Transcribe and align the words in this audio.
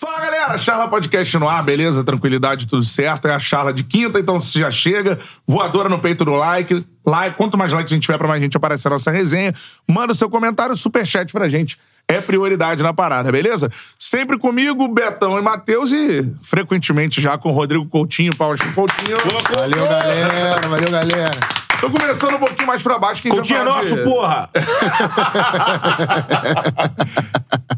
Fala 0.00 0.18
galera, 0.18 0.56
Charla 0.56 0.88
Podcast 0.88 1.36
no 1.38 1.46
ar, 1.46 1.62
beleza? 1.62 2.02
Tranquilidade, 2.02 2.66
tudo 2.66 2.82
certo. 2.82 3.28
É 3.28 3.34
a 3.34 3.38
Charla 3.38 3.70
de 3.70 3.84
quinta, 3.84 4.18
então 4.18 4.40
você 4.40 4.58
já 4.58 4.70
chega. 4.70 5.18
Voadora 5.46 5.90
no 5.90 5.98
peito 5.98 6.24
do 6.24 6.30
like. 6.30 6.86
like. 7.04 7.36
Quanto 7.36 7.58
mais 7.58 7.70
likes 7.70 7.92
a 7.92 7.96
gente 7.96 8.04
tiver, 8.04 8.16
pra 8.16 8.26
mais 8.26 8.40
gente 8.40 8.56
aparecer 8.56 8.88
a 8.88 8.92
nossa 8.92 9.10
resenha. 9.10 9.52
Manda 9.86 10.14
o 10.14 10.16
seu 10.16 10.30
comentário, 10.30 10.74
superchat 10.74 11.30
pra 11.34 11.50
gente. 11.50 11.78
É 12.08 12.18
prioridade 12.18 12.82
na 12.82 12.94
parada, 12.94 13.30
beleza? 13.30 13.70
Sempre 13.98 14.38
comigo, 14.38 14.88
Betão 14.88 15.38
e 15.38 15.42
Matheus 15.42 15.92
e 15.92 16.34
frequentemente 16.40 17.20
já 17.20 17.36
com 17.36 17.50
o 17.50 17.52
Rodrigo 17.52 17.86
Coutinho, 17.86 18.34
Paulo 18.34 18.56
Chico 18.56 18.72
Coutinho. 18.72 19.18
Valeu, 19.54 19.86
galera. 19.86 20.66
Valeu, 20.66 20.90
galera. 20.90 21.38
Tô 21.78 21.90
começando 21.90 22.36
um 22.36 22.38
pouquinho 22.38 22.66
mais 22.66 22.82
pra 22.82 22.98
baixo. 22.98 23.20
Que 23.20 23.28
a 23.28 23.32
gente 23.32 23.36
Coutinho 23.40 23.60
é 23.60 23.64
nosso, 23.64 23.94
de- 23.96 24.02
porra! 24.02 24.48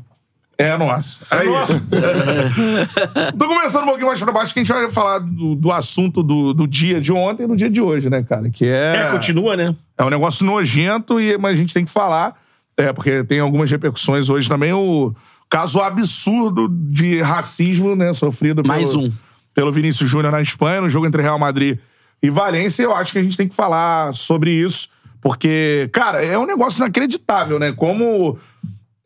É 0.58 0.76
nosso. 0.76 1.24
É 1.30 1.44
nosso. 1.44 1.80
Tô 3.38 3.48
começando 3.48 3.82
um 3.82 3.86
pouquinho 3.86 4.06
mais 4.06 4.20
pra 4.20 4.32
baixo 4.32 4.52
que 4.52 4.60
a 4.60 4.64
gente 4.64 4.72
vai 4.72 4.90
falar 4.92 5.18
do, 5.18 5.54
do 5.54 5.72
assunto 5.72 6.22
do, 6.22 6.52
do 6.52 6.66
dia 6.66 7.00
de 7.00 7.12
ontem 7.12 7.44
e 7.44 7.46
do 7.46 7.56
dia 7.56 7.70
de 7.70 7.80
hoje, 7.80 8.08
né, 8.10 8.22
cara? 8.22 8.48
Que 8.50 8.66
é. 8.66 8.96
É, 8.96 9.10
continua, 9.10 9.56
né? 9.56 9.74
É 9.96 10.04
um 10.04 10.10
negócio 10.10 10.44
nojento, 10.44 11.20
e, 11.20 11.36
mas 11.38 11.54
a 11.54 11.56
gente 11.56 11.74
tem 11.74 11.84
que 11.84 11.90
falar, 11.90 12.36
é, 12.76 12.92
porque 12.92 13.24
tem 13.24 13.40
algumas 13.40 13.70
repercussões 13.70 14.28
hoje 14.28 14.48
também. 14.48 14.72
O 14.72 15.14
caso 15.48 15.80
absurdo 15.80 16.68
de 16.68 17.20
racismo, 17.20 17.94
né, 17.94 18.12
sofrido 18.12 18.62
Mais 18.66 18.90
pelo, 18.90 19.06
um. 19.06 19.12
pelo 19.54 19.72
Vinícius 19.72 20.08
Júnior 20.08 20.32
na 20.32 20.40
Espanha, 20.40 20.80
no 20.80 20.88
jogo 20.88 21.06
entre 21.06 21.22
Real 21.22 21.38
Madrid 21.38 21.78
e 22.22 22.30
Valência. 22.30 22.82
Eu 22.82 22.94
acho 22.94 23.12
que 23.12 23.18
a 23.18 23.22
gente 23.22 23.36
tem 23.36 23.48
que 23.48 23.54
falar 23.54 24.14
sobre 24.14 24.50
isso, 24.50 24.88
porque, 25.20 25.90
cara, 25.92 26.24
é 26.24 26.38
um 26.38 26.46
negócio 26.46 26.80
inacreditável, 26.80 27.58
né? 27.58 27.72
Como 27.72 28.38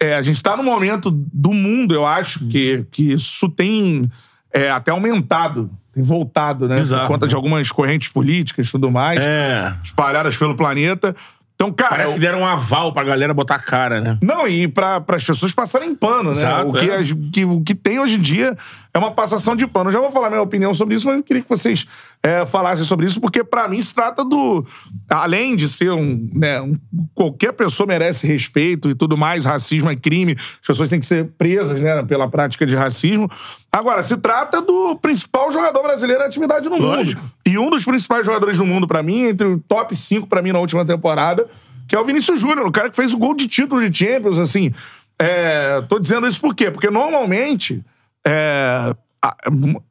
é, 0.01 0.15
a 0.15 0.23
gente 0.23 0.43
tá 0.43 0.57
num 0.57 0.63
momento 0.65 1.11
do 1.11 1.53
mundo, 1.53 1.95
eu 1.95 2.05
acho, 2.07 2.47
que, 2.49 2.85
que 2.91 3.13
isso 3.13 3.49
tem 3.49 4.11
é, 4.53 4.71
até 4.71 4.91
aumentado, 4.91 5.71
tem 5.93 6.03
voltado, 6.03 6.69
né? 6.69 6.77
Bizarro, 6.77 7.03
por 7.03 7.09
conta 7.15 7.27
né? 7.27 7.31
de 7.31 7.35
algumas 7.35 7.71
correntes 7.73 8.09
políticas 8.09 8.69
e 8.69 8.71
tudo 8.73 8.91
mais 8.91 9.21
É. 9.21 9.75
espalhadas 9.83 10.37
pelo 10.37 10.55
planeta. 10.55 11.15
Então, 11.55 11.73
cara. 11.73 11.91
Parece 11.93 12.13
que 12.15 12.21
deram 12.21 12.41
um 12.41 12.47
aval 12.47 12.93
pra 12.93 13.03
galera 13.03 13.33
botar 13.33 13.55
a 13.55 13.59
cara, 13.59 13.99
né? 13.99 14.19
Não, 14.23 14.47
e 14.47 14.69
para 14.69 15.03
as 15.09 15.25
pessoas 15.25 15.53
passarem 15.53 15.95
pano, 15.95 16.25
né? 16.25 16.31
Exato, 16.33 16.69
o, 16.69 16.73
que, 16.73 16.91
é. 16.91 16.97
as- 16.97 17.13
que- 17.33 17.45
o 17.47 17.63
que 17.63 17.75
tem 17.75 17.99
hoje 17.99 18.17
em 18.17 18.21
dia 18.21 18.55
é 18.97 18.99
uma 19.01 19.11
passação 19.11 19.55
de 19.55 19.67
pano. 19.67 19.89
Eu 19.91 19.93
já 19.95 20.01
vou 20.01 20.11
falar 20.11 20.29
minha 20.31 20.43
opinião 20.43 20.73
sobre 20.75 20.95
isso, 20.95 21.07
mas 21.07 21.17
eu 21.17 21.23
queria 21.23 21.43
que 21.43 21.49
vocês 21.49 21.87
é, 22.23 22.45
falassem 22.47 22.85
sobre 22.85 23.07
isso, 23.07 23.21
porque 23.21 23.45
pra 23.45 23.69
mim 23.69 23.81
se 23.81 23.95
trata 23.95 24.25
do. 24.25 24.65
Além 25.09 25.55
de 25.55 25.69
ser 25.69 25.91
um, 25.93 26.29
né, 26.35 26.61
um- 26.61 26.77
Qualquer 27.15 27.53
pessoa 27.53 27.87
merece 27.87 28.27
respeito 28.27 28.89
e 28.91 28.95
tudo 28.95 29.17
mais, 29.17 29.45
racismo 29.45 29.91
é 29.91 29.97
crime, 29.97 30.33
as 30.39 30.67
pessoas 30.67 30.89
têm 30.89 30.99
que 31.01 31.07
ser 31.07 31.27
presas 31.39 31.81
né, 31.81 32.03
pela 32.05 32.29
prática 32.29 32.67
de 32.67 32.75
racismo. 32.75 33.31
Agora, 33.71 34.03
se 34.03 34.17
trata 34.17 34.61
do 34.63 34.97
principal 34.97 35.53
jogador 35.53 35.83
brasileiro 35.83 36.23
em 36.23 36.27
atividade 36.27 36.69
no 36.69 36.79
Lógico. 36.79 37.21
mundo. 37.21 37.33
E 37.45 37.59
um 37.59 37.71
dos 37.71 37.85
principais 37.85 38.25
jogadores 38.25 38.57
do 38.57 38.65
mundo 38.67 38.87
pra 38.89 39.03
mim, 39.03 39.25
entre 39.25 39.47
o 39.47 39.59
top 39.59 39.95
5 39.95 40.27
pra 40.27 40.41
mim 40.43 40.53
na 40.53 40.59
última 40.59 40.85
temporada, 40.85 41.47
que 41.87 41.95
é 41.95 42.01
o 42.01 42.05
Vinícius 42.05 42.41
Júnior, 42.41 42.67
o 42.67 42.73
cara 42.73 42.89
que 42.91 42.97
fez 42.97 43.13
o 43.13 43.19
gol 43.19 43.35
de 43.35 43.47
título 43.47 43.89
de 43.89 43.97
Champions, 43.97 44.39
assim. 44.39 44.73
É, 45.19 45.81
tô 45.89 45.99
dizendo 45.99 46.27
isso 46.27 46.41
por 46.41 46.55
quê? 46.55 46.71
Porque 46.71 46.91
normalmente, 46.91 47.85
é, 48.27 48.95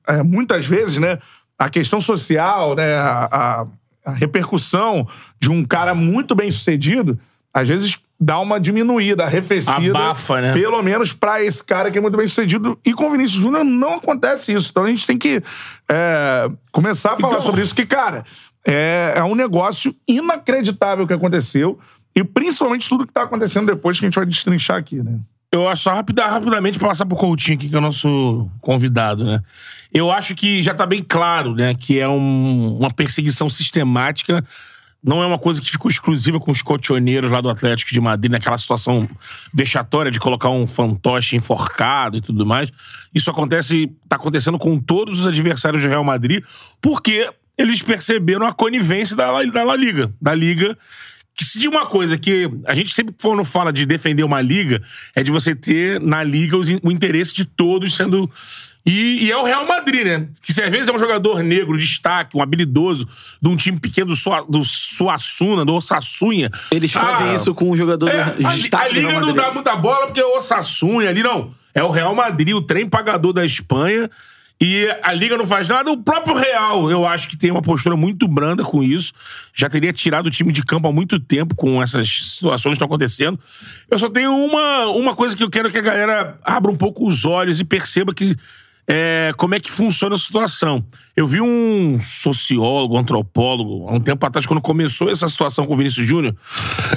é, 0.08 0.24
muitas 0.24 0.66
vezes, 0.66 0.98
né, 0.98 1.18
a 1.58 1.70
questão 1.70 2.02
social, 2.02 2.76
né, 2.76 2.96
a, 2.96 3.66
a- 4.06 4.12
repercussão 4.14 5.08
de 5.40 5.50
um 5.50 5.66
cara 5.66 5.96
muito 5.96 6.36
bem 6.36 6.52
sucedido, 6.52 7.18
às 7.54 7.68
vezes 7.68 7.98
dá 8.20 8.40
uma 8.40 8.60
diminuída, 8.60 9.24
arrefecida. 9.24 9.98
Abafa, 9.98 10.40
né? 10.42 10.54
Pelo 10.54 10.82
menos 10.84 11.12
pra 11.12 11.42
esse 11.42 11.64
cara 11.64 11.90
que 11.90 11.98
é 11.98 12.02
muito 12.02 12.16
bem 12.18 12.28
sucedido. 12.28 12.78
E 12.86 12.94
com 12.94 13.08
o 13.08 13.12
Vinícius 13.12 13.42
Júnior 13.42 13.64
não 13.64 13.96
acontece 13.96 14.54
isso. 14.54 14.70
Então 14.72 14.84
a 14.84 14.90
gente 14.90 15.08
tem 15.08 15.18
que 15.18 15.42
é, 15.90 16.50
começar 16.72 17.14
a 17.14 17.18
falar 17.18 17.30
Então- 17.34 17.42
sobre 17.42 17.62
isso, 17.62 17.74
que, 17.74 17.86
cara, 17.86 18.24
é, 18.66 19.14
é 19.18 19.24
um 19.24 19.34
negócio 19.36 19.96
inacreditável 20.08 21.08
que 21.08 21.14
aconteceu. 21.14 21.80
E 22.16 22.24
principalmente 22.24 22.88
tudo 22.88 23.06
que 23.08 23.12
tá 23.14 23.24
acontecendo 23.24 23.66
depois 23.66 24.00
que 24.00 24.06
a 24.06 24.08
gente 24.08 24.16
vai 24.16 24.26
destrinchar 24.26 24.78
aqui, 24.78 25.02
né? 25.02 25.20
Eu 25.56 25.70
acho 25.70 25.84
só 25.84 25.94
rapida, 25.94 26.26
rapidamente 26.28 26.78
passar 26.78 27.06
pro 27.06 27.16
Coutinho 27.16 27.58
aqui, 27.58 27.70
que 27.70 27.76
é 27.76 27.78
o 27.78 27.82
nosso 27.82 28.50
convidado, 28.62 29.24
né? 29.24 29.42
Eu 29.94 30.12
acho 30.12 30.36
que 30.36 30.62
já 30.62 30.74
tá 30.74 30.86
bem 30.86 31.02
claro, 31.02 31.56
né? 31.56 31.74
Que 31.74 31.98
é 32.00 32.08
um- 32.10 32.78
uma 32.78 32.92
perseguição 32.92 33.50
sistemática. 33.50 34.44
Não 35.02 35.24
é 35.24 35.26
uma 35.26 35.38
coisa 35.40 35.62
que 35.62 35.72
ficou 35.72 35.90
exclusiva 35.90 36.40
com 36.40 36.52
os 36.52 36.62
cotioneiros 36.62 37.32
lá 37.32 37.40
do 37.40 37.50
Atlético 37.50 37.92
de 37.94 38.02
Madrid, 38.02 38.32
naquela 38.32 38.58
situação 38.58 39.08
vexatória 39.54 40.12
de 40.12 40.20
colocar 40.20 40.50
um 40.50 40.68
fantoche 40.68 41.36
enforcado 41.38 42.18
e 42.18 42.22
tudo 42.22 42.46
mais. 42.46 42.70
Isso 43.14 43.30
acontece, 43.30 43.90
tá 44.10 44.16
acontecendo 44.18 44.58
com 44.60 44.78
todos 44.80 45.20
os 45.22 45.28
adversários 45.28 45.84
do 45.84 45.88
Real 45.88 46.04
Madrid, 46.04 46.44
porque 46.82 47.30
eles 47.58 47.82
perceberam 47.82 48.46
a 48.46 48.54
conivência 48.54 49.16
da, 49.16 49.42
da 49.44 49.64
La 49.64 49.76
Liga. 49.78 50.12
Da 50.20 50.34
Liga 50.36 50.78
que 51.36 51.44
se 51.44 51.60
de 51.60 51.68
uma 51.68 51.86
coisa 51.86 52.18
que 52.18 52.50
a 52.66 52.74
gente 52.74 52.94
sempre 52.94 53.14
quando 53.22 53.44
fala 53.44 53.72
de 53.74 53.86
defender 53.86 54.24
uma 54.24 54.42
liga, 54.42 54.82
é 55.14 55.22
de 55.22 55.32
você 55.32 55.54
ter 55.54 56.00
na 56.00 56.24
liga 56.24 56.56
os 56.56 56.70
o 56.82 56.90
interesse 56.90 57.34
de 57.34 57.44
todos 57.44 57.96
sendo. 57.96 58.30
E, 58.86 59.26
e 59.26 59.32
é 59.32 59.38
o 59.38 59.44
Real 59.44 59.66
Madrid, 59.66 60.06
né? 60.06 60.28
Que 60.44 60.54
se 60.54 60.62
às 60.62 60.70
vezes 60.72 60.88
é 60.88 60.94
um 60.94 61.00
jogador 61.00 61.42
negro, 61.42 61.76
destaque, 61.76 62.38
um 62.38 62.42
habilidoso, 62.42 63.08
de 63.42 63.50
um 63.50 63.56
time 63.56 63.80
pequeno 63.80 64.08
do, 64.08 64.16
Sua, 64.16 64.42
do 64.48 64.64
Suassuna, 64.64 65.66
do 65.66 65.74
Osassunha. 65.74 66.52
Eles 66.72 66.94
fazem 66.94 67.30
Ah, 67.30 67.34
isso 67.34 67.54
com 67.56 67.72
o 67.72 67.76
jogador 67.76 68.08
é, 68.08 68.36
de 68.36 68.46
a, 68.46 68.50
destaque 68.52 68.86
a 68.86 68.88
do 68.88 68.94
liga 68.94 69.20
não 69.20 69.34
dá 69.34 69.52
muita 69.52 69.76
bola 69.76 70.06
porque 70.06 70.20
é 70.20 70.26
o 70.26 70.38
Osassunha 70.38 71.10
ali, 71.10 71.24
não. 71.24 71.52
É 71.74 71.84
o 71.84 71.90
Real 71.90 72.14
Madrid, 72.14 72.54
o 72.54 72.62
trem 72.62 72.88
pagador 72.88 73.34
da 73.34 73.44
Espanha. 73.44 74.10
E 74.60 74.88
a 75.04 75.12
liga 75.12 75.36
não 75.38 75.46
faz 75.46 75.68
nada. 75.68 75.92
O 75.92 76.02
próprio 76.02 76.36
Real, 76.36 76.90
eu 76.90 77.06
acho 77.06 77.28
que 77.28 77.36
tem 77.36 77.52
uma 77.52 77.62
postura 77.62 77.98
muito 77.98 78.28
branda 78.28 78.64
com 78.64 78.82
isso. 78.82 79.12
Já 79.54 79.70
teria 79.70 79.92
tirado 79.92 80.28
o 80.28 80.32
time 80.32 80.54
de 80.54 80.64
campo 80.64 80.88
há 80.88 80.94
muito 80.94 81.20
tempo 81.20 81.56
com 81.56 81.82
essas 81.84 82.08
situações 82.08 82.72
que 82.72 82.76
estão 82.76 82.86
acontecendo. 82.86 83.38
Eu 83.92 84.00
só 84.00 84.10
tenho 84.10 84.34
uma, 84.34 84.86
uma 84.88 85.16
coisa 85.16 85.36
que 85.36 85.44
eu 85.44 85.50
quero 85.50 85.70
que 85.70 85.78
a 85.78 85.82
galera 85.82 86.40
abra 86.44 86.72
um 86.72 86.78
pouco 86.78 87.08
os 87.08 87.26
olhos 87.26 87.60
e 87.60 87.66
perceba 87.66 88.14
que 88.14 88.36
é, 88.88 89.34
como 89.36 89.56
é 89.56 89.60
que 89.60 89.72
funciona 89.72 90.16
a 90.16 90.18
situação. 90.18 90.86
Eu 91.16 91.28
vi 91.28 91.42
um 91.42 92.00
sociólogo, 92.00 92.98
antropólogo, 92.98 93.90
há 93.90 93.94
um 93.94 94.00
tempo 94.00 94.26
atrás, 94.26 94.46
quando 94.46 94.62
começou 94.62 95.10
essa 95.10 95.28
situação 95.28 95.66
com 95.66 95.74
o 95.74 95.78
Vinícius 95.78 96.08
Júnior, 96.08 96.36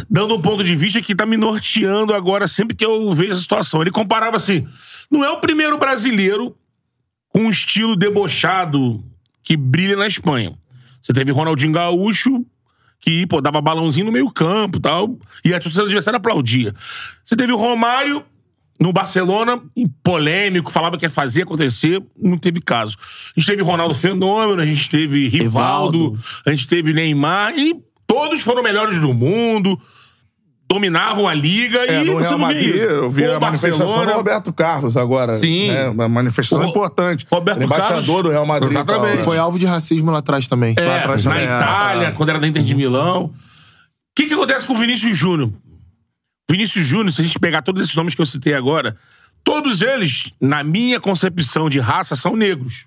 dando 0.09 0.35
um 0.37 0.41
ponto 0.41 0.63
de 0.63 0.77
vista 0.77 1.01
que 1.01 1.15
tá 1.15 1.25
me 1.25 1.37
norteando 1.37 2.15
agora 2.15 2.47
sempre 2.47 2.77
que 2.77 2.85
eu 2.85 3.13
vejo 3.15 3.33
essa 3.33 3.41
situação. 3.41 3.81
Ele 3.81 3.91
comparava 3.91 4.37
assim: 4.37 4.67
não 5.11 5.25
é 5.25 5.31
o 5.31 5.41
primeiro 5.41 5.79
brasileiro 5.79 6.55
com 7.29 7.41
um 7.41 7.51
estilo 7.51 7.97
debochado 7.97 9.03
que 9.43 9.57
brilha 9.57 9.97
na 9.97 10.07
Espanha. 10.07 10.57
Você 11.01 11.13
teve 11.13 11.33
Ronaldinho 11.33 11.73
Gaúcho, 11.73 12.45
que 13.01 13.27
pô, 13.27 13.41
dava 13.41 13.61
balãozinho 13.61 14.07
no 14.07 14.13
meio 14.13 14.31
campo 14.31 14.79
e 14.79 14.81
tal, 14.81 15.19
e 15.45 15.55
a 15.55 15.61
torcida 15.61 15.85
adversária 15.85 16.19
aplaudia. 16.19 16.75
Você 17.25 17.37
teve 17.37 17.53
o 17.53 17.57
Romário 17.57 18.25
no 18.79 18.93
Barcelona, 18.93 19.61
polêmico, 20.03 20.71
falava 20.71 20.97
que 20.97 21.05
ia 21.05 21.11
fazer 21.11 21.43
acontecer, 21.43 22.03
não 22.17 22.39
teve 22.39 22.61
caso. 22.61 22.97
A 23.37 23.41
gente 23.41 23.47
teve 23.47 23.63
Ronaldo 23.63 23.95
Fenômeno, 23.95 24.63
a 24.63 24.67
gente 24.67 24.89
teve 24.89 25.29
Rivaldo, 25.29 25.99
Rivaldo. 25.99 26.25
a 26.47 26.51
gente 26.51 26.69
teve 26.69 26.93
Neymar, 26.93 27.59
e 27.59 27.75
todos 28.07 28.41
foram 28.41 28.63
melhores 28.63 29.01
do 29.01 29.13
mundo. 29.13 29.81
Dominavam 30.71 31.27
a 31.27 31.33
liga 31.35 31.79
É, 31.87 32.03
e 32.03 32.05
no 32.05 32.15
você 32.15 32.29
Real 32.29 32.33
não 32.33 32.47
Madrid, 32.47 32.75
eu 32.77 33.11
vi 33.11 33.25
Pô, 33.25 33.33
a 33.33 33.41
manifestação 33.41 33.87
Barcelona- 33.87 34.13
do 34.13 34.17
Roberto 34.19 34.53
Carlos 34.53 34.97
agora. 34.97 35.35
Sim. 35.39 35.69
Né? 35.69 35.89
Uma 35.89 36.09
manifestação 36.09 36.65
Ro- 36.65 36.71
importante. 36.71 37.27
Roberto 37.31 37.61
é 37.61 37.65
embaixador 37.65 38.03
Carlos- 38.05 38.23
do 38.23 38.29
Real 38.31 38.45
Madrid. 38.47 38.73
tal, 38.73 38.83
Exatamente. 38.83 39.17
né? 39.19 39.25
Foi 39.25 39.39
alvo 39.39 39.59
de 39.59 39.65
racismo 39.67 40.11
lá 40.11 40.19
atrás 40.19 40.47
também. 40.47 40.75
É, 40.79 40.83
Lá 40.85 40.99
atrás 40.99 41.25
na 41.25 41.31
também, 41.33 41.47
é, 41.49 41.57
Itália, 41.57 42.07
é. 42.09 42.13
quando 42.13 42.29
era 42.29 42.39
da 42.39 42.47
Inter 42.47 42.63
de 42.63 42.75
Milão. 42.75 43.25
O 43.25 43.33
que, 44.15 44.27
que 44.27 44.35
acontece 44.35 44.67
com 44.67 44.75
o 44.75 44.77
Vinícius 44.77 45.17
Júnior? 45.17 45.53
Vinícius 46.51 46.87
Júnior, 46.87 47.13
se 47.13 47.23
a 47.23 47.25
gente 47.25 47.39
pegar 47.39 47.63
todos 47.63 47.81
esses 47.83 47.95
nomes 47.97 48.15
que 48.15 48.21
eu 48.21 48.27
citei 48.27 48.53
agora, 48.55 48.97
todos 49.45 49.81
eles, 49.83 50.33
na 50.41 50.63
minha 50.65 50.99
concepção 51.01 51.69
de 51.69 51.79
raça, 51.79 52.15
são 52.17 52.35
negros. 52.37 52.87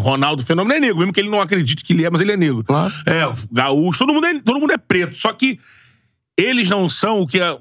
Ronaldo 0.00 0.42
Fenômeno 0.42 0.74
é 0.74 0.80
negro, 0.80 0.98
mesmo 0.98 1.12
que 1.12 1.20
ele 1.20 1.30
não 1.30 1.40
acredite 1.40 1.84
que 1.84 1.92
ele 1.92 2.04
é, 2.04 2.10
mas 2.10 2.20
ele 2.20 2.32
é 2.32 2.36
negro. 2.36 2.64
Claro. 2.64 2.92
É, 3.06 3.24
o 3.26 3.34
gaúcho, 3.52 4.00
todo 4.00 4.12
mundo 4.12 4.26
é, 4.26 4.40
todo 4.40 4.58
mundo 4.58 4.72
é 4.72 4.76
preto. 4.78 5.14
Só 5.16 5.32
que 5.32 5.60
eles 6.38 6.70
não 6.70 6.88
são 6.88 7.20
o 7.20 7.26
que 7.26 7.40
é 7.40 7.58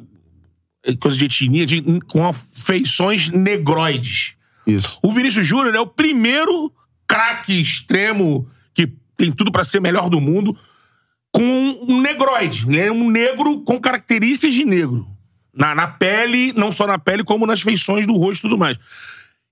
é 0.87 0.95
coisa 0.95 1.17
de 1.17 1.25
etnia, 1.25 1.65
de, 1.65 1.81
com 2.07 2.31
feições 2.31 3.29
negroides. 3.29 4.35
Isso. 4.65 4.97
O 5.03 5.11
Vinícius 5.11 5.45
Júnior 5.45 5.75
é 5.75 5.79
o 5.79 5.87
primeiro 5.87 6.71
craque 7.05 7.59
extremo 7.59 8.47
que 8.73 8.87
tem 9.17 9.31
tudo 9.31 9.51
pra 9.51 9.65
ser 9.65 9.81
melhor 9.81 10.09
do 10.09 10.21
mundo 10.21 10.57
com 11.31 11.43
um 11.87 12.01
negroide. 12.01 12.79
É 12.79 12.89
um 12.91 13.09
negro 13.09 13.61
com 13.61 13.79
características 13.79 14.53
de 14.53 14.63
negro. 14.63 15.05
Na, 15.53 15.75
na 15.75 15.87
pele, 15.87 16.53
não 16.55 16.71
só 16.71 16.87
na 16.87 16.97
pele, 16.97 17.23
como 17.23 17.45
nas 17.45 17.61
feições 17.61 18.07
do 18.07 18.13
rosto 18.13 18.41
e 18.41 18.49
tudo 18.49 18.57
mais. 18.57 18.77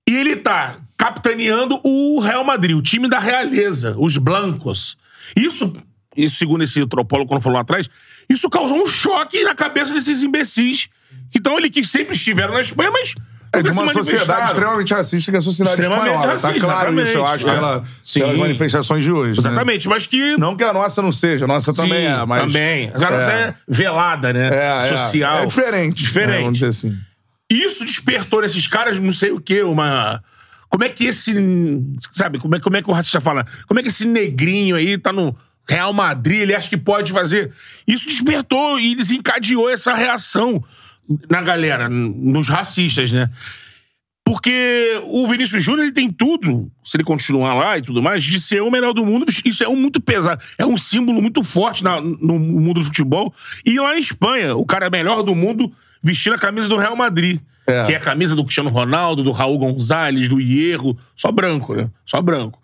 E 0.08 0.14
ele 0.14 0.36
tá 0.36 0.78
capitaneando 0.96 1.80
o 1.82 2.20
Real 2.20 2.44
Madrid, 2.44 2.76
o 2.76 2.82
time 2.82 3.08
da 3.08 3.18
realeza, 3.18 3.94
os 3.98 4.16
blancos. 4.16 4.96
Isso, 5.36 5.74
isso 6.16 6.36
segundo 6.36 6.62
esse 6.62 6.80
antropólogo, 6.80 7.28
quando 7.28 7.42
falou 7.42 7.56
lá 7.56 7.62
atrás, 7.62 7.90
isso 8.28 8.48
causou 8.50 8.82
um 8.82 8.86
choque 8.86 9.42
na 9.44 9.54
cabeça 9.54 9.94
desses 9.94 10.22
imbecis 10.22 10.88
que 11.30 11.38
estão 11.38 11.56
ali, 11.56 11.70
que 11.70 11.84
sempre 11.84 12.14
estiveram 12.14 12.54
na 12.54 12.60
Espanha, 12.60 12.90
mas. 12.90 13.14
É 13.52 13.62
de 13.62 13.70
uma 13.70 13.90
sociedade 13.90 14.48
extremamente 14.48 14.92
racista 14.92 15.30
que 15.30 15.36
é 15.36 15.38
a 15.38 15.42
sociedade 15.42 15.80
espanhola. 15.80 16.26
racista, 16.26 16.66
tá 16.66 16.72
claro 16.74 17.00
isso, 17.00 17.16
eu 17.16 17.24
acho, 17.26 17.48
É. 17.48 17.54
pela, 17.54 17.84
pelas 18.12 18.36
manifestações 18.36 19.04
de 19.04 19.12
hoje. 19.12 19.40
né? 19.40 19.48
Exatamente, 19.48 19.88
mas 19.88 20.06
que. 20.06 20.36
Não 20.36 20.56
que 20.56 20.64
a 20.64 20.72
nossa 20.72 21.00
não 21.00 21.12
seja, 21.12 21.44
a 21.46 21.48
nossa 21.48 21.72
também 21.72 22.06
Sim, 22.06 22.12
é, 22.12 22.26
mas... 22.26 22.42
Também. 22.42 22.90
A 22.92 22.98
nossa 22.98 23.30
é, 23.30 23.54
velada, 23.66 24.32
né? 24.32 24.48
É, 24.52 24.78
é. 24.78 24.96
Social. 24.96 25.38
É 25.38 25.46
diferente. 25.46 26.02
Diferente. 26.02 26.30
né, 26.32 26.40
vamos 26.40 26.58
dizer 26.58 26.68
assim. 26.68 26.98
Isso 27.48 27.84
despertou 27.84 28.42
nesses 28.42 28.66
caras, 28.66 28.98
não 28.98 29.12
sei 29.12 29.30
o 29.30 29.40
quê, 29.40 29.62
uma. 29.62 30.22
Como 30.68 30.82
é 30.84 30.88
que 30.88 31.04
esse. 31.06 31.32
Sabe, 32.12 32.38
como 32.38 32.56
é, 32.56 32.60
como 32.60 32.76
é 32.76 32.82
que 32.82 32.90
o 32.90 32.92
racista 32.92 33.20
fala? 33.20 33.46
Como 33.68 33.78
é 33.78 33.82
que 33.82 33.88
esse 33.88 34.06
negrinho 34.06 34.76
aí 34.76 34.98
tá 34.98 35.12
no 35.12 35.34
Real 35.68 35.92
Madrid, 35.92 36.40
ele 36.40 36.54
acha 36.54 36.68
que 36.68 36.76
pode 36.76 37.12
fazer. 37.12 37.52
Isso 37.86 38.06
despertou 38.06 38.78
e 38.78 38.94
desencadeou 38.94 39.68
essa 39.68 39.92
reação 39.94 40.62
na 41.28 41.40
galera, 41.42 41.88
nos 41.88 42.48
racistas, 42.48 43.10
né? 43.12 43.30
Porque 44.24 45.00
o 45.04 45.24
Vinícius 45.28 45.62
Júnior 45.62 45.84
ele 45.84 45.92
tem 45.92 46.10
tudo, 46.10 46.68
se 46.82 46.96
ele 46.96 47.04
continuar 47.04 47.54
lá 47.54 47.78
e 47.78 47.82
tudo 47.82 48.02
mais, 48.02 48.24
de 48.24 48.40
ser 48.40 48.60
o 48.60 48.70
melhor 48.72 48.92
do 48.92 49.06
mundo. 49.06 49.24
Isso 49.44 49.62
é 49.62 49.68
um 49.68 49.76
muito 49.76 50.00
pesado. 50.00 50.42
É 50.58 50.66
um 50.66 50.76
símbolo 50.76 51.22
muito 51.22 51.44
forte 51.44 51.84
na- 51.84 52.00
no 52.00 52.36
mundo 52.38 52.80
do 52.80 52.84
futebol. 52.86 53.32
E 53.64 53.78
lá 53.78 53.94
em 53.94 54.00
Espanha, 54.00 54.56
o 54.56 54.64
cara 54.66 54.86
é 54.86 54.90
melhor 54.90 55.22
do 55.22 55.32
mundo 55.34 55.72
vestindo 56.02 56.34
a 56.34 56.38
camisa 56.38 56.68
do 56.68 56.76
Real 56.76 56.96
Madrid. 56.96 57.40
É. 57.68 57.84
Que 57.84 57.92
é 57.92 57.96
a 57.96 58.00
camisa 58.00 58.34
do 58.34 58.42
Cristiano 58.42 58.68
Ronaldo, 58.70 59.22
do 59.22 59.30
Raul 59.30 59.58
Gonzalez, 59.58 60.28
do 60.28 60.40
Hierro. 60.40 60.98
Só 61.16 61.30
branco, 61.30 61.74
né? 61.74 61.88
Só 62.04 62.20
branco. 62.20 62.60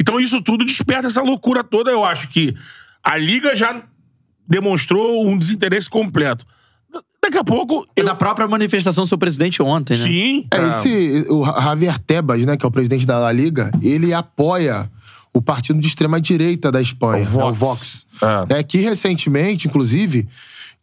Então 0.00 0.20
isso 0.20 0.40
tudo 0.42 0.64
desperta 0.64 1.08
essa 1.08 1.22
loucura 1.22 1.64
toda. 1.64 1.90
Eu 1.90 2.04
acho 2.04 2.28
que 2.28 2.54
a 3.02 3.16
Liga 3.16 3.56
já 3.56 3.82
demonstrou 4.46 5.26
um 5.26 5.36
desinteresse 5.36 5.90
completo. 5.90 6.46
Daqui 7.22 7.36
a 7.36 7.44
pouco. 7.44 7.84
Eu... 7.94 8.04
Da 8.04 8.14
própria 8.14 8.48
manifestação 8.48 9.04
do 9.04 9.08
seu 9.08 9.18
presidente 9.18 9.62
ontem, 9.62 9.96
né? 9.96 10.04
Sim. 10.04 10.46
É, 10.52 10.68
esse, 10.70 11.26
o 11.28 11.44
Javier 11.44 11.98
Tebas, 11.98 12.44
né, 12.46 12.56
que 12.56 12.64
é 12.64 12.68
o 12.68 12.70
presidente 12.70 13.04
da 13.04 13.18
La 13.18 13.32
Liga, 13.32 13.70
ele 13.82 14.14
apoia 14.14 14.90
o 15.34 15.42
partido 15.42 15.78
de 15.78 15.86
extrema-direita 15.86 16.72
da 16.72 16.80
Espanha, 16.80 17.22
O 17.22 17.26
Vox. 17.26 17.36
né, 17.36 17.50
o 17.50 17.52
Vox. 17.54 18.06
É. 18.22 18.54
né, 18.54 18.62
que 18.62 18.78
recentemente, 18.78 19.68
inclusive, 19.68 20.26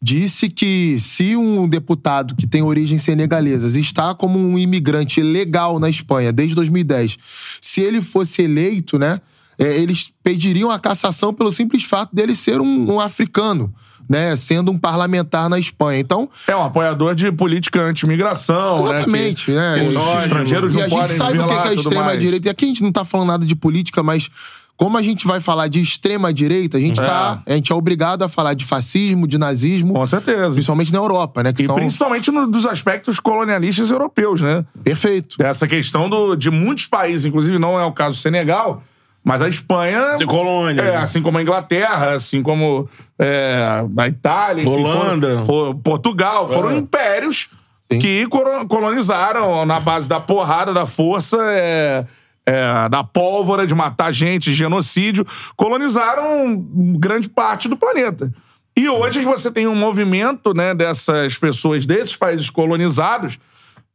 disse 0.01 0.49
que 0.49 0.99
se 0.99 1.35
um 1.35 1.67
deputado 1.67 2.35
que 2.35 2.45
tem 2.45 2.61
origens 2.61 3.01
senegalesas 3.01 3.75
está 3.75 4.13
como 4.13 4.37
um 4.37 4.57
imigrante 4.57 5.21
legal 5.21 5.79
na 5.79 5.89
Espanha 5.89 6.31
desde 6.31 6.55
2010, 6.55 7.17
se 7.61 7.81
ele 7.81 8.01
fosse 8.01 8.43
eleito, 8.43 8.99
né, 8.99 9.19
é, 9.57 9.77
eles 9.77 10.11
pediriam 10.23 10.69
a 10.69 10.77
cassação 10.77 11.33
pelo 11.33 11.51
simples 11.51 11.83
fato 11.83 12.15
dele 12.15 12.35
ser 12.35 12.59
um, 12.59 12.93
um 12.93 12.99
africano, 12.99 13.73
né, 14.07 14.35
sendo 14.35 14.71
um 14.71 14.77
parlamentar 14.77 15.49
na 15.49 15.57
Espanha. 15.57 15.99
Então, 15.99 16.29
É 16.47 16.55
um 16.55 16.63
apoiador 16.63 17.15
de 17.15 17.31
política 17.31 17.81
anti-imigração, 17.81 18.77
Exatamente, 18.77 19.49
né? 19.51 19.77
né? 19.77 19.89
Que 19.89 19.97
os 19.97 20.23
estrangeiros 20.23 20.73
E 20.73 20.81
a 20.81 20.87
gente 20.87 21.11
sabe 21.13 21.39
o 21.39 21.47
que 21.47 21.53
lá 21.53 21.61
que 21.61 21.67
é 21.67 21.71
mais. 21.71 21.79
extrema-direita. 21.79 22.47
E 22.47 22.51
aqui 22.51 22.65
a 22.65 22.67
gente 22.67 22.83
não 22.83 22.91
tá 22.91 23.03
falando 23.03 23.29
nada 23.29 23.45
de 23.45 23.55
política, 23.55 24.03
mas 24.03 24.29
como 24.77 24.97
a 24.97 25.01
gente 25.01 25.25
vai 25.25 25.39
falar 25.39 25.67
de 25.67 25.79
extrema-direita, 25.81 26.77
a 26.77 26.79
gente 26.81 26.97
tá. 27.01 27.41
A 27.45 27.51
gente 27.53 27.71
é 27.71 27.75
obrigado 27.75 28.23
a 28.23 28.29
falar 28.29 28.53
de 28.53 28.65
fascismo, 28.65 29.25
de 29.27 29.37
nazismo. 29.37 29.93
Com 29.93 30.05
certeza. 30.05 30.51
Principalmente 30.51 30.91
na 30.91 30.99
Europa, 30.99 31.41
né? 31.43 31.53
Que 31.53 31.61
E 31.61 31.65
são. 31.65 31.75
principalmente 31.75 32.29
no- 32.31 32.45
dos 32.47 32.65
aspectos 32.65 33.19
colonialistas 33.19 33.89
europeus, 33.89 34.41
né? 34.41 34.65
Perfeito. 34.83 35.37
Essa 35.41 35.65
questão 35.67 36.09
do, 36.09 36.35
de 36.35 36.51
muitos 36.51 36.87
países, 36.87 37.25
inclusive 37.25 37.57
não 37.57 37.79
é 37.79 37.85
o 37.85 37.91
caso 37.93 38.17
do 38.17 38.21
Senegal, 38.21 38.83
mas 39.23 39.41
a 39.41 39.47
Espanha. 39.47 40.15
De 40.17 40.25
colônia. 40.25 40.81
É, 40.81 40.91
né? 40.91 40.97
assim 40.97 41.21
como 41.21 41.37
a 41.37 41.41
Inglaterra, 41.41 42.11
assim 42.11 42.43
como 42.43 42.87
é, 43.17 43.81
a 43.97 44.07
Itália, 44.07 44.61
enfim, 44.63 44.83
Holanda. 44.83 45.27
foram- 45.29 45.45
foram- 45.45 45.77
Portugal, 45.79 46.47
foram 46.49 46.71
É. 46.71 46.77
impérios 46.77 47.47
Sim. 47.91 47.97
que 47.99 48.27
colonizaram 48.67 49.65
na 49.65 49.79
base 49.79 50.07
da 50.09 50.19
porrada, 50.19 50.73
da 50.73 50.85
força, 50.85 51.37
é, 51.49 52.05
é, 52.45 52.89
da 52.89 53.03
pólvora, 53.03 53.65
de 53.65 53.73
matar 53.73 54.11
gente, 54.11 54.53
genocídio, 54.53 55.25
colonizaram 55.55 56.55
grande 56.97 57.29
parte 57.29 57.67
do 57.67 57.75
planeta. 57.75 58.31
E 58.77 58.89
hoje 58.89 59.21
você 59.21 59.49
tem 59.49 59.67
um 59.67 59.75
movimento 59.75 60.53
né, 60.53 60.73
dessas 60.73 61.37
pessoas, 61.37 61.85
desses 61.85 62.15
países 62.15 62.49
colonizados, 62.49 63.39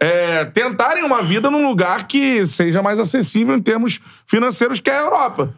é, 0.00 0.46
tentarem 0.46 1.04
uma 1.04 1.22
vida 1.22 1.50
num 1.50 1.68
lugar 1.68 2.06
que 2.06 2.46
seja 2.46 2.82
mais 2.82 2.98
acessível 2.98 3.54
em 3.54 3.60
termos 3.60 4.00
financeiros 4.26 4.80
que 4.80 4.88
a 4.88 5.00
Europa. 5.00 5.54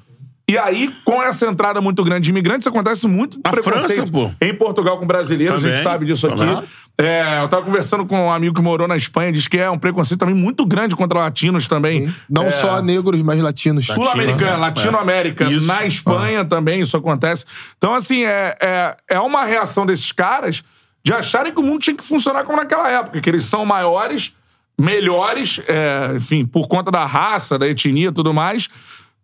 E 0.52 0.58
aí, 0.58 0.94
com 1.02 1.22
essa 1.22 1.46
entrada 1.46 1.80
muito 1.80 2.04
grande 2.04 2.24
de 2.24 2.30
imigrantes, 2.30 2.66
acontece 2.66 3.08
muito 3.08 3.40
A 3.42 3.50
preconceito 3.50 3.88
França, 3.88 4.12
pô. 4.12 4.30
em 4.38 4.52
Portugal 4.54 4.98
com 4.98 5.06
brasileiros, 5.06 5.64
a 5.64 5.68
gente 5.68 5.78
Também. 5.78 5.82
sabe 5.82 6.04
disso 6.04 6.26
aqui. 6.26 6.36
Também. 6.36 6.62
É, 6.98 7.40
eu 7.42 7.48
tava 7.48 7.64
conversando 7.64 8.04
com 8.04 8.26
um 8.26 8.30
amigo 8.30 8.54
que 8.54 8.60
morou 8.60 8.86
na 8.86 8.94
Espanha, 8.94 9.32
diz 9.32 9.48
que 9.48 9.56
é 9.56 9.70
um 9.70 9.78
preconceito 9.78 10.20
também 10.20 10.34
muito 10.34 10.66
grande 10.66 10.94
contra 10.94 11.20
latinos 11.20 11.66
também. 11.66 12.14
Não 12.28 12.48
É, 12.48 12.50
só 12.50 12.82
negros, 12.82 13.22
mas 13.22 13.40
latinos. 13.40 13.86
Sul-Americana, 13.86 14.58
Latino-América, 14.58 15.50
Isso. 15.50 15.66
na 15.66 15.86
Espanha 15.86 16.44
também 16.44 16.82
isso 16.82 16.98
acontece. 16.98 17.46
Então, 17.78 17.94
assim, 17.94 18.24
é, 18.26 18.54
é, 18.60 18.96
é 19.08 19.20
uma 19.20 19.44
reação 19.44 19.86
desses 19.86 20.12
caras 20.12 20.62
de 21.02 21.14
acharem 21.14 21.50
que 21.50 21.60
o 21.60 21.62
mundo 21.62 21.78
tinha 21.80 21.96
que 21.96 22.04
funcionar 22.04 22.44
como 22.44 22.58
naquela 22.58 22.90
época, 22.90 23.22
que 23.22 23.30
eles 23.30 23.44
são 23.44 23.64
maiores, 23.64 24.34
melhores, 24.78 25.62
é, 25.66 26.14
enfim, 26.14 26.44
por 26.44 26.68
conta 26.68 26.90
da 26.90 27.06
raça, 27.06 27.58
da 27.58 27.66
etnia 27.66 28.08
e 28.08 28.12
tudo 28.12 28.34
mais, 28.34 28.68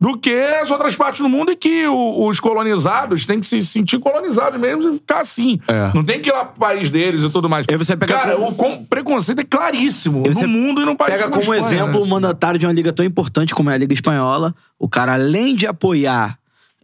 do 0.00 0.16
que 0.16 0.32
as 0.62 0.70
outras 0.70 0.94
partes 0.94 1.20
do 1.20 1.28
mundo 1.28 1.50
e 1.50 1.56
que 1.56 1.86
o- 1.88 2.28
os 2.28 2.38
colonizados 2.38 3.26
têm 3.26 3.40
que 3.40 3.46
se 3.46 3.60
sentir 3.64 3.98
colonizados 3.98 4.60
mesmo 4.60 4.90
e 4.90 4.92
ficar 4.94 5.20
assim. 5.22 5.58
É. 5.66 5.90
Não 5.94 6.04
tem 6.04 6.20
que 6.20 6.28
ir 6.28 6.32
lá 6.32 6.44
pro 6.44 6.60
país 6.60 6.88
deles 6.88 7.22
e 7.24 7.28
tudo 7.30 7.48
mais. 7.48 7.66
Aí 7.68 7.76
você 7.76 7.96
pega 7.96 8.14
Cara, 8.14 8.36
como- 8.36 8.48
o 8.48 8.54
com- 8.54 8.84
preconceito 8.84 9.40
é 9.40 9.44
claríssimo 9.44 10.22
no 10.22 10.48
mundo 10.48 10.82
e 10.82 10.84
no 10.84 10.96
país 10.96 11.14
Pega 11.14 11.28
como 11.28 11.42
Espanha, 11.42 11.60
exemplo 11.66 12.00
né? 12.00 12.06
o 12.06 12.06
mandatário 12.06 12.58
de 12.60 12.66
uma 12.66 12.72
liga 12.72 12.92
tão 12.92 13.04
importante 13.04 13.54
como 13.54 13.70
é 13.70 13.74
a 13.74 13.78
Liga 13.78 13.92
Espanhola. 13.92 14.54
O 14.78 14.88
cara, 14.88 15.14
além 15.14 15.56
de 15.56 15.66
apoiar 15.66 16.38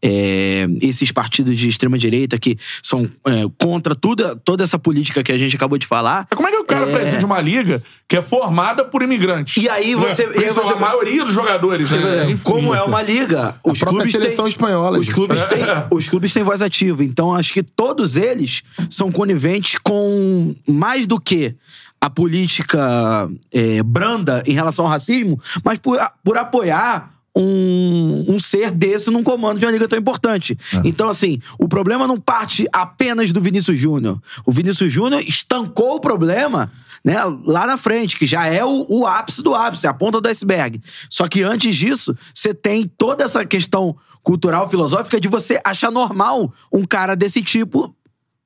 é, 0.07 0.67
esses 0.83 1.11
partidos 1.11 1.57
de 1.57 1.67
extrema-direita 1.67 2.39
que 2.39 2.59
são 2.83 3.09
é, 3.27 3.45
contra 3.59 3.95
tudo, 3.95 4.37
toda 4.45 4.63
essa 4.63 4.79
política 4.79 5.23
que 5.23 5.33
a 5.33 5.39
gente 5.39 5.57
acabou 5.57 5.79
de 5.79 5.87
falar. 5.87 6.27
Como 6.37 6.47
é 6.47 6.51
que 6.51 6.59
o 6.59 6.65
cara 6.65 6.91
É. 6.91 6.93
preside 6.95 7.25
uma 7.25 7.41
liga 7.41 7.83
que 8.07 8.17
é 8.19 8.21
formada 8.21 8.85
por 8.85 9.01
imigrantes? 9.03 9.57
E 9.63 9.67
aí 9.69 9.95
você- 9.95 10.27
Né? 10.27 10.33
e 10.37 10.45
aí 10.45 10.51
você- 10.51 10.75
A 10.75 10.77
maioria 10.77 11.25
dos 11.25 11.33
jogadores, 11.33 11.91
né? 11.91 12.31
Enfim. 12.31 12.43
Como 12.45 12.75
é 12.75 12.83
uma 12.83 13.01
liga, 13.01 13.55
os 13.65 13.79
própria 13.79 14.03
clubes 14.03 14.13
seleção 14.13 14.45
têm, 14.45 14.51
espanhola, 14.51 14.99
Os 14.99 15.07
gente. 15.07 15.15
clubes, 15.15 15.47
têm, 15.47 15.61
os 15.91 16.09
clubes 16.09 16.33
têm 16.35 16.43
voz 16.43 16.61
ativa. 16.61 17.03
Então, 17.03 17.33
acho 17.35 17.53
que 17.55 17.63
todos 17.63 18.17
eles 18.17 18.63
são 18.91 19.11
coniventes 19.11 19.79
com 19.79 20.55
mais 20.69 21.07
do 21.07 21.19
que 21.19 21.55
a 22.01 22.11
política 22.11 23.31
é, 23.51 23.83
branda 23.83 24.43
em 24.47 24.53
relação 24.53 24.85
ao 24.85 24.91
racismo, 24.91 25.41
mas 25.65 25.79
por, 25.79 25.99
por 26.23 26.37
apoiar 26.37 27.14
um, 27.37 28.25
um 28.29 28.39
ser 28.39 28.71
desse 28.71 29.11
num 29.11 29.23
comando 29.23 29.59
de 29.59 29.67
uma 29.67 29.73
liga 29.73 29.89
tão 29.89 29.99
importante. 29.99 30.57
Então, 30.85 31.09
assim, 31.09 31.41
o 31.59 31.67
problema 31.67 32.07
não 32.07 32.21
parte 32.21 32.67
apenas 32.73 33.33
do 33.33 33.41
Vinícius 33.41 33.79
Júnior. 33.79 34.21
O 34.47 34.53
Vinícius 34.53 34.93
Júnior 34.93 35.21
estancou 35.21 35.97
o 35.97 36.01
problema 36.01 36.71
né, 37.05 37.17
lá 37.45 37.67
na 37.67 37.77
frente, 37.77 38.17
que 38.17 38.27
já 38.27 38.47
é 38.47 38.65
o, 38.65 38.87
o 38.89 39.07
ápice 39.07 39.43
do 39.43 39.55
ápice, 39.55 39.87
a 39.87 39.93
ponta 39.93 40.21
do 40.21 40.29
iceberg. 40.29 40.81
Só 41.11 41.27
que 41.29 41.43
antes 41.43 41.77
disso, 41.77 42.17
você 42.33 42.55
tem 42.55 42.85
toda 42.85 43.25
essa 43.25 43.45
questão 43.45 43.97
cultural, 44.23 44.69
filosófica 44.71 45.21
de 45.21 45.29
você 45.29 45.61
achar 45.65 45.91
normal 45.91 46.53
um 46.73 46.85
cara 46.85 47.15
desse 47.15 47.43
tipo 47.43 47.95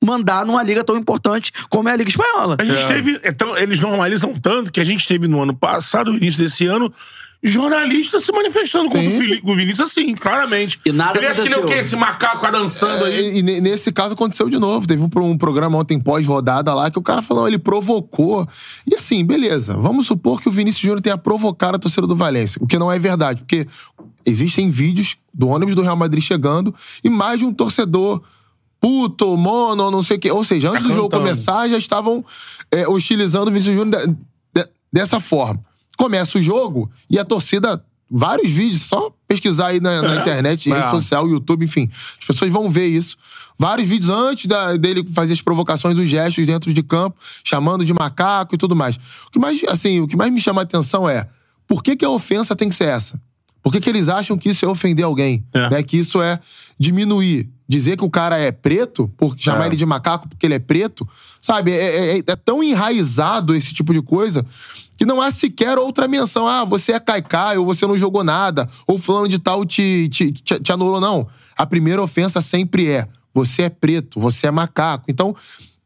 mandar 0.02 0.47
numa 0.47 0.62
liga 0.62 0.85
tão 0.85 0.97
importante 0.97 1.52
como 1.68 1.88
é 1.88 1.92
a 1.92 1.97
Liga 1.97 2.09
Espanhola. 2.09 2.57
A 2.61 2.64
gente 2.64 2.87
teve. 2.87 3.21
Então, 3.25 3.57
eles 3.57 3.80
normalizam 3.80 4.33
tanto 4.35 4.73
que 4.73 4.80
a 4.80 4.85
gente 4.85 5.07
teve 5.07 5.26
no 5.26 5.42
ano 5.42 5.54
passado, 5.54 6.12
no 6.12 6.16
início 6.16 6.40
desse 6.40 6.66
ano, 6.66 6.92
jornalistas 7.42 8.25
se 8.25 8.33
manifestando 8.33 8.88
contra 8.90 9.09
o, 9.09 9.52
o 9.52 9.57
Vinícius 9.57 9.90
assim, 9.90 10.14
claramente. 10.14 10.80
E 10.85 10.90
nada 10.90 11.18
ele 11.18 11.26
acha 11.28 11.42
que 11.42 11.49
ele 11.49 11.54
é 11.54 11.59
o 11.59 11.64
quê? 11.66 11.75
Esse 11.75 11.95
macaco 11.95 12.40
tá 12.40 12.50
dançando 12.50 13.04
aí. 13.04 13.14
É, 13.14 13.21
E, 13.35 13.38
e 13.38 13.42
ne- 13.42 13.61
nesse 13.61 13.92
caso 13.92 14.14
aconteceu 14.14 14.49
de 14.49 14.59
novo. 14.59 14.87
Teve 14.87 15.02
um, 15.02 15.09
um 15.25 15.38
programa 15.38 15.78
ontem 15.78 16.00
pós-rodada 16.00 16.75
lá 16.75 16.90
que 16.90 16.99
o 16.99 17.02
cara 17.02 17.23
falou, 17.23 17.47
ele 17.47 17.59
provocou. 17.59 18.47
E 18.87 18.95
assim, 18.95 19.25
beleza. 19.25 19.75
Vamos 19.76 20.07
supor 20.07 20.40
que 20.40 20.49
o 20.49 20.52
Vinícius 20.52 20.83
Júnior 20.83 21.00
tenha 21.00 21.16
provocado 21.16 21.76
a 21.76 21.78
torcida 21.78 22.07
do 22.07 22.16
Valência, 22.16 22.59
o 22.62 22.66
que 22.66 22.78
não 22.78 22.90
é 22.90 22.99
verdade, 22.99 23.42
porque 23.42 23.66
existem 24.26 24.68
vídeos 24.68 25.16
do 25.33 25.49
ônibus 25.49 25.75
do 25.76 25.83
Real 25.83 25.97
Madrid 25.97 26.23
chegando 26.23 26.75
e 27.04 27.09
mais 27.09 27.38
de 27.38 27.45
um 27.45 27.52
torcedor 27.54 28.21
puto, 28.80 29.37
mono, 29.37 29.90
não 29.90 30.02
sei 30.02 30.16
o 30.16 30.21
quê. 30.21 30.30
Ou 30.30 30.42
seja, 30.45 30.71
antes 30.71 30.83
do 30.85 30.92
jogo 30.92 31.09
começar, 31.18 31.68
já 31.68 31.78
estavam 31.78 32.25
é, 32.71 32.87
hostilizando 32.88 33.49
o 33.49 33.50
Vinícius 33.52 33.76
Júnior 33.76 34.07
de- 34.07 34.12
de- 34.54 34.68
dessa 34.92 35.18
forma. 35.21 35.61
Começa 35.99 36.38
o 36.38 36.43
jogo 36.43 36.90
e 37.11 37.19
a 37.19 37.25
torcida. 37.25 37.85
Vários 38.11 38.50
vídeos, 38.50 38.81
só 38.85 39.11
pesquisar 39.28 39.67
aí 39.67 39.81
na, 39.81 40.00
na 40.00 40.17
internet, 40.17 40.71
rede 40.71 40.81
É. 40.83 40.88
social, 40.88 41.28
YouTube, 41.28 41.62
enfim. 41.67 41.90
As 42.19 42.25
pessoas 42.26 42.50
vão 42.50 42.71
ver 42.71 42.87
isso. 42.87 43.19
Vários 43.59 43.87
vídeos 43.87 44.09
antes 44.09 44.47
da- 44.47 44.78
dele 44.78 45.05
fazer 45.12 45.35
as 45.35 45.43
provocações, 45.43 45.99
os 45.99 46.09
gestos 46.09 46.47
dentro 46.47 46.73
de 46.73 46.83
campo, 46.83 47.19
chamando 47.45 47.85
de 47.85 47.93
macaco 47.93 48.55
e 48.55 48.59
tudo 48.59 48.75
mais. 48.75 48.97
O 49.26 49.31
que 49.31 49.38
mais, 49.38 49.62
assim, 49.64 50.00
o 50.00 50.07
que 50.07 50.17
mais 50.17 50.33
me 50.33 50.40
chama 50.40 50.62
a 50.62 50.64
atenção 50.64 51.07
é 51.07 51.28
por 51.67 51.83
que, 51.83 51.95
que 51.97 52.05
a 52.05 52.09
ofensa 52.09 52.57
tem 52.57 52.71
que 52.71 52.75
ser 52.75 52.88
essa? 52.88 53.21
Por 53.62 53.71
que, 53.73 53.78
que 53.81 53.90
eles 53.90 54.09
acham 54.09 54.38
que 54.38 54.49
isso 54.49 54.64
é 54.64 54.69
ofender 54.69 55.05
alguém? 55.05 55.45
É. 55.52 55.69
Né? 55.69 55.83
Que 55.83 55.99
isso 55.99 56.23
é 56.23 56.40
diminuir. 56.78 57.50
Dizer 57.69 57.97
que 57.99 58.05
o 58.05 58.09
cara 58.09 58.39
é 58.39 58.51
preto, 58.51 59.09
por 59.17 59.35
chamar 59.39 59.65
É. 59.65 59.67
ele 59.67 59.77
de 59.77 59.85
macaco 59.85 60.27
porque 60.27 60.47
ele 60.47 60.55
é 60.55 60.59
preto, 60.59 61.07
sabe? 61.39 61.71
É, 61.73 62.17
é- 62.17 62.23
é 62.27 62.37
tão 62.37 62.63
enraizado 62.63 63.55
esse 63.55 63.75
tipo 63.75 63.93
de 63.93 64.01
coisa 64.01 64.45
que 64.97 65.05
não 65.05 65.21
há 65.21 65.31
sequer 65.31 65.77
outra 65.77 66.09
menção. 66.09 66.49
Ah, 66.49 66.65
você 66.65 66.93
é 66.93 66.99
caicai, 67.01 67.59
ou 67.59 67.67
você 67.67 67.87
não 67.87 67.97
jogou 67.97 68.25
nada, 68.25 68.67
ou 68.87 68.99
fulano 68.99 69.29
de 69.29 69.39
tal 69.39 69.67
te, 69.67 70.09
te, 70.09 70.33
te, 70.33 70.59
te 70.59 70.73
anulou. 70.73 70.99
Não. 71.01 71.29
A 71.57 71.67
primeira 71.67 72.03
ofensa 72.03 72.41
sempre 72.41 72.89
é: 72.89 73.07
você 73.35 73.63
é 73.63 73.69
preto, 73.69 74.19
você 74.19 74.47
é 74.47 74.51
macaco. 74.51 75.05
Então, 75.07 75.37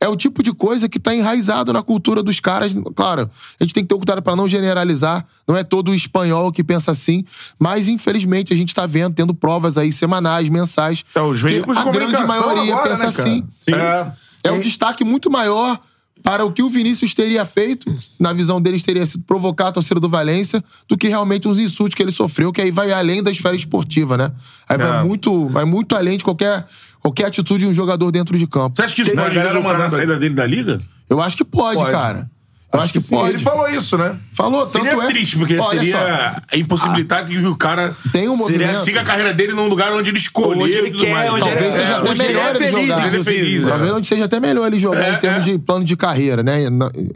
é 0.02 0.08
o 0.08 0.16
tipo 0.16 0.42
de 0.42 0.52
coisa 0.52 0.88
que 0.88 0.98
tá 0.98 1.14
enraizado 1.14 1.72
na 1.72 1.80
cultura 1.80 2.24
dos 2.24 2.40
caras. 2.40 2.74
Claro, 2.96 3.30
a 3.58 3.62
gente 3.62 3.72
tem 3.72 3.84
que 3.84 3.88
ter 3.88 3.94
cuidado 3.94 4.20
para 4.20 4.34
não 4.34 4.48
generalizar. 4.48 5.24
Não 5.46 5.56
é 5.56 5.62
todo 5.62 5.94
espanhol 5.94 6.50
que 6.50 6.64
pensa 6.64 6.90
assim. 6.90 7.24
Mas, 7.56 7.86
infelizmente, 7.86 8.52
a 8.52 8.56
gente 8.56 8.74
tá 8.74 8.84
vendo, 8.84 9.14
tendo 9.14 9.32
provas 9.32 9.78
aí 9.78 9.92
semanais, 9.92 10.48
mensais. 10.48 11.04
É, 11.14 11.20
os 11.20 11.40
que 11.40 11.48
veículos 11.48 11.80
de 11.80 11.88
a 11.88 11.92
grande 11.92 12.26
maioria 12.26 12.74
agora, 12.74 12.88
pensa 12.88 13.02
né, 13.02 13.08
assim. 13.08 13.46
Sim. 13.60 13.74
É. 13.74 14.12
É 14.44 14.50
um 14.50 14.58
destaque 14.58 15.04
muito 15.04 15.30
maior 15.30 15.78
para 16.22 16.44
o 16.44 16.52
que 16.52 16.62
o 16.62 16.70
Vinícius 16.70 17.12
teria 17.14 17.44
feito, 17.44 17.92
na 18.18 18.32
visão 18.32 18.60
deles 18.60 18.82
teria 18.82 19.04
sido 19.04 19.24
provocar 19.24 19.68
a 19.68 19.72
torcida 19.72 19.98
do 20.00 20.08
Valência, 20.08 20.62
do 20.88 20.96
que 20.96 21.08
realmente 21.08 21.48
uns 21.48 21.58
insultos 21.58 21.94
que 21.94 22.02
ele 22.02 22.12
sofreu, 22.12 22.52
que 22.52 22.60
aí 22.60 22.70
vai 22.70 22.92
além 22.92 23.22
da 23.22 23.30
esfera 23.30 23.54
esportiva, 23.56 24.16
né? 24.16 24.30
Aí 24.68 24.76
É. 24.76 24.78
vai, 24.78 25.04
muito, 25.04 25.48
vai 25.48 25.64
muito 25.64 25.94
além 25.96 26.16
de 26.16 26.24
qualquer, 26.24 26.64
qualquer 27.00 27.26
atitude 27.26 27.64
de 27.64 27.70
um 27.70 27.74
jogador 27.74 28.10
dentro 28.10 28.38
de 28.38 28.46
campo. 28.46 28.76
Você 28.76 28.82
acha 28.82 28.94
que 28.94 29.02
isso 29.02 29.10
Tem 29.10 29.20
pode 29.20 29.36
resultar 29.38 29.62
na 29.62 29.72
mandando- 29.74 29.96
saída 29.96 30.18
dele 30.18 30.34
da 30.34 30.46
liga? 30.46 30.80
Eu 31.10 31.20
acho 31.20 31.36
que 31.36 31.44
pode, 31.44 31.76
Pode. 31.76 31.90
cara. 31.90 32.30
Eu 32.72 32.80
acho, 32.80 32.92
que, 32.92 33.00
sim. 33.02 33.14
pode. 33.14 33.34
Ele 33.34 33.38
falou 33.38 33.68
isso, 33.68 33.98
né? 33.98 34.16
Falou, 34.32 34.66
tanto 34.66 34.84
Seria 34.84 35.02
é... 35.02 35.06
triste, 35.06 35.36
porque 35.36 35.58
Olha 35.58 35.78
seria 35.78 36.42
impossibilitar 36.54 37.24
que 37.26 37.36
o 37.38 37.54
cara 37.54 37.94
Tem 38.12 38.28
um 38.30 38.36
seria- 38.46 38.72
siga 38.74 39.02
a 39.02 39.04
carreira 39.04 39.34
dele 39.34 39.52
num 39.52 39.68
lugar 39.68 39.92
onde 39.92 40.08
ele 40.08 40.16
escolheu 40.16 40.62
Onde 40.64 40.78
ele 40.78 40.90
quer, 40.90 41.12
mais. 41.12 41.30
onde 41.32 41.40
Talvez 41.40 41.62
ele- 41.62 41.72
seja 41.72 41.92
é, 41.92 41.96
até 41.96 42.10
ele 42.10 42.22
melhor 42.22 42.44
é 42.44 42.48
ele 42.48 42.58
feliz, 42.58 42.86
jogar. 42.88 43.06
ele 43.06 43.16
é 43.16 43.22
feliz, 43.22 43.66
Talvez 43.66 43.90
é. 43.90 43.94
onde 43.94 44.06
seja 44.06 44.24
até 44.24 44.40
melhor 44.40 44.66
ele 44.68 44.78
jogar 44.78 45.02
É, 45.04 45.12
em 45.14 45.18
termos 45.18 45.46
é. 45.46 45.52
de 45.52 45.58
plano 45.58 45.84
de 45.84 45.96
carreira, 45.96 46.42
né? 46.42 46.60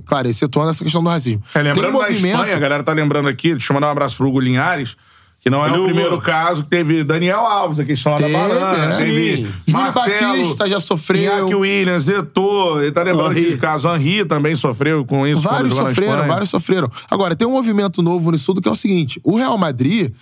Claro, 0.04 0.28
excetuando 0.28 0.70
essa 0.70 0.84
questão 0.84 1.02
do 1.02 1.08
racismo. 1.08 1.42
É, 1.54 1.58
lembrando 1.62 1.74
Tem 1.80 1.88
um 1.88 1.92
da 1.92 1.98
movimento... 2.06 2.34
Espanha, 2.34 2.56
a 2.56 2.58
galera 2.58 2.82
tá 2.82 2.92
lembrando 2.92 3.28
aqui, 3.28 3.50
deixa 3.52 3.72
eu 3.72 3.74
mandar 3.74 3.86
um 3.86 3.90
abraço 3.92 4.16
pro 4.18 4.28
Hugo 4.28 4.40
Linhares, 4.40 4.94
que 5.46 5.50
não 5.50 5.64
é 5.64 5.70
Olha 5.70 5.80
o 5.80 5.84
primeiro 5.84 6.20
caso, 6.20 6.64
que 6.64 6.70
teve 6.70 7.04
Daniel 7.04 7.38
Alves, 7.38 7.78
a 7.78 7.84
questão 7.84 8.10
lá 8.10 8.18
Teve, 8.18 8.32
da 8.32 8.38
banana, 8.48 8.92
é. 8.92 8.96
teve 8.96 9.46
Sim. 9.46 9.72
Marcelo, 9.72 10.38
Batista 10.38 10.68
já 10.68 10.80
sofreu. 10.80 11.22
Iñaki 11.22 11.54
Williams, 11.54 12.08
Eto'o, 12.08 12.82
ele 12.82 12.90
tá 12.90 13.04
lembrando 13.04 13.30
aqui 13.30 13.50
de 13.50 13.56
caso, 13.56 13.88
Henri 13.94 14.24
também 14.24 14.56
sofreu 14.56 15.04
com 15.04 15.24
isso 15.24 15.42
Vários 15.42 15.72
sofreram, 15.72 16.26
vários 16.26 16.50
sofreram. 16.50 16.90
Agora, 17.08 17.36
tem 17.36 17.46
um 17.46 17.52
movimento 17.52 18.02
novo 18.02 18.32
nisso 18.32 18.46
tudo 18.46 18.60
que 18.60 18.68
é 18.68 18.72
o 18.72 18.74
seguinte: 18.74 19.20
o 19.22 19.36
Real 19.36 19.56
Madrid. 19.56 20.12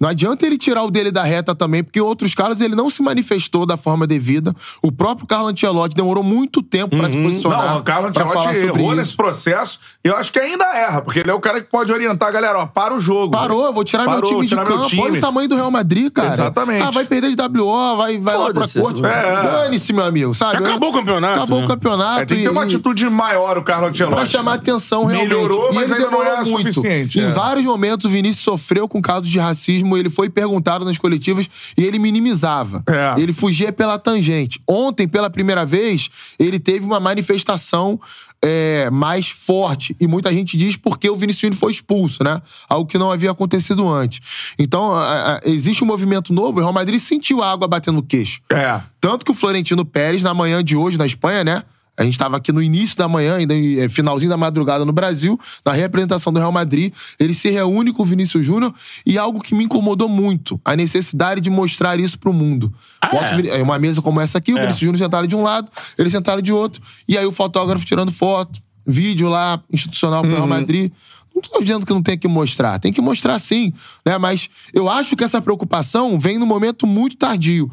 Não 0.00 0.08
adianta 0.08 0.44
ele 0.46 0.58
tirar 0.58 0.82
o 0.84 0.90
dele 0.90 1.10
da 1.10 1.22
reta 1.22 1.54
também, 1.54 1.82
porque 1.84 1.98
em 1.98 2.02
outros 2.02 2.34
casos 2.34 2.60
ele 2.60 2.74
não 2.74 2.90
se 2.90 3.02
manifestou 3.02 3.64
da 3.64 3.76
forma 3.76 4.06
devida. 4.06 4.54
O 4.82 4.90
próprio 4.92 5.26
Carlo 5.26 5.48
Ancelotti 5.48 5.96
demorou 5.96 6.22
muito 6.22 6.62
tempo 6.62 6.96
pra 6.96 7.08
se 7.08 7.16
posicionar. 7.22 7.74
Não, 7.74 7.80
o 7.80 7.84
falar 7.84 8.08
Ancelotti 8.08 8.56
errou 8.58 8.88
isso. 8.88 8.96
nesse 8.96 9.16
processo 9.16 9.78
e 10.04 10.08
eu 10.08 10.16
acho 10.16 10.32
que 10.32 10.38
ainda 10.38 10.64
erra, 10.76 11.00
porque 11.02 11.20
ele 11.20 11.30
é 11.30 11.34
o 11.34 11.40
cara 11.40 11.60
que 11.60 11.70
pode 11.70 11.92
orientar 11.92 12.28
a 12.28 12.32
galera, 12.32 12.58
ó, 12.58 12.66
para 12.66 12.94
o 12.94 13.00
jogo. 13.00 13.30
Parou, 13.32 13.64
eu 13.64 13.72
vou 13.72 13.84
tirar 13.84 14.04
Parou, 14.04 14.20
meu 14.20 14.30
time 14.30 14.42
de 14.42 14.48
tirar 14.48 14.64
meu 14.66 14.76
campo. 14.76 14.88
time. 14.88 15.02
Olha 15.02 15.14
o 15.14 15.20
tamanho 15.20 15.48
do 15.48 15.54
Real 15.56 15.70
Madrid, 15.70 16.12
cara. 16.12 16.32
Exatamente. 16.34 16.82
Ah, 16.82 16.90
vai 16.90 17.04
perder 17.04 17.34
de 17.34 17.60
WO, 17.60 17.96
vai, 17.96 18.18
vai 18.18 18.36
lá 18.36 18.52
pra 18.52 18.68
corte. 18.68 19.04
É. 19.04 19.42
Dane-se, 19.42 19.92
meu 19.92 20.04
amigo, 20.04 20.34
sabe? 20.34 20.56
Acabou 20.58 20.90
o 20.90 20.92
campeonato, 20.92 21.38
Acabou 21.38 21.58
né? 21.60 21.64
o 21.64 21.68
campeonato. 21.68 22.20
É, 22.20 22.24
tem 22.24 22.38
que 22.38 22.42
ter 22.44 22.50
uma 22.50 22.62
e- 22.62 22.66
atitude 22.66 23.08
maior 23.08 23.58
o 23.58 23.62
Carlos 23.62 23.90
Ancelotti. 23.90 24.16
Pra 24.16 24.26
chamar 24.26 24.54
atenção, 24.54 25.04
realmente. 25.04 25.28
Melhorou, 25.28 25.70
E 25.72 25.74
mas 25.74 25.90
ainda 25.92 26.10
não 26.10 26.22
é 26.22 26.42
muito. 26.44 26.72
suficiente, 26.72 27.18
Em 27.20 27.24
é. 27.24 27.28
vários 27.28 27.64
momentos, 27.64 28.06
o 28.06 28.08
Vinícius 28.10 28.42
sofreu 28.44 28.88
com 28.88 29.00
casos 29.00 29.28
de 29.28 29.38
racismo, 29.38 29.83
ele 29.96 30.08
foi 30.10 30.28
perguntado 30.30 30.84
nas 30.84 30.96
coletivas 30.98 31.48
e 31.76 31.84
ele 31.84 31.98
minimizava. 31.98 32.82
É. 32.88 33.20
Ele 33.20 33.32
fugia 33.32 33.72
pela 33.72 33.98
tangente. 33.98 34.60
Ontem, 34.68 35.06
pela 35.06 35.28
primeira 35.28 35.64
vez, 35.66 36.08
ele 36.38 36.58
teve 36.58 36.84
uma 36.86 36.98
manifestação 37.00 38.00
é, 38.46 38.90
mais 38.90 39.28
forte. 39.30 39.96
E 39.98 40.06
muita 40.06 40.30
gente 40.30 40.56
diz 40.56 40.76
porque 40.76 41.08
o 41.08 41.16
Vinícius 41.16 41.40
Júnior 41.42 41.58
foi 41.58 41.72
expulso, 41.72 42.22
né? 42.22 42.42
Algo 42.68 42.86
que 42.86 42.98
não 42.98 43.10
havia 43.10 43.30
acontecido 43.30 43.88
antes. 43.88 44.20
Então, 44.58 44.92
a- 44.92 45.36
a- 45.36 45.40
existe 45.44 45.82
um 45.82 45.86
movimento 45.86 46.30
novo, 46.32 46.58
e 46.58 46.60
o 46.60 46.64
Real 46.64 46.72
Madrid 46.72 47.00
sentiu 47.00 47.42
a 47.42 47.50
água 47.50 47.66
batendo 47.66 47.96
no 47.96 48.02
queixo. 48.02 48.40
É. 48.52 48.80
Tanto 49.00 49.24
que 49.24 49.30
o 49.30 49.34
Florentino 49.34 49.84
Pérez, 49.84 50.22
na 50.22 50.34
manhã 50.34 50.62
de 50.62 50.76
hoje, 50.76 50.98
na 50.98 51.06
Espanha, 51.06 51.42
né? 51.42 51.62
A 51.96 52.02
gente 52.02 52.14
estava 52.14 52.36
aqui 52.36 52.50
no 52.50 52.60
início 52.60 52.96
da 52.96 53.06
manhã, 53.06 53.36
ainda 53.36 53.54
eh, 53.56 53.88
finalzinho 53.88 54.28
da 54.30 54.36
madrugada 54.36 54.84
no 54.84 54.92
Brasil, 54.92 55.38
na 55.64 55.72
representação 55.72 56.32
do 56.32 56.40
Real 56.40 56.50
Madrid. 56.50 56.92
Ele 57.20 57.32
se 57.34 57.50
reúne 57.50 57.92
com 57.92 58.02
o 58.02 58.04
Vinícius 58.04 58.44
Júnior 58.44 58.74
e 59.06 59.16
algo 59.16 59.40
que 59.40 59.54
me 59.54 59.64
incomodou 59.64 60.08
muito, 60.08 60.60
a 60.64 60.74
necessidade 60.74 61.40
de 61.40 61.50
mostrar 61.50 62.00
isso 62.00 62.18
pro 62.18 62.32
mundo. 62.32 62.74
Bota 63.12 63.34
o 63.34 63.36
Vini- 63.36 63.48
é 63.50 63.62
Uma 63.62 63.78
mesa 63.78 64.02
como 64.02 64.20
essa 64.20 64.38
aqui, 64.38 64.52
o 64.52 64.56
Vinícius 64.62 64.80
Júnior 64.80 64.98
sentado 64.98 65.26
de 65.28 65.36
um 65.36 65.42
lado, 65.42 65.68
ele 65.96 66.10
sentado 66.10 66.42
de 66.42 66.52
outro, 66.52 66.82
e 67.06 67.16
aí 67.16 67.24
o 67.26 67.30
fotógrafo 67.32 67.84
tirando 67.84 68.10
foto, 68.10 68.60
vídeo 68.86 69.28
lá, 69.28 69.60
institucional 69.72 70.22
pro 70.22 70.30
Real 70.32 70.46
Madrid. 70.48 70.92
Não 71.34 71.42
tô 71.42 71.60
dizendo 71.60 71.84
que 71.84 71.92
não 71.92 72.00
tem 72.02 72.16
que 72.16 72.28
mostrar, 72.28 72.78
tem 72.78 72.92
que 72.92 73.00
mostrar 73.00 73.38
sim, 73.40 73.72
né? 74.06 74.16
Mas 74.18 74.48
eu 74.72 74.88
acho 74.88 75.16
que 75.16 75.24
essa 75.24 75.42
preocupação 75.42 76.16
vem 76.18 76.38
num 76.38 76.46
momento 76.46 76.86
muito 76.86 77.16
tardio. 77.16 77.68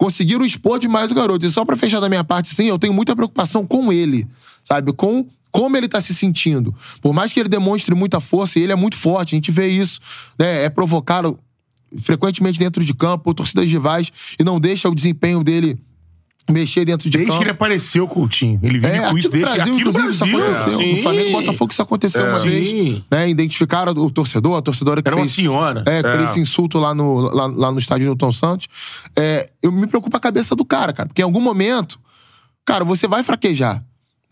Conseguiram 0.00 0.46
expor 0.46 0.78
demais 0.78 1.12
o 1.12 1.14
garoto. 1.14 1.44
E 1.44 1.50
só 1.50 1.62
pra 1.62 1.76
fechar 1.76 2.00
da 2.00 2.08
minha 2.08 2.24
parte, 2.24 2.52
assim, 2.52 2.64
eu 2.64 2.78
tenho 2.78 2.94
muita 2.94 3.14
preocupação 3.14 3.66
com 3.66 3.92
ele, 3.92 4.26
sabe? 4.64 4.94
Com 4.94 5.26
como 5.52 5.76
ele 5.76 5.86
tá 5.88 6.00
se 6.00 6.14
sentindo. 6.14 6.74
Por 7.02 7.12
mais 7.12 7.34
que 7.34 7.38
ele 7.38 7.50
demonstre 7.50 7.94
muita 7.94 8.18
força, 8.18 8.58
e 8.58 8.62
ele 8.62 8.72
é 8.72 8.76
muito 8.76 8.96
forte, 8.96 9.34
a 9.34 9.36
gente 9.36 9.50
vê 9.50 9.68
isso, 9.68 10.00
né? 10.38 10.64
É 10.64 10.70
provocado 10.70 11.38
frequentemente 11.98 12.58
dentro 12.58 12.82
de 12.82 12.94
campo, 12.94 13.34
torcidas 13.34 13.70
rivais, 13.70 14.10
e 14.38 14.42
não 14.42 14.58
deixa 14.58 14.88
o 14.88 14.94
desempenho 14.94 15.44
dele 15.44 15.78
mexer 16.52 16.84
dentro 16.84 17.08
de 17.08 17.16
Desde 17.16 17.28
campo. 17.30 17.38
que 17.38 17.44
ele 17.44 17.50
apareceu, 17.52 18.06
Coutinho. 18.08 18.58
Ele 18.62 18.78
vive 18.78 18.86
É, 18.96 19.08
com 19.10 19.18
isso 19.18 19.28
no 19.28 19.32
desde 19.32 19.52
Brasil, 19.52 19.62
aqui 19.62 19.70
no 19.70 19.78
inclusive, 19.90 20.02
Brasil. 20.04 20.26
isso 20.26 20.36
aconteceu. 20.36 20.78
Sim. 20.78 20.94
No 20.96 21.02
Flamengo 21.02 21.28
e 21.28 21.32
Botafogo 21.32 21.72
isso 21.72 21.82
aconteceu 21.82 22.24
uma 22.26 22.36
Sim. 22.36 22.48
vez. 22.48 23.02
Né? 23.10 23.28
Identificaram 23.30 23.92
o 23.92 24.10
torcedor, 24.10 24.56
a 24.58 24.62
torcedora 24.62 25.02
que 25.02 25.08
Era 25.08 25.16
uma 25.16 25.22
fez... 25.22 25.32
senhora. 25.34 25.82
É, 25.86 26.02
que 26.02 26.08
É. 26.08 26.16
fez 26.16 26.30
esse 26.30 26.40
insulto 26.40 26.78
lá 26.78 26.94
no, 26.94 27.14
lá, 27.20 27.46
lá 27.46 27.72
no 27.72 27.78
estádio 27.78 28.06
Newton 28.06 28.32
Santos. 28.32 28.68
É, 29.16 29.50
eu 29.62 29.70
me 29.72 29.86
preocupa 29.86 30.16
a 30.16 30.20
cabeça 30.20 30.54
do 30.56 30.64
cara, 30.64 30.92
cara. 30.92 31.08
Porque 31.08 31.22
em 31.22 31.24
algum 31.24 31.40
momento, 31.40 31.98
cara, 32.64 32.84
você 32.84 33.06
vai 33.08 33.22
fraquejar. 33.22 33.82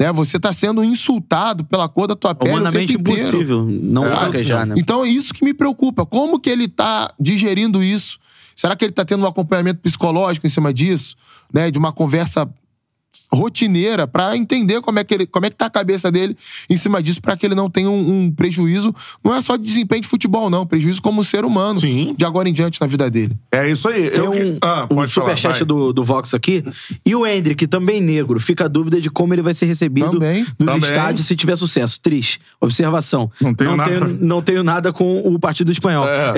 Né? 0.00 0.12
Você 0.12 0.38
tá 0.38 0.52
sendo 0.52 0.84
insultado 0.84 1.64
pela 1.64 1.88
cor 1.88 2.06
da 2.06 2.14
tua 2.14 2.32
pele 2.34 2.50
o 2.52 2.54
Humanamente 2.54 2.94
impossível 2.94 3.64
não 3.68 4.06
fraquejar, 4.06 4.64
né? 4.64 4.76
Então 4.78 5.04
é 5.04 5.08
isso 5.08 5.34
que 5.34 5.44
me 5.44 5.52
preocupa. 5.52 6.06
Como 6.06 6.38
que 6.38 6.48
ele 6.48 6.68
tá 6.68 7.10
digerindo 7.18 7.82
isso? 7.82 8.18
Será 8.58 8.74
que 8.74 8.84
ele 8.84 8.92
tá 8.92 9.04
tendo 9.04 9.22
um 9.22 9.26
acompanhamento 9.28 9.80
psicológico 9.80 10.44
em 10.44 10.50
cima 10.50 10.74
disso? 10.74 11.14
Né? 11.54 11.70
De 11.70 11.78
uma 11.78 11.92
conversa 11.92 12.44
rotineira 13.32 14.06
pra 14.06 14.36
entender 14.36 14.80
como 14.80 14.98
é 14.98 15.04
que 15.04 15.14
ele, 15.14 15.26
como 15.26 15.46
é 15.46 15.50
que 15.50 15.56
tá 15.56 15.66
a 15.66 15.70
cabeça 15.70 16.10
dele 16.10 16.36
em 16.68 16.76
cima 16.76 17.02
disso 17.02 17.20
pra 17.20 17.36
que 17.36 17.46
ele 17.46 17.54
não 17.54 17.68
tenha 17.68 17.90
um, 17.90 18.24
um 18.26 18.30
prejuízo, 18.32 18.94
não 19.22 19.34
é 19.34 19.40
só 19.40 19.56
de 19.56 19.64
desempenho 19.64 20.02
de 20.02 20.08
futebol 20.08 20.48
não, 20.48 20.66
prejuízo 20.66 21.02
como 21.02 21.22
ser 21.24 21.44
humano 21.44 21.80
Sim. 21.80 22.14
de 22.16 22.24
agora 22.24 22.48
em 22.48 22.52
diante 22.52 22.80
na 22.80 22.86
vida 22.86 23.10
dele. 23.10 23.36
É 23.52 23.70
isso 23.70 23.88
aí. 23.88 24.10
Tem 24.10 24.24
Eu 24.24 24.30
um, 24.30 24.58
Ah, 24.62 24.86
um 24.90 25.06
superchat 25.06 25.64
do, 25.64 25.92
do 25.92 26.04
Vox 26.04 26.32
aqui. 26.34 26.62
E 27.04 27.14
o 27.14 27.26
Hendrick, 27.26 27.66
também 27.66 28.00
negro, 28.00 28.40
fica 28.40 28.64
a 28.64 28.68
dúvida 28.68 29.00
de 29.00 29.10
como 29.10 29.34
ele 29.34 29.42
vai 29.42 29.54
ser 29.54 29.66
recebido 29.66 30.12
Também. 30.12 30.46
nos 30.58 30.72
Também. 30.72 30.90
estádios 30.90 31.26
se 31.26 31.36
tiver 31.36 31.56
sucesso. 31.56 32.00
Triste. 32.00 32.40
Observação. 32.60 33.30
Não 33.40 33.54
tenho 33.54 33.76
nada. 33.76 33.90
Tenho, 33.90 34.18
não 34.20 34.42
tenho 34.42 34.62
nada 34.64 34.92
com 34.92 35.18
o 35.20 35.38
Partido 35.38 35.70
Espanhol. 35.72 36.06
É, 36.08 36.32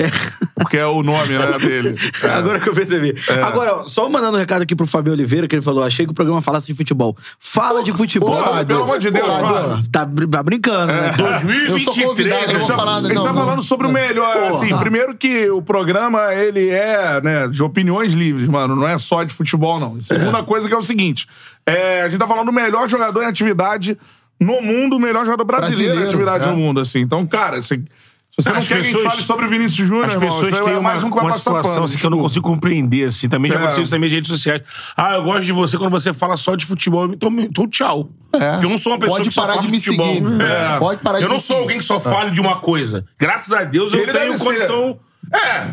porque 0.55 0.77
é 0.77 0.85
o 0.85 1.01
nome 1.03 1.37
né, 1.37 1.57
dele. 1.59 1.91
É. 2.23 2.27
Agora 2.27 2.59
que 2.59 2.69
eu 2.69 2.73
percebi. 2.73 3.15
Agora, 3.43 3.75
ó, 3.77 3.87
só 3.87 4.07
mandando 4.09 4.35
um 4.35 4.39
recado 4.39 4.61
aqui 4.61 4.75
pro 4.75 4.85
Fabio 4.85 5.13
Oliveira, 5.13 5.47
que 5.47 5.55
ele 5.55 5.61
falou: 5.61 5.83
achei 5.83 6.05
que 6.05 6.11
o 6.11 6.15
programa 6.15 6.41
falasse 6.41 6.60
gosta 6.61 6.71
de 6.71 6.77
futebol. 6.77 7.17
Fala 7.39 7.83
de 7.83 7.91
futebol. 7.91 8.41
Fábio, 8.41 8.65
pelo 8.65 8.83
amor 8.83 8.99
de 8.99 9.11
Deus, 9.11 9.25
Fábio, 9.25 9.47
Fábio. 9.47 9.89
Tá, 9.91 10.07
tá 10.31 10.43
brincando, 10.43 10.93
né? 10.93 11.09
Eu 11.09 11.79
sou 11.79 11.93
2023. 11.93 12.07
convidado, 12.07 12.43
eu 12.43 12.49
Ele 12.49 12.59
vou 12.59 12.67
tá, 12.67 12.75
falar- 12.75 13.03
ele 13.03 13.13
não, 13.13 13.23
tá 13.23 13.33
falando 13.33 13.63
sobre 13.63 13.87
o 13.87 13.91
melhor. 13.91 14.37
Assim, 14.37 14.77
primeiro 14.77 15.15
que 15.15 15.49
o 15.49 15.61
programa, 15.61 16.33
ele 16.33 16.69
é 16.69 17.21
né, 17.21 17.47
de 17.47 17.63
opiniões 17.63 18.13
livres, 18.13 18.47
mano. 18.47 18.75
Não 18.75 18.87
é 18.87 18.97
só 18.99 19.23
de 19.23 19.33
futebol, 19.33 19.79
não. 19.79 19.97
E 19.97 20.03
segunda 20.03 20.43
coisa 20.43 20.67
que 20.67 20.73
é 20.73 20.77
o 20.77 20.83
seguinte. 20.83 21.27
é, 21.65 22.01
a 22.01 22.09
gente 22.09 22.19
tá 22.19 22.27
falando 22.27 22.45
do 22.45 22.53
melhor 22.53 22.87
jogador 22.87 23.23
em 23.23 23.27
atividade 23.27 23.97
no 24.39 24.59
mundo, 24.61 24.95
o 24.95 24.99
melhor 24.99 25.23
jogador 25.23 25.45
brasileiro, 25.45 25.93
em 25.93 25.99
Brasileiro, 25.99 26.07
atividade 26.07 26.45
é. 26.45 26.47
no 26.47 26.57
mundo, 26.57 26.79
assim. 26.79 26.99
Então, 26.99 27.25
cara, 27.27 27.57
assim, 27.57 27.85
se 28.31 28.41
você 28.41 28.49
não 28.49 28.57
As 28.59 28.67
quer 28.67 28.75
que 28.75 28.79
a 28.79 28.83
gente 28.83 28.93
pessoas- 28.95 29.13
fale 29.13 29.25
sobre 29.27 29.45
o 29.45 29.49
Vinícius 29.49 29.87
Júnior, 29.87 30.05
As 30.05 30.13
irmão, 30.13 30.29
pessoas 30.29 30.53
aí 30.53 30.59
têm 30.63 30.69
é 30.73 30.77
uma, 30.77 30.81
mais 30.81 31.03
um 31.03 31.09
que 31.09 31.15
vai 31.15 31.25
uma 31.25 31.31
situação 31.37 31.71
pano, 31.73 31.83
assim, 31.85 31.97
que 31.97 32.05
eu 32.05 32.09
não 32.09 32.17
consigo 32.19 32.47
compreender, 32.47 33.07
assim. 33.09 33.27
Também 33.29 33.51
já 33.51 33.57
É. 33.57 33.59
aconteceu 33.59 33.83
isso 33.83 33.91
nas 33.91 33.99
minhas 33.99 34.13
redes 34.13 34.29
sociais. 34.29 34.61
Ah, 34.95 35.13
eu 35.15 35.23
gosto 35.23 35.43
de 35.45 35.51
você 35.51 35.77
quando 35.77 35.91
você 35.91 36.13
fala 36.13 36.37
só 36.37 36.55
de 36.55 36.65
futebol. 36.65 37.05
Então, 37.05 37.29
então 37.39 37.67
tchau. 37.67 38.09
É. 38.33 38.51
Porque 38.53 38.65
eu 38.65 38.69
não 38.69 38.77
sou 38.77 38.93
uma 38.93 38.99
pessoa 38.99 39.17
Pode 39.17 39.29
que 39.29 39.35
só 39.35 39.41
fala 39.45 39.59
de 39.61 39.69
futebol. 39.69 40.15
seguir. 40.15 40.41
É. 40.41 40.79
Pode 40.79 41.01
parar 41.01 41.17
de 41.17 41.23
Eu 41.25 41.29
não 41.29 41.37
sou 41.37 41.47
seguir. 41.57 41.59
alguém 41.61 41.77
que 41.77 41.83
só 41.83 41.99
fale 41.99 42.31
de 42.31 42.39
uma 42.39 42.57
coisa. 42.59 43.05
Graças 43.19 43.51
a 43.53 43.63
Deus 43.65 43.91
eu 43.93 43.99
Ele 44.01 44.11
tenho 44.13 44.25
deve 44.31 44.37
ser. 44.37 44.43
condição... 44.45 44.99
É. 45.33 45.67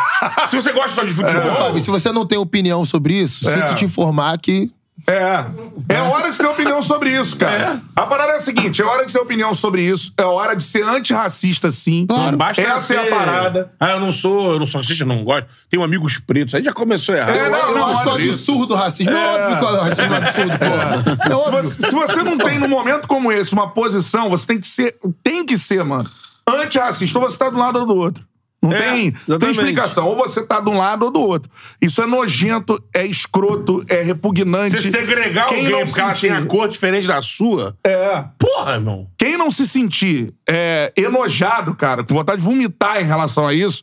Se 0.46 0.56
você 0.56 0.72
gosta 0.72 0.90
só 0.90 1.04
de 1.04 1.12
futebol... 1.12 1.52
Ô, 1.52 1.56
Fábio, 1.56 1.80
se 1.80 1.90
você 1.90 2.10
não 2.10 2.26
tem 2.26 2.38
opinião 2.38 2.84
sobre 2.84 3.14
isso, 3.14 3.48
É. 3.48 3.54
sinto 3.68 3.74
te 3.76 3.84
informar 3.84 4.36
que 4.38 4.70
É. 5.06 5.94
É 5.96 6.00
hora 6.00 6.30
de 6.30 6.38
ter 6.38 6.46
opinião 6.46 6.82
sobre 6.82 7.10
isso, 7.10 7.36
cara. 7.36 7.80
A 7.94 8.06
parada 8.06 8.32
é 8.32 8.36
a 8.36 8.40
seguinte: 8.40 8.80
é 8.80 8.84
hora 8.84 9.04
de 9.04 9.12
ter 9.12 9.18
opinião 9.18 9.54
sobre 9.54 9.82
isso. 9.82 10.12
É 10.16 10.24
hora 10.24 10.54
de 10.54 10.64
ser 10.64 10.82
antirracista, 10.82 11.70
sim. 11.70 12.06
Claro. 12.06 12.36
Basta 12.36 12.62
Essa 12.62 12.80
ser... 12.80 12.96
é 12.96 13.12
a 13.12 13.16
parada. 13.16 13.72
Ah, 13.78 13.92
eu 13.92 14.00
não 14.00 14.12
sou, 14.12 14.52
eu 14.52 14.58
não 14.58 14.66
sou 14.66 14.80
racista, 14.80 15.04
eu 15.04 15.08
não 15.08 15.22
gosto. 15.22 15.46
Tenho 15.68 15.82
amigos 15.82 16.18
pretos. 16.18 16.54
Aí 16.54 16.64
já 16.64 16.72
começou 16.72 17.14
errado. 17.14 17.36
É, 17.36 17.46
eu, 17.46 17.50
não, 17.50 17.58
eu 17.58 17.74
não, 17.74 17.88
acho 17.88 18.08
absurdo 18.10 18.74
o 18.74 18.76
racismo. 18.76 19.12
É, 19.12 19.28
óbvio 19.28 19.58
que 19.58 19.64
o 19.64 19.80
racismo 19.80 20.14
é 20.14 20.16
absurdo, 20.16 20.58
pô. 20.58 20.64
É 20.64 21.28
Se 21.28 21.32
óbvio. 21.34 21.62
você, 21.62 21.86
se 21.86 21.94
você 21.94 22.22
não 22.22 22.38
tem, 22.38 22.58
num 22.58 22.68
momento 22.68 23.06
como 23.06 23.30
esse, 23.30 23.52
uma 23.52 23.68
posição, 23.68 24.30
você 24.30 24.46
tem 24.46 24.58
que 24.58 24.66
ser. 24.66 24.96
Tem 25.22 25.44
que 25.44 25.58
ser, 25.58 25.84
mano. 25.84 26.08
Antirracista. 26.48 27.18
Ou 27.18 27.28
você 27.28 27.36
tá 27.36 27.48
um 27.48 27.58
lado 27.58 27.78
ou 27.80 27.86
do 27.86 27.94
outro. 27.94 28.24
Não 28.64 28.72
É, 28.72 28.82
tem, 28.82 29.12
tem 29.38 29.50
explicação. 29.50 30.06
Ou 30.06 30.16
você 30.16 30.42
tá 30.42 30.58
de 30.58 30.70
um 30.70 30.78
lado 30.78 31.04
ou 31.04 31.10
do 31.10 31.20
outro. 31.20 31.50
Isso 31.80 32.02
é 32.02 32.06
nojento, 32.06 32.82
é 32.94 33.04
escroto, 33.06 33.84
é 33.88 34.00
repugnante. 34.02 34.78
Você 34.78 34.90
segregar 34.90 35.46
Quem 35.48 35.58
alguém 35.58 35.72
não 35.72 35.84
porque 35.86 36.00
ela 36.00 36.14
sentir- 36.14 36.28
tem 36.28 36.36
a 36.36 36.46
cor 36.46 36.68
diferente 36.68 37.06
da 37.06 37.20
sua... 37.20 37.76
É. 37.84 38.24
Porra, 38.38 38.72
irmão. 38.74 39.06
Quem 39.18 39.36
não 39.36 39.50
se 39.50 39.66
sentir 39.68 40.32
é, 40.48 40.92
enojado, 40.96 41.74
cara, 41.74 42.02
com 42.02 42.14
vontade 42.14 42.38
de 42.38 42.44
vomitar 42.44 43.00
em 43.02 43.04
relação 43.04 43.46
a 43.46 43.52
isso, 43.52 43.82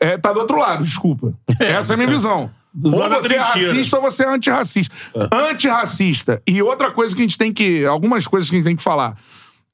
é, 0.00 0.18
tá 0.18 0.32
do 0.32 0.40
outro 0.40 0.58
lado, 0.58 0.82
desculpa. 0.82 1.32
Essa 1.60 1.92
é 1.92 1.94
a 1.94 1.96
minha 1.96 2.08
visão. 2.08 2.50
Ou 2.84 3.08
você 3.08 3.34
é 3.34 3.38
racista 3.38 3.96
ou 3.96 4.02
você 4.02 4.24
é 4.24 4.28
antirracista. 4.28 4.94
Antirracista. 5.32 6.42
E 6.46 6.62
outra 6.62 6.90
coisa 6.90 7.14
que 7.14 7.22
a 7.22 7.24
gente 7.24 7.38
tem 7.38 7.52
que. 7.52 7.84
Algumas 7.84 8.26
coisas 8.26 8.48
que 8.48 8.56
a 8.56 8.58
gente 8.58 8.66
tem 8.66 8.76
que 8.76 8.82
falar. 8.82 9.16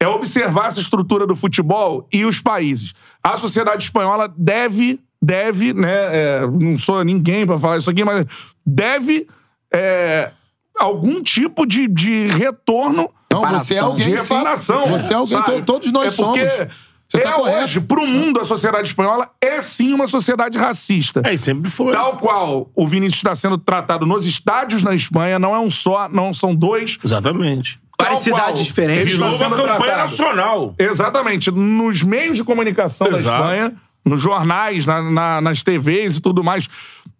É 0.04 0.08
observar 0.08 0.68
essa 0.68 0.80
estrutura 0.80 1.26
do 1.26 1.34
futebol 1.34 2.06
e 2.12 2.24
os 2.24 2.40
países. 2.40 2.92
A 3.22 3.36
sociedade 3.36 3.84
espanhola 3.84 4.32
deve, 4.36 5.00
deve, 5.20 5.72
né? 5.72 5.90
é, 5.92 6.46
não 6.46 6.76
sou 6.76 7.02
ninguém 7.02 7.46
pra 7.46 7.58
falar 7.58 7.78
isso 7.78 7.90
aqui, 7.90 8.04
mas 8.04 8.24
deve 8.66 9.26
é, 9.72 10.30
algum 10.78 11.22
tipo 11.22 11.66
de, 11.66 11.88
de 11.88 12.26
retorno 12.28 13.10
Não, 13.32 13.40
você 13.58 13.74
é 13.74 13.78
alguém 13.78 14.14
de 14.14 14.20
sim. 14.20 14.34
reparação. 14.34 14.88
Você 14.90 15.12
é 15.12 15.16
alguém, 15.16 15.38
sabe? 15.38 15.52
to- 15.60 15.62
todos 15.64 15.90
nós 15.90 16.12
é 16.12 16.16
porque 16.16 16.48
somos. 16.48 16.74
Você 17.06 17.18
é 17.18 17.20
tá 17.20 17.36
hoje, 17.36 17.80
pro 17.80 18.06
mundo, 18.06 18.40
a 18.40 18.44
sociedade 18.44 18.88
espanhola 18.88 19.30
é 19.40 19.60
sim 19.60 19.92
uma 19.92 20.08
sociedade 20.08 20.58
racista. 20.58 21.22
É, 21.24 21.34
e 21.34 21.38
sempre 21.38 21.70
foi. 21.70 21.92
Tal 21.92 22.16
qual 22.16 22.70
o 22.74 22.86
Vinícius 22.88 23.18
está 23.18 23.34
sendo 23.36 23.56
tratado 23.58 24.04
nos 24.06 24.26
estádios 24.26 24.82
na 24.82 24.94
Espanha, 24.94 25.38
não 25.38 25.54
é 25.54 25.58
um 25.60 25.70
só, 25.70 26.08
não 26.08 26.34
são 26.34 26.54
dois. 26.54 26.98
Exatamente. 27.04 27.78
Tal 28.04 28.16
Várias 28.16 28.28
qual 28.28 28.38
cidades 28.40 28.64
diferentes. 28.64 29.00
ele 29.02 29.10
está 29.12 29.24
Virou 29.30 29.38
uma 29.38 29.38
sendo 29.56 29.56
campanha 29.56 29.78
tratado. 29.94 29.98
nacional. 30.10 30.74
Exatamente. 30.78 31.50
Nos 31.50 32.02
meios 32.02 32.36
de 32.36 32.44
comunicação 32.44 33.10
da 33.10 33.18
Exato. 33.18 33.34
Espanha, 33.42 33.74
nos 34.04 34.20
jornais, 34.20 34.86
na- 34.86 35.02
na- 35.02 35.40
nas 35.40 35.62
TVs 35.62 36.16
e 36.16 36.20
tudo 36.20 36.44
mais. 36.44 36.68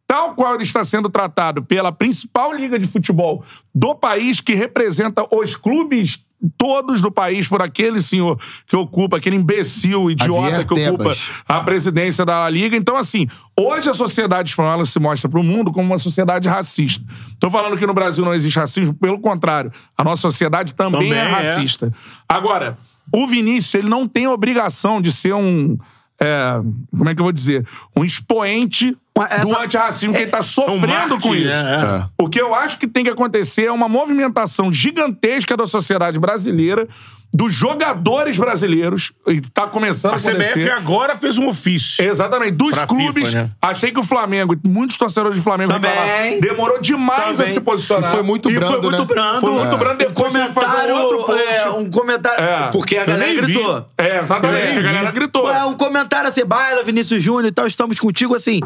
Tal 0.07 0.35
qual 0.35 0.55
ele 0.55 0.62
está 0.64 0.85
sendo 0.85 1.09
tratado 1.09 1.62
pela 1.64 1.90
principal 1.90 2.53
liga 2.53 2.79
de 2.79 2.87
futebol 2.87 3.42
do 3.75 3.94
país, 3.94 4.40
que 4.40 4.55
representa 4.55 5.27
os 5.35 5.57
clubes 5.57 6.20
todos 6.57 7.00
do 7.00 7.11
país 7.11 7.48
por 7.48 7.62
aquele 7.62 8.00
senhor 8.02 8.38
que 8.66 8.76
ocupa, 8.76 9.16
aquele 9.16 9.37
imbecil, 9.37 10.11
idiota 10.11 10.50
Javier 10.50 10.66
que 10.66 10.74
ocupa 10.74 11.04
Tebas. 11.04 11.30
a 11.48 11.61
presidência 11.61 12.24
da 12.24 12.48
liga. 12.48 12.76
Então, 12.76 12.96
assim, 12.96 13.26
hoje 13.59 13.88
a 13.88 13.94
sociedade 13.94 14.50
espanhola 14.50 14.85
se 14.85 14.98
mostra 14.98 15.28
para 15.28 15.40
o 15.40 15.42
mundo 15.42 15.72
como 15.72 15.87
uma 15.87 15.98
sociedade 15.98 16.48
racista. 16.48 17.04
Tô 17.38 17.50
falando 17.50 17.76
que 17.76 17.87
no 17.87 17.94
Brasil 17.94 18.24
não 18.24 18.35
existe 18.35 18.59
racismo, 18.59 18.94
pelo 18.94 19.20
contrário, 19.20 19.72
a 19.96 20.04
nossa 20.04 20.22
sociedade 20.22 20.74
também, 20.74 21.09
Também 21.09 21.18
é 21.18 21.24
é. 21.24 21.28
racista. 21.28 21.92
Agora, 22.28 22.78
o 23.12 23.26
Vinícius, 23.26 23.74
ele 23.74 23.88
não 23.88 24.09
tem 24.09 24.26
obrigação 24.26 25.00
de 25.00 25.12
ser 25.12 25.35
um. 25.35 25.76
é, 26.20 26.61
como 26.96 27.09
é 27.09 27.14
que 27.14 27.20
eu 27.20 27.24
vou 27.24 27.33
dizer? 27.33 27.66
Um 27.96 28.04
expoente 28.04 28.96
essa- 29.22 29.44
do 29.44 29.57
antirracismo 29.59 30.14
que 30.14 30.22
ele 30.22 30.31
tá 30.31 30.42
sofrendo 30.42 30.87
marketing, 30.88 31.20
com 31.20 31.35
isso. 31.35 31.48
é, 31.48 31.53
é. 32.00 32.07
O 32.18 32.29
que 32.29 32.40
eu 32.40 32.55
acho 32.55 32.79
que 32.79 32.87
tem 32.88 33.05
que 33.05 33.11
acontecer 33.11 33.64
é 33.66 33.72
uma 33.72 33.88
movimentação 33.88 34.72
gigantesca 34.72 35.57
da 35.57 35.66
sociedade 35.66 36.18
brasileira, 36.18 36.88
dos 37.35 37.53
jogadores 37.53 38.38
brasileiros, 38.38 39.12
e 39.27 39.40
tá 39.40 39.66
começando 39.66 40.12
a 40.12 40.16
A 40.16 40.18
CBF 40.20 40.70
agora 40.70 41.16
fez 41.16 41.37
um 41.37 41.49
ofício. 41.49 42.05
Exatamente. 42.09 42.53
Dos 42.53 42.77
Pra 42.77 42.87
clubes, 42.87 43.27
FIFA, 43.27 43.38
né? 43.42 43.51
achei 43.61 43.90
que 43.90 43.99
o 43.99 44.05
Flamengo, 44.05 44.57
muitos 44.64 44.97
torcedores 44.97 45.37
do 45.38 45.42
Flamengo 45.42 45.73
Também. 45.73 45.90
reclamaram, 45.90 46.40
demorou 46.40 46.81
demais 46.81 47.37
Também. 47.37 47.51
a 47.51 47.55
se 47.55 47.61
posicionar. 47.61 48.11
E 48.11 48.14
foi 48.14 48.23
muito 48.23 48.49
E 48.49 48.55
brando, 48.55 48.73
foi 48.73 48.81
muito 48.83 49.01
né? 49.01 49.05
brando. 49.07 49.40
Foi 49.40 49.51
muito 49.51 49.75
É. 49.75 49.77
brando. 49.77 49.99
Depois 49.99 50.33
um 50.35 50.92
outro 50.94 51.25
post. 51.25 51.42
é, 51.44 51.70
um 51.70 51.90
comentário. 51.90 52.44
É. 52.44 52.70
Porque 52.70 52.97
a 52.97 53.05
galera 53.05 53.33
vi. 53.33 53.40
gritou. 53.40 53.87
É, 53.99 54.20
exatamente. 54.20 54.79
A 54.79 54.83
galera 54.83 55.11
gritou. 55.11 55.53
É, 55.53 55.64
um 55.64 55.75
comentário 55.75 56.29
assim, 56.29 56.44
baila, 56.44 56.83
Vinícius 56.85 57.23
Júnior 57.23 57.47
e 57.47 57.53
tal, 57.53 57.66
estamos 57.66 57.99
contigo, 57.99 58.35
assim. 58.37 58.61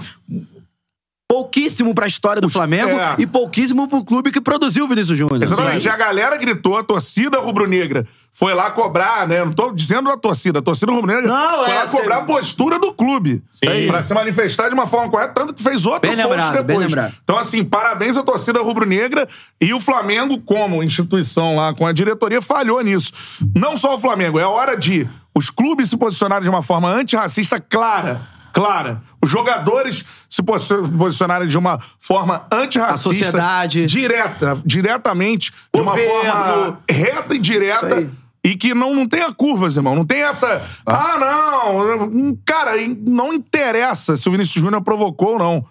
Pouquíssimo 1.28 1.94
pra 1.94 2.06
história 2.06 2.40
do 2.40 2.48
Flamengo 2.48 2.98
é. 2.98 3.16
e 3.18 3.26
pouquíssimo 3.26 3.86
pro 3.86 4.02
clube 4.02 4.32
que 4.32 4.40
produziu 4.40 4.86
o 4.86 4.88
Vinícius 4.88 5.18
Júnior. 5.18 5.42
Exatamente. 5.42 5.86
A 5.86 5.94
galera 5.94 6.38
gritou, 6.38 6.78
a 6.78 6.82
torcida 6.82 7.38
rubro-negra 7.38 8.06
foi 8.32 8.54
lá 8.54 8.70
cobrar, 8.70 9.28
né? 9.28 9.44
Não 9.44 9.52
tô 9.52 9.70
dizendo 9.72 10.10
a 10.10 10.16
torcida, 10.16 10.60
a 10.60 10.62
torcida 10.62 10.90
rubro-negra 10.90 11.28
foi 11.28 11.70
é, 11.70 11.74
lá 11.74 11.86
cobrar 11.88 12.16
a 12.18 12.22
postura 12.22 12.78
do 12.78 12.94
clube. 12.94 13.42
Pra 13.88 14.02
se 14.02 14.14
manifestar 14.14 14.68
de 14.68 14.74
uma 14.74 14.86
forma 14.86 15.10
correta, 15.10 15.34
tanto 15.34 15.52
que 15.52 15.62
fez 15.62 15.84
outro 15.84 16.08
Bem 16.08 16.16
post 16.16 16.30
lembrado, 16.30 16.64
depois. 16.64 16.94
bem. 16.94 17.12
Então, 17.22 17.36
assim, 17.36 17.62
parabéns 17.62 18.16
à 18.16 18.22
torcida 18.22 18.62
rubro-negra 18.62 19.28
e 19.60 19.74
o 19.74 19.80
Flamengo, 19.80 20.40
como 20.40 20.82
instituição 20.82 21.56
lá, 21.56 21.74
com 21.74 21.86
a 21.86 21.92
diretoria, 21.92 22.40
falhou 22.40 22.80
nisso. 22.80 23.12
Não 23.54 23.76
só 23.76 23.96
o 23.96 23.98
Flamengo, 23.98 24.38
é 24.38 24.46
hora 24.46 24.76
de 24.76 25.06
os 25.34 25.50
clubes 25.50 25.90
se 25.90 25.96
posicionarem 25.96 26.44
de 26.44 26.48
uma 26.48 26.62
forma 26.62 26.88
antirracista 26.88 27.60
clara. 27.60 28.22
Clara. 28.52 29.02
Os 29.22 29.30
jogadores 29.30 30.04
se 30.28 30.42
posi- 30.42 30.74
posicionarem 30.96 31.48
de 31.48 31.58
uma 31.58 31.78
forma 31.98 32.46
antirracista. 32.52 32.94
A 33.10 33.12
sociedade. 33.12 33.86
Direta, 33.86 34.60
diretamente, 34.64 35.52
de 35.74 35.80
uma 35.80 35.92
Governo. 35.92 36.12
forma 36.22 36.80
reta 36.90 37.34
e 37.34 37.38
direta. 37.38 38.08
E 38.44 38.54
que 38.56 38.72
não, 38.72 38.94
não 38.94 39.06
tenha 39.06 39.32
curvas, 39.32 39.76
irmão. 39.76 39.96
Não 39.96 40.04
tem 40.06 40.22
essa. 40.22 40.62
Ah, 40.86 41.16
não. 41.18 42.38
Cara, 42.46 42.72
não 43.04 43.32
interessa 43.34 44.16
se 44.16 44.28
o 44.28 44.32
Vinícius 44.32 44.62
Júnior 44.62 44.80
provocou 44.82 45.32
ou 45.32 45.38
não. 45.38 45.66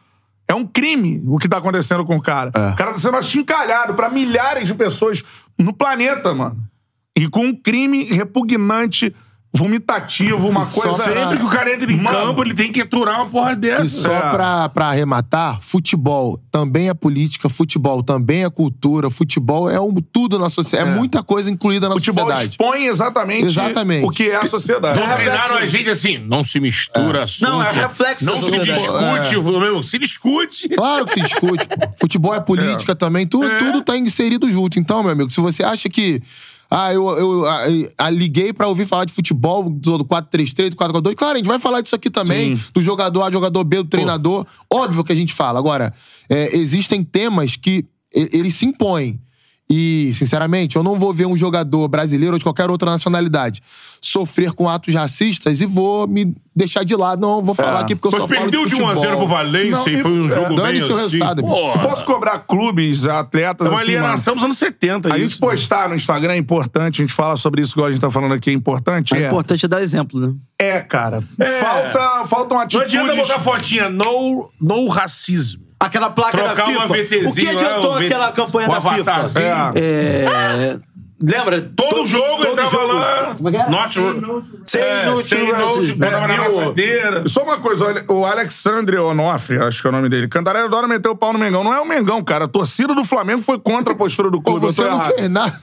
É 0.50 0.54
um 0.54 0.66
crime 0.66 1.22
o 1.28 1.38
que 1.38 1.48
tá 1.50 1.58
acontecendo 1.58 2.06
com 2.06 2.16
o 2.18 2.22
cara. 2.22 2.52
É. 2.54 2.70
O 2.72 2.76
cara 2.76 2.92
tá 2.92 2.98
sendo 3.00 3.18
achincalhado 3.18 3.94
pra 3.96 4.10
milhares 4.10 4.68
de 4.68 4.74
pessoas 4.74 5.24
no 5.58 5.74
planeta, 5.74 6.34
mano. 6.34 6.58
E 7.18 7.28
com 7.28 7.46
um 7.48 7.56
crime 7.56 8.04
repugnante, 8.04 9.14
vomitativo, 9.58 10.48
uma 10.48 10.64
só 10.66 10.82
coisa. 10.82 11.04
pra- 11.04 11.14
Sempre 11.22 11.38
que 11.38 11.44
o 11.44 11.50
cara 11.50 11.74
entra 11.74 11.92
em 11.92 11.98
Mano. 11.98 12.18
campo, 12.28 12.44
ele 12.44 12.54
tem 12.54 12.72
que 12.72 12.82
aturar 12.82 13.16
uma 13.22 13.26
porra 13.30 13.56
dessa. 13.56 13.84
E 13.86 13.90
só 13.90 14.12
É. 14.14 14.30
pra, 14.32 14.70
pra 14.70 14.86
arrematar, 14.88 15.60
futebol 15.62 16.40
também 16.52 16.90
é 16.90 16.94
política, 16.94 17.50
futebol 17.50 18.02
também 18.04 18.44
é 18.44 18.50
cultura, 18.50 19.10
futebol 19.10 19.70
é 19.70 19.80
um, 19.80 19.94
tudo 19.96 20.38
na 20.40 20.50
sociedade. 20.50 20.90
É. 20.92 20.96
muita 20.96 21.24
coisa 21.24 21.50
incluída 21.52 21.90
na 21.90 21.96
Futebol 21.96 22.26
sociedade. 22.26 22.52
expõe 22.52 22.86
exatamente, 22.86 23.46
Exatamente. 23.46 24.06
o 24.06 24.10
que 24.10 24.30
é 24.30 24.36
a 24.36 24.46
sociedade. 24.48 25.00
Doutrinaram 25.00 25.58
a 25.58 25.66
gente 25.66 25.90
assim, 25.90 26.18
não 26.20 26.44
se 26.44 26.60
mistura 26.60 27.24
assunto. 27.24 27.50
Não, 27.50 27.64
é 27.64 27.72
reflexo 27.72 28.26
Não 28.26 28.42
se 28.42 28.52
discute, 28.60 29.42
meu 29.42 29.62
irmão, 29.64 29.84
se 29.84 29.98
discute. 30.00 30.70
Claro 30.70 31.06
que 31.06 31.14
se 31.16 31.22
discute. 31.22 31.68
Futebol 32.00 32.34
é 32.36 32.40
política 32.40 32.96
também, 32.96 33.26
tudo, 33.26 33.48
tudo 33.58 33.82
tá 33.82 33.98
inserido 33.98 34.50
junto. 34.52 34.80
Então, 34.80 35.02
meu 35.04 35.12
amigo, 35.12 35.30
se 35.30 35.40
você 35.42 35.64
acha 35.64 35.90
que. 35.90 36.22
Ah, 36.70 36.94
eu, 36.94 37.08
eu, 37.10 37.46
eu, 37.46 37.92
ah, 37.98 38.10
liguei 38.10 38.52
pra 38.52 38.68
ouvir 38.68 38.86
falar 38.86 39.06
de 39.06 39.14
futebol, 39.14 39.70
do 39.70 39.98
do 39.98 40.06
4-3-3, 40.06 40.70
do 40.70 40.76
4-4-2. 40.76 41.16
Claro, 41.16 41.36
a 41.36 41.38
gente 41.38 41.48
vai 41.48 41.60
falar 41.60 41.82
disso 41.82 41.96
aqui 41.96 42.10
também. 42.10 42.58
Sim. 42.58 42.64
Do 42.74 42.82
jogador 42.82 43.24
A, 43.24 43.32
jogador 43.32 43.64
B, 43.64 43.78
do 43.78 43.86
treinador. 43.86 44.46
Óbvio 44.72 45.04
que 45.04 45.12
a 45.12 45.16
gente 45.16 45.34
fala. 45.34 45.60
Agora, 45.60 45.94
é, 46.30 46.56
existem 46.58 47.04
temas 47.04 47.56
que 47.56 47.86
eles 48.14 48.56
se 48.56 48.66
impõem. 48.66 49.20
E, 49.70 50.14
sinceramente, 50.14 50.78
eu 50.78 50.84
não 50.84 50.96
vou 50.96 51.14
ver 51.14 51.26
um 51.26 51.36
jogador 51.36 51.90
brasileiro 51.90 52.36
ou 52.36 52.40
de 52.40 52.46
qualquer 52.46 52.70
outra 52.70 52.90
nacionalidade 52.90 53.62
sofrer 54.00 54.54
com 54.54 54.70
atos 54.70 54.94
racistas 54.94 55.60
e 55.60 55.66
vou 55.66 56.08
me 56.08 56.34
deixar 56.56 56.86
de 56.86 56.96
lado. 56.96 57.20
Não, 57.20 57.42
vou 57.44 57.54
falar 57.54 57.80
É. 57.80 57.84
aqui 57.84 57.94
porque 57.96 58.08
eu 58.08 58.12
Mas 58.12 58.22
só 58.22 58.28
falo 58.30 58.42
perdeu 58.50 58.66
de 58.66 58.76
1 58.76 58.88
a 58.88 58.96
0 58.96 59.18
pro 59.18 59.28
Valência 59.28 59.92
Não, 59.92 60.00
e 60.00 60.02
foi 60.02 60.12
um 60.22 60.30
jogo 60.30 60.46
é, 60.46 60.48
bem 60.50 60.56
dane-se 60.56 60.90
o 60.90 60.94
assim. 60.96 61.04
resultado. 61.18 61.44
Posso 61.82 62.06
cobrar 62.06 62.40
clubes, 62.40 63.06
atletas, 63.08 63.68
É 63.68 63.70
uma 63.70 63.76
assim, 63.82 63.92
alienação 63.96 64.36
dos 64.36 64.44
anos 64.46 64.58
70. 64.58 65.14
A 65.14 65.18
isso, 65.18 65.30
gente 65.32 65.40
postar 65.40 65.90
no 65.90 65.96
Instagram 65.96 66.34
é 66.34 66.38
importante, 66.38 67.02
a 67.02 67.04
gente 67.04 67.14
fala 67.14 67.36
sobre 67.36 67.62
isso, 67.62 67.74
igual 67.74 67.88
a 67.88 67.92
gente 67.92 68.00
tá 68.00 68.10
falando 68.10 68.34
aqui, 68.36 68.50
é 68.52 68.54
importante. 68.54 69.14
É 69.16 69.24
É, 69.24 69.28
importante 69.28 69.66
é 69.66 69.68
dar 69.68 69.82
exemplo, 69.82 70.18
né? 70.20 70.34
é 70.60 70.80
cara. 70.80 71.22
Falta, 71.60 72.26
faltam 72.26 72.56
Não 72.58 72.64
atitudes. 72.64 72.94
adianta 72.96 73.16
botar 73.18 73.40
fotinha 73.40 73.90
no, 73.90 74.50
no 74.62 74.88
racismo. 74.88 75.67
Aquela 75.80 76.10
placa 76.10 76.38
Trocar 76.38 76.56
da 76.56 76.66
uma 76.66 76.88
FIFA. 76.88 77.04
VTzinho 77.04 77.30
o 77.30 77.34
que 77.36 77.46
lá, 77.46 77.52
adiantou 77.52 77.92
o 77.92 77.98
V- 78.00 78.06
aquela 78.06 78.32
campanha 78.32 78.68
da 78.68 78.82
FIFA? 78.82 78.90
avatarzinho. 79.12 79.46
É... 79.76 80.80
Lembra? 81.20 81.72
Todo 81.76 82.06
jogo 82.06 82.38
todo 82.44 82.52
entrava 82.52 82.70
jogo. 82.70 82.94
lá. 82.94 83.34
Como 83.36 83.50
é 83.50 83.52
que 83.52 83.58
era? 83.58 83.70
Not, 83.72 84.00
é, 84.00 84.02
racism. 85.52 85.96
botava 85.96 86.24
É, 86.24 86.28
na 86.28 86.36
e 86.36 86.40
o- 86.40 86.42
abraçadeira. 86.44 87.24
Só 87.28 87.42
uma 87.44 87.58
coisa, 87.58 87.86
olha, 87.86 88.06
o 88.08 88.24
Alexandre 88.24 88.98
Onofre, 89.00 89.58
acho 89.60 89.82
que 89.82 89.88
é 89.88 89.90
o 89.90 89.94
nome 89.94 90.10
dele, 90.10 90.28
Cantarelli 90.28 90.66
adora 90.68 90.88
meter 90.88 91.10
o 91.10 91.16
pau 91.16 91.34
no 91.34 91.40
Mengão. 91.40 91.64
Não 91.64 91.74
é 91.74 91.82
o 91.82 91.86
Mengão, 91.88 92.24
cara. 92.24 92.46
A 92.46 92.48
torcida 92.48 92.94
do 92.94 93.04
Flamengo 93.04 93.42
foi 93.42 93.58
contra 93.60 93.94
a 93.96 93.98
postura 93.98 94.30
do 94.30 94.40
Pô, 94.42 94.52
clube. 94.52 94.68
eu 94.68 94.72
você 94.72 94.84
não 94.84 95.00
fez 95.00 95.28
nada. 95.28 95.54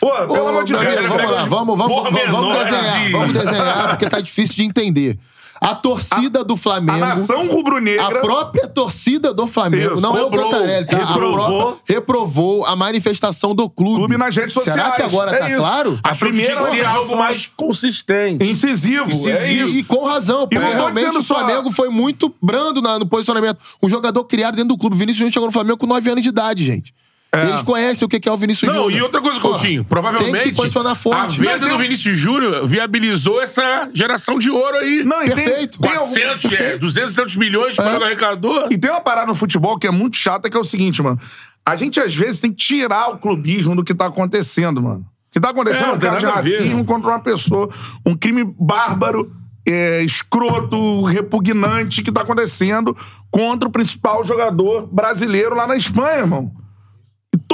Pô, 0.00 0.10
pelo 0.10 0.48
amor 0.48 0.64
de 0.64 0.72
Deus. 0.72 0.84
vamos 1.06 1.30
lá, 1.30 1.44
vamos, 1.44 1.78
vamos, 1.78 2.02
vamos, 2.10 2.30
vamos 2.30 2.58
desenhar. 2.58 3.10
Vamos 3.12 3.32
desenhar, 3.34 3.88
porque 3.90 4.06
tá 4.08 4.20
difícil 4.20 4.56
de 4.56 4.64
entender. 4.64 5.18
A 5.64 5.74
torcida 5.74 6.44
do 6.44 6.54
A 6.54 6.56
Flamengo. 6.56 6.98
nação 6.98 7.40
A 7.40 7.44
rubro-negra. 7.52 8.20
própria 8.20 8.68
torcida 8.68 9.32
do 9.32 9.46
Flamengo, 9.46 9.94
Isso, 9.94 10.02
não 10.02 10.16
é 10.16 10.20
o 10.20 10.24
cobrou, 10.24 10.50
Cantarelli, 10.50 10.86
tá? 10.86 10.96
A 10.98 11.06
reprovou. 11.06 11.46
pró- 11.46 11.76
reprovou 11.86 12.66
a 12.66 12.76
manifestação 12.76 13.54
do 13.54 13.68
clube. 13.70 13.96
Clube 13.98 14.16
nas 14.16 14.36
redes 14.36 14.52
Será 14.54 14.64
sociais. 14.66 14.94
que 14.96 15.02
agora 15.02 15.32
É 15.34 15.38
tá 15.38 15.48
isso. 15.48 15.56
claro? 15.58 15.98
A 16.02 16.12
tinha 16.14 16.28
primeira 16.30 16.54
que 16.56 16.62
ser 16.62 16.66
organização- 16.68 16.98
algo 17.00 17.16
mais 17.16 17.46
consistente. 17.56 18.44
Incisivo. 18.44 19.10
É 19.28 19.52
E, 19.52 19.60
isso. 19.60 19.78
e 19.78 19.82
com 19.82 20.04
razão, 20.04 20.46
porque 20.46 20.58
realmente 20.58 21.16
o 21.16 21.22
só- 21.22 21.34
Flamengo 21.36 21.70
foi 21.70 21.88
muito 21.88 22.34
brando 22.42 22.80
na- 22.82 22.98
no 22.98 23.06
posicionamento. 23.06 23.58
Um 23.82 23.88
jogador 23.88 24.24
criado 24.24 24.54
dentro 24.56 24.68
do 24.68 24.78
clube. 24.78 24.96
Vinícius 24.96 25.18
Júnior 25.18 25.32
chegou 25.32 25.46
no 25.46 25.52
Flamengo 25.52 25.78
com 25.78 25.86
9 25.86 26.10
anos 26.10 26.22
de 26.22 26.28
idade, 26.28 26.64
gente. 26.64 26.92
Eles 27.48 27.62
conhecem 27.62 28.04
o 28.06 28.08
que 28.08 28.28
é 28.28 28.32
o 28.32 28.36
Vinícius 28.36 28.72
Não, 28.72 28.84
Júnior. 28.84 28.98
e 28.98 29.02
outra 29.02 29.20
coisa, 29.20 29.40
Coutinho. 29.40 29.84
Provavelmente 29.84 30.32
Tem 30.32 30.42
que 30.42 30.48
se 30.50 30.54
posicionar 30.54 30.94
forte. 30.94 31.40
a 31.40 31.52
venda 31.52 31.68
do 31.68 31.78
Vinícius 31.78 32.16
Júnior 32.16 32.66
viabilizou 32.66 33.40
essa 33.42 33.88
geração 33.92 34.38
de 34.38 34.50
ouro 34.50 34.76
aí. 34.78 35.04
Não, 35.04 35.22
e 35.22 35.26
tem- 35.30 35.34
Perfeito. 35.44 35.78
Tem, 35.78 35.90
algum- 35.94 36.12
400, 36.12 36.52
é, 36.52 36.78
200 36.78 37.12
e 37.12 37.16
tantos 37.16 37.36
milhões 37.36 37.72
o 37.78 37.82
Flamengo 37.82 38.04
arrecadou. 38.04 38.68
E 38.70 38.78
tem 38.78 38.90
uma 38.90 39.00
parada 39.00 39.26
no 39.26 39.34
futebol 39.34 39.78
que 39.78 39.86
é 39.86 39.90
muito 39.90 40.16
chata, 40.16 40.48
que 40.48 40.56
é 40.56 40.60
o 40.60 40.64
seguinte, 40.64 41.02
mano. 41.02 41.18
A 41.66 41.76
gente, 41.76 41.98
às 41.98 42.14
vezes, 42.14 42.40
tem 42.40 42.50
que 42.50 42.56
tirar 42.56 43.08
o 43.10 43.18
clubismo 43.18 43.74
do 43.74 43.82
que 43.82 43.94
tá 43.94 44.06
acontecendo, 44.06 44.82
mano. 44.82 45.00
O 45.00 45.32
que 45.32 45.40
tá 45.40 45.50
acontecendo 45.50 45.84
É, 45.84 46.06
é 46.06 46.10
não 46.10 46.14
um 46.14 46.18
de 46.18 46.26
ver, 46.26 46.30
racismo 46.58 46.84
contra 46.84 47.08
uma 47.10 47.20
pessoa. 47.20 47.68
Um 48.06 48.14
crime 48.14 48.44
bárbaro, 48.60 49.32
é, 49.66 50.02
escroto, 50.02 51.02
repugnante 51.04 52.02
que 52.02 52.12
tá 52.12 52.20
acontecendo 52.20 52.94
contra 53.30 53.66
o 53.68 53.72
principal 53.72 54.24
jogador 54.24 54.86
brasileiro 54.92 55.54
lá 55.56 55.66
na 55.66 55.74
Espanha, 55.76 56.18
irmão. 56.18 56.52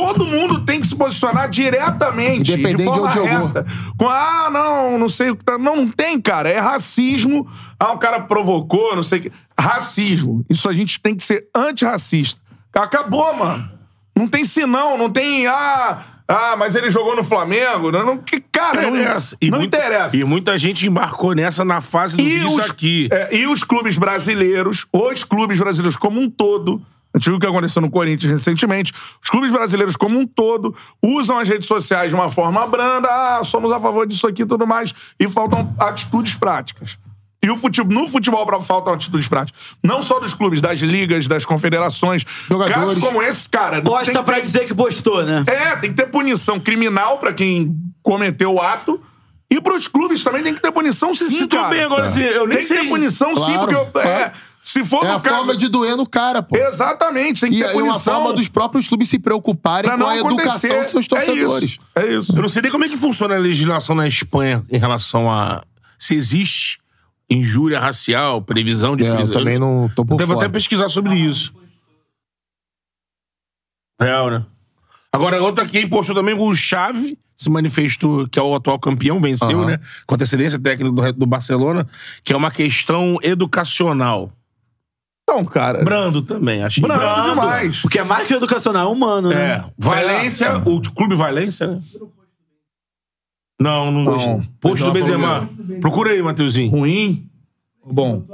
E 0.00 0.14
todo 0.14 0.24
mundo 0.24 0.64
tem 0.64 0.80
que 0.80 0.86
se 0.86 0.96
posicionar 0.96 1.48
diretamente, 1.48 2.52
Independente 2.52 2.76
de 2.76 2.76
de 2.78 2.84
forma 2.84 3.06
onde 3.06 3.14
jogou. 3.14 3.46
reta. 3.48 3.66
Com, 3.96 4.08
ah, 4.08 4.48
não, 4.50 4.98
não 4.98 5.08
sei 5.08 5.30
o 5.30 5.36
que 5.36 5.44
tá. 5.44 5.58
Não, 5.58 5.76
não 5.76 5.88
tem, 5.88 6.20
cara. 6.20 6.48
É 6.48 6.58
racismo. 6.58 7.46
Ah, 7.78 7.92
o 7.92 7.98
cara 7.98 8.20
provocou, 8.20 8.94
não 8.96 9.02
sei 9.02 9.18
o 9.18 9.22
que. 9.22 9.32
Racismo. 9.58 10.44
Isso 10.48 10.68
a 10.68 10.72
gente 10.72 11.00
tem 11.00 11.14
que 11.14 11.22
ser 11.24 11.46
antirracista. 11.54 12.40
Acabou, 12.74 13.34
mano. 13.36 13.68
Não 14.16 14.26
tem 14.28 14.44
senão, 14.44 14.96
não 14.98 15.10
tem. 15.10 15.46
Ah, 15.46 16.02
ah 16.28 16.56
mas 16.56 16.74
ele 16.74 16.90
jogou 16.90 17.14
no 17.16 17.24
Flamengo. 17.24 17.90
Não, 17.90 18.04
não, 18.04 18.18
que, 18.18 18.40
cara, 18.40 18.82
não, 18.82 18.90
Interessa. 18.96 19.36
E 19.40 19.50
não 19.50 19.58
muita- 19.58 19.76
interessa. 19.78 20.16
E 20.16 20.24
muita 20.24 20.58
gente 20.58 20.86
embarcou 20.86 21.34
nessa 21.34 21.64
na 21.64 21.80
fase 21.80 22.16
do 22.16 22.22
Vinícius 22.24 22.54
os, 22.54 22.70
aqui. 22.70 23.08
é, 23.10 23.36
e 23.36 23.46
os 23.46 23.64
clubes 23.64 23.96
brasileiros, 23.98 24.86
os 24.92 25.24
clubes 25.24 25.58
brasileiros 25.58 25.96
como 25.96 26.20
um 26.20 26.28
todo, 26.30 26.80
a 27.14 27.18
gente 27.18 27.27
viu 27.27 27.37
o 27.37 27.40
que 27.40 27.46
aconteceu 27.46 27.83
no 27.83 27.90
Corinthians 27.90 28.31
recentemente, 28.33 28.92
os 29.23 29.29
clubes 29.29 29.51
brasileiros 29.51 29.96
como 29.96 30.18
um 30.18 30.27
todo 30.27 30.75
usam 31.03 31.38
as 31.38 31.49
redes 31.49 31.66
sociais 31.66 32.11
de 32.11 32.14
uma 32.14 32.31
forma 32.31 32.66
branda, 32.66 33.09
ah, 33.11 33.42
somos 33.44 33.73
a 33.73 33.81
favor 33.81 34.07
disso 34.07 34.27
aqui 34.27 34.42
e 34.42 34.46
tudo 34.46 34.66
mais, 34.66 34.94
e 35.18 35.29
faltam 35.29 35.75
atitudes 35.79 36.35
práticas. 36.35 36.99
E 37.42 37.49
o 37.51 37.57
futebol, 37.57 38.03
no 38.03 38.07
futebol 38.07 38.46
faltam 38.62 38.92
atitudes 38.92 39.27
práticas. 39.27 39.59
Não 39.83 40.03
só 40.03 40.20
dos 40.20 40.35
clubes, 40.35 40.61
das 40.61 40.79
ligas, 40.81 41.27
das 41.27 41.46
confederações. 41.46 42.23
Jogadores. 42.51 42.77
Casos 42.85 42.99
como 43.03 43.23
esse, 43.23 43.49
cara. 43.49 43.81
não 43.83 44.05
tem 44.05 44.12
pra 44.23 44.35
ter- 44.35 44.42
dizer 44.42 44.66
que 44.66 44.75
postou, 44.75 45.25
né? 45.25 45.42
é, 45.46 45.75
tem 45.77 45.88
que 45.90 45.96
ter 45.96 46.07
punição 46.11 46.61
criminal 46.61 47.16
pra 47.16 47.33
quem 47.33 47.75
cometeu 48.03 48.53
o 48.53 48.61
ato. 48.61 49.01
E 49.51 49.61
pros 49.61 49.88
clubes 49.88 50.23
também 50.23 50.42
tem 50.44 50.55
que 50.55 50.61
ter 50.61 50.70
punição 50.70 51.12
sim, 51.14 51.29
Tudo 51.38 51.57
cara. 51.57 51.68
bem, 51.70 51.83
agora, 51.83 52.07
assim, 52.07 52.20
eu 52.20 52.46
nem 52.46 52.59
Tem 52.59 52.66
que 52.66 52.73
ter 52.75 52.81
sei. 52.81 52.88
punição 52.88 53.31
sim, 53.35 53.42
Claro, 53.55 53.59
porque 53.61 53.75
eu, 53.75 54.01
é, 54.03 54.05
claro. 54.05 54.33
Se 54.62 54.85
for 54.85 55.05
É 55.05 55.09
no 55.09 55.14
a 55.16 55.20
caso... 55.20 55.37
forma 55.37 55.57
de 55.57 55.68
doer 55.68 55.96
no 55.96 56.07
cara, 56.07 56.42
pô. 56.42 56.57
Exatamente, 56.57 57.40
tem 57.40 57.51
que 57.51 57.57
E 57.59 57.61
ter 57.61 57.70
é 57.70 57.73
uma 57.75 57.83
punição. 57.92 58.14
forma 58.14 58.33
dos 58.35 58.49
próprios 58.49 58.87
clubes 58.87 59.09
se 59.09 59.18
preocuparem 59.18 59.90
pra 59.90 59.99
com 59.99 60.05
a 60.07 60.16
educação 60.16 60.46
acontecer. 60.46 60.79
dos 60.81 60.90
seus 60.90 61.09
torcedores. 61.09 61.79
É 61.94 62.03
isso. 62.05 62.07
É 62.12 62.14
isso. 62.18 62.37
Eu 62.37 62.42
não 62.42 62.49
sei 62.49 62.62
nem 62.62 62.70
como 62.70 62.85
é 62.85 62.88
que 62.88 62.96
funciona 62.96 63.35
a 63.35 63.38
legislação 63.38 63.94
na 63.96 64.07
Espanha 64.07 64.64
em 64.70 64.79
relação 64.79 65.31
a 65.31 65.64
se 65.99 66.14
existe 66.14 66.79
injúria 67.29 67.79
racial, 67.81 68.42
previsão 68.42 68.96
de 68.96 69.05
É, 69.07 69.23
eu 69.23 69.31
também 69.33 69.59
não 69.59 69.88
tô 69.94 70.05
por 70.05 70.14
Eu 70.14 70.18
Devo 70.18 70.33
fora. 70.35 70.46
até 70.46 70.53
pesquisar 70.53 70.88
sobre 70.88 71.14
isso. 71.16 71.55
Real, 74.01 74.31
né? 74.31 74.44
Agora, 75.12 75.42
outra 75.42 75.66
que 75.66 75.87
postou 75.87 76.14
também, 76.14 76.35
o 76.38 76.55
Xavi 76.55 77.18
se 77.37 77.51
manifestou, 77.51 78.29
que 78.29 78.38
é 78.38 78.42
o 78.42 78.55
atual 78.55 78.79
campeão, 78.79 79.20
venceu, 79.20 79.59
Aham. 79.61 79.66
né? 79.66 79.81
Com 80.07 80.14
antecedência 80.14 80.59
técnica 80.59 80.90
do, 80.94 81.12
do 81.18 81.27
Barcelona, 81.27 81.87
que 82.23 82.33
é 82.33 82.37
uma 82.37 82.51
questão 82.51 83.18
educacional. 83.23 84.31
Então, 85.31 85.45
cara... 85.45 85.85
Brando 85.85 86.23
também, 86.23 86.64
achei. 86.64 86.83
Brando 86.83 87.31
demais. 87.31 87.81
Porque 87.83 88.01
é 88.01 88.03
mais 88.03 88.27
que 88.27 88.35
educacional, 88.35 88.88
é 88.88 88.93
humano, 88.93 89.29
né? 89.29 89.37
É. 89.37 89.64
Valência, 89.79 90.57
o 90.66 90.83
clube 90.93 91.14
Valência, 91.14 91.69
né? 91.69 91.81
Não, 93.61 93.93
não. 93.93 94.05
Não. 94.05 94.43
Posto 94.61 94.87
do 94.87 94.93
Benzema. 94.93 95.49
Procura 95.81 96.11
aí, 96.11 96.21
Mateuzinho. 96.21 96.71
Ruim? 96.71 97.31
Bom. 97.87 98.25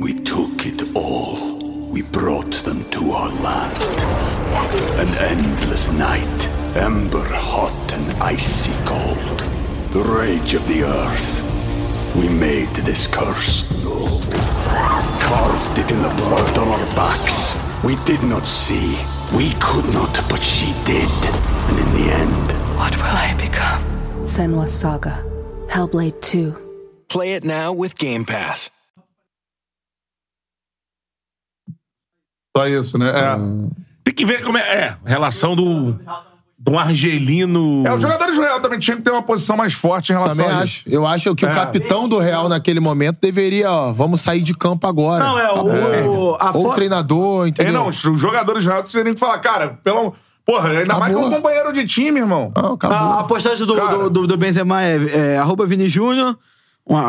We 0.00 0.12
took 0.12 0.68
it 0.68 0.84
all. 0.94 1.58
We 1.90 2.02
brought 2.02 2.62
them 2.62 2.84
to 2.90 3.10
our 3.10 3.32
land. 3.42 3.74
An 5.00 5.08
endless 5.18 5.90
night, 5.90 6.48
ember 6.76 7.26
hot 7.26 7.92
and 7.92 8.22
icy 8.22 8.70
cold. 8.84 9.42
The 9.92 10.02
rage 10.02 10.54
of 10.54 10.64
the 10.68 10.84
earth. 10.84 11.45
We 12.16 12.28
made 12.28 12.74
this 12.84 13.06
curse. 13.06 13.64
Carved 15.20 15.78
it 15.78 15.90
in 15.90 16.00
the 16.02 16.08
blood 16.16 16.58
on 16.58 16.68
our 16.68 16.86
backs. 16.94 17.54
We 17.84 17.96
did 18.04 18.22
not 18.22 18.46
see. 18.46 18.96
We 19.36 19.52
could 19.60 19.84
not, 19.92 20.14
but 20.28 20.42
she 20.42 20.72
did. 20.84 21.10
And 21.68 21.78
in 21.78 21.90
the 21.96 22.12
end, 22.12 22.52
What 22.78 22.94
will 22.96 23.16
I 23.16 23.34
become? 23.38 23.82
Senwa 24.24 24.66
Saga. 24.68 25.22
Hellblade 25.68 26.20
2. 26.20 26.54
Play 27.08 27.34
it 27.34 27.44
now 27.44 27.72
with 27.72 27.96
Game 27.98 28.24
Pass. 28.24 28.70
Só 32.56 32.66
isso, 32.66 32.96
né? 32.98 33.10
É. 33.10 33.36
Tem 34.04 34.14
que 34.14 34.24
ver 34.24 34.42
como 34.42 34.56
é. 34.58 34.62
É, 34.62 34.96
relação 35.04 35.54
do. 35.54 35.98
Do 36.66 36.76
argelino. 36.78 37.84
É, 37.86 37.94
os 37.94 38.02
jogadores 38.02 38.34
do 38.34 38.40
Real 38.42 38.60
também 38.60 38.78
tinham 38.78 38.96
que 38.98 39.04
ter 39.04 39.10
uma 39.12 39.22
posição 39.22 39.56
mais 39.56 39.72
forte 39.72 40.10
em 40.10 40.14
relação 40.16 40.44
Também 40.44 40.60
a 40.60 40.64
isso. 40.64 40.82
acho. 40.86 40.90
Eu 40.90 41.06
acho 41.06 41.34
que 41.36 41.46
o 41.46 41.48
É. 41.48 41.54
capitão 41.54 42.08
do 42.08 42.18
Real 42.18 42.48
naquele 42.48 42.80
momento 42.80 43.18
deveria, 43.22 43.70
ó, 43.70 43.92
vamos 43.92 44.20
sair 44.20 44.42
de 44.42 44.52
campo 44.52 44.86
agora. 44.86 45.24
Não, 45.24 45.38
é, 45.38 45.52
o- 45.52 46.34
Acabou. 46.34 46.36
a 46.40 46.50
Ou 46.56 46.70
o 46.70 46.74
treinador, 46.74 47.46
É, 47.46 47.48
entendeu? 47.50 47.72
não, 47.72 47.88
os 47.88 47.96
jogadores 47.96 48.64
do 48.64 48.70
Real 48.70 48.82
teriam 48.82 49.14
que 49.14 49.20
falar, 49.20 49.38
cara, 49.38 49.78
pelo... 49.84 50.14
Porra, 50.44 50.68
ainda 50.70 50.94
mais 50.96 51.12
que 51.12 51.18
Acabou. 51.18 51.26
um 51.28 51.34
companheiro 51.34 51.72
de 51.72 51.84
time, 51.86 52.20
irmão. 52.20 52.52
Não, 52.54 52.74
acabou. 52.74 52.96
A, 52.96 53.20
a 53.20 53.24
postagem 53.24 53.66
do, 53.66 53.74
do, 53.74 54.10
do, 54.10 54.26
do 54.28 54.36
Benzema 54.36 54.80
é, 54.82 54.96
é 55.34 55.38
arroba 55.38 55.66
Vini 55.66 55.88
Júnior, 55.88 56.36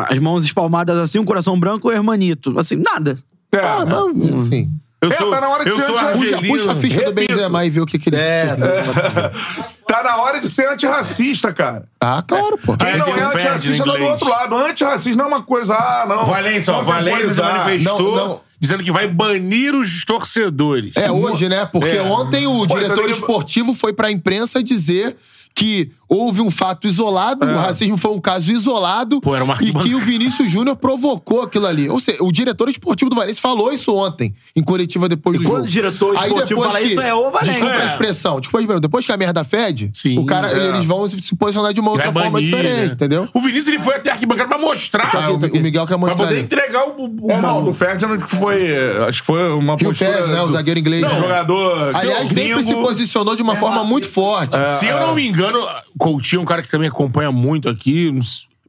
as 0.08 0.18
mãos 0.18 0.44
espalmadas 0.44 0.98
assim, 0.98 1.20
um 1.20 1.24
coração 1.24 1.58
branco 1.58 1.90
e 1.90 1.94
hermanito. 1.94 2.58
Assim, 2.58 2.74
nada. 2.76 3.16
É, 3.52 3.58
Ah, 3.60 3.84
não, 3.84 4.10
assim. 4.38 4.70
Eu 5.00 5.12
É, 5.12 5.14
sou, 5.14 5.30
tá 5.30 5.40
na 5.40 5.48
hora 5.48 5.64
de 5.64 5.70
ser 5.70 5.82
sou 5.82 5.96
anti- 5.98 6.18
Puxa, 6.18 6.38
puxa 6.38 6.72
a 6.72 6.74
ficha 6.76 6.96
do 6.98 7.04
Repito. 7.10 7.32
Benzema 7.32 7.64
e 7.64 7.70
vê 7.70 7.80
o 7.80 7.86
que, 7.86 7.98
que 8.00 8.08
ele 8.08 8.16
É, 8.16 8.46
fez. 8.48 8.62
Tá 9.86 10.02
na 10.02 10.16
hora 10.18 10.38
de 10.40 10.48
ser 10.48 10.68
antirracista, 10.68 11.52
cara. 11.52 11.84
Ah, 12.00 12.22
claro, 12.26 12.58
pô. 12.58 12.76
Quem 12.76 12.88
É, 12.90 12.96
não 12.98 13.06
é 13.06 13.10
antirracista 13.22 13.84
tá 13.84 13.92
do 13.96 14.04
outro 14.04 14.28
lado. 14.28 14.56
Antirracista 14.56 15.16
não 15.16 15.24
é 15.24 15.28
uma 15.28 15.42
coisa, 15.42 15.74
ah, 15.74 16.04
não. 16.06 16.26
Valência, 16.26 16.74
ó. 16.74 16.82
Valência 16.82 17.32
se 17.32 17.40
manifestou 17.40 18.16
Não, 18.16 18.28
não. 18.28 18.40
dizendo 18.60 18.82
que 18.82 18.90
vai 18.92 19.06
banir 19.08 19.74
os 19.74 20.04
torcedores. 20.04 20.94
É 20.96 21.10
hoje, 21.10 21.48
né? 21.48 21.64
Porque 21.64 21.88
É. 21.96 22.02
ontem 22.02 22.46
o 22.46 22.58
Pô, 22.58 22.66
diretor 22.66 22.92
então 22.92 23.04
ele- 23.04 23.12
esportivo 23.14 23.72
foi 23.74 23.92
pra 23.94 24.10
imprensa 24.10 24.62
dizer 24.62 25.16
que 25.54 25.90
houve 26.08 26.40
um 26.40 26.50
fato 26.50 26.86
isolado, 26.86 27.44
o 27.46 27.56
racismo 27.56 27.96
foi 27.96 28.10
um 28.12 28.20
caso 28.20 28.50
isolado 28.52 29.20
Pô, 29.20 29.34
era 29.34 29.44
uma 29.44 29.56
e 29.60 29.72
que 29.72 29.94
o 29.94 30.00
Vinícius 30.00 30.50
Júnior 30.50 30.76
provocou 30.76 31.42
aquilo 31.42 31.66
ali. 31.66 31.88
Ou 31.88 32.00
seja, 32.00 32.18
o 32.22 32.32
diretor 32.32 32.68
esportivo 32.68 33.10
do 33.10 33.16
Valência 33.16 33.40
falou 33.42 33.72
isso 33.72 33.94
ontem, 33.94 34.34
em 34.56 34.62
coletiva 34.62 35.08
depois 35.08 35.38
do 35.38 35.44
quando 35.44 35.54
jogo. 35.56 35.66
o 35.66 35.70
diretor 35.70 36.14
esportivo 36.16 36.62
fala 36.62 36.80
isso, 36.80 37.00
é 37.00 37.14
o 37.14 37.30
Valência. 37.30 37.52
Desculpa 37.52 37.74
a 37.74 37.82
É. 37.82 37.86
expressão. 37.86 38.40
Desculpa 38.40 38.58
a 38.58 38.60
expressão. 38.62 38.80
Depois 38.80 39.06
que 39.06 39.12
a 39.12 39.16
merda 39.16 39.44
fede, 39.44 39.90
Sim, 39.92 40.18
o 40.18 40.24
cara, 40.26 40.50
é. 40.52 40.68
eles 40.68 40.84
vão 40.84 41.06
se 41.08 41.36
posicionar 41.36 41.72
de 41.72 41.80
uma 41.80 41.90
outra 41.90 42.10
Vai 42.10 42.22
forma 42.24 42.38
banir, 42.38 42.46
diferente, 42.48 42.86
né? 42.88 42.92
entendeu? 42.94 43.28
O 43.34 43.40
Vinícius 43.40 43.68
ele 43.68 43.78
foi 43.78 43.96
até 43.96 44.10
a 44.10 44.14
arquibancada 44.14 44.48
pra 44.48 44.58
mostrar. 44.58 45.10
Tá 45.10 45.28
aqui, 45.28 45.58
o 45.58 45.60
Miguel 45.62 45.82
quer 45.86 45.88
Pra 45.88 45.98
mostrar 45.98 46.16
poder 46.24 46.34
ali. 46.36 46.44
entregar 46.44 46.84
o. 46.88 47.04
o 47.20 47.30
É, 47.30 47.40
não, 47.40 47.64
do 47.64 47.72
Ferdinand 47.72 48.18
que 48.18 48.30
foi. 48.36 48.68
Acho 49.08 49.20
que 49.20 49.26
foi 49.26 49.50
uma 49.52 49.74
Rio 49.76 49.88
postura. 49.88 50.12
Fez, 50.12 50.28
né? 50.28 50.42
O 50.42 50.48
zagueiro 50.48 50.78
inglês. 50.80 51.02
do 51.04 51.10
jogador. 51.16 51.90
Aliás, 51.94 52.28
sempre 52.30 52.62
se 52.62 52.74
posicionou 52.74 53.34
de 53.36 53.42
uma 53.42 53.56
forma 53.56 53.84
muito 53.84 54.08
forte. 54.08 54.56
Se 54.78 54.86
eu 54.86 55.00
não 55.00 55.14
me 55.14 55.26
engano, 55.28 55.58
Coutinho 55.98 56.40
é 56.40 56.42
um 56.42 56.46
cara 56.46 56.62
que 56.62 56.70
também 56.70 56.88
acompanha 56.88 57.30
muito 57.32 57.68
aqui, 57.68 58.10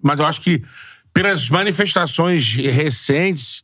mas 0.02 0.20
eu 0.20 0.26
acho 0.26 0.42
que 0.42 0.62
pelas 1.14 1.50
manifestações 1.50 2.54
recentes, 2.56 3.62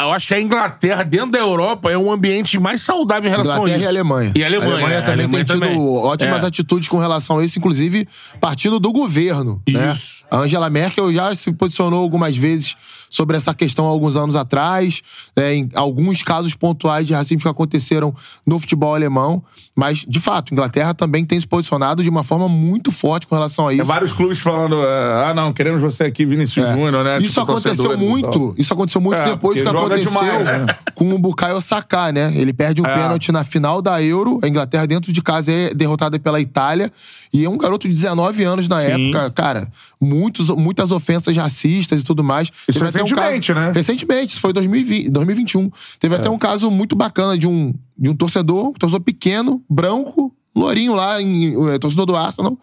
eu 0.00 0.10
acho 0.12 0.26
que 0.26 0.34
a 0.34 0.40
Inglaterra, 0.40 1.02
dentro 1.02 1.30
da 1.32 1.38
Europa, 1.38 1.90
é 1.90 1.98
um 1.98 2.10
ambiente 2.10 2.58
mais 2.58 2.80
saudável 2.82 3.28
em 3.28 3.30
relação 3.30 3.56
Inglaterra 3.56 3.76
a 3.76 3.78
isso. 3.78 3.84
e 3.84 3.88
Alemanha. 3.88 4.32
E 4.34 4.42
a 4.42 4.46
Alemanha. 4.46 4.70
também 4.70 4.96
a 4.96 4.98
Alemanha 5.12 5.28
tem 5.28 5.44
tido 5.44 5.60
também. 5.60 5.78
ótimas 5.78 6.42
É. 6.42 6.46
atitudes 6.46 6.88
com 6.88 6.98
relação 6.98 7.38
a 7.38 7.44
isso, 7.44 7.58
inclusive 7.58 8.08
partindo 8.40 8.80
do 8.80 8.90
governo. 8.92 9.62
Né? 9.68 9.92
Isso. 9.92 10.24
A 10.30 10.38
Angela 10.38 10.70
Merkel 10.70 11.12
já 11.12 11.34
se 11.34 11.52
posicionou 11.52 12.00
algumas 12.00 12.36
vezes 12.36 12.76
sobre 13.10 13.36
essa 13.36 13.52
questão 13.52 13.86
há 13.86 13.90
alguns 13.90 14.16
anos 14.16 14.36
atrás, 14.36 15.02
né, 15.36 15.54
em 15.56 15.68
alguns 15.74 16.22
casos 16.22 16.54
pontuais 16.54 17.06
de 17.06 17.12
racismo 17.12 17.42
que 17.42 17.48
aconteceram 17.48 18.14
no 18.46 18.58
futebol 18.58 18.94
alemão. 18.94 19.42
Mas, 19.74 20.04
de 20.06 20.20
fato, 20.20 20.52
a 20.52 20.54
Inglaterra 20.54 20.94
também 20.94 21.24
tem 21.24 21.38
se 21.40 21.46
posicionado 21.46 22.02
de 22.02 22.08
uma 22.10 22.22
forma 22.22 22.48
muito 22.48 22.92
forte 22.92 23.26
com 23.26 23.34
relação 23.34 23.66
a 23.68 23.74
isso. 23.74 23.84
vários 23.84 24.12
clubes 24.12 24.38
falando, 24.38 24.76
é, 24.84 25.24
ah, 25.30 25.34
não, 25.34 25.52
queremos 25.52 25.82
você 25.82 26.04
aqui, 26.04 26.24
Vinícius 26.24 26.66
É. 26.66 26.72
Júnior, 26.74 27.02
né? 27.04 27.18
Isso 27.18 27.28
Tipo, 27.40 27.40
aconteceu 27.42 27.98
muito. 27.98 28.54
Isso 28.56 28.72
aconteceu 28.72 29.00
muito 29.00 29.18
É, 29.18 29.24
depois 29.30 29.56
do 29.58 29.62
que 29.62 29.68
aconteceu 29.68 30.04
demais, 30.10 30.44
né? 30.44 30.66
com 30.94 31.12
o 31.12 31.18
Bukayo 31.18 31.60
Saka, 31.60 32.12
né? 32.12 32.32
Ele 32.36 32.52
perde 32.52 32.80
um 32.80 32.86
É. 32.86 32.94
pênalti 32.94 33.32
na 33.32 33.42
final 33.42 33.82
da 33.82 34.00
Euro. 34.02 34.38
A 34.42 34.48
Inglaterra, 34.48 34.86
dentro 34.86 35.12
de 35.12 35.20
casa, 35.22 35.50
é 35.52 35.74
derrotada 35.74 36.18
pela 36.18 36.40
Itália. 36.40 36.92
E 37.32 37.44
é 37.44 37.48
um 37.48 37.56
garoto 37.58 37.88
de 37.88 37.94
19 37.94 38.44
anos 38.44 38.68
na 38.68 38.78
Sim. 38.80 39.08
época. 39.10 39.30
Cara, 39.30 39.68
muitos, 40.00 40.48
muitas 40.50 40.90
ofensas 40.92 41.36
racistas 41.36 42.00
e 42.00 42.04
tudo 42.04 42.22
mais. 42.22 42.48
Isso 42.68 42.78
Teve 42.78 42.80
até 43.00 43.12
um 43.12 43.16
recentemente, 43.16 43.52
caso- 43.54 43.66
né? 43.66 43.72
Recentemente, 43.74 44.32
isso 44.32 44.40
foi 44.40 44.50
em 44.50 44.54
2020, 44.54 45.08
2021. 45.10 45.70
Teve 45.98 46.14
até 46.14 46.28
um 46.30 46.38
caso 46.38 46.70
muito 46.70 46.94
bacana 46.96 47.36
de 47.36 47.46
um, 47.46 47.74
de 47.98 48.10
um 48.10 48.14
torcedor, 48.16 48.68
um 48.68 48.72
torcedor 48.72 49.00
pequeno, 49.04 49.62
branco, 49.68 50.34
lourinho 50.54 50.94
lá, 50.94 51.20
em, 51.22 51.54
eh, 51.70 51.78
torcedor 51.78 52.06
do 52.06 52.16
Arsenal. 52.16 52.58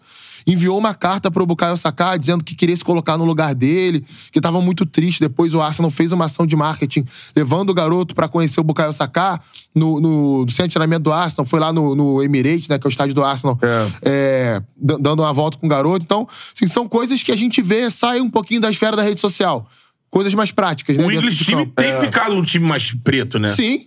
Enviou 0.46 0.78
uma 0.78 0.94
carta 0.94 1.30
pro 1.30 1.44
Bukayo 1.44 1.76
Saka 1.76 2.16
dizendo 2.16 2.42
que 2.42 2.54
queria 2.54 2.74
se 2.74 2.82
colocar 2.82 3.18
no 3.18 3.24
lugar 3.26 3.54
dele, 3.54 4.02
que 4.32 4.40
tava 4.40 4.62
muito 4.62 4.86
triste. 4.86 5.20
Depois 5.20 5.52
o 5.52 5.60
Arsenal 5.60 5.90
fez 5.90 6.10
uma 6.10 6.24
ação 6.24 6.46
de 6.46 6.56
marketing 6.56 7.04
levando 7.36 7.68
o 7.68 7.74
garoto 7.74 8.14
para 8.14 8.28
conhecer 8.28 8.58
o 8.58 8.64
Bukayo 8.64 8.90
Saka 8.94 9.38
no, 9.74 10.00
no, 10.00 10.44
no 10.46 10.50
centro 10.50 10.68
de 10.68 10.74
treinamento 10.74 11.02
do 11.02 11.12
Arsenal. 11.12 11.44
Foi 11.44 11.60
lá 11.60 11.70
no, 11.70 11.94
no 11.94 12.22
Emirates, 12.22 12.66
né, 12.68 12.78
que 12.78 12.86
é 12.86 12.88
o 12.88 12.90
estádio 12.90 13.14
do 13.14 13.22
Arsenal, 13.22 13.58
é, 14.02 14.62
d- 14.74 14.96
dando 14.98 15.20
uma 15.22 15.32
volta 15.34 15.58
com 15.58 15.66
o 15.66 15.68
garoto. 15.68 16.02
Então, 16.04 16.26
assim, 16.54 16.66
são 16.66 16.88
coisas 16.88 17.22
que 17.22 17.30
a 17.32 17.36
gente 17.36 17.60
vê, 17.60 17.90
sai 17.90 18.18
um 18.20 18.30
pouquinho 18.30 18.60
da 18.60 18.70
esfera 18.70 18.96
da 18.96 19.02
rede 19.02 19.20
social. 19.20 19.66
Coisas 20.10 20.32
mais 20.34 20.50
práticas, 20.50 20.96
né? 20.96 21.04
O 21.04 21.10
English 21.12 21.44
time 21.44 21.64
campo. 21.66 21.74
tem 21.82 21.94
ficado 22.00 22.34
um 22.34 22.42
time 22.42 22.66
mais 22.66 22.90
preto, 22.92 23.38
né? 23.38 23.48
Sim. 23.48 23.86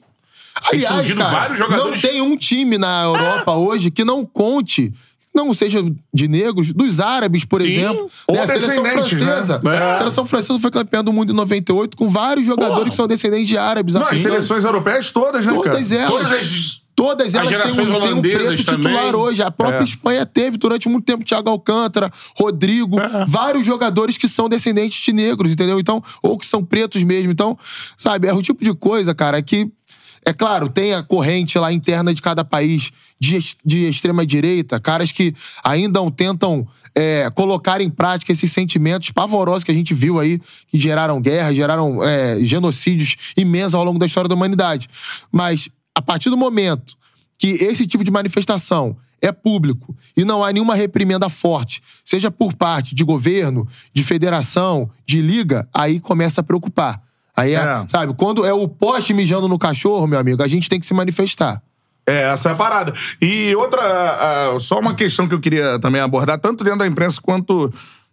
Tem 0.70 0.86
Aliás, 0.86 1.14
cara, 1.14 1.30
vários 1.30 1.58
jogadores- 1.58 2.02
não 2.04 2.10
tem 2.10 2.22
um 2.22 2.36
time 2.38 2.78
na 2.78 3.04
Europa 3.04 3.54
hoje 3.56 3.90
que 3.90 4.04
não 4.04 4.26
conte, 4.26 4.94
não 5.34 5.54
seja 5.54 5.84
de 6.14 6.28
negros, 6.28 6.72
dos 6.74 7.00
árabes, 7.00 7.46
por 7.46 7.62
Sim. 7.62 7.70
exemplo. 7.70 8.10
Ou 8.28 8.36
né? 8.36 8.42
A 8.44 8.48
seleção 8.48 8.84
descendentes, 8.84 9.18
francesa. 9.20 9.62
né? 9.64 9.78
A 9.92 9.96
seleção 9.96 10.26
francesa 10.26 10.60
foi 10.60 10.72
campeã 10.72 11.04
do 11.04 11.14
mundo 11.14 11.32
em 11.32 11.36
98 11.36 11.96
com 11.96 12.10
vários 12.10 12.46
jogadores 12.46 12.90
que 12.90 12.96
são 12.96 13.08
descendentes 13.08 13.48
de 13.48 13.58
árabes. 13.58 13.94
Não, 13.96 14.02
as 14.02 14.08
africanos. 14.08 14.34
seleções 14.46 14.64
europeias 14.64 15.10
todas, 15.12 15.46
né, 15.46 15.54
cara? 15.54 15.64
Todas 15.64 15.92
elas. 15.92 16.10
Todas 16.10 16.34
as. 16.34 16.82
Todas 16.94 17.34
elas 17.34 17.58
têm 17.58 17.72
um, 17.72 18.02
têm 18.02 18.14
um 18.14 18.22
preto 18.22 18.56
titular 18.58 19.06
também. 19.06 19.16
hoje. 19.16 19.42
A 19.42 19.50
própria 19.50 19.80
É. 19.80 19.84
Espanha 19.84 20.26
teve 20.26 20.58
durante 20.58 20.88
muito 20.90 21.06
tempo 21.06 21.24
Thiago 21.24 21.50
Alcântara, 21.50 22.12
Rodrigo, 22.38 23.00
É. 23.00 23.26
vários 23.26 23.66
jogadores 23.66 24.18
que 24.18 24.28
são 24.28 24.48
descendentes 24.50 25.02
de 25.04 25.12
negros, 25.14 25.52
entendeu? 25.52 25.80
Então, 25.80 26.04
ou 26.22 26.38
que 26.38 26.46
são 26.46 26.64
pretos 26.64 27.02
mesmo. 27.04 27.32
Então, 27.32 27.58
sabe, 27.98 28.28
é 28.28 28.34
o 28.34 28.42
tipo 28.42 28.64
de 28.64 28.74
coisa, 28.74 29.16
cara, 29.16 29.42
que. 29.42 29.72
É 30.24 30.34
claro, 30.34 30.70
tem 30.70 30.94
a 30.94 31.02
corrente 31.02 31.58
lá 31.58 31.74
interna 31.74 32.14
de 32.14 32.22
cada 32.22 32.46
país 32.46 32.92
de, 33.20 33.40
de 33.66 33.90
extrema-direita, 33.90 34.80
caras 34.80 35.12
que 35.12 35.34
ainda 35.64 36.00
tentam 36.12 36.68
é, 36.94 37.30
colocar 37.32 37.82
em 37.82 37.90
prática 37.90 38.32
esses 38.32 38.52
sentimentos 38.52 39.10
pavorosos 39.12 39.64
que 39.64 39.72
a 39.72 39.76
gente 39.76 39.94
viu 39.94 40.20
aí, 40.20 40.40
que 40.68 40.80
geraram 40.80 41.20
guerra, 41.20 41.54
geraram 41.54 42.04
é, 42.04 42.40
genocídios 42.44 43.16
imensos 43.36 43.74
ao 43.74 43.84
longo 43.84 43.98
da 43.98 44.06
história 44.06 44.28
da 44.28 44.36
humanidade. 44.36 44.88
Mas, 45.32 45.70
a 45.96 46.02
partir 46.02 46.30
do 46.30 46.38
momento 46.38 46.96
que 47.40 47.50
esse 47.50 47.88
tipo 47.88 48.04
de 48.04 48.12
manifestação 48.12 48.96
é 49.22 49.32
público 49.32 49.96
e 50.16 50.24
não 50.24 50.44
há 50.44 50.52
nenhuma 50.52 50.76
reprimenda 50.76 51.30
forte, 51.30 51.82
seja 52.04 52.30
por 52.30 52.54
parte 52.54 52.94
de 52.94 53.04
governo, 53.04 53.68
de 53.94 54.04
federação, 54.04 54.90
de 55.06 55.22
liga, 55.22 55.68
aí 55.74 56.00
começa 56.00 56.42
a 56.42 56.44
preocupar. 56.44 57.02
Aí 57.36 57.54
é, 57.56 57.60
É. 57.60 57.86
sabe, 57.88 58.14
quando 58.14 58.46
é 58.46 58.54
o 58.54 58.68
poste 58.68 59.14
mijando 59.14 59.48
no 59.48 59.58
cachorro, 59.58 60.06
meu 60.08 60.20
amigo, 60.20 60.42
a 60.44 60.48
gente 60.48 60.68
tem 60.70 60.80
que 60.80 60.86
se 60.86 60.94
manifestar. 60.94 61.62
É, 62.08 62.24
essa 62.32 62.50
é 62.50 62.52
a 62.52 62.56
parada. 62.56 62.94
E 63.22 63.56
outra, 63.56 63.82
ah, 63.82 64.58
só 64.60 64.80
uma 64.80 64.96
questão 64.96 65.28
que 65.28 65.36
eu 65.36 65.40
queria 65.40 65.80
também 65.80 66.02
abordar, 66.02 66.40
tanto 66.40 66.64
dentro 66.64 66.80
da 66.80 66.88
imprensa 66.88 67.20
quanto 67.22 67.72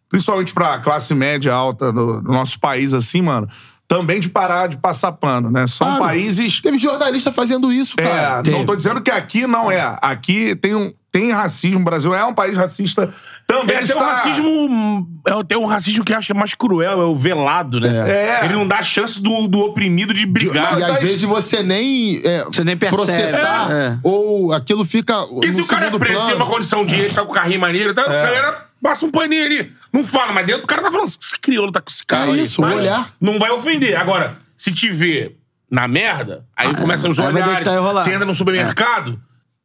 principalmente 0.09 0.53
pra 0.55 0.79
classe 0.79 1.15
média 1.15 1.53
alta 1.53 1.93
do, 1.93 2.21
do 2.21 2.31
nosso 2.33 2.59
país, 2.61 2.95
assim, 2.95 3.21
mano, 3.23 3.49
também 3.87 4.21
de 4.21 4.29
parar 4.29 4.67
de 4.69 4.77
passar 4.77 5.13
pano, 5.13 5.51
né? 5.51 5.67
São 5.67 5.87
Claro. 5.87 6.05
países. 6.05 6.61
Teve 6.61 6.79
jornalista 6.79 7.33
fazendo 7.33 7.73
isso, 7.73 7.97
cara. 7.97 8.43
É, 8.47 8.51
não 8.51 8.65
tô 8.67 8.77
dizendo 8.77 9.01
que 9.01 9.11
aqui 9.11 9.47
não 9.47 9.71
é. 9.71 9.99
Aqui 10.03 10.55
tem, 10.57 10.75
um, 10.75 10.93
tem 11.11 11.33
racismo. 11.33 11.81
O 11.81 11.85
Brasil 11.85 12.15
é 12.15 12.25
um 12.25 12.35
país 12.35 12.57
racista. 12.57 13.13
Também 13.49 13.77
É, 13.77 13.83
tem 13.83 13.97
um 13.97 13.99
racismo. 14.01 15.09
É, 15.27 15.45
tem 15.45 15.59
um 15.59 15.65
racismo 15.65 16.05
que 16.05 16.13
eu 16.13 16.19
acho 16.19 16.35
mais 16.37 16.53
cruel, 16.55 17.01
é 17.01 17.05
o 17.05 17.17
velado, 17.17 17.81
né? 17.81 18.41
É. 18.41 18.45
Ele 18.45 18.53
não 18.55 18.69
dá 18.69 18.83
chance 18.83 19.23
do, 19.23 19.49
do 19.49 19.61
oprimido 19.61 20.13
de 20.13 20.27
brigar. 20.27 20.79
E 20.79 20.85
às 20.85 20.93
tá- 20.93 20.99
vezes 21.01 21.23
você 21.23 21.63
nem, 21.63 22.21
é, 22.25 22.45
Você 22.45 22.63
nem 22.63 22.77
percebe. 22.77 23.03
processar, 23.03 23.71
É. 23.73 23.99
ou 24.03 24.53
aquilo 24.53 24.85
fica 24.85 25.27
Porque 25.27 25.51
se 25.51 25.63
o 25.63 25.67
cara 25.67 25.87
é 25.87 25.91
preto, 25.91 26.05
tem 26.05 26.15
plano. 26.15 26.37
uma 26.37 26.47
condição 26.47 26.85
de 26.85 26.95
ele 26.97 27.15
tá 27.15 27.25
com 27.25 27.31
o 27.31 27.35
carrinho 27.35 27.61
maneiro, 27.61 27.95
tá, 27.95 28.03
a 28.03 28.07
galera 28.09 28.67
passa 28.83 29.07
um 29.07 29.11
paninho 29.11 29.45
ali. 29.47 29.73
Não 29.91 30.05
fala, 30.05 30.31
mas 30.33 30.45
dentro 30.47 30.65
o 30.65 30.67
cara 30.67 30.83
tá 30.83 30.93
falando, 30.93 31.09
esse 31.09 31.41
crioulo 31.41 31.73
tá 31.73 31.81
com 31.81 31.91
esse 31.91 32.05
cara 32.05 32.27
É 32.31 32.35
aí. 32.35 32.43
isso, 32.43 32.63
olhar. 32.63 33.11
Não 33.19 33.39
vai 33.39 33.51
ofender. 33.51 33.97
Agora, 33.99 34.37
se 34.59 34.73
te 34.73 34.91
vê 34.91 35.37
na 35.71 35.89
merda, 35.89 36.45
aí 36.55 36.75
começam 36.75 37.09
os 37.11 37.19
aí 37.19 37.33
vai 37.33 37.43
olhares. 37.43 37.67
e. 37.67 37.95
Você 38.05 38.13
entra 38.13 38.27
no 38.27 38.35
supermercado, 38.35 39.19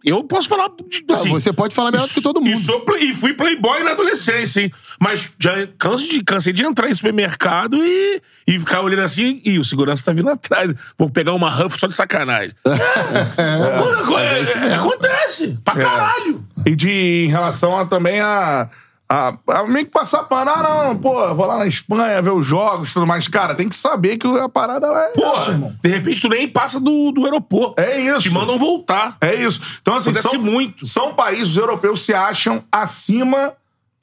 eu 0.09 0.23
posso 0.23 0.47
falar 0.49 0.69
de- 0.69 1.13
assim... 1.13 1.29
Ah, 1.29 1.33
você 1.33 1.53
pode 1.53 1.73
falar 1.73 1.91
melhor 1.91 2.07
do 2.07 2.13
que 2.13 2.21
todo 2.21 2.41
mundo. 2.41 2.53
E, 2.53 2.57
sou 2.57 2.83
e 2.99 3.13
fui 3.13 3.33
playboy 3.33 3.83
na 3.83 3.91
adolescência, 3.91 4.61
hein? 4.61 4.71
Mas 4.99 5.29
já 5.39 5.53
canso 5.77 6.07
de, 6.09 6.23
cansei 6.23 6.51
de 6.53 6.63
entrar 6.63 6.89
em 6.89 6.95
supermercado 6.95 7.77
e, 7.85 8.21
e 8.47 8.59
ficar 8.59 8.81
olhando 8.81 9.01
assim, 9.03 9.41
e 9.45 9.57
o 9.59 9.63
segurança 9.63 10.03
tá 10.05 10.13
vindo 10.13 10.29
atrás. 10.29 10.73
Vou 10.97 11.09
pegar 11.09 11.33
uma 11.33 11.49
Ruff 11.49 11.79
só 11.79 11.87
de 11.87 11.95
sacanagem. 11.95 12.53
É, 12.65 14.03
Pô, 14.05 14.19
é- 14.19 14.41
é- 14.41 14.73
acontece. 14.75 15.57
Pra 15.63 15.75
caralho. 15.75 16.43
E 16.65 16.75
de, 16.75 16.89
em 17.25 17.27
relação 17.27 17.77
a, 17.77 17.85
também 17.85 18.19
a, 18.19 18.69
a, 19.13 19.37
a 19.59 19.67
meio 19.67 19.85
que 19.85 19.91
passar 19.91 20.23
pano. 20.23 20.49
Ah, 20.49 20.85
não, 20.87 20.97
pô, 20.97 21.33
vou 21.35 21.45
lá 21.45 21.57
na 21.57 21.67
Espanha 21.67 22.21
ver 22.21 22.31
os 22.31 22.45
jogos 22.45 22.89
e 22.89 22.93
tudo 22.93 23.05
mais. 23.05 23.27
Cara, 23.27 23.53
tem 23.53 23.69
que 23.69 23.75
saber 23.75 24.17
que 24.17 24.27
a 24.27 24.49
parada 24.49 24.87
é 24.87 25.05
essa, 25.05 25.11
Porra, 25.13 25.51
irmão. 25.51 25.75
de 25.83 25.89
repente 25.89 26.21
tu 26.21 26.29
nem 26.29 26.47
passa 26.47 26.79
do, 26.79 27.11
do 27.11 27.23
aeroporto. 27.25 27.79
É 27.79 27.99
isso. 27.99 28.21
Te 28.21 28.29
mandam 28.31 28.57
voltar. 28.57 29.17
É 29.21 29.35
isso. 29.35 29.61
Então, 29.81 29.95
assim, 29.95 30.09
Acontece 30.11 30.35
são, 30.35 30.41
muito. 30.41 30.85
são 30.85 31.13
países 31.13 31.55
europeus 31.57 32.03
se 32.03 32.13
acham 32.13 32.63
acima 32.71 33.53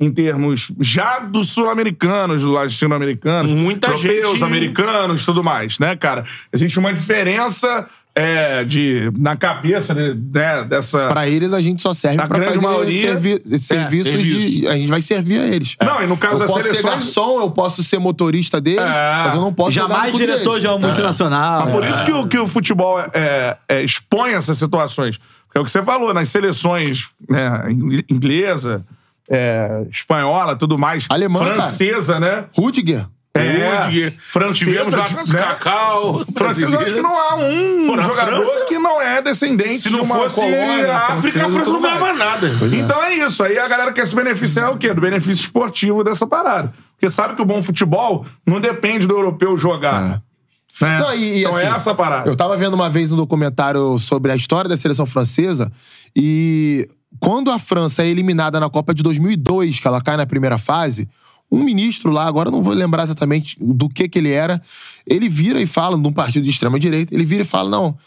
em 0.03 0.11
termos 0.11 0.73
já 0.81 1.19
dos 1.19 1.51
sul-americanos, 1.51 2.43
dos 2.43 2.51
latino-americanos, 2.55 3.51
Muita 3.51 3.89
europeus, 3.89 4.31
gente- 4.31 4.45
americanos, 4.45 5.27
tudo 5.27 5.45
mais, 5.45 5.79
né, 5.79 5.95
cara? 5.95 6.25
Existe 6.53 6.79
uma 6.79 6.95
diferença 6.95 7.87
é, 8.21 8.65
de, 8.65 9.11
na 9.19 9.37
cabeça 9.37 9.95
né, 9.95 10.15
né, 10.15 10.65
dessa... 10.65 11.09
Pra 11.09 11.29
eles, 11.29 11.53
a 11.53 11.61
gente 11.61 11.81
só 11.81 11.95
serve 11.95 12.17
grande 12.19 12.45
fazer 12.55 12.61
maioria- 12.67 13.09
servi- 13.13 13.59
serviços 13.59 14.13
serviço. 14.13 14.39
de... 14.61 14.69
A 14.69 14.73
gente 14.73 14.89
vai 14.89 15.01
servir 15.01 15.41
a 15.41 15.47
eles. 15.47 15.77
Não, 15.83 16.03
e 16.03 16.07
no 16.07 16.17
caso 16.17 16.35
eu 16.35 16.39
das 16.41 16.51
posso 16.51 16.63
ser 16.63 16.69
seleções- 16.77 16.95
garçom, 16.95 17.41
eu 17.41 17.51
posso 17.51 17.83
ser 17.83 17.99
motorista 17.99 18.61
deles, 18.61 18.81
É. 18.81 19.23
mas 19.25 19.35
eu 19.35 19.41
não 19.41 19.53
posso 19.55 19.73
Jamais 19.73 20.15
diretor 20.15 20.51
deles. 20.51 20.61
de 20.63 20.67
uma 20.67 20.79
multinacional. 20.79 21.63
Mas 21.67 21.75
por 21.75 21.85
isso 21.87 22.05
que 22.05 22.13
o, 22.13 22.27
que 22.29 22.39
o 22.39 22.47
futebol 22.47 23.01
é, 23.13 23.57
é, 23.69 23.83
expõe 23.83 24.33
essas 24.33 24.59
situações. 24.59 25.19
Porque 25.47 25.59
é 25.59 25.61
o 25.61 25.65
que 25.65 25.71
você 25.71 25.83
falou, 25.83 26.15
nas 26.15 26.29
seleções 26.29 27.09
né, 27.29 27.65
ing- 27.71 28.05
inglesa, 28.09 28.85
é, 29.29 29.85
espanhola, 29.91 30.55
tudo 30.57 30.79
mais, 30.79 31.07
Alemã, 31.09 31.41
cara. 31.41 31.55
francesa, 31.55 32.21
né? 32.21 32.45
Rudiger. 32.57 33.07
É, 33.33 34.11
francesa, 34.27 34.55
tivemos 34.59 34.93
lá 34.93 35.09
né? 35.09 35.25
Cacau. 35.39 36.25
Francesa, 36.37 36.75
eu 36.75 36.81
acho 36.81 36.95
que 36.95 37.01
não 37.01 37.15
há 37.17 37.37
um 37.37 37.87
Pô, 37.87 38.01
jogador 38.01 38.45
França? 38.45 38.65
que 38.67 38.77
não 38.79 39.01
é 39.01 39.23
descendente 39.23 39.79
Se 39.79 39.89
não 39.89 40.01
de 40.01 40.07
uma 40.07 40.17
fosse 40.17 40.41
colônia 40.41 40.93
a 40.93 41.13
África, 41.13 41.47
a 41.47 41.51
França 41.51 41.73
não 41.73 41.81
ganhava 41.81 42.01
mais. 42.13 42.19
nada. 42.19 42.49
Então 42.77 43.01
é 43.05 43.15
isso. 43.15 43.43
Aí 43.45 43.57
a 43.57 43.69
galera 43.69 43.93
quer 43.93 44.05
se 44.07 44.17
beneficiar 44.17 44.73
o 44.73 44.79
quê? 44.79 44.93
Do 44.93 45.01
benefício 45.01 45.45
esportivo 45.45 46.03
dessa 46.03 46.27
parada. 46.27 46.75
Porque 46.99 47.09
sabe 47.09 47.35
que 47.37 47.43
o 47.43 47.45
bom 47.45 47.63
futebol 47.63 48.27
não 48.45 48.61
depende 48.61 49.07
do 49.07 49.15
europeu 49.15 49.57
jogar. 49.57 50.21
Né? 50.81 50.99
Não, 50.99 51.15
e- 51.15 51.19
e, 51.37 51.41
então 51.41 51.57
é 51.59 51.67
assim, 51.67 51.75
essa 51.77 51.91
a 51.93 51.95
parada. 51.95 52.29
Eu 52.29 52.35
tava 52.35 52.57
vendo 52.57 52.75
uma 52.75 52.91
vez 52.91 53.13
um 53.13 53.17
documentário 53.17 53.97
sobre 53.99 54.33
a 54.33 54.37
história 54.37 54.69
da 54.69 54.77
seleção 54.77 55.07
francesa 55.07 55.71
e 56.17 56.89
quando 57.21 57.51
a 57.51 57.59
França 57.61 58.03
é 58.03 58.09
eliminada 58.09 58.59
na 58.59 58.69
Copa 58.69 58.93
de 58.93 59.03
2002, 59.05 59.79
que 59.79 59.87
ela 59.87 60.01
cai 60.01 60.17
na 60.17 60.27
primeira 60.27 60.59
fase, 60.59 61.09
um 61.51 61.65
ministro 61.65 62.11
lá, 62.11 62.27
agora 62.27 62.51
não 62.51 62.63
vou 62.63 62.73
lembrar 62.73 63.03
exatamente 63.03 63.57
do 63.61 63.89
que 63.89 64.09
que 64.09 64.19
ele 64.19 64.31
era, 64.31 64.63
ele 65.07 65.29
vira 65.29 65.61
e 65.61 65.67
fala, 65.67 65.97
num 65.97 66.13
partido 66.13 66.45
de 66.45 66.51
extrema 66.51 66.79
direita, 66.79 67.15
ele 67.15 67.25
vira 67.25 67.43
e 67.43 67.47
fala, 67.47 67.69
não, 67.69 67.99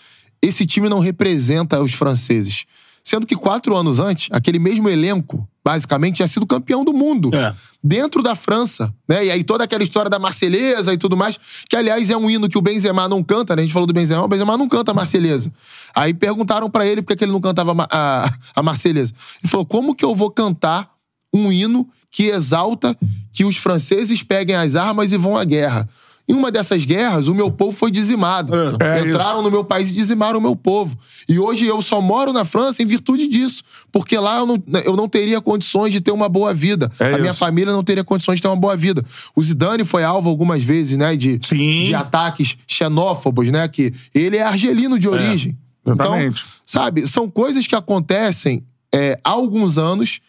esse 0.41 0.65
time 0.65 0.87
não 0.87 0.99
representa 0.99 1.81
os 1.81 1.93
franceses. 1.93 2.65
Sendo 3.03 3.27
que 3.27 3.35
quatro 3.35 3.75
anos 3.75 3.99
antes, 3.99 4.29
aquele 4.31 4.57
mesmo 4.57 4.87
elenco, 4.87 5.45
basicamente, 5.63 6.17
tinha 6.17 6.27
sido 6.27 6.47
campeão 6.47 6.85
do 6.85 6.93
mundo. 6.93 7.35
É. 7.35 7.53
Dentro 7.83 8.23
da 8.23 8.33
França, 8.33 8.93
né? 9.05 9.25
E 9.25 9.31
aí 9.31 9.43
toda 9.43 9.65
aquela 9.65 9.83
história 9.83 10.09
da 10.09 10.17
Marselhesa 10.17 10.93
e 10.93 10.97
tudo 10.97 11.17
mais, 11.17 11.37
que 11.69 11.75
aliás 11.75 12.09
é 12.09 12.15
um 12.15 12.29
hino 12.29 12.47
que 12.47 12.57
o 12.57 12.61
Benzema 12.61 13.09
não 13.09 13.21
canta, 13.21 13.57
né? 13.57 13.61
A 13.61 13.65
gente 13.65 13.73
falou 13.73 13.85
do 13.85 13.93
Benzema, 13.93 14.23
o 14.23 14.27
Benzema 14.29 14.57
não 14.57 14.69
canta 14.69 14.91
a 14.91 14.93
Marselhesa. 14.93 15.51
Aí 15.93 16.13
perguntaram 16.13 16.69
pra 16.69 16.87
ele 16.87 17.01
por 17.01 17.13
que 17.13 17.25
ele 17.25 17.33
não 17.33 17.41
cantava 17.41 17.75
a, 17.77 17.87
a, 17.91 18.33
a 18.55 18.63
Marselhesa. 18.63 19.13
Ele 19.43 19.51
falou, 19.51 19.65
como 19.65 19.93
que 19.93 20.05
eu 20.05 20.15
vou 20.15 20.31
cantar 20.31 20.92
um 21.33 21.51
hino 21.51 21.87
que 22.11 22.25
exalta 22.25 22.95
que 23.31 23.43
os 23.43 23.57
franceses 23.57 24.21
peguem 24.21 24.55
as 24.55 24.75
armas 24.75 25.11
e 25.11 25.17
vão 25.17 25.35
à 25.35 25.43
guerra? 25.43 25.89
Em 26.25 26.33
uma 26.33 26.49
dessas 26.49 26.85
guerras, 26.85 27.27
o 27.27 27.35
meu 27.35 27.51
povo 27.51 27.73
foi 27.73 27.91
dizimado. 27.91 28.53
É 28.79 29.01
Entraram 29.01 29.41
no 29.41 29.51
meu 29.51 29.63
país 29.63 29.89
e 29.89 29.93
dizimaram 29.93 30.39
o 30.39 30.41
meu 30.41 30.55
povo. 30.55 30.97
E 31.27 31.37
hoje 31.37 31.65
eu 31.65 31.81
só 31.81 31.99
moro 31.99 32.31
na 32.31 32.45
França 32.45 32.81
em 32.81 32.85
virtude 32.85 33.27
disso. 33.27 33.61
Porque 33.91 34.17
lá 34.17 34.37
eu 34.37 34.45
não, 34.45 34.63
eu 34.85 34.95
não 34.95 35.09
teria 35.09 35.41
condições 35.41 35.91
de 35.91 35.99
ter 35.99 36.11
uma 36.11 36.29
boa 36.29 36.53
vida. 36.53 36.89
É 36.97 37.13
a 37.13 37.17
minha 37.17 37.31
isso. 37.31 37.39
família 37.39 37.73
não 37.73 37.83
teria 37.83 38.05
condições 38.05 38.37
de 38.37 38.41
ter 38.41 38.47
uma 38.47 38.55
boa 38.55 38.77
vida. 38.77 39.03
O 39.35 39.43
Zidane 39.43 39.83
foi 39.83 40.05
alvo 40.05 40.29
algumas 40.29 40.63
vezes, 40.63 40.97
né? 40.97 41.13
De, 41.17 41.39
Sim. 41.41 41.83
de 41.83 41.93
ataques 41.93 42.55
xenófobos, 42.65 43.49
né? 43.51 43.67
Que 43.67 43.93
ele 44.15 44.37
é 44.37 44.43
argelino 44.43 44.97
de 44.97 45.09
origem. 45.09 45.57
exatamente. 45.85 46.41
Então, 46.41 46.61
sabe, 46.65 47.05
são 47.05 47.29
coisas 47.29 47.67
que 47.67 47.75
acontecem 47.75 48.63
é, 48.95 49.19
há 49.21 49.31
alguns 49.31 49.77
anos 49.77 50.21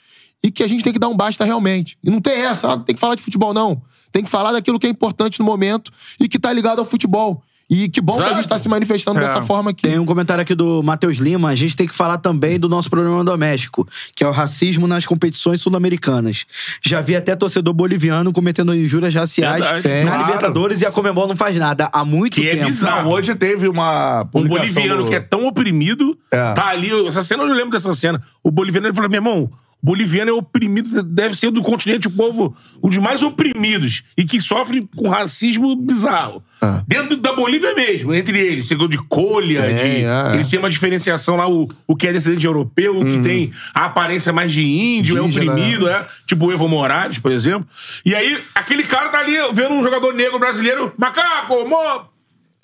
e 0.44 0.50
que 0.50 0.62
a 0.62 0.68
gente 0.68 0.84
tem 0.84 0.92
que 0.92 0.98
dar 0.98 1.08
um 1.08 1.16
basta 1.16 1.42
realmente. 1.44 1.96
E 2.04 2.10
não 2.10 2.20
tem 2.20 2.34
essa, 2.42 2.68
ah, 2.70 2.76
não 2.76 2.84
tem 2.84 2.94
que 2.94 3.00
falar 3.00 3.14
de 3.14 3.22
futebol, 3.22 3.54
não. 3.54 3.80
Tem 4.12 4.22
que 4.22 4.28
falar 4.30 4.52
daquilo 4.52 4.78
que 4.78 4.86
é 4.86 4.90
importante 4.90 5.40
no 5.40 5.44
momento 5.46 5.90
e 6.20 6.28
que 6.28 6.38
tá 6.38 6.52
ligado 6.52 6.78
ao 6.80 6.84
futebol. 6.84 7.42
E 7.68 7.88
que 7.88 7.98
bom 7.98 8.12
que 8.16 8.20
a 8.20 8.24
Exato. 8.26 8.36
gente 8.36 8.48
tá 8.50 8.58
se 8.58 8.68
manifestando 8.68 9.18
É. 9.18 9.22
dessa 9.22 9.40
forma 9.40 9.70
aqui. 9.70 9.84
Tem 9.84 9.98
um 9.98 10.04
comentário 10.04 10.42
aqui 10.42 10.54
do 10.54 10.82
Matheus 10.82 11.16
Lima. 11.16 11.48
A 11.48 11.54
gente 11.54 11.74
tem 11.74 11.88
que 11.88 11.94
falar 11.94 12.18
também 12.18 12.60
do 12.60 12.68
nosso 12.68 12.90
problema 12.90 13.24
doméstico, 13.24 13.88
que 14.14 14.22
é 14.22 14.28
o 14.28 14.30
racismo 14.32 14.86
nas 14.86 15.06
competições 15.06 15.62
sul-americanas. 15.62 16.44
Já 16.84 17.00
vi 17.00 17.16
até 17.16 17.34
torcedor 17.34 17.72
boliviano 17.72 18.34
cometendo 18.34 18.74
injúrias 18.74 19.14
raciais 19.14 19.64
Verdade. 19.64 19.88
na. 20.04 20.10
Claro. 20.10 20.24
Libertadores 20.26 20.82
e 20.82 20.86
a 20.86 20.90
Comembol 20.90 21.26
não 21.26 21.36
faz 21.36 21.58
nada 21.58 21.88
há 21.90 22.04
muito 22.04 22.34
Que 22.34 22.50
é 22.50 22.54
tempo. 22.56 22.66
bizarro. 22.66 23.04
Não, 23.08 23.12
hoje 23.12 23.34
teve 23.34 23.66
uma 23.66 24.28
Um 24.34 24.46
boliviano 24.46 25.04
do- 25.04 25.08
que 25.08 25.14
é 25.14 25.20
tão 25.20 25.46
oprimido, 25.46 26.16
É. 26.30 26.52
tá 26.52 26.66
ali. 26.68 26.90
Essa 27.06 27.22
cena 27.22 27.44
eu 27.44 27.54
lembro 27.54 27.70
dessa 27.70 27.92
cena. 27.94 28.22
O 28.42 28.50
boliviano 28.50 28.86
ele 28.88 28.94
falou: 28.94 29.10
meu 29.10 29.18
irmão, 29.18 29.50
boliviano 29.84 30.30
é 30.30 30.32
oprimido, 30.32 31.02
deve 31.02 31.36
ser 31.36 31.50
do 31.50 31.60
continente 31.60 32.08
o 32.08 32.10
povo, 32.10 32.56
um 32.82 32.88
dos 32.88 32.96
mais 32.96 33.22
oprimidos 33.22 34.02
e 34.16 34.24
que 34.24 34.40
sofre 34.40 34.88
com 34.96 35.10
racismo 35.10 35.76
bizarro. 35.76 36.42
É. 36.62 36.82
Dentro 36.88 37.18
da 37.18 37.34
Bolívia 37.34 37.74
mesmo, 37.74 38.14
entre 38.14 38.38
eles. 38.38 38.66
Chegou 38.66 38.88
de 38.88 38.96
colha, 38.96 39.60
Tem, 39.62 39.76
de. 39.76 40.04
é. 40.06 40.34
Eles 40.36 40.48
têm 40.48 40.58
uma 40.58 40.70
diferenciação 40.70 41.36
lá, 41.36 41.46
o, 41.46 41.68
o 41.86 41.94
que 41.94 42.08
é 42.08 42.12
descendente 42.14 42.46
europeu, 42.46 42.98
o 42.98 43.04
que 43.04 43.18
tem 43.18 43.50
a 43.74 43.84
aparência 43.84 44.32
mais 44.32 44.50
de 44.50 44.62
índio, 44.62 45.18
é 45.18 45.20
Uhum. 45.20 45.28
Oprimido, 45.28 45.86
é. 45.88 46.06
Tipo 46.26 46.46
o 46.46 46.52
Evo 46.52 46.66
Morales, 46.66 47.18
por 47.18 47.30
exemplo. 47.30 47.68
E 48.06 48.14
aí, 48.14 48.42
aquele 48.54 48.84
cara 48.84 49.10
tá 49.10 49.18
ali 49.18 49.34
vendo 49.52 49.74
um 49.74 49.82
jogador 49.82 50.14
negro 50.14 50.38
brasileiro, 50.38 50.92
macaco, 50.96 51.68
mo... 51.68 52.13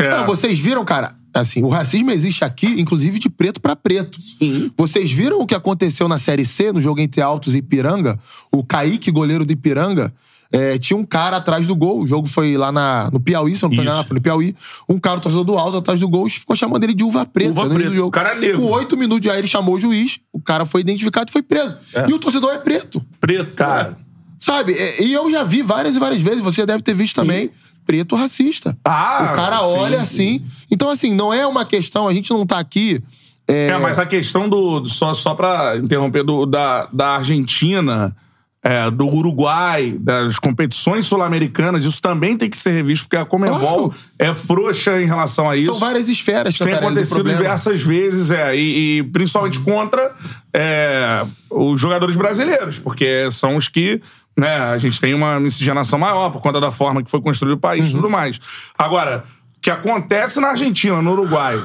Não, 0.08 0.26
vocês 0.26 0.58
viram, 0.58 0.84
cara, 0.84 1.14
assim, 1.34 1.62
o 1.62 1.68
racismo 1.68 2.10
existe 2.10 2.44
aqui, 2.44 2.66
inclusive 2.80 3.18
de 3.18 3.28
preto 3.28 3.60
pra 3.60 3.74
preto. 3.76 4.20
Sim. 4.20 4.70
Vocês 4.76 5.10
viram 5.12 5.40
o 5.40 5.46
que 5.46 5.54
aconteceu 5.54 6.08
na 6.08 6.18
Série 6.18 6.46
C, 6.46 6.72
no 6.72 6.80
jogo 6.80 7.00
entre 7.00 7.20
Altos 7.20 7.54
e 7.54 7.58
Ipiranga? 7.58 8.18
O 8.52 8.64
Kaique, 8.64 9.10
goleiro 9.10 9.44
do 9.44 9.52
Ipiranga, 9.52 10.12
é, 10.52 10.76
tinha 10.78 10.96
um 10.96 11.04
cara 11.04 11.36
atrás 11.36 11.66
do 11.66 11.76
gol. 11.76 12.00
O 12.00 12.06
jogo 12.08 12.26
foi 12.26 12.56
lá 12.56 12.72
na, 12.72 13.08
no 13.12 13.20
Piauí, 13.20 13.54
se 13.56 13.64
eu 13.64 13.68
não 13.68 13.76
tô 13.76 13.82
enganado, 13.82 14.08
foi 14.08 14.16
no 14.16 14.20
Piauí. 14.20 14.56
Um 14.88 14.98
cara, 14.98 15.18
o 15.18 15.20
torcedor 15.20 15.44
do 15.44 15.56
Altos, 15.56 15.76
atrás 15.78 16.00
do 16.00 16.08
gol, 16.08 16.28
ficou 16.28 16.56
chamando 16.56 16.82
ele 16.82 16.94
de 16.94 17.04
uva 17.04 17.24
preta 17.24 17.50
Uva 17.52 17.68
preta. 17.68 17.88
do 17.90 17.94
jogo. 17.94 18.08
O 18.08 18.10
cara 18.10 18.32
é 18.32 18.38
negro. 18.40 18.60
Com 18.62 18.66
oito 18.72 18.96
minutos, 18.96 19.30
aí 19.30 19.38
ele 19.38 19.46
chamou 19.46 19.76
o 19.76 19.80
juiz, 19.80 20.18
o 20.32 20.40
cara 20.40 20.66
foi 20.66 20.80
identificado 20.80 21.28
e 21.28 21.32
foi 21.32 21.42
preso. 21.42 21.76
E 22.08 22.12
o 22.12 22.18
torcedor 22.18 22.52
é 22.52 22.58
preto. 22.58 23.00
preto. 23.20 23.54
Cara. 23.54 23.96
Sabe? 24.40 24.72
É, 24.72 25.04
E 25.04 25.12
eu 25.12 25.30
já 25.30 25.44
vi 25.44 25.62
várias 25.62 25.94
e 25.94 25.98
várias 26.00 26.20
vezes, 26.22 26.40
você 26.40 26.64
deve 26.66 26.82
ter 26.82 26.94
visto 26.94 27.14
também, 27.14 27.50
preto 27.86 28.16
racista. 28.16 28.76
Ah, 28.84 29.30
o 29.32 29.36
cara 29.36 29.58
sim, 29.58 29.64
olha 29.64 30.04
sim. 30.04 30.36
assim. 30.36 30.44
Então, 30.70 30.90
assim, 30.90 31.14
não 31.14 31.32
é 31.32 31.46
uma 31.46 31.64
questão, 31.64 32.08
a 32.08 32.14
gente 32.14 32.30
não 32.30 32.46
tá 32.46 32.58
aqui. 32.58 33.02
É, 33.48 33.68
É, 33.68 33.78
mas 33.78 33.98
a 33.98 34.06
questão 34.06 34.48
do. 34.48 34.86
Só, 34.86 35.12
só 35.14 35.34
pra 35.34 35.76
interromper, 35.76 36.22
do, 36.22 36.46
da, 36.46 36.88
da 36.92 37.16
Argentina, 37.16 38.14
é, 38.62 38.90
do 38.90 39.06
Uruguai, 39.06 39.96
das 39.98 40.38
competições 40.38 41.06
sul-americanas, 41.06 41.84
isso 41.84 42.00
também 42.00 42.36
tem 42.36 42.50
que 42.50 42.58
ser 42.58 42.70
revisto, 42.70 43.06
porque 43.08 43.16
a 43.16 43.24
Comebol 43.24 43.58
Claro. 43.58 43.94
é 44.18 44.34
frouxa 44.34 45.00
em 45.00 45.06
relação 45.06 45.48
a 45.48 45.56
isso. 45.56 45.72
São 45.72 45.80
várias 45.80 46.08
esferas, 46.08 46.54
Isso 46.54 46.64
tem 46.64 46.74
acontecido 46.74 47.24
diversas 47.24 47.80
vezes, 47.82 48.30
é, 48.30 48.54
e, 48.54 48.98
e 48.98 49.02
principalmente 49.02 49.58
contra 49.60 50.14
é, 50.52 51.24
os 51.48 51.80
jogadores 51.80 52.16
brasileiros, 52.16 52.78
porque 52.78 53.30
são 53.30 53.56
os 53.56 53.66
que 53.66 54.02
né, 54.38 54.56
a 54.72 54.78
gente 54.78 55.00
tem 55.00 55.12
uma 55.14 55.38
miscigenação 55.40 55.98
maior 55.98 56.30
por 56.30 56.40
conta 56.40 56.60
da 56.60 56.70
forma 56.70 57.02
que 57.02 57.10
foi 57.10 57.20
construído 57.20 57.54
o 57.54 57.60
país 57.60 57.88
e 57.90 57.94
Uhum. 57.94 58.00
tudo 58.00 58.10
mais. 58.10 58.40
Agora, 58.78 59.24
o 59.56 59.60
que 59.60 59.70
acontece 59.70 60.40
na 60.40 60.48
Argentina, 60.48 61.00
no 61.02 61.12
Uruguai, 61.12 61.62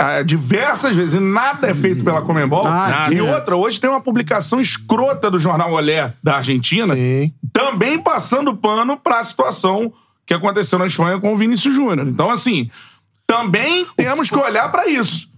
é, 0.00 0.24
diversas 0.24 0.96
vezes, 0.96 1.14
e 1.14 1.20
nada 1.20 1.68
é 1.68 1.74
feito 1.74 2.02
pela 2.02 2.22
Comembol. 2.22 2.66
Ah, 2.66 3.08
e 3.12 3.20
outra, 3.20 3.54
hoje 3.54 3.80
tem 3.80 3.88
uma 3.88 4.00
publicação 4.00 4.60
escrota 4.60 5.30
do 5.30 5.38
jornal 5.38 5.70
Olé 5.72 6.12
da 6.22 6.36
Argentina, 6.38 6.92
Sim. 6.94 7.32
também 7.52 7.98
passando 8.02 8.56
pano 8.56 8.96
para 8.96 9.20
a 9.20 9.24
situação 9.24 9.92
que 10.26 10.34
aconteceu 10.34 10.78
na 10.78 10.86
Espanha 10.86 11.20
com 11.20 11.32
o 11.32 11.36
Vinícius 11.36 11.74
Júnior. 11.74 12.08
Então, 12.08 12.30
assim, 12.30 12.68
também 13.26 13.86
temos 13.96 14.28
que 14.28 14.36
olhar 14.36 14.68
para 14.70 14.88
isso. 14.88 15.30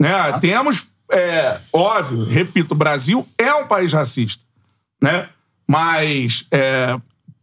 Né? 0.00 0.32
Temos, 0.40 0.88
é, 1.12 1.56
óbvio, 1.72 2.24
repito, 2.24 2.74
o 2.74 2.76
Brasil 2.76 3.26
é 3.38 3.54
um 3.54 3.66
país 3.68 3.92
racista, 3.92 4.42
né? 5.00 5.28
Mas 5.68 6.46
é, 6.50 6.98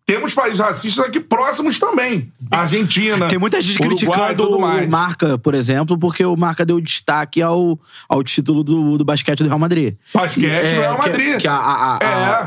temos 0.05 0.33
países 0.33 0.59
racistas 0.59 1.03
aqui 1.05 1.19
próximos 1.19 1.79
também. 1.79 2.31
Argentina, 2.51 3.27
Tem 3.27 3.39
muita 3.39 3.59
gente 3.59 3.79
Uruguai 3.81 3.97
criticando 3.97 4.43
tudo 4.43 4.57
o. 4.57 4.89
Marca, 4.89 5.37
por 5.37 5.55
exemplo, 5.55 5.97
porque 5.97 6.23
o 6.23 6.35
Marca 6.35 6.63
deu 6.65 6.79
destaque 6.79 7.41
ao, 7.41 7.79
ao 8.07 8.23
título 8.23 8.63
do, 8.63 8.97
do 8.99 9.03
basquete 9.05 9.39
do 9.39 9.47
Real 9.47 9.57
Madrid. 9.59 9.95
Basquete 10.13 10.73
do 10.75 10.79
Real 10.81 10.97
que- 10.97 11.09
Madrid. 11.09 11.37
Que, 11.41 11.47
a- 11.47 11.53
a- 11.55 11.95
a- 11.95 11.99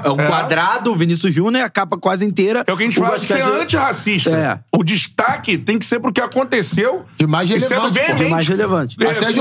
É, 0.04 0.06
é, 0.08 0.10
um 0.10 0.20
é. 0.20 0.26
quadrado, 0.26 0.92
o 0.92 0.96
Vinícius 0.96 1.34
Júnior, 1.34 1.62
e 1.62 1.64
a 1.64 1.68
capa 1.70 1.98
quase 1.98 2.24
inteira. 2.24 2.62
É 2.66 2.72
o 2.72 2.76
que 2.76 2.82
a 2.84 2.86
gente 2.86 2.98
o 3.00 3.02
fala 3.04 3.18
de 3.18 3.26
ser 3.26 3.42
antirracista. 3.42 4.30
É. 4.30 4.60
O 4.76 4.84
destaque 4.84 5.58
tem 5.58 5.78
que 5.78 5.84
ser 5.86 5.98
pro 6.00 6.12
que 6.12 6.20
aconteceu. 6.20 7.04
De 7.16 7.26
mais 7.26 7.48
sendo 7.48 7.68
relevante. 7.68 8.14
De 8.24 8.28
mais 8.30 8.46
relevante. 8.48 8.96
É, 9.00 9.04
Até 9.10 9.26
que 9.26 9.32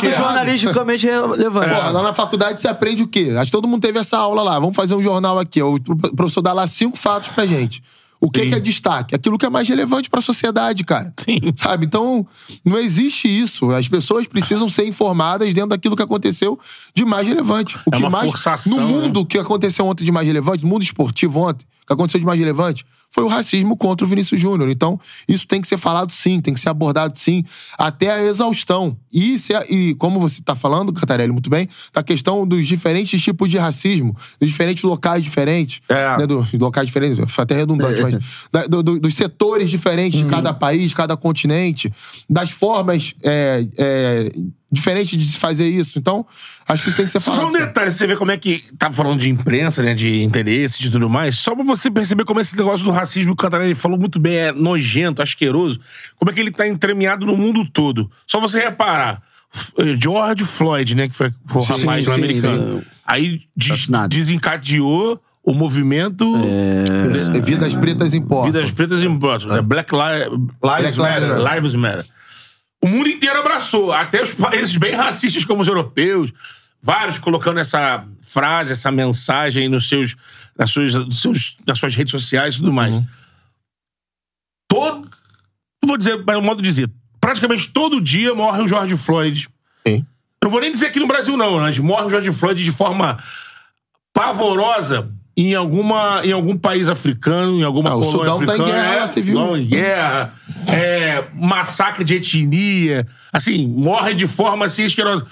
que 0.00 0.06
é. 0.06 0.08
é 0.08 0.12
errado. 0.12 0.24
jornalisticamente 0.24 1.06
relevante. 1.06 1.74
Porra, 1.74 1.90
lá 1.90 2.02
na 2.02 2.14
faculdade 2.14 2.60
você 2.60 2.68
aprende 2.68 3.02
o 3.02 3.06
quê? 3.06 3.34
Acho 3.36 3.46
que 3.46 3.52
todo 3.52 3.68
mundo 3.68 3.82
teve 3.82 3.98
essa 3.98 4.16
aula 4.16 4.42
lá. 4.42 4.58
Vamos 4.58 4.74
fazer 4.74 4.94
um 4.94 5.02
jornal 5.02 5.38
aqui. 5.38 5.60
O 5.62 5.78
professor 6.16 6.40
dá 6.40 6.52
lá 6.52 6.66
cinco 6.66 6.96
fatos 6.96 7.17
pra 7.30 7.46
gente. 7.46 7.82
O 8.20 8.28
que, 8.28 8.46
que 8.46 8.54
é 8.54 8.58
destaque? 8.58 9.14
Aquilo 9.14 9.38
que 9.38 9.46
é 9.46 9.48
mais 9.48 9.68
relevante 9.68 10.10
pra 10.10 10.20
sociedade, 10.20 10.82
cara. 10.82 11.12
Sim. 11.16 11.38
Sabe? 11.54 11.86
Então, 11.86 12.26
não 12.64 12.76
existe 12.76 13.28
isso. 13.28 13.70
As 13.70 13.86
pessoas 13.86 14.26
precisam 14.26 14.68
ser 14.68 14.86
informadas 14.88 15.54
dentro 15.54 15.70
daquilo 15.70 15.94
que 15.94 16.02
aconteceu 16.02 16.58
de 16.92 17.04
mais 17.04 17.28
relevante. 17.28 17.76
O 17.76 17.80
É 17.92 17.96
que 17.96 18.02
uma 18.02 18.10
mais, 18.10 18.28
forçação, 18.28 18.76
No 18.76 18.82
mundo, 18.88 19.14
né? 19.14 19.20
o 19.20 19.24
que 19.24 19.38
aconteceu 19.38 19.86
ontem 19.86 20.04
de 20.04 20.10
mais 20.10 20.26
relevante, 20.26 20.64
no 20.64 20.68
mundo 20.70 20.82
esportivo 20.82 21.38
ontem, 21.38 21.64
que 21.88 21.92
aconteceu 21.94 22.20
de 22.20 22.26
mais 22.26 22.38
relevante, 22.38 22.84
foi 23.10 23.24
o 23.24 23.26
racismo 23.26 23.74
contra 23.76 24.04
o 24.06 24.08
Vinícius 24.08 24.38
Júnior. 24.40 24.68
Então, 24.70 25.00
isso 25.26 25.46
tem 25.46 25.60
que 25.60 25.66
ser 25.66 25.78
falado 25.78 26.12
sim, 26.12 26.40
tem 26.40 26.52
que 26.54 26.60
ser 26.60 26.68
abordado 26.68 27.18
sim, 27.18 27.42
até 27.78 28.10
a 28.10 28.22
exaustão. 28.22 28.96
E, 29.12 29.38
se, 29.38 29.54
e 29.70 29.94
como 29.94 30.20
você 30.20 30.40
está 30.40 30.54
falando, 30.54 30.92
Catarelli, 30.92 31.32
muito 31.32 31.48
bem, 31.48 31.66
da 31.92 32.02
questão 32.02 32.46
dos 32.46 32.66
diferentes 32.66 33.20
tipos 33.22 33.48
de 33.48 33.56
racismo, 33.56 34.14
dos 34.38 34.50
diferentes 34.50 34.84
locais 34.84 35.24
diferentes, 35.24 35.80
É. 35.88 36.18
né, 36.18 36.26
do, 36.26 36.46
locais 36.54 36.86
diferentes, 36.86 37.18
foi 37.32 37.42
até 37.44 37.54
redundante, 37.56 38.02
mas 38.02 38.14
da- 38.52 38.66
do- 38.66 38.82
do- 38.82 39.00
dos 39.00 39.14
setores 39.14 39.70
diferentes 39.70 40.20
de 40.22 40.26
cada 40.26 40.52
país, 40.52 40.90
de 40.90 40.94
cada 40.94 41.16
continente, 41.16 41.90
das 42.28 42.50
formas 42.50 43.14
é, 43.24 43.66
é, 43.78 44.32
diferente 44.70 45.16
de 45.16 45.28
se 45.28 45.38
fazer 45.38 45.68
isso. 45.68 45.98
Então, 45.98 46.26
acho 46.68 46.82
que 46.82 46.88
isso 46.88 46.96
tem 46.96 47.06
que 47.06 47.12
ser 47.12 47.20
Só 47.20 47.32
falado. 47.32 47.48
um 47.48 47.52
detalhe, 47.58 47.90
você 47.90 48.06
vê 48.06 48.16
como 48.16 48.30
é 48.30 48.36
que. 48.36 48.62
Tá 48.78 48.92
falando 48.92 49.18
de 49.20 49.30
imprensa, 49.30 49.82
né? 49.82 49.94
De 49.94 50.22
interesses 50.22 50.84
e 50.86 50.90
tudo 50.90 51.08
mais. 51.08 51.38
Só 51.38 51.54
pra 51.54 51.64
você 51.64 51.90
perceber 51.90 52.24
como 52.24 52.40
esse 52.40 52.56
negócio 52.56 52.84
do 52.84 52.90
racismo 52.90 53.34
que 53.36 53.40
o 53.42 53.44
Catarina 53.50 53.74
falou 53.74 53.98
muito 53.98 54.18
bem, 54.18 54.36
é 54.36 54.52
nojento, 54.52 55.22
asqueroso. 55.22 55.80
Como 56.16 56.30
é 56.30 56.34
que 56.34 56.40
ele 56.40 56.50
tá 56.50 56.66
entremeado 56.68 57.24
no 57.26 57.36
mundo 57.36 57.64
todo. 57.68 58.10
Só 58.26 58.40
você 58.40 58.60
reparar. 58.60 59.22
Eh, 59.78 59.96
George 59.96 60.44
Floyd, 60.44 60.94
né? 60.94 61.08
Que 61.08 61.14
foi, 61.16 61.32
foi 61.46 61.62
o 61.62 61.64
Sim, 61.64 61.86
rapaz 61.86 62.04
sim, 62.04 62.12
americano. 62.12 62.80
sim. 62.80 62.86
Aí 63.06 63.40
des- 63.56 63.88
desencadeou 64.10 65.20
o 65.42 65.54
movimento 65.54 66.26
É, 66.36 67.40
Vidas 67.40 67.74
pretas 67.74 68.12
importam. 68.12 68.52
Vidas 68.52 68.70
Pretas 68.70 69.02
Importam. 69.02 69.48
né? 69.48 69.62
Black 69.62 69.94
Li- 69.94 70.36
Black 70.60 70.82
Lives. 70.82 70.98
Matter. 70.98 71.54
Lives 71.54 71.74
Matter. 71.74 72.04
O 72.88 72.90
mundo 72.90 73.10
inteiro 73.10 73.38
abraçou, 73.38 73.92
até 73.92 74.22
os 74.22 74.32
países 74.32 74.74
bem 74.78 74.94
racistas 74.94 75.44
como 75.44 75.60
os 75.60 75.68
europeus, 75.68 76.32
vários 76.82 77.18
colocando 77.18 77.60
essa 77.60 78.02
frase, 78.22 78.72
essa 78.72 78.90
mensagem 78.90 79.68
nos 79.68 79.90
seus, 79.90 80.16
nas, 80.56 80.70
suas, 80.70 80.94
nos 80.94 81.20
seus, 81.20 81.56
nas 81.66 81.78
suas 81.78 81.94
redes 81.94 82.10
sociais 82.10 82.54
e 82.54 82.58
tudo 82.58 82.72
mais. 82.72 83.04
Todo. 84.66 85.10
Vou 85.84 85.98
dizer, 85.98 86.18
é 86.26 86.36
um 86.38 86.42
modo 86.42 86.62
de 86.62 86.68
dizer. 86.68 86.90
Praticamente 87.20 87.68
todo 87.68 88.00
dia 88.00 88.34
morre 88.34 88.62
o 88.62 88.68
George 88.68 88.96
Floyd. 88.96 89.48
Sim. 89.86 90.06
Eu 90.42 90.48
vou 90.48 90.60
nem 90.60 90.72
dizer 90.72 90.86
aqui 90.86 90.98
no 90.98 91.06
Brasil, 91.06 91.36
não, 91.36 91.60
mas 91.60 91.78
morre 91.78 92.06
o 92.06 92.10
George 92.10 92.32
Floyd 92.32 92.64
de 92.64 92.72
forma 92.72 93.18
pavorosa 94.14 95.12
em, 95.40 95.54
alguma, 95.54 96.20
em 96.24 96.32
algum 96.32 96.56
país 96.58 96.88
africano, 96.88 97.58
em 97.60 97.62
alguma 97.62 97.90
Ah, 97.90 97.96
o 97.96 98.00
colônia 98.00 98.18
Sudão 98.32 98.38
tá 98.44 98.56
em 98.56 98.60
africana. 98.60 98.82
guerra 98.82 99.04
é, 99.04 99.20
viu? 99.20 99.38
Sudão 99.38 99.56
em 99.56 99.64
guerra, 99.66 100.34
é, 100.66 101.24
massacre 101.34 102.02
de 102.04 102.14
etnia, 102.16 103.06
assim, 103.32 103.66
morre 103.68 104.14
de 104.14 104.26
forma 104.26 104.64
assim 104.66 104.84
asquerosa. 104.84 105.24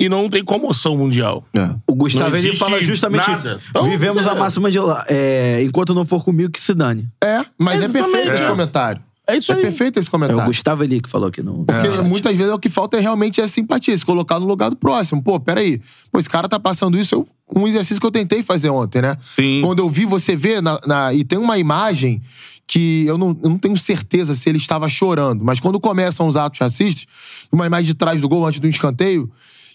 E 0.00 0.08
não 0.08 0.28
tem 0.28 0.42
comoção 0.44 0.96
mundial. 0.96 1.44
É. 1.56 1.74
O 1.86 1.94
Gustavo 1.94 2.36
ele 2.36 2.56
fala 2.56 2.82
justamente 2.82 3.28
nada. 3.30 3.54
isso. 3.56 3.60
Então, 3.70 3.84
Vivemos 3.88 4.26
é. 4.26 4.28
a 4.28 4.34
máxima 4.34 4.68
de 4.70 4.78
lá. 4.78 5.04
É, 5.08 5.62
enquanto 5.62 5.94
não 5.94 6.04
for 6.04 6.24
comigo, 6.24 6.50
que 6.50 6.60
se 6.60 6.74
dane. 6.74 7.08
É, 7.22 7.44
mas 7.58 7.80
é 7.80 7.84
Exatamente. 7.84 8.12
perfeito 8.12 8.34
esse 8.34 8.44
É. 8.44 8.48
comentário. 8.48 9.02
É 9.26 9.36
isso 9.38 9.52
É 9.52 9.56
aí. 9.56 9.62
perfeito 9.62 9.98
esse 9.98 10.08
É 10.08 10.10
o 10.10 10.12
comentário. 10.12 10.44
Gustavo 10.44 10.82
ali 10.82 11.00
que 11.00 11.08
falou 11.08 11.28
aqui 11.28 11.42
no. 11.42 11.64
Porque 11.64 11.88
muitas 12.02 12.36
vezes 12.36 12.52
o 12.52 12.58
que 12.58 12.68
falta 12.68 12.96
é 12.98 13.00
realmente 13.00 13.40
é 13.40 13.48
simpatia, 13.48 13.96
se 13.96 14.04
colocar 14.04 14.38
no 14.38 14.46
lugar 14.46 14.68
do 14.70 14.76
próximo. 14.76 15.22
Pô, 15.22 15.40
peraí. 15.40 15.80
Pô, 16.12 16.18
esse 16.18 16.28
cara 16.28 16.48
tá 16.48 16.60
passando 16.60 16.98
isso. 16.98 17.14
Eu- 17.14 17.28
um 17.54 17.66
exercício 17.68 18.00
que 18.00 18.06
eu 18.06 18.10
tentei 18.10 18.42
fazer 18.42 18.70
ontem, 18.70 19.00
né? 19.02 19.16
Sim. 19.36 19.60
Quando 19.62 19.78
eu 19.78 19.88
vi 19.88 20.04
você 20.06 20.34
ver 20.36 20.60
na, 20.62 20.78
na- 20.86 21.14
e 21.14 21.24
tem 21.24 21.38
uma 21.38 21.58
imagem 21.58 22.20
que 22.66 23.04
eu 23.06 23.18
não, 23.18 23.38
eu 23.42 23.50
não 23.50 23.58
tenho 23.58 23.76
certeza 23.76 24.34
se 24.34 24.48
ele 24.48 24.56
estava 24.58 24.88
chorando, 24.88 25.44
mas 25.44 25.60
quando 25.60 25.78
começam 25.78 26.26
os 26.26 26.36
atos 26.36 26.58
racistas, 26.60 27.06
uma 27.52 27.66
imagem 27.66 27.86
de 27.86 27.94
trás 27.94 28.20
do 28.20 28.28
gol, 28.28 28.46
antes 28.46 28.58
do 28.60 28.66
escanteio, 28.66 29.30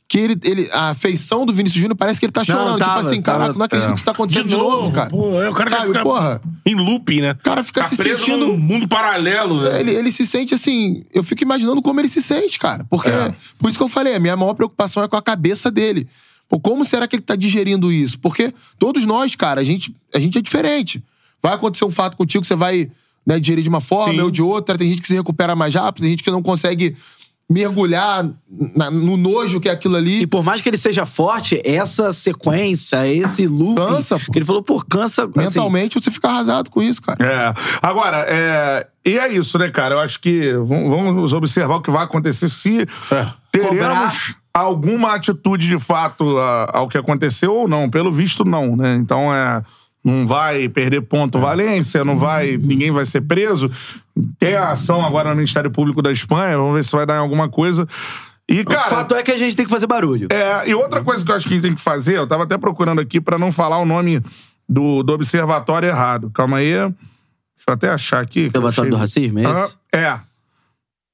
que 0.09 0.17
ele, 0.17 0.35
ele, 0.43 0.67
a 0.73 0.95
feição 0.95 1.45
do 1.45 1.53
Vinícius 1.53 1.79
Júnior 1.79 1.95
parece 1.95 2.19
que 2.19 2.25
ele 2.25 2.33
tá 2.33 2.43
chorando. 2.43 2.79
tava, 2.79 2.95
tipo 2.97 3.07
assim, 3.07 3.21
caraca, 3.21 3.53
não 3.53 3.63
acredito 3.63 3.89
é. 3.89 3.91
que 3.91 3.95
isso 3.97 4.05
tá 4.05 4.11
acontecendo 4.11 4.47
de, 4.47 4.55
novo, 4.55 4.91
cara. 4.91 5.07
Pô, 5.11 5.39
é, 5.39 5.47
o 5.47 5.53
cara 5.53 5.69
Sabe, 5.69 5.85
fica 5.85 6.01
porra. 6.01 6.41
em 6.65 6.73
looping, 6.73 7.21
né? 7.21 7.31
O 7.33 7.43
cara 7.43 7.63
fica 7.63 7.83
se 7.87 7.95
preso 7.95 8.17
sentindo- 8.25 8.47
num 8.47 8.57
mundo 8.57 8.87
paralelo. 8.87 9.61
né? 9.61 9.79
Ele, 9.79 9.93
ele 9.93 10.11
se 10.11 10.25
sente 10.25 10.51
assim. 10.55 11.03
Eu 11.13 11.23
fico 11.23 11.43
imaginando 11.43 11.79
como 11.79 12.01
ele 12.01 12.09
se 12.09 12.23
sente, 12.23 12.57
cara. 12.57 12.87
Porque. 12.89 13.07
É. 13.07 13.35
Por 13.59 13.69
isso 13.69 13.77
que 13.77 13.83
eu 13.83 13.87
falei, 13.87 14.15
a 14.15 14.19
minha 14.19 14.35
maior 14.35 14.55
preocupação 14.55 15.03
é 15.03 15.07
com 15.07 15.15
a 15.15 15.21
cabeça 15.21 15.69
dele. 15.69 16.07
Pô, 16.49 16.59
como 16.59 16.83
será 16.83 17.07
que 17.07 17.15
ele 17.15 17.21
tá 17.21 17.35
digerindo 17.35 17.91
isso? 17.91 18.17
Porque 18.17 18.51
todos 18.79 19.05
nós, 19.05 19.35
cara, 19.35 19.61
a 19.61 19.63
gente, 19.63 19.95
a 20.11 20.19
gente 20.19 20.39
é 20.39 20.41
diferente. 20.41 21.03
Vai 21.39 21.53
acontecer 21.53 21.85
um 21.85 21.91
fato 21.91 22.17
contigo, 22.17 22.43
você 22.43 22.55
vai 22.55 22.89
né, 23.23 23.39
digerir 23.39 23.61
de 23.61 23.69
uma 23.69 23.79
forma, 23.79 24.11
Sim. 24.11 24.19
eu 24.19 24.31
de 24.31 24.41
outra. 24.41 24.75
Tem 24.75 24.89
gente 24.89 25.03
que 25.03 25.07
se 25.07 25.13
recupera 25.13 25.55
mais 25.55 25.75
rápido, 25.75 26.01
tem 26.01 26.09
gente 26.09 26.23
que 26.23 26.31
não 26.31 26.41
consegue 26.41 26.95
mergulhar 27.49 28.29
na- 28.75 28.91
no 28.91 29.17
nojo 29.17 29.59
que 29.59 29.67
é 29.67 29.71
aquilo 29.71 29.95
ali. 29.95 30.21
E 30.21 30.27
por 30.27 30.43
mais 30.43 30.61
que 30.61 30.69
ele 30.69 30.77
seja 30.77 31.05
forte, 31.05 31.59
essa 31.65 32.13
sequência, 32.13 33.07
esse 33.07 33.47
loop. 33.47 33.75
Cansa, 33.75 34.19
pô. 34.19 34.31
Que 34.31 34.37
ele 34.39 34.45
falou, 34.45 34.61
pô, 34.61 34.79
cansa. 34.87 35.23
assim, 35.23 35.31
Mentalmente 35.35 35.99
você 35.99 36.11
fica 36.11 36.27
arrasado 36.27 36.69
com 36.69 36.81
isso, 36.81 37.01
cara. 37.01 37.17
É. 37.25 37.53
Agora, 37.81 38.25
é... 38.29 38.87
e 39.05 39.17
é 39.17 39.33
isso, 39.33 39.57
né, 39.57 39.69
cara? 39.69 39.95
Eu 39.95 39.99
acho 39.99 40.19
que 40.21 40.53
vamos 40.53 41.33
observar 41.33 41.77
o 41.77 41.81
que 41.81 41.89
vai 41.91 42.03
acontecer 42.03 42.49
se 42.49 42.85
teremos 43.51 43.71
Cobrar. 43.79 44.13
alguma 44.53 45.15
atitude 45.15 45.67
de 45.67 45.79
fato 45.79 46.37
a- 46.37 46.69
ao 46.73 46.87
que 46.87 46.97
aconteceu 46.97 47.53
ou 47.53 47.67
não. 47.67 47.89
Pelo 47.89 48.11
visto, 48.11 48.45
não, 48.45 48.75
né? 48.75 48.95
Então 48.95 49.33
é. 49.33 49.63
Não 50.03 50.25
vai 50.25 50.69
perder 50.69 51.01
ponto 51.01 51.37
Valência, 51.39 52.05
não 52.05 52.17
vai. 52.17 52.57
Ninguém 52.57 52.89
vai 52.91 53.05
ser 53.05 53.21
preso. 53.21 53.69
Tem 54.37 54.55
a 54.55 54.69
ação 54.71 55.05
agora 55.05 55.29
no 55.29 55.35
Ministério 55.35 55.69
Público 55.69 56.01
da 56.01 56.11
Espanha, 56.11 56.57
vamos 56.57 56.73
ver 56.75 56.83
se 56.83 56.95
vai 56.95 57.05
dar 57.05 57.15
em 57.15 57.19
alguma 57.19 57.49
coisa. 57.49 57.87
E, 58.47 58.61
O 58.61 58.65
cara. 58.65 58.89
fato 58.89 59.13
é 59.15 59.21
que 59.21 59.31
a 59.31 59.37
gente 59.37 59.55
tem 59.55 59.65
que 59.65 59.71
fazer 59.71 59.85
barulho. 59.87 60.27
É, 60.31 60.67
e 60.69 60.73
outra 60.73 61.03
coisa 61.03 61.23
que 61.23 61.31
eu 61.31 61.35
acho 61.35 61.45
que 61.47 61.53
a 61.53 61.55
gente 61.55 61.63
tem 61.63 61.75
que 61.75 61.81
fazer, 61.81 62.17
eu 62.17 62.25
tava 62.25 62.43
até 62.43 62.57
procurando 62.57 62.99
aqui 62.99 63.21
pra 63.21 63.37
não 63.37 63.51
falar 63.51 63.77
o 63.77 63.85
nome 63.85 64.21
do, 64.67 65.03
do 65.03 65.13
observatório 65.13 65.87
errado. 65.89 66.31
Calma 66.33 66.57
aí. 66.57 66.71
Deixa 66.71 66.91
eu 67.67 67.73
até 67.73 67.89
achar 67.89 68.21
aqui. 68.21 68.45
Observatório 68.47 68.69
achei- 68.79 68.89
do 68.89 68.97
racismo, 68.97 69.39
é 69.39 69.43
esse? 69.43 69.75
Ah, 69.93 69.97
é. 69.97 70.19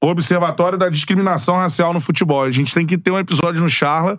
Observatório 0.02 0.76
da 0.78 0.88
Discriminação 0.88 1.56
Racial 1.56 1.92
no 1.92 2.00
Futebol. 2.00 2.42
A 2.42 2.50
gente 2.50 2.74
tem 2.74 2.86
que 2.86 2.98
ter 2.98 3.10
um 3.10 3.18
episódio 3.18 3.62
no 3.62 3.68
Charla, 3.68 4.18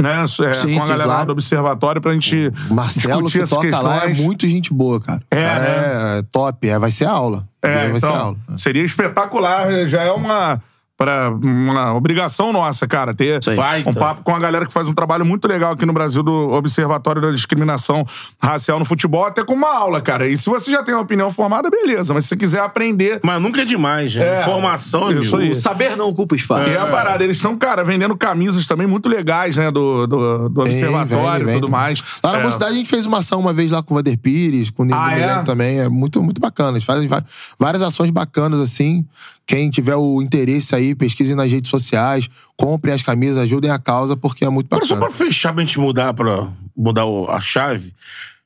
né? 0.00 0.22
é, 0.22 0.26
Sim, 0.26 0.42
com 0.42 0.48
a 0.48 0.52
sim, 0.52 0.76
galera 0.78 0.96
lá 0.96 1.04
claro. 1.14 1.26
do 1.26 1.32
Observatório 1.32 2.00
pra 2.00 2.12
gente 2.14 2.50
O 2.70 2.74
Marcelo 2.74 3.24
discutir 3.24 3.38
que 3.38 3.42
essas 3.44 3.50
toca 3.50 3.68
questões. 3.68 3.84
lá 3.84 4.04
é 4.06 4.14
muito 4.14 4.48
gente 4.48 4.72
boa, 4.72 4.98
cara. 4.98 5.22
É, 5.30 5.44
cara 5.44 5.64
é 5.66 6.22
top, 6.32 6.68
é, 6.68 6.78
vai 6.78 6.90
ser 6.90 7.04
aula. 7.04 7.46
É, 7.62 7.88
vai 7.88 7.96
então, 7.98 8.00
ser 8.00 8.18
aula. 8.18 8.36
seria 8.56 8.82
espetacular. 8.82 9.86
Já 9.88 10.02
é 10.02 10.10
uma, 10.10 10.60
pra, 11.00 11.30
uma 11.30 11.94
obrigação 11.94 12.52
nossa, 12.52 12.86
cara, 12.86 13.14
ter 13.14 13.40
um 13.86 13.92
papo 13.94 14.22
com 14.22 14.36
a 14.36 14.38
galera 14.38 14.66
que 14.66 14.72
faz 14.72 14.86
um 14.86 14.92
trabalho 14.92 15.24
muito 15.24 15.48
legal 15.48 15.72
aqui 15.72 15.86
no 15.86 15.94
Brasil 15.94 16.22
do 16.22 16.50
Observatório 16.50 17.22
da 17.22 17.30
Discriminação 17.30 18.06
Racial 18.38 18.78
no 18.78 18.84
Futebol, 18.84 19.24
até 19.24 19.42
com 19.42 19.54
uma 19.54 19.74
aula, 19.74 20.02
cara. 20.02 20.28
E 20.28 20.36
se 20.36 20.50
você 20.50 20.70
já 20.70 20.82
tem 20.82 20.94
uma 20.94 21.00
opinião 21.00 21.32
formada, 21.32 21.70
beleza. 21.70 22.12
Mas 22.12 22.24
se 22.24 22.28
você 22.28 22.36
quiser 22.36 22.60
aprender... 22.60 23.18
Mas 23.22 23.40
nunca 23.40 23.62
é 23.62 23.64
demais, 23.64 24.14
né? 24.14 24.26
É, 24.36 24.40
Informação, 24.42 25.10
isso 25.22 25.36
amigo. 25.36 25.50
aí. 25.52 25.52
O 25.52 25.56
saber 25.56 25.96
não 25.96 26.08
ocupa 26.10 26.36
espaço. 26.36 26.68
E 26.68 26.74
é 26.74 26.78
a 26.78 26.86
parada, 26.86 27.24
eles 27.24 27.38
estão, 27.38 27.56
cara, 27.56 27.82
vendendo 27.82 28.14
camisas 28.14 28.66
também 28.66 28.86
muito 28.86 29.08
legais, 29.08 29.56
né? 29.56 29.70
Do, 29.70 30.06
do, 30.06 30.48
do 30.50 30.62
Vem, 30.64 30.72
observatório 30.72 31.46
vem, 31.46 31.54
e 31.54 31.58
tudo 31.60 31.68
vem. 31.68 31.80
mais. 31.80 32.02
Lá 32.22 32.32
na 32.32 32.38
É. 32.38 32.40
Boa 32.42 32.52
Cidade 32.52 32.72
a 32.72 32.76
gente 32.76 32.90
fez 32.90 33.06
uma 33.06 33.18
ação 33.20 33.40
uma 33.40 33.54
vez 33.54 33.70
lá 33.70 33.82
com 33.82 33.94
o 33.94 33.96
Vander 33.96 34.18
Pires, 34.18 34.68
com 34.68 34.82
o 34.82 34.84
Nego 34.84 35.00
Ah, 35.00 35.18
é? 35.18 35.42
Também. 35.44 35.80
É 35.80 35.88
muito, 35.88 36.22
muito 36.22 36.40
bacana. 36.42 36.72
Eles 36.72 36.84
fazem 36.84 37.08
va- 37.08 37.24
várias 37.58 37.82
ações 37.82 38.10
bacanas, 38.10 38.60
assim. 38.60 39.06
Quem 39.50 39.68
tiver 39.68 39.96
o 39.96 40.22
interesse 40.22 40.76
aí, 40.76 40.94
pesquisem 40.94 41.34
nas 41.34 41.50
redes 41.50 41.68
sociais, 41.68 42.28
comprem 42.56 42.94
as 42.94 43.02
camisas, 43.02 43.36
ajudem 43.38 43.68
a 43.68 43.80
causa, 43.80 44.16
porque 44.16 44.44
é 44.44 44.48
muito 44.48 44.72
Agora, 44.72 44.86
só 44.86 44.94
bacana. 44.94 45.10
pra 45.16 45.26
fechar, 45.26 45.52
pra 45.52 45.64
gente 45.64 45.76
mudar, 45.80 46.14
pra 46.14 46.52
mudar 46.76 47.02
a 47.28 47.40
chave, 47.40 47.92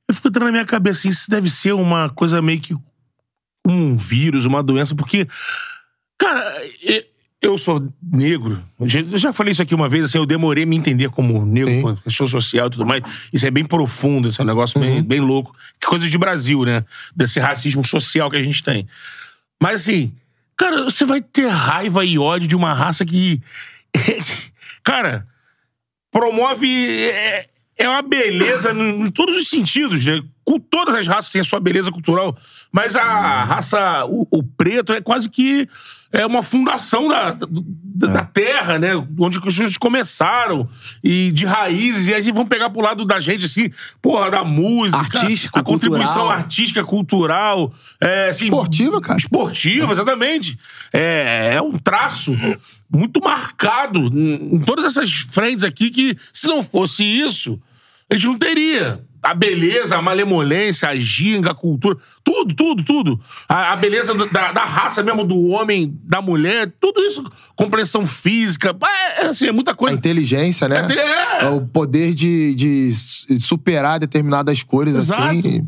eu 0.09 0.15
fico 0.15 0.29
entrando 0.29 0.47
na 0.47 0.53
minha 0.53 0.65
cabeça 0.65 1.07
isso 1.07 1.29
deve 1.31 1.51
ser 1.51 1.75
uma 1.75 2.09
coisa 2.09 2.41
meio 2.41 2.59
que 2.59 2.75
um 3.67 3.95
vírus, 3.99 4.47
uma 4.47 4.63
doença, 4.63 4.95
porque, 4.95 5.29
cara, 6.19 6.43
eu 7.43 7.59
sou 7.59 7.87
negro. 8.03 8.65
Eu 8.81 9.19
já- 9.19 9.31
falei 9.35 9.53
isso 9.53 9.61
aqui 9.61 9.75
uma 9.75 9.91
vez, 9.91 10.05
assim, 10.05 10.17
eu 10.17 10.25
demorei 10.25 10.65
a 10.65 10.67
me 10.67 10.75
entender 10.75 11.11
como 11.11 11.45
negro, 11.45 11.71
Sim. 11.97 12.03
questão 12.03 12.27
social 12.27 12.69
e 12.69 12.71
tudo 12.71 12.87
mais. 12.87 13.03
Isso 13.31 13.47
é 13.47 13.51
bem 13.51 13.67
profundo, 13.67 14.31
esse 14.31 14.41
é 14.41 14.45
um 14.45 14.47
negócio 14.47 14.81
bem, 14.81 15.03
bem 15.03 15.21
louco. 15.21 15.55
Que 15.79 15.87
coisa 15.87 16.09
de 16.09 16.17
Brasil, 16.17 16.63
né? 16.65 16.83
Desse 17.15 17.39
racismo 17.41 17.85
social 17.87 18.31
que 18.31 18.39
a 18.39 18.43
gente 18.43 18.63
tem. 18.63 18.87
Mas 19.63 19.83
assim, 19.83 20.15
cara, 20.57 20.85
você 20.85 21.05
vai 21.05 21.21
ter 21.21 21.49
raiva 21.49 22.05
e 22.05 22.19
ódio 22.19 22.49
de 22.49 22.57
uma 22.57 22.73
raça 22.73 23.05
que. 23.05 23.41
cara, 24.83 25.27
promove. 26.11 27.09
É, 27.09 27.43
é 27.79 27.89
uma 27.89 28.03
beleza 28.03 28.73
em, 28.73 29.11
todos 29.11 29.37
os 29.37 29.49
sentidos, 29.49 30.05
né? 30.05 30.23
Com 30.45 30.59
todas 30.59 30.95
as 30.95 31.07
raças 31.07 31.33
têm 31.33 31.41
a 31.41 31.45
sua 31.45 31.61
beleza 31.61 31.91
cultural, 31.91 32.37
mas 32.71 32.97
a 32.97 33.45
raça, 33.45 34.05
o, 34.07 34.27
o 34.31 34.43
preto, 34.43 34.93
é 34.93 35.01
quase 35.01 35.29
que 35.31 35.69
é 36.15 36.25
uma 36.25 36.45
fundação 36.45 37.09
da, 37.09 37.33
da, 37.33 38.07
da 38.07 38.25
terra, 38.25 38.79
né? 38.79 38.91
Onde 39.19 39.39
as 39.39 39.43
coisas 39.43 39.77
começaram, 39.77 40.69
e 41.03 41.33
de 41.33 41.45
raízes, 41.45 42.07
e 42.07 42.15
aí 42.15 42.31
vão 42.31 42.47
pegar 42.47 42.71
pro 42.71 42.81
lado 42.81 43.05
da 43.05 43.19
gente, 43.19 43.47
assim, 43.47 43.69
porra, 44.01 44.31
da 44.31 44.45
música, 44.45 45.19
Artístico, 45.19 45.59
a 45.59 45.63
contribuição 45.63 46.15
cultural. 46.15 46.39
artística, 46.39 46.85
cultural, 46.85 47.75
é, 48.01 48.29
assim, 48.29 48.45
Esportiva, 48.45 49.01
cara. 49.01 49.19
Esportiva, 49.19 49.91
exatamente. 49.91 50.57
É, 50.93 51.55
é 51.55 51.63
um 51.63 51.77
traço 51.77 52.33
muito 52.89 53.21
marcado 53.21 53.99
em, 53.99 54.55
em 54.55 54.59
todas 54.61 54.85
essas 54.85 55.11
frentes 55.31 55.65
aqui 55.65 55.91
que, 55.91 56.17
se 56.33 56.47
não 56.47 56.63
fosse 56.63 57.03
isso, 57.03 57.61
a 58.09 58.15
gente 58.15 58.27
não 58.29 58.39
teria. 58.39 59.05
A 59.25 59.33
beleza, 59.33 59.97
a 59.97 60.03
malemolência, 60.03 60.87
a 60.89 60.95
ginga, 60.97 61.53
a 61.53 61.55
cultura, 61.55 61.97
tudo, 62.23 62.55
tudo, 62.55 62.85
tudo. 62.85 63.21
A, 63.49 63.73
a 63.73 63.77
beleza 63.77 64.13
do- 64.15 64.29
da, 64.31 64.53
da 64.53 64.65
raça 64.65 65.03
mesmo, 65.03 65.25
do 65.25 65.49
homem, 65.49 65.99
da 66.05 66.21
mulher, 66.21 66.71
tudo 66.79 67.01
isso. 67.01 67.25
Compreensão 67.57 68.07
física, 68.07 68.77
é, 69.19 69.27
assim, 69.27 69.47
é 69.49 69.53
muita 69.53 69.71
A 69.71 69.75
coisa. 69.75 69.97
inteligência, 69.97 70.69
né? 70.69 70.87
É. 71.41 71.49
O 71.49 71.63
poder 71.67 72.13
de, 72.13 72.55
de 72.55 72.91
superar 73.41 73.99
determinadas 73.99 74.63
cores, 74.63 74.95
Exato. 74.95 75.23
assim. 75.23 75.67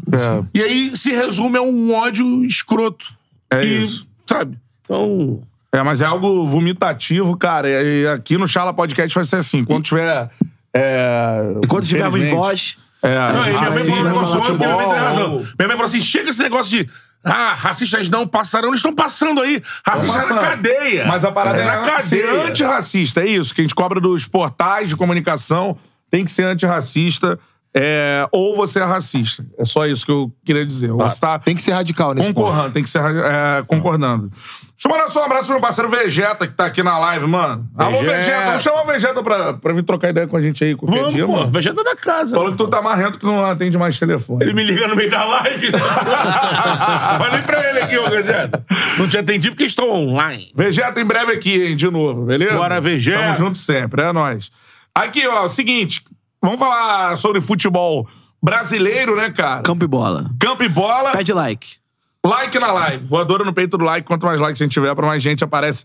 E 0.52 0.60
aí 0.62 0.96
se 0.96 1.10
resume 1.12 1.56
a 1.56 1.62
um 1.62 1.92
ódio 1.94 2.44
escroto. 2.44 3.06
É 3.50 3.64
E, 3.64 3.84
isso. 3.84 4.06
Sabe? 4.28 4.58
Então. 4.84 5.40
É, 5.72 5.82
mas 5.82 6.02
é 6.02 6.04
algo 6.04 6.46
vomitativo, 6.46 7.36
cara. 7.36 7.68
E 7.68 8.06
aqui 8.08 8.36
no 8.36 8.46
Charla 8.46 8.72
Podcast 8.74 9.14
vai 9.14 9.24
ser 9.24 9.36
assim. 9.36 9.64
Quando 9.64 9.84
tiver. 9.84 10.30
É, 10.74 11.38
Enquanto 11.64 11.86
tivermos 11.86 12.22
voz. 12.26 12.76
É, 13.06 13.32
Não, 13.32 13.46
e 13.46 13.50
minha 13.50 13.70
mãe 13.70 13.84
falou 13.84 14.00
um 14.00 14.04
negócio 14.04 14.38
ontem 14.40 14.52
minha 14.54 14.76
mãe 14.76 14.88
tem 14.88 14.98
razão. 14.98 15.30
Minha 15.30 15.68
mãe 15.68 15.68
falou 15.68 15.84
assim: 15.84 16.00
chega 16.00 16.30
esse 16.30 16.42
negócio 16.42 16.78
de. 16.78 16.90
Ah, 17.24 17.54
racistas 17.54 18.08
não 18.08 18.26
passarão, 18.26 18.68
eles 18.68 18.78
estão 18.78 18.94
passando 18.94 19.40
aí. 19.40 19.60
Racistas 19.84 20.30
é 20.30 20.34
na 20.34 20.40
cadeia. 20.40 21.06
Mas 21.06 21.24
a 21.24 21.32
parada 21.32 21.58
é, 21.58 21.64
na 21.64 22.00
ser 22.00 22.24
cadeia. 22.24 22.44
antirracista, 22.48 23.20
é 23.20 23.26
isso 23.26 23.52
que 23.52 23.60
a 23.60 23.64
gente 23.64 23.74
cobra 23.74 24.00
dos 24.00 24.26
portais 24.26 24.88
de 24.88 24.96
comunicação. 24.96 25.76
Tem 26.08 26.24
que 26.24 26.30
ser 26.30 26.44
antirracista 26.44 27.36
é, 27.78 28.26
ou 28.32 28.56
você 28.56 28.80
é 28.80 28.84
racista. 28.84 29.44
É 29.58 29.64
só 29.66 29.86
isso 29.86 30.06
que 30.06 30.10
eu 30.10 30.32
queria 30.42 30.64
dizer. 30.64 30.90
Ou 30.92 30.98
Você 30.98 31.20
tá 31.20 31.38
Tem 31.38 31.54
que 31.54 31.60
ser 31.60 31.72
radical 31.72 32.14
nesse 32.14 32.32
ponto. 32.32 32.46
concordando, 32.46 32.72
tem 32.72 32.82
que 32.82 32.88
ser 32.88 33.02
é, 33.02 33.62
concordando. 33.66 34.32
Deixa 34.76 34.88
eu 34.88 34.90
mandar 34.90 35.08
só 35.08 35.22
um 35.22 35.24
abraço 35.24 35.44
pro 35.46 35.54
meu 35.54 35.60
parceiro 35.62 35.88
Vegeta, 35.88 36.46
que 36.46 36.52
tá 36.52 36.66
aqui 36.66 36.82
na 36.82 36.98
live, 36.98 37.26
mano. 37.26 37.66
Alô, 37.78 38.00
Vegeta. 38.00 38.16
Vegeta. 38.18 38.44
Vamos 38.44 38.62
chamar 38.62 38.82
o 38.82 38.86
Vegeta 38.86 39.22
pra, 39.22 39.54
pra 39.54 39.72
vir 39.72 39.82
trocar 39.82 40.10
ideia 40.10 40.26
com 40.26 40.36
a 40.36 40.40
gente 40.42 40.62
aí 40.62 40.76
qualquer 40.76 40.98
Vamos, 40.98 41.14
dia, 41.14 41.24
pô. 41.24 41.32
mano. 41.32 41.50
Vegeta 41.50 41.82
da 41.82 41.96
casa. 41.96 42.36
Falou 42.36 42.50
que 42.50 42.58
tu 42.58 42.68
tá 42.68 42.82
marrento 42.82 43.18
que 43.18 43.24
não 43.24 43.42
atende 43.42 43.78
mais 43.78 43.98
telefone. 43.98 44.44
Ele 44.44 44.52
me 44.52 44.62
liga 44.62 44.86
no 44.86 44.94
meio 44.94 45.10
da 45.10 45.24
live. 45.24 45.68
Falei 47.18 47.42
pra 47.42 47.70
ele 47.70 47.78
aqui, 47.80 47.96
ô 47.96 48.10
Vegeta. 48.10 48.64
Não 48.98 49.08
te 49.08 49.16
atendi 49.16 49.48
porque 49.48 49.64
estou 49.64 49.90
online. 49.94 50.52
Vegeta 50.54 51.00
em 51.00 51.06
breve 51.06 51.32
aqui, 51.32 51.68
hein, 51.68 51.74
de 51.74 51.90
novo, 51.90 52.26
beleza? 52.26 52.58
Bora, 52.58 52.78
Vegeta. 52.78 53.18
Tamo 53.18 53.34
junto 53.36 53.58
sempre, 53.58 54.02
é 54.02 54.12
nóis. 54.12 54.50
Aqui, 54.94 55.26
ó, 55.26 55.48
seguinte. 55.48 56.04
Vamos 56.42 56.58
falar 56.58 57.16
sobre 57.16 57.40
futebol 57.40 58.06
brasileiro, 58.42 59.16
né, 59.16 59.30
cara? 59.30 59.62
Campo 59.62 59.84
e 59.84 59.88
bola. 59.88 60.30
Campo 60.38 60.62
e 60.62 60.68
bola. 60.68 61.12
Pede 61.12 61.32
like. 61.32 61.76
Like 62.24 62.58
na 62.58 62.72
live. 62.72 63.04
Voadora 63.04 63.44
no 63.44 63.52
peito 63.52 63.76
do 63.78 63.84
like. 63.84 64.06
Quanto 64.06 64.26
mais 64.26 64.40
likes 64.40 64.60
a 64.60 64.64
gente 64.64 64.72
tiver, 64.72 64.94
pra 64.94 65.06
mais 65.06 65.22
gente 65.22 65.44
aparece 65.44 65.84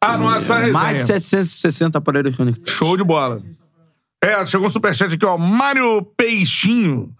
a 0.00 0.16
nossa 0.16 0.56
resenha. 0.56 0.72
Mais 0.72 1.00
de 1.00 1.06
760 1.06 1.98
aparelhos 1.98 2.36
conectados. 2.36 2.72
Show 2.72 2.96
de 2.96 3.04
bola. 3.04 3.40
É, 4.22 4.44
chegou 4.46 4.66
um 4.66 4.70
superchat 4.70 5.14
aqui, 5.14 5.26
ó. 5.26 5.36
Mário 5.36 6.02
Peixinho. 6.16 7.12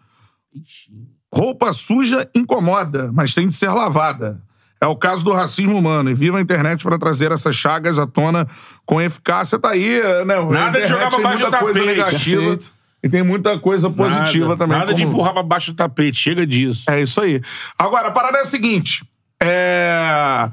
Roupa 1.32 1.72
suja 1.72 2.28
incomoda, 2.34 3.10
mas 3.12 3.34
tem 3.34 3.48
de 3.48 3.56
ser 3.56 3.68
lavada. 3.70 4.40
É 4.80 4.86
o 4.86 4.96
caso 4.96 5.24
do 5.24 5.32
racismo 5.32 5.78
humano. 5.78 6.10
E 6.10 6.14
viva 6.14 6.38
a 6.38 6.40
internet 6.40 6.82
para 6.82 6.98
trazer 6.98 7.30
essas 7.30 7.54
chagas 7.54 7.98
à 7.98 8.06
tona 8.06 8.48
com 8.84 9.00
eficácia. 9.00 9.58
Tá 9.58 9.70
aí, 9.70 10.00
né? 10.24 10.40
Nada 10.50 10.80
de 10.80 10.86
jogar 10.88 11.08
pra 11.08 11.20
baixo 11.20 11.50
do 11.50 11.56
coisa 11.58 11.84
negativa. 11.84 12.40
Perfeito. 12.40 12.74
E 13.03 13.09
tem 13.09 13.22
muita 13.22 13.59
coisa 13.59 13.90
positiva 13.90 14.50
Nada, 14.50 14.59
também. 14.59 14.78
Nada 14.78 14.94
de 14.94 15.03
como- 15.03 15.14
empurrar 15.16 15.32
pra 15.32 15.42
baixo 15.42 15.72
do 15.72 15.76
tapete. 15.76 16.16
Chega 16.16 16.46
disso. 16.46 16.90
é 16.90 17.03
isso 17.03 17.20
aí. 17.20 17.40
Agora, 17.78 18.09
a 18.09 18.11
parada 18.12 18.38
é 18.38 18.42
a 18.42 18.44
seguinte. 18.44 19.05
É... 19.42 20.48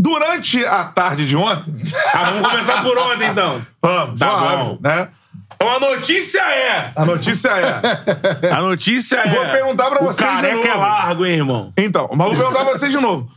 Durante 0.00 0.64
a 0.64 0.84
tarde 0.84 1.26
de 1.26 1.36
ontem... 1.36 1.74
Ah, 2.14 2.30
vamos 2.30 2.48
começar 2.48 2.82
por 2.82 2.96
ontem, 2.98 3.28
então. 3.28 3.64
Vamos, 3.82 4.18
Tá 4.18 4.56
bom. 4.56 4.78
Né? 4.80 5.08
Então 5.54 5.68
a 5.76 5.78
notícia 5.80 6.40
é... 6.40 6.92
A 6.96 7.04
notícia 7.04 7.48
é... 7.50 8.50
A 8.50 8.60
notícia 8.60 9.16
é... 9.16 9.28
Vou 9.28 9.44
perguntar 9.46 9.90
pra 9.90 10.02
o 10.02 10.06
vocês 10.06 10.28
de 10.28 10.34
careca 10.36 10.68
é 10.68 10.74
largo, 10.74 11.26
hein, 11.26 11.34
irmão? 11.36 11.72
Então, 11.76 12.08
mas 12.16 12.28
vou 12.28 12.36
perguntar 12.36 12.64
pra 12.64 12.78
vocês 12.78 12.90
de 12.90 12.98
novo. 12.98 13.30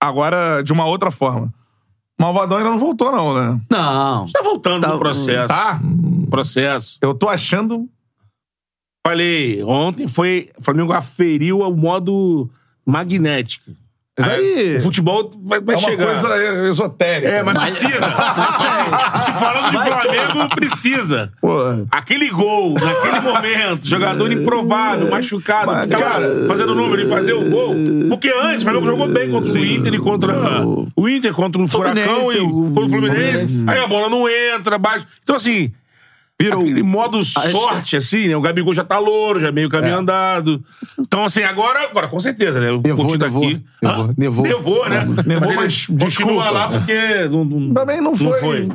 Agora, 0.00 0.62
de 0.62 0.72
uma 0.72 0.84
outra 0.84 1.10
forma. 1.10 1.52
Malvadão 2.20 2.58
ainda 2.58 2.70
não 2.70 2.78
voltou, 2.78 3.10
não, 3.10 3.34
né? 3.34 3.60
Não. 3.70 4.26
Tá 4.26 4.42
voltando 4.42 4.82
Tá- 4.82 4.92
no 4.92 4.98
processo. 4.98 5.48
Tá? 5.48 5.80
Processo. 6.30 6.98
Eu 7.02 7.14
tô 7.14 7.28
achando. 7.28 7.88
Falei, 9.06 9.62
ontem 9.64 10.06
foi... 10.06 10.50
O 10.56 10.62
Flamengo 10.62 10.92
aferiu 10.92 11.60
o 11.60 11.76
modo 11.76 12.48
magnética. 12.86 13.72
Mas 14.18 14.28
aí. 14.28 14.76
O 14.76 14.80
futebol 14.82 15.30
vai, 15.42 15.58
vai 15.60 15.74
é 15.74 15.78
uma 15.78 15.88
chegar. 15.88 16.04
coisa 16.04 16.68
esotérica. 16.68 17.32
É, 17.32 17.42
mas 17.42 17.58
precisa. 17.58 18.06
Se 19.16 19.32
falando 19.32 19.70
de 19.70 19.78
Flamengo, 19.78 20.54
precisa. 20.54 21.32
Pô, 21.40 21.58
Aquele 21.90 22.28
gol, 22.28 22.74
naquele 22.74 23.20
momento, 23.20 23.88
jogador 23.88 24.30
improvável, 24.30 25.10
machucado, 25.10 25.72
Mas, 25.72 25.84
ficava 25.84 26.02
cara, 26.02 26.44
fazendo 26.46 26.74
número 26.74 27.02
e 27.02 27.08
fazer 27.08 27.32
o 27.32 27.48
gol. 27.48 27.74
Porque 28.10 28.28
antes, 28.28 28.58
o 28.58 28.64
Flamengo 28.64 28.84
jogou 28.84 29.08
bem 29.08 29.30
contra 29.30 29.50
o 29.50 29.64
Inter 29.64 29.94
e 29.94 29.98
contra 29.98 30.34
o 30.94 31.08
Inter, 31.08 31.32
contra 31.32 31.62
o 31.62 31.68
Furacão 31.68 32.32
e 32.32 32.38
contra 32.38 32.84
o 32.84 32.88
Fluminense. 32.88 32.90
Fluminense. 32.90 33.64
Aí 33.66 33.78
a 33.78 33.86
bola 33.86 34.10
não 34.10 34.28
entra, 34.28 34.76
baixa. 34.76 35.06
Então, 35.22 35.36
assim, 35.36 35.72
Virou. 36.44 36.62
aquele 36.62 36.82
modo 36.82 37.22
sorte, 37.24 37.96
assim, 37.96 38.28
né? 38.28 38.36
O 38.36 38.40
Gabigol 38.40 38.74
já 38.74 38.84
tá 38.84 38.98
louro, 38.98 39.40
já 39.40 39.50
meio 39.52 39.68
caminho 39.68 39.96
andado. 39.98 40.62
Então, 40.98 41.24
assim, 41.24 41.42
agora, 41.42 41.84
agora 41.84 42.08
com 42.08 42.20
certeza, 42.20 42.60
né? 42.60 42.70
O 42.72 42.80
Nevou, 42.80 43.06
Coutinho 43.06 43.18
tá 43.18 43.26
nevou, 43.26 43.44
aqui. 43.44 43.62
nevou, 43.82 44.04
Hã? 44.04 44.14
nevou. 44.16 44.44
Nevou, 44.44 44.88
né? 44.88 45.04
Nevou, 45.26 45.54
mas 45.54 45.56
mas 45.56 45.86
continua 45.86 46.08
desculpa. 46.08 46.50
lá 46.50 46.68
porque... 46.68 47.28
Não, 47.30 47.44
não- 47.44 47.74
Também 47.74 48.00
não 48.00 48.16
foi. 48.16 48.68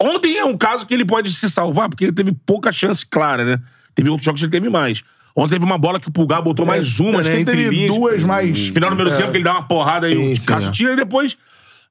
Ontem 0.00 0.36
é 0.38 0.44
um 0.44 0.56
caso 0.56 0.86
que 0.86 0.94
ele 0.94 1.04
pode 1.04 1.32
se 1.32 1.48
salvar, 1.50 1.88
porque 1.88 2.04
ele 2.04 2.12
teve 2.12 2.32
pouca 2.46 2.70
chance 2.72 3.04
clara, 3.04 3.44
né? 3.44 3.58
Teve 3.94 4.08
outros 4.10 4.24
jogos 4.24 4.40
que 4.40 4.44
ele 4.46 4.52
teve 4.52 4.68
mais. 4.68 5.02
Ontem 5.34 5.50
teve 5.54 5.64
uma 5.64 5.78
bola 5.78 6.00
que 6.00 6.08
o 6.08 6.12
Pulgar 6.12 6.42
botou 6.42 6.66
mais 6.66 6.98
uma, 6.98 7.20
acho 7.20 7.28
né? 7.28 7.36
que 7.36 7.42
Entre 7.42 7.56
teve 7.56 7.70
linhas. 7.74 7.94
duas 7.94 8.24
mais. 8.24 8.58
Final 8.68 8.90
do 8.90 8.96
primeiro 8.96 9.18
tempo, 9.18 9.30
que 9.32 9.36
ele 9.38 9.44
dá 9.44 9.52
uma 9.52 9.62
porrada 9.62 10.08
Sim, 10.10 10.32
o 10.34 10.44
Cássio 10.46 10.68
é. 10.68 10.72
tira 10.72 10.92
e 10.94 10.96
depois. 10.96 11.36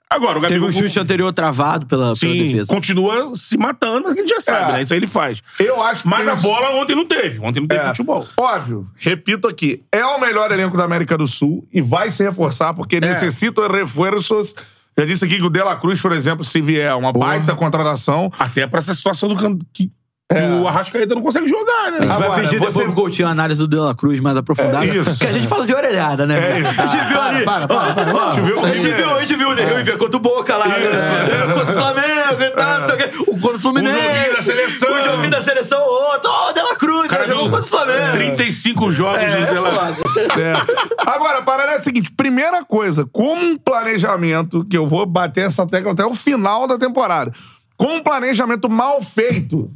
Agora, 0.10 0.38
o 0.39 0.41
Teve 0.41 0.53
Gabigol. 0.60 0.70
um 0.70 0.72
chute 0.72 0.99
anterior 0.99 1.34
travado 1.34 1.86
pela, 1.86 2.03
pela 2.05 2.16
Sim, 2.16 2.47
defesa. 2.47 2.74
continua 2.74 3.32
se 3.36 3.58
matando, 3.58 4.03
mas 4.05 4.14
a 4.14 4.16
gente 4.16 4.30
já 4.30 4.39
sabe, 4.39 4.70
É. 4.72 4.74
né? 4.76 4.82
Isso 4.84 4.93
aí 4.93 4.99
ele 4.99 5.08
faz. 5.08 5.43
Eu 5.60 5.84
acho 5.84 6.03
que. 6.03 6.08
Mas 6.08 6.28
a 6.30 6.36
bola 6.36 6.70
ontem 6.82 6.95
não 6.95 7.05
teve. 7.05 7.39
Ontem 7.39 7.60
não 7.60 7.68
teve 7.68 7.82
É, 7.82 7.88
futebol. 7.88 8.26
Óbvio, 8.38 8.88
repito 8.95 9.47
aqui, 9.47 9.84
é 9.91 10.05
o 10.05 10.20
melhor 10.20 10.49
elenco 10.51 10.78
da 10.78 10.86
América 10.86 11.18
do 11.18 11.28
Sul 11.28 11.68
e 11.74 11.82
vai 11.82 12.10
se 12.10 12.24
reforçar 12.24 12.70
É. 12.70 12.74
porque 12.74 12.99
necessita 13.01 13.68
reforços. 13.68 14.55
Já 14.97 15.05
disse 15.05 15.26
aqui 15.26 15.36
que 15.36 15.43
o 15.43 15.49
De 15.49 15.62
La 15.62 15.76
Cruz, 15.76 16.01
por 16.01 16.12
exemplo, 16.12 16.43
se 16.43 16.60
vier 16.60 16.95
uma 16.95 17.14
baita 17.14 17.53
contratação. 17.55 18.32
Até 18.39 18.66
pra 18.66 18.80
essa 18.80 18.95
situação 18.95 19.30
do 19.30 19.36
que, 19.72 19.91
que 20.30 20.62
o 20.62 20.68
Arrascaeta 20.68 21.16
não 21.16 21.22
consegue 21.22 21.48
jogar, 21.48 21.90
né? 21.92 21.98
A 22.00 22.02
gente 22.02 22.08
vai 22.18 22.24
Agora, 22.24 22.42
pedir 22.42 22.58
você- 22.60 22.68
depois 22.68 22.86
pro 22.88 22.94
Coutinho 22.94 23.28
a 23.30 23.32
análise 23.32 23.62
do 23.62 23.68
De 23.68 23.78
La 23.78 23.96
Cruz 23.96 24.20
mais 24.20 24.36
aprofundada. 24.36 24.84
É 24.86 24.90
isso. 24.90 25.06
Porque 25.12 25.26
a 25.26 25.32
gente 25.32 25.48
fala 25.48 25.66
de 25.66 25.74
orelhada, 25.74 26.26
né? 26.26 26.38
É 26.38 26.60
isso. 26.60 26.82
A 26.82 26.86
gente 26.88 27.06
viu 27.08 27.22
ali. 27.22 27.46
Para, 27.46 27.66
para, 27.68 27.94
para, 27.94 28.14
Ó, 28.14 28.30
a 28.30 28.34
gente 28.34 28.44
viu- 28.46 28.66
a 28.66 28.68
gente 28.70 28.90
viu, 28.92 29.16
a 29.16 29.20
gente 29.22 29.36
viu 29.38 29.50
o 29.50 29.56
De 29.56 29.64
River 29.64 29.98
contra 29.98 30.18
o 30.18 30.20
Boca 30.20 30.58
lá. 30.58 30.68
né? 30.68 30.76
Contra 31.54 31.72
o 31.72 31.74
Flamengo 31.82 32.42
e 32.44 32.50
tal, 32.52 32.80
não 32.82 32.88
sei 32.88 32.96
o 32.96 32.98
quê. 32.98 33.10
O 33.28 33.40
contra 33.40 33.56
o 33.56 33.60
Fluminense. 33.60 33.96
O 33.98 34.02
joguinho 34.04 34.34
da 34.36 34.42
seleção. 34.42 34.92
O 34.94 35.02
joguinho 35.02 35.30
da 35.32 35.44
seleção, 35.44 35.80
outro. 35.80 36.30
Ó, 36.30 36.50
o 36.50 36.54
De 36.54 36.62
La 36.62 36.76
Cruz. 36.76 37.08
cara? 37.08 37.28
Jogou 37.28 37.44
viu 37.44 37.52
contra 37.52 37.66
o 37.66 37.70
Flamengo. 37.70 38.12
35 38.12 38.92
jogos 38.92 39.18
É, 39.20 39.28
de 39.28 39.44
é 39.44 39.46
Dela-. 39.46 39.96
É. 40.38 41.10
Agora, 41.10 41.38
a 41.38 41.42
parada 41.42 41.72
é 41.72 41.76
a 41.76 41.80
seguinte: 41.80 42.12
primeira 42.12 42.66
coisa, 42.66 43.08
como 43.14 43.42
um 43.42 43.58
planejamento, 43.58 44.66
que 44.66 44.78
eu 44.78 44.86
vou 44.86 45.06
bater 45.06 45.46
essa 45.46 45.66
tecla 45.66 45.94
até 45.94 46.06
o 46.06 46.14
final 46.14 46.68
da 46.68 46.78
temporada, 46.78 47.32
como 47.78 47.94
um 47.96 48.04
planejamento 48.04 48.68
mal 48.70 49.02
feito 49.02 49.72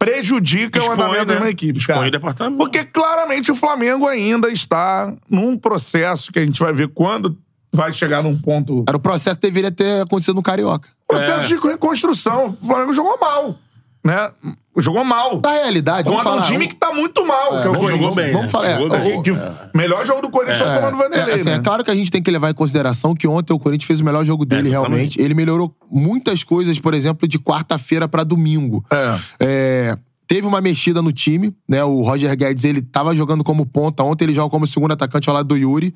prejudica 0.00 0.78
o 0.78 0.82
Expõe, 0.82 0.94
andamento 0.94 1.26
né? 1.26 1.34
de 1.34 1.42
uma 1.42 1.50
equipe. 1.50 1.78
Expõe 1.78 1.94
cara. 1.94 2.08
o 2.08 2.10
departamento. 2.10 2.56
Porque 2.56 2.84
claramente 2.84 3.52
o 3.52 3.54
Flamengo 3.54 4.08
ainda 4.08 4.48
está 4.48 5.14
num 5.28 5.58
processo 5.58 6.32
que 6.32 6.38
a 6.38 6.42
gente 6.42 6.58
vai 6.58 6.72
ver 6.72 6.88
quando 6.88 7.36
vai 7.70 7.92
chegar 7.92 8.22
num 8.22 8.36
ponto. 8.36 8.84
Era 8.88 8.96
o 8.96 9.00
processo 9.00 9.36
que 9.36 9.46
deveria 9.46 9.70
ter 9.70 10.02
acontecido 10.02 10.34
no 10.34 10.42
Carioca. 10.42 10.88
Processo 11.06 11.46
de 11.46 11.56
reconstrução. 11.56 12.56
O 12.60 12.66
Flamengo 12.66 12.94
jogou 12.94 13.18
mal. 13.20 13.58
Né? 14.02 14.30
Jogou 14.78 15.04
mal. 15.04 15.40
Na 15.44 15.50
realidade, 15.52 16.04
vamos 16.08 16.22
Contra 16.22 16.38
um 16.38 16.42
falar... 16.42 16.52
time 16.52 16.66
que 16.68 16.74
tá 16.74 16.92
muito 16.92 17.26
mal. 17.26 17.48
que 17.48 17.54
é 17.54 17.58
o 17.58 17.62
vamos- 17.64 17.78
Corinthians. 17.80 18.00
jogou 18.00 18.14
bem, 18.14 18.26
Vamos 18.32 18.42
né? 18.46 18.48
falar... 18.48 18.68
é, 18.68 18.78
Jogou 18.78 18.88
bem. 18.98 19.18
o- 19.18 19.22
Que- 19.22 19.76
Melhor 19.76 20.06
jogo 20.06 20.22
do 20.22 20.30
Corinthians 20.30 20.58
foi 20.58 20.66
tomando 20.74 20.96
Vanderlei, 20.96 21.32
É, 21.32 21.34
assim, 21.34 21.44
né? 21.50 21.54
é 21.56 21.58
claro 21.60 21.84
que 21.84 21.90
a 21.90 21.94
gente 21.94 22.10
tem 22.10 22.22
que 22.22 22.30
levar 22.30 22.50
em 22.50 22.54
consideração 22.54 23.14
que 23.14 23.26
ontem 23.28 23.52
o 23.52 23.58
Corinthians 23.58 23.86
fez 23.86 24.00
o 24.00 24.04
melhor 24.04 24.24
jogo 24.24 24.46
dele, 24.46 24.70
totalmente. 24.70 24.90
realmente. 24.92 25.20
Ele 25.20 25.34
melhorou 25.34 25.74
muitas 25.90 26.42
coisas, 26.42 26.78
por 26.78 26.94
exemplo, 26.94 27.28
de 27.28 27.38
quarta-feira 27.38 28.08
pra 28.08 28.24
domingo. 28.24 28.82
É. 28.90 29.18
É, 29.40 29.98
teve 30.26 30.46
uma 30.46 30.60
mexida 30.62 31.02
no 31.02 31.12
time, 31.12 31.54
né? 31.68 31.84
O 31.84 32.00
Roger 32.00 32.34
Guedes, 32.34 32.64
ele 32.64 32.80
tava 32.80 33.14
jogando 33.14 33.44
como 33.44 33.66
ponta. 33.66 34.02
Ontem 34.02 34.24
ele 34.24 34.34
joga 34.34 34.48
como 34.50 34.66
segundo 34.66 34.92
atacante 34.92 35.28
ao 35.28 35.34
lado 35.34 35.48
do 35.48 35.56
Yuri. 35.58 35.94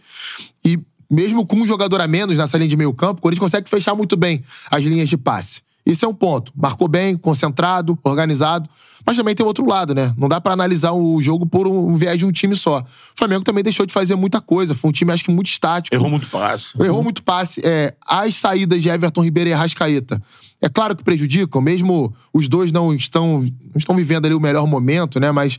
E 0.65 0.79
mesmo 1.11 1.47
com 1.47 1.57
um 1.57 1.67
jogador 1.67 2.01
a 2.01 2.09
menos 2.09 2.37
nessa 2.37 2.59
linha 2.59 2.69
de 2.69 2.77
meio 2.77 2.93
campo, 2.93 3.21
o 3.21 3.23
Corinthians 3.23 3.45
consegue 3.51 3.71
fechar 3.71 3.95
muito 3.95 4.17
bem 4.17 4.43
as 4.71 4.83
linhas 4.85 5.09
de 5.09 5.17
passe. 5.17 5.63
Isso 5.87 6.05
é 6.05 6.09
um 6.09 6.15
ponto. 6.15 6.53
Marcou 6.57 6.89
bem, 6.89 7.17
concentrado, 7.17 7.99
organizado. 8.03 8.69
Mas 9.07 9.19
também 9.19 9.35
tem 9.35 9.45
outro 9.45 9.67
lado, 9.67 9.95
né? 9.95 10.15
Não 10.17 10.29
dá 10.29 10.41
pra 10.41 10.55
analisar 10.55 10.93
o 10.93 11.21
jogo 11.21 11.45
por 11.45 11.69
um 11.69 11.95
viés 11.95 12.17
de 12.17 12.25
um 12.25 12.33
time 12.33 12.57
só. 12.57 12.81
O 12.81 12.85
Flamengo 13.19 13.45
também 13.45 13.63
deixou 13.63 13.85
de 13.85 13.93
fazer 13.93 14.15
muita 14.17 14.41
coisa. 14.41 14.75
Foi 14.75 14.89
um 14.89 14.93
time, 14.93 15.13
acho 15.13 15.23
que, 15.23 15.31
muito 15.31 15.49
estático. 15.49 15.95
Errou 15.95 16.09
muito 16.09 16.27
passe. 16.29 16.73
Errou 16.81 17.03
muito 17.03 17.23
passe. 17.23 17.61
É, 17.63 17.95
as 18.07 18.35
saídas 18.37 18.83
de 18.83 18.89
Everton 18.89 19.23
Ribeiro 19.23 19.51
e 19.51 19.53
Arrascaeta. 19.53 20.23
É 20.63 20.69
claro 20.71 20.97
que 20.97 21.05
prejudicam, 21.05 21.61
mesmo 21.61 22.15
os 22.33 22.49
dois 22.49 22.73
não 22.73 22.95
estão, 22.95 23.41
não 23.41 23.77
estão 23.77 23.95
vivendo 23.95 24.25
ali 24.25 24.35
o 24.35 24.41
melhor 24.41 24.67
momento, 24.67 25.21
né? 25.21 25.31
Mas 25.31 25.59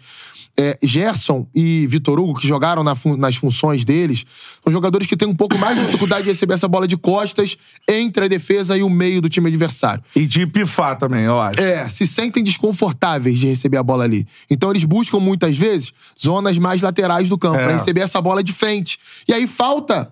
é, 0.58 0.78
Gerson 0.82 1.45
e 1.53 1.86
Vitor 1.88 2.20
Hugo, 2.20 2.39
que 2.39 2.47
jogaram 2.47 2.84
na 2.84 2.95
fun- 2.95 3.18
nas 3.18 3.36
funções 3.36 3.84
deles, 3.84 4.26
são 4.64 4.72
jogadores 4.72 5.06
que 5.08 5.18
têm 5.18 5.28
um 5.28 5.36
pouco 5.36 5.58
mais 5.58 5.78
de 5.78 5.86
dificuldade 5.86 6.24
de 6.24 6.30
receber 6.30 6.53
essa 6.53 6.68
bola 6.68 6.88
de 6.88 6.95
costas 6.95 7.58
entre 7.88 8.26
a 8.26 8.28
defesa 8.28 8.78
e 8.78 8.82
o 8.84 8.89
meio 8.89 9.22
do 9.22 9.28
time 9.30 9.47
adversário. 9.49 10.03
E 10.16 10.26
de 10.26 10.47
pifar 10.47 10.97
também, 10.97 11.26
eu 11.26 11.39
acho. 11.39 11.60
É, 11.62 11.89
se 11.89 12.08
sentem 12.08 12.43
desconfortáveis 12.43 13.38
de 13.39 13.47
receber 13.47 13.78
a 13.78 13.84
bola 13.84 14.03
ali. 14.06 14.26
Então 14.49 14.70
eles 14.72 14.86
buscam 14.86 15.20
muitas 15.20 15.58
vezes 15.58 15.91
zonas 16.22 16.58
mais 16.58 16.82
laterais 16.82 17.28
do 17.30 17.38
campo 17.38 17.58
É. 17.58 17.64
pra 17.66 17.74
receber 17.74 18.01
essa 18.01 18.22
bola 18.22 18.43
de 18.43 18.53
frente. 18.53 18.97
E 19.28 19.34
aí 19.34 19.45
falta 19.47 20.08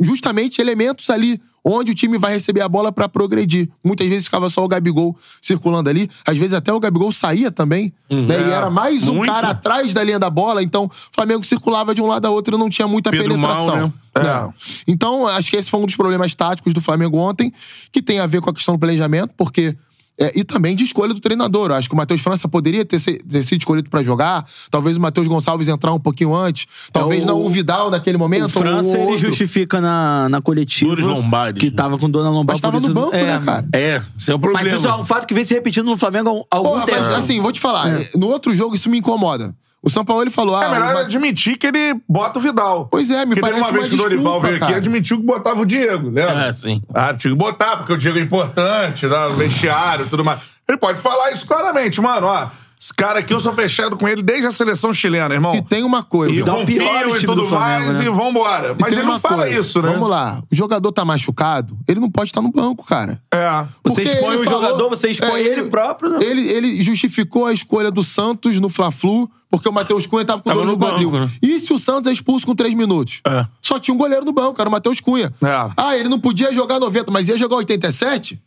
justamente 0.00 0.60
elementos 0.60 1.10
ali 1.10 1.40
onde 1.68 1.90
o 1.90 1.94
time 1.94 2.16
vai 2.16 2.32
receber 2.32 2.60
a 2.60 2.68
bola 2.68 2.92
pra 2.92 3.08
progredir. 3.08 3.68
Muitas 3.82 4.06
vezes 4.06 4.24
ficava 4.26 4.48
só 4.48 4.64
o 4.64 4.68
Gabigol 4.68 5.16
circulando 5.42 5.90
ali, 5.90 6.08
às 6.24 6.38
vezes 6.38 6.54
até 6.54 6.72
o 6.72 6.78
Gabigol 6.78 7.10
saía 7.10 7.50
também, 7.50 7.92
né? 8.08 8.48
E 8.48 8.50
era 8.52 8.70
mais 8.70 9.08
um 9.08 9.16
Muito. 9.16 9.32
cara 9.32 9.48
atrás 9.48 9.92
da 9.92 10.04
linha 10.04 10.18
da 10.18 10.30
bola, 10.30 10.62
então 10.62 10.84
o 10.84 10.90
Flamengo 11.12 11.42
circulava 11.44 11.92
de 11.92 12.00
um 12.00 12.06
lado 12.06 12.24
a 12.26 12.30
outro 12.30 12.56
e 12.56 12.58
não 12.58 12.68
tinha 12.68 12.86
muita 12.86 13.10
Pedro 13.10 13.30
penetração. 13.30 13.76
Mal, 13.76 13.86
né? 13.86 13.92
É. 14.16 14.48
Então, 14.86 15.26
acho 15.26 15.50
que 15.50 15.56
esse 15.56 15.68
foi 15.68 15.80
um 15.80 15.86
dos 15.86 15.96
problemas 15.96 16.34
táticos 16.34 16.72
do 16.72 16.80
Flamengo 16.80 17.18
ontem, 17.18 17.52
que 17.90 18.00
tem 18.00 18.20
a 18.20 18.26
ver 18.26 18.40
com 18.40 18.48
a 18.48 18.54
questão 18.54 18.74
do 18.74 18.78
planejamento, 18.78 19.34
porque. 19.36 19.76
É, 20.18 20.32
e 20.38 20.44
também 20.44 20.74
de 20.74 20.84
escolha 20.84 21.12
do 21.12 21.20
treinador. 21.20 21.70
Eu 21.70 21.74
acho 21.76 21.88
que 21.88 21.94
o 21.94 21.96
Matheus 21.96 22.20
França 22.20 22.48
poderia 22.48 22.84
ter, 22.84 22.98
se- 22.98 23.18
ter 23.18 23.42
sido 23.42 23.60
escolhido 23.60 23.90
pra 23.90 24.02
jogar. 24.02 24.46
Talvez 24.70 24.96
o 24.96 25.00
Matheus 25.00 25.26
Gonçalves 25.28 25.68
entrar 25.68 25.92
um 25.92 26.00
pouquinho 26.00 26.34
antes. 26.34 26.66
Talvez 26.92 27.22
É, 27.22 27.24
o- 27.24 27.26
não 27.26 27.44
o 27.44 27.50
Vidal 27.50 27.90
naquele 27.90 28.16
momento. 28.18 28.46
O 28.46 28.48
França, 28.48 28.96
ele 28.98 29.16
justifica 29.18 29.80
na, 29.80 30.28
na 30.28 30.40
coletiva. 30.40 30.90
Dores 30.90 31.06
lombares, 31.06 31.60
Que 31.60 31.66
né? 31.70 31.76
tava 31.76 31.98
com 31.98 32.08
dor 32.08 32.24
na 32.24 32.30
lombar. 32.30 32.54
Mas 32.54 32.60
tava 32.62 32.78
no 32.80 32.84
isso- 32.86 32.94
banco, 32.94 33.14
é, 33.14 33.24
né, 33.24 33.42
cara? 33.44 33.66
É, 33.72 34.02
esse 34.18 34.30
é 34.30 34.34
o 34.34 34.38
problema. 34.38 34.64
Mas 34.68 34.78
isso 34.78 34.88
é 34.88 34.94
um 34.96 35.04
fato 35.04 35.26
que 35.26 35.34
vem 35.34 35.44
se 35.44 35.52
repetindo 35.54 35.86
no 35.86 35.96
Flamengo 35.96 36.46
há 36.50 36.56
algum 36.56 36.70
Porra, 36.70 36.86
tempo. 36.86 36.98
mas 37.00 37.08
assim, 37.10 37.40
vou 37.40 37.52
te 37.52 37.60
falar. 37.60 37.86
No 38.14 38.28
outro 38.28 38.54
jogo, 38.54 38.74
isso 38.74 38.88
me 38.88 38.98
incomoda. 38.98 39.54
O 39.86 39.90
São 39.90 40.04
Paulo 40.04 40.22
ele 40.24 40.30
falou. 40.32 40.60
É 40.60 40.66
Ah, 40.66 40.70
melhor 40.70 40.90
o 40.90 40.94
Ma- 40.94 41.00
admitir 41.02 41.56
que 41.56 41.66
ele 41.68 41.94
bota 42.08 42.40
o 42.40 42.42
Vidal. 42.42 42.88
Pois 42.90 43.08
é, 43.08 43.20
me 43.20 43.26
Porque 43.36 43.40
parece 43.40 43.60
uma 43.60 43.70
vez 43.72 43.88
que 43.88 43.94
o 43.94 43.98
Dorival 43.98 44.22
desculpa, 44.24 44.40
veio 44.48 44.56
aqui 44.56 44.64
cara. 44.66 44.76
admitiu 44.78 45.16
que 45.18 45.22
botava 45.24 45.60
o 45.60 45.64
Diego, 45.64 46.06
lembra? 46.10 46.46
É, 46.48 46.52
sim. 46.52 46.82
Ah, 46.92 47.14
tinha 47.14 47.32
que 47.32 47.38
botar, 47.38 47.76
porque 47.76 47.92
o 47.92 47.96
Diego 47.96 48.18
é 48.18 48.20
importante, 48.20 49.06
né, 49.06 49.28
no 49.28 49.34
vestiário 49.36 50.06
e 50.06 50.08
tudo 50.08 50.24
mais. 50.24 50.42
Ele 50.68 50.76
pode 50.76 50.98
falar 51.00 51.30
isso 51.30 51.46
claramente, 51.46 52.00
mano, 52.00 52.26
ó. 52.26 52.48
Esse 52.78 52.92
cara 52.92 53.20
aqui, 53.20 53.32
eu 53.32 53.40
sou 53.40 53.54
fechado 53.54 53.96
com 53.96 54.06
ele 54.06 54.22
desde 54.22 54.46
a 54.46 54.52
seleção 54.52 54.92
chilena, 54.92 55.34
irmão. 55.34 55.54
E 55.54 55.62
tem 55.62 55.82
uma 55.82 56.02
coisa. 56.02 56.32
E 56.32 56.36
Vidal 56.36 56.60
é 56.60 56.62
o 56.62 56.66
pior 56.66 57.16
e 57.16 57.20
tudo 57.20 57.42
do 57.42 57.46
Flamengo, 57.46 57.84
mais 57.86 57.98
né? 57.98 58.04
e 58.04 58.08
vambora. 58.10 58.72
E 58.78 58.82
Mas 58.82 58.92
ele 58.92 59.02
não 59.02 59.18
fala 59.18 59.44
coisa. 59.44 59.60
isso, 59.60 59.80
né? 59.80 59.90
Vamos 59.92 60.08
lá. 60.10 60.42
O 60.52 60.54
jogador 60.54 60.92
tá 60.92 61.04
machucado, 61.04 61.76
ele 61.88 62.00
não 62.00 62.10
pode 62.10 62.30
estar 62.30 62.42
no 62.42 62.50
banco, 62.52 62.84
cara. 62.86 63.20
É. 63.32 63.64
Você 63.84 64.02
Porque 64.02 64.02
expõe 64.02 64.32
ele 64.34 64.42
o 64.42 64.44
falou- 64.44 64.62
jogador, 64.62 64.88
você 64.90 65.08
expõe 65.08 65.40
É, 65.40 65.46
ele, 65.46 65.62
próprio. 65.70 66.10
Né? 66.10 66.18
Ele, 66.22 66.48
ele 66.50 66.82
justificou 66.82 67.46
a 67.46 67.52
escolha 67.52 67.90
do 67.90 68.04
Santos 68.04 68.58
no 68.58 68.68
Fla-Flu, 68.68 69.30
porque 69.50 69.68
o 69.68 69.72
Matheus 69.72 70.06
Cunha 70.06 70.24
tava 70.24 70.42
com 70.42 70.50
Tava 70.50 70.60
dor 70.60 70.66
no 70.66 70.72
no 70.72 70.76
banco, 70.78 70.92
quadril. 70.92 71.12
né? 71.12 71.30
E 71.40 71.58
se 71.58 71.72
o 71.72 71.78
Santos 71.78 72.10
é 72.10 72.12
expulso 72.12 72.44
com 72.44 72.54
três 72.54 72.74
minutos? 72.74 73.20
É. 73.26 73.46
Só 73.62 73.78
tinha 73.78 73.94
um 73.94 73.98
goleiro 73.98 74.24
no 74.24 74.32
banco, 74.32 74.60
era 74.60 74.68
o 74.68 74.72
Matheus 74.72 75.00
Cunha. 75.00 75.32
É. 75.42 75.70
Ah, 75.76 75.96
ele 75.96 76.08
não 76.10 76.20
podia 76.20 76.52
jogar 76.52 76.78
90, 76.78 77.10
mas 77.10 77.28
ia 77.28 77.36
jogar 77.38 77.56
87? 77.56 78.38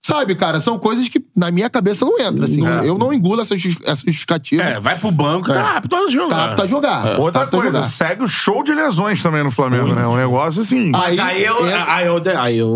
Sabe, 0.00 0.34
cara, 0.36 0.58
são 0.58 0.78
coisas 0.78 1.06
que 1.08 1.22
na 1.36 1.50
minha 1.50 1.68
cabeça 1.68 2.02
não 2.04 2.18
entram, 2.18 2.44
assim. 2.44 2.66
É. 2.66 2.88
Eu 2.88 2.96
não 2.96 3.12
engulo 3.12 3.42
essa, 3.42 3.54
essa 3.54 4.02
justificativa. 4.06 4.62
É, 4.62 4.80
vai 4.80 4.96
pro 4.98 5.10
banco, 5.10 5.52
tá 5.52 5.76
apto 5.76 5.94
a 5.94 6.08
jogar. 6.08 6.28
Tá 6.36 6.44
apto 6.46 6.62
a 6.62 6.66
jogar. 6.66 7.20
Outra 7.20 7.40
Tá 7.40 7.44
apto 7.44 7.56
a 7.56 7.60
coisa, 7.60 7.76
jogar. 7.78 7.88
segue 7.88 8.22
o 8.24 8.28
show 8.28 8.62
de 8.62 8.72
lesões 8.72 9.22
também 9.22 9.42
no 9.44 9.50
Flamengo, 9.50 9.94
né? 9.94 10.06
Um 10.06 10.16
negócio 10.16 10.62
assim. 10.62 10.90
Mas 10.90 11.18
aí, 11.18 11.44
eu, 11.44 11.66
entra- 11.66 11.84
aí, 11.92 12.06
eu, 12.06 12.22
aí 12.40 12.58
eu, 12.58 12.70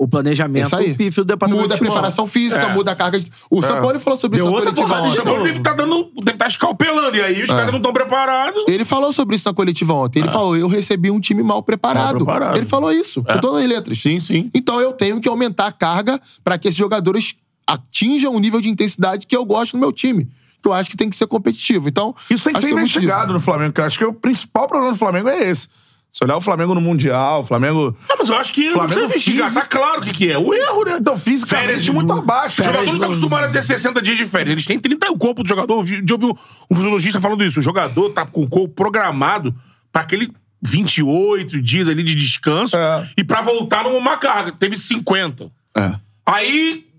o 0.00 0.08
planejamento, 0.08 0.74
aí. 0.76 0.92
o 0.92 0.96
pífio 0.96 1.24
do 1.24 1.26
departamento 1.28 1.62
Muda 1.62 1.74
a 1.74 1.78
preparação 1.78 2.26
física, 2.26 2.62
É. 2.62 2.72
muda 2.74 2.92
a 2.92 2.94
carga. 2.96 3.20
De... 3.20 3.30
O 3.50 3.60
São 3.62 3.80
Paulo 3.80 4.00
falou 4.00 4.18
sobre 4.18 4.38
Deu 4.38 4.46
isso 4.46 4.50
na 4.50 4.56
outra 4.58 4.72
coletiva 4.72 4.98
ontem. 5.00 5.10
O 5.10 5.14
São 5.16 5.24
Paulo 5.24 5.42
deve 5.44 5.58
estar 5.58 5.72
dando. 5.74 6.10
Deve 6.22 6.30
estar 6.32 6.46
escalpelando. 6.46 7.16
E 7.16 7.22
aí 7.22 7.42
os 7.42 7.50
caras 7.50 7.68
não 7.68 7.76
estão 7.76 7.92
preparados. 7.92 8.64
Ele 8.68 8.84
falou 8.84 9.12
sobre 9.12 9.36
isso 9.36 9.48
na 9.48 9.54
coletiva 9.54 9.92
ontem. 9.92 10.20
Ele 10.20 10.28
falou: 10.28 10.56
eu 10.56 10.68
recebi 10.68 11.10
um 11.10 11.20
time 11.20 11.42
mal 11.42 11.62
preparado. 11.62 12.24
Mal 12.24 12.36
preparado. 12.36 12.56
Ele 12.56 12.66
falou 12.66 12.92
isso, 12.92 13.22
com 13.22 13.38
todas 13.40 13.62
as 13.62 13.68
letras. 13.68 14.00
Sim, 14.00 14.20
sim. 14.20 14.50
Então 14.54 14.80
eu 14.80 14.92
tenho 14.92 15.20
que 15.20 15.28
aumentar 15.28 15.66
a 15.66 15.72
carga 15.72 16.19
para 16.44 16.58
que 16.58 16.68
esses 16.68 16.78
jogadores 16.78 17.34
atinjam 17.66 18.34
o 18.34 18.40
nível 18.40 18.60
de 18.60 18.68
intensidade 18.68 19.26
que 19.26 19.36
eu 19.36 19.44
gosto 19.44 19.74
no 19.74 19.80
meu 19.80 19.92
time. 19.92 20.28
Que 20.62 20.68
eu 20.68 20.72
acho 20.72 20.90
que 20.90 20.96
tem 20.96 21.08
que 21.08 21.16
ser 21.16 21.26
competitivo. 21.26 21.88
Então. 21.88 22.14
Isso 22.28 22.44
tem 22.44 22.52
que 22.52 22.60
ser 22.60 22.66
é 22.66 22.70
muito 22.70 22.80
investigado 22.82 23.22
disso. 23.26 23.32
no 23.34 23.40
Flamengo, 23.40 23.72
que 23.72 23.80
eu 23.80 23.84
acho 23.84 23.98
que 23.98 24.04
o 24.04 24.12
principal 24.12 24.68
problema 24.68 24.92
do 24.92 24.98
Flamengo 24.98 25.28
é 25.28 25.48
esse. 25.48 25.68
Se 26.12 26.24
olhar 26.24 26.36
o 26.36 26.40
Flamengo 26.40 26.74
no 26.74 26.80
Mundial, 26.80 27.42
o 27.42 27.44
Flamengo. 27.44 27.96
Não, 28.08 28.16
mas 28.18 28.28
eu 28.28 28.36
acho 28.36 28.52
que 28.52 28.64
não 28.64 28.72
Flamengo 28.72 28.94
precisa 28.94 29.06
investigar. 29.06 29.46
físico- 29.48 29.68
Tá 29.68 29.78
claro 29.78 30.00
o 30.00 30.04
que, 30.04 30.12
que 30.12 30.28
é. 30.30 30.36
O 30.36 30.52
erro, 30.52 30.84
né? 30.84 30.96
Então, 31.00 31.16
fisicamente, 31.16 31.66
Férias 31.68 31.88
muito 31.88 32.12
abaixo. 32.12 32.60
O 32.60 32.64
jogador 32.64 32.84
não 32.84 32.92
tá 32.92 32.98
Férias- 32.98 33.10
acostumado 33.18 33.44
a 33.44 33.48
ter 33.52 33.62
60 33.62 34.02
dias 34.02 34.16
de 34.18 34.26
férias. 34.26 34.50
Eles 34.52 34.66
têm 34.66 34.78
30. 34.80 35.08
O 35.12 35.16
corpo 35.16 35.44
do 35.44 35.48
jogador. 35.48 35.72
Eu 35.78 35.82
vi- 35.84 36.04
eu 36.06 36.14
ouvi 36.20 36.40
um 36.68 36.74
fisiologista 36.74 37.20
falando 37.20 37.44
isso. 37.44 37.60
O 37.60 37.62
jogador 37.62 38.10
tá 38.10 38.26
com 38.26 38.42
o 38.42 38.48
corpo 38.48 38.74
programado 38.74 39.54
pra 39.92 40.02
aquele 40.02 40.32
28 40.60 41.62
dias 41.62 41.88
ali 41.88 42.02
de 42.02 42.14
descanso 42.14 42.76
É. 42.76 43.08
e 43.16 43.24
pra 43.24 43.40
voltar 43.40 43.84
numa 43.84 44.16
carga. 44.16 44.52
Teve 44.52 44.76
50. 44.78 45.50
É. 45.76 45.94
Aí, 46.26 46.89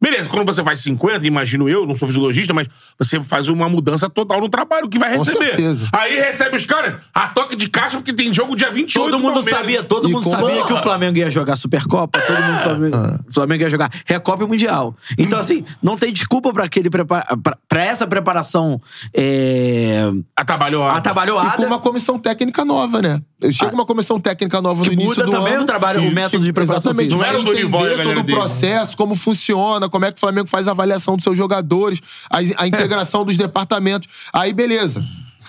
beleza, 0.00 0.28
quando 0.30 0.46
você 0.46 0.62
faz 0.64 0.80
50, 0.80 1.26
imagino 1.26 1.68
eu, 1.68 1.86
não 1.86 1.94
sou 1.94 2.08
fisiologista, 2.08 2.54
mas 2.54 2.68
você 2.98 3.20
faz 3.22 3.48
uma 3.48 3.68
mudança 3.68 4.08
total 4.08 4.40
no 4.40 4.48
trabalho 4.48 4.88
que 4.88 4.98
vai 4.98 5.16
Com 5.16 5.22
receber. 5.22 5.46
certeza. 5.48 5.88
Aí 5.92 6.16
recebe 6.18 6.56
os 6.56 6.64
caras 6.64 7.00
a 7.14 7.28
toque 7.28 7.54
de 7.54 7.68
caixa 7.68 7.96
porque 7.98 8.12
tem 8.12 8.32
jogo 8.32 8.56
dia 8.56 8.70
28 8.70 8.92
Todo 9.10 9.10
do 9.20 9.22
mundo 9.22 9.42
sabia, 9.42 9.82
todo 9.82 10.08
E 10.08 10.12
mundo 10.12 10.24
como- 10.24 10.36
sabia 10.36 10.64
que 10.64 10.72
o 10.72 10.80
Flamengo 10.82 11.18
ia 11.18 11.30
jogar 11.30 11.56
Supercopa, 11.56 12.20
todo 12.20 12.42
mundo 12.42 12.62
sabia. 12.62 12.90
Ah. 12.94 13.20
O 13.28 13.32
Flamengo 13.32 13.62
ia 13.62 13.70
jogar 13.70 13.90
Recopa 14.06 14.44
e 14.44 14.46
Mundial. 14.46 14.96
Então, 15.18 15.38
assim, 15.38 15.64
não 15.82 15.96
tem 15.96 16.12
desculpa 16.12 16.52
pra 16.52 16.64
aquele 16.64 16.88
prepara, 16.88 17.24
pra, 17.68 17.84
essa 17.84 18.06
preparação 18.06 18.80
é, 19.14 20.10
Atabalhoado. 20.36 20.90
E 20.90 20.92
com 20.92 20.98
atabalhoada. 20.98 21.66
uma 21.66 21.78
comissão 21.78 22.18
técnica 22.18 22.64
nova, 22.64 23.02
né? 23.02 23.20
Chega 23.52 23.72
uma 23.74 23.86
comissão 23.86 24.20
técnica 24.20 24.60
nova 24.60 24.80
no 24.82 24.88
Que 24.88 24.92
início 24.94 25.10
muda 25.10 25.24
do 25.24 25.30
também 25.32 25.54
ano. 25.54 25.62
o 25.62 25.66
trabalho, 25.66 26.02
o 26.02 26.10
método 26.12 26.44
de 26.44 26.52
preparação 26.52 26.92
Exatamente. 26.92 27.10
física. 27.14 27.22
Não 27.26 27.28
era 27.32 27.40
o 27.40 27.42
Dorival 27.44 27.86
e 27.86 28.02
todo 28.02 28.18
o 28.20 28.22
dele. 28.22 28.38
processo, 28.38 28.96
como 28.96 29.14
funciona, 29.14 29.88
como 29.90 30.04
é 30.06 30.10
que 30.12 30.16
o 30.16 30.20
Flamengo 30.20 30.48
faz 30.48 30.66
a 30.68 30.70
avaliação 30.70 31.16
dos 31.16 31.24
seus 31.24 31.36
jogadores, 31.36 32.00
a, 32.30 32.38
a 32.62 32.66
integração 32.68 33.24
dos 33.24 33.36
departamentos. 33.36 34.08
Aí, 34.32 34.52
beleza. 34.52 35.04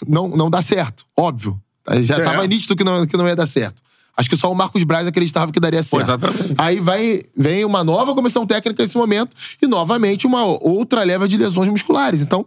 Não, 0.07 0.27
não 0.27 0.49
dá 0.49 0.61
certo, 0.61 1.05
óbvio. 1.17 1.59
Já 2.01 2.17
É. 2.17 2.23
tava 2.23 2.45
nítido 2.47 2.75
que 2.75 2.83
não, 2.83 3.05
que 3.05 3.15
não 3.15 3.27
ia 3.27 3.35
dar 3.35 3.45
certo. 3.45 3.81
Acho 4.17 4.29
que 4.29 4.35
só 4.37 4.51
o 4.51 4.55
Marcos 4.55 4.83
Braz 4.83 5.07
acreditava 5.07 5.51
que 5.51 5.59
daria 5.59 5.81
certo. 5.81 6.03
exatamente. 6.03 6.53
Aí 6.57 6.79
vai, 6.79 7.21
vem 7.35 7.63
uma 7.63 7.83
nova 7.83 8.13
comissão 8.13 8.45
técnica 8.45 8.83
nesse 8.83 8.97
momento 8.97 9.35
e, 9.61 9.65
novamente, 9.67 10.27
uma 10.27 10.43
outra 10.43 11.01
leva 11.03 11.27
de 11.27 11.37
lesões 11.37 11.69
musculares. 11.69 12.21
Então, 12.21 12.45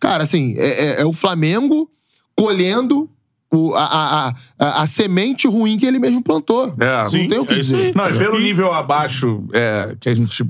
cara, 0.00 0.24
assim, 0.24 0.54
é, 0.56 0.66
é- 0.66 1.00
é 1.02 1.04
o 1.04 1.12
Flamengo 1.12 1.88
colhendo 2.34 3.08
o- 3.52 3.74
a, 3.74 3.84
a, 3.84 4.34
a, 4.58 4.82
a- 4.82 4.86
semente 4.86 5.46
ruim 5.46 5.76
que 5.76 5.84
ele 5.86 5.98
mesmo 5.98 6.22
plantou. 6.22 6.74
É. 6.80 7.02
Não 7.02 7.10
Sim, 7.10 7.28
tem 7.28 7.38
o 7.38 7.46
que 7.46 7.52
é 7.52 7.56
dizer. 7.58 7.94
Não, 7.94 8.06
pelo 8.16 8.40
nível 8.40 8.72
abaixo 8.72 9.44
é, 9.52 9.94
que 10.00 10.08
a 10.08 10.14
gente 10.14 10.44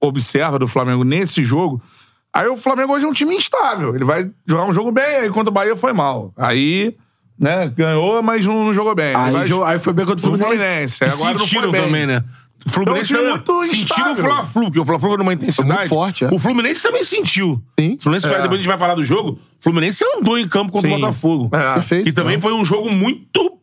observa 0.00 0.58
do 0.58 0.66
Flamengo 0.68 1.04
nesse 1.04 1.44
jogo, 1.44 1.82
aí 2.32 2.46
o 2.48 2.56
Flamengo 2.56 2.92
hoje 2.94 3.04
é 3.04 3.08
um 3.08 3.12
time 3.12 3.34
instável. 3.34 3.94
Ele 3.94 4.04
vai 4.04 4.30
jogar 4.46 4.64
um 4.64 4.72
jogo 4.72 4.90
bem, 4.92 5.04
aí 5.16 5.30
contra 5.30 5.50
o 5.50 5.52
Bahia 5.52 5.76
foi 5.76 5.92
mal. 5.92 6.32
Aí, 6.36 6.96
né, 7.38 7.72
ganhou, 7.76 8.22
mas 8.22 8.44
não, 8.46 8.64
não 8.66 8.74
jogou 8.74 8.94
bem. 8.94 9.14
Aí, 9.14 9.32
vai, 9.32 9.72
aí 9.72 9.78
foi 9.78 9.92
bem 9.92 10.06
contra 10.06 10.20
o 10.20 10.36
Fluminense. 10.38 10.98
Fluminense. 10.98 11.04
E 11.04 11.06
Agora 11.06 11.38
sentiram 11.38 11.70
foi 11.70 11.80
também, 11.80 12.06
né? 12.06 12.24
O 12.66 12.70
Fluminense 12.70 13.14
Então, 13.14 13.54
muito 13.54 13.64
sentiram 13.66 14.12
o. 14.12 14.16
Fla-Flu, 14.16 14.64
porque 14.64 14.80
o 14.80 14.84
Fla-Flu 14.84 15.16
numa 15.18 15.32
intensidade. 15.32 15.78
Muito 15.78 15.88
forte, 15.88 16.24
é. 16.24 16.28
O 16.28 16.38
Fluminense 16.40 16.82
também 16.82 17.04
sentiu. 17.04 17.62
Sim. 17.78 17.94
O 17.94 18.02
Fluminense, 18.02 18.28
vai- 18.28 18.38
É. 18.38 18.42
depois 18.42 18.58
a 18.58 18.62
gente 18.62 18.68
vai 18.68 18.78
falar 18.78 18.94
do 18.96 19.04
jogo. 19.04 19.30
O 19.60 19.62
Fluminense 19.62 20.04
andou 20.16 20.36
em 20.36 20.46
campo 20.48 20.72
contra 20.72 20.88
Sim. 20.90 20.96
o 20.96 20.98
Botafogo. 21.00 21.50
É. 21.56 21.74
Perfeito. 21.74 22.04
Que 22.04 22.12
também 22.12 22.38
foi 22.38 22.52
um 22.52 22.64
jogo 22.64 22.90
muito 22.90 23.58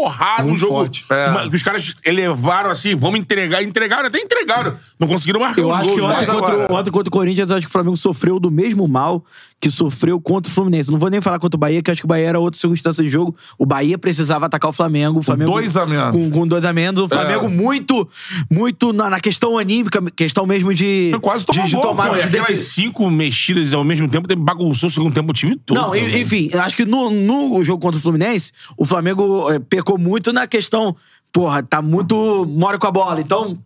porrado, 0.00 0.42
um 0.44 0.48
Muito 0.48 0.60
jogo 0.60 0.74
forte. 0.78 1.04
É. 1.10 1.28
uma- 1.30 1.46
os 1.48 1.62
caras 1.62 1.94
elevaram 2.04 2.70
assim, 2.70 2.94
vamos 2.94 3.18
entregar, 3.18 3.62
entregaram, 3.62 4.06
até 4.06 4.18
entregaram. 4.20 4.74
Não 4.98 5.08
conseguiram 5.08 5.40
marcar 5.40 5.60
Eu 5.62 5.72
acho 5.72 5.90
que 5.90 6.00
gols, 6.00 6.08
né? 6.12 6.16
ontem 6.20 6.26
contra, 6.32 6.56
o- 6.72 6.76
ontem 6.76 6.90
contra 6.90 7.08
o 7.08 7.12
Corinthians, 7.12 7.50
eu 7.50 7.56
acho 7.56 7.66
que 7.66 7.70
o 7.70 7.72
Flamengo 7.72 7.96
sofreu 7.96 8.38
do 8.38 8.50
mesmo 8.50 8.86
mal 8.86 9.24
que 9.58 9.70
sofreu 9.70 10.20
contra 10.20 10.50
o 10.50 10.54
Fluminense. 10.54 10.90
Não 10.90 10.98
vou 10.98 11.08
nem 11.08 11.20
falar 11.22 11.38
contra 11.38 11.56
o 11.56 11.58
Bahia, 11.58 11.82
que 11.82 11.90
eu 11.90 11.92
acho 11.92 12.02
que 12.02 12.06
o 12.06 12.08
Bahia 12.08 12.26
era 12.28 12.38
outra 12.38 12.60
circunstância 12.60 13.02
de 13.02 13.08
jogo. 13.08 13.34
O 13.58 13.64
Bahia 13.64 13.96
precisava 13.96 14.44
atacar 14.44 14.68
o 14.68 14.72
Flamengo. 14.72 15.18
O 15.18 15.22
Flamengo 15.22 15.50
dois 15.50 15.76
a 15.78 15.86
menos. 15.86 16.10
Com, 16.10 16.30
com 16.30 16.46
dois 16.46 16.62
a 16.64 16.72
menos. 16.74 17.00
O 17.00 17.08
Flamengo 17.08 17.46
É. 17.46 17.48
muito, 17.48 18.06
muito 18.50 18.92
na, 18.92 19.08
na 19.08 19.18
questão 19.18 19.56
anímica, 19.56 20.02
questão 20.14 20.44
mesmo 20.44 20.74
de. 20.74 21.10
Quase 21.22 21.40
de, 21.46 21.46
tomou 21.52 21.66
de 21.66 21.80
tomar 21.80 22.08
Pô, 22.10 22.14
de 22.16 22.22
aquelas 22.22 22.58
cinco 22.58 23.10
mexidas 23.10 23.72
ao 23.72 23.82
mesmo 23.82 24.06
tempo, 24.08 24.28
bagunçou 24.36 24.88
o 24.88 24.92
segundo 24.92 25.14
tempo 25.14 25.30
o 25.30 25.32
time 25.34 25.56
todo. 25.56 25.76
Não, 25.80 25.94
en- 25.96 26.20
enfim, 26.20 26.50
acho 26.54 26.76
que 26.76 26.84
no, 26.84 27.08
no 27.10 27.62
jogo 27.64 27.80
contra 27.80 27.98
o 27.98 28.02
Fluminense, 28.02 28.52
o 28.76 28.84
Flamengo 28.84 29.50
eh, 29.50 29.58
pecou 29.86 29.96
muito 29.98 30.32
na 30.32 30.46
questão, 30.48 30.96
porra, 31.32 31.62
tá 31.62 31.80
muito 31.80 32.44
mora 32.48 32.76
com 32.78 32.86
a 32.86 32.90
bola. 32.90 33.20
Então, 33.20 33.56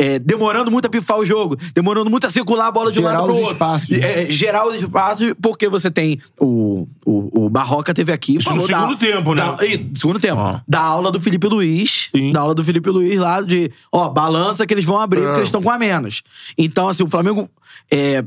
é, 0.00 0.16
demorando 0.20 0.70
muito 0.70 0.86
a 0.86 0.88
pifar 0.88 1.18
o 1.18 1.24
jogo, 1.26 1.56
demorando 1.74 2.08
muito 2.08 2.24
a 2.24 2.30
circular 2.30 2.68
a 2.68 2.70
bola 2.70 2.92
de 2.92 3.00
um 3.00 3.02
Gerar 3.02 3.14
lado 3.14 3.24
pro 3.24 3.32
os 3.32 3.38
outro. 3.40 3.52
espaços. 3.52 3.90
É, 3.90 4.26
gerar 4.30 4.64
os 4.68 4.76
espaços, 4.76 5.34
porque 5.42 5.68
você 5.68 5.90
tem 5.90 6.20
o, 6.38 6.86
o, 7.04 7.46
o 7.46 7.50
Barroca 7.50 7.92
teve 7.92 8.12
aqui. 8.12 8.36
Isso 8.36 8.54
no 8.54 8.60
falou 8.64 8.66
segundo 8.68 8.96
tempo, 8.96 9.34
né? 9.34 9.42
da- 9.56 9.66
ih, 9.66 9.90
segundo 9.96 10.20
tempo. 10.20 10.40
Ah. 10.40 10.62
Da 10.68 10.78
aula 10.80 11.10
do 11.10 11.20
Felipe 11.20 11.48
Luiz. 11.48 12.08
Sim. 12.14 12.30
Da 12.30 12.40
aula 12.42 12.54
do 12.54 12.62
Felipe 12.62 12.88
Luiz 12.88 13.16
lá 13.16 13.40
de, 13.42 13.72
ó, 13.90 14.08
balança 14.08 14.64
que 14.64 14.72
eles 14.72 14.84
vão 14.84 15.00
abrir 15.00 15.20
porque 15.22 15.38
eles 15.38 15.48
estão 15.48 15.62
com 15.62 15.70
a 15.70 15.76
menos. 15.78 16.22
Então, 16.56 16.88
assim, 16.88 17.02
o 17.02 17.08
Flamengo 17.08 17.50
é, 17.90 18.24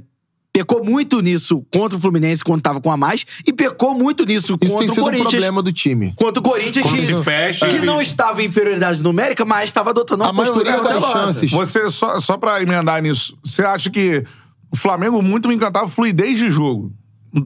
pecou 0.53 0.83
muito 0.83 1.21
nisso 1.21 1.65
contra 1.73 1.97
o 1.97 2.01
Fluminense 2.01 2.43
quando 2.43 2.61
tava 2.61 2.81
com 2.81 2.91
a 2.91 2.97
mais 2.97 3.25
e 3.47 3.53
pecou 3.53 3.93
muito 3.93 4.25
nisso 4.25 4.53
Isso 4.53 4.57
tem 4.57 4.69
contra 4.69 4.85
o 4.85 4.89
sido 4.89 5.01
um 5.01 5.03
Corinthians. 5.05 5.29
problema 5.31 5.61
do 5.61 5.71
time. 5.71 6.13
Contra 6.17 6.39
o 6.39 6.43
Corinthians, 6.43 6.85
Quando 6.85 6.95
que, 6.95 7.05
se 7.05 7.23
fecha, 7.23 7.67
que 7.67 7.75
ele- 7.75 7.85
não 7.85 8.01
estava 8.01 8.41
em 8.43 8.47
inferioridade 8.47 9.01
numérica, 9.01 9.45
mas 9.45 9.65
estava 9.65 9.91
adotando 9.91 10.23
uma 10.23 10.29
A 10.29 10.33
maioria 10.33 10.53
postura 10.53 10.77
das 10.83 10.99
cautelosa. 11.01 11.25
chances. 11.27 11.51
Você, 11.51 11.89
só, 11.89 12.19
só 12.19 12.37
pra 12.37 12.61
emendar 12.61 13.01
nisso, 13.01 13.37
você 13.43 13.63
acha 13.63 13.89
que 13.89 14.25
o 14.71 14.75
Flamengo 14.77 15.21
muito 15.21 15.47
me 15.47 15.55
encantava 15.55 15.85
a 15.85 15.89
fluidez 15.89 16.37
de 16.37 16.49
jogo? 16.49 16.91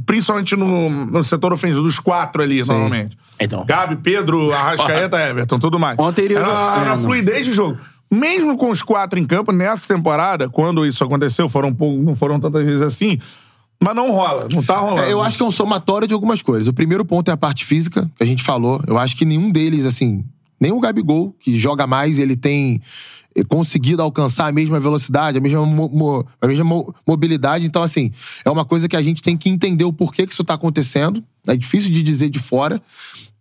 principalmente 0.07 0.55
no, 0.55 0.89
no 0.89 1.23
setor 1.23 1.53
ofensivo, 1.53 1.83
dos 1.83 1.99
quatro 1.99 2.41
ali, 2.41 2.63
normalmente. 2.65 3.15
Então. 3.39 3.63
Gabi, 3.67 3.95
Pedro, 3.97 4.51
Arrascaeta, 4.51 5.21
Everton, 5.21 5.59
tudo 5.59 5.77
mais. 5.77 5.95
Ontem 5.99 6.23
ele- 6.25 6.33
Era, 6.33 6.47
era 6.47 6.93
é, 6.93 6.95
não. 6.95 7.03
fluidez 7.03 7.45
de 7.45 7.53
jogo. 7.53 7.77
Mesmo 8.11 8.55
com 8.57 8.69
os 8.69 8.81
quatro 8.83 9.19
em 9.19 9.25
campo, 9.25 9.51
nessa 9.51 9.87
temporada, 9.87 10.49
quando 10.49 10.85
isso 10.85 11.03
aconteceu, 11.03 11.49
foram 11.49 11.73
pouco, 11.73 12.01
não 12.01 12.15
foram 12.15 12.39
tantas 12.39 12.63
vezes 12.63 12.81
assim, 12.81 13.19
mas 13.81 13.95
não 13.95 14.11
rola, 14.11 14.47
não 14.51 14.63
tá 14.63 14.77
rolando. 14.77 15.01
É, 15.01 15.11
eu 15.11 15.21
acho 15.21 15.37
que 15.37 15.43
é 15.43 15.45
um 15.45 15.51
somatório 15.51 16.07
de 16.07 16.13
algumas 16.13 16.41
coisas. 16.41 16.67
O 16.67 16.73
primeiro 16.73 17.03
ponto 17.03 17.29
é 17.29 17.33
a 17.33 17.37
parte 17.37 17.65
física, 17.65 18.09
que 18.15 18.23
a 18.23 18.25
gente 18.25 18.43
falou. 18.43 18.81
Eu 18.87 18.97
acho 18.97 19.15
que 19.15 19.25
nenhum 19.25 19.51
deles, 19.51 19.85
assim, 19.85 20.23
nem 20.59 20.71
o 20.71 20.79
Gabigol, 20.79 21.35
que 21.39 21.57
joga 21.59 21.85
mais, 21.85 22.17
ele 22.19 22.37
tem 22.37 22.81
eh, 23.35 23.43
conseguido 23.49 24.01
alcançar 24.01 24.47
a 24.47 24.51
mesma 24.51 24.79
velocidade, 24.79 25.37
a 25.37 25.41
mesma, 25.41 25.65
mo- 25.65 26.25
a 26.39 26.47
mesma 26.47 26.63
mo- 26.63 26.95
mobilidade. 27.05 27.65
Então, 27.65 27.83
assim, 27.83 28.11
é 28.45 28.49
uma 28.49 28.63
coisa 28.63 28.87
que 28.87 28.95
a 28.95 29.01
gente 29.01 29.21
tem 29.21 29.35
que 29.35 29.49
entender 29.49 29.83
o 29.83 29.91
porquê 29.91 30.25
que 30.25 30.31
isso 30.31 30.43
tá 30.43 30.53
acontecendo. 30.53 31.21
É 31.45 31.57
difícil 31.57 31.91
de 31.91 32.01
dizer 32.01 32.29
de 32.29 32.39
fora. 32.39 32.81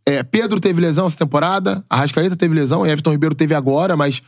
É, 0.06 0.22
Pedro 0.22 0.58
teve 0.58 0.80
lesão 0.80 1.06
essa 1.06 1.16
temporada, 1.16 1.82
Arrascaeta 1.88 2.36
teve 2.36 2.54
lesão, 2.54 2.84
Everton 2.84 3.12
Ribeiro 3.12 3.34
teve 3.34 3.54
agora, 3.54 3.96
mas 3.96 4.20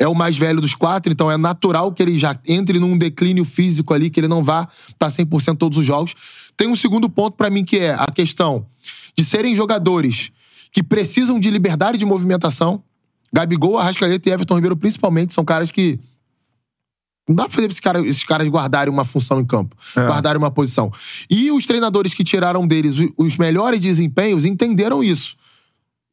é 0.00 0.08
o 0.08 0.14
mais 0.14 0.38
velho 0.38 0.62
dos 0.62 0.74
quatro, 0.74 1.12
então 1.12 1.30
é 1.30 1.36
natural 1.36 1.92
que 1.92 2.02
ele 2.02 2.18
já 2.18 2.34
entre 2.48 2.78
num 2.78 2.96
declínio 2.96 3.44
físico 3.44 3.92
ali, 3.92 4.08
que 4.08 4.18
ele 4.18 4.28
não 4.28 4.42
vá 4.42 4.66
estar 4.88 5.08
100% 5.08 5.58
todos 5.58 5.76
os 5.76 5.84
jogos. 5.84 6.14
Tem 6.56 6.66
um 6.66 6.74
segundo 6.74 7.08
ponto 7.10 7.36
pra 7.36 7.50
mim 7.50 7.62
que 7.62 7.78
é 7.78 7.92
a 7.92 8.06
questão 8.06 8.66
de 9.14 9.26
serem 9.26 9.54
jogadores 9.54 10.32
que 10.72 10.82
precisam 10.82 11.38
de 11.38 11.50
liberdade 11.50 11.98
de 11.98 12.06
movimentação. 12.06 12.82
Gabigol, 13.30 13.76
Arrascaeta 13.76 14.30
e 14.30 14.32
Everton 14.32 14.54
Ribeiro 14.54 14.76
principalmente 14.76 15.34
são 15.34 15.44
caras 15.44 15.70
que 15.70 16.00
não 17.28 17.36
dá 17.36 17.44
pra 17.44 17.52
fazer 17.52 17.66
pra 17.66 17.72
esses 17.72 17.80
caras, 17.80 18.04
esses 18.06 18.24
caras 18.24 18.48
guardarem 18.48 18.92
uma 18.92 19.04
função 19.04 19.38
em 19.38 19.44
campo, 19.44 19.76
guardarem 19.94 20.38
uma 20.38 20.50
posição. 20.50 20.90
E 21.28 21.52
os 21.52 21.66
treinadores 21.66 22.14
que 22.14 22.24
tiraram 22.24 22.66
deles 22.66 22.96
os 23.18 23.36
melhores 23.36 23.80
desempenhos 23.80 24.46
entenderam 24.46 25.04
isso. 25.04 25.36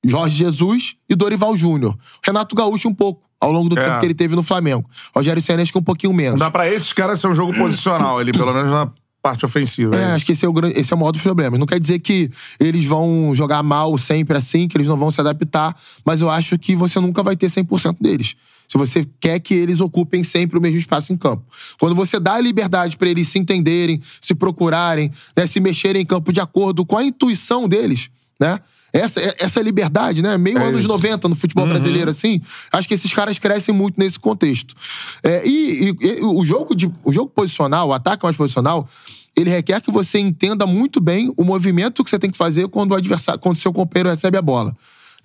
Jorge 0.06 0.36
Jesus 0.36 0.96
e 1.10 1.16
Dorival 1.16 1.56
Júnior. 1.56 1.98
Renato 2.24 2.56
Gaúcho 2.56 2.88
um 2.88 2.94
pouco, 2.94 3.27
ao 3.40 3.52
longo 3.52 3.70
do 3.70 3.78
É. 3.78 3.84
tempo 3.86 4.00
que 4.00 4.06
ele 4.06 4.14
teve 4.14 4.36
no 4.36 4.44
Flamengo. 4.44 4.90
Rogério 5.16 5.42
Senna 5.42 5.62
acho 5.62 5.72
que 5.72 5.78
um 5.78 5.84
pouquinho 5.84 6.14
menos. 6.14 6.40
Dá 6.40 6.50
pra 6.50 6.68
esses 6.72 6.92
caras 6.94 7.20
ser 7.20 7.28
um 7.28 7.36
jogo 7.36 7.54
posicional 7.54 8.18
ali, 8.20 8.32
pelo 8.32 8.54
menos 8.54 8.72
na 8.72 8.90
parte 9.22 9.46
ofensiva. 9.46 9.96
É, 9.96 10.14
acho 10.14 10.26
que 10.26 10.32
esse 10.32 10.46
é, 10.46 10.50
o, 10.50 10.54
esse 10.76 10.94
é 10.94 10.96
o 10.96 11.00
maior 11.00 11.12
dos 11.12 11.22
problemas. 11.22 11.60
Não 11.60 11.66
quer 11.66 11.80
dizer 11.80 12.00
que 12.00 12.30
eles 12.60 12.86
vão 12.86 13.32
jogar 13.36 13.62
mal 13.62 13.98
sempre 13.98 14.38
assim, 14.38 14.68
que 14.68 14.78
eles 14.78 14.88
não 14.88 14.96
vão 14.98 15.12
se 15.12 15.20
adaptar, 15.20 15.76
mas 16.06 16.22
eu 16.22 16.30
acho 16.30 16.58
que 16.58 16.76
você 16.76 17.00
nunca 17.00 17.22
vai 17.22 17.36
ter 17.36 17.48
100% 17.48 17.98
deles. 18.00 18.36
Se 18.68 18.78
você 18.78 19.08
quer 19.20 19.40
que 19.40 19.54
eles 19.54 19.80
ocupem 19.80 20.24
sempre 20.24 20.58
o 20.58 20.62
mesmo 20.62 20.78
espaço 20.78 21.14
em 21.14 21.18
campo. 21.18 21.44
Quando 21.80 21.96
você 21.96 22.20
dá 22.20 22.34
a 22.34 22.42
liberdade 22.42 22.98
pra 22.98 23.08
eles 23.10 23.28
se 23.30 23.40
entenderem, 23.40 24.02
se 24.20 24.34
procurarem, 24.36 25.12
né, 25.36 25.46
se 25.48 25.60
mexerem 25.60 26.02
em 26.02 26.06
campo 26.06 26.34
de 26.34 26.42
acordo 26.42 26.86
com 26.86 26.98
a 26.98 27.04
intuição 27.04 27.68
deles, 27.68 28.10
né? 28.40 28.60
Essa, 28.94 29.36
essa 29.40 29.62
liberdade, 29.62 30.22
né? 30.22 30.38
Meio 30.38 30.58
anos 30.70 30.86
90 30.86 31.28
no 31.28 31.36
futebol 31.36 31.66
brasileiro, 31.68 32.10
assim. 32.10 32.42
Acho 32.72 32.88
que 32.88 32.94
esses 32.94 33.14
caras 33.14 33.38
crescem 33.38 33.74
muito 33.76 34.00
nesse 34.00 34.20
contexto. 34.20 34.74
É, 35.22 35.46
e, 35.48 35.90
e- 36.02 36.18
e 36.20 36.22
o, 36.24 36.44
jogo 36.46 36.74
de, 36.76 36.90
o 37.04 37.12
jogo 37.12 37.30
posicional, 37.30 37.90
o 37.90 37.94
ataque 37.94 38.24
mais 38.24 38.36
posicional, 38.38 38.88
ele 39.36 39.50
requer 39.50 39.82
que 39.82 39.92
você 39.92 40.20
entenda 40.20 40.66
muito 40.66 41.00
bem 41.02 41.32
o 41.38 41.44
movimento 41.44 42.04
que 42.04 42.10
você 42.10 42.18
tem 42.18 42.32
que 42.32 42.38
fazer 42.38 42.68
quando 42.70 42.94
o 42.94 42.96
adversário, 42.96 43.40
quando 43.40 43.56
o 43.56 43.60
seu 43.60 43.72
companheiro 43.74 44.10
recebe 44.10 44.38
a 44.38 44.42
bola. 44.42 44.76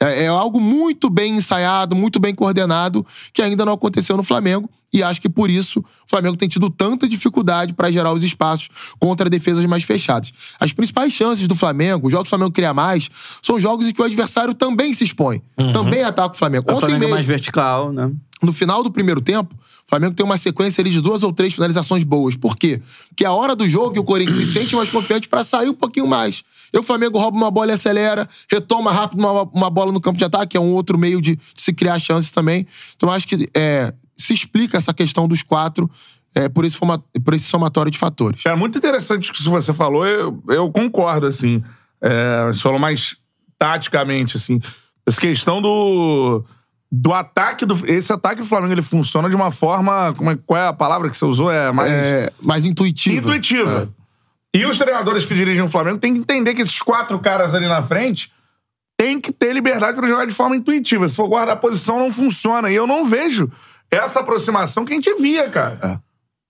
É, 0.02 0.24
é 0.24 0.28
algo 0.28 0.60
muito 0.60 1.08
bem 1.08 1.36
ensaiado, 1.36 1.94
muito 1.94 2.18
bem 2.18 2.34
coordenado, 2.34 3.06
que 3.32 3.42
ainda 3.42 3.64
não 3.64 3.72
aconteceu 3.72 4.16
no 4.16 4.22
Flamengo. 4.22 4.68
E 4.92 5.02
acho 5.02 5.22
que 5.22 5.28
por 5.28 5.50
isso 5.50 5.80
o 5.80 5.84
Flamengo 6.06 6.36
tem 6.36 6.46
tido 6.46 6.68
tanta 6.68 7.08
dificuldade 7.08 7.72
para 7.72 7.90
gerar 7.90 8.12
os 8.12 8.22
espaços 8.22 8.68
contra 8.98 9.30
defesas 9.30 9.64
mais 9.64 9.84
fechadas. 9.84 10.34
As 10.60 10.72
principais 10.74 11.14
chances 11.14 11.48
do 11.48 11.54
Flamengo, 11.54 12.08
os 12.08 12.12
jogos 12.12 12.28
que 12.28 12.34
o 12.34 12.36
Flamengo 12.36 12.52
cria 12.52 12.74
mais, 12.74 13.08
são 13.40 13.58
jogos 13.58 13.88
em 13.88 13.92
que 13.92 14.02
o 14.02 14.04
adversário 14.04 14.52
também 14.52 14.92
se 14.92 15.04
expõe. 15.04 15.40
Também 15.72 16.02
ataca 16.02 16.34
o 16.34 16.38
Flamengo. 16.38 16.70
O 16.70 16.74
Ontem 16.74 16.80
Flamengo 16.80 16.96
é 16.96 17.06
mesmo, 17.06 17.14
mais 17.14 17.26
vertical, 17.26 17.90
né? 17.90 18.10
no 18.42 18.52
final 18.52 18.82
do 18.82 18.90
primeiro 18.90 19.20
tempo, 19.20 19.54
o 19.54 19.81
Flamengo 19.92 20.14
tem 20.14 20.24
uma 20.24 20.38
sequência 20.38 20.80
ali 20.80 20.88
de 20.90 21.02
duas 21.02 21.22
ou 21.22 21.34
três 21.34 21.52
finalizações 21.52 22.02
boas. 22.02 22.34
Por 22.34 22.56
quê? 22.56 22.80
Porque 23.10 23.24
é 23.24 23.26
a 23.26 23.32
hora 23.32 23.54
do 23.54 23.68
jogo 23.68 23.92
que 23.92 24.00
o 24.00 24.04
Corinthians 24.04 24.36
se 24.36 24.46
sente 24.46 24.74
mais 24.74 24.88
confiante 24.88 25.28
pra 25.28 25.44
sair 25.44 25.68
um 25.68 25.74
pouquinho 25.74 26.06
mais. 26.06 26.42
E 26.72 26.78
o 26.78 26.82
Flamengo 26.82 27.18
rouba 27.18 27.36
uma 27.36 27.50
bola 27.50 27.72
e 27.72 27.74
acelera, 27.74 28.26
retoma 28.50 28.90
rápido 28.90 29.18
uma, 29.18 29.42
uma 29.42 29.68
bola 29.68 29.92
no 29.92 30.00
campo 30.00 30.16
de 30.16 30.24
ataque, 30.24 30.52
que 30.52 30.56
é 30.56 30.60
um 30.60 30.72
outro 30.72 30.96
meio 30.96 31.20
de, 31.20 31.36
de 31.36 31.62
se 31.62 31.74
criar 31.74 31.98
chances 31.98 32.30
também. 32.30 32.66
Então 32.96 33.10
acho 33.10 33.28
que 33.28 33.46
é, 33.54 33.92
se 34.16 34.32
explica 34.32 34.78
essa 34.78 34.94
questão 34.94 35.28
dos 35.28 35.42
quatro 35.42 35.90
é, 36.34 36.48
por, 36.48 36.64
esse 36.64 36.74
forma- 36.78 37.04
por 37.22 37.34
esse 37.34 37.44
somatório 37.44 37.92
de 37.92 37.98
fatores. 37.98 38.46
É 38.46 38.54
muito 38.56 38.78
interessante 38.78 39.30
o 39.30 39.34
que 39.34 39.42
você 39.42 39.74
falou, 39.74 40.06
eu, 40.06 40.42
eu 40.48 40.72
concordo, 40.72 41.26
assim. 41.26 41.62
É, 42.00 42.46
você 42.46 42.60
falou 42.60 42.78
mais 42.78 43.16
taticamente, 43.58 44.38
assim. 44.38 44.58
Essa 45.06 45.20
questão 45.20 45.60
do, 45.60 46.42
do 46.94 47.14
ataque 47.14 47.64
do. 47.64 47.74
Esse 47.90 48.12
ataque 48.12 48.42
do 48.42 48.46
Flamengo 48.46 48.74
ele 48.74 48.82
funciona 48.82 49.30
de 49.30 49.34
uma 49.34 49.50
forma. 49.50 50.12
Como 50.14 50.30
é, 50.30 50.38
qual 50.46 50.60
é 50.60 50.66
a 50.68 50.72
palavra 50.74 51.08
que 51.08 51.16
você 51.16 51.24
usou? 51.24 51.50
É 51.50 51.72
mais. 51.72 51.90
É, 51.90 52.30
mais 52.42 52.66
intuitivo. 52.66 53.28
intuitiva. 53.28 53.88
E 54.54 54.66
os 54.66 54.76
treinadores 54.76 55.24
que 55.24 55.34
dirigem 55.34 55.62
o 55.62 55.68
Flamengo 55.68 55.96
têm 55.96 56.12
que 56.12 56.20
entender 56.20 56.54
que 56.54 56.60
esses 56.60 56.82
quatro 56.82 57.18
caras 57.18 57.54
ali 57.54 57.66
na 57.66 57.80
frente 57.80 58.30
têm 58.98 59.18
que 59.18 59.32
ter 59.32 59.54
liberdade 59.54 59.96
para 59.96 60.06
jogar 60.06 60.26
de 60.26 60.34
forma 60.34 60.54
intuitiva. 60.54 61.08
Se 61.08 61.16
for 61.16 61.26
guardar 61.26 61.56
a 61.56 61.58
posição, 61.58 61.98
não 61.98 62.12
funciona. 62.12 62.70
E 62.70 62.74
eu 62.74 62.86
não 62.86 63.06
vejo 63.06 63.50
essa 63.90 64.20
aproximação 64.20 64.84
que 64.84 64.92
a 64.92 64.96
gente 64.96 65.14
via, 65.14 65.48
cara. 65.48 66.02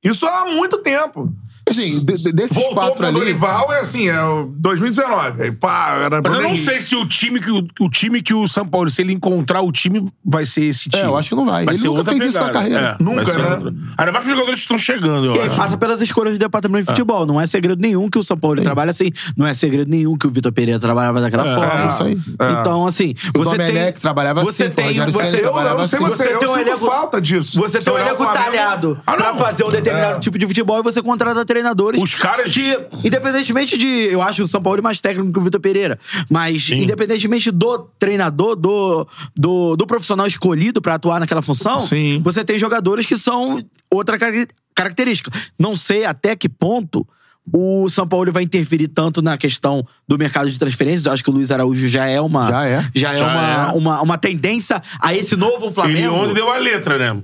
Isso 0.03 0.27
há 0.27 0.47
muito 0.47 0.79
tempo. 0.79 1.33
Assim, 1.69 2.05
de- 2.05 2.23
de- 2.23 2.33
desses 2.33 2.57
Voltou 2.57 2.75
quatro 2.75 2.95
com 2.97 3.03
o 3.03 3.07
ali. 3.07 3.19
Dorival, 3.21 3.73
é 3.73 3.81
assim, 3.81 4.09
é 4.09 4.23
o 4.23 4.47
2019. 4.57 5.43
Aí, 5.43 5.53
pá, 5.53 5.99
era 6.05 6.21
Mas 6.23 6.33
eu 6.33 6.41
não 6.41 6.49
Henrique. 6.51 6.65
sei 6.65 6.81
se 6.81 6.97
o 6.97 7.07
time 7.07 7.39
que 7.41 7.51
o, 7.51 7.67
o 7.81 7.89
time 7.89 8.21
que 8.21 8.35
o 8.35 8.47
São 8.49 8.67
Paulo, 8.67 8.91
se 8.91 9.01
ele 9.01 9.13
encontrar 9.13 9.63
o 9.63 9.71
time, 9.71 10.05
vai 10.25 10.45
ser 10.45 10.65
esse 10.65 10.89
time. 10.89 11.03
É, 11.03 11.07
eu 11.07 11.17
acho 11.17 11.29
que 11.29 11.35
não 11.35 11.47
vai. 11.47 11.63
Ele 11.65 11.79
ser 11.79 11.87
nunca 11.87 12.05
fez 12.05 12.25
isso 12.25 12.35
na 12.39 12.47
pegada. 12.47 12.53
carreira. 12.53 12.97
É, 12.99 13.03
Nunca, 13.03 13.25
vai 13.25 13.37
né? 13.37 13.55
outra. 13.55 13.75
Ainda 13.99 14.13
mais 14.13 14.25
que 14.25 14.31
os 14.31 14.37
jogadores 14.37 14.61
estão 14.61 14.77
chegando, 14.79 15.27
eu 15.27 15.37
E 15.37 15.41
acho. 15.41 15.57
passa 15.57 15.77
pelas 15.79 16.01
escolhas 16.01 16.35
do 16.35 16.39
departamento 16.39 16.83
de 16.85 16.91
futebol. 16.91 17.25
Não 17.27 17.41
é 17.41 17.47
segredo 17.47 17.81
nenhum 17.81 18.11
que 18.11 18.19
o 18.19 18.23
São 18.23 18.37
Paulo 18.37 18.61
trabalha 18.63 18.91
assim. 18.91 19.11
Não 19.37 19.47
é 19.47 19.55
segredo 19.55 19.89
nenhum 19.91 20.19
que 20.19 20.27
o 20.27 20.31
Vitor 20.31 20.53
Pereira 20.53 20.81
trabalhava 20.81 21.21
daquela 21.21 21.45
forma. 21.55 21.85
é 21.85 21.87
isso 21.87 22.03
aí. 22.03 22.19
Então, 22.61 22.87
assim, 22.87 23.15
O 23.35 23.39
você 23.45 23.57
tem... 23.57 23.93
Trabalhava 23.93 24.45
você 24.45 24.65
assim, 24.65 24.73
tem, 24.75 24.87
você, 24.87 25.23
Ceni 25.31 25.43
Eu, 25.43 25.53
não 25.55 25.87
sei 25.87 25.99
assim. 25.99 26.09
você, 26.11 26.23
eu 26.35 26.39
tem 26.41 26.49
um 26.49 26.55
sinto 26.55 26.69
elenco- 26.69 26.87
falta 26.87 27.21
disso. 27.21 27.61
Você 27.61 27.79
tem 27.79 27.93
um 27.93 27.97
o 27.97 27.99
elenco 27.99 28.25
talhado 28.25 29.01
Ah, 29.07 29.13
pra 29.15 29.35
fazer 29.35 29.65
um 29.65 29.69
determinado 29.69 30.17
É. 30.17 30.21
tipo 30.21 30.37
de 30.39 30.47
futebol 30.47 30.79
e 30.81 30.83
você 30.83 31.01
contrata 31.03 31.45
treinadores. 31.53 32.01
Os 32.01 32.15
caras- 32.15 32.53
Que, 32.53 32.79
independentemente 33.05 33.77
de. 33.77 33.87
Eu 33.87 34.23
acho 34.23 34.43
o 34.43 34.49
São 34.49 34.63
Paulo 34.63 34.83
mais 34.83 35.01
técnico 35.01 35.33
que 35.33 35.39
o 35.39 35.43
Vitor 35.43 35.61
Pereira. 35.61 35.99
Mas, 36.31 36.69
independentemente 36.71 37.51
do 37.51 37.79
treinador, 37.99 38.57
do, 38.57 39.07
do, 39.37 39.77
do 39.77 39.87
profissional 39.87 40.27
escolhido 40.27 40.81
pra 40.81 40.95
atuar 40.95 41.21
naquela 41.21 41.43
função, 41.43 41.81
Sim. 41.81 42.21
você 42.25 42.45
tem 42.45 42.59
jogadores 42.59 43.05
que 43.07 43.17
são 43.19 43.63
outra 43.91 44.19
car- 44.19 44.47
característica. 44.75 45.31
Não 45.59 45.77
sei 45.77 46.05
até 46.05 46.35
que 46.35 46.49
ponto. 46.49 47.07
O 47.53 47.89
São 47.89 48.07
Paulo 48.07 48.31
vai 48.31 48.45
interferir 48.45 48.87
tanto 48.87 49.21
na 49.21 49.37
questão 49.37 49.85
do 50.07 50.17
mercado 50.17 50.49
de 50.49 50.57
transferências. 50.57 51.07
Eu 51.07 51.13
acho 51.13 51.25
que 51.25 51.31
o 51.31 51.33
Luiz 51.33 51.51
Araújo 51.51 51.89
já 51.89 52.07
é 52.07 52.21
uma. 52.21 52.49
Já 52.49 52.65
é. 52.67 52.89
Já 52.95 53.13
é, 53.15 53.19
Já 53.19 53.25
uma, 53.25 53.51
é. 53.73 53.73
Uma, 53.77 54.01
uma 54.03 54.17
tendência 54.19 54.81
a 55.01 55.13
esse 55.13 55.35
novo 55.35 55.69
Flamengo. 55.69 55.99
Ele 55.99 56.09
ontem 56.09 56.35
deu 56.35 56.51
a 56.53 56.57
letra, 56.59 56.97
né? 56.99 57.21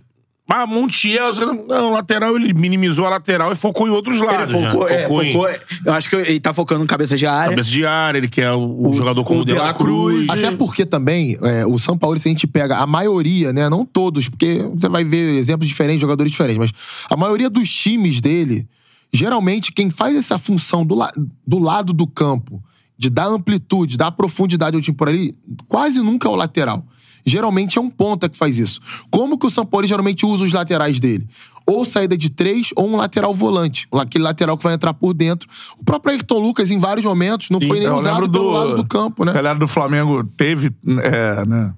Ah, 0.51 0.66
Montiel, 0.66 1.30
não, 1.68 1.92
lateral, 1.92 2.34
ele 2.34 2.55
minimizou 2.55 3.05
a 3.07 3.11
lateral 3.11 3.53
e 3.53 3.57
focou 3.57 3.86
em 3.86 3.90
outros 3.90 4.18
lados. 4.20 4.55
Ele 4.55 4.64
focou, 4.70 4.88
né? 4.88 4.94
é, 4.94 5.03
Focou 5.03 5.22
em 5.22 5.32
focou- 5.34 5.49
eu 5.84 5.92
acho 5.92 6.09
que 6.09 6.16
ele 6.16 6.40
tá 6.40 6.55
focando 6.55 6.82
em 6.82 6.86
cabeça 6.86 7.16
de 7.18 7.26
área. 7.26 7.51
cabeça 7.51 7.70
de 7.70 7.84
área, 7.84 8.18
ele 8.18 8.28
quer 8.28 8.51
o, 8.53 8.88
o 8.88 8.92
jogador 8.94 9.22
como 9.24 9.40
o 9.42 9.44
De 9.44 9.53
La 9.53 9.74
Cruz. 9.74 10.26
Até 10.30 10.51
porque 10.53 10.86
também, 10.86 11.36
é, 11.42 11.66
o 11.66 11.78
São 11.78 11.99
Paulo, 11.99 12.18
se 12.18 12.28
a 12.28 12.30
gente 12.30 12.46
pega 12.46 12.78
a 12.78 12.86
maioria, 12.86 13.53
né? 13.53 13.68
Não 13.68 13.84
todos, 13.84 14.28
porque 14.28 14.62
você 14.74 14.88
vai 14.88 15.05
ver 15.05 15.34
exemplos 15.36 15.68
diferentes, 15.68 16.01
jogadores 16.01 16.32
diferentes, 16.32 16.59
mas 16.59 16.72
a 17.11 17.16
maioria 17.16 17.51
dos 17.51 17.68
times 17.70 18.18
dele, 18.20 18.66
geralmente, 19.12 19.70
quem 19.70 19.90
faz 19.90 20.16
essa 20.16 20.38
função 20.38 20.84
do, 20.84 20.94
la- 20.94 21.12
do 21.46 21.59
lado 21.59 21.92
do 21.92 22.07
campo, 22.07 22.62
de 22.96 23.11
dar 23.11 23.26
amplitude, 23.28 23.96
dar 23.96 24.11
profundidade 24.12 24.74
ao 24.76 24.82
time 24.82 24.96
por 24.96 25.09
ali, 25.09 25.34
quase 25.68 26.01
nunca 26.01 26.26
é 26.26 26.30
o 26.30 26.34
lateral. 26.34 26.84
Geralmente 27.29 27.79
é 27.79 27.81
um 27.81 27.91
ponta 27.91 28.29
que 28.29 28.37
faz 28.37 28.59
isso. 28.59 28.81
Como 29.11 29.39
que 29.39 29.47
o 29.47 29.66
Paulo 29.66 29.87
geralmente 29.87 30.24
usa 30.24 30.45
os 30.45 30.53
laterais 30.53 30.99
dele? 30.99 31.26
Ou 31.66 31.85
saída 31.85 32.16
de 32.16 32.31
três, 32.31 32.70
ou 32.74 32.89
um 32.89 32.97
lateral 32.97 33.35
volante. 33.35 33.87
Aquele 33.93 34.24
lateral 34.24 34.57
que 34.57 34.64
vai 34.64 34.72
entrar 34.72 34.95
por 34.95 35.12
dentro. 35.12 35.49
O 35.79 35.85
próprio 35.85 36.12
Ayrton 36.12 36.39
Lucas, 36.39 36.70
em 36.70 36.79
vários 36.79 37.05
momentos, 37.05 37.51
não 37.51 37.61
foi 37.61 37.81
nem 37.81 37.91
usado 37.91 38.14
lembro 38.14 38.31
pelo 38.33 38.51
lado 38.51 38.76
do 38.76 38.87
campo, 38.87 39.24
né? 39.24 39.33
A 39.33 39.35
galera 39.35 39.59
do 39.59 39.68
Flamengo 39.68 40.24
teve 40.24 40.74
é, 41.03 41.45
né, 41.47 41.74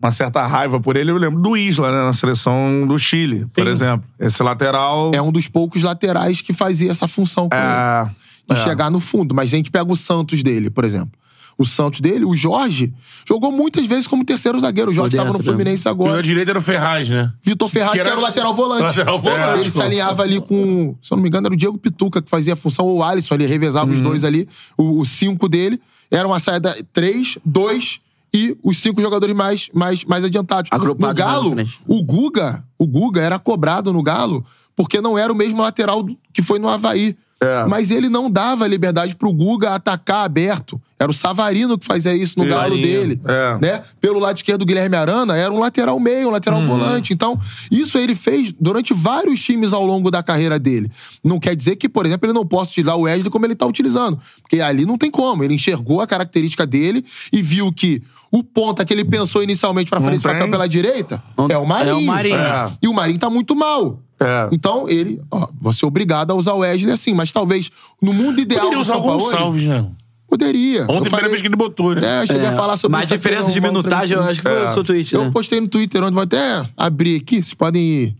uma 0.00 0.12
certa 0.12 0.46
raiva 0.46 0.78
por 0.78 0.96
ele. 0.96 1.10
Eu 1.10 1.16
lembro 1.16 1.42
do 1.42 1.56
Isla, 1.56 1.90
né, 1.90 2.04
na 2.04 2.12
seleção 2.12 2.86
do 2.86 2.96
Chile, 2.96 3.46
por 3.52 3.66
exemplo. 3.66 4.06
Esse 4.20 4.40
lateral. 4.42 5.10
é 5.12 5.20
um 5.20 5.32
dos 5.32 5.48
poucos 5.48 5.82
laterais 5.82 6.40
que 6.40 6.52
fazia 6.52 6.92
essa 6.92 7.08
função 7.08 7.48
com 7.48 7.56
ele. 7.56 7.66
É, 7.66 8.54
De 8.54 8.60
chegar 8.62 8.88
no 8.90 9.00
fundo. 9.00 9.34
Mas 9.34 9.52
a 9.52 9.56
gente 9.56 9.70
pega 9.70 9.90
o 9.90 9.96
Santos 9.96 10.44
dele, 10.44 10.70
por 10.70 10.84
exemplo. 10.84 11.18
O 11.56 11.64
Santos 11.64 12.00
dele, 12.00 12.24
o 12.24 12.34
Jorge, 12.34 12.92
jogou 13.28 13.52
muitas 13.52 13.86
vezes 13.86 14.06
como 14.06 14.24
terceiro 14.24 14.58
zagueiro. 14.58 14.90
O 14.90 14.94
Jorge 14.94 15.16
estava 15.16 15.32
no? 15.32 15.42
Fluminense 15.42 15.88
agora. 15.88 16.16
na 16.16 16.22
direita 16.22 16.50
era 16.52 16.58
o 16.58 16.62
Ferraz, 16.62 17.08
né? 17.08 17.32
Vitor 17.42 17.68
Ferraz, 17.68 17.92
que 17.92 17.96
Que 17.98 18.00
era, 18.00 18.10
era 18.10 18.18
o 18.18 18.22
lateral 18.22 18.54
volante. 18.54 18.82
lateral 18.82 19.18
volante, 19.18 19.60
Ele 19.60 19.70
se 19.70 19.76
pô. 19.76 19.82
alinhava 19.82 20.22
ali 20.22 20.40
com, 20.40 20.96
se 21.00 21.12
eu 21.12 21.16
não 21.16 21.22
me 21.22 21.28
engano, 21.28 21.46
era 21.46 21.54
o 21.54 21.56
Diego 21.56 21.78
Pituca 21.78 22.20
que 22.20 22.28
fazia 22.28 22.54
a 22.54 22.56
função, 22.56 22.84
ou 22.84 22.98
o 22.98 23.02
Alisson, 23.04 23.34
ele 23.34 23.46
revezava 23.46 23.86
Uhum. 23.86 23.92
os 23.92 24.00
dois 24.00 24.24
ali. 24.24 24.48
O, 24.76 25.00
o 25.00 25.06
cinco 25.06 25.48
dele 25.48 25.80
era 26.10 26.26
uma 26.26 26.40
saída 26.40 26.76
3, 26.92 27.38
2 27.44 28.00
e 28.32 28.56
os 28.62 28.78
cinco 28.78 29.00
jogadores 29.00 29.34
mais, 29.34 29.70
mais, 29.72 30.04
mais 30.04 30.24
adiantados. 30.24 30.68
No 30.72 31.14
Galo, 31.14 31.54
o 31.86 32.02
Guga, 32.02 32.64
o 32.76 32.86
Guga 32.86 33.20
era 33.20 33.38
cobrado 33.38 33.92
no 33.92 34.02
Galo 34.02 34.44
porque 34.76 35.00
não 35.00 35.16
era 35.16 35.32
o 35.32 35.36
mesmo 35.36 35.62
lateral 35.62 36.04
que 36.32 36.42
foi 36.42 36.58
no 36.58 36.68
Havaí. 36.68 37.16
É. 37.44 37.66
Mas 37.66 37.90
ele 37.90 38.08
não 38.08 38.30
dava 38.30 38.66
liberdade 38.66 39.14
pro 39.14 39.32
Guga 39.32 39.70
atacar 39.74 40.24
aberto. 40.24 40.80
Era 40.98 41.10
o 41.10 41.14
Savarino 41.14 41.76
que 41.76 41.84
fazia 41.84 42.14
isso 42.14 42.38
no 42.38 42.46
galo 42.46 42.76
dele. 42.76 43.20
é. 43.26 43.58
Né? 43.60 43.82
Pelo 44.00 44.18
lado 44.18 44.36
esquerdo, 44.36 44.62
o 44.62 44.64
Guilherme 44.64 44.96
Arana 44.96 45.36
era 45.36 45.52
um 45.52 45.58
lateral 45.58 45.98
meio, 46.00 46.28
um 46.28 46.30
lateral 46.30 46.60
Uhum. 46.60 46.66
volante. 46.66 47.12
Então, 47.12 47.38
isso 47.70 47.98
ele 47.98 48.14
fez 48.14 48.52
durante 48.58 48.94
vários 48.94 49.42
times 49.42 49.72
ao 49.72 49.84
longo 49.84 50.10
da 50.10 50.22
carreira 50.22 50.58
dele. 50.58 50.90
Não 51.22 51.38
quer 51.38 51.54
dizer 51.54 51.76
que, 51.76 51.88
por 51.88 52.06
exemplo, 52.06 52.26
ele 52.26 52.32
não 52.32 52.46
possa 52.46 52.70
utilizar 52.70 52.96
o 52.96 53.02
Wesley 53.02 53.30
como 53.30 53.44
ele 53.44 53.54
tá 53.54 53.66
utilizando. 53.66 54.18
Porque 54.40 54.60
ali 54.60 54.86
não 54.86 54.96
tem 54.96 55.10
como. 55.10 55.42
Ele 55.44 55.54
enxergou 55.54 56.00
a 56.00 56.06
característica 56.06 56.64
dele 56.66 57.04
e 57.32 57.42
viu 57.42 57.70
que 57.72 58.02
o 58.30 58.42
ponta 58.42 58.84
que 58.84 58.92
ele 58.94 59.04
pensou 59.04 59.42
inicialmente 59.42 59.90
pra 59.90 60.00
frente 60.00 60.22
pra 60.22 60.32
tem. 60.32 60.42
cá 60.42 60.48
pela 60.48 60.66
direita 60.68 61.22
Não- 61.36 61.46
é 61.50 61.58
o 61.58 61.66
Marinho. 61.66 61.92
é 61.92 61.98
o 61.98 62.02
Marinho. 62.02 62.36
É. 62.36 62.72
E 62.82 62.88
o 62.88 62.94
Marinho 62.94 63.18
tá 63.18 63.28
muito 63.30 63.54
mal. 63.54 64.00
É. 64.24 64.48
Então, 64.52 64.88
ele, 64.88 65.20
ó, 65.30 65.48
você 65.60 65.84
é 65.84 65.88
obrigado 65.88 66.30
a 66.30 66.34
usar 66.34 66.54
o 66.54 66.58
Wesley 66.58 66.92
assim, 66.92 67.14
mas 67.14 67.30
talvez 67.32 67.70
no 68.00 68.12
mundo 68.12 68.40
ideal 68.40 68.62
Poderia 68.62 68.78
do 68.78 68.82
usar 68.82 68.94
São 68.94 69.02
o 69.02 69.06
Paulo. 69.06 69.24
Goncalves, 69.24 69.64
né? 69.66 69.86
Poderia. 70.28 70.82
Ontem, 70.84 70.92
Eu 70.94 71.00
primeira 71.02 71.10
falei- 71.10 71.28
vez 71.30 71.40
que 71.42 71.46
ele 71.48 71.56
botou, 71.56 71.94
né? 71.94 72.00
É, 72.04 72.22
eu 72.22 72.26
cheguei 72.26 72.46
a 72.46 72.52
falar 72.56 72.76
sobre 72.76 72.96
Mas 72.96 73.04
isso. 73.04 73.14
a 73.14 73.16
aqui 73.16 73.22
diferença 73.22 73.52
de 73.52 73.60
numa 73.60 73.70
minutagem, 73.72 74.16
eu 74.16 74.22
acho 74.24 74.40
que 74.42 74.48
foi 74.48 74.64
o 74.64 74.68
seu 74.74 74.82
tweet, 74.82 75.14
Eu 75.14 75.24
né? 75.26 75.30
postei 75.30 75.60
no 75.60 75.68
Twitter, 75.68 76.02
onde 76.02 76.14
vou 76.14 76.22
até 76.24 76.64
abrir 76.76 77.20
aqui, 77.20 77.36
vocês 77.36 77.54
podem 77.54 77.82
ir. 77.82 78.14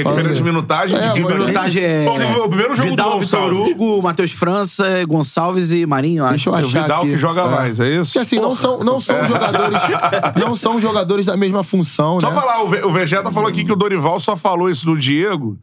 É 0.00 0.04
diferente 0.04 0.34
de 0.34 0.42
minutagem 0.42 0.96
É, 0.98 1.08
de 1.10 1.24
Minutagem 1.24 1.82
é. 1.82 2.04
Bom, 2.04 2.44
o 2.44 2.48
primeiro 2.48 2.74
jogo 2.76 2.90
Vidal, 2.90 3.12
do 3.12 3.18
Vitor. 3.20 3.52
Hugo, 3.52 4.02
Matheus 4.02 4.32
França, 4.32 4.84
Gonçalves 5.06 5.72
e 5.72 5.84
Marinho, 5.86 6.24
eu 6.24 6.28
Deixa 6.30 6.50
acho. 6.50 6.60
eu 6.60 6.64
o 6.64 6.68
achar 6.68 6.82
Vidal 6.82 7.02
aqui. 7.02 7.10
que 7.12 7.18
joga 7.18 7.46
mais, 7.46 7.80
é 7.80 7.88
isso? 7.88 8.12
Porque 8.12 8.18
assim, 8.20 8.38
não 8.38 8.54
são, 8.56 8.78
não 8.84 9.00
são 9.00 9.24
jogadores. 9.26 9.80
Não 10.36 10.54
são 10.54 10.80
jogadores 10.80 11.26
da 11.26 11.36
mesma 11.36 11.62
função, 11.62 12.18
Só 12.20 12.28
né? 12.30 12.34
falar, 12.34 12.62
o 12.62 12.66
o 12.88 12.92
Vegeta 12.92 13.30
falou 13.30 13.48
aqui 13.48 13.64
que 13.64 13.72
o 13.72 13.76
Dorival 13.76 14.20
só 14.20 14.36
falou 14.36 14.70
isso 14.70 14.84
do 14.86 14.96
Diego, 14.96 15.58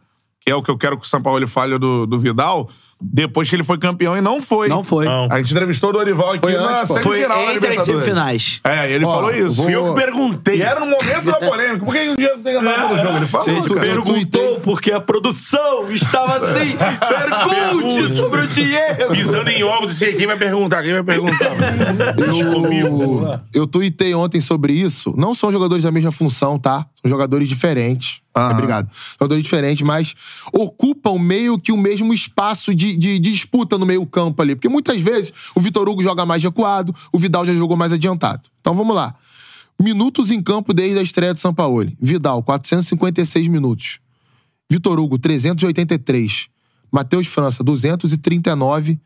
que 0.46 0.52
é 0.52 0.56
o 0.56 0.62
que 0.62 0.70
eu 0.70 0.78
quero 0.78 0.98
que 0.98 1.06
o 1.06 1.10
São 1.10 1.22
Paulo 1.22 1.48
fale 1.48 1.78
do, 1.78 2.06
do 2.06 2.20
Vidal, 2.20 2.70
depois 3.02 3.50
que 3.50 3.56
ele 3.56 3.64
foi 3.64 3.78
campeão 3.78 4.16
e 4.16 4.22
não 4.22 4.42
foi. 4.42 4.68
Não 4.68 4.84
foi. 4.84 5.06
Não. 5.06 5.28
A 5.32 5.38
gente 5.42 5.52
entrevistou 5.52 5.90
o 5.90 5.94
Dorival 5.94 6.32
aqui 6.32 6.40
Foi 6.42 6.54
na 6.54 6.82
antes. 6.82 6.98
Foi 7.04 7.22
entre 7.56 7.78
as 7.78 7.84
semifinais. 7.86 8.60
É, 8.64 8.92
ele 8.92 9.06
Ó, 9.06 9.14
falou 9.14 9.32
isso. 9.36 9.58
vou- 9.58 9.66
Fui 9.66 9.76
eu 9.76 9.94
que 9.94 10.02
perguntei. 10.02 10.58
E 10.58 10.62
era 10.62 10.80
no 10.82 10.86
momento 10.88 11.26
da 11.26 11.34
polêmica. 11.40 11.86
Por 11.86 11.94
que 11.94 12.10
o 12.10 12.16
Diego 12.18 12.40
tem 12.42 12.56
andado 12.56 12.88
pelo 12.90 12.98
jogo? 13.04 13.18
Ele 13.18 13.28
falou, 13.28 13.46
Você 13.62 13.70
cara. 13.74 13.80
perguntou 13.82 14.60
porque 14.62 14.92
a 14.92 15.02
produção 15.02 15.90
estava 15.92 16.38
assim. 16.38 16.76
Pergunte 17.50 18.14
sobre 18.14 18.42
o 18.42 18.48
Diego. 18.48 19.12
Pisando 19.12 19.50
em 19.50 19.64
ovos, 19.64 19.94
e 19.94 19.96
sei 19.96 20.14
quem 20.14 20.28
vai 20.28 20.38
perguntar, 20.38 20.82
quem 20.84 20.94
vai 20.94 21.04
perguntar. 21.04 21.52
Deixa 22.16 22.46
comigo. 22.52 23.28
Eu, 23.54 23.62
eu 23.62 23.68
tuitei 23.68 24.14
ontem 24.14 24.40
sobre 24.42 24.74
isso. 24.74 25.14
Não 25.18 25.34
são 25.34 25.52
jogadores 25.52 25.84
da 25.84 25.92
mesma 25.92 26.12
função, 26.12 26.58
tá? 26.60 26.86
São 27.02 27.10
jogadores 27.10 27.48
diferentes. 27.50 28.23
Aham. 28.36 28.52
Obrigado. 28.52 28.90
Jogadores 29.20 29.44
diferentes, 29.44 29.86
mas 29.86 30.16
ocupam 30.52 31.20
meio 31.20 31.60
que 31.60 31.72
o 31.72 31.78
mesmo 31.78 32.14
espaço 32.14 32.74
de, 32.74 32.96
de 32.98 33.20
disputa 33.20 33.78
no 33.78 33.86
meio 33.86 34.06
campo 34.06 34.42
ali. 34.42 34.56
Porque 34.56 34.70
muitas 34.70 35.00
vezes 35.00 35.32
o 35.54 35.60
Vitor 35.60 35.88
Hugo 35.88 36.02
joga 36.02 36.26
mais 36.26 36.44
recuado, 36.44 36.96
o 37.12 37.20
Vidal 37.20 37.46
já 37.46 37.54
jogou 37.54 37.78
mais 37.78 37.92
adiantado. 37.92 38.42
Então 38.60 38.74
vamos 38.74 38.96
lá. 38.96 39.16
Minutos 39.80 40.32
em 40.32 40.42
campo 40.42 40.74
desde 40.74 41.00
a 41.00 41.02
estreia 41.02 41.34
de 41.34 41.40
São 41.40 41.54
Paulo. 41.54 41.92
Vidal, 42.00 42.42
456 42.42 43.48
minutos. 43.48 44.00
Vitor 44.70 45.00
Hugo, 45.00 45.20
383. 45.20 46.48
Matheus 46.92 47.28
França, 47.28 47.64
239. 47.64 49.00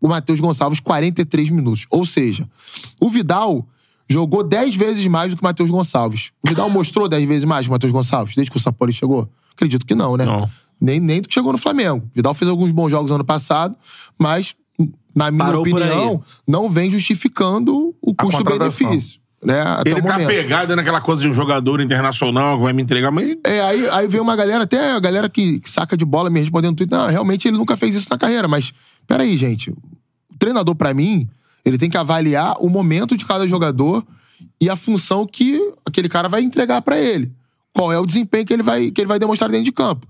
O 0.00 0.08
Matheus 0.08 0.40
Gonçalves, 0.40 0.80
43 0.80 1.50
minutos. 1.50 1.86
Ou 1.88 2.04
seja, 2.04 2.48
o 3.00 3.08
Vidal 3.08 3.66
jogou 4.08 4.42
10 4.42 4.74
vezes 4.74 5.06
mais 5.06 5.30
do 5.30 5.36
que 5.36 5.42
o 5.42 5.44
Matheus 5.44 5.70
Gonçalves. 5.70 6.30
O 6.44 6.48
Vidal 6.48 6.68
mostrou 6.68 7.08
10 7.08 7.26
vezes 7.26 7.44
mais 7.44 7.66
que 7.66 7.70
o 7.70 7.72
Matheus 7.72 7.92
Gonçalves, 7.92 8.34
desde 8.34 8.50
que 8.50 8.58
o 8.58 8.72
Paulo 8.72 8.92
chegou? 8.92 9.28
Acredito 9.54 9.86
que 9.86 9.94
não, 9.94 10.16
né? 10.16 10.24
Não. 10.24 10.48
Nem, 10.80 11.00
nem 11.00 11.20
do 11.20 11.28
que 11.28 11.34
chegou 11.34 11.52
no 11.52 11.58
Flamengo. 11.58 12.08
Vidal 12.14 12.34
fez 12.34 12.50
alguns 12.50 12.70
bons 12.70 12.90
jogos 12.90 13.10
ano 13.10 13.24
passado, 13.24 13.74
mas, 14.18 14.54
na 15.14 15.30
minha 15.30 15.44
Parou 15.44 15.62
opinião, 15.62 16.22
não 16.46 16.68
vem 16.68 16.90
justificando 16.90 17.94
o 18.02 18.14
custo-benefício. 18.14 19.20
Né, 19.42 19.60
até 19.60 19.90
Ele 19.90 20.00
o 20.00 20.02
tá 20.02 20.12
momento. 20.14 20.28
pegado 20.28 20.74
naquela 20.74 21.02
coisa 21.02 21.20
de 21.20 21.28
um 21.28 21.32
jogador 21.34 21.78
internacional 21.82 22.56
que 22.56 22.62
vai 22.62 22.72
me 22.72 22.82
entregar, 22.82 23.10
mas 23.10 23.36
É, 23.44 23.60
aí, 23.60 23.88
aí 23.90 24.08
vem 24.08 24.18
uma 24.18 24.34
galera, 24.34 24.64
até 24.64 24.92
a 24.92 24.98
galera 24.98 25.28
que, 25.28 25.60
que 25.60 25.68
saca 25.68 25.98
de 25.98 26.04
bola 26.04 26.30
me 26.30 26.40
respondendo 26.40 26.70
no 26.70 26.76
Twitter, 26.76 26.98
não, 26.98 27.08
realmente 27.08 27.46
ele 27.46 27.58
nunca 27.58 27.76
fez 27.76 27.94
isso 27.94 28.08
na 28.10 28.16
carreira, 28.16 28.48
mas 28.48 28.72
peraí, 29.06 29.36
gente. 29.36 29.70
O 29.70 30.38
treinador, 30.38 30.74
pra 30.74 30.94
mim, 30.94 31.28
ele 31.64 31.78
tem 31.78 31.88
que 31.90 31.96
avaliar 31.96 32.54
o 32.60 32.68
momento 32.68 33.16
de 33.16 33.24
cada 33.24 33.46
jogador 33.46 34.04
e 34.60 34.68
a 34.68 34.76
função 34.76 35.26
que 35.26 35.58
aquele 35.86 36.08
cara 36.08 36.28
vai 36.28 36.42
entregar 36.42 36.82
pra 36.82 36.98
ele. 36.98 37.32
Qual 37.72 37.92
é 37.92 37.98
o 37.98 38.06
desempenho 38.06 38.44
que 38.46 38.52
ele 38.52 38.62
vai, 38.62 38.90
que 38.90 39.00
ele 39.00 39.08
vai 39.08 39.18
demonstrar 39.18 39.50
dentro 39.50 39.64
de 39.64 39.72
campo. 39.72 40.06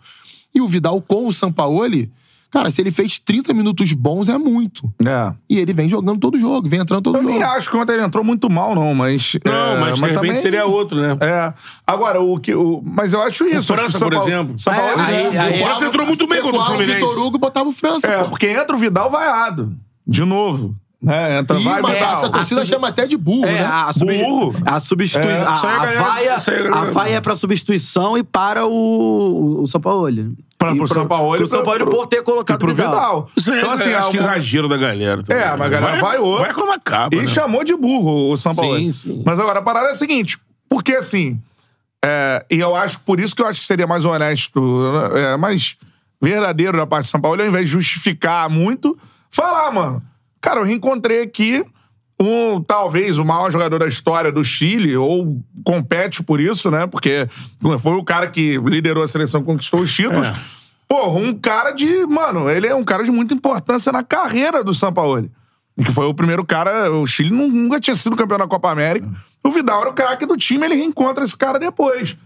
E 0.54 0.60
o 0.60 0.68
Vidal 0.68 1.00
com 1.00 1.26
o 1.26 1.32
Sampaoli, 1.32 2.12
cara, 2.50 2.70
se 2.70 2.80
ele 2.80 2.90
fez 2.92 3.18
30 3.18 3.52
minutos 3.54 3.92
bons, 3.94 4.28
é 4.28 4.36
muito. 4.38 4.92
É. 5.04 5.32
E 5.48 5.58
ele 5.58 5.72
vem 5.72 5.88
jogando 5.88 6.20
todo 6.20 6.38
jogo, 6.38 6.68
vem 6.68 6.80
entrando 6.80 7.02
todo 7.02 7.16
Eu 7.16 7.22
jogo. 7.22 7.32
nem 7.34 7.42
acho 7.42 7.70
que 7.70 7.76
ontem 7.76 7.94
ele 7.94 8.04
entrou 8.04 8.22
muito 8.22 8.48
mal, 8.50 8.74
não, 8.74 8.94
mas. 8.94 9.36
Não, 9.44 9.52
é, 9.52 9.80
mas 9.80 9.94
de 9.94 10.00
repente 10.02 10.14
também- 10.14 10.36
seria 10.36 10.66
outro, 10.66 11.00
né? 11.00 11.16
É. 11.20 11.52
Agora, 11.86 12.20
o 12.20 12.38
que. 12.38 12.54
O, 12.54 12.82
mas 12.84 13.12
eu 13.12 13.22
acho 13.22 13.44
isso. 13.46 13.74
França, 13.74 13.96
o 13.96 13.98
São 13.98 14.08
por 14.08 14.16
Paulo- 14.16 14.30
exemplo. 14.30 14.58
São 14.58 14.72
Paulo, 14.74 15.00
É, 15.00 15.04
aí- 15.04 15.34
é, 15.34 15.38
aí- 15.40 15.60
O 15.62 15.64
França 15.64 15.84
entrou 15.86 16.06
muito 16.06 16.26
bem 16.28 16.40
contra 16.42 16.60
o 16.60 16.64
Fluminense. 16.66 16.94
Vitor 17.00 17.18
Hugo 17.26 17.38
botava 17.38 17.68
o 17.68 17.72
França. 17.72 18.06
É, 18.06 18.22
pô. 18.22 18.28
porque 18.30 18.46
entra 18.46 18.76
o 18.76 18.78
Vidal 18.78 19.10
vaiado. 19.10 19.74
De 20.06 20.22
novo. 20.24 20.76
Né? 21.04 21.38
Entra, 21.38 21.58
E 21.58 21.64
vai, 21.64 21.80
uma 21.80 21.90
Vidal. 21.90 22.08
parte 22.08 22.22
da 22.22 22.28
torcida 22.30 22.60
sub- 22.64 22.74
chama 22.74 22.88
até 22.88 23.06
de 23.06 23.16
burro, 23.16 23.44
É, 23.46 23.52
né? 23.52 23.64
a, 23.64 23.90
Burro. 23.98 24.54
a 24.64 24.80
substituição. 24.80 25.30
É, 25.30 25.42
a, 25.42 25.82
aí 25.82 25.96
a 25.98 26.02
vaia, 26.02 26.36
aí 26.36 26.68
a 26.72 26.84
vaia 26.84 27.14
é 27.16 27.20
pra 27.20 27.34
substituição 27.36 28.16
e 28.16 28.22
para 28.24 28.66
o, 28.66 28.70
o, 28.72 29.62
o 29.62 29.66
São 29.66 29.80
Paulo. 29.80 30.10
Pra- 30.58 30.72
E 30.72 30.76
pro 30.78 30.88
São 30.88 31.06
Paulo 31.06 31.36
Pro 31.36 31.46
São 31.46 31.62
pro- 31.62 31.78
Paulo 31.78 31.90
por 31.90 32.06
ter 32.06 32.22
colocado 32.22 32.58
pro 32.58 32.74
Vidal. 32.74 33.28
Isso 33.36 33.52
aí 33.52 33.58
Então, 33.58 33.70
assim, 33.70 33.92
acho 33.92 34.08
é 34.08 34.10
que 34.12 34.16
exagero 34.16 34.66
da 34.68 34.76
galera. 34.78 35.22
também. 35.22 35.42
É, 35.42 35.50
mas 35.56 35.66
a 35.66 35.68
galera 35.68 36.00
vai 36.00 36.18
outro. 36.18 36.44
Vai 36.44 36.54
quando 36.54 36.72
acaba. 36.72 37.14
E 37.14 37.20
né? 37.20 37.26
chamou 37.26 37.62
de 37.62 37.76
burro 37.76 38.32
o 38.32 38.36
São 38.36 38.52
Paulo. 38.54 38.78
Sim, 38.78 38.90
sim. 38.92 39.22
Mas 39.26 39.38
agora 39.38 39.58
a 39.58 39.62
parada 39.62 39.88
é 39.88 39.90
a 39.90 39.94
seguinte: 39.94 40.38
porque 40.68 40.94
assim. 40.94 41.38
é, 42.04 42.44
e 42.50 42.58
eu 42.60 42.74
acho, 42.74 42.98
por 43.00 43.20
isso 43.20 43.34
que 43.36 43.42
eu 43.42 43.46
acho 43.46 43.60
que 43.60 43.66
seria 43.66 43.86
mais 43.86 44.04
honesto, 44.06 44.60
é, 45.14 45.36
mais 45.36 45.76
verdadeiro 46.22 46.78
da 46.78 46.86
parte 46.86 47.04
de 47.06 47.10
São 47.10 47.20
Paulo, 47.20 47.42
ao 47.42 47.46
invés 47.48 47.66
de 47.66 47.72
justificar 47.72 48.48
muito, 48.48 48.96
falar, 49.30 49.70
mano. 49.72 50.02
Cara, 50.44 50.60
eu 50.60 50.64
reencontrei 50.64 51.22
aqui 51.22 51.64
um, 52.20 52.60
talvez, 52.60 53.16
o 53.16 53.24
maior 53.24 53.50
jogador 53.50 53.78
da 53.78 53.86
história 53.86 54.30
do 54.30 54.44
Chile, 54.44 54.94
ou 54.94 55.42
compete 55.64 56.22
por 56.22 56.38
isso, 56.38 56.70
né? 56.70 56.86
Porque 56.86 57.26
foi 57.78 57.94
o 57.94 58.04
cara 58.04 58.26
que 58.26 58.58
liderou 58.58 59.02
a 59.02 59.08
seleção, 59.08 59.42
conquistou 59.42 59.80
os 59.80 59.90
títulos. 59.90 60.28
É. 60.28 60.34
Porra, 60.86 61.18
um 61.18 61.32
cara 61.32 61.70
de. 61.72 62.04
Mano, 62.04 62.50
ele 62.50 62.66
é 62.66 62.74
um 62.74 62.84
cara 62.84 63.02
de 63.02 63.10
muita 63.10 63.32
importância 63.32 63.90
na 63.90 64.02
carreira 64.02 64.62
do 64.62 64.74
Sampaoli. 64.74 65.32
E 65.78 65.82
que 65.82 65.90
foi 65.90 66.04
o 66.04 66.12
primeiro 66.12 66.44
cara. 66.44 66.92
O 66.92 67.06
Chile 67.06 67.30
nu- 67.30 67.48
nunca 67.48 67.80
tinha 67.80 67.96
sido 67.96 68.14
campeão 68.14 68.36
da 68.38 68.46
Copa 68.46 68.70
América. 68.70 69.08
O 69.42 69.50
Vidal 69.50 69.80
era 69.80 69.90
o 69.90 69.94
craque 69.94 70.26
do 70.26 70.36
time, 70.36 70.66
ele 70.66 70.74
reencontra 70.74 71.24
esse 71.24 71.36
cara 71.36 71.58
depois. 71.58 72.18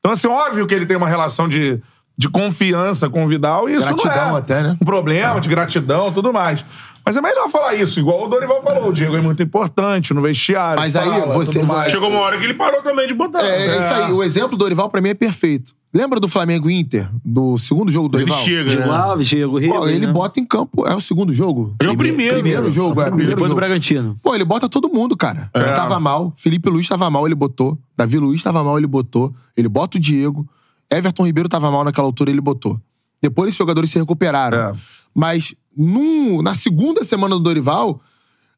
Então, 0.00 0.10
assim, 0.10 0.26
óbvio 0.26 0.66
que 0.66 0.74
ele 0.74 0.86
tem 0.86 0.96
uma 0.96 1.08
relação 1.08 1.48
de, 1.48 1.80
de 2.18 2.28
confiança 2.28 3.08
com 3.08 3.24
o 3.24 3.28
Vidal 3.28 3.68
e 3.68 3.74
isso 3.74 3.88
não 3.88 3.96
Gratidão 3.96 4.36
é 4.36 4.38
até, 4.38 4.62
né? 4.62 4.76
um 4.80 4.84
problema, 4.84 5.40
de 5.40 5.48
gratidão 5.48 6.12
tudo 6.12 6.32
mais. 6.32 6.64
Mas 7.04 7.16
é 7.16 7.20
melhor 7.20 7.48
falar 7.50 7.74
isso, 7.74 7.98
igual 7.98 8.24
o 8.24 8.28
Dorival 8.28 8.62
falou. 8.62 8.88
O 8.90 8.92
Diego 8.92 9.16
é 9.16 9.20
muito 9.20 9.42
importante 9.42 10.12
no 10.14 10.20
vestiário. 10.20 10.80
Mas 10.80 10.94
aí, 10.96 11.08
fala, 11.08 11.32
você- 11.32 11.62
mais. 11.62 11.90
Chegou 11.90 12.08
uma 12.10 12.20
hora 12.20 12.38
que 12.38 12.44
ele 12.44 12.54
parou 12.54 12.82
também 12.82 13.06
de 13.06 13.14
botar. 13.14 13.42
É, 13.44 13.66
é 13.66 13.78
isso 13.78 13.92
aí. 13.92 14.12
O 14.12 14.22
exemplo 14.22 14.50
do 14.50 14.58
Dorival, 14.58 14.88
pra 14.88 15.00
mim, 15.00 15.08
é 15.10 15.14
perfeito. 15.14 15.74
Lembra 15.92 16.20
do 16.20 16.28
Flamengo 16.28 16.70
Inter? 16.70 17.08
Do 17.24 17.58
segundo 17.58 17.90
jogo 17.90 18.08
do 18.08 18.16
Ele 18.18 18.26
Dorival? 18.26 18.44
chega, 18.44 18.70
Diego 18.70 18.88
né? 18.88 18.96
Alves, 18.96 19.26
Diego 19.28 19.58
Rio. 19.58 19.72
Pô, 19.74 19.88
ele 19.88 20.06
bota 20.06 20.38
em 20.38 20.44
campo. 20.44 20.86
É 20.86 20.94
o 20.94 21.00
segundo 21.00 21.34
jogo? 21.34 21.74
É 21.80 21.88
o 21.90 21.96
primeiro. 21.96 22.34
Primeiro 22.34 22.70
jogo, 22.70 23.00
é. 23.00 23.06
Primeiro 23.06 23.30
Depois 23.30 23.48
do 23.48 23.54
jogo. 23.54 23.60
Bragantino. 23.60 24.16
Pô, 24.22 24.32
ele 24.32 24.44
bota 24.44 24.68
todo 24.68 24.88
mundo, 24.88 25.16
cara. 25.16 25.50
É. 25.52 25.58
Ele 25.58 25.72
tava 25.72 25.98
mal. 25.98 26.32
Felipe 26.36 26.70
Luiz 26.70 26.86
tava 26.88 27.10
mal, 27.10 27.26
ele 27.26 27.34
botou. 27.34 27.76
Davi 27.96 28.18
Luiz 28.18 28.40
tava 28.40 28.62
mal, 28.62 28.78
ele 28.78 28.86
botou. 28.86 29.34
Ele 29.56 29.68
bota 29.68 29.96
o 29.98 30.00
Diego. 30.00 30.46
Everton 30.88 31.24
Ribeiro 31.26 31.48
tava 31.48 31.68
mal 31.72 31.82
naquela 31.82 32.06
altura, 32.06 32.30
ele 32.30 32.40
botou. 32.40 32.80
Depois 33.20 33.48
esses 33.48 33.58
jogadores 33.58 33.90
se 33.90 33.98
recuperaram. 33.98 34.58
É. 34.58 34.72
Mas 35.12 35.56
num- 35.76 36.42
na 36.42 36.54
segunda 36.54 37.04
semana 37.04 37.34
do 37.36 37.40
Dorival, 37.40 38.00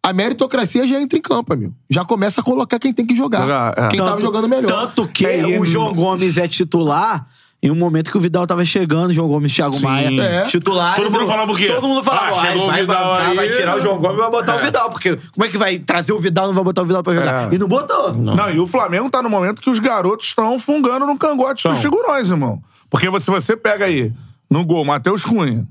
a 0.02 0.12
meritocracia 0.12 0.86
já 0.86 1.00
entra 1.00 1.18
em 1.18 1.22
campo, 1.22 1.52
amigo. 1.52 1.74
Já 1.88 2.04
começa 2.04 2.40
a 2.40 2.44
colocar 2.44 2.78
quem 2.78 2.92
tem 2.92 3.06
que 3.06 3.14
jogar. 3.14 3.42
Jogar, 3.42 3.74
é. 3.76 3.88
Quem 3.88 3.98
tava 4.00 4.20
jogando 4.20 4.48
melhor. 4.48 4.66
Tanto 4.68 5.06
que 5.08 5.24
É, 5.26 5.58
o 5.60 5.64
João 5.64 5.92
Gomes 5.94 6.38
é 6.38 6.48
titular 6.48 7.26
em 7.64 7.70
um 7.70 7.76
momento 7.76 8.10
que 8.10 8.16
o 8.18 8.20
Vidal 8.20 8.44
tava 8.44 8.64
chegando, 8.64 9.12
João 9.14 9.28
Gomes, 9.28 9.52
Thiago 9.54 9.72
Sim. 9.74 9.84
Maia, 9.84 10.20
É. 10.20 10.42
titulares. 10.46 10.96
Todo 11.04 11.12
mundo 11.12 11.28
falava 11.28 11.52
o 11.52 11.54
quê? 11.54 11.68
Todo 11.68 11.86
mundo 11.86 12.02
falava, 12.02 12.26
Ah, 12.26 12.40
"Ai, 12.40 12.48
chegou 12.50 12.64
o 12.64 12.66
vai 12.66 12.80
Vidal 12.80 13.04
bancar, 13.04 13.28
aí, 13.28 13.36
vai 13.36 13.48
tirar 13.50 13.78
o 13.78 13.80
João 13.80 13.98
Gomes 13.98 14.16
e 14.16 14.20
vai 14.20 14.30
botar 14.32 14.54
É. 14.56 14.60
o 14.60 14.64
Vidal, 14.64 14.90
porque 14.90 15.16
como 15.32 15.44
é 15.44 15.48
que 15.48 15.56
vai 15.56 15.78
trazer 15.78 16.12
o 16.12 16.18
Vidal 16.18 16.46
e 16.46 16.48
não 16.48 16.54
vai 16.56 16.64
botar 16.64 16.82
o 16.82 16.86
Vidal 16.86 17.04
pra 17.04 17.14
jogar? 17.14 17.52
É. 17.52 17.54
E 17.54 17.58
não 17.58 17.68
botou. 17.68 18.12
Não. 18.12 18.50
e 18.50 18.58
o 18.58 18.66
Flamengo 18.66 19.08
tá 19.08 19.22
no 19.22 19.30
momento 19.30 19.62
que 19.62 19.70
os 19.70 19.78
garotos 19.78 20.26
estão 20.26 20.58
fungando 20.58 21.06
no 21.06 21.16
cangote 21.16 21.68
dos 21.68 21.78
figurões, 21.78 22.28
irmão. 22.30 22.60
Porque 22.90 23.06
se 23.20 23.30
você 23.30 23.56
pega 23.56 23.84
aí, 23.84 24.12
no 24.50 24.64
gol, 24.66 24.84
Matheus 24.84 25.24
Cunha, 25.24 25.64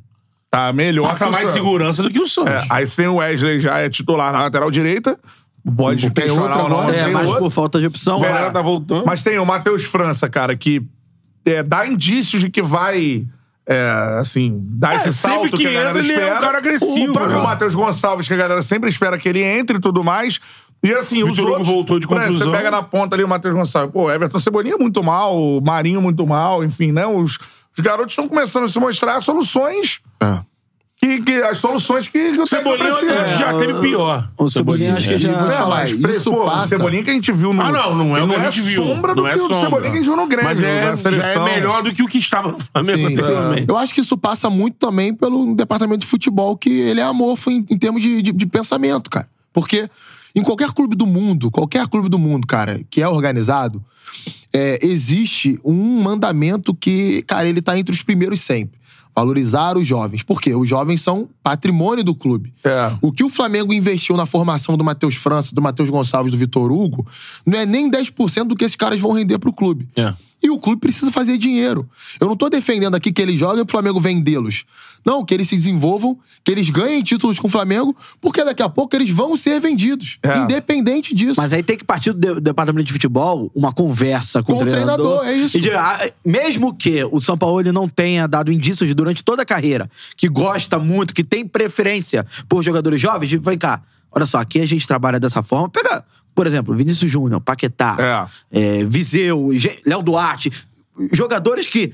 tá 0.52 0.72
melhor 0.74 1.08
Passa 1.08 1.24
que 1.26 1.30
o 1.30 1.32
mais 1.32 1.46
Santos. 1.46 1.54
segurança 1.54 2.04
do 2.04 2.10
que 2.12 2.20
o 2.20 2.28
Santos. 2.28 2.52
É, 2.54 2.62
aí 2.70 2.86
você 2.86 3.02
tem 3.02 3.08
o 3.08 3.16
Wesley, 3.16 3.60
já 3.62 3.80
é 3.80 3.90
titular 3.90 4.32
na 4.34 4.44
lateral 4.44 4.70
direita. 4.70 5.18
Pode 5.76 6.10
Tem 6.10 6.26
questionar 6.26 6.44
outro 6.48 6.64
ou 6.64 6.70
não, 6.70 6.80
agora. 6.82 6.98
É, 6.98 7.08
mas 7.08 7.28
outro. 7.28 7.42
por 7.44 7.52
falta 7.52 7.80
de 7.80 7.86
opção. 7.86 8.18
O 8.18 8.20
Verão 8.20 8.36
vai. 8.36 8.52
tá 8.52 8.62
voltando. 8.62 9.06
Mas 9.06 9.24
tem 9.24 9.38
o 9.40 9.46
Matheus 9.46 9.84
França, 9.84 10.28
cara, 10.28 10.56
que 10.56 10.84
é, 11.46 11.62
dá 11.64 11.86
indícios 11.88 12.42
de 12.42 12.50
que 12.50 12.62
vai, 12.64 13.26
é, 13.68 14.18
assim, 14.20 14.60
dar 14.64 14.94
É, 14.94 14.96
esse 14.98 15.14
sempre 15.14 15.36
salto 15.36 15.58
que 15.58 15.64
que, 15.64 15.68
a 15.68 15.72
galera 15.72 16.00
entra, 16.00 16.02
ele 16.02 16.14
é 16.14 16.16
um 16.16 16.28
espera. 16.28 16.40
cara 16.40 16.58
agressivo, 16.58 17.12
O 17.12 17.14
próprio 17.14 17.38
né? 17.38 17.44
Matheus 17.44 17.76
Gonçalves, 17.76 18.28
que 18.28 18.34
a 18.34 18.38
galera 18.38 18.62
sempre 18.64 18.90
espera 18.90 19.18
que 19.18 19.30
ele 19.30 19.44
entre 19.44 19.78
e 19.78 19.80
tudo 19.80 20.04
mais. 20.04 20.40
E 20.84 20.92
assim, 20.94 21.22
os 21.22 21.38
Vitor 21.38 21.44
Hugo 21.46 21.52
outros... 21.52 21.68
voltou 21.68 22.00
de 22.00 22.08
exemplo, 22.08 22.26
contusão. 22.26 22.52
Você 22.52 22.58
pega 22.58 22.72
na 22.72 22.82
ponta 22.82 23.16
ali 23.16 23.24
o 23.24 23.28
Matheus 23.28 23.54
Gonçalves. 23.54 23.94
Pô, 23.94 24.12
Everton 24.12 24.40
Cebolinha 24.40 24.78
muito 24.80 25.04
mal, 25.04 25.38
o 25.38 25.62
Marinho 25.62 26.02
muito 26.02 26.26
mal, 26.26 26.64
enfim, 26.64 26.92
né? 26.92 27.06
Os, 27.06 27.38
os 27.78 27.80
garotos 27.84 28.12
estão 28.14 28.28
começando 28.28 28.66
a 28.66 28.70
se 28.70 28.80
mostrar 28.80 29.22
soluções... 29.22 30.02
Que, 31.04 31.20
que, 31.20 31.34
as 31.42 31.58
soluções 31.58 32.08
que, 32.08 32.34
que 32.34 32.40
o 32.40 32.46
Cebolinha 32.46 32.86
precisa. 32.92 33.26
já 33.36 33.58
teve 33.58 33.74
pior. 33.82 34.30
O 34.38 34.48
Cebolinha 34.52 34.94
acho 34.94 35.10
que 35.10 35.18
já... 35.18 35.34
vou 35.34 35.50
É, 35.50 35.52
falar, 35.52 35.90
isso 35.90 36.30
pô, 36.32 36.46
passa- 36.46 36.66
O 36.66 36.68
Cebolinha 36.68 37.04
que 37.04 37.10
a 37.10 37.14
gente 37.14 37.32
viu 37.32 37.52
no... 37.54 37.60
Ah, 37.60 37.72
não, 37.72 37.96
não 37.96 38.16
é 38.16 38.22
o 38.22 38.28
que 38.28 38.36
não 38.36 38.40
a 38.40 38.52
gente 38.52 38.62
viu. 38.62 38.86
sombra 38.86 39.16
do 39.16 39.26
é 39.26 39.34
que 39.34 39.40
o 39.40 39.48
sombra. 39.48 39.56
Cebolinha 39.62 39.90
que 39.92 39.98
a 39.98 40.00
gente 40.00 40.06
viu 40.06 40.16
no 40.16 40.28
Grêmio, 40.28 40.46
Mas 40.48 40.62
é, 40.62 40.86
na 40.92 40.96
já 41.12 41.26
é 41.28 41.40
melhor 41.44 41.82
do 41.82 41.92
que 41.92 42.04
o 42.04 42.08
que 42.08 42.20
estava 42.20 42.52
no 42.52 42.60
Flamengo 42.60 43.00
Sim, 43.00 43.08
sim. 43.08 43.14
anteriormente. 43.24 43.66
Eu 43.68 43.78
acho 43.80 43.96
que 43.96 44.02
isso 44.02 44.16
passa 44.16 44.48
muito 44.48 44.76
também 44.78 45.12
pelo 45.12 45.56
departamento 45.56 46.02
de 46.02 46.06
futebol, 46.06 46.56
que 46.56 46.70
ele 46.70 47.00
é 47.00 47.04
amorfo 47.04 47.50
em, 47.50 47.66
em 47.68 47.78
termos 47.80 48.00
de, 48.04 48.22
de- 48.22 48.32
de 48.32 48.46
pensamento, 48.46 49.10
cara. 49.10 49.28
Porque 49.52 49.90
em 50.36 50.42
qualquer 50.44 50.72
clube 50.72 50.96
do 50.96 51.06
mundo, 51.06 51.52
qualquer 51.52 51.88
clube 51.88 52.10
do 52.10 52.20
mundo, 52.20 52.48
cara, 52.48 52.82
que 52.90 53.02
é 53.02 53.08
organizado, 53.08 53.84
é, 54.54 54.80
existe 54.82 55.60
um 55.64 56.02
mandamento 56.02 56.74
que, 56.74 57.22
cara, 57.24 57.48
ele 57.48 57.62
tá 57.62 57.78
entre 57.78 57.94
os 57.94 58.04
primeiros 58.04 58.42
sempre. 58.42 58.80
Valorizar 59.14 59.78
os 59.78 59.86
jovens. 59.86 60.24
Por 60.24 60.40
quê? 60.40 60.56
Os 60.56 60.70
jovens 60.70 61.02
são 61.02 61.28
patrimônio 61.44 62.02
do 62.02 62.16
clube. 62.16 62.54
É. 62.64 62.94
O 63.02 63.12
que 63.12 63.26
o 63.26 63.30
Flamengo 63.30 63.74
investiu 63.74 64.16
na 64.16 64.26
formação 64.26 64.78
do 64.78 64.86
Matheus 64.86 65.16
França, 65.16 65.54
do 65.54 65.62
Matheus 65.62 65.90
Gonçalves, 65.90 66.32
do 66.32 66.38
Vitor 66.38 66.72
Hugo, 66.72 67.06
não 67.46 67.60
é 67.60 67.66
nem 67.66 67.92
10% 67.92 68.46
do 68.46 68.56
que 68.56 68.64
esses 68.64 68.78
caras 68.78 69.00
vão 69.02 69.12
render 69.12 69.38
pro 69.38 69.52
clube. 69.52 69.90
É. 69.98 70.14
E 70.44 70.50
o 70.50 70.58
clube 70.58 70.80
precisa 70.82 71.12
fazer 71.12 71.38
dinheiro. 71.38 71.88
Eu 72.20 72.28
não 72.28 72.36
tô 72.36 72.50
defendendo 72.50 72.96
aqui 72.96 73.12
que 73.12 73.22
eles 73.22 73.40
joguem 73.40 73.64
pro 73.64 73.72
Flamengo 73.72 74.00
vendê-los. 74.00 74.64
Não, 75.06 75.24
que 75.26 75.34
eles 75.34 75.48
se 75.48 75.56
desenvolvam, 75.56 76.18
que 76.44 76.52
eles 76.52 76.70
ganhem 76.70 77.02
títulos 77.02 77.40
com 77.40 77.48
o 77.48 77.50
Flamengo, 77.50 77.96
porque 78.20 78.44
daqui 78.44 78.62
a 78.62 78.70
pouco 78.70 78.96
eles 78.96 79.10
vão 79.10 79.36
ser 79.38 79.60
vendidos. 79.60 80.18
É. 80.22 80.40
Independente 80.40 81.14
disso. 81.16 81.36
Mas 81.38 81.54
aí 81.54 81.64
tem 81.64 81.78
que 81.78 81.84
partir 81.84 82.12
do 82.14 82.36
de- 82.36 82.42
departamento 82.42 82.86
de 82.86 82.94
futebol 82.94 83.52
uma 83.56 83.72
conversa 83.74 84.44
com, 84.44 84.56
Com 84.58 84.64
o 84.64 84.68
treinador, 84.70 85.26
é 85.26 85.34
isso. 85.34 85.58
E 85.58 85.62
de- 85.62 85.72
mesmo 86.26 86.74
que 86.76 87.04
o 87.06 87.20
São 87.20 87.38
Paulo 87.38 87.64
não 87.72 87.88
tenha 87.88 88.28
dado 88.28 88.52
indícios 88.52 88.94
durante 88.94 89.24
toda 89.24 89.42
a 89.42 89.46
carreira, 89.46 89.90
que 90.16 90.28
gosta 90.30 90.78
muito, 90.80 91.14
que 91.14 91.24
tem 91.24 91.48
preferência 91.48 92.26
por 92.48 92.62
jogadores 92.64 93.02
jovens, 93.02 93.28
de, 93.30 93.38
vem 93.38 93.58
cá, 93.58 93.82
olha 94.12 94.26
só, 94.26 94.40
aqui 94.40 94.60
a 94.62 94.68
gente 94.68 94.88
trabalha 94.88 95.20
dessa 95.20 95.42
forma. 95.42 95.68
Pega, 95.70 96.04
por 96.36 96.48
exemplo, 96.48 96.76
Vinícius 96.76 97.12
Júnior, 97.12 97.42
Paquetá, 97.42 98.30
é, 98.52 98.84
Viseu, 98.86 99.50
Ge- 99.54 99.80
Léo 99.86 100.02
Duarte, 100.02 100.52
jogadores 101.12 101.68
que 101.68 101.94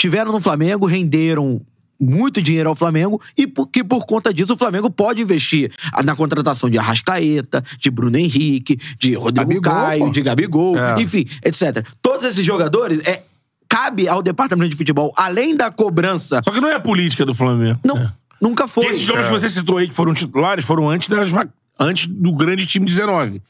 tiveram 0.00 0.32
no 0.32 0.40
Flamengo, 0.40 0.86
renderam 0.86 1.60
muito 2.00 2.40
dinheiro 2.40 2.68
ao 2.68 2.76
Flamengo 2.76 3.20
e 3.36 3.44
que 3.72 3.82
por 3.82 4.06
conta 4.06 4.32
disso 4.32 4.54
o 4.54 4.56
Flamengo 4.56 4.88
pode 4.88 5.20
investir 5.20 5.72
na 6.04 6.14
contratação 6.14 6.70
de 6.70 6.78
Arrascaeta, 6.78 7.64
de 7.78 7.90
Bruno 7.90 8.16
Henrique, 8.16 8.78
de 8.98 9.14
Rodrigo 9.14 9.60
Gabigol, 9.60 9.72
Caio, 9.82 10.04
pô. 10.06 10.10
de 10.12 10.22
Gabigol, 10.22 10.78
É. 10.78 11.02
enfim, 11.02 11.24
etc. 11.44 11.84
Todos 12.00 12.24
esses 12.28 12.44
jogadores, 12.44 13.00
é, 13.04 13.24
cabe 13.68 14.06
ao 14.08 14.22
departamento 14.22 14.70
de 14.70 14.76
futebol, 14.76 15.12
além 15.16 15.56
da 15.56 15.72
cobrança, 15.72 16.40
Só 16.44 16.52
que 16.52 16.60
não 16.60 16.68
é 16.68 16.74
a 16.74 16.80
política 16.80 17.26
do 17.26 17.34
Flamengo. 17.34 17.80
não, 17.84 17.98
É. 17.98 18.12
nunca 18.40 18.68
foi. 18.68 18.84
Porque 18.84 18.96
esses 18.96 19.08
nomes 19.08 19.26
que 19.26 19.32
você 19.32 19.48
citou 19.48 19.78
aí 19.78 19.88
que 19.88 19.94
foram 19.94 20.14
titulares 20.14 20.64
foram 20.64 20.88
antes, 20.88 21.08
das, 21.08 21.32
antes 21.78 22.06
do 22.06 22.32
grande 22.32 22.66
time 22.66 22.86
19. 22.86 23.42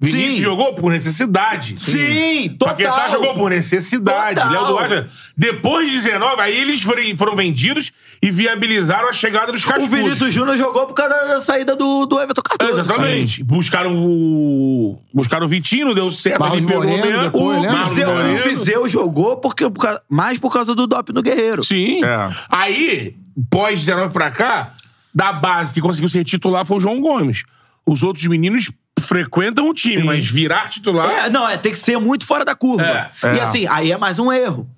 Vinícius 0.00 0.34
Sim. 0.34 0.40
jogou 0.42 0.74
por 0.74 0.92
necessidade. 0.92 1.74
Sim, 1.76 2.50
total. 2.56 2.76
Paquetá 2.76 3.08
jogou 3.08 3.34
por 3.34 3.50
necessidade. 3.50 4.36
Total. 4.40 4.52
Léo 4.52 4.66
Duarte. 4.68 5.10
Depois 5.36 5.88
de 5.88 5.94
19, 5.96 6.40
aí 6.40 6.56
eles 6.56 6.80
foram, 7.16 7.34
vendidos 7.34 7.90
e 8.22 8.30
viabilizaram 8.30 9.08
a 9.08 9.12
chegada 9.12 9.50
dos 9.50 9.64
O 9.64 9.66
cascudos. 9.66 9.90
Vinícius 9.90 10.32
Júnior 10.32 10.56
jogou 10.56 10.86
por 10.86 10.94
causa 10.94 11.26
da 11.26 11.40
saída 11.40 11.74
do, 11.74 12.06
do 12.06 12.20
Everton 12.20 12.42
Cardoso. 12.42 12.78
Exatamente. 12.78 13.42
Buscaram 13.42 13.96
o. 13.96 15.02
Buscaram 15.12 15.46
o 15.46 15.48
Vitinho, 15.48 15.86
não 15.86 15.94
deu 15.94 16.12
certo. 16.12 16.38
Marlos 16.38 16.58
ali 16.58 16.66
pegou 16.68 16.84
Moreno 16.86 17.22
depois, 17.24 17.58
O 17.58 17.62
né? 17.62 17.68
Marlos 17.72 17.88
Viseu, 17.90 18.08
Moreno. 18.14 18.40
o 18.40 18.48
Viseu 18.50 18.88
jogou 18.88 19.36
porque, 19.38 19.68
por 19.68 19.80
causa- 19.82 20.02
mais 20.08 20.38
por 20.38 20.52
causa 20.52 20.76
do 20.76 20.86
doping 20.86 21.12
no 21.12 21.22
Guerreiro. 21.24 21.64
Sim. 21.64 22.04
É. 22.04 22.28
Aí, 22.48 23.16
pós 23.50 23.80
19 23.84 24.12
pra 24.12 24.30
cá, 24.30 24.74
da 25.12 25.32
base 25.32 25.74
que 25.74 25.80
conseguiu 25.80 26.08
ser 26.08 26.22
titular 26.22 26.64
foi 26.64 26.76
o 26.76 26.80
João 26.80 27.00
Gomes. 27.00 27.42
Os 27.90 28.02
outros 28.02 28.26
meninos 28.26 28.70
frequentam 29.00 29.68
o 29.68 29.74
time, 29.74 30.02
mas 30.02 30.26
virar 30.26 30.68
titular. 30.68 31.08
É, 31.10 31.30
não, 31.30 31.48
é, 31.48 31.56
tem 31.56 31.72
que 31.72 31.78
ser 31.78 31.98
muito 31.98 32.26
fora 32.26 32.44
da 32.44 32.54
curva. 32.54 32.82
É, 32.84 33.10
E 33.22 33.38
é. 33.38 33.40
assim, 33.42 33.66
aí 33.66 33.90
é 33.92 33.96
mais 33.96 34.18
um 34.18 34.30
erro. 34.32 34.68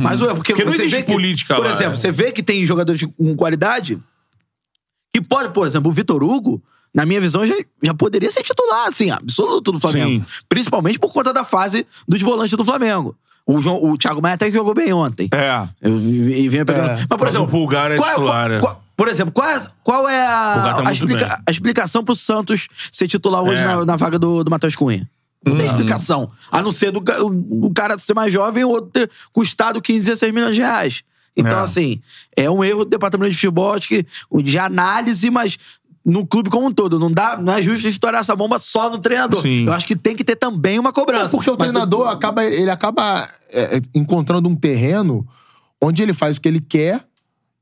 Mais 0.00 0.20
um 0.20 0.24
erro. 0.24 0.36
Porque, 0.36 0.52
Porque 0.52 0.64
não 0.64 0.72
você 0.72 0.78
existe 0.82 0.96
vê 0.96 1.02
que, 1.04 1.12
política 1.12 1.54
Por 1.54 1.64
lá, 1.66 1.70
exemplo, 1.72 1.92
é. 1.92 1.96
você 1.96 2.10
vê 2.10 2.32
que 2.32 2.42
tem 2.42 2.66
jogadores 2.66 3.00
com 3.16 3.36
qualidade 3.36 3.98
que 5.14 5.20
pode, 5.20 5.50
por 5.52 5.66
exemplo, 5.66 5.90
o 5.90 5.92
Vitor 5.94 6.22
Hugo, 6.22 6.60
na 6.94 7.06
minha 7.06 7.20
visão, 7.20 7.46
já, 7.46 7.54
já 7.82 7.94
poderia 7.94 8.30
ser 8.30 8.42
titular, 8.42 8.88
assim, 8.88 9.10
absoluto 9.10 9.70
do 9.72 9.78
Flamengo. 9.78 10.24
Sim. 10.26 10.32
Principalmente 10.48 10.98
por 10.98 11.12
conta 11.12 11.32
da 11.32 11.44
fase 11.44 11.86
dos 12.08 12.20
volantes 12.22 12.56
do 12.56 12.64
Flamengo. 12.64 13.14
O, 13.46 13.60
João, 13.60 13.82
o 13.84 13.96
Thiago 13.96 14.20
Maia 14.20 14.34
até 14.34 14.46
que 14.46 14.52
jogou 14.52 14.74
bem 14.74 14.92
ontem. 14.92 15.28
É. 15.32 15.66
Vi- 15.80 16.48
vinha 16.48 16.64
pegando. 16.66 16.90
É. 16.90 16.94
Mas, 16.96 17.06
por 17.06 17.20
Mas 17.20 17.28
exemplo. 17.30 17.46
o 17.46 17.50
Pulgar 17.50 17.90
é 17.92 17.96
qual 17.96 18.08
titular, 18.10 18.50
é. 18.50 18.60
qual- 18.60 18.84
por 18.98 19.06
exemplo, 19.06 19.32
qual 19.32 19.48
é, 19.48 19.66
qual 19.84 20.08
é 20.08 20.26
a, 20.26 20.74
tá 20.82 20.88
a, 20.88 20.92
explica- 20.92 21.40
a 21.46 21.50
explicação 21.52 22.04
pro 22.04 22.16
Santos 22.16 22.66
ser 22.90 23.06
titular 23.06 23.42
hoje 23.44 23.62
É. 23.62 23.64
na, 23.64 23.84
na 23.86 23.96
vaga 23.96 24.18
do, 24.18 24.42
do 24.42 24.50
Matheus 24.50 24.74
Cunha? 24.74 25.08
Não 25.46 25.56
tem 25.56 25.68
explicação. 25.68 26.32
A 26.50 26.60
não 26.60 26.72
ser 26.72 26.90
do, 26.90 27.00
ca- 27.00 27.18
do 27.20 27.70
cara 27.72 27.96
ser 27.96 28.12
mais 28.12 28.32
jovem 28.32 28.64
ou 28.64 28.82
ter 28.82 29.08
custado 29.32 29.80
15, 29.80 30.00
16 30.00 30.34
milhões 30.34 30.54
de 30.56 30.60
reais. 30.62 31.04
Então, 31.36 31.60
É. 31.60 31.62
assim, 31.62 32.00
é 32.36 32.50
um 32.50 32.64
erro 32.64 32.84
do 32.84 32.90
departamento 32.90 33.30
de 33.30 33.36
futebol, 33.36 33.72
acho 33.74 33.86
que 33.86 34.04
de 34.42 34.58
análise, 34.58 35.30
mas 35.30 35.56
no 36.04 36.26
clube 36.26 36.50
como 36.50 36.66
um 36.66 36.72
todo. 36.72 36.98
Não, 36.98 37.12
dá, 37.12 37.36
não 37.36 37.52
é 37.52 37.62
justo 37.62 37.86
estourar 37.86 38.22
essa 38.22 38.34
bomba 38.34 38.58
só 38.58 38.90
no 38.90 38.98
treinador. 38.98 39.40
Sim. 39.40 39.66
Eu 39.66 39.72
acho 39.72 39.86
que 39.86 39.94
tem 39.94 40.16
que 40.16 40.24
ter 40.24 40.34
também 40.34 40.76
uma 40.76 40.92
cobrança. 40.92 41.30
Porque 41.30 41.48
o 41.48 41.52
Mas- 41.56 41.68
treinador 41.68 42.08
acaba, 42.08 42.44
ele 42.44 42.70
acaba 42.70 43.28
é, 43.52 43.80
encontrando 43.94 44.48
um 44.48 44.56
terreno 44.56 45.24
onde 45.80 46.02
ele 46.02 46.12
faz 46.12 46.36
o 46.36 46.40
que 46.40 46.48
ele 46.48 46.60
quer 46.60 47.04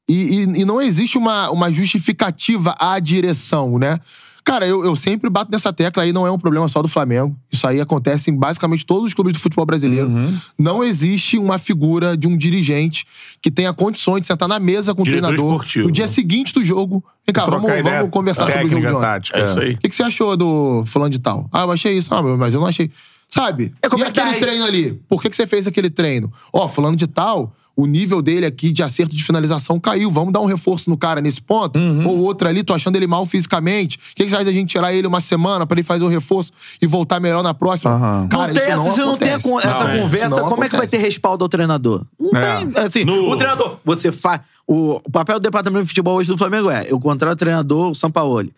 e, 0.09 0.15
e- 0.45 0.61
e 0.61 0.65
não 0.65 0.81
existe 0.81 1.17
uma, 1.19 1.51
uma 1.51 1.71
justificativa 1.73 2.75
à 2.79 2.99
direção, 2.99 3.79
né? 3.79 3.99
Cara, 4.45 4.65
eu, 4.65 4.85
eu 4.85 4.95
sempre 4.95 5.29
bato 5.29 5.51
nessa 5.51 5.73
tecla 5.73 6.05
aí, 6.05 6.13
não 6.13 6.25
é 6.25 6.31
um 6.31 6.39
problema 6.39 6.69
só 6.69 6.81
do 6.81 6.87
Flamengo. 6.87 7.37
Isso 7.51 7.67
aí 7.67 7.81
acontece 7.81 8.31
em 8.31 8.37
basicamente 8.37 8.87
todos 8.87 9.09
os 9.09 9.13
clubes 9.15 9.33
do 9.33 9.41
futebol 9.41 9.67
brasileiro. 9.67 10.09
Não 10.57 10.85
existe 10.85 11.37
uma 11.37 11.59
figura 11.59 12.17
de 12.17 12.29
um 12.29 12.37
dirigente 12.37 13.05
que 13.43 13.51
tenha 13.51 13.73
condições 13.73 14.21
de 14.21 14.29
sentar 14.29 14.49
na 14.49 14.61
mesa 14.61 14.95
com 14.95 15.01
o 15.03 15.05
Diretor 15.05 15.27
treinador 15.31 15.53
esportivo, 15.57 15.87
no 15.87 15.93
dia 15.93 16.07
seguinte 16.07 16.55
do 16.55 16.65
jogo. 16.65 17.03
Vem 17.27 17.35
cá, 17.35 17.45
vamos, 17.45 17.69
vamos 17.83 18.11
conversar 18.11 18.47
sobre 18.47 18.67
o 18.67 18.69
jogo 18.69 18.83
de 18.83 18.87
técnica, 18.87 18.99
ontem. 18.99 19.09
tática. 19.15 19.39
É 19.41 19.45
isso 19.47 19.59
aí. 19.61 19.73
O 19.75 19.79
que, 19.79 19.89
que 19.89 19.95
você 19.97 20.03
achou 20.05 20.37
do 20.37 20.85
fulano 20.87 21.11
de 21.11 21.19
tal? 21.19 21.49
Ah, 21.53 21.63
eu 21.63 21.73
achei 21.73 21.99
isso. 21.99 22.15
Ah, 22.15 22.23
mas 22.23 22.55
eu 22.55 22.61
não 22.61 22.69
achei. 22.69 22.89
Sabe? 23.29 23.75
É 23.83 23.87
e 23.87 23.89
é 23.89 23.89
que 23.91 24.21
aquele 24.21 24.35
tá 24.35 24.39
treino 24.39 24.65
ali? 24.65 24.93
Por 25.09 25.21
que, 25.21 25.29
que 25.29 25.35
você 25.35 25.49
fez 25.49 25.67
aquele 25.67 25.91
treino? 25.91 26.33
Ó, 26.53 26.69
fulano 26.69 26.97
de 26.97 27.09
tal, 27.09 27.53
o 27.79 27.85
nível 27.87 28.22
dele 28.22 28.47
aqui 28.47 28.72
de 28.72 28.83
acerto 28.83 29.14
de 29.14 29.22
finalização 29.22 29.79
caiu. 29.79 30.11
Vamos 30.11 30.33
dar 30.33 30.41
um 30.41 30.47
reforço 30.47 30.89
no 30.89 30.97
cara 30.97 31.20
nesse 31.20 31.43
ponto? 31.43 31.79
Uhum. 31.79 32.07
Ou 32.09 32.18
outro 32.22 32.49
ali, 32.49 32.62
tô 32.64 32.72
achando 32.72 32.97
ele 32.97 33.07
mal 33.07 33.27
fisicamente. 33.27 33.99
O 33.99 34.01
que, 34.16 34.24
que 34.24 34.31
você 34.31 34.37
acha 34.37 34.47
da 34.47 34.53
gente 34.53 34.70
tirar 34.70 34.95
ele 34.95 35.07
uma 35.07 35.20
semana 35.20 35.66
pra 35.66 35.74
ele 35.77 35.83
fazer 35.83 36.03
o 36.03 36.09
reforço 36.09 36.51
e 36.81 36.87
voltar 36.87 37.20
melhor 37.20 37.43
na 37.43 37.53
próxima? 37.53 37.93
Aham. 37.93 38.29
Cara, 38.29 38.53
não 38.55 38.61
tem, 38.61 38.68
isso 38.70 38.77
não 38.79 38.93
se 38.95 39.01
não 39.01 39.16
tem 39.18 39.31
a 39.33 39.37
acontece. 39.37 39.51
con- 39.53 39.61
essa 39.70 39.85
Não, 39.85 39.91
é. 39.91 40.01
conversa, 40.01 40.41
como 40.45 40.64
é 40.64 40.68
que 40.70 40.77
vai 40.77 40.87
ter 40.87 40.97
acontece. 40.97 40.97
respaldo 40.99 41.45
ao 41.45 41.49
treinador? 41.51 42.03
Não 42.18 42.41
É. 42.41 42.57
tem. 42.64 42.72
Assim, 42.83 43.05
No- 43.05 43.29
O 43.31 43.37
treinador, 43.37 43.77
você 43.85 44.11
faz. 44.11 44.41
O, 44.66 44.97
o 45.05 45.11
papel 45.11 45.39
do 45.39 45.43
departamento 45.43 45.83
de 45.85 45.89
futebol 45.89 46.16
hoje 46.16 46.29
do 46.31 46.39
Flamengo 46.39 46.70
é: 46.70 46.87
eu 46.91 46.99
contrato 46.99 47.35
o 47.35 47.37
treinador, 47.37 47.91
o 47.91 47.95
Sampaoli. 47.95 48.53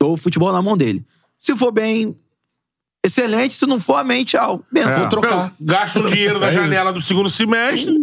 Dou 0.00 0.14
o 0.14 0.16
futebol 0.16 0.52
na 0.52 0.60
mão 0.60 0.76
dele. 0.76 1.04
Se 1.38 1.54
for 1.56 1.70
bem, 1.70 2.14
excelente. 3.04 3.54
Se 3.54 3.66
não 3.66 3.78
for, 3.80 3.96
amém, 3.96 4.24
tchau. 4.24 4.62
Benção. 4.70 4.90
É. 4.92 4.98
Vou 4.98 5.08
trocar. 5.08 5.36
Não, 5.36 5.52
Gasta 5.60 6.00
um 6.00 6.06
dinheiro 6.06 6.38
na 6.40 6.48
É 6.48 6.52
janela 6.52 6.92
do 6.92 7.00
segundo 7.00 7.30
semestre. 7.30 7.96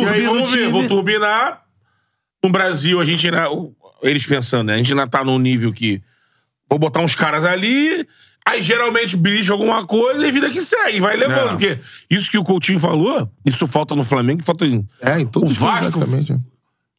Turbina 0.00 0.12
aí, 0.12 0.22
vamos 0.24 0.50
ver, 0.50 0.68
vou 0.68 0.86
turbinar. 0.86 1.62
No 2.42 2.50
Brasil, 2.50 3.00
a 3.00 3.04
gente 3.04 3.26
ainda. 3.26 3.46
Eles 4.02 4.24
pensando, 4.24 4.68
né? 4.68 4.74
A 4.74 4.76
gente 4.78 4.92
ainda 4.92 5.06
tá 5.06 5.24
num 5.24 5.38
nível 5.38 5.72
que. 5.72 6.02
Vou 6.68 6.78
botar 6.78 7.00
uns 7.00 7.14
caras 7.14 7.44
ali, 7.44 8.06
Aí 8.46 8.62
geralmente 8.62 9.16
belisca 9.16 9.52
alguma 9.52 9.86
coisa 9.86 10.26
e 10.26 10.32
vida 10.32 10.48
que 10.48 10.60
segue, 10.60 11.00
vai 11.00 11.16
levando. 11.16 11.48
É. 11.48 11.50
Porque 11.50 11.78
isso 12.08 12.30
que 12.30 12.38
o 12.38 12.44
Coutinho 12.44 12.80
falou, 12.80 13.30
isso 13.44 13.66
falta 13.66 13.94
no 13.94 14.02
Flamengo, 14.02 14.42
falta 14.42 14.64
em. 14.66 14.86
É, 15.00 15.20
em 15.20 15.26
todo 15.26 15.46
o 15.46 15.48
Vasco 15.48 16.00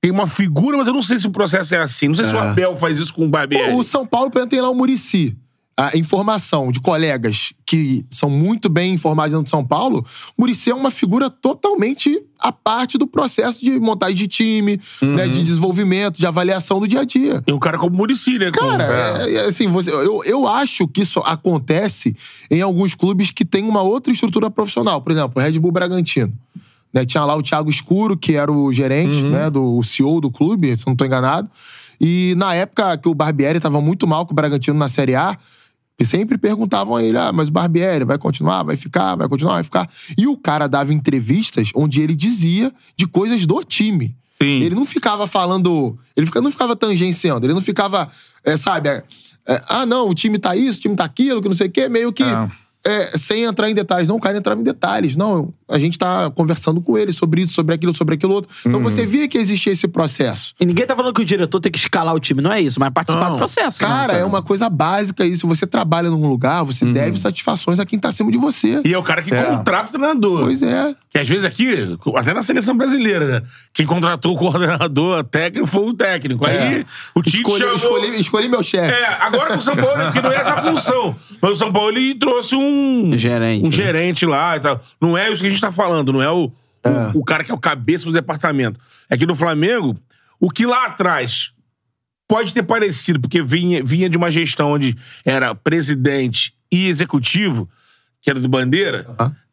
tem 0.01 0.09
uma 0.09 0.25
figura, 0.25 0.77
mas 0.77 0.87
eu 0.87 0.93
não 0.93 1.01
sei 1.01 1.19
se 1.19 1.27
o 1.27 1.31
processo 1.31 1.75
é 1.75 1.77
assim. 1.77 2.07
Não 2.07 2.15
sei 2.15 2.25
se 2.25 2.35
o 2.35 2.39
Abel 2.39 2.75
faz 2.75 2.97
isso 2.97 3.13
com 3.13 3.25
o 3.25 3.29
Barbieri. 3.29 3.71
Pô, 3.71 3.77
o 3.77 3.83
São 3.83 4.05
Paulo, 4.05 4.31
por 4.31 4.39
exemplo, 4.39 4.49
tem 4.49 4.59
lá 4.59 4.69
o 4.71 4.73
Murici. 4.73 5.37
A 5.89 5.97
informação 5.97 6.71
de 6.71 6.79
colegas 6.79 7.53
que 7.65 8.05
são 8.07 8.29
muito 8.29 8.69
bem 8.69 8.93
informados 8.93 9.31
dentro 9.31 9.45
de 9.45 9.49
São 9.49 9.65
Paulo, 9.65 10.05
Murici 10.37 10.69
é 10.69 10.75
uma 10.75 10.91
figura 10.91 11.27
totalmente 11.27 12.21
à 12.37 12.51
parte 12.51 12.99
do 12.99 13.07
processo 13.07 13.61
de 13.61 13.79
montagem 13.79 14.15
de 14.15 14.27
time, 14.27 14.79
né, 15.01 15.27
de 15.27 15.41
desenvolvimento, 15.41 16.17
de 16.17 16.27
avaliação 16.27 16.79
do 16.79 16.87
dia 16.87 16.99
a 16.99 17.03
dia. 17.03 17.41
Tem 17.41 17.55
um 17.55 17.59
cara 17.59 17.79
como 17.79 17.95
o 17.95 17.97
Muricy, 17.97 18.37
né? 18.37 18.51
Cara, 18.51 19.23
é, 19.25 19.33
é, 19.33 19.39
assim, 19.45 19.67
você, 19.67 19.89
eu, 19.89 20.21
eu 20.23 20.47
acho 20.47 20.87
que 20.87 21.01
isso 21.01 21.19
acontece 21.21 22.15
em 22.51 22.61
alguns 22.61 22.93
clubes 22.93 23.31
que 23.31 23.43
têm 23.43 23.63
uma 23.63 23.81
outra 23.81 24.13
estrutura 24.13 24.51
profissional. 24.51 25.01
Por 25.01 25.11
exemplo, 25.11 25.33
o 25.35 25.39
Red 25.39 25.57
Bull 25.57 25.71
Bragantino. 25.71 26.31
Né, 26.93 27.05
tinha 27.05 27.25
lá 27.25 27.35
o 27.35 27.41
Thiago 27.41 27.69
Escuro, 27.69 28.15
que 28.15 28.33
era 28.33 28.51
o 28.51 28.71
gerente, 28.71 29.23
né, 29.23 29.49
do 29.49 29.77
o 29.77 29.83
CEO 29.83 30.21
do 30.21 30.29
clube, 30.29 30.75
se 30.77 30.85
não 30.85 30.93
estou 30.93 31.07
enganado. 31.07 31.49
E 31.99 32.35
na 32.35 32.53
época 32.53 32.97
que 32.97 33.07
o 33.07 33.13
Barbieri 33.15 33.57
estava 33.57 33.79
muito 33.79 34.05
mal 34.05 34.25
com 34.25 34.33
o 34.33 34.35
Bragantino 34.35 34.77
na 34.77 34.87
Série 34.87 35.15
A, 35.15 35.37
e 36.01 36.05
sempre 36.05 36.35
perguntavam 36.35 36.95
a 36.95 37.03
ele: 37.03 37.15
ah, 37.15 37.31
mas 37.31 37.49
o 37.49 37.51
Barbieri 37.51 38.03
vai 38.03 38.17
continuar, 38.17 38.63
vai 38.63 38.75
ficar, 38.75 39.15
vai 39.15 39.29
continuar, 39.29 39.53
vai 39.53 39.63
ficar. 39.63 39.87
E 40.17 40.25
o 40.25 40.35
cara 40.35 40.65
dava 40.65 40.91
entrevistas 40.91 41.69
onde 41.75 42.01
ele 42.01 42.15
dizia 42.15 42.73
de 42.97 43.05
coisas 43.05 43.45
do 43.45 43.63
time. 43.63 44.15
Sim. 44.41 44.63
Ele 44.63 44.73
não 44.73 44.83
ficava 44.83 45.27
falando. 45.27 45.95
Ele 46.17 46.27
não 46.41 46.51
ficava 46.51 46.75
tangenciando, 46.75 47.45
ele 47.45 47.53
não 47.53 47.61
ficava, 47.61 48.09
é, 48.43 48.57
sabe, 48.57 48.89
é, 48.89 49.03
é, 49.47 49.61
ah, 49.69 49.85
não, 49.85 50.09
o 50.09 50.15
time 50.15 50.39
tá 50.39 50.55
isso, 50.55 50.79
o 50.79 50.81
time 50.81 50.95
tá 50.95 51.03
aquilo, 51.03 51.39
que 51.39 51.47
não 51.47 51.55
sei 51.55 51.67
o 51.67 51.71
quê, 51.71 51.87
meio 51.87 52.11
que. 52.11 52.23
É. 52.23 52.49
é, 52.83 53.17
sem 53.17 53.43
entrar 53.43 53.69
em 53.69 53.75
detalhes. 53.75 54.09
Não, 54.09 54.15
o 54.15 54.19
cara 54.19 54.39
entrava 54.39 54.59
em 54.59 54.63
detalhes. 54.63 55.15
Não, 55.15 55.53
a 55.71 55.79
gente 55.79 55.97
tá 55.97 56.29
conversando 56.31 56.81
com 56.81 56.97
ele 56.97 57.11
sobre 57.13 57.41
isso, 57.41 57.53
sobre 57.53 57.73
aquilo, 57.75 57.95
sobre 57.95 58.15
aquilo 58.15 58.33
outro. 58.33 58.51
Então 58.65 58.79
Uhum. 58.79 58.83
você 58.89 59.05
via 59.05 59.27
que 59.27 59.37
existia 59.37 59.71
esse 59.71 59.87
processo. 59.87 60.53
E 60.59 60.65
ninguém 60.65 60.85
tá 60.85 60.95
falando 60.95 61.13
que 61.13 61.21
o 61.21 61.25
diretor 61.25 61.59
tem 61.59 61.71
que 61.71 61.79
escalar 61.79 62.13
o 62.13 62.19
time, 62.19 62.41
não 62.41 62.51
é 62.51 62.59
isso, 62.61 62.79
mas 62.79 62.89
participar 62.91 63.25
Não. 63.25 63.31
do 63.31 63.37
processo. 63.37 63.81
né? 63.81 63.87
Cara, 63.89 64.13
é 64.13 64.25
uma 64.25 64.41
coisa 64.41 64.69
básica 64.69 65.25
isso. 65.25 65.47
Você 65.47 65.65
trabalha 65.65 66.09
num 66.09 66.27
lugar, 66.27 66.63
você 66.63 66.85
Uhum. 66.85 66.93
deve 66.93 67.17
satisfações 67.19 67.79
a 67.79 67.85
quem 67.85 67.97
tá 67.97 68.09
acima 68.09 68.31
de 68.31 68.37
você. 68.37 68.81
E 68.85 68.93
é 68.93 68.97
o 68.97 69.03
cara 69.03 69.21
que 69.21 69.33
É. 69.33 69.43
contrata 69.43 69.89
o 69.89 69.91
treinador. 69.91 70.43
Pois 70.43 70.61
é. 70.61 70.93
Que 71.09 71.19
às 71.19 71.27
vezes 71.27 71.43
aqui, 71.43 71.97
até 72.15 72.33
na 72.33 72.41
seleção 72.43 72.75
brasileira, 72.75 73.25
né? 73.25 73.41
Quem 73.73 73.85
contratou 73.85 74.33
o 74.33 74.37
coordenador 74.37 75.23
técnico 75.25 75.67
foi 75.67 75.83
o 75.89 75.93
técnico. 75.93 76.45
Aí 76.47 76.85
o 77.13 77.21
Tite 77.21 77.37
Escolhi, 77.37 77.59
chamou... 77.59 77.75
escolhi, 77.75 78.19
escolhi 78.21 78.47
meu 78.49 78.63
chefe. 78.63 78.93
É, 78.93 79.07
agora 79.19 79.51
com 79.51 79.57
o 79.57 79.61
São 79.61 79.75
Paulo, 79.75 80.11
que 80.11 80.21
não 80.21 80.31
é 80.31 80.35
essa 80.37 80.57
função. 80.61 81.15
Mas 81.41 81.51
o 81.51 81.55
São 81.55 81.71
Paulo 81.71 81.89
ele 81.89 82.15
trouxe 82.15 82.55
um. 82.55 83.11
Gerente, 83.17 83.61
Um 83.65 83.69
né? 83.69 83.71
gerente 83.71 84.25
lá 84.25 84.55
e 84.55 84.59
tal. 84.61 84.81
Não 85.01 85.17
é 85.17 85.29
isso 85.29 85.41
que 85.41 85.47
a 85.47 85.49
gente 85.49 85.60
tá 85.61 85.71
falando, 85.71 86.13
não 86.13 86.21
é 86.21 86.31
o, 86.31 86.51
o, 87.13 87.19
o 87.19 87.23
cara 87.23 87.43
que 87.43 87.51
é 87.51 87.53
o 87.53 87.59
cabeça 87.59 88.05
do 88.05 88.11
departamento. 88.11 88.79
É 89.09 89.17
que 89.17 89.25
no 89.25 89.35
Flamengo, 89.35 89.95
o 90.39 90.49
que 90.49 90.65
lá 90.65 90.85
atrás 90.85 91.51
pode 92.27 92.53
ter 92.53 92.63
parecido, 92.63 93.19
porque 93.19 93.43
vinha, 93.43 93.83
vinha 93.83 94.09
de 94.09 94.17
uma 94.17 94.31
gestão 94.31 94.71
onde 94.71 94.97
era 95.25 95.53
presidente 95.53 96.53
e 96.71 96.87
executivo, 96.87 97.69
que 98.21 98.29
era 98.29 98.39
do 98.39 98.47
Bandeira. 98.47 99.05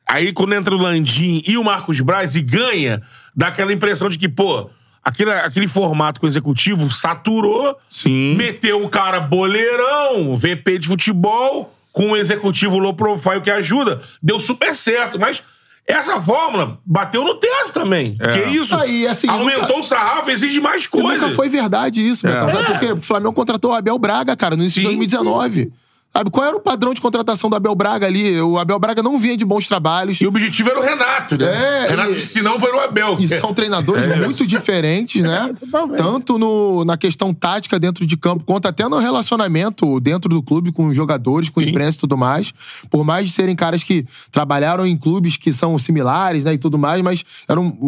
Aí 0.07 0.33
quando 0.33 0.55
entra 0.55 0.75
o 0.75 0.79
Landim 0.79 1.43
e 1.47 1.59
o 1.59 1.65
Marcos 1.65 2.01
Braz 2.01 2.37
e 2.37 2.41
ganha, 2.41 3.03
dá 3.35 3.49
aquela 3.49 3.73
impressão 3.73 4.09
de 4.09 4.17
que, 4.17 4.29
pô, 4.29 4.71
aquele, 5.05 5.33
aquele 5.33 5.67
formato 5.67 6.21
com 6.21 6.27
o 6.27 6.29
executivo 6.29 6.91
saturou, 6.91 7.77
Sim. 7.91 8.37
meteu 8.37 8.83
um 8.83 8.89
cara 8.89 9.19
boleirão, 9.21 10.37
VP 10.37 10.79
de 10.79 10.87
futebol, 10.87 11.75
com 11.93 12.11
um 12.11 12.17
executivo 12.17 12.79
low 12.79 12.95
profile 12.95 13.41
que 13.41 13.51
ajuda, 13.51 14.01
deu 14.23 14.39
super 14.39 14.73
certo, 14.75 15.19
mas 15.19 15.43
essa 15.89 16.21
fórmula 16.21 16.79
bateu 16.85 17.25
no 17.25 17.35
teto 17.35 17.71
também. 17.73 18.17
Que 18.17 18.51
isso? 18.51 18.77
Aí, 18.77 19.07
assim, 19.07 19.29
aumentou 19.29 19.63
nunca- 19.63 19.79
o 19.79 19.83
sarrafo, 19.83 20.31
exige 20.31 20.61
mais 20.61 20.87
coisa. 20.87 21.09
nunca 21.09 21.31
foi 21.31 21.49
verdade 21.49 22.07
isso, 22.07 22.27
Betão. 22.27 22.51
Sabe 22.51 22.67
por 22.67 22.79
quê? 22.79 22.93
O 22.93 23.01
Flamengo 23.03 23.33
contratou 23.33 23.71
o 23.71 23.75
Abel 23.75 23.99
Braga, 23.99 24.37
cara, 24.37 24.55
no 24.55 24.63
início 24.63 24.81
de 24.83 24.87
Sim, 24.89 24.97
2019. 24.97 25.73
Sabe, 26.19 26.31
qual 26.31 26.45
era 26.45 26.57
o 26.57 26.61
padrão 26.61 26.93
de 26.93 27.01
contratação 27.01 27.49
do 27.49 27.55
Abel 27.55 27.77
Braga 27.77 28.05
ali? 28.05 28.41
O 28.41 28.59
Abel 28.59 28.77
Braga 28.81 29.01
não 29.05 29.21
vinha 29.21 29.37
de 29.37 29.45
bons 29.45 29.69
trabalhos. 29.69 30.21
E 30.21 30.25
o 30.25 30.29
objetivo 30.31 30.69
era 30.69 30.81
o 30.81 30.83
Renato, 30.83 31.39
né? 31.39 31.47
É, 31.47 31.87
Renato 31.91 32.11
e- 32.11 32.21
se 32.21 32.43
não 32.43 32.59
foi 32.59 32.73
no 32.73 32.81
Abel. 32.81 33.17
E 33.21 33.29
são 33.29 33.55
treinadores 33.55 34.05
muito 34.19 34.45
diferentes, 34.45 35.23
né? 35.23 35.55
Tanto 35.97 36.37
no, 36.37 36.85
na 36.85 36.97
questão 36.97 37.33
tática 37.33 37.79
dentro 37.79 38.05
de 38.05 38.17
campo, 38.17 38.43
quanto 38.43 38.67
até 38.67 38.89
no 38.89 38.99
relacionamento 38.99 40.01
dentro 40.01 40.29
do 40.29 40.43
clube 40.43 40.73
com 40.73 40.89
os 40.89 40.97
jogadores, 40.97 41.49
com 41.51 41.61
a 41.61 41.63
imprensa 41.63 41.99
e 41.99 42.01
tudo 42.01 42.19
mais. 42.19 42.53
Por 42.91 43.05
mais 43.05 43.25
de 43.25 43.33
serem 43.33 43.55
caras 43.55 43.85
que 43.85 44.05
trabalharam 44.33 44.85
em 44.85 44.97
clubes 44.97 45.37
que 45.37 45.53
são 45.53 45.79
similares, 45.79 46.43
né, 46.43 46.53
e 46.53 46.59
tudo 46.59 46.77
mais, 46.77 47.01
mas 47.01 47.25
eram 47.47 47.79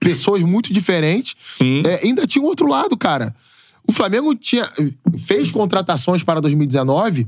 pessoas 0.00 0.42
muito 0.42 0.72
diferentes. 0.72 1.36
É, 1.84 2.06
ainda 2.06 2.26
tinha 2.26 2.42
um 2.42 2.46
outro 2.46 2.66
lado, 2.66 2.96
cara. 2.96 3.34
O 3.86 3.92
Flamengo 3.92 4.34
tinha, 4.34 4.70
fez 5.18 5.50
contratações 5.50 6.22
para 6.22 6.40
2019 6.40 7.26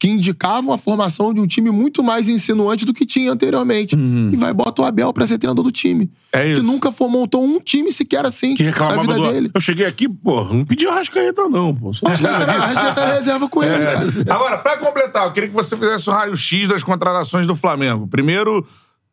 que 0.00 0.08
indicavam 0.08 0.72
a 0.72 0.78
formação 0.78 1.34
de 1.34 1.40
um 1.40 1.46
time 1.46 1.70
muito 1.70 2.02
mais 2.02 2.26
insinuante 2.26 2.86
do 2.86 2.94
que 2.94 3.04
tinha 3.04 3.30
anteriormente. 3.30 3.94
E 3.94 4.34
vai 4.34 4.52
botar 4.54 4.80
o 4.82 4.84
Abel 4.86 5.12
pra 5.12 5.26
ser 5.26 5.36
treinador 5.36 5.62
do 5.62 5.70
time. 5.70 6.04
Uhum. 6.04 6.10
É 6.40 6.50
isso. 6.50 6.60
Que 6.62 6.66
nunca 6.66 6.90
for, 6.90 7.10
montou 7.10 7.44
um 7.44 7.60
time 7.60 7.92
sequer 7.92 8.24
assim 8.24 8.54
Que 8.54 8.64
na 8.70 8.96
vida 9.02 9.14
do... 9.14 9.30
dele. 9.30 9.50
Eu 9.54 9.60
cheguei 9.60 9.84
aqui, 9.84 10.08
pô, 10.08 10.42
não 10.44 10.64
pedi 10.64 10.86
a 10.86 10.94
Rascaeta 10.94 11.46
não, 11.50 11.74
pô. 11.74 11.92
Só- 11.92 12.06
A 12.06 12.10
Rascaeta 12.12 13.00
era 13.02 13.14
reserva 13.14 13.46
com 13.48 13.62
ele, 13.62 13.74
É. 13.84 13.92
cara. 13.92 14.34
Agora, 14.34 14.56
pra 14.58 14.78
completar, 14.78 15.26
eu 15.26 15.32
queria 15.32 15.50
que 15.50 15.54
você 15.54 15.76
fizesse 15.76 16.08
o 16.08 16.12
raio-x 16.14 16.66
das 16.68 16.82
contratações 16.82 17.46
do 17.46 17.54
Flamengo. 17.54 18.08
Primeiro, 18.08 18.66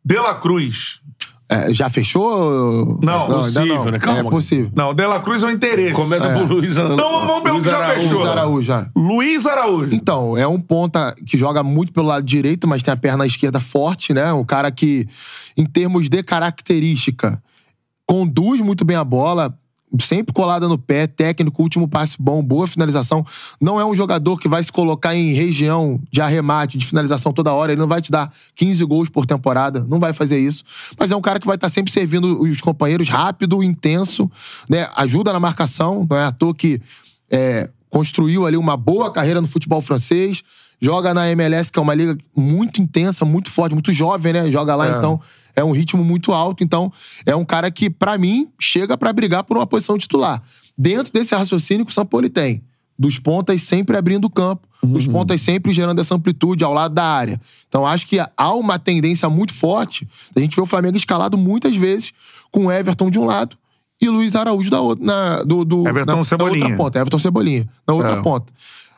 De 0.06 0.16
La 0.16 0.36
Cruz. 0.36 1.02
É, 1.50 1.74
já 1.74 1.88
fechou? 1.90 3.00
Não, 3.02 3.22
ainda 3.22 3.36
possível, 3.38 3.86
não. 3.86 3.92
né? 3.92 4.00
Calma. 4.00 4.20
É 4.20 4.24
possível. 4.24 4.72
Não, 4.76 4.94
De 4.94 5.06
La 5.06 5.22
Cruz 5.22 5.44
é 5.44 5.46
o 5.46 5.50
interesse. 5.50 5.94
Começa 5.94 6.30
por 6.34 6.52
Luiz 6.52 6.78
Araújo. 6.78 6.94
Então 6.96 7.28
vamos 7.28 7.44
ver 7.44 7.52
o 7.52 7.62
que 7.62 7.70
já 7.70 7.90
fechou. 7.90 8.18
Luiz 8.20 8.30
Araújo 8.30 8.62
já. 8.62 8.90
Luiz 8.94 9.46
Araújo. 9.46 9.96
Então, 9.96 10.38
é 10.38 10.46
um 10.46 10.60
ponta 10.60 11.16
que 11.26 11.38
joga 11.38 11.64
muito 11.64 11.94
pelo 11.94 12.08
lado 12.08 12.26
direito, 12.26 12.68
mas 12.68 12.84
tem 12.84 12.94
a 12.94 12.98
perna 12.98 13.26
esquerda 13.26 13.62
forte, 13.62 14.14
né? 14.14 14.34
Um 14.34 14.44
cara 14.44 14.70
que, 14.72 15.08
em 15.56 15.66
termos 15.66 16.10
de 16.10 16.22
característica, 16.22 17.42
conduz 18.06 18.60
muito 18.60 18.84
bem 18.84 18.98
a 18.98 19.04
bola, 19.06 19.58
sempre 20.02 20.34
colada 20.34 20.68
no 20.68 20.78
pé, 20.78 21.08
técnico, 21.08 21.62
último 21.64 21.88
passe 21.88 22.18
bom, 22.20 22.44
boa 22.44 22.68
finalização. 22.68 23.26
Não 23.60 23.80
é 23.80 23.86
um 23.86 23.96
jogador 23.96 24.38
que 24.38 24.48
vai 24.48 24.62
se 24.62 24.72
colocar 24.72 25.16
em 25.16 25.32
região 25.32 26.00
de 26.12 26.20
arremate, 26.22 26.78
de 26.78 26.86
finalização 26.86 27.32
toda 27.32 27.54
hora. 27.54 27.72
Ele 27.72 27.80
não 27.80 27.88
vai 27.88 28.02
te 28.02 28.12
dar 28.12 28.32
15 28.56 28.84
gols 28.86 29.10
por 29.10 29.26
temporada, 29.26 29.86
não 29.88 30.00
vai 30.00 30.12
fazer 30.12 30.40
isso. 30.40 30.64
Mas 31.00 31.12
é 31.12 31.16
um 31.16 31.22
cara 31.22 31.40
que 31.40 31.48
vai 31.48 31.56
estar 31.56 31.70
sempre 31.70 31.92
servindo 31.92 32.42
os 32.42 32.60
companheiros 32.60 33.08
rápido, 33.08 33.64
intenso, 33.64 34.30
né? 34.70 34.90
Ajuda 34.96 35.32
na 35.32 35.40
marcação, 35.40 36.06
não 36.10 36.18
é 36.18 36.26
à 36.26 36.32
toa 36.32 36.54
que 36.54 36.82
é, 37.32 37.70
construiu 37.90 38.46
ali 38.46 38.58
uma 38.58 38.76
boa 38.76 39.12
carreira 39.12 39.40
no 39.40 39.48
futebol 39.48 39.82
francês, 39.82 40.44
joga 40.82 41.14
na 41.14 41.30
MLS, 41.32 41.72
que 41.72 41.80
é 41.80 41.82
uma 41.82 41.94
liga 41.96 42.18
muito 42.36 42.82
intensa, 42.82 43.24
muito 43.26 43.50
forte, 43.50 43.74
muito 43.74 43.94
jovem, 43.94 44.34
né? 44.34 44.52
Joga 44.52 44.76
lá, 44.76 44.96
É. 44.96 44.98
então 44.98 45.20
é 45.58 45.64
um 45.64 45.72
ritmo 45.72 46.04
muito 46.04 46.32
alto. 46.32 46.64
Então 46.64 46.94
é 47.26 47.36
um 47.36 47.44
cara 47.44 47.70
que, 47.70 47.90
pra 47.90 48.18
mim, 48.18 48.48
chega 48.60 48.96
pra 48.96 49.12
brigar 49.12 49.44
por 49.44 49.58
uma 49.58 49.66
posição 49.68 49.98
titular. 49.98 50.42
Dentro 50.78 51.12
desse 51.12 51.36
raciocínio 51.36 51.84
que 51.86 51.92
o 51.92 51.94
São 51.94 52.06
Paulo 52.06 52.30
tem. 52.30 52.62
Dos 52.98 53.20
pontas 53.20 53.62
sempre 53.64 53.96
abrindo 53.96 54.26
o 54.26 54.30
campo, 54.30 54.68
dos 54.82 55.06
pontas 55.06 55.40
sempre 55.42 55.72
gerando 55.72 56.02
essa 56.02 56.16
amplitude 56.16 56.64
ao 56.64 56.74
lado 56.74 56.96
da 56.96 57.04
área. 57.04 57.40
Então 57.68 57.86
acho 57.86 58.08
que 58.08 58.18
há 58.20 58.54
uma 58.54 58.80
tendência 58.80 59.30
muito 59.30 59.54
forte. 59.54 60.08
A 60.36 60.40
gente 60.40 60.56
vê 60.56 60.62
o 60.62 60.66
Flamengo 60.66 60.98
escalado 60.98 61.38
muitas 61.38 61.76
vezes 61.76 62.12
com 62.52 62.66
o 62.66 62.72
Everton 62.72 63.12
de 63.12 63.20
um 63.20 63.26
lado 63.26 63.56
e 64.02 64.10
Luiz 64.10 64.36
Araújo 64.36 64.70
da 64.72 64.82
outra, 64.82 65.06
na, 65.06 65.44
do, 65.44 65.64
do, 65.66 65.88
Everton 65.88 66.18
na, 66.18 66.24
Cebolinha. 66.24 66.60
Na 66.60 66.66
outra 66.66 66.78
ponta, 66.78 67.00
Everton 67.00 67.20
Cebolinha, 67.20 67.70
na 67.88 67.94
outra 67.94 68.14
É. 68.14 68.22
ponta. 68.22 68.54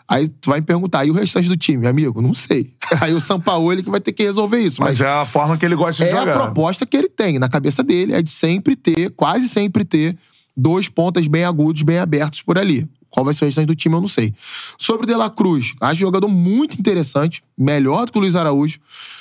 Aí 0.10 0.28
tu 0.28 0.50
vai 0.50 0.60
me 0.60 0.66
perguntar, 0.66 1.06
e 1.06 1.12
o 1.12 1.14
restante 1.14 1.48
do 1.48 1.56
time, 1.56 1.86
amigo? 1.86 2.20
Não 2.20 2.34
sei. 2.34 2.74
Aí 3.00 3.14
o 3.14 3.22
Sampaoli 3.22 3.84
que 3.84 3.92
vai 3.92 4.00
ter 4.00 4.12
que 4.12 4.24
resolver 4.24 4.58
isso. 4.58 4.82
Mas 4.82 5.00
Mas, 5.00 5.02
é 5.02 5.08
a 5.08 5.24
forma 5.24 5.56
que 5.56 5.64
ele 5.64 5.76
gosta 5.76 6.04
de 6.04 6.10
é 6.10 6.20
jogar. 6.20 6.36
a 6.36 6.42
proposta 6.46 6.84
que 6.84 6.98
ele 6.98 7.08
tem 7.08 7.38
na 7.38 7.48
cabeça 7.48 7.84
dele, 7.84 8.14
é 8.14 8.22
de 8.22 8.32
sempre 8.32 8.76
ter, 8.76 9.12
quase 9.12 9.48
sempre 9.48 9.86
ter, 9.86 10.18
dois 10.58 10.90
pontas 10.90 11.28
bem 11.28 11.44
agudos, 11.44 11.84
bem 11.84 12.00
abertos 12.00 12.42
por 12.42 12.58
ali. 12.58 12.90
Qual 13.08 13.24
vai 13.24 13.36
ser 13.36 13.46
o 13.46 13.48
restante 13.48 13.68
do 13.68 13.76
time, 13.76 13.96
eu 13.96 14.02
não 14.02 14.08
sei. 14.08 14.34
Sobre 14.80 15.04
o 15.04 15.08
De 15.08 15.14
La 15.14 15.30
Cruz, 15.30 15.76
acho 15.80 16.00
jogador 16.00 16.28
muito 16.28 16.80
interessante, 16.80 17.44
melhor 17.56 18.06
do 18.06 18.12
que 18.12 18.18
o 18.18 18.22
Luiz 18.22 18.36
Araújo. 18.36 18.80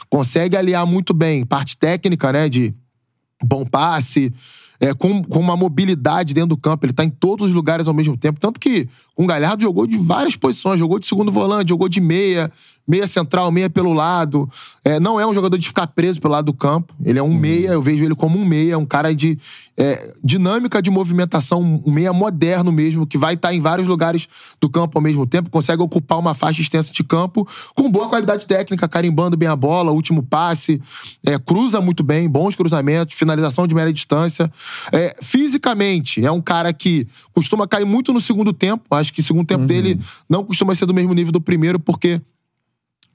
Consegue 0.09 0.57
aliar 0.57 0.87
muito 0.87 1.13
bem 1.13 1.45
parte 1.45 1.77
técnica, 1.77 2.33
né? 2.33 2.49
De 2.49 2.75
bom 3.43 3.65
passe, 3.65 4.33
é, 4.81 4.95
com, 4.95 5.23
com 5.23 5.41
uma 5.41 5.57
mobilidade 5.57 6.35
dentro 6.35 6.51
do 6.51 6.57
campo. 6.57 6.87
Ele 6.87 6.93
tá 6.93 7.05
em 7.05 7.11
todos 7.11 7.49
os 7.49 7.53
lugares 7.53 7.89
ao 7.89 7.95
mesmo 7.95 8.17
tempo. 8.17 8.39
Tanto 8.41 8.61
que 8.61 8.89
Com 9.19 9.25
o 9.25 9.27
Galhardo 9.27 9.61
jogou 9.61 9.85
de 9.85 9.99
várias 9.99 10.37
posições, 10.37 10.79
jogou 10.79 10.97
de 10.97 11.05
segundo 11.05 11.33
volante, 11.33 11.71
jogou 11.71 11.89
de 11.89 12.01
meia, 12.01 12.53
meia 12.87 13.05
central, 13.09 13.51
meia 13.51 13.69
pelo 13.69 13.93
lado. 13.93 14.49
É, 14.85 15.01
não 15.01 15.19
é 15.19 15.27
um 15.27 15.35
jogador 15.35 15.59
de 15.59 15.67
ficar 15.67 15.89
preso 15.89 16.21
pelo 16.21 16.35
lado 16.35 16.45
do 16.45 16.53
campo. 16.53 16.95
Ele 17.05 17.19
é 17.19 17.23
um 17.23 17.35
meia, 17.35 17.71
eu 17.71 17.83
vejo 17.83 18.05
ele 18.05 18.15
como 18.15 18.39
um 18.39 18.45
meia, 18.45 18.79
um 18.79 18.87
cara 18.87 19.13
de 19.13 19.37
é, 19.77 20.15
dinâmica 20.25 20.83
de 20.83 20.91
movimentação, 20.91 21.83
um 21.85 21.91
meia 21.91 22.13
moderno 22.13 22.73
mesmo, 22.73 23.07
que 23.07 23.17
vai 23.17 23.35
estar 23.35 23.55
em 23.55 23.61
vários 23.61 23.87
lugares 23.87 24.27
do 24.61 24.69
campo 24.69 24.99
ao 24.99 25.03
mesmo 25.03 25.25
tempo, 25.25 25.51
consegue 25.51 25.81
ocupar 25.81 26.19
uma 26.19 26.35
faixa 26.35 26.61
extensa 26.61 26.93
de 26.93 27.05
campo, 27.05 27.47
com 27.75 27.89
boa 27.89 28.09
qualidade 28.09 28.45
técnica, 28.45 28.89
carimbando 28.89 29.37
bem 29.37 29.49
a 29.49 29.55
bola, 29.55 29.93
último 29.93 30.21
passe, 30.23 30.81
é, 31.25 31.39
cruza 31.39 31.81
muito 31.81 32.03
bem, 32.03 32.29
bons 32.29 32.57
cruzamentos, 32.57 33.17
finalização 33.17 33.69
de 33.69 33.75
média 33.75 33.93
distância. 33.93 34.51
É, 34.91 35.15
fisicamente, 35.23 36.25
é 36.25 36.31
um 36.31 36.41
cara 36.41 36.73
que 36.73 37.07
costuma 37.33 37.69
cair 37.69 37.85
muito 37.85 38.13
no 38.13 38.21
segundo 38.21 38.53
tempo. 38.53 38.83
Acho 38.91 39.08
que 39.13 39.21
o 39.21 39.23
segundo 39.23 39.47
tempo 39.47 39.65
dele 39.65 40.01
não 40.29 40.45
costuma 40.45 40.75
ser 40.75 40.87
do 40.87 40.95
mesmo 40.95 41.13
nível 41.15 41.33
do 41.33 41.41
primeiro, 41.41 41.79
porque 41.81 42.21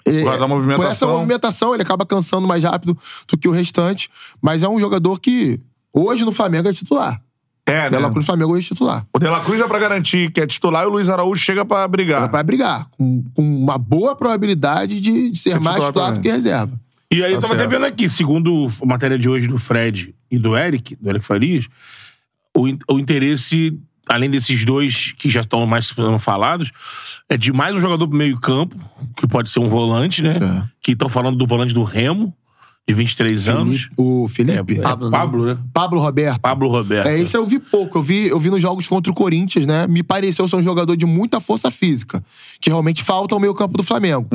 é, 0.06 0.20
Por 0.20 0.26
causa 0.26 0.40
da 0.40 0.48
movimentação. 0.48 0.86
Por 0.86 0.92
essa 0.92 1.08
movimentação, 1.08 1.74
ele 1.74 1.84
acaba 1.84 2.06
cansando 2.06 2.48
mais 2.48 2.64
rápido 2.64 2.98
do 3.28 3.38
que 3.38 3.48
o 3.48 3.52
restante. 3.52 4.10
Mas 4.42 4.62
é 4.62 4.68
um 4.68 4.78
jogador 4.78 5.20
que, 5.20 5.60
hoje 5.94 6.26
no 6.26 6.32
Flamengo, 6.32 6.68
é 6.68 6.74
titular. 6.74 7.22
É, 7.66 7.90
De 7.90 7.96
né? 7.96 8.00
La 8.02 8.10
Cruz 8.12 8.26
Flamengo 8.26 8.52
hoje 8.52 8.66
é 8.66 8.70
titular. 8.70 9.08
O 9.14 9.20
De 9.20 9.26
La 9.28 9.40
Cruz 9.40 9.62
é 9.62 9.68
pra 9.68 9.80
garantir 9.80 10.30
que 10.32 10.42
é 10.42 10.46
titular 10.46 10.84
e 10.84 10.88
o 10.88 10.90
Luiz 10.90 11.08
Araújo 11.08 11.42
chega 11.42 11.64
pra 11.64 11.88
brigar. 11.88 12.24
É 12.24 12.28
pra 12.28 12.44
brigar. 12.44 12.88
Com, 12.92 13.24
com 13.34 13.42
uma 13.42 13.78
boa 13.78 14.14
probabilidade 14.16 15.00
de, 15.00 15.30
de 15.30 15.40
ser 15.40 15.52
Ser 15.52 15.62
mais 15.62 15.76
titular 15.82 15.88
titular 15.88 16.14
do 16.14 16.20
que 16.22 16.30
reserva. 16.30 16.78
E 17.10 17.24
aí 17.24 17.32
eu 17.32 17.38
Tá 17.40 17.44
tava 17.48 17.54
até 17.54 17.64
certo. 17.64 17.72
vendo 17.72 17.86
aqui, 17.86 18.10
segundo 18.10 18.68
a 18.82 18.86
matéria 18.86 19.18
de 19.18 19.30
hoje 19.30 19.48
do 19.48 19.58
Fred 19.58 20.14
e 20.30 20.38
do 20.38 20.58
Eric, 20.58 20.98
do 20.98 21.10
Eric 21.10 21.24
Farias, 21.24 21.70
o, 22.54 22.66
o 22.94 23.00
interesse, 23.00 23.80
além 24.10 24.30
desses 24.30 24.64
dois 24.66 25.14
que 25.18 25.30
já 25.30 25.42
estão 25.42 25.66
mais 25.66 25.94
falados, 26.20 26.72
é 27.30 27.38
de 27.38 27.52
mais 27.54 27.74
um 27.76 27.80
jogador 27.80 28.08
pro 28.08 28.18
meio 28.18 28.40
campo, 28.40 28.76
que 29.18 29.28
pode 29.28 29.50
ser 29.50 29.60
um 29.60 29.68
volante, 29.68 30.22
né? 30.22 30.38
É. 30.42 30.64
Que 30.82 30.92
estão 30.92 31.10
falando 31.10 31.38
do 31.38 31.48
volante 31.48 31.74
do 31.74 31.84
Remo, 31.84 32.34
de 32.86 32.94
23 32.94 33.48
anos. 33.48 33.84
Felipe- 33.84 33.94
o 33.96 34.28
Felipe. 34.28 34.74
É, 34.78 34.82
Pablo, 34.82 35.10
Pablo, 35.10 35.46
né? 35.46 35.54
né? 35.54 35.60
Pablo 35.74 36.02
Roberto. 36.02 36.42
Pablo 36.42 36.68
Roberto. 36.70 37.08
É, 37.08 37.18
isso 37.18 37.38
eu 37.38 37.46
vi 37.46 37.58
pouco. 37.58 37.98
Eu 38.00 38.02
vi, 38.02 38.28
eu 38.28 38.38
vi 38.38 38.50
nos 38.50 38.62
jogos 38.62 38.86
contra 38.90 39.10
o 39.10 39.16
Corinthians, 39.16 39.66
né? 39.66 39.88
Me 39.88 40.04
pareceu 40.04 40.46
ser 40.50 40.58
um 40.58 40.62
jogador 40.62 40.98
de 40.98 41.06
muita 41.06 41.40
força 41.40 41.72
física, 41.72 42.22
que 42.60 42.70
realmente 42.70 43.02
falta 43.02 43.34
ao 43.34 43.40
meio 43.40 43.54
campo 43.56 43.78
do 43.78 43.84
Flamengo. 43.84 44.28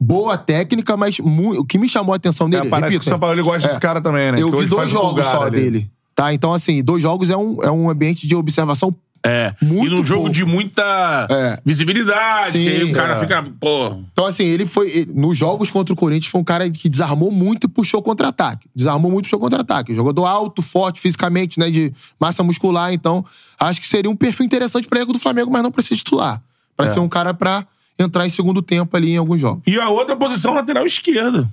Boa 0.00 0.38
técnica, 0.38 0.96
mas 0.96 1.18
o 1.18 1.64
que 1.64 1.78
me 1.78 1.88
chamou 1.88 2.12
a 2.12 2.16
atenção 2.16 2.46
Uhum. 2.46 2.52
É, 2.54 2.56
dele. 2.58 2.70
parece 2.70 2.84
repito, 2.92 3.00
que 3.02 3.06
o 3.08 3.10
São 3.10 3.18
Paulo 3.18 3.34
ele 3.34 3.42
gosta 3.42 3.66
desse 3.66 3.80
cara 3.80 4.00
também, 4.00 4.30
né? 4.32 4.40
Eu 4.40 4.52
Que 4.52 4.58
vi 4.60 4.66
dois 4.66 4.88
jogos 4.88 5.10
lugar 5.10 5.24
só 5.24 5.42
ali. 5.42 5.56
dele. 5.60 5.90
Tá? 6.20 6.34
Então, 6.34 6.52
assim, 6.52 6.82
dois 6.84 7.00
jogos 7.02 7.30
é 7.30 7.36
um, 7.36 7.62
é 7.62 7.70
um 7.70 7.88
ambiente 7.88 8.26
de 8.26 8.36
observação 8.36 8.94
É. 9.24 9.54
Muito 9.62 9.86
e 9.86 9.90
num 9.96 10.04
jogo 10.04 10.20
pouco. 10.24 10.34
de 10.34 10.44
muita 10.44 11.26
É. 11.30 11.58
visibilidade, 11.64 12.52
Sim, 12.52 12.62
que 12.62 12.68
aí 12.68 12.84
o 12.84 12.92
cara 12.92 13.14
é. 13.14 13.20
fica, 13.20 13.42
pô. 13.58 13.98
Então, 14.12 14.26
assim, 14.26 14.44
ele 14.44 14.66
foi. 14.66 14.90
ele- 14.90 15.12
nos 15.14 15.36
jogos 15.38 15.70
contra 15.70 15.92
o 15.94 15.96
Corinthians, 15.96 16.30
foi 16.30 16.40
um 16.42 16.44
cara 16.44 16.68
que 16.70 16.90
desarmou 16.90 17.30
muito 17.32 17.66
e 17.66 17.68
puxou 17.68 18.02
contra-ataque. 18.02 18.66
Desarmou 18.76 19.10
muito 19.10 19.24
e 19.24 19.28
puxou 19.28 19.38
contra-ataque. 19.40 19.94
Jogador 19.94 20.26
alto, 20.26 20.60
forte 20.60 21.00
fisicamente, 21.00 21.58
né? 21.58 21.70
De 21.70 21.90
massa 22.20 22.42
muscular. 22.42 22.92
Então, 22.92 23.24
acho 23.58 23.80
que 23.80 23.88
seria 23.88 24.10
um 24.10 24.16
perfil 24.16 24.44
interessante 24.44 24.86
para 24.86 24.98
elenco 24.98 25.12
do 25.14 25.18
Flamengo, 25.18 25.50
mas 25.50 25.62
não 25.62 25.70
pra 25.70 25.82
ser 25.82 25.96
titular. 25.96 26.42
Pra 26.76 26.86
É. 26.86 26.90
ser 26.90 27.00
um 27.00 27.08
cara 27.08 27.32
pra 27.34 27.66
entrar 27.98 28.26
em 28.26 28.30
segundo 28.30 28.60
tempo 28.62 28.94
ali 28.96 29.10
em 29.12 29.16
alguns 29.18 29.38
jogos. 29.40 29.62
E 29.66 29.78
a 29.78 29.88
outra 29.90 30.16
posição 30.16 30.54
lateral 30.54 30.86
esquerda. 30.86 31.46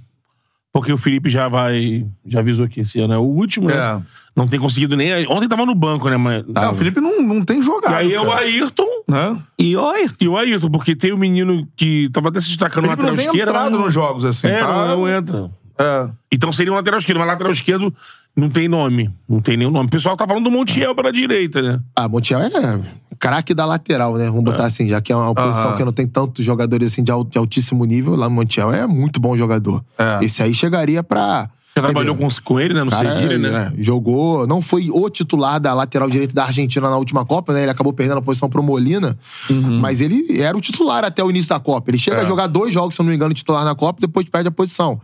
Porque 0.73 0.91
o 0.93 0.97
Felipe 0.97 1.29
já 1.29 1.47
vai. 1.47 2.05
Já 2.25 2.39
avisou 2.39 2.67
que 2.67 2.81
esse 2.81 2.99
ano 2.99 3.13
é 3.13 3.17
o 3.17 3.21
último, 3.23 3.67
né? 3.67 3.75
É. 3.75 4.01
Não 4.35 4.47
tem 4.47 4.59
conseguido 4.59 4.95
nem. 4.95 5.27
Ontem 5.27 5.47
tava 5.47 5.65
no 5.65 5.73
banco, 5.73 6.07
né? 6.09 6.17
Mas... 6.17 6.43
Não, 6.47 6.71
o 6.71 6.75
Felipe 6.75 7.01
não, 7.01 7.21
não 7.23 7.43
tem 7.43 7.61
jogado. 7.63 7.93
E 7.93 7.95
aí 7.95 8.13
é 8.13 8.21
o 8.21 8.25
cara. 8.27 8.41
Ayrton. 8.41 8.87
Né? 9.07 9.41
E 9.57 9.75
oi, 9.75 10.07
E 10.21 10.27
o 10.27 10.37
Ayrton, 10.37 10.69
porque 10.69 10.95
tem 10.95 11.11
o 11.11 11.17
menino 11.17 11.67
que 11.75 12.09
tava 12.11 12.29
até 12.29 12.39
se 12.39 12.47
O 12.47 12.49
destacando 12.49 12.83
no 12.85 12.89
Felipe 12.91 13.03
não 13.07 13.11
lateral 13.15 13.33
tem 13.33 13.41
entrado 13.41 13.71
mas- 13.71 13.81
nos 13.85 13.93
jogos, 13.93 14.25
assim. 14.25 14.47
É, 14.47 14.59
tá? 14.59 14.87
não, 14.87 14.97
não 14.97 15.09
entra. 15.09 15.49
É. 15.79 16.09
Então 16.31 16.51
seria 16.51 16.71
um 16.71 16.75
lateral 16.75 16.99
esquerdo, 16.99 17.19
mas 17.19 17.27
lateral 17.27 17.51
esquerdo 17.53 17.93
não 18.35 18.49
tem 18.49 18.67
nome. 18.67 19.09
Não 19.27 19.39
tem 19.41 19.57
nenhum 19.57 19.71
nome. 19.71 19.87
O 19.87 19.89
pessoal 19.89 20.15
tá 20.17 20.27
falando 20.27 20.43
do 20.45 20.51
Montiel 20.51 20.93
pela 20.95 21.11
direita, 21.11 21.61
né? 21.61 21.79
Ah, 21.95 22.07
Montiel 22.07 22.39
é 22.41 22.49
craque 23.19 23.53
da 23.53 23.65
lateral, 23.65 24.15
né? 24.15 24.25
Vamos 24.27 24.43
botar 24.43 24.65
assim, 24.65 24.87
já 24.87 25.01
que 25.01 25.11
é 25.11 25.15
uma 25.15 25.33
posição 25.33 25.69
Aham. 25.69 25.77
que 25.77 25.85
não 25.85 25.91
tem 25.93 26.05
tantos 26.07 26.45
jogadores 26.45 26.91
assim 26.93 27.03
de, 27.03 27.11
al- 27.11 27.23
de 27.23 27.37
altíssimo 27.37 27.83
nível. 27.85 28.15
Lá 28.15 28.29
Montiel 28.29 28.71
é 28.71 28.85
muito 28.85 29.19
bom 29.19 29.35
jogador. 29.35 29.83
É. 29.97 30.23
Esse 30.23 30.43
aí 30.43 30.53
chegaria 30.53 31.01
pra. 31.03 31.49
Você 31.77 31.91
trabalhou 31.91 32.15
com, 32.15 32.27
com 32.43 32.59
ele, 32.59 32.73
né? 32.73 32.83
No 32.83 32.91
Cara, 32.91 33.15
Sevilha, 33.15 33.37
né? 33.37 33.71
é, 33.77 33.83
jogou, 33.83 34.45
não 34.47 34.61
foi 34.61 34.89
o 34.91 35.09
titular 35.09 35.59
da 35.59 35.73
lateral 35.73 36.09
direita 36.09 36.33
da 36.33 36.45
Argentina 36.45 36.89
na 36.89 36.97
última 36.97 37.25
Copa, 37.25 37.53
né? 37.53 37.61
Ele 37.63 37.71
acabou 37.71 37.93
perdendo 37.93 38.17
a 38.17 38.21
posição 38.21 38.49
pro 38.49 38.61
Molina, 38.63 39.17
mas 39.79 40.01
ele 40.01 40.41
era 40.41 40.57
o 40.57 40.61
titular 40.61 41.03
até 41.03 41.23
o 41.23 41.29
início 41.29 41.49
da 41.49 41.59
Copa. 41.59 41.89
Ele 41.91 41.97
chega 41.97 42.17
Uhum. 42.17 42.23
É. 42.23 42.25
a 42.25 42.27
jogar 42.29 42.47
dois 42.47 42.73
jogos, 42.73 42.95
se 42.95 43.01
eu 43.01 43.03
não 43.03 43.09
me 43.09 43.15
engano, 43.15 43.33
titular 43.33 43.63
na 43.65 43.75
Copa, 43.75 43.99
depois 44.01 44.27
perde 44.29 44.47
a 44.47 44.51
posição. 44.51 44.99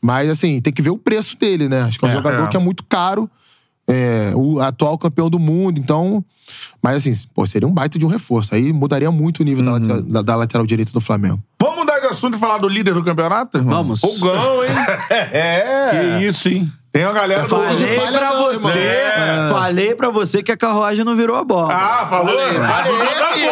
Mas 0.00 0.28
assim, 0.30 0.60
tem 0.60 0.72
que 0.72 0.80
ver 0.82 0.90
o 0.90 0.98
preço 0.98 1.36
dele, 1.38 1.68
né? 1.68 1.82
Acho 1.82 1.98
que 1.98 2.04
é 2.04 2.08
um 2.08 2.12
É, 2.12 2.14
jogador 2.14 2.44
é. 2.44 2.46
que 2.48 2.56
é 2.56 2.60
muito 2.60 2.82
caro, 2.88 3.28
é, 3.86 4.32
o 4.34 4.60
atual 4.60 4.96
campeão 4.98 5.28
do 5.28 5.38
mundo, 5.38 5.78
então. 5.78 6.24
Mas 6.82 6.96
assim, 6.96 7.12
pô, 7.34 7.46
seria 7.46 7.68
um 7.68 7.72
baita 7.72 7.98
de 7.98 8.04
um 8.04 8.08
reforço. 8.08 8.54
Aí 8.54 8.72
mudaria 8.72 9.10
muito 9.10 9.40
o 9.40 9.44
nível 9.44 9.64
da, 9.64 9.72
Uhum. 9.72 9.78
lateral, 9.78 10.02
da- 10.02 10.22
da 10.22 10.36
lateral 10.36 10.66
direita 10.66 10.92
do 10.92 11.00
Flamengo. 11.00 11.40
Vamos 11.60 11.79
mudar 12.00 12.08
de 12.08 12.12
assunto 12.14 12.36
e 12.36 12.40
falar 12.40 12.58
do 12.58 12.68
líder 12.68 12.94
do 12.94 13.04
campeonato, 13.04 13.58
irmão? 13.58 13.76
Vamos. 13.78 14.00
Fogão, 14.00 14.64
hein? 14.64 14.70
é. 15.32 15.90
Que 15.90 16.24
isso, 16.26 16.48
hein? 16.48 16.70
Tem 16.92 17.04
uma 17.04 17.12
galera 17.12 17.42
do... 17.44 17.48
falei 17.48 17.76
de 17.76 17.86
palha 17.86 18.18
pra 18.18 18.34
não, 18.34 18.58
você, 18.58 18.78
É. 18.80 19.46
falei 19.48 19.94
pra 19.94 20.10
você 20.10 20.42
que 20.42 20.50
a 20.50 20.56
carruagem 20.56 21.04
não 21.04 21.14
virou 21.14 21.36
a 21.36 21.44
bola. 21.44 21.72
Ah, 21.72 22.06
falou? 22.08 22.36
Falei 22.36 22.58
aqui, 22.58 23.46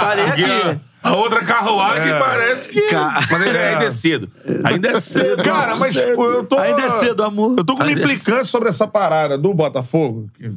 falei 0.00 0.24
Porque 0.24 0.42
aqui. 0.42 0.80
A 1.04 1.16
outra 1.16 1.44
carruagem 1.44 2.10
É. 2.12 2.18
parece 2.18 2.68
que. 2.72 2.80
Ca- 2.82 3.20
Mas 3.30 3.42
ainda, 3.42 3.58
ainda 3.58 3.84
é 3.84 3.90
cedo. 3.90 4.30
Ainda 4.64 4.88
é 4.90 5.00
cedo. 5.00 5.42
Cara, 5.42 5.74
mas 5.76 5.94
cedo. 5.94 6.14
pô, 6.14 6.26
eu 6.30 6.44
tô... 6.44 6.56
Ainda 6.58 6.80
é 6.82 6.90
cedo, 7.00 7.24
amor. 7.24 7.54
Eu 7.58 7.64
tô 7.64 7.74
com 7.74 7.82
uma 7.82 7.88
Ainda 7.88 8.00
é 8.00 8.04
implicância 8.04 8.44
sobre 8.44 8.68
essa 8.68 8.86
parada 8.86 9.36
do 9.36 9.52
Botafogo. 9.52 10.26
Que- 10.38 10.52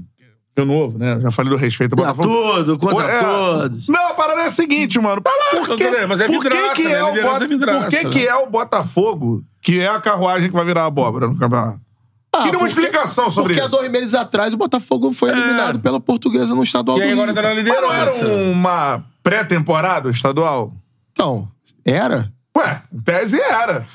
de 0.57 0.64
novo, 0.65 0.98
né? 0.98 1.19
Já 1.22 1.32
falei 1.32 1.49
do 1.52 1.57
respeito 1.57 1.94
ao 1.94 1.98
Contra 2.06 2.14
Botafogo. 2.23 2.53
tudo, 2.64 2.77
contra 2.80 3.07
É. 3.07 3.19
todos. 3.19 3.88
Não, 3.90 4.07
a 4.10 4.14
parada 4.14 4.41
é 4.41 4.45
a 4.45 4.49
seguinte, 4.49 4.99
mano. 4.99 5.22
Por 5.22 5.34
que, 5.76 5.84
é 5.84 5.90
por 5.91 6.73
que, 6.76 6.84
né? 6.84 6.94
é 6.94 7.03
o 7.03 7.10
Liderança 7.10 7.40
Bota- 7.40 7.44
é 7.44 7.77
Por 7.80 7.90
que, 7.90 8.10
que 8.10 8.27
é 8.27 8.36
o 8.36 8.48
Botafogo 8.49 9.44
que 9.61 9.80
é 9.82 9.88
a 9.88 9.99
carruagem 9.99 10.48
que 10.49 10.56
vai 10.56 10.64
virar 10.65 10.86
abóbora 10.86 11.27
no 11.27 11.38
campeonato? 11.38 11.82
Queria 12.32 12.52
uma 12.60 12.68
porque- 12.68 12.82
explicação 12.82 13.32
sobre 13.32 13.53
Porque 13.53 13.61
há 13.61 13.68
isso. 13.68 13.77
dois 13.77 13.90
meses 13.90 14.14
atrás 14.14 14.53
o 14.53 14.57
Botafogo 14.57 15.11
foi 15.14 15.30
eliminado 15.30 15.80
pela 15.80 15.99
portuguesa 16.02 16.53
no 16.53 16.64
estadual 16.64 16.98
E 16.98 17.03
aí 17.03 17.11
agora 17.14 17.34
tá 17.34 17.41
na 17.41 17.53
Mas 17.53 17.64
não 17.65 17.94
era 17.94 18.11
liderança. 18.11 18.27
uma 18.52 19.03
pré-temporada 19.23 20.10
estadual? 20.10 20.73
Então, 21.14 21.48
era. 21.86 22.30
Ué, 22.57 22.82
em 22.94 22.99
tese 23.02 23.40
era. 23.40 23.86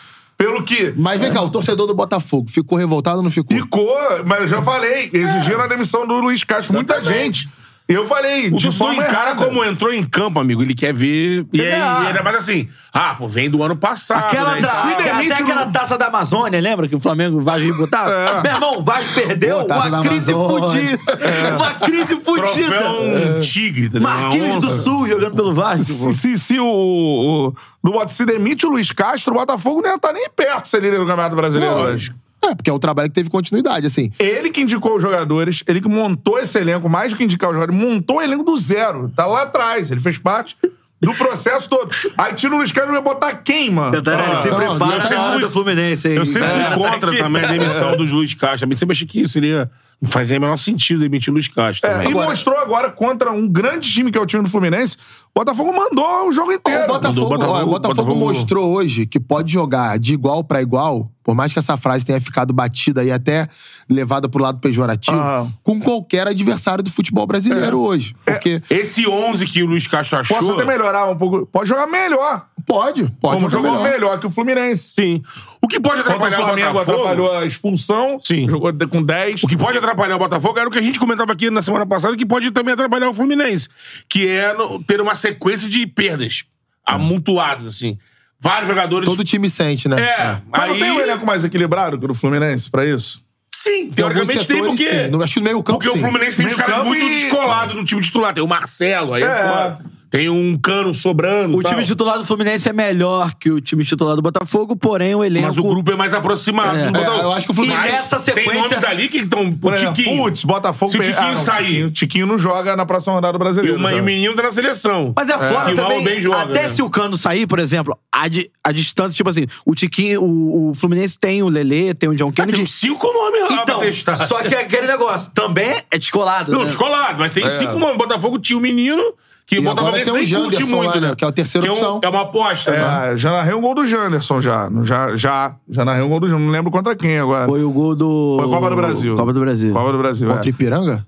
Pelo 0.41 0.65
que 0.65 0.95
Mas 0.97 1.21
vem 1.21 1.31
cá, 1.31 1.43
o 1.43 1.51
torcedor 1.51 1.87
do 1.87 1.95
Botafogo 1.95 2.51
ficou 2.51 2.79
revoltado 2.79 3.19
ou 3.19 3.23
não 3.23 3.31
ficou? 3.31 3.55
ficou, 3.55 3.95
mas 4.25 4.41
eu 4.41 4.47
já 4.47 4.63
falei, 4.63 5.11
exigindo 5.13 5.61
a 5.61 5.67
demissão 5.67 6.07
do 6.07 6.15
Luiz 6.15 6.43
Castro. 6.45 6.73
Muita 6.73 7.05
gente. 7.05 7.47
Eu 7.93 8.05
falei, 8.07 8.49
O 8.49 8.57
de 8.57 8.71
forma 8.71 9.03
encara 9.03 9.31
errada. 9.31 9.45
como 9.45 9.65
entrou 9.65 9.93
em 9.93 10.05
campo, 10.05 10.39
amigo. 10.39 10.63
Ele 10.63 10.75
quer 10.75 10.95
ver. 10.95 11.45
E 11.53 11.59
e 11.59 11.63
ainda 11.73 12.23
mais 12.23 12.37
assim. 12.37 12.69
Ah, 12.93 13.15
pô, 13.17 13.27
vem 13.29 13.51
do 13.51 13.63
ano 13.63 13.75
passado. 13.77 14.27
Aquela 14.27 14.55
né? 14.55 14.61
da, 14.61 14.69
Se 14.69 14.89
até 14.93 15.13
demite 15.13 15.33
aquela 15.43 15.67
no- 15.67 15.73
taça 15.73 15.99
da 15.99 16.07
Amazônia, 16.07 16.61
lembra 16.61 16.89
que 16.89 16.95
o 16.95 17.01
Flamengo 17.01 17.39
o 17.39 17.43
Vasco? 17.43 17.67
É. 18.09 18.43
Meu 18.43 18.53
irmão, 18.53 18.79
o 18.79 18.83
Vasco 18.85 19.15
perdeu 19.15 19.59
Pô, 19.61 19.65
taça 19.65 19.89
uma 19.89 20.03
crise 20.03 20.33
Amazônia. 20.33 20.69
fudida. 20.99 21.57
Uma 21.57 21.75
crise 21.75 22.21
fudida. 22.21 22.69
Troféu 22.69 23.03
um 23.37 23.41
tigre, 23.41 23.89
tá 23.91 24.01
Marquinhos 24.01 24.65
do. 24.65 24.71
Sul 24.71 25.09
jogando 25.09 25.35
pelo 25.35 25.53
Vasco. 25.55 25.83
Se, 25.85 26.13
se, 26.15 26.39
se 26.39 26.59
o, 26.61 27.53
o, 27.83 28.09
se 28.09 28.25
demite 28.25 28.67
o 28.67 28.71
Luiz 28.71 28.93
Castro, 28.93 29.35
o 29.35 29.39
Botafogo 29.39 29.83
não 29.83 29.91
ia 29.91 29.97
estar 29.97 30.13
nem 30.13 30.29
perto 30.31 30.63
de 30.63 30.69
ser 30.69 30.81
líder 30.81 30.99
do 30.99 31.07
Campeonato 31.07 31.35
Brasileiro 31.37 31.75
hoje. 31.75 32.15
É, 32.43 32.55
porque 32.55 32.71
é 32.71 32.73
o 32.73 32.79
trabalho 32.79 33.09
que 33.09 33.15
teve 33.15 33.29
continuidade, 33.29 33.87
assim. 33.87 34.11
Ele 34.19 34.51
que 34.51 34.61
indicou 34.63 34.97
os 34.97 35.03
jogadores, 35.03 35.63
ele 35.67 35.81
que 35.81 35.89
montou 35.89 36.39
esse 36.39 36.59
elenco, 36.59 36.89
mais 36.89 37.13
do 37.13 37.17
que 37.17 37.25
indicar 37.25 37.51
os 37.51 37.55
jogadores, 37.55 37.79
montou 37.81 38.17
o 38.17 38.23
elenco 38.23 38.43
do 38.45 38.57
zero. 38.57 39.11
Tá 39.15 39.27
lá 39.27 39.43
atrás. 39.43 39.91
Ele 39.91 40.01
fez 40.01 40.17
parte 40.19 40.57
do 41.01 41.15
processo 41.15 41.69
todo. 41.69 41.91
Aí 42.17 42.33
tira 42.35 42.55
o 42.55 42.59
Luiz 42.59 42.73
Castro 42.73 42.93
e 42.93 42.95
vai 42.95 43.03
botar 43.03 43.35
quem, 43.35 43.71
mano? 43.71 43.93
Cantarelli, 43.93 44.43
se 44.43 44.51
não, 44.51 44.57
prepara 44.59 44.93
eu 44.93 44.99
na 44.99 45.03
sempre 45.03 45.41
do 45.41 45.51
Fluminense 45.51 46.09
aí. 46.09 46.17
Eu 46.17 46.27
sempre 46.27 46.49
fui 46.51 46.61
É, 46.61 46.71
contra 46.75 46.99
tá 47.01 47.09
aqui. 47.09 47.19
também 47.19 47.45
a 47.45 47.47
demissão 47.47 47.97
dos 47.97 48.11
Luiz 48.13 48.33
Castro. 48.35 48.61
Também 48.61 48.77
sempre 48.77 48.95
achei 48.95 49.07
que 49.07 49.27
seria. 49.29 49.71
Não 50.03 50.11
fazia 50.11 50.39
o 50.39 50.41
menor 50.41 50.57
sentido 50.57 51.01
demitir 51.01 51.31
o 51.31 51.35
Luiz 51.35 51.47
Castro 51.49 51.87
É, 51.89 51.93
também. 51.93 52.11
e 52.11 52.15
mostrou 52.15 52.57
agora 52.57 52.91
contra 52.91 53.31
um 53.31 53.47
grande 53.47 53.93
time 53.93 54.11
que 54.11 54.17
é 54.17 54.21
o 54.21 54.25
time 54.25 54.43
do 54.43 54.49
Fluminense. 54.49 54.97
O 55.35 55.39
Botafogo 55.41 55.73
mandou 55.77 56.29
o 56.29 56.33
jogo 56.33 56.51
inteiro. 56.53 56.85
O 56.85 56.87
Botafogo, 56.89 57.29
Botafogo- 57.29 57.59
ó, 57.59 57.63
o 57.63 57.67
Botafogo 57.67 57.95
Botafogo- 58.05 58.15
mostrou 58.19 58.75
hoje 58.75 59.05
que 59.07 59.21
pode 59.21 59.53
jogar 59.53 59.99
de 59.99 60.15
igual 60.15 60.43
pra 60.43 60.61
igual, 60.63 61.11
por 61.23 61.35
mais 61.35 61.53
que 61.53 61.59
essa 61.59 61.77
frase 61.77 62.05
tenha 62.05 62.21
ficado 62.21 62.53
batida 62.53 63.05
e 63.05 63.13
até 63.13 63.47
levada 63.89 64.29
pro 64.29 64.43
lado 64.43 64.59
pejorativo, 64.59 65.53
com 65.63 65.79
qualquer 65.81 66.27
adversário 66.27 66.83
do 66.83 66.91
futebol 66.91 67.27
brasileiro 67.27 67.79
hoje. 67.79 68.17
Porque 68.25 68.63
Esse 68.71 69.07
11 69.07 69.47
que 69.47 69.63
o 69.63 69.67
Luiz 69.67 69.87
Castro 69.87 70.19
achou. 70.19 70.37
Posso 70.39 70.53
até 70.55 70.65
melhorar 70.65 71.09
um 71.11 71.17
pouco. 71.17 71.47
Pode 71.47 71.69
jogar 71.69 71.87
melhor. 71.87 72.47
Pode, 72.67 73.05
pode 73.21 73.37
Como 73.39 73.51
jogou 73.51 73.73
melhor. 73.73 73.91
melhor. 73.91 74.21
que 74.21 74.27
o 74.27 74.31
Fluminense. 74.31 74.93
Sim. 74.95 75.23
O 75.61 75.69
que 75.69 75.79
pode 75.81 76.03
Contra 76.03 76.13
o 76.13 76.17
atrapalhar 76.17 76.41
o 76.41 76.47
Flamengo 76.47 76.73
Botafogo... 76.73 76.99
atrapalhou 76.99 77.33
a 77.39 77.47
expulsão. 77.47 78.21
Sim. 78.23 78.49
Jogou 78.49 78.73
com 78.89 79.03
10. 79.03 79.43
O 79.43 79.47
que 79.47 79.57
pode 79.57 79.79
atrapalhar 79.79 80.17
o 80.17 80.19
Botafogo 80.19 80.59
era 80.59 80.69
o 80.69 80.73
que 80.73 80.79
a 80.79 80.83
gente 80.83 80.99
comentava 80.99 81.33
aqui 81.33 81.51
na 81.51 81.63
semana 81.63 81.87
passada, 81.87 82.17
que 82.17 82.25
pode 82.27 82.51
também 82.51 82.75
atrapalhar 82.75 83.09
o 83.11 83.15
Fluminense. 83.15 83.69
Que 84.09 84.29
é 84.29 84.55
ter 84.87 85.01
uma 85.01 85.15
sequência 85.15 85.69
de 85.69 85.87
perdas 85.87 86.45
amontoadas, 86.87 87.67
assim. 87.67 87.99
Vários 88.39 88.69
jogadores. 88.69 89.09
Todo 89.09 89.23
time 89.23 89.51
sente, 89.51 89.89
né? 89.89 89.97
É. 90.01 90.41
Mas 90.51 90.67
não 90.67 90.75
aí... 90.75 90.81
tem 90.81 90.91
um 90.93 91.01
elenco 91.01 91.27
mais 91.27 91.45
equilibrado 91.45 91.99
que 91.99 92.05
o 92.05 92.09
do 92.09 92.15
Fluminense 92.15 92.71
pra 92.71 92.87
isso? 92.87 93.23
Sim, 93.53 93.91
Tem 93.91 94.05
alguns 94.05 94.27
teoricamente 94.27 94.47
tem, 94.47 94.57
setores, 94.57 94.81
porque. 94.81 95.09
sim. 95.17 95.23
Acho 95.23 95.35
que 95.35 95.41
no 95.41 95.45
meio 95.45 95.63
campo, 95.63 95.79
Porque 95.79 95.91
o 95.91 95.93
sim. 95.93 96.01
Fluminense 96.01 96.37
tem 96.39 96.47
uns 96.47 96.55
caras 96.55 96.83
muito 96.83 97.05
e- 97.05 97.09
descolados 97.11 97.75
no 97.75 97.85
time 97.85 98.01
titular. 98.01 98.33
Tem 98.33 98.43
o 98.43 98.47
Marcelo, 98.49 99.13
aí 99.13 99.23
é, 99.23 99.27
É. 99.27 99.35
foda. 99.35 99.79
Tem 100.11 100.29
um 100.29 100.59
cano 100.59 100.93
sobrando. 100.93 101.57
O 101.57 101.63
tal. 101.63 101.71
time 101.73 101.85
titular 101.87 102.19
do 102.19 102.25
Fluminense 102.25 102.69
é 102.69 102.73
melhor 102.73 103.33
que 103.39 103.49
o 103.49 103.61
time 103.61 103.85
titular 103.85 104.17
do 104.17 104.23
Botafogo, 104.23 104.75
porém 104.75 105.15
o 105.15 105.23
elenco. 105.23 105.47
Mas 105.47 105.57
o 105.59 105.63
grupo 105.63 105.93
é 105.93 105.95
mais 105.97 106.13
aproximado. 106.13 106.77
É. 106.77 106.87
do 106.87 106.93
Botafogo. 106.93 107.21
É, 107.21 107.25
eu 107.25 107.33
acho 107.33 107.47
que 107.47 107.53
o 107.53 107.55
Fluminense- 107.55 107.83
Mas 107.83 107.93
nessa 107.93 108.17
Tem 108.17 108.35
sequência- 108.35 108.61
nomes 108.63 108.85
ali 108.85 109.09
que 109.09 109.19
estão. 109.19 109.57
O 109.63 109.73
Tiquinho. 109.73 110.17
Putz, 110.25 110.43
Botafogo... 110.45 110.91
Se 110.91 110.99
o 110.99 111.01
Tiquinho 111.01 111.19
Ah, 111.29 111.31
não, 111.31 111.37
sair. 111.37 111.65
Tiquinho, 111.67 111.91
Tiquinho 111.91 112.27
não 112.27 112.39
joga 112.39 112.75
na 112.75 112.85
próxima 112.85 113.15
rodada 113.15 113.39
do 113.39 113.41
E 113.41 113.45
brasileiro. 113.45 113.79
e 113.81 114.01
o 114.01 114.03
menino 114.05 114.35
tá 114.35 114.43
na 114.43 114.51
seleção. 114.51 115.13
Mas 115.17 115.29
é 115.29 115.39
foda 115.39 115.71
Que 115.71 115.81
mal 115.81 115.89
também. 115.91 116.05
bem 116.05 116.21
joga, 116.23 116.41
até 116.41 116.63
né? 116.65 116.69
se 116.71 116.83
o 116.83 116.91
Cano 116.91 117.17
sair, 117.17 117.47
por 117.47 117.61
exemplo, 117.61 117.97
a, 118.13 118.27
di- 118.27 118.51
a 118.65 118.73
distância, 118.73 119.15
tipo 119.15 119.31
assim, 119.31 119.47
o 119.65 119.77
Tiquinho, 119.77 120.23
o, 120.25 120.71
o 120.71 120.75
Fluminense 120.75 121.17
tem 121.17 121.41
o 121.43 121.49
Lelê, 121.49 121.95
tem 121.95 122.09
o 122.09 122.17
John 122.17 122.31
Ah, 122.31 122.33
Kennedy. 122.33 122.57
tem 122.57 122.67
cinco 122.67 123.07
nomes 123.13 123.43
lá 123.43 123.63
então, 123.63 123.79
pra 123.79 123.87
testar. 123.87 124.17
só 124.17 124.43
que 124.43 124.55
é 124.55 124.61
aquele 124.63 124.89
negócio 124.89 125.31
também 125.33 125.73
é 125.89 125.97
descolado. 125.99 126.51
Não, 126.51 126.61
né? 126.61 126.65
descolado, 126.67 127.19
mas 127.21 127.31
tem 127.31 127.49
cinco 127.49 127.79
nomes. 127.79 127.97
Botafogo 127.97 128.39
tinha 128.41 128.59
o 128.59 128.61
menino, 128.61 129.03
que 129.51 129.59
o 129.59 129.63
E 129.65 129.67
agora 129.69 129.75
Botafogo 129.91 130.05
tem 130.05 130.13
o 130.13 130.17
nem 130.17 130.43
curte 130.51 130.65
muito, 130.65 130.95
lá, 130.95 131.01
né? 131.01 131.09
né, 131.09 131.15
que 131.17 131.25
é 131.25 131.29
a 131.29 131.33
terceira 131.33 131.67
Que 131.67 131.69
é 131.69 131.73
um- 131.73 131.77
opção. 131.77 132.01
É 132.05 132.09
uma 132.09 132.21
aposta, 132.23 132.71
né? 132.71 133.13
É, 133.13 133.17
já 133.17 133.33
narrei 133.33 133.53
um 133.55 133.61
gol 133.61 133.75
do 133.75 133.85
Janderson 133.85 134.41
já. 134.41 134.71
Já, 134.85 135.17
já, 135.17 135.57
já 135.69 135.85
narrei 135.85 136.05
um 136.05 136.09
gol 136.09 136.21
do 136.21 136.29
Janderson. 136.29 136.47
Não 136.47 136.53
lembro 136.53 136.71
contra 136.71 136.95
quem 136.95 137.19
agora. 137.19 137.47
Foi 137.47 137.65
o 137.65 137.71
gol 137.73 137.97
do. 137.97 138.37
Foi 138.41 138.49
Copa 138.49 138.71
do 138.71 138.77
Brasil. 138.77 139.17
Copa 139.17 139.33
do 139.33 139.41
Brasil. 139.41 139.73
Copa 139.73 139.93
do 139.93 139.99
Brasil, 139.99 140.29
Contra 140.29 140.45
o 140.45 140.47
é. 140.47 140.51
Ipiranga? 140.51 141.07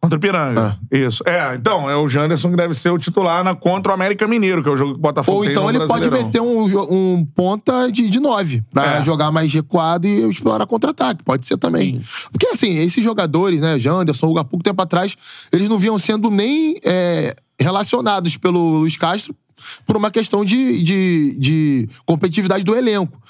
Contra 0.00 0.18
o 0.18 0.20
Piranga. 0.20 0.78
Isso. 0.92 1.24
É, 1.26 1.54
então, 1.54 1.88
é 1.88 1.96
o 1.96 2.06
Janderson 2.06 2.50
que 2.50 2.56
deve 2.56 2.74
ser 2.74 2.90
o 2.90 2.98
titular 2.98 3.42
na, 3.42 3.54
contra 3.54 3.90
o 3.90 3.94
América 3.94 4.28
Mineiro, 4.28 4.62
que 4.62 4.68
é 4.68 4.72
o 4.72 4.76
jogo 4.76 4.92
que 4.92 4.98
o 4.98 5.00
Botafogo 5.00 5.38
Ou 5.38 5.44
então 5.46 5.66
ele 5.70 5.86
pode 5.86 6.10
meter 6.10 6.42
um, 6.42 6.64
um 6.92 7.24
ponta 7.34 7.90
de, 7.90 8.10
de 8.10 8.20
nove 8.20 8.62
pra 8.70 8.96
É. 8.96 9.02
jogar 9.02 9.32
mais 9.32 9.50
recuado 9.50 10.06
e 10.06 10.28
explorar 10.28 10.66
contra-ataque. 10.66 11.22
Pode 11.24 11.46
ser 11.46 11.56
também. 11.56 12.02
Porque, 12.30 12.48
assim, 12.48 12.76
esses 12.76 13.02
jogadores, 13.02 13.62
né, 13.62 13.78
Janderson, 13.78 14.26
Hugo, 14.26 14.40
há 14.40 14.44
pouco 14.44 14.62
tempo 14.62 14.82
atrás, 14.82 15.16
eles 15.50 15.70
não 15.70 15.78
vinham 15.78 15.96
sendo 15.98 16.30
nem 16.30 16.76
é, 16.84 17.34
relacionados 17.60 18.36
pelo 18.36 18.78
Luiz 18.78 18.96
Castro 18.96 19.34
por 19.86 19.96
uma 19.96 20.10
questão 20.10 20.44
de, 20.44 20.82
de, 20.82 21.36
de 21.38 21.88
competitividade 22.04 22.64
do 22.64 22.74
elenco. 22.74 23.20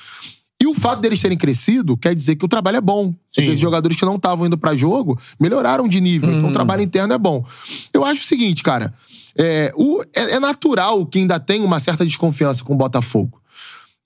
E 0.60 0.66
o 0.66 0.72
fato 0.74 1.00
deles 1.00 1.20
terem 1.20 1.36
crescido 1.36 1.96
quer 1.96 2.14
dizer 2.14 2.36
que 2.36 2.44
o 2.44 2.48
trabalho 2.48 2.78
é 2.78 2.80
bom. 2.80 3.14
Aqueles 3.36 3.60
jogadores 3.60 3.96
que 3.96 4.04
não 4.04 4.16
estavam 4.16 4.46
indo 4.46 4.56
pra 4.56 4.74
jogo 4.74 5.18
melhoraram 5.38 5.86
de 5.86 6.00
nível. 6.00 6.32
Então 6.32 6.48
o 6.48 6.52
trabalho 6.52 6.82
interno 6.82 7.12
é 7.12 7.18
bom. 7.18 7.44
Eu 7.92 8.04
acho 8.04 8.22
o 8.22 8.26
seguinte, 8.26 8.62
cara. 8.62 8.94
É, 9.36 9.72
o- 9.76 10.00
é- 10.14 10.34
é 10.36 10.40
natural 10.40 11.04
que 11.04 11.18
ainda 11.18 11.38
tem 11.40 11.60
uma 11.62 11.80
certa 11.80 12.04
desconfiança 12.04 12.64
com 12.64 12.72
o 12.72 12.76
Botafogo. 12.76 13.40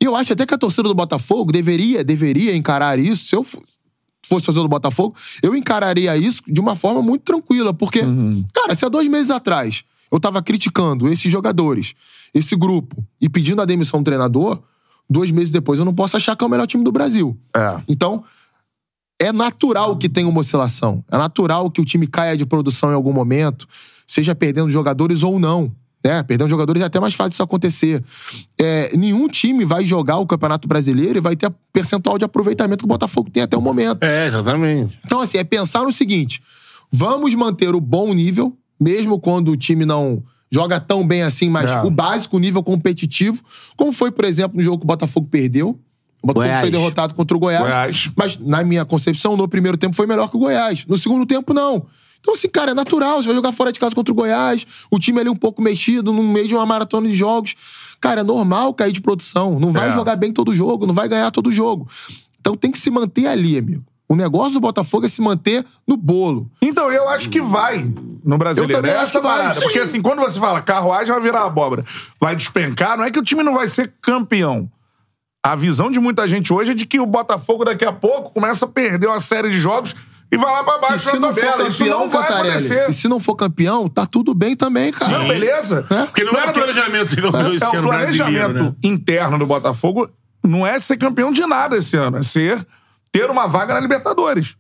E 0.03 0.05
eu 0.07 0.17
acho 0.17 0.33
até 0.33 0.47
que 0.47 0.55
a 0.55 0.59
torcida 0.59 0.89
do 0.89 0.95
Botafogo 0.95 1.53
deveria, 1.53 2.03
deveria 2.03 2.57
encarar 2.57 2.99
isso. 2.99 3.27
Se 3.29 3.37
eu 3.37 3.45
fo- 3.45 3.63
fosse 4.27 4.47
torcedor 4.47 4.65
do 4.65 4.69
Botafogo, 4.69 5.15
eu 5.43 5.55
encararia 5.55 6.17
isso 6.17 6.43
de 6.49 6.61
uma 6.61 6.75
forma 6.75 7.03
muito 7.03 7.23
tranquila. 7.23 7.73
Porque, 7.75 8.01
cara, 8.55 8.75
se 8.75 8.85
há 8.85 8.89
dois 8.89 9.07
meses 9.09 9.31
atrás 9.31 9.85
eu 10.11 10.21
tava 10.21 10.43
criticando 10.43 11.09
esses 11.09 11.31
jogadores, 11.31 11.95
esse 12.35 12.57
grupo, 12.57 13.05
e 13.21 13.29
pedindo 13.29 13.61
a 13.63 13.65
demissão 13.65 14.01
do 14.01 14.05
treinador, 14.05 14.61
dois 15.09 15.31
meses 15.31 15.51
depois 15.51 15.79
eu 15.79 15.85
não 15.85 15.95
posso 15.95 16.17
achar 16.17 16.37
que 16.37 16.45
é 16.45 16.47
o 16.47 16.51
melhor 16.51 16.67
time 16.67 16.85
do 16.85 16.93
Brasil. 16.93 17.39
É. 17.55 17.81
Então, 17.89 18.25
é 19.21 19.33
natural 19.33 19.97
que 19.97 20.09
tenha 20.09 20.29
uma 20.29 20.41
oscilação. 20.41 21.05
É 21.11 21.19
natural 21.19 21.71
que 21.71 21.81
o 21.81 21.85
time 21.85 22.07
caia 22.07 22.37
de 22.37 22.47
produção 22.47 22.91
em 22.91 22.95
algum 22.95 23.13
momento, 23.13 23.67
seja 24.07 24.35
perdendo 24.35 24.71
jogadores 24.71 25.23
ou 25.23 25.39
não. 25.39 25.73
Né? 26.05 26.23
Perdendo 26.23 26.49
jogadores 26.49 26.81
é 26.83 26.87
até 26.87 27.01
mais 27.01 27.15
fácil 27.15 27.33
isso 27.33 27.43
acontecer. 27.43 28.03
É, 28.57 28.97
nenhum 28.97 29.27
time 29.27 29.65
vai 29.65 29.85
jogar 29.85 30.19
o 30.19 30.27
Campeonato 30.27 30.69
Brasileiro 30.69 31.19
e 31.19 31.21
vai 31.21 31.35
ter 31.35 31.47
a 31.47 31.53
percentual 31.73 32.17
de 32.17 32.25
aproveitamento 32.25 32.79
que 32.79 32.85
o 32.85 32.89
Botafogo 32.89 33.29
tem 33.31 33.43
até 33.43 33.57
o 33.57 33.61
momento. 33.61 34.05
É, 34.05 34.27
exatamente. 34.27 34.99
Então, 35.05 35.21
assim, 35.21 35.39
é 35.39 35.45
pensar 35.45 35.83
no 35.83 35.93
seguinte: 35.93 36.41
vamos 36.91 37.35
manter 37.35 37.75
o 37.75 37.81
bom 37.81 38.15
nível, 38.15 38.57
mesmo 38.81 39.19
quando 39.19 39.51
o 39.53 39.57
time 39.57 39.85
não 39.85 40.23
joga 40.51 40.81
tão 40.81 41.07
bem 41.07 41.23
assim, 41.23 41.49
mas 41.51 41.71
É. 41.71 41.83
o 41.83 41.91
básico, 41.91 42.37
o 42.37 42.41
nível 42.41 42.63
competitivo, 42.63 43.43
como 43.77 43.93
foi, 43.93 44.11
por 44.11 44.25
exemplo, 44.25 44.57
no 44.57 44.63
jogo 44.63 44.79
que 44.79 44.85
o 44.85 44.87
Botafogo 44.87 45.29
perdeu. 45.31 45.79
O 46.23 46.27
Botafogo 46.27 46.47
Goiás. 46.49 46.61
foi 46.63 46.71
derrotado 46.71 47.15
contra 47.15 47.37
o 47.37 47.41
Goiás, 47.41 47.63
Goiás. 47.63 48.11
Mas, 48.17 48.39
na 48.39 48.65
minha 48.65 48.85
concepção, 48.85 49.37
no 49.37 49.47
primeiro 49.47 49.77
tempo 49.77 49.95
foi 49.95 50.07
melhor 50.07 50.29
que 50.29 50.37
o 50.37 50.41
Goiás. 50.41 50.85
No 50.87 50.97
segundo 50.97 51.25
tempo, 51.27 51.55
não. 51.55 51.87
Então, 52.21 52.35
assim, 52.35 52.49
cara, 52.49 52.73
é 52.73 52.75
natural. 52.75 53.19
Você 53.23 53.27
vai 53.27 53.37
jogar 53.37 53.53
fora 53.53 53.71
de 53.71 53.79
casa 53.79 53.95
contra 53.95 54.11
o 54.13 54.15
Goiás, 54.17 54.67
o 54.91 54.99
time 54.99 55.21
ali 55.21 55.29
um 55.31 55.37
pouco 55.37 55.63
mexido, 55.63 56.13
no 56.13 56.21
meio 56.23 56.49
de 56.49 56.55
uma 56.57 56.67
maratona 56.67 57.07
de 57.09 57.15
jogos. 57.15 57.55
Cara, 58.01 58.23
é 58.23 58.25
normal 58.25 58.75
cair 58.75 58.91
de 58.91 59.01
produção. 59.01 59.61
Não 59.61 59.71
vai 59.71 59.91
É. 59.91 59.93
jogar 59.93 60.17
bem 60.17 60.33
todo 60.33 60.53
jogo, 60.53 60.87
não 60.87 60.95
vai 60.95 61.09
ganhar 61.09 61.31
todo 61.31 61.53
jogo. 61.53 61.87
Então 62.41 62.57
tem 62.57 62.71
que 62.73 62.79
se 62.81 62.91
manter 62.91 63.27
ali, 63.29 63.57
amigo. 63.57 63.85
O 64.09 64.17
negócio 64.17 64.55
do 64.55 64.61
Botafogo 64.61 65.05
é 65.05 65.09
se 65.09 65.21
manter 65.21 65.65
no 65.87 65.97
bolo. 65.97 66.51
Então, 66.63 66.91
eu 66.91 67.09
acho 67.11 67.29
que 67.29 67.41
vai 67.43 67.87
no 68.25 68.39
brasileiro. 68.39 68.73
Eu 68.73 68.77
também 68.77 68.93
É 68.93 68.95
acho 68.95 69.05
essa 69.11 69.21
que 69.21 69.27
vai, 69.27 69.37
parada. 69.37 69.55
sim. 69.55 69.61
Porque 69.61 69.79
assim, 69.81 70.01
quando 70.01 70.21
você 70.21 70.41
fala 70.41 70.63
carruagem 70.63 71.13
vai 71.13 71.21
virar 71.21 71.45
abóbora, 71.45 71.85
vai 72.21 72.35
despencar, 72.35 72.97
não 72.97 73.05
é 73.05 73.11
que 73.11 73.19
o 73.19 73.23
time 73.23 73.43
não 73.43 73.55
vai 73.55 73.69
ser 73.69 73.93
campeão. 74.01 74.71
A 75.45 75.55
visão 75.55 75.91
de 75.91 76.01
muita 76.01 76.27
gente 76.29 76.53
hoje 76.53 76.73
é 76.73 76.75
de 76.75 76.87
que 76.87 76.99
o 76.99 77.07
Botafogo 77.07 77.65
daqui 77.65 77.85
a 77.85 77.93
pouco 77.93 78.33
começa 78.33 78.65
a 78.65 78.69
perder 78.69 79.07
uma 79.09 79.21
série 79.21 79.51
de 79.51 79.59
jogos 79.59 79.95
e 80.33 80.37
vai 80.37 80.53
lá 80.53 80.65
pra 80.65 80.77
E 80.77 80.81
baixo 80.81 81.11
se 81.11 81.13
na 81.19 81.21
não 81.29 81.35
for 81.35 81.41
tabela. 81.41 81.69
Isso 81.69 81.79
campeão, 81.79 82.01
não 82.01 82.09
vai 82.09 82.23
Cantarelli, 82.23 82.49
acontecer. 82.51 82.91
e 82.91 82.93
se 82.93 83.09
não 83.09 83.21
for 83.21 83.35
campeão, 83.35 83.89
tá 83.89 84.05
tudo 84.07 84.35
bem 84.35 84.57
também, 84.57 84.91
cara. 84.91 85.19
Não, 85.19 85.29
beleza? 85.29 85.87
É. 85.91 86.07
Porque 86.07 86.25
não, 86.25 86.33
era 86.35 86.53
planejamento 86.53 87.05
esse, 87.05 87.21
não, 87.21 87.53
esse 87.55 87.65
É, 87.65 87.69
o 87.69 87.79
ano 87.79 87.89
brasileiro, 87.89 88.29
planejamento 88.29 88.63
né? 88.65 88.75
interno 88.83 89.39
do 89.39 89.47
Botafogo 89.47 90.09
não 90.45 90.67
é 90.67 90.81
ser 90.81 90.97
campeão 90.97 91.31
de 91.31 91.47
nada 91.47 91.77
esse 91.79 91.97
ano, 91.97 92.19
é 92.19 92.23
ser 92.23 92.67
ter 93.13 93.31
uma 93.31 93.47
vaga 93.47 93.75
na 93.75 93.81
Libertadores. 93.81 94.57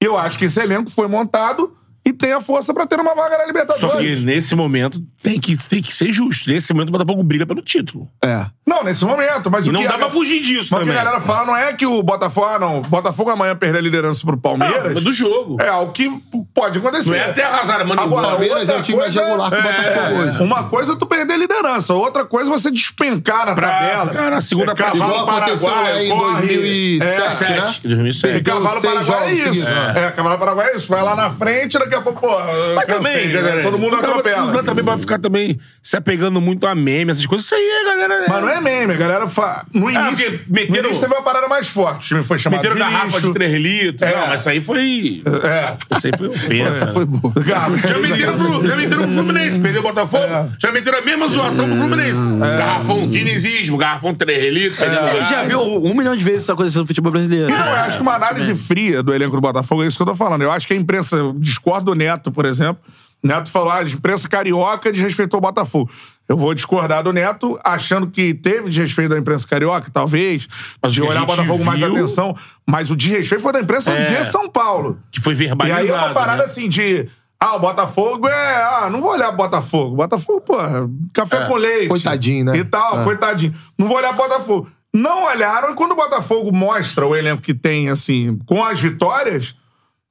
Eu 0.00 0.16
acho 0.16 0.38
que 0.38 0.44
esse 0.44 0.60
elenco 0.60 0.90
foi 0.90 1.08
montado 1.08 1.76
e 2.06 2.12
tem 2.12 2.32
a 2.32 2.40
força 2.40 2.72
pra 2.72 2.86
ter 2.86 3.00
uma 3.00 3.14
vaga 3.14 3.36
na 3.36 3.44
Libertadores. 3.46 3.90
Só 3.90 3.96
que 3.98 4.16
nesse 4.16 4.54
momento 4.54 5.02
tem 5.22 5.40
que, 5.40 5.56
tem 5.56 5.82
que 5.82 5.92
ser 5.92 6.12
justo. 6.12 6.48
Nesse 6.50 6.72
momento 6.72 6.88
o 6.90 6.92
Botafogo 6.92 7.22
briga 7.24 7.44
pelo 7.44 7.60
título. 7.60 8.08
É. 8.24 8.46
Não, 8.66 8.82
nesse 8.84 9.04
momento, 9.04 9.50
mas 9.50 9.66
E 9.66 9.70
o 9.70 9.72
não 9.72 9.80
que 9.82 9.88
dá 9.88 9.94
a- 9.94 9.98
pra 9.98 10.10
fugir 10.10 10.40
disso 10.40 10.68
Mas 10.72 10.82
o 10.82 10.84
que 10.84 10.90
também. 10.90 10.94
a 11.00 11.04
galera 11.04 11.20
fala 11.20 11.44
não 11.46 11.56
é 11.56 11.72
que 11.72 11.86
o 11.86 12.02
Botafogo, 12.02 12.46
ah, 12.46 12.58
não, 12.58 12.78
o 12.78 12.82
Botafogo 12.82 13.30
amanhã 13.30 13.54
perder 13.56 13.78
a 13.78 13.82
liderança 13.82 14.22
pro 14.22 14.32
Não, 14.32 14.38
Palmeiras. 14.40 14.92
mas 14.94 15.04
do 15.04 15.12
jogo. 15.12 15.56
É 15.60 15.68
algo 15.68 15.92
que 15.92 16.08
pode 16.54 16.78
acontecer. 16.78 17.10
Não 17.10 17.16
é 17.16 17.30
até 17.30 17.44
arrasar, 17.44 17.84
mano. 17.86 18.00
Agora, 18.00 18.26
O 18.26 18.30
Palmeiras 18.30 18.68
é 18.68 18.76
o 18.76 18.82
time 18.82 18.98
mais 18.98 19.14
regular 19.14 19.50
que 19.50 19.56
o 19.56 19.62
Botafogo 19.62 20.16
hoje. 20.22 20.42
Uma 20.42 20.64
coisa 20.64 20.92
é 20.92 20.96
tu 20.96 21.06
perder 21.06 21.34
a 21.34 21.36
liderança, 21.36 21.94
outra 21.94 22.24
coisa 22.24 22.50
é 22.50 22.52
você 22.52 22.70
despencar 22.70 23.46
na 23.46 23.54
Pra 23.54 23.68
tabela. 23.68 24.06
ficar 24.08 24.30
na 24.30 24.40
segunda 24.40 24.72
é, 24.72 24.74
cavalo 24.74 25.14
aconteceu 25.28 25.68
paraguaio, 25.68 25.94
lá 25.94 26.02
em 26.02 26.08
corre, 26.08 26.46
2007, 26.46 27.44
é, 27.44 27.48
né? 27.60 27.74
2007. 27.84 28.26
E 28.30 28.42
Perdeu 28.42 28.54
cavalo 28.62 28.82
paraguai 28.82 29.28
é 29.28 29.32
isso. 29.32 29.44
seguidos. 29.44 29.68
É. 29.68 30.10
cavalo 30.12 30.38
paraguai 30.38 30.68
é 30.72 30.76
isso. 30.76 30.88
Vai 30.88 31.02
lá 31.02 31.14
na 31.16 31.30
frente, 31.30 31.78
daqui 31.78 31.94
a 31.98 32.02
pouco, 32.02 32.20
pô, 32.20 32.36
Mas 32.74 32.84
cansei, 32.86 33.12
também, 33.12 33.26
né? 33.28 33.32
galera. 33.32 33.62
todo 33.62 33.78
mundo 33.78 33.96
atropela. 33.96 34.42
Não 34.46 34.52
dá 34.52 34.62
também 34.62 34.84
pra 34.84 34.98
ficar 34.98 35.18
também 35.18 35.58
se 35.82 35.96
apegando 35.96 36.40
muito 36.40 36.66
a 36.66 36.74
meme, 36.74 37.10
essas 37.12 37.26
coisas. 37.26 37.44
Isso 37.46 37.54
aí, 37.54 37.62
é, 37.62 37.84
galera. 37.84 38.24
Mas 38.28 38.42
não 38.42 38.48
é 38.48 38.60
meme, 38.60 38.92
a 38.92 38.96
galera 38.96 39.28
fa... 39.28 39.64
no 39.72 39.88
Ah, 39.88 39.92
início, 39.92 40.30
porque 40.38 40.44
meteram- 40.48 40.82
no 40.82 40.88
início 40.88 41.00
teve 41.02 41.14
uma 41.14 41.22
parada 41.22 41.48
mais 41.48 41.68
forte. 41.68 42.04
O 42.06 42.08
time 42.08 42.22
foi 42.24 42.38
chamado 42.38 42.58
Meteram 42.62 42.74
de 42.76 42.80
garrafa 42.80 43.06
lixo. 43.06 43.20
de 43.28 43.32
3 43.32 43.62
litros. 43.62 44.02
É. 44.02 44.16
Não, 44.16 44.26
mas 44.28 44.40
isso 44.40 44.48
aí 44.50 44.60
foi. 44.60 45.22
É. 45.44 45.96
Isso 45.96 46.06
aí 46.06 46.12
foi 46.16 46.28
ofensa. 46.28 46.68
Essa 46.76 46.86
foi 46.88 47.04
boa. 47.04 47.34
Garrafa. 47.44 47.88
Já 47.88 47.98
meteram, 47.98 48.36
pro, 48.36 48.66
já 48.66 48.76
meteram 48.76 49.02
pro 49.02 49.12
Fluminense, 49.12 49.58
perdeu 49.58 49.80
o 49.80 49.84
Botafogo. 49.84 50.24
É. 50.24 50.46
Já 50.58 50.72
meteram 50.72 50.98
a 50.98 51.02
mesma 51.02 51.28
zoação 51.28 51.66
pro 51.66 51.76
Fluminense. 51.76 52.20
Garrafão 52.58 53.08
dinizismo, 53.08 53.76
garrafão 53.76 54.14
3 54.14 54.52
litros, 54.54 54.80
A 54.82 55.10
gente 55.12 55.30
já 55.30 55.42
viu 55.44 55.60
um 55.62 55.94
milhão 55.94 56.16
de 56.16 56.24
vezes 56.24 56.42
isso 56.42 56.52
acontecer 56.52 56.78
no 56.78 56.86
futebol 56.86 57.12
brasileiro. 57.12 57.48
Não, 57.48 57.56
eu 57.58 57.74
acho 57.76 57.96
que 57.96 58.02
uma 58.02 58.14
análise 58.14 58.54
fria 58.54 59.02
do 59.02 59.14
elenco 59.14 59.34
do 59.36 59.40
Botafogo 59.40 59.82
é 59.82 59.86
isso 59.86 59.96
que 59.96 60.02
eu 60.02 60.06
tô 60.06 60.14
falando. 60.14 60.42
Eu 60.42 60.50
acho 60.50 60.66
que 60.66 60.72
a 60.74 60.76
imprensa, 60.76 61.16
eu 61.16 61.32
discordo 61.38 61.85
do 61.86 61.94
Neto, 61.94 62.30
por 62.30 62.44
exemplo. 62.44 62.82
Neto 63.22 63.50
falou, 63.50 63.70
ah, 63.70 63.78
a 63.78 63.82
imprensa 63.82 64.28
carioca 64.28 64.92
desrespeitou 64.92 65.38
o 65.38 65.40
Botafogo. 65.40 65.90
Eu 66.28 66.36
vou 66.36 66.52
discordar 66.54 67.02
do 67.02 67.12
Neto, 67.12 67.58
achando 67.64 68.06
que 68.08 68.34
teve 68.34 68.68
desrespeito 68.68 69.10
da 69.10 69.18
imprensa 69.18 69.46
carioca, 69.48 69.90
talvez, 69.92 70.46
Mas 70.82 70.92
de 70.92 71.02
olhar 71.02 71.22
o 71.22 71.26
Botafogo 71.26 71.64
mais 71.64 71.80
viu- 71.80 71.92
atenção. 71.92 72.36
Mas 72.66 72.90
o 72.90 72.96
desrespeito 72.96 73.42
foi 73.42 73.52
da 73.52 73.60
imprensa 73.60 73.90
É. 73.92 74.04
de 74.20 74.24
São 74.26 74.48
Paulo. 74.48 74.98
Que 75.10 75.20
foi 75.20 75.32
E 75.32 75.36
verbalizado. 75.36 75.82
aí 75.82 75.88
é 75.88 75.94
uma 75.94 76.14
parada 76.14 76.38
né? 76.38 76.44
assim 76.44 76.68
de. 76.68 77.08
Ah, 77.40 77.56
o 77.56 77.60
Botafogo 77.60 78.28
é. 78.28 78.54
Ah, 78.64 78.88
não 78.90 79.00
vou 79.00 79.10
olhar 79.12 79.30
o 79.32 79.36
Botafogo. 79.36 79.96
Botafogo, 79.96 80.40
porra, 80.42 80.88
café 81.12 81.42
É, 81.42 81.46
com 81.46 81.56
leite. 81.56 81.88
coitadinho, 81.88 82.44
né? 82.44 82.56
E 82.56 82.64
tal, 82.64 83.00
É. 83.00 83.04
coitadinho. 83.04 83.54
Não 83.78 83.86
vou 83.86 83.96
olhar 83.96 84.12
o 84.12 84.16
Botafogo. 84.16 84.68
Não 84.94 85.24
olharam, 85.26 85.70
e 85.70 85.74
quando 85.74 85.92
o 85.92 85.96
Botafogo 85.96 86.50
mostra 86.52 87.06
o 87.06 87.14
elenco 87.14 87.42
que 87.42 87.52
tem, 87.54 87.88
assim, 87.90 88.38
com 88.46 88.64
as 88.64 88.80
vitórias. 88.80 89.54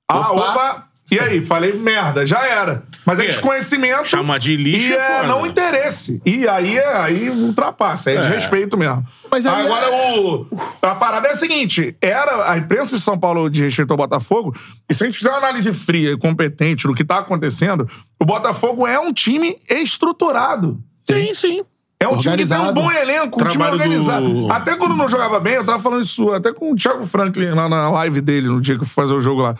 Ah, 0.09 0.31
Opa. 0.31 0.51
opa, 0.51 0.84
E 1.11 1.19
aí, 1.19 1.39
falei 1.39 1.71
merda, 1.73 2.25
já 2.25 2.43
era. 2.47 2.83
Mas 3.05 3.19
é 3.19 3.25
É. 3.25 3.27
desconhecimento. 3.27 4.07
Chamar 4.07 4.39
de 4.39 4.57
lixo 4.57 4.89
e 4.89 4.93
é 4.93 4.97
é 4.97 5.15
foda. 5.17 5.27
não 5.27 5.45
interesse. 5.45 6.19
E 6.25 6.47
aí, 6.47 6.77
é- 6.77 6.97
aí 6.97 7.29
ultrapassa, 7.29 8.09
é, 8.09 8.21
de 8.21 8.27
respeito 8.27 8.75
mesmo. 8.75 9.05
Mas 9.31 9.45
aí- 9.45 9.65
Agora, 9.65 9.85
o, 10.19 10.47
a 10.81 10.95
parada 10.95 11.27
é 11.27 11.33
a 11.33 11.35
seguinte: 11.37 11.95
era 12.01 12.51
a 12.51 12.57
imprensa 12.57 12.95
de 12.95 13.01
São 13.01 13.19
Paulo 13.19 13.49
de 13.51 13.61
respeito 13.63 13.91
ao 13.91 13.97
Botafogo, 13.97 14.55
e 14.89 14.93
se 14.95 15.03
a 15.03 15.05
gente 15.05 15.17
fizer 15.19 15.29
uma 15.29 15.37
análise 15.37 15.71
fria 15.73 16.11
e 16.13 16.17
competente 16.17 16.87
do 16.87 16.93
que 16.95 17.03
tá 17.03 17.19
acontecendo, 17.19 17.87
o 18.19 18.25
Botafogo 18.25 18.87
é 18.87 18.99
um 18.99 19.13
time 19.13 19.57
estruturado. 19.69 20.79
Sim, 21.07 21.33
sim. 21.35 21.63
É 21.99 22.07
um 22.07 22.17
time 22.17 22.35
que 22.37 22.45
tem 22.47 22.57
um 22.57 22.73
bom 22.73 22.91
elenco, 22.91 23.41
um 23.43 23.47
time 23.47 23.63
organizado. 23.63 24.27
do- 24.47 24.51
Até 24.51 24.75
quando 24.75 24.95
não 24.95 25.07
jogava 25.07 25.39
bem, 25.39 25.53
eu 25.53 25.65
tava 25.65 25.81
falando 25.81 26.03
isso 26.03 26.29
até 26.31 26.51
com 26.51 26.71
o 26.73 26.75
Thiago 26.75 27.05
Franklin 27.05 27.51
lá 27.51 27.69
na 27.69 27.89
live 27.91 28.21
dele, 28.21 28.47
no 28.47 28.59
dia 28.59 28.75
que 28.75 28.81
eu 28.81 28.87
fui 28.87 29.03
fazer 29.03 29.13
o 29.13 29.21
jogo 29.21 29.41
lá. 29.41 29.55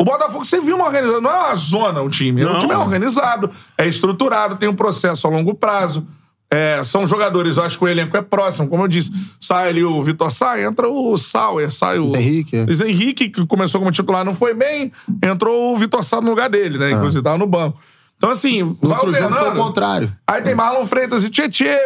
O 0.00 0.04
Botafogo, 0.04 0.44
você 0.44 0.60
viu 0.60 0.76
uma 0.76 0.86
organização. 0.86 1.20
Não 1.20 1.30
é 1.30 1.38
uma 1.38 1.54
zona 1.56 2.02
o 2.02 2.08
time. 2.08 2.44
O 2.44 2.52
Não. 2.52 2.58
time 2.60 2.72
é 2.72 2.78
organizado, 2.78 3.50
é 3.76 3.88
estruturado, 3.88 4.56
tem 4.56 4.68
um 4.68 4.74
processo 4.74 5.26
a 5.26 5.30
longo 5.30 5.54
prazo. 5.54 6.06
É, 6.50 6.82
são 6.82 7.06
jogadores, 7.06 7.58
eu 7.58 7.64
acho 7.64 7.76
que 7.76 7.84
o 7.84 7.88
elenco 7.88 8.16
é 8.16 8.22
próximo. 8.22 8.68
Como 8.68 8.82
eu 8.84 8.88
disse, 8.88 9.10
sai 9.38 9.68
ali 9.68 9.84
o 9.84 10.00
Vitor 10.00 10.30
Sá, 10.30 10.58
entra 10.58 10.88
o 10.88 11.18
Sauer, 11.18 11.70
sai 11.70 11.98
o. 11.98 12.04
Luiz 12.04 12.14
Henrique. 12.14 12.64
Luiz 12.64 12.80
Henrique, 12.80 13.28
que 13.28 13.46
começou 13.46 13.80
como 13.80 13.92
titular, 13.92 14.24
não 14.24 14.34
foi 14.34 14.54
bem. 14.54 14.90
Entrou 15.22 15.74
o 15.74 15.76
Vitor 15.76 16.02
Sá 16.02 16.20
no 16.20 16.30
lugar 16.30 16.48
dele, 16.48 16.78
né? 16.78 16.92
Inclusive, 16.92 17.22
tava 17.22 17.36
no 17.36 17.46
banco. 17.46 17.78
Então, 18.18 18.30
assim, 18.30 18.64
No 18.64 18.76
vai 18.82 18.98
outro 18.98 19.12
jogo 19.12 19.28
foi 19.28 19.30
o 19.30 19.38
alternando. 19.38 19.62
contrário. 19.62 20.12
Aí 20.26 20.42
tem 20.42 20.52
Marlon 20.52 20.84
Freitas 20.84 21.22
e 21.24 21.30
Tietê, 21.30 21.78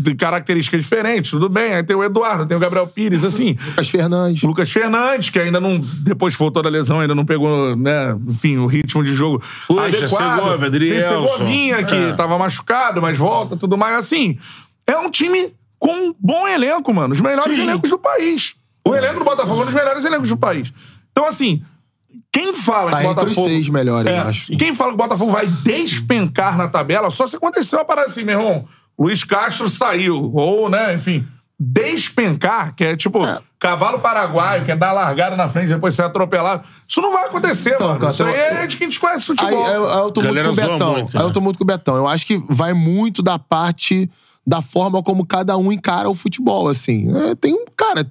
de 0.00 0.12
características 0.16 0.80
diferentes, 0.82 1.30
tudo 1.30 1.48
bem. 1.48 1.72
Aí 1.72 1.84
tem 1.84 1.94
o 1.96 2.02
Eduardo, 2.02 2.44
tem 2.46 2.56
o 2.56 2.60
Gabriel 2.60 2.88
Pires, 2.88 3.22
assim. 3.22 3.56
Lucas 3.64 3.88
Fernandes. 3.88 4.42
Lucas 4.42 4.70
Fernandes, 4.72 5.30
que 5.30 5.38
ainda 5.38 5.60
não, 5.60 5.78
depois 5.78 6.34
voltou 6.34 6.64
da 6.64 6.68
lesão, 6.68 6.98
ainda 6.98 7.14
não 7.14 7.24
pegou, 7.24 7.76
né, 7.76 8.12
enfim, 8.26 8.56
o 8.56 8.66
ritmo 8.66 9.04
de 9.04 9.14
jogo 9.14 9.40
Puxa, 9.68 9.84
adequado. 9.84 10.08
Segovia, 10.08 10.58
tem 10.58 10.66
Adrielson. 10.66 11.28
Segovinha, 11.28 11.84
que 11.84 11.94
É. 11.94 12.12
tava 12.14 12.36
machucado, 12.36 13.00
mas 13.00 13.16
volta, 13.16 13.56
tudo 13.56 13.78
mais. 13.78 13.94
Assim, 13.96 14.36
é 14.84 14.96
um 14.98 15.08
time 15.08 15.54
com 15.78 15.92
um 16.08 16.14
bom 16.18 16.48
elenco, 16.48 16.92
mano. 16.92 17.14
Os 17.14 17.20
melhores 17.20 17.54
Sim. 17.54 17.62
elencos 17.62 17.88
do 17.88 17.98
país. 18.00 18.56
O 18.84 18.96
elenco 18.96 19.20
do 19.20 19.24
Botafogo 19.24 19.60
é 19.60 19.62
um 19.62 19.66
dos 19.66 19.74
melhores 19.74 20.04
elencos 20.04 20.28
do 20.28 20.36
país. 20.36 20.72
Então, 21.12 21.24
assim, 21.24 21.62
quem 22.32 22.54
fala 22.54 22.90
Tá 22.90 23.00
que 23.00 23.06
o 23.06 23.10
entre 23.10 23.24
os 23.24 23.28
Botafogo... 23.30 23.46
seis 23.48 23.68
melhores, 23.68 24.06
É, 24.12 24.18
eu 24.18 24.22
acho. 24.22 24.56
Quem 24.56 24.74
fala 24.74 24.90
que 24.90 24.94
o 24.94 24.98
Botafogo 24.98 25.30
vai 25.32 25.46
despencar 25.46 26.56
na 26.58 26.68
tabela, 26.68 27.10
só 27.10 27.26
se 27.26 27.36
aconteceu 27.36 27.78
uma 27.78 27.84
parada 27.84 28.08
assim, 28.08 28.24
meu 28.24 28.38
irmão. 28.38 28.68
Luiz 28.98 29.24
Castro 29.24 29.68
saiu. 29.68 30.30
Ou, 30.34 30.68
né, 30.68 30.94
enfim. 30.94 31.26
Despencar, 31.60 32.74
que 32.74 32.84
é 32.84 32.96
tipo 32.96 33.20
cavalo 33.58 33.98
paraguaio, 33.98 34.64
que 34.64 34.70
é 34.70 34.76
dar 34.76 34.92
largada 34.92 35.34
na 35.36 35.48
frente 35.48 35.66
e 35.70 35.74
depois 35.74 35.94
ser 35.94 36.02
atropelado. 36.02 36.62
Isso 36.86 37.00
não 37.00 37.12
vai 37.12 37.26
acontecer, 37.26 37.74
Então, 37.74 37.88
mano. 37.88 38.00
cara, 38.00 38.12
Isso 38.12 38.24
aí 38.24 38.34
eu- 38.34 38.40
é 38.58 38.66
de 38.66 38.76
quem 38.76 38.88
desconhece 38.88 39.24
futebol. 39.26 39.64
aí 39.66 39.72
eu, 39.74 39.88
aí 39.88 39.98
eu 39.98 40.10
tô 40.12 40.22
muito 40.22 40.42
com 40.44 40.48
o 40.50 40.54
Betão. 40.54 40.92
muito, 40.92 41.16
aí 41.16 41.22
eu 41.22 41.26
né? 41.28 41.32
tô 41.32 41.40
muito 41.40 41.58
com 41.58 41.64
o 41.64 41.66
Betão. 41.66 41.96
Eu 41.96 42.06
acho 42.06 42.24
que 42.26 42.40
vai 42.48 42.72
muito 42.74 43.22
da 43.22 43.38
parte 43.38 44.08
da 44.46 44.62
forma 44.62 45.02
como 45.02 45.26
cada 45.26 45.56
um 45.56 45.70
encara 45.72 46.08
o 46.08 46.14
futebol, 46.14 46.68
assim. 46.68 47.12
É, 47.16 47.34
tem 47.34 47.52
um, 47.54 47.64
cara, 47.76 48.08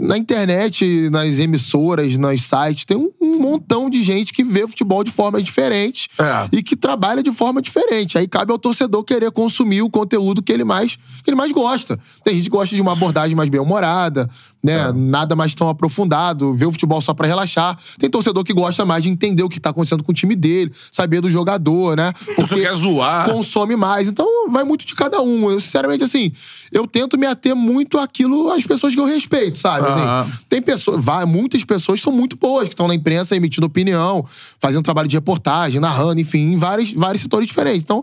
na 0.00 0.16
internet, 0.18 1.08
nas 1.10 1.38
emissoras, 1.38 2.16
nos 2.16 2.42
sites, 2.42 2.84
tem 2.84 2.96
um, 2.96 3.10
um 3.20 3.38
montão 3.38 3.88
de 3.90 4.02
gente 4.02 4.32
que 4.32 4.42
vê 4.44 4.66
futebol 4.66 5.02
de 5.04 5.10
forma 5.10 5.42
diferente 5.42 6.08
É. 6.18 6.48
e 6.52 6.62
que 6.62 6.76
trabalha 6.76 7.22
de 7.22 7.32
forma 7.32 7.60
diferente. 7.60 8.16
Aí 8.18 8.26
cabe 8.28 8.52
ao 8.52 8.58
torcedor 8.58 9.02
querer 9.04 9.30
consumir 9.30 9.82
o 9.82 9.90
conteúdo 9.90 10.42
que 10.42 10.52
ele 10.52 10.64
mais, 10.64 10.96
que 11.22 11.30
ele 11.30 11.36
mais 11.36 11.52
gosta. 11.52 11.98
Tem 12.22 12.34
gente 12.34 12.44
que 12.44 12.50
gosta 12.50 12.74
de 12.74 12.82
uma 12.82 12.92
abordagem 12.92 13.36
mais 13.36 13.48
bem-humorada, 13.48 14.28
né? 14.64 14.90
Nada 14.94 15.36
mais 15.36 15.54
tão 15.54 15.68
aprofundado, 15.68 16.54
ver 16.54 16.64
o 16.66 16.72
futebol 16.72 17.00
só 17.02 17.12
pra 17.12 17.26
relaxar. 17.26 17.78
Tem 17.98 18.08
torcedor 18.08 18.42
que 18.42 18.52
gosta 18.54 18.84
mais 18.86 19.02
de 19.02 19.10
entender 19.10 19.42
o 19.42 19.48
que 19.48 19.60
tá 19.60 19.68
acontecendo 19.70 20.02
com 20.02 20.10
o 20.10 20.14
time 20.14 20.34
dele, 20.34 20.72
saber 20.90 21.20
do 21.20 21.28
jogador, 21.28 21.94
né? 21.96 22.12
Você 22.38 22.60
quer 22.62 22.74
zoar. 22.74 23.28
consome 23.30 23.76
mais. 23.76 24.08
Então, 24.08 24.26
vai 24.50 24.64
muito 24.64 24.86
de 24.86 24.94
cada 24.94 25.20
um. 25.20 25.50
Eu, 25.50 25.60
sinceramente, 25.60 26.02
assim, 26.02 26.32
eu 26.72 26.86
tento 26.86 27.18
me 27.18 27.26
ater 27.26 27.54
muito 27.54 27.98
àquilo, 27.98 28.50
às 28.50 28.64
pessoas 28.66 28.94
que 28.94 29.00
eu 29.00 29.04
respeito, 29.04 29.58
sabe? 29.58 29.86
Assim, 29.88 30.32
tem 30.48 30.62
pessoas, 30.62 31.04
vai, 31.04 31.24
muitas 31.26 31.62
pessoas 31.62 32.00
são 32.00 32.12
muito 32.12 32.36
boas, 32.36 32.64
que 32.68 32.72
estão 32.74 32.88
na 32.88 32.94
imprensa 32.94 33.36
emitindo 33.36 33.66
opinião, 33.66 34.24
fazendo 34.58 34.82
trabalho 34.82 35.08
de 35.08 35.16
reportagem, 35.16 35.78
narrando, 35.80 36.20
enfim, 36.20 36.38
em 36.52 36.56
vários, 36.56 36.90
vários 36.92 37.20
setores 37.22 37.46
diferentes. 37.46 37.82
Então, 37.82 38.02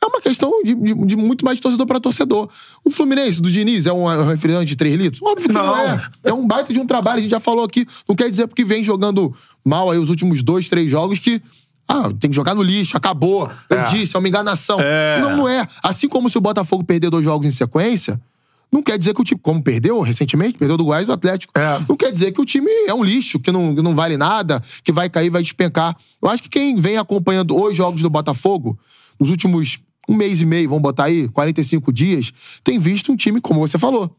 é 0.00 0.06
uma 0.06 0.20
questão 0.20 0.62
de, 0.62 0.74
de- 0.74 0.94
de 1.06 1.16
muito 1.16 1.44
mais 1.44 1.56
de 1.56 1.62
torcedor 1.62 1.86
para 1.86 1.98
torcedor. 1.98 2.48
O 2.84 2.90
Fluminense, 2.90 3.40
do 3.42 3.50
Diniz, 3.50 3.86
é 3.86 3.92
um, 3.92 4.10
é 4.10 4.18
um 4.18 4.26
refrigerante 4.28 4.66
de 4.68 4.76
3 4.76 4.94
litros? 4.96 5.22
Óbvio 5.22 5.48
que 5.48 5.54
não, 5.54 5.66
Não. 5.66 5.76
é. 5.78 5.95
É 6.24 6.32
um 6.32 6.46
baita 6.46 6.72
de 6.72 6.78
um 6.78 6.86
trabalho, 6.86 7.18
a 7.18 7.22
gente 7.22 7.30
já 7.30 7.40
falou 7.40 7.64
aqui. 7.64 7.86
Não 8.08 8.14
quer 8.16 8.28
dizer 8.30 8.46
porque 8.46 8.64
vem 8.64 8.82
jogando 8.84 9.34
mal 9.64 9.90
aí 9.90 9.98
os 9.98 10.10
últimos 10.10 10.42
dois, 10.42 10.68
três 10.68 10.90
jogos 10.90 11.18
que. 11.18 11.40
Ah, 11.88 12.10
tem 12.18 12.28
que 12.30 12.34
jogar 12.34 12.54
no 12.54 12.62
lixo, 12.62 12.96
acabou. 12.96 13.48
Eu 13.70 13.78
É. 13.78 13.84
disse, 13.84 14.16
é 14.16 14.18
uma 14.18 14.26
enganação. 14.26 14.78
Não, 15.20 15.36
não 15.36 15.48
é. 15.48 15.66
Assim 15.82 16.08
como 16.08 16.28
se 16.28 16.36
o 16.36 16.40
Botafogo 16.40 16.82
perder 16.82 17.10
dois 17.10 17.24
jogos 17.24 17.46
em 17.46 17.50
sequência, 17.52 18.20
não 18.72 18.82
quer 18.82 18.98
dizer 18.98 19.14
que 19.14 19.20
o 19.20 19.24
time, 19.24 19.40
como 19.40 19.62
perdeu 19.62 20.00
recentemente, 20.00 20.58
perdeu 20.58 20.76
do 20.76 20.84
Goiás 20.84 21.04
e 21.04 21.06
do 21.06 21.12
Atlético, 21.12 21.52
É. 21.56 21.78
não 21.88 21.96
quer 21.96 22.10
dizer 22.10 22.32
que 22.32 22.40
o 22.40 22.44
time 22.44 22.68
é 22.88 22.92
um 22.92 23.04
lixo, 23.04 23.38
que 23.38 23.52
não, 23.52 23.72
que 23.72 23.80
não 23.82 23.94
vale 23.94 24.16
nada, 24.16 24.60
que 24.82 24.90
vai 24.90 25.08
cair, 25.08 25.30
vai 25.30 25.42
despencar. 25.42 25.96
Eu 26.20 26.28
acho 26.28 26.42
que 26.42 26.48
quem 26.48 26.74
vem 26.74 26.96
acompanhando 26.98 27.54
os 27.56 27.76
jogos 27.76 28.02
do 28.02 28.10
Botafogo, 28.10 28.76
nos 29.20 29.30
últimos 29.30 29.78
um 30.08 30.14
mês 30.16 30.40
e 30.40 30.44
meio, 30.46 30.68
vamos 30.68 30.82
botar 30.82 31.04
aí, 31.04 31.28
45 31.28 31.92
dias, 31.92 32.32
tem 32.64 32.78
visto 32.80 33.12
um 33.12 33.16
time, 33.16 33.40
como 33.40 33.60
você 33.60 33.78
falou, 33.78 34.10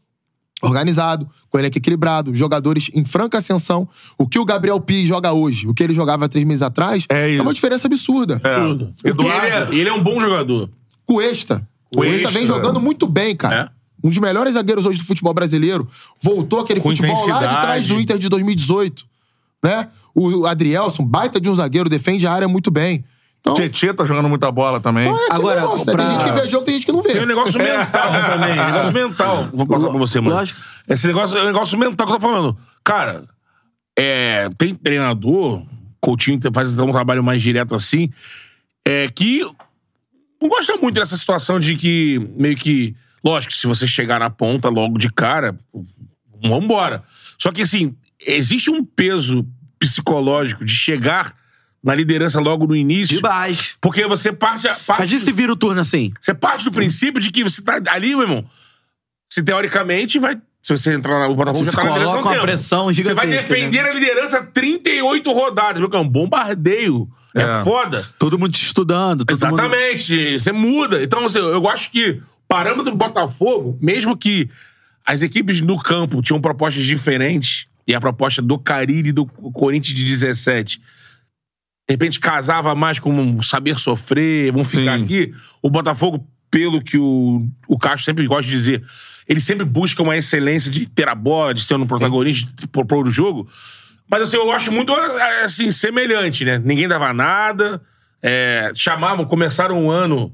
organizado, 0.62 1.28
com 1.50 1.58
elenco 1.58 1.78
equilibrado, 1.78 2.34
jogadores 2.34 2.90
em 2.94 3.04
franca 3.04 3.38
ascensão. 3.38 3.88
O 4.16 4.26
que 4.26 4.38
o 4.38 4.44
Gabriel 4.44 4.80
Pires 4.80 5.06
joga 5.08 5.32
hoje, 5.32 5.66
o 5.68 5.74
que 5.74 5.82
ele 5.82 5.94
jogava 5.94 6.28
três 6.28 6.44
meses 6.44 6.62
atrás, 6.62 7.04
É 7.08 7.28
isso. 7.30 7.42
uma 7.42 7.54
diferença 7.54 7.86
absurda. 7.86 8.40
Tudo. 8.40 8.92
Porque 8.94 9.08
Eduardo. 9.08 9.46
Ele 9.46 9.54
é, 9.54 9.80
ele 9.80 9.88
é 9.88 9.92
um 9.92 10.02
bom 10.02 10.20
jogador. 10.20 10.68
Cuesta. 11.06 11.66
Cuesta 11.94 12.18
Cuesta. 12.22 12.30
vem 12.38 12.46
jogando 12.46 12.80
muito 12.80 13.06
bem, 13.06 13.34
cara. 13.34 13.72
Um 14.02 14.08
dos 14.10 14.18
melhores 14.18 14.54
zagueiros 14.54 14.86
hoje 14.86 14.98
do 14.98 15.04
futebol 15.04 15.34
brasileiro. 15.34 15.88
Voltou 16.22 16.60
aquele 16.60 16.80
Com 16.80 16.90
futebol 16.90 17.26
lá 17.28 17.46
de 17.46 17.60
trás 17.60 17.86
do 17.86 18.00
Inter 18.00 18.18
de 18.18 18.28
2018. 18.28 19.04
Né? 19.62 19.88
O 20.14 20.46
Adrielson, 20.46 21.04
baita 21.04 21.40
de 21.40 21.48
um 21.48 21.54
zagueiro, 21.54 21.88
defende 21.88 22.26
a 22.26 22.32
área 22.32 22.46
muito 22.46 22.70
bem. 22.70 23.04
Então, 23.40 23.54
Tietê 23.54 23.94
tá 23.94 24.04
jogando 24.04 24.28
muita 24.28 24.50
bola 24.50 24.80
também. 24.80 25.08
é 25.08 25.32
Agora, 25.32 25.60
negócio, 25.60 25.86
né? 25.86 25.92
pra- 25.92 26.04
Tem 26.04 26.12
gente 26.20 26.24
que 26.24 26.40
vê 26.40 26.48
jogo, 26.48 26.64
tem 26.64 26.74
gente 26.74 26.86
que 26.86 26.92
não 26.92 27.02
vê. 27.02 27.12
Tem 27.12 27.22
um 27.22 27.26
negócio 27.26 27.58
mental 27.58 28.10
também. 28.12 28.56
Negócio 28.56 28.92
mental. 28.92 29.48
Vou 29.52 29.66
passar 29.66 29.88
pra 29.88 29.98
você, 29.98 30.20
mano. 30.20 30.36
Lógico. 30.36 30.60
Esse 30.88 31.06
negócio 31.06 31.38
é 31.38 31.42
um 31.42 31.46
negócio 31.46 31.78
mental 31.78 32.06
que 32.06 32.12
eu 32.12 32.18
tô 32.18 32.26
falando. 32.28 32.56
Cara, 32.84 33.24
é, 33.96 34.48
tem 34.58 34.74
treinador, 34.74 35.62
Coutinho 36.00 36.38
faz 36.52 36.78
um 36.78 36.92
trabalho 36.92 37.22
mais 37.22 37.42
direto 37.42 37.74
assim, 37.74 38.10
é, 38.86 39.08
que 39.08 39.40
não 40.40 40.48
gosta 40.48 40.76
muito 40.76 40.94
dessa 40.96 41.16
situação 41.16 41.58
de 41.60 41.76
que 41.76 42.18
meio 42.36 42.56
que. 42.56 42.94
Lógico, 43.24 43.52
se 43.52 43.66
você 43.66 43.86
chegar 43.86 44.20
na 44.20 44.30
ponta 44.30 44.68
logo 44.68 44.96
de 44.98 45.10
cara, 45.12 45.56
vambora. 46.42 47.02
Só 47.38 47.50
que 47.50 47.62
assim, 47.62 47.94
existe 48.24 48.70
um 48.70 48.84
peso 48.84 49.46
psicológico 49.78 50.64
de 50.64 50.72
chegar 50.72 51.34
na 51.82 51.94
liderança 51.94 52.40
logo 52.40 52.66
no 52.66 52.74
início. 52.74 53.16
De 53.16 53.22
baixo. 53.22 53.76
Porque 53.80 54.06
você 54.06 54.32
parte. 54.32 54.68
parte 54.86 55.12
Mas 55.12 55.22
se 55.22 55.32
vira 55.32 55.52
o 55.52 55.56
turno 55.56 55.80
assim? 55.80 56.12
você 56.20 56.34
parte 56.34 56.64
do 56.64 56.72
princípio 56.72 57.20
de 57.20 57.30
que 57.30 57.42
você 57.42 57.62
tá 57.62 57.80
ali, 57.88 58.10
meu 58.10 58.22
irmão. 58.22 58.44
Se 59.32 59.42
teoricamente 59.42 60.18
vai. 60.18 60.38
Se 60.62 60.76
você 60.76 60.92
entrar 60.92 61.28
no 61.28 61.34
Botafogo, 61.34 61.64
Você 61.64 61.70
já 61.70 61.78
tá 61.78 61.84
na 61.84 61.98
liderança 61.98 62.18
uma 62.18 62.40
pressão 62.40 62.92
Você 62.92 63.14
vai 63.14 63.26
defender 63.26 63.80
a 63.80 63.92
liderança 63.92 64.42
38 64.42 65.32
rodadas, 65.32 65.80
meu. 65.80 65.88
É 65.92 65.98
um 65.98 66.08
bombardeio. 66.08 67.08
É, 67.34 67.42
É. 67.42 67.62
foda. 67.62 68.06
Todo 68.18 68.38
mundo 68.38 68.52
te 68.52 68.62
estudando. 68.64 69.24
Todo 69.24 69.40
Mundo... 69.40 69.60
Exatamente. 69.60 70.40
Você 70.40 70.52
muda. 70.52 71.02
Então, 71.02 71.24
assim, 71.24 71.38
eu 71.38 71.68
acho 71.68 71.90
que 71.90 72.10
o 72.10 72.22
parâmetro 72.48 72.90
do 72.90 72.96
Botafogo, 72.96 73.78
mesmo 73.80 74.16
que 74.16 74.50
as 75.06 75.22
equipes 75.22 75.60
no 75.60 75.78
campo 75.78 76.20
tinham 76.20 76.40
propostas 76.40 76.84
diferentes, 76.84 77.66
e 77.86 77.94
a 77.94 78.00
proposta 78.00 78.42
do 78.42 78.58
Carille 78.58 79.08
e 79.08 79.12
do 79.12 79.24
Corinthians 79.24 79.96
de 79.96 80.04
17, 80.04 80.82
de 81.88 81.94
repente 81.94 82.20
casava 82.20 82.74
mais 82.74 82.98
com 82.98 83.10
um 83.10 83.40
saber 83.40 83.78
sofrer, 83.78 84.52
vamos 84.52 84.70
ficar 84.70 84.98
Sim. 84.98 85.04
aqui. 85.04 85.32
O 85.62 85.70
Botafogo, 85.70 86.28
pelo 86.50 86.82
que 86.82 86.98
o, 86.98 87.48
o 87.66 87.78
Castro 87.78 88.04
sempre 88.04 88.26
gosta 88.26 88.42
de 88.44 88.50
dizer, 88.50 88.84
ele 89.26 89.40
sempre 89.40 89.64
busca 89.64 90.02
uma 90.02 90.14
excelência 90.14 90.70
de 90.70 90.86
ter 90.86 91.08
a 91.08 91.14
bola, 91.14 91.54
de 91.54 91.62
ser 91.62 91.74
um 91.76 91.86
protagonista, 91.86 92.52
de 92.54 92.66
propor 92.68 93.06
o 93.06 93.10
jogo. 93.10 93.48
Mas 94.10 94.22
assim, 94.22 94.36
eu 94.36 94.52
acho 94.52 94.70
muito 94.70 94.92
assim, 95.42 95.70
semelhante, 95.70 96.44
né? 96.44 96.58
Ninguém 96.62 96.86
dava 96.86 97.12
nada. 97.14 97.80
é, 98.22 98.70
chamavam, 98.74 99.24
começaram 99.24 99.82
um 99.82 99.90
ano. 99.90 100.30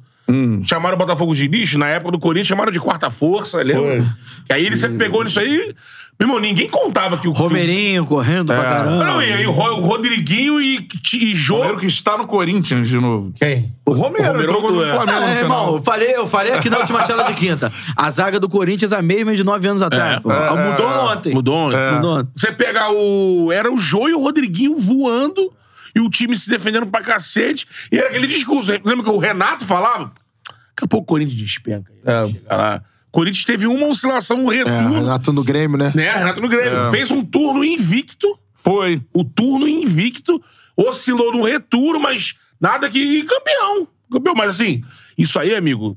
Chamaram 0.64 0.94
o 0.94 0.98
Botafogo 0.98 1.34
de 1.34 1.46
lixo, 1.46 1.78
na 1.78 1.88
época 1.88 2.12
do 2.12 2.18
Corinthians 2.18 2.46
chamaram 2.48 2.72
de 2.72 2.80
quarta 2.80 3.10
força, 3.10 3.58
lembra? 3.62 4.04
E 4.48 4.52
aí 4.52 4.64
ele 4.66 4.76
sempre 4.76 4.96
pegou 4.98 5.22
nisso 5.22 5.38
aí. 5.38 5.74
Meu 6.18 6.28
irmão, 6.28 6.38
ninguém 6.40 6.68
contava 6.68 7.18
que 7.18 7.26
o. 7.26 7.32
Romerinho 7.32 8.06
correndo 8.06 8.46
pra 8.46 8.62
caramba. 8.62 9.04
Não, 9.04 9.20
e 9.22 9.32
aí 9.32 9.46
o, 9.46 9.50
Ro- 9.50 9.78
o 9.78 9.80
Rodriguinho 9.80 10.60
e, 10.60 10.86
e 11.14 11.34
Jô. 11.34 11.56
Romero 11.58 11.78
que 11.78 11.86
está 11.86 12.16
no 12.16 12.24
Corinthians 12.26 12.88
de 12.88 12.98
novo. 13.00 13.32
Quem? 13.36 13.74
O 13.84 13.92
Romero, 13.92 14.28
Romero 14.28 14.42
entrou 14.44 14.62
contra 14.62 14.76
do- 14.76 14.82
o 14.82 14.90
Flamengo 14.94 15.20
no 15.20 15.26
É, 15.26 15.40
irmão, 15.40 15.58
final. 15.64 15.74
eu 15.76 15.82
falei, 15.82 16.14
eu 16.16 16.26
falei 16.26 16.52
aqui 16.52 16.70
na 16.70 16.78
última 16.78 17.02
tela 17.02 17.24
de 17.24 17.34
quinta. 17.34 17.70
A 17.96 18.10
zaga 18.12 18.38
do 18.38 18.48
Corinthians 18.48 18.92
é 18.92 18.96
a 18.96 19.02
mesma 19.02 19.34
de 19.34 19.42
nove 19.42 19.66
anos 19.66 19.82
atrás. 19.82 20.14
É, 20.14 20.16
é, 20.16 20.70
Mudou 20.70 20.88
é. 20.88 20.98
ontem. 21.12 21.34
Mudou 21.34 21.54
ontem. 21.56 21.92
Mudou 21.96 22.18
ontem. 22.18 22.30
Você 22.36 22.52
pega 22.52 22.90
o. 22.92 23.50
Era 23.52 23.72
o 23.72 23.76
Jô 23.76 24.08
e 24.08 24.14
o 24.14 24.20
Rodriguinho 24.22 24.78
voando. 24.78 25.52
E 25.94 26.00
o 26.00 26.10
time 26.10 26.36
se 26.36 26.50
defendendo 26.50 26.86
pra 26.86 27.00
cacete. 27.02 27.66
E 27.90 27.96
era 27.98 28.08
aquele 28.08 28.26
discurso. 28.26 28.70
Lembra 28.70 29.02
que 29.04 29.10
o 29.10 29.18
Renato 29.18 29.64
falava? 29.64 30.12
Daqui 30.46 30.84
a 30.84 30.88
pouco 30.88 31.04
o 31.04 31.06
Corinthians 31.06 31.40
despenca. 31.40 31.92
É. 32.04 32.26
Chega 32.26 32.56
lá. 32.56 32.82
O 33.08 33.10
Corinthians 33.12 33.44
teve 33.44 33.66
uma 33.66 33.86
oscilação, 33.86 34.44
um 34.44 34.52
É, 34.52 34.56
retorno. 34.56 34.94
Renato 34.94 35.32
no 35.32 35.44
Grêmio, 35.44 35.78
né? 35.78 35.92
né? 35.94 36.12
Renato 36.16 36.40
no 36.40 36.48
Grêmio. 36.48 36.76
É. 36.86 36.90
Fez 36.90 37.10
um 37.12 37.24
turno 37.24 37.64
invicto. 37.64 38.38
Foi. 38.56 39.00
O 39.12 39.22
turno 39.24 39.68
invicto. 39.68 40.42
Oscilou 40.76 41.30
no 41.32 41.42
retorno, 41.44 42.00
mas 42.00 42.34
nada 42.60 42.88
que 42.90 43.22
campeão. 43.22 43.86
Campeão. 44.10 44.34
Mas 44.36 44.50
assim, 44.56 44.82
isso 45.16 45.38
aí, 45.38 45.54
amigo, 45.54 45.96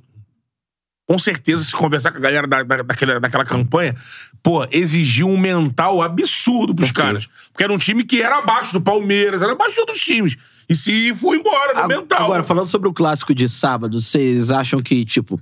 com 1.07 1.17
certeza, 1.17 1.63
se 1.63 1.71
conversar 1.73 2.11
com 2.11 2.17
a 2.17 2.21
galera 2.21 2.45
da, 2.45 2.63
da- 2.63 2.81
daquela, 2.84 3.17
daquela 3.19 3.45
campanha, 3.45 3.95
pô, 4.43 4.67
exigiu 4.69 5.29
um 5.29 5.38
mental 5.38 6.01
absurdo 6.01 6.75
pros 6.75 6.91
caras. 6.91 7.29
Porque 7.51 7.63
era 7.63 7.71
um 7.71 7.77
time 7.77 8.03
que 8.03 8.21
era 8.21 8.39
abaixo 8.39 8.73
do 8.73 8.81
Palmeiras, 8.81 9.41
era 9.41 9.53
abaixo 9.53 9.73
de 9.75 9.79
outros 9.79 10.01
times. 10.01 10.35
E 10.67 10.75
se 10.75 11.13
foi 11.15 11.38
embora 11.38 11.73
no 11.75 11.79
A- 11.79 11.88
mental. 11.88 12.23
Agora, 12.25 12.43
falando 12.43 12.67
sobre 12.67 12.89
o 12.89 12.93
clássico 12.93 13.34
de 13.34 13.47
sábado, 13.47 14.01
vocês 14.01 14.51
acham 14.51 14.81
que, 14.81 15.05
tipo. 15.05 15.39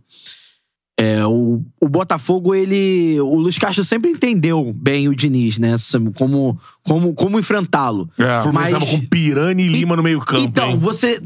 É, 0.98 1.26
o, 1.26 1.62
o 1.82 1.90
Botafogo, 1.90 2.56
ele. 2.56 3.20
O 3.20 3.36
Luiz 3.36 3.58
Castro 3.58 3.84
sempre 3.84 4.12
entendeu 4.12 4.72
bem 4.74 5.10
o 5.10 5.16
Diniz, 5.16 5.58
né? 5.60 5.76
Como, 6.16 6.58
como, 6.84 7.14
como 7.14 7.38
enfrentá-lo. 7.40 8.10
É. 8.18 8.38
O 8.38 8.54
tava 8.54 8.86
com 8.86 9.02
Pirani 9.08 9.64
e 9.64 9.68
Lima 9.68 9.96
no 9.98 10.04
meio 10.04 10.22
campo, 10.22 10.44
Então, 10.48 10.70
hein? 10.72 10.78
você- 10.78 11.22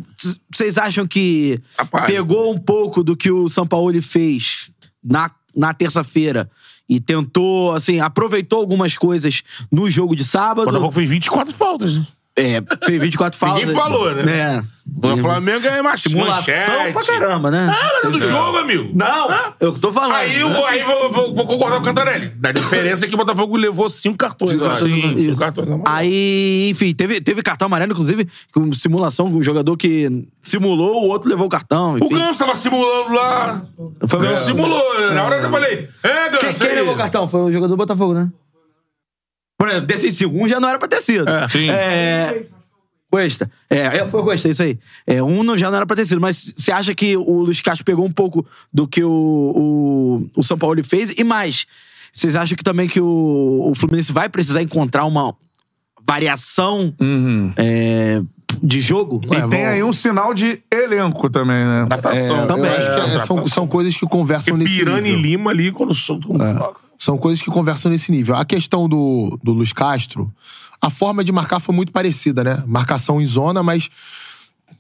vocês 0.51 0.77
acham 0.77 1.05
que 1.05 1.61
Rapaz. 1.77 2.05
pegou 2.07 2.51
um 2.51 2.57
pouco 2.57 3.03
do 3.03 3.15
que 3.15 3.29
o 3.31 3.47
São 3.47 3.65
Paulo 3.67 4.01
fez 4.01 4.71
na, 5.03 5.29
na 5.55 5.71
terça-feira 5.73 6.49
e 6.89 6.99
tentou, 6.99 7.71
assim, 7.71 7.99
aproveitou 7.99 8.59
algumas 8.59 8.97
coisas 8.97 9.43
no 9.71 9.89
jogo 9.91 10.15
de 10.15 10.23
O 10.23 10.25
sábado? 10.25 10.65
Botafogo 10.65 10.91
fez 10.91 11.07
24 11.07 11.53
faltas. 11.53 11.95
né? 11.95 12.07
É, 12.39 12.63
fez 12.85 12.99
24 13.01 13.37
faltas. 13.37 13.59
Ninguém 13.61 13.75
falou, 13.75 14.11
né? 14.15 14.37
É. 14.39 14.79
O 15.01 15.17
Flamengo 15.17 15.67
é 15.67 15.81
uma 15.81 15.95
Simulação 15.95 16.53
pra 16.91 17.03
caramba, 17.05 17.51
né? 17.51 17.67
Ah, 17.69 17.89
mas 17.95 18.05
é 18.05 18.09
do 18.09 18.19
jogo, 18.27 18.57
amigo. 18.57 18.89
Não, 18.95 19.29
Ah. 19.29 19.53
eu 19.59 19.71
tô 19.73 19.93
falando. 19.93 20.15
Aí 20.15 20.39
eu 20.39 20.49
vou, 20.49 20.65
aí 20.65 20.83
vou, 20.83 21.11
vou- 21.11 21.35
vou 21.35 21.45
concordar 21.45 21.75
com 21.77 21.83
o 21.83 21.85
Cantarelli. 21.85 22.29
Da 22.35 22.51
diferença 22.51 23.05
é 23.05 23.07
que 23.07 23.13
o 23.13 23.17
Botafogo 23.17 23.55
levou 23.55 23.87
cinco 23.89 24.17
cartões. 24.17 24.49
Cinco 24.51 24.63
cartões, 24.65 24.91
Sim, 24.91 25.23
cinco 25.25 25.37
cartões. 25.39 25.67
Aí, 25.85 26.69
enfim, 26.71 26.91
teve, 26.93 27.21
teve 27.21 27.43
cartão 27.43 27.67
amarelo, 27.67 27.91
inclusive, 27.91 28.27
com 28.51 28.73
simulação, 28.73 29.29
com 29.31 29.37
um 29.37 29.41
jogador 29.43 29.77
que 29.77 30.25
simulou, 30.43 31.03
o 31.03 31.07
outro 31.07 31.29
levou 31.29 31.45
o 31.45 31.49
cartão. 31.49 31.93
O 31.93 31.97
Enfim. 31.97 32.15
Ganso 32.15 32.39
tava 32.39 32.55
simulando 32.55 33.13
lá. 33.13 33.61
Foi 34.07 34.19
Não 34.19 34.29
mesmo? 34.29 34.45
simulou. 34.45 35.11
Na 35.13 35.23
hora 35.23 35.39
que 35.39 35.45
eu 35.45 35.51
falei, 35.51 35.87
é, 36.01 36.29
Ganso. 36.29 36.39
Quem, 36.59 36.67
quem 36.67 36.75
levou 36.75 36.95
o 36.95 36.97
cartão? 36.97 37.27
Foi 37.27 37.41
o 37.41 37.51
jogador 37.51 37.69
do 37.73 37.77
Botafogo, 37.77 38.13
né? 38.15 38.27
Por 39.60 39.68
exemplo, 39.68 39.88
desses 39.88 40.15
cinco, 40.15 40.41
um 40.41 40.48
já 40.48 40.57
não 40.60 40.69
era 40.69 40.80
pra 40.80 40.88
ter 40.88 41.02
sido. 41.02 41.30
É. 41.30 41.49
Sim. 41.49 41.69
É. 41.69 42.45
Cuesta. 43.11 43.52
É, 43.69 43.80
é, 43.80 44.07
foi 44.07 44.22
o 44.22 44.23
Cuesta, 44.23 44.48
isso 44.48 44.64
aí. 44.64 44.80
É, 45.06 45.22
um 45.22 45.44
não, 45.44 45.57
já 45.57 45.69
não 45.69 45.77
era 45.77 45.86
pra 45.86 45.95
ter 45.98 46.06
sido, 46.06 46.22
mas 46.22 46.53
você 46.56 46.72
acha 46.72 46.95
que 46.95 47.18
o 47.18 47.41
Luiz 47.41 47.60
Castro 47.61 47.84
pegou 47.84 48.06
um 48.06 48.11
pouco 48.11 48.45
do 48.72 48.88
que 48.88 49.03
o, 49.03 49.11
o, 49.11 50.40
o 50.40 50.44
São 50.44 50.57
Paulo 50.57 50.81
fez? 50.84 51.18
E 51.18 51.23
mais, 51.23 51.65
vocês 52.14 52.36
acham 52.36 52.56
que 52.56 52.64
também 52.64 52.88
que 52.88 53.02
o, 53.02 53.69
o 53.72 53.76
Fluminense 53.76 54.14
vai 54.14 54.30
precisar 54.30 54.61
encontrar 54.61 55.06
uma 55.06 55.36
variação 56.07 56.94
é, 57.57 58.22
de 58.61 58.80
jogo? 58.80 59.22
E 59.26 59.49
tem 59.49 59.65
aí 59.65 59.84
um 59.84 59.91
sinal 59.91 60.34
de 60.34 60.61
elenco 60.72 61.30
também, 61.30 61.65
né? 61.65 61.88
É, 61.91 62.45
Também. 62.48 62.72
Eu 62.72 62.77
acho 62.77 62.94
que 62.94 62.99
é- 63.15 63.19
são, 63.26 63.45
são 63.48 63.68
coisas 63.68 63.98
que 63.98 64.06
conversam 64.06 64.53
Porque 64.53 64.64
nesse 64.65 64.77
Pirani 64.77 64.99
e 65.10 65.15
nível. 65.15 65.22
Lima 65.22 65.52
ali, 65.52 65.72
quando 65.72 65.94
solta 65.94 66.31
um 66.31 66.38
toca. 66.38 66.88
São 66.99 67.17
coisas 67.17 67.41
que 67.41 67.49
conversam 67.49 67.89
nesse 67.89 68.11
nível. 68.11 68.35
A 68.35 68.43
questão 68.43 68.89
do, 68.89 69.39
do 69.41 69.53
Luiz 69.53 69.71
Castro, 69.71 70.31
a 70.81 70.89
forma 70.89 71.23
de 71.23 71.31
marcar 71.31 71.61
foi 71.61 71.73
muito 71.73 71.93
parecida, 71.93 72.43
né? 72.43 72.61
Marcação 72.67 73.21
em 73.21 73.26
zona, 73.26 73.63
mas 73.63 73.89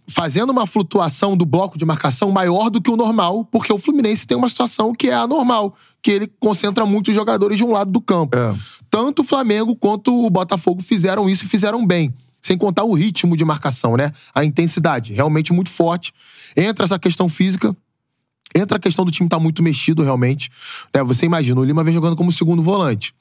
fazendo 0.05 0.49
uma 0.49 0.67
flutuação 0.67 1.37
do 1.37 1.45
bloco 1.45 1.77
de 1.77 1.85
marcação 1.85 2.29
maior 2.31 2.69
do 2.69 2.81
que 2.81 2.89
o 2.89 2.97
normal, 2.97 3.45
porque 3.45 3.71
o 3.71 3.77
Fluminense 3.77 4.27
tem 4.27 4.37
uma 4.37 4.49
situação 4.49 4.93
que 4.93 5.09
é 5.09 5.13
anormal, 5.13 5.75
que 6.01 6.11
ele 6.11 6.31
concentra 6.39 6.85
muitos 6.85 7.15
jogadores 7.15 7.57
de 7.57 7.63
um 7.63 7.71
lado 7.71 7.91
do 7.91 8.01
campo. 8.01 8.35
É. 8.35 8.53
Tanto 8.89 9.21
o 9.21 9.25
Flamengo 9.25 9.75
quanto 9.75 10.25
o 10.25 10.29
Botafogo 10.29 10.81
fizeram 10.81 11.29
isso 11.29 11.45
e 11.45 11.47
fizeram 11.47 11.85
bem. 11.85 12.13
Sem 12.41 12.57
contar 12.57 12.83
o 12.83 12.93
ritmo 12.93 13.37
de 13.37 13.45
marcação, 13.45 13.95
né? 13.95 14.11
A 14.33 14.43
intensidade, 14.43 15.13
realmente 15.13 15.53
muito 15.53 15.69
forte. 15.69 16.13
Entra 16.55 16.85
essa 16.85 16.97
questão 16.97 17.29
física, 17.29 17.75
Entra 18.55 18.77
a 18.77 18.79
questão 18.79 19.05
do 19.05 19.11
time 19.11 19.27
estar 19.27 19.39
muito 19.39 19.61
mexido, 19.61 20.03
realmente. 20.03 20.49
É, 20.93 21.03
você 21.03 21.25
imagina, 21.25 21.59
o 21.59 21.63
Lima 21.63 21.83
vem 21.83 21.93
jogando 21.93 22.15
como 22.15 22.31
segundo 22.31 22.61
volante. 22.61 23.13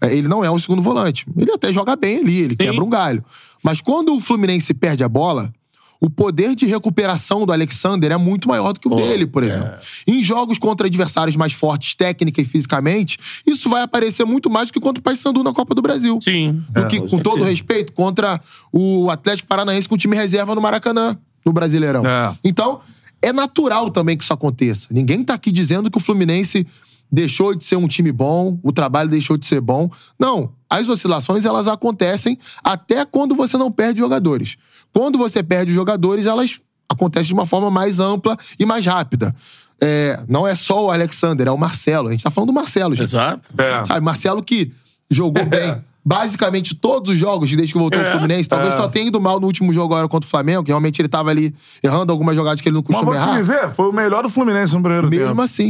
É, 0.00 0.14
ele 0.14 0.28
não 0.28 0.44
é 0.44 0.50
um 0.50 0.58
segundo 0.58 0.82
volante. 0.82 1.26
Ele 1.36 1.52
até 1.52 1.72
joga 1.72 1.96
bem 1.96 2.18
ali, 2.18 2.38
ele 2.38 2.56
quebra 2.56 2.82
um 2.82 2.88
galho. 2.88 3.24
Mas 3.62 3.80
quando 3.80 4.14
o 4.14 4.20
Fluminense 4.20 4.72
perde 4.72 5.04
a 5.04 5.08
bola, 5.08 5.52
o 6.00 6.08
poder 6.08 6.54
de 6.54 6.64
recuperação 6.64 7.44
do 7.44 7.52
Alexander 7.52 8.10
é 8.10 8.16
muito 8.16 8.48
maior 8.48 8.72
do 8.72 8.80
que 8.80 8.88
o 8.88 8.94
dele, 8.94 9.26
por 9.26 9.42
exemplo. 9.42 9.74
Em 10.06 10.22
jogos 10.22 10.58
contra 10.58 10.86
adversários 10.86 11.36
mais 11.36 11.52
fortes, 11.52 11.94
técnica 11.94 12.40
e 12.40 12.44
fisicamente, 12.44 13.18
isso 13.46 13.68
vai 13.68 13.82
aparecer 13.82 14.24
muito 14.24 14.48
mais 14.48 14.70
do 14.70 14.72
que 14.72 14.80
contra 14.80 14.98
o 14.98 15.02
Paysandu 15.02 15.44
na 15.44 15.52
Copa 15.52 15.74
do 15.74 15.82
Brasil. 15.82 16.18
Sim. 16.22 16.64
Do 16.70 16.86
que, 16.86 17.00
com 17.00 17.18
todo 17.18 17.44
respeito, 17.44 17.92
contra 17.92 18.40
o 18.72 19.10
Atlético 19.10 19.46
Paranaense 19.46 19.86
com 19.86 19.94
o 19.94 19.98
time 19.98 20.16
reserva 20.16 20.54
no 20.54 20.60
Maracanã, 20.62 21.18
no 21.44 21.52
Brasileirão. 21.52 22.06
É. 22.06 22.34
Então, 22.42 22.80
é 23.22 23.32
natural 23.32 23.90
também 23.90 24.16
que 24.16 24.24
isso 24.24 24.32
aconteça. 24.32 24.88
Ninguém 24.90 25.22
tá 25.22 25.34
aqui 25.34 25.52
dizendo 25.52 25.90
que 25.90 25.98
o 25.98 26.00
Fluminense 26.00 26.66
deixou 27.10 27.54
de 27.54 27.64
ser 27.64 27.76
um 27.76 27.88
time 27.88 28.12
bom, 28.12 28.58
o 28.62 28.72
trabalho 28.72 29.10
deixou 29.10 29.36
de 29.36 29.46
ser 29.46 29.60
bom. 29.60 29.90
Não. 30.18 30.52
As 30.68 30.88
oscilações, 30.88 31.44
elas 31.44 31.66
acontecem 31.66 32.38
até 32.62 33.04
quando 33.04 33.34
você 33.34 33.56
não 33.56 33.72
perde 33.72 33.98
jogadores. 33.98 34.56
Quando 34.92 35.18
você 35.18 35.42
perde 35.42 35.72
jogadores, 35.72 36.26
elas 36.26 36.60
acontecem 36.88 37.28
de 37.28 37.34
uma 37.34 37.46
forma 37.46 37.70
mais 37.70 37.98
ampla 37.98 38.36
e 38.58 38.64
mais 38.64 38.86
rápida. 38.86 39.34
É, 39.80 40.22
não 40.28 40.46
é 40.46 40.54
só 40.54 40.86
o 40.86 40.90
Alexander, 40.90 41.48
é 41.48 41.50
o 41.50 41.58
Marcelo. 41.58 42.08
A 42.08 42.12
gente 42.12 42.22
tá 42.22 42.30
falando 42.30 42.48
do 42.48 42.54
Marcelo, 42.54 42.94
gente. 42.94 43.08
Exato. 43.08 43.42
É. 43.58 43.84
Sabe, 43.84 44.00
Marcelo 44.00 44.42
que 44.42 44.72
jogou 45.10 45.44
bem 45.46 45.82
basicamente 46.10 46.74
todos 46.74 47.12
os 47.12 47.16
jogos 47.16 47.48
desde 47.54 47.72
que 47.72 47.78
voltou 47.78 48.00
É, 48.00 48.06
ao 48.06 48.10
Fluminense. 48.18 48.48
Talvez 48.48 48.74
é. 48.74 48.76
só 48.76 48.88
tenha 48.88 49.06
ido 49.06 49.20
mal 49.20 49.38
no 49.38 49.46
último 49.46 49.72
jogo 49.72 49.94
agora 49.94 50.08
contra 50.08 50.26
o 50.26 50.30
Flamengo, 50.30 50.64
que 50.64 50.70
realmente 50.70 51.00
ele 51.00 51.08
tava 51.08 51.30
ali 51.30 51.54
errando 51.80 52.10
algumas 52.12 52.34
jogadas 52.34 52.60
que 52.60 52.68
ele 52.68 52.74
não 52.74 52.82
Mas 52.86 52.96
costuma 52.96 53.12
vou 53.12 53.20
te 53.22 53.28
errar. 53.28 53.38
dizer, 53.40 53.70
foi 53.70 53.88
o 53.88 53.92
melhor 53.92 54.24
do 54.24 54.28
Fluminense 54.28 54.74
no 54.74 54.82
primeiro 54.82 55.08
Mesmo 55.08 55.28
tempo. 55.28 55.40
assim. 55.42 55.68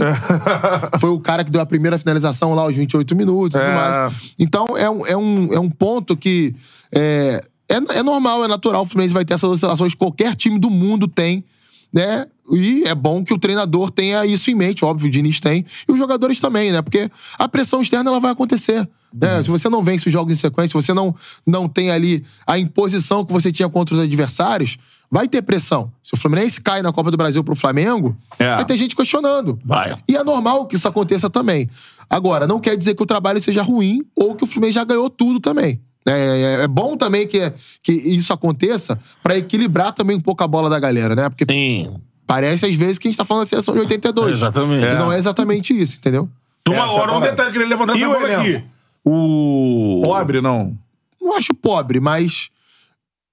Foi 0.98 1.10
o 1.10 1.20
cara 1.20 1.44
que 1.44 1.50
deu 1.50 1.60
a 1.60 1.66
primeira 1.66 1.98
finalização 1.98 2.54
lá 2.54 2.62
aos 2.62 2.74
28 2.74 3.14
minutos 3.14 3.54
e 3.54 3.58
tudo 3.62 3.70
É. 3.70 3.74
mais. 3.74 4.14
Então, 4.38 4.64
é 4.78 4.88
um, 4.88 5.06
é 5.06 5.16
um, 5.16 5.48
é 5.52 5.60
um 5.60 5.68
ponto 5.68 6.16
que 6.16 6.54
é, 6.90 7.42
é, 7.68 7.98
é 7.98 8.02
normal, 8.02 8.42
é 8.42 8.48
natural. 8.48 8.82
O 8.82 8.86
Fluminense 8.86 9.12
vai 9.12 9.26
ter 9.26 9.34
essas 9.34 9.50
oscilações. 9.50 9.94
Qualquer 9.94 10.34
time 10.34 10.58
do 10.58 10.70
mundo 10.70 11.06
tem, 11.06 11.44
né? 11.92 12.24
E 12.50 12.82
é 12.86 12.94
bom 12.94 13.22
que 13.22 13.34
o 13.34 13.38
treinador 13.38 13.90
tenha 13.90 14.24
isso 14.24 14.50
em 14.50 14.54
mente. 14.54 14.84
Óbvio, 14.86 15.06
o 15.08 15.10
Diniz 15.10 15.38
tem. 15.38 15.66
E 15.86 15.92
os 15.92 15.98
jogadores 15.98 16.40
também, 16.40 16.72
né? 16.72 16.80
Porque 16.82 17.10
a 17.38 17.46
pressão 17.46 17.80
externa 17.82 18.10
ela 18.10 18.18
vai 18.20 18.32
acontecer. 18.32 18.88
Né? 19.12 19.42
Se 19.42 19.48
você 19.50 19.68
não 19.68 19.82
vence 19.82 20.06
os 20.06 20.12
jogos 20.12 20.32
em 20.32 20.36
sequência, 20.36 20.68
se 20.68 20.86
você 20.86 20.92
não, 20.94 21.14
não 21.46 21.68
tem 21.68 21.90
ali 21.90 22.24
a 22.46 22.58
imposição 22.58 23.24
que 23.24 23.32
você 23.32 23.50
tinha 23.50 23.68
contra 23.68 23.94
os 23.94 24.00
adversários, 24.00 24.76
vai 25.10 25.26
ter 25.26 25.42
pressão. 25.42 25.92
Se 26.02 26.14
o 26.14 26.16
Fluminense 26.16 26.60
cai 26.60 26.82
na 26.82 26.92
Copa 26.92 27.10
do 27.10 27.16
Brasil 27.16 27.42
pro 27.42 27.54
Flamengo, 27.56 28.16
É. 28.38 28.56
vai 28.56 28.64
ter 28.64 28.76
gente 28.76 28.94
questionando. 28.94 29.58
Vai. 29.64 29.96
E 30.08 30.16
é 30.16 30.22
normal 30.22 30.66
que 30.66 30.76
isso 30.76 30.86
aconteça 30.86 31.28
também. 31.28 31.68
Agora, 32.08 32.46
não 32.46 32.60
quer 32.60 32.76
dizer 32.76 32.94
que 32.94 33.02
o 33.02 33.06
trabalho 33.06 33.40
seja 33.40 33.62
ruim 33.62 34.02
ou 34.16 34.34
que 34.34 34.44
o 34.44 34.46
Fluminense 34.46 34.74
já 34.76 34.84
ganhou 34.84 35.08
tudo 35.10 35.38
também. 35.40 35.80
É, 36.06 36.12
é- 36.60 36.64
é 36.64 36.68
bom 36.68 36.96
também 36.96 37.26
que, 37.26 37.52
que 37.82 37.92
isso 37.92 38.32
aconteça 38.32 38.98
pra 39.22 39.36
equilibrar 39.36 39.92
também 39.92 40.16
um 40.16 40.20
pouco 40.20 40.42
a 40.42 40.46
bola 40.48 40.70
da 40.70 40.78
galera, 40.80 41.14
né? 41.14 41.28
Porque 41.28 41.44
Sim. 41.48 41.94
parece 42.26 42.64
às 42.64 42.74
vezes 42.74 42.98
que 42.98 43.06
a 43.06 43.10
gente 43.10 43.18
tá 43.18 43.24
falando 43.24 43.42
da 43.44 43.48
seleção 43.48 43.74
de 43.74 43.80
82. 43.80 44.32
Exatamente. 44.32 44.84
E 44.86 44.94
não 44.94 45.12
é 45.12 45.18
exatamente 45.18 45.78
isso, 45.78 45.96
entendeu? 45.98 46.28
Uma 46.68 46.90
hora, 46.90 47.16
um 47.16 47.20
detalhe 47.20 47.50
que 47.52 47.58
ele 47.58 47.66
levantar 47.66 47.96
E 47.96 48.02
essa 48.02 48.12
bola 48.12 48.24
elenco? 48.32 48.40
aqui. 48.58 48.64
O... 49.04 50.02
Pobre, 50.04 50.40
não. 50.40 50.78
Não 51.20 51.36
acho 51.36 51.54
pobre, 51.54 52.00
mas 52.00 52.50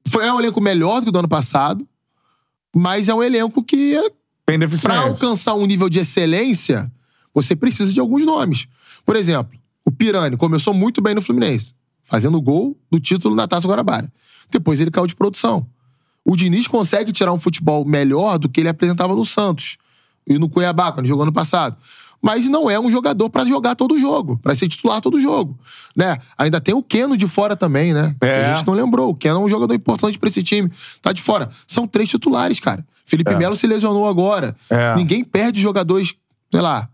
foi 0.07 0.25
é 0.25 0.33
um 0.33 0.39
elenco 0.39 0.61
melhor 0.61 0.99
do 0.99 1.03
que 1.03 1.09
o 1.09 1.11
do 1.11 1.19
ano 1.19 1.27
passado, 1.27 1.87
mas 2.75 3.09
é 3.09 3.13
um 3.13 3.23
elenco 3.23 3.63
que 3.63 3.93
Tem 4.45 4.57
Pra 4.57 4.67
deficiência. 4.67 4.99
alcançar 5.01 5.55
um 5.55 5.65
nível 5.65 5.89
de 5.89 5.99
excelência, 5.99 6.91
você 7.33 7.55
precisa 7.55 7.91
de 7.91 7.99
alguns 7.99 8.25
nomes. 8.25 8.67
Por 9.05 9.15
exemplo, 9.15 9.57
o 9.85 9.91
Pirani 9.91 10.37
começou 10.37 10.73
muito 10.73 11.01
bem 11.01 11.15
no 11.15 11.21
Fluminense, 11.21 11.73
fazendo 12.03 12.41
gol 12.41 12.77
do 12.89 12.99
título 12.99 13.35
na 13.35 13.47
Taça 13.47 13.67
Guanabara. 13.67 14.11
Depois 14.49 14.79
ele 14.79 14.91
caiu 14.91 15.07
de 15.07 15.15
produção. 15.15 15.67
O 16.23 16.35
Diniz 16.35 16.67
consegue 16.67 17.11
tirar 17.11 17.31
um 17.31 17.39
futebol 17.39 17.85
melhor 17.85 18.37
do 18.37 18.49
que 18.49 18.59
ele 18.59 18.69
apresentava 18.69 19.15
no 19.15 19.25
Santos 19.25 19.77
e 20.25 20.37
no 20.37 20.49
Cuiabá, 20.49 20.91
quando 20.91 21.05
jogou 21.05 21.23
ano 21.23 21.31
passado. 21.31 21.77
Mas 22.21 22.49
não 22.49 22.69
é 22.69 22.79
um 22.79 22.89
jogador 22.91 23.29
pra 23.29 23.45
jogar 23.45 23.75
todo 23.75 23.97
jogo, 23.99 24.37
pra 24.41 24.55
ser 24.55 24.67
titular 24.67 24.99
todo 25.01 25.19
jogo, 25.21 25.57
né? 25.95 26.17
Ainda 26.37 26.59
tem 26.59 26.73
o 26.73 26.81
Keno 26.81 27.15
de 27.15 27.27
fora 27.27 27.55
também, 27.55 27.93
né? 27.93 28.15
É. 28.21 28.45
A 28.45 28.55
gente 28.55 28.65
não 28.67 28.73
lembrou. 28.73 29.11
O 29.11 29.15
Keno 29.15 29.39
é 29.39 29.43
um 29.43 29.47
jogador 29.47 29.73
importante 29.73 30.17
pra 30.17 30.27
esse 30.27 30.41
time. 30.41 30.71
Tá 31.01 31.11
de 31.11 31.21
fora. 31.21 31.49
São 31.67 31.87
três 31.87 32.09
titulares, 32.09 32.59
cara. 32.59 32.85
Felipe 33.05 33.33
Melo 33.35 33.55
se 33.55 33.65
lesionou 33.67 34.07
agora. 34.07 34.55
É. 34.69 34.95
Ninguém 34.95 35.23
perde 35.23 35.61
jogadores, 35.61 36.13
sei 36.51 36.61
lá, 36.61 36.89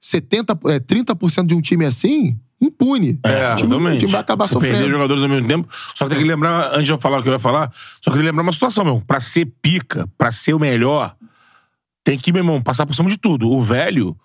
70, 0.00 0.58
é, 0.66 0.78
30% 0.80 1.46
de 1.46 1.54
um 1.54 1.60
time 1.60 1.84
assim 1.84 2.38
impune. 2.60 3.18
É, 3.22 3.52
o 3.52 3.56
time, 3.56 3.74
o 3.74 3.98
time 3.98 4.12
vai 4.12 4.20
acabar 4.20 4.46
Você 4.46 4.54
perder 4.58 4.76
sofrendo. 4.76 4.90
jogadores 4.90 5.22
ao 5.22 5.28
mesmo 5.28 5.46
tempo. 5.46 5.68
Só 5.94 6.04
que 6.04 6.10
tem 6.10 6.18
que 6.18 6.28
lembrar, 6.28 6.70
antes 6.72 6.86
de 6.86 6.92
eu 6.92 6.98
falar 6.98 7.18
o 7.18 7.22
que 7.22 7.28
eu 7.28 7.32
ia 7.32 7.38
falar, 7.38 7.70
só 8.00 8.10
que 8.10 8.16
tem 8.16 8.20
que 8.20 8.26
lembrar 8.26 8.42
uma 8.42 8.52
situação, 8.52 8.84
meu. 8.84 9.02
Pra 9.06 9.20
ser 9.20 9.46
pica, 9.62 10.08
pra 10.16 10.32
ser 10.32 10.54
o 10.54 10.58
melhor, 10.58 11.14
tem 12.02 12.18
que, 12.18 12.32
meu 12.32 12.40
irmão, 12.40 12.60
passar 12.62 12.86
por 12.86 12.94
cima 12.94 13.10
de 13.10 13.16
tudo. 13.16 13.48
O 13.48 13.60
velho, 13.60 14.16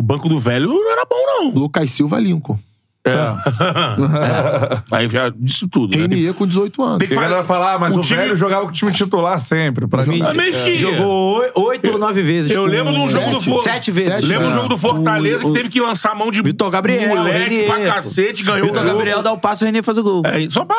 o 0.00 0.02
banco 0.02 0.28
do 0.28 0.38
velho 0.40 0.68
não 0.68 0.90
era 0.92 1.04
bom, 1.04 1.16
não. 1.26 1.50
Lucas 1.60 1.90
Silva 1.90 2.18
Lincoln. 2.18 2.58
Aí 4.90 5.08
já 5.08 5.30
disse 5.34 5.66
tudo. 5.68 5.96
Né? 5.96 6.02
Renier 6.02 6.34
com 6.34 6.46
18 6.46 6.82
anos. 6.82 6.98
Tem 6.98 7.08
que 7.08 7.14
falar, 7.14 7.74
ah, 7.74 7.78
mas 7.78 7.96
O 7.96 8.00
o, 8.00 8.02
time- 8.02 8.20
velho 8.20 8.36
jogava 8.36 8.62
com 8.64 8.68
o 8.70 8.72
time 8.72 8.92
titular 8.92 9.40
sempre. 9.40 9.86
Pra 9.86 10.04
mim. 10.04 10.20
Mexia. 10.34 10.76
Jogou 10.76 11.38
oi- 11.38 11.50
oito 11.54 11.90
ou 11.92 11.98
nove 11.98 12.22
vezes. 12.22 12.50
Eu 12.52 12.64
lembro 12.66 12.92
de 12.92 12.98
um 13.00 13.08
jogo 13.08 13.30
do 13.30 13.40
sete, 13.40 13.50
Fortaleza. 13.50 13.72
Sete 13.74 13.90
vezes. 13.92 14.12
Sete, 14.14 14.26
Lembro 14.26 14.46
do 14.46 14.50
É. 14.50 14.54
jogo 14.54 14.68
do 14.68 14.78
Fortaleza 14.78 15.44
O- 15.44 15.48
que 15.48 15.54
teve 15.58 15.68
que 15.68 15.80
lançar 15.80 16.12
a 16.12 16.14
mão 16.14 16.30
de 16.30 16.42
Vitor 16.42 16.70
Gabriel, 16.70 17.08
moleque 17.16 17.38
Renier, 17.38 17.66
pra 17.66 17.80
cacete, 17.94 18.42
ganhou 18.42 18.66
Vitor 18.66 18.78
o 18.82 18.86
jogo. 18.86 18.98
Gabriel 18.98 19.22
dá 19.22 19.32
o 19.32 19.38
passo 19.38 19.62
e 19.62 19.64
o 19.64 19.66
René 19.66 19.82
faz 19.82 19.96
o 19.98 20.02
gol. 20.02 20.22
É, 20.26 20.48
só 20.50 20.64
pra. 20.64 20.76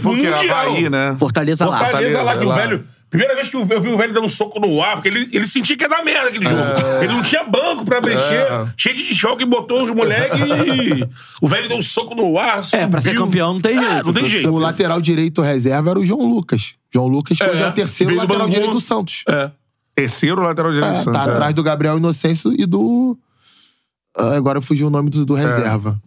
Foi 0.00 0.12
o? 0.12 0.16
Mundial. 0.16 0.34
Havaí, 0.66 0.88
né? 0.90 1.14
Fortaleza 1.18 1.64
lá. 1.66 1.78
Fortaleza 1.80 2.22
lá, 2.22 2.36
que 2.36 2.44
o 2.44 2.48
lá. 2.48 2.54
velho. 2.56 2.84
Primeira 3.10 3.34
vez 3.34 3.48
que 3.48 3.56
eu 3.56 3.64
vi 3.64 3.88
o 3.88 3.96
velho 3.96 4.12
dando 4.12 4.26
um 4.26 4.28
soco 4.28 4.60
no 4.60 4.82
ar, 4.82 4.96
porque 4.96 5.08
ele, 5.08 5.28
ele 5.32 5.46
sentia 5.48 5.74
que 5.76 5.82
ia 5.82 5.88
dar 5.88 6.04
merda 6.04 6.28
aquele 6.28 6.44
jogo. 6.44 6.62
Ele 7.02 7.12
não 7.14 7.22
tinha 7.22 7.42
banco 7.42 7.82
pra 7.84 8.02
mexer, 8.02 8.46
cheio 8.76 8.96
de 8.96 9.14
choque, 9.14 9.44
botou 9.46 9.84
os 9.84 9.94
moleques 9.94 10.38
e. 10.38 11.08
O 11.40 11.48
velho 11.48 11.68
deu 11.68 11.78
um 11.78 11.82
soco 11.82 12.14
no 12.14 12.38
ar. 12.38 12.60
É, 12.72 12.86
pra 12.86 13.00
ser 13.00 13.10
subiu. 13.10 13.24
campeão 13.24 13.54
não 13.54 13.60
tem 13.62 13.78
É, 13.78 13.90
jeito. 13.90 14.06
não 14.06 14.12
tem 14.12 14.28
jeito. 14.28 14.50
O 14.50 14.58
lateral 14.58 15.00
direito 15.00 15.40
reserva 15.40 15.90
era 15.90 15.98
o 15.98 16.04
João 16.04 16.26
Lucas. 16.28 16.74
João 16.92 17.08
Lucas, 17.08 17.38
que 17.38 17.44
É, 17.44 17.50
hoje 17.50 17.62
é 17.62 17.68
o 17.68 17.72
terceiro 17.72 18.08
veio 18.14 18.20
do 18.20 18.22
lateral 18.24 18.46
Bangu. 18.46 18.52
direito 18.54 18.72
do 18.74 18.80
Santos. 18.80 19.24
É. 19.28 19.50
Terceiro 19.94 20.42
lateral 20.42 20.72
direito 20.72 20.92
É, 20.94 20.98
do 20.98 21.04
Santos. 21.04 21.24
tá 21.24 21.30
é. 21.30 21.32
atrás 21.34 21.54
do 21.54 21.62
Gabriel 21.62 21.96
Inocêncio 21.96 22.52
e 22.58 22.66
do. 22.66 23.16
Ah, 24.16 24.36
agora 24.36 24.60
fugiu 24.60 24.88
o 24.88 24.90
nome 24.90 25.08
do, 25.08 25.24
do 25.24 25.32
reserva. 25.34 25.98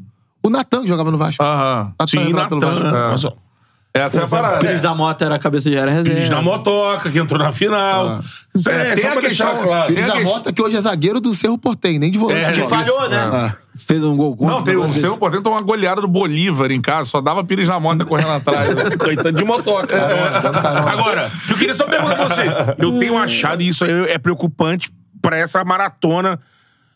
O 0.44 0.50
Natan 0.50 0.82
que 0.82 0.88
jogava 0.88 1.10
no 1.10 1.18
Vasco. 1.18 1.44
Aham. 1.44 1.94
Natan 2.00 2.08
Sim, 2.08 2.34
Natan. 2.34 2.60
Vasco. 2.60 3.28
É. 3.28 3.51
Essa 3.94 4.22
é 4.22 4.24
a 4.24 4.28
parada. 4.28 4.60
Pires 4.60 4.82
da 4.82 4.96
Mota 4.96 5.26
era 5.26 5.36
a 5.36 5.40
cabeça 5.40 5.70
de 5.70 5.76
era 5.76 5.92
reserva. 5.92 6.16
Pires 6.16 6.30
da 6.30 6.42
Motoca, 6.42 7.10
que 7.10 7.20
entrou 7.20 7.38
na 7.38 7.52
final. 7.52 8.06
Ah. 8.08 8.22
É, 8.70 8.96
tem 8.96 9.04
só 9.04 9.12
pra 9.12 9.22
deixar 9.22 9.62
claro. 9.62 9.94
Pires 9.94 10.08
da 10.08 10.20
Mota, 10.22 10.54
que 10.54 10.62
hoje 10.62 10.78
é 10.78 10.82
zagueiro 10.82 11.20
do 11.20 11.34
Cerro 11.34 11.58
Portem, 11.58 12.00
nem 12.00 12.10
de 12.10 12.18
volante. 12.18 12.50
É, 12.50 12.54
joga. 12.54 12.70
Falhou, 12.70 13.10
né? 13.10 13.18
Ah. 13.18 13.56
Fez 13.76 14.02
um 14.04 14.16
gol 14.16 14.36
contra. 14.36 14.56
Não, 14.56 14.64
tem 14.64 14.78
o 14.78 14.84
seu 14.94 15.02
vezes. 15.02 15.18
portanto 15.18 15.48
uma 15.48 15.62
goleada 15.62 16.02
do 16.02 16.08
Bolívar 16.08 16.72
em 16.72 16.82
casa, 16.82 17.10
só 17.10 17.20
dava 17.20 17.44
Pires 17.44 17.68
na 17.68 17.80
Mota 17.80 18.06
correndo 18.06 18.32
atrás. 18.32 18.72
Coitado 18.98 19.34
de 19.34 19.44
motoca. 19.44 19.96
Agora, 20.90 21.28
o 21.28 21.48
que 21.48 21.54
eu 21.54 21.58
queria 21.58 21.76
só 21.76 21.86
perguntar 21.86 22.16
pra 22.16 22.30
você. 22.30 22.44
Eu 22.78 22.98
tenho 22.98 23.18
achado, 23.18 23.62
e 23.62 23.68
isso 23.68 23.84
aí 23.84 24.10
é 24.10 24.18
preocupante 24.18 24.90
pra 25.22 25.38
essa 25.38 25.64
maratona 25.66 26.40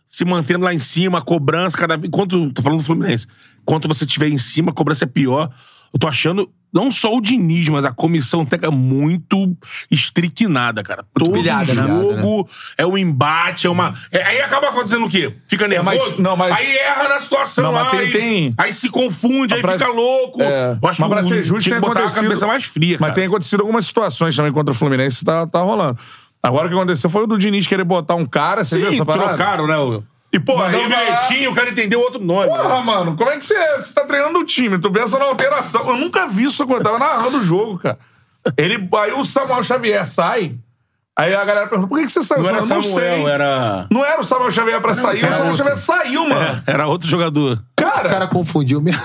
se 0.08 0.24
mantendo 0.24 0.64
lá 0.64 0.74
em 0.74 0.80
cima, 0.80 1.18
a 1.18 1.22
cobrança 1.22 1.78
cada 1.78 1.98
vez. 1.98 2.08
Enquanto, 2.08 2.52
tô 2.52 2.62
falando 2.62 2.80
do 2.80 2.86
Fluminense. 2.86 3.28
Enquanto 3.62 3.88
você 3.88 4.06
estiver 4.06 4.30
em 4.30 4.38
cima, 4.38 4.72
a 4.72 4.74
cobrança 4.74 5.04
é 5.04 5.08
pior. 5.08 5.50
Eu 5.94 6.00
tô 6.00 6.08
achando, 6.08 6.50
não 6.76 6.92
só 6.92 7.16
o 7.16 7.22
Diniz, 7.22 7.70
mas 7.70 7.86
a 7.86 7.92
comissão 7.94 8.46
técnica 8.46 8.70
muito 8.76 9.56
estricnada, 9.90 10.84
cara. 10.84 11.06
Todo 11.18 11.32
pilhada, 11.34 11.74
né? 11.74 11.88
jogo 11.88 12.48
é 12.78 12.86
um 12.86 12.98
embate, 12.98 13.66
é 13.66 13.70
uma. 13.70 13.94
é- 14.12 14.22
aí 14.24 14.42
acaba 14.42 14.68
acontecendo 14.70 15.06
o 15.06 15.10
quê? 15.10 15.34
Fica 15.48 15.68
nervoso? 15.68 15.98
mas- 16.10 16.20
não, 16.20 16.36
mas- 16.36 16.52
Aí 16.54 16.76
erra 16.78 17.08
na 17.10 17.20
situação 17.20 17.64
Não, 17.64 17.72
mas 17.72 17.86
lá. 17.86 17.90
tem- 17.92 18.00
aí, 18.02 18.12
tem- 18.12 18.54
aí 18.58 18.74
se 18.74 18.90
confunde, 18.90 19.54
aí 19.54 19.62
Pra 19.62 19.74
fica 19.80 19.88
louco. 19.92 20.42
É. 20.42 20.78
Eu 20.82 20.90
acho 20.90 21.02
Mas 21.02 21.10
pra 21.10 21.24
ser 21.24 21.44
justo, 21.44 21.64
tinha 21.64 21.76
tem 21.76 21.82
que 21.82 21.88
botar 21.88 22.00
a 22.00 22.04
acontecido- 22.04 22.24
cabeça 22.24 22.48
mais 22.48 22.64
fria, 22.66 22.98
Mas 23.00 23.08
cara. 23.10 23.14
tem 23.14 23.26
acontecido 23.26 23.62
algumas 23.62 23.86
situações 23.86 24.36
também 24.36 24.52
contra 24.52 24.72
o 24.72 24.76
Fluminense, 24.76 25.24
tá, 25.24 25.48
tá 25.48 25.62
rolando. 25.62 25.98
Agora 26.44 26.66
o 26.68 26.70
que 26.70 26.76
aconteceu 26.76 27.10
foi 27.10 27.24
o 27.24 27.28
do 27.28 27.38
Diniz 27.38 27.66
querer 27.66 27.84
botar 27.84 28.16
um 28.16 28.26
cara, 28.26 28.64
você 28.64 28.78
viu 28.78 28.90
Sim, 28.90 28.96
essa 28.96 29.06
parada? 29.06 29.30
trocaram, 29.30 29.66
né? 29.68 29.78
o- 29.78 30.04
E, 30.36 30.40
pô, 30.40 30.62
aí 30.62 30.72
Mandou 30.74 30.90
Betinho, 30.90 31.52
o 31.52 31.56
cara 31.56 31.70
entendeu 31.70 32.00
outro 32.02 32.22
nome. 32.22 32.48
né? 32.50 32.58
Porra, 32.58 32.82
mano, 32.82 33.16
como 33.16 33.30
é 33.30 33.38
que 33.38 33.46
você, 33.46 33.78
você 33.78 33.94
tá 33.94 34.04
treinando 34.06 34.38
o 34.40 34.44
time? 34.44 34.78
Tu 34.78 34.92
pensa 34.92 35.18
na 35.18 35.26
alteração. 35.26 35.88
Eu 35.90 35.96
nunca 35.98 36.28
vi 36.28 36.44
isso 36.44 36.62
acontecer. 36.62 36.82
Eu 36.90 37.00
tava 37.00 37.00
narrando 37.00 37.38
o 37.38 37.42
jogo, 37.44 37.80
cara. 37.80 37.98
Ele, 38.58 38.88
aí 39.02 39.14
o 39.14 39.24
Samuel 39.24 39.64
Xavier 39.64 40.06
sai. 40.08 40.56
Aí 41.18 41.34
a 41.34 41.46
galera 41.46 41.68
pergunta: 41.68 41.88
por 41.88 41.98
que, 41.98 42.06
que 42.06 42.12
você 42.12 42.22
saiu? 42.22 42.42
Não 42.44 42.50
era 42.50 42.58
Eu 42.60 42.66
não 42.68 42.82
Samuel, 42.82 42.94
sei. 43.00 43.26
era... 43.26 43.88
Não 43.90 44.06
era 44.06 44.20
o 44.22 44.24
Samuel 44.26 44.52
Xavier 44.52 44.82
pra 44.82 44.94
sair, 44.94 45.24
o 45.26 45.32
Samuel 45.34 45.52
outro. 45.52 45.58
Xavier 45.58 45.78
saiu, 45.78 46.28
mano. 46.28 46.64
Era 46.68 46.88
outro 46.88 47.08
jogador. 47.08 47.58
O 47.58 47.62
Cara, 47.78 48.10
cara 48.10 48.28
confundiu 48.28 48.82
mesmo. 48.82 49.02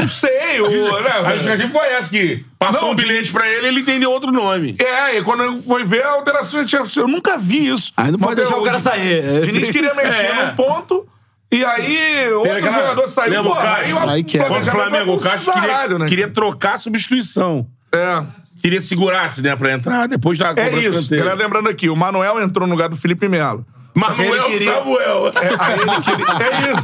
Não 0.00 0.08
sei. 0.08 0.60
O, 0.60 1.00
né, 1.00 1.10
A 1.24 1.56
gente 1.56 1.72
conhece 1.72 2.10
que 2.10 2.44
passou 2.58 2.82
Não, 2.82 2.90
um 2.92 2.94
bilhete 2.94 3.32
pra 3.32 3.48
ele 3.48 3.68
ele 3.68 3.80
entendeu 3.80 4.10
outro 4.10 4.30
nome. 4.32 4.76
É, 4.78 5.16
e 5.18 5.22
quando 5.22 5.60
fui 5.62 5.84
ver 5.84 6.04
a 6.04 6.10
alteração, 6.12 6.60
eu, 6.60 6.66
tinha, 6.66 6.82
eu 6.96 7.08
nunca 7.08 7.36
vi 7.38 7.68
isso. 7.68 7.92
Aí 7.96 8.10
não 8.10 8.18
Mas 8.18 8.28
pode 8.28 8.40
deixar 8.42 8.56
o 8.56 8.62
cara 8.64 8.80
sair. 8.80 9.38
O 9.38 9.40
Diniz 9.42 9.68
queria 9.70 9.94
mexer 9.94 10.24
É. 10.26 10.46
num 10.46 10.54
ponto, 10.56 11.06
e 11.50 11.64
aí 11.64 12.32
outro 12.32 12.52
aquela- 12.52 12.72
jogador 12.78 13.08
saiu. 13.08 13.32
Lembra 13.32 13.50
o 13.50 13.54
Porra, 13.54 14.12
aí 14.12 14.24
quebra. 14.24 14.48
Contra 14.48 14.68
o 14.70 14.72
Flamengo, 14.74 15.14
o 15.14 15.18
Castro 15.20 15.52
queria, 15.54 15.98
né? 15.98 16.06
queria 16.06 16.28
trocar 16.28 16.74
a 16.74 16.78
substituição. 16.78 17.66
É. 17.92 18.22
Queria 18.60 18.80
segurar-se, 18.80 19.40
né, 19.40 19.54
pra 19.54 19.70
entrar 19.72 20.08
depois 20.08 20.36
da 20.36 20.52
É 20.56 20.68
isso. 20.80 21.14
lembrando 21.36 21.68
aqui, 21.68 21.88
o 21.88 21.94
Manuel 21.94 22.40
entrou 22.40 22.66
no 22.66 22.74
lugar 22.74 22.88
do 22.88 22.96
Felipe 22.96 23.28
Melo. 23.28 23.64
Só 24.00 24.12
que 24.12 24.20
ele 24.22 24.30
Manuel 24.30 24.50
queria- 24.50 24.74
Samuel. 24.74 25.26
É, 25.28 25.56
aí 25.58 25.80
ele 25.80 26.00
queria... 26.00 26.26
é 26.46 26.72
isso. 26.72 26.82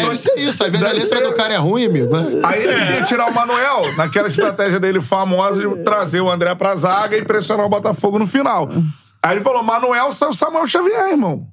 Só 0.00 0.12
isso 0.12 0.30
é 0.30 0.40
isso. 0.40 0.64
Às 0.64 0.70
vezes 0.70 0.86
a 0.86 0.92
letra 0.92 1.18
ser- 1.18 1.24
do 1.24 1.32
cara 1.34 1.54
é 1.54 1.56
ruim, 1.58 1.86
amigo. 1.86 2.10
Aí 2.42 2.62
ele 2.62 2.74
queria 2.86 3.02
tirar 3.04 3.30
o 3.30 3.34
Manuel, 3.34 3.94
naquela 3.96 4.28
estratégia 4.28 4.78
dele 4.80 5.00
famosa 5.00 5.60
de 5.66 5.82
trazer 5.84 6.20
o 6.20 6.30
André 6.30 6.54
pra 6.54 6.74
zaga 6.76 7.16
e 7.16 7.22
pressionar 7.24 7.66
o 7.66 7.68
Botafogo 7.68 8.18
no 8.18 8.26
final. 8.26 8.68
Aí 9.22 9.36
ele 9.36 9.44
falou: 9.44 9.62
Manuel 9.62 10.12
saiu 10.12 10.30
o 10.30 10.34
Samuel 10.34 10.66
Xavier, 10.66 11.10
irmão. 11.10 11.46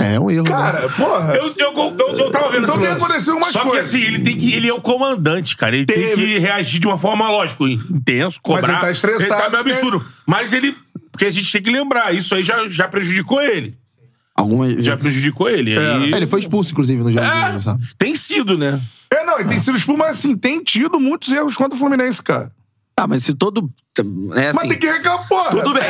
É 0.00 0.18
um 0.18 0.28
erro. 0.28 0.42
né? 0.42 0.50
Cara, 0.50 0.88
porra. 0.88 1.34
Eu, 1.36 1.54
eu, 1.56 1.72
eu, 1.72 2.18
eu 2.18 2.30
tava 2.32 2.50
vendo 2.50 2.64
Então 2.64 2.78
tem 2.80 2.88
acontecido 2.90 3.36
umas 3.36 3.50
Só 3.52 3.60
que 3.62 3.68
coisas. 3.68 3.86
assim, 3.94 4.02
ele, 4.02 4.18
tem 4.24 4.36
que, 4.36 4.52
ele 4.52 4.66
é 4.68 4.74
o 4.74 4.80
comandante, 4.80 5.56
cara. 5.56 5.76
Ele 5.76 5.86
tem 5.86 6.08
Teve. 6.08 6.14
que 6.16 6.38
reagir 6.40 6.80
de 6.80 6.86
uma 6.88 6.98
forma, 6.98 7.30
lógico, 7.30 7.68
intenso, 7.68 8.40
cobrar. 8.42 8.72
ele 8.72 8.80
tá 8.80 8.90
estressado, 8.90 9.22
Ele 9.22 9.50
tá 9.50 9.50
meio 9.50 9.64
né? 9.64 9.70
absurdo. 9.70 10.04
Mas 10.26 10.52
ele... 10.52 10.76
Porque 11.12 11.26
a 11.26 11.30
gente 11.30 11.52
tem 11.52 11.62
que 11.62 11.70
lembrar, 11.70 12.12
isso 12.12 12.34
aí 12.34 12.42
já, 12.42 12.66
já 12.66 12.88
prejudicou 12.88 13.40
ele. 13.40 13.78
Algumas. 14.34 14.84
Já 14.84 14.96
prejudicou 14.96 15.48
ele. 15.48 15.78
Aí... 15.78 16.12
É, 16.12 16.16
ele 16.16 16.26
foi 16.26 16.40
expulso, 16.40 16.72
inclusive, 16.72 17.02
no 17.02 17.12
jogo. 17.12 17.24
É, 17.24 17.58
sabe? 17.60 17.84
tem 17.96 18.14
sido, 18.16 18.58
né? 18.58 18.80
É, 19.10 19.24
não, 19.24 19.38
e 19.38 19.44
tem 19.44 19.60
sido 19.60 19.76
expulso, 19.76 19.98
mas 19.98 20.18
assim, 20.18 20.36
tem 20.36 20.62
tido 20.62 20.98
muitos 20.98 21.30
erros 21.30 21.56
contra 21.56 21.76
o 21.76 21.78
Fluminense, 21.78 22.20
cara. 22.22 22.50
Ah, 22.96 23.06
mas 23.06 23.24
se 23.24 23.34
todo. 23.34 23.70
É 24.34 24.48
assim. 24.48 24.56
Mas 24.56 24.68
tem 24.68 24.78
que 24.78 24.86
reclamar, 24.86 25.28
porra. 25.28 25.50
Tudo 25.50 25.74
bem. 25.74 25.82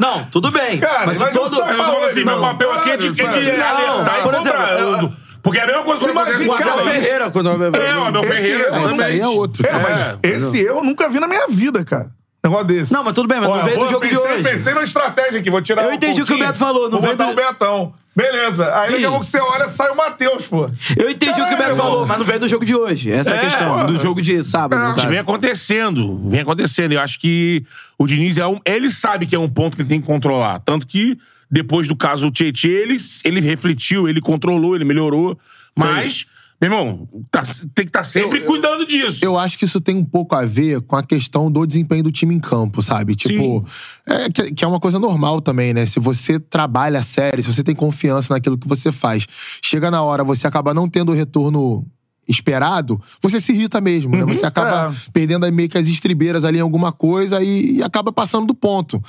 Não, 0.00 0.24
tudo 0.26 0.50
bem. 0.50 0.78
Cara, 0.78 1.06
mas 1.06 1.18
se 1.18 1.30
todo. 1.30 1.54
Eu 1.54 1.76
falando 1.76 2.04
assim, 2.04 2.24
meu 2.24 2.36
não. 2.36 2.40
papel 2.42 2.72
aqui 2.72 2.90
é 2.90 2.96
de, 2.96 3.08
é 3.08 3.10
de 3.12 3.22
alertar 3.22 3.74
Não, 3.74 4.18
e 4.18 4.22
por 4.22 4.34
exemplo, 4.34 4.62
Eu- 4.62 5.10
Porque 5.42 5.58
é 5.58 5.62
a 5.62 5.66
mesma 5.66 5.82
coisa 5.84 6.06
que 6.06 6.12
Você 6.12 6.18
acontece 6.18 6.38
com 6.38 6.44
imagina, 6.44 6.70
o 6.70 6.80
Abel 6.80 6.92
Ferreira, 6.92 7.30
quando 7.30 7.48
É, 7.48 7.52
o 7.52 8.04
Abel 8.04 8.22
Ferreira, 8.24 8.68
Esse 8.90 9.02
aí 9.02 9.20
é 9.20 9.28
outro. 9.28 9.66
É, 9.66 9.72
mas 9.72 10.00
É, 10.00 10.18
esse 10.28 10.58
erro 10.60 10.78
eu 10.78 10.84
nunca 10.84 11.08
vi 11.08 11.20
na 11.20 11.28
minha 11.28 11.46
vida, 11.48 11.84
cara. 11.84 12.10
Negócio 12.48 12.66
desse. 12.66 12.92
Não, 12.92 13.02
mas 13.04 13.12
tudo 13.12 13.28
bem, 13.28 13.38
mas 13.40 13.48
não 13.48 13.56
Olha, 13.56 13.64
veio 13.64 13.78
do 13.78 13.88
jogo 13.88 14.06
de 14.06 14.14
pensei, 14.14 14.32
hoje. 14.34 14.42
Pensei 14.44 14.74
numa 14.74 14.84
estratégia 14.84 15.40
aqui, 15.40 15.50
vou 15.50 15.62
tirar 15.62 15.82
Eu 15.84 15.92
entendi 15.92 16.22
o 16.22 16.26
que 16.26 16.34
o 16.34 16.38
Beto 16.38 16.58
falou, 16.58 16.84
não 16.84 17.00
vou 17.00 17.02
veio 17.02 17.16
botar 17.16 17.26
do- 17.26 17.32
o 17.32 17.36
Betão. 17.36 17.94
Beleza. 18.16 18.74
Aí 18.74 18.90
daqui 18.90 19.04
a 19.04 19.10
pouco 19.10 19.24
você 19.24 19.38
olha, 19.38 19.68
sai 19.68 19.90
o 19.90 19.96
Matheus, 19.96 20.48
pô. 20.48 20.68
Eu 20.96 21.08
entendi 21.08 21.30
o 21.40 21.46
que 21.46 21.54
o 21.54 21.56
Beto 21.56 21.58
Caralho, 21.58 21.76
falou, 21.76 22.04
mas 22.06 22.18
não 22.18 22.24
veio 22.26 22.40
do 22.40 22.48
jogo 22.48 22.64
de 22.64 22.74
hoje. 22.74 23.12
Essa 23.12 23.30
é 23.30 23.32
a 23.32 23.36
É, 23.36 23.40
questão. 23.40 23.68
porra. 23.68 23.84
Do 23.84 23.96
jogo 23.98 24.20
de 24.20 24.42
sábado, 24.42 24.96
caso. 24.96 25.06
vem 25.08 25.18
acontecendo, 25.20 26.28
vem 26.28 26.40
acontecendo. 26.40 26.92
Eu 26.92 27.00
acho 27.00 27.18
que 27.20 27.64
o 27.96 28.06
Diniz 28.08 28.36
é 28.38 28.46
um, 28.46 28.58
ele 28.64 28.90
sabe 28.90 29.24
que 29.26 29.36
é 29.36 29.38
um 29.38 29.48
ponto 29.48 29.76
que 29.76 29.82
ele 29.82 29.88
tem 29.88 30.00
que 30.00 30.06
controlar. 30.06 30.58
Tanto 30.60 30.84
que 30.86 31.16
depois 31.50 31.86
do 31.86 31.94
caso 31.94 32.28
Tietchan, 32.30 32.68
ele, 32.68 32.96
ele 33.24 33.40
refletiu, 33.40 34.08
ele 34.08 34.20
controlou, 34.20 34.74
ele 34.74 34.84
melhorou. 34.84 35.38
Mas, 35.76 36.26
meu 36.60 36.70
irmão, 36.72 37.08
tá- 37.30 37.44
tem 37.74 37.84
que 37.84 37.90
estar 37.90 38.02
sempre 38.04 38.40
Eu- 38.40 38.44
cuidando 38.46 38.84
disso. 38.84 39.24
Eu 39.24 39.38
acho 39.38 39.56
que 39.56 39.64
isso 39.64 39.80
tem 39.80 39.96
um 39.96 40.04
pouco 40.04 40.34
a 40.34 40.44
ver 40.44 40.80
com 40.80 40.96
a 40.96 41.02
questão 41.02 41.50
do 41.50 41.64
desempenho 41.64 42.02
do 42.02 42.10
time 42.10 42.34
em 42.34 42.40
campo, 42.40 42.82
sabe? 42.82 43.14
Tipo, 43.14 43.64
é, 44.06 44.28
que, 44.28 44.52
que 44.52 44.64
é 44.64 44.68
uma 44.68 44.80
coisa 44.80 44.98
normal 44.98 45.40
também, 45.40 45.72
né? 45.72 45.86
Se 45.86 46.00
você 46.00 46.38
trabalha 46.40 47.02
sério, 47.02 47.42
se 47.44 47.52
você 47.52 47.62
tem 47.62 47.74
confiança 47.74 48.34
naquilo 48.34 48.58
que 48.58 48.66
você 48.66 48.90
faz, 48.90 49.24
chega 49.62 49.90
na 49.90 50.02
hora, 50.02 50.24
você 50.24 50.46
acaba 50.46 50.74
não 50.74 50.88
tendo 50.88 51.12
o 51.12 51.14
retorno 51.14 51.86
esperado, 52.26 53.00
você 53.22 53.40
se 53.40 53.52
irrita 53.52 53.80
mesmo, 53.80 54.14
né? 54.14 54.22
Você 54.34 54.44
acaba 54.44 54.94
perdendo 55.14 55.46
aí 55.46 55.50
meio 55.52 55.68
que 55.68 55.78
as 55.78 55.86
estribeiras 55.86 56.44
ali 56.44 56.58
em 56.58 56.60
alguma 56.60 56.92
coisa 56.92 57.42
e, 57.42 57.76
e 57.76 57.82
acaba 57.82 58.12
passando 58.12 58.46
do 58.46 58.54
ponto. 58.54 59.02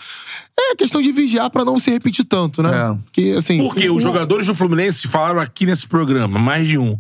É 0.57 0.75
questão 0.75 1.01
de 1.01 1.11
vigiar 1.11 1.49
pra 1.49 1.65
não 1.65 1.79
se 1.79 1.91
repetir 1.91 2.23
tanto, 2.23 2.63
né? 2.63 2.69
É. 2.71 2.97
Que, 3.11 3.31
assim, 3.33 3.57
Porque 3.57 3.89
os 3.89 4.01
jogadores 4.01 4.47
do 4.47 4.55
Fluminense 4.55 5.07
falaram 5.07 5.41
aqui 5.41 5.65
nesse 5.65 5.85
programa, 5.85 6.39
mais 6.39 6.65
de 6.65 6.77
um, 6.77 6.91
é 6.91 6.97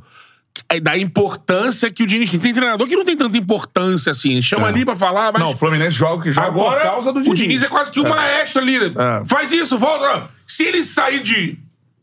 da 0.81 0.97
importância 0.97 1.89
que 1.89 2.03
o 2.03 2.07
Diniz 2.07 2.29
tem. 2.29 2.39
Tem 2.39 2.53
treinador 2.53 2.87
que 2.87 2.95
não 2.95 3.05
tem 3.05 3.15
tanta 3.15 3.37
importância 3.37 4.11
assim. 4.11 4.41
Chama 4.41 4.67
ali 4.67 4.85
pra 4.85 4.95
falar, 4.95 5.31
mas. 5.31 5.41
Não, 5.41 5.51
o 5.51 5.55
Fluminense 5.55 5.91
joga 5.91 6.23
que 6.23 6.31
joga 6.31 6.47
Agora, 6.47 6.79
por 6.79 6.89
causa 6.89 7.13
do 7.13 7.19
o 7.19 7.23
Diniz. 7.23 7.39
Diniz 7.39 7.63
é 7.63 7.67
quase 7.67 7.91
que 7.91 7.99
o 7.99 8.07
maestro 8.07 8.61
ali. 8.61 8.77
É. 8.77 9.25
Faz 9.25 9.51
isso, 9.51 9.77
volta. 9.77 10.29
Se 10.45 10.63
ele 10.63 10.83
sair 10.83 11.21
de, 11.21 11.57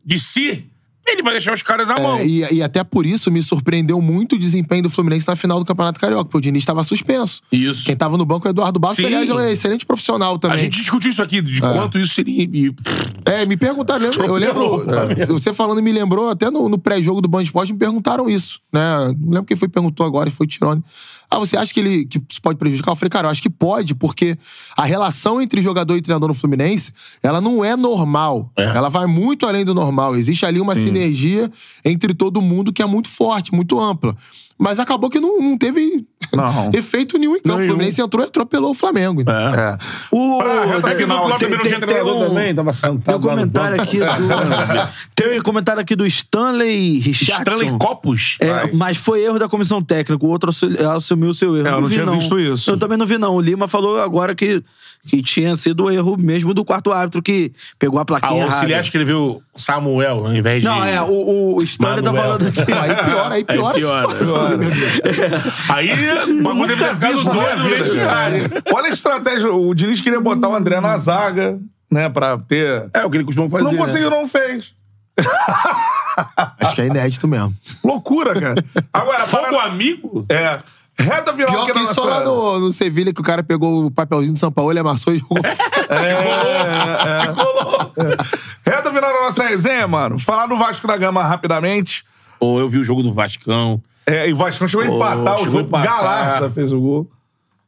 de 0.05 0.19
si, 0.19 0.65
ele 1.11 1.23
vai 1.23 1.33
deixar 1.33 1.53
os 1.53 1.61
caras 1.61 1.87
na 1.87 1.97
mão. 1.99 2.17
É, 2.17 2.25
e, 2.25 2.53
e 2.55 2.63
até 2.63 2.83
por 2.83 3.05
isso 3.05 3.31
me 3.31 3.41
surpreendeu 3.41 4.01
muito 4.01 4.35
o 4.35 4.39
desempenho 4.39 4.83
do 4.83 4.89
Fluminense 4.89 5.27
na 5.27 5.35
final 5.35 5.59
do 5.59 5.65
Campeonato 5.65 5.99
Carioca, 5.99 6.25
porque 6.25 6.37
o 6.37 6.41
Diniz 6.41 6.63
estava 6.63 6.83
suspenso. 6.83 7.41
Isso. 7.51 7.85
Quem 7.85 7.95
tava 7.95 8.17
no 8.17 8.25
banco 8.25 8.47
é 8.47 8.49
o 8.49 8.51
Eduardo 8.51 8.79
Bastos, 8.79 8.97
Sim. 8.97 9.03
que 9.03 9.07
aliás 9.07 9.29
é 9.29 9.33
um 9.33 9.39
excelente 9.49 9.85
profissional 9.85 10.37
também. 10.37 10.57
A 10.57 10.59
gente 10.59 10.77
discutiu 10.77 11.09
isso 11.09 11.21
aqui, 11.21 11.41
de 11.41 11.61
quanto 11.61 11.97
isso 11.99 12.13
seria. 12.13 12.47
É, 13.25 13.45
me 13.45 13.57
perguntaram, 13.57 14.05
lembra- 14.09 14.25
eu 14.25 14.35
lembro, 14.35 14.85
você 15.27 15.53
falando 15.53 15.81
me 15.81 15.91
lembrou, 15.91 16.29
até 16.29 16.49
no, 16.49 16.69
no 16.69 16.77
pré-jogo 16.77 17.21
do 17.21 17.27
Band 17.27 17.43
Esporte 17.43 17.71
me 17.73 17.79
perguntaram 17.79 18.29
isso, 18.29 18.59
né? 18.71 19.07
Não 19.19 19.29
lembro 19.31 19.45
quem 19.45 19.57
foi 19.57 19.67
perguntou 19.67 20.05
agora, 20.05 20.29
foi 20.31 20.45
o 20.45 20.49
Tirone. 20.49 20.83
Ah, 21.29 21.39
você 21.39 21.57
acha 21.57 21.73
que 21.73 21.79
ele 21.81 22.05
que 22.05 22.21
isso 22.29 22.41
pode 22.41 22.57
prejudicar? 22.57 22.91
Eu 22.91 22.95
falei, 22.95 23.09
cara, 23.09 23.27
eu 23.27 23.31
acho 23.31 23.41
que 23.41 23.49
pode, 23.49 23.93
porque 23.93 24.37
a 24.77 24.85
relação 24.85 25.41
entre 25.41 25.61
jogador 25.61 25.97
e 25.97 26.01
treinador 26.01 26.29
no 26.29 26.33
Fluminense, 26.33 26.93
ela 27.21 27.41
não 27.41 27.65
é 27.65 27.75
normal. 27.75 28.49
Ela 28.55 28.87
vai 28.89 29.05
muito 29.07 29.45
além 29.45 29.65
do 29.65 29.73
normal. 29.73 30.15
Existe 30.15 30.45
ali 30.45 30.61
uma 30.61 30.73
sinergia 30.97 31.51
entre 31.83 32.13
todo 32.13 32.41
mundo 32.41 32.73
que 32.73 32.81
é 32.81 32.85
muito 32.85 33.09
forte, 33.09 33.53
muito 33.53 33.79
ampla. 33.79 34.15
Mas 34.59 34.79
acabou 34.79 35.09
que 35.09 35.19
não, 35.19 35.39
não 35.39 35.57
teve 35.57 36.05
Não. 36.33 36.71
efeito 36.73 37.17
nenhum 37.17 37.35
em 37.35 37.39
campo. 37.41 37.61
O 37.61 37.65
Fluminense 37.65 38.01
entrou 38.01 38.23
e 38.25 38.27
atropelou 38.27 38.71
o 38.71 38.73
Flamengo. 38.73 39.21
então. 39.21 39.33
É. 39.53 39.77
O, 40.11 40.37
Pra 40.39 40.91
É 40.91 40.95
que 40.95 41.05
no 41.05 41.21
tem- 41.21 41.37
também 41.37 41.57
não 41.57 41.63
tinha 41.63 41.79
tem- 41.79 41.79
treinador 41.79 42.13
tem 42.13 42.23
um- 42.23 42.27
também, 42.29 42.55
tava 42.55 42.73
sentado 42.73 43.01
Tem 43.03 43.15
um 43.15 43.21
comentário 43.21 43.81
aqui 43.81 43.99
do. 43.99 44.05
tem 45.15 45.39
um 45.39 45.43
comentário 45.43 45.81
aqui 45.81 45.95
do 45.95 46.05
Stanley 46.07 46.99
Richardson. 46.99 47.53
Stanley 47.53 47.77
Copos? 47.77 48.37
É, 48.39 48.71
mas 48.73 48.97
foi 48.97 49.23
erro 49.23 49.37
da 49.39 49.47
comissão 49.47 49.81
técnica. 49.81 50.25
O 50.25 50.29
outro 50.29 50.49
assu- 50.49 50.69
assumiu 50.95 51.29
o 51.29 51.33
seu 51.33 51.55
erro. 51.55 51.67
É, 51.67 51.71
eu 51.71 51.81
não 51.81 51.87
vi, 51.87 51.93
tinha 51.95 52.05
visto 52.11 52.39
isso. 52.39 52.71
Eu 52.71 52.77
também 52.77 52.97
não 52.97 53.05
vi, 53.05 53.17
não. 53.17 53.35
O 53.35 53.41
Lima 53.41 53.67
falou 53.67 54.01
agora 54.01 54.33
que, 54.33 54.63
que 55.07 55.21
tinha 55.21 55.55
sido 55.55 55.85
o 55.85 55.91
erro 55.91 56.17
mesmo 56.17 56.53
do 56.53 56.65
quarto 56.65 56.91
árbitro 56.91 57.21
que 57.21 57.51
pegou 57.77 57.99
a 57.99 58.01
Ah, 58.01 58.05
plaquinha 58.05 58.33
o 58.33 58.43
auxiliar 58.47 58.69
errada. 58.71 58.83
escreveu 58.85 59.41
Samuel 59.55 60.25
ao 60.25 60.35
invés 60.35 60.61
de. 60.61 60.67
Não, 60.67 60.83
é, 60.83 61.01
o, 61.01 61.55
o 61.57 61.63
Stanley 61.63 62.03
tá 62.03 62.11
Manuel. 62.11 62.23
falando 62.39 62.47
aqui. 62.49 62.65
Pô, 62.65 62.73
aí 62.73 62.95
piora, 62.95 63.35
aí 63.35 63.43
piora 63.45 63.75
Aí 63.77 63.81
piora. 63.81 64.07
né? 64.55 64.67
Aí 65.69 65.91
o 66.31 66.43
bagulho 66.43 66.77
deve 66.77 66.99
ter 66.99 67.23
dois 67.23 67.57
no 67.57 67.69
vestiário. 67.69 68.43
Olha 68.73 68.87
a 68.87 68.89
estratégia. 68.89 69.51
O 69.51 69.73
Diniz 69.73 69.99
queria 69.99 70.19
botar 70.19 70.49
o 70.49 70.55
André 70.55 70.79
na 70.79 70.97
zaga, 70.97 71.59
né? 71.91 72.09
Pra 72.09 72.37
ter. 72.37 72.89
É 72.93 73.05
o 73.05 73.09
que 73.09 73.17
ele 73.17 73.25
costuma 73.25 73.49
fazer. 73.49 73.63
Não 73.63 73.71
né? 73.71 73.77
conseguiu, 73.77 74.09
não 74.09 74.27
fez. 74.27 74.73
Acho 76.59 76.75
que 76.75 76.81
é 76.81 76.85
inédito 76.87 77.27
mesmo. 77.27 77.55
Loucura, 77.83 78.39
cara. 78.39 78.63
Agora, 78.93 79.25
Fogo 79.27 79.49
para... 79.49 79.63
amigo? 79.63 80.25
É. 80.29 80.59
Reta 80.99 81.31
final 81.31 81.51
Pior 81.51 81.65
que 81.67 81.73
na 81.73 81.93
só 81.93 82.05
lá 82.05 82.23
no, 82.23 82.59
no 82.59 82.73
Sevilha 82.73 83.13
que 83.13 83.21
o 83.21 83.23
cara 83.23 83.43
pegou 83.43 83.85
o 83.85 83.91
papelzinho 83.91 84.33
do 84.33 84.39
São 84.39 84.51
Paulo, 84.51 84.71
ele 84.71 84.79
amassou 84.79 85.13
e 85.13 85.19
jogou. 85.19 85.37
Reta 88.65 88.91
final 88.91 89.13
da 89.13 89.21
nossa 89.21 89.43
resenha, 89.43 89.87
mano. 89.87 90.17
Falar 90.17 90.47
do 90.47 90.57
Vasco 90.57 90.87
da 90.87 90.97
Gama 90.97 91.23
rapidamente. 91.23 92.03
Ou 92.39 92.59
eu 92.59 92.67
vi 92.67 92.79
o 92.79 92.83
jogo 92.83 93.03
do 93.03 93.13
Vascão. 93.13 93.79
É, 94.07 94.29
e 94.29 94.33
o 94.33 94.35
Vasco 94.37 94.67
chegou 94.67 94.85
a 94.85 94.87
Pô, 94.89 94.95
empatar 94.95 95.39
o 95.39 95.41
a 95.41 95.45
jogo. 95.45 95.59
empatar. 95.59 95.97
Galarza 95.97 96.49
fez 96.49 96.71
o 96.71 96.79
gol. 96.79 97.11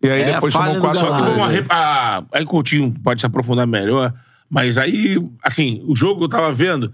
E 0.01 0.07
aí 0.09 0.21
É, 0.21 0.33
depois 0.33 0.53
falha 0.53 0.73
tomou 0.75 0.79
do 0.79 0.97
4 0.97 0.99
Só 0.99 1.15
que 1.15 1.29
uma 1.37 1.47
rep... 1.49 1.67
ah, 1.69 2.23
aí 2.31 2.45
Coutinho 2.45 2.93
pode 3.03 3.19
se 3.19 3.25
aprofundar 3.25 3.67
melhor. 3.67 4.13
Mas 4.49 4.77
aí, 4.77 5.17
assim, 5.43 5.83
o 5.85 5.95
jogo 5.95 6.19
que 6.19 6.23
eu 6.25 6.29
tava 6.29 6.51
vendo 6.53 6.93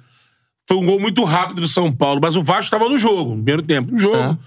foi 0.68 0.78
um 0.78 0.86
gol 0.86 1.00
muito 1.00 1.24
rápido 1.24 1.62
do 1.62 1.68
São 1.68 1.92
Paulo, 1.92 2.20
mas 2.22 2.36
o 2.36 2.42
Vasco 2.44 2.72
tava 2.72 2.90
no 2.90 2.98
jogo, 2.98 3.30
no 3.30 3.36
primeiro 3.36 3.62
tempo. 3.62 3.92
No 3.92 4.00
jogo. 4.00 4.18
É. 4.18 4.38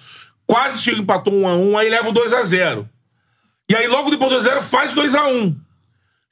Quase 0.46 0.82
chega, 0.82 1.00
empatou 1.00 1.32
1 1.32 1.46
a 1.48 1.54
1 1.56 1.78
aí 1.78 1.88
leva 1.90 2.08
o 2.08 2.12
2x0. 2.12 2.84
E 3.70 3.76
aí, 3.76 3.86
logo 3.86 4.10
depois 4.10 4.30
do 4.42 4.50
2x0, 4.50 4.62
faz 4.62 4.94
2x1. 4.94 5.54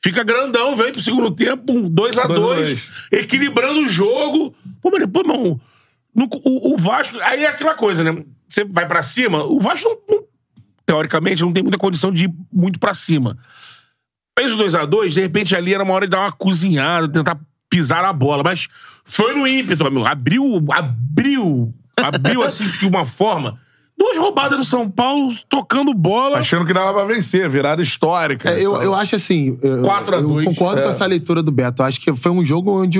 Fica 0.02 0.24
grandão, 0.24 0.74
vem 0.76 0.90
pro 0.92 1.02
segundo 1.02 1.30
tempo, 1.30 1.72
um 1.72 1.88
2x2, 1.90 3.08
equilibrando 3.12 3.80
o 3.80 3.86
jogo. 3.88 4.54
Pô, 4.82 4.90
mas 4.90 5.00
depois, 5.00 5.26
não. 5.26 5.60
no- 6.14 6.28
o, 6.44 6.74
o 6.74 6.76
Vasco. 6.76 7.16
Aí 7.22 7.44
é 7.44 7.48
aquela 7.48 7.74
coisa, 7.74 8.02
né? 8.04 8.24
Você 8.48 8.64
vai 8.64 8.86
pra 8.86 9.02
cima, 9.02 9.44
o 9.44 9.58
Vasco 9.60 9.88
não- 9.88 10.16
não 10.16 10.24
teoricamente, 10.84 11.42
não 11.42 11.52
tem 11.52 11.62
muita 11.62 11.78
condição 11.78 12.12
de 12.12 12.26
ir 12.26 12.34
muito 12.52 12.78
pra 12.78 12.94
cima. 12.94 13.36
Fez 14.38 14.52
o 14.52 14.58
2x2, 14.58 15.14
de 15.14 15.20
repente 15.20 15.56
ali 15.56 15.74
era 15.74 15.82
uma 15.82 15.94
hora 15.94 16.06
de 16.06 16.10
dar 16.10 16.20
uma 16.20 16.32
cozinhada, 16.32 17.08
tentar 17.08 17.38
pisar 17.68 18.04
a 18.04 18.12
bola. 18.12 18.42
Mas 18.44 18.68
foi 19.04 19.34
no 19.34 19.46
ímpeto, 19.46 19.86
amigo. 19.86 20.06
Abriu, 20.06 20.64
abriu, 20.70 21.74
abriu 21.96 22.42
assim 22.42 22.68
de 22.78 22.86
uma 22.86 23.04
forma. 23.04 23.58
Duas 23.98 24.18
roubadas 24.18 24.58
do 24.58 24.64
São 24.64 24.90
Paulo, 24.90 25.34
tocando 25.48 25.94
bola. 25.94 26.38
Achando 26.38 26.66
que 26.66 26.72
dava 26.74 26.92
pra 26.92 27.04
vencer, 27.06 27.48
virada 27.48 27.82
histórica. 27.82 28.50
É, 28.50 28.60
eu, 28.60 28.74
eu 28.82 28.94
acho 28.94 29.16
assim. 29.16 29.58
Eu, 29.62 29.80
4 29.82 30.16
a 30.16 30.18
eu 30.18 30.28
2, 30.28 30.44
concordo 30.46 30.80
é. 30.80 30.84
com 30.84 30.90
essa 30.90 31.06
leitura 31.06 31.42
do 31.42 31.50
Beto. 31.50 31.80
Eu 31.80 31.86
acho 31.86 31.98
que 31.98 32.14
foi 32.14 32.30
um 32.30 32.44
jogo 32.44 32.70
onde. 32.82 32.98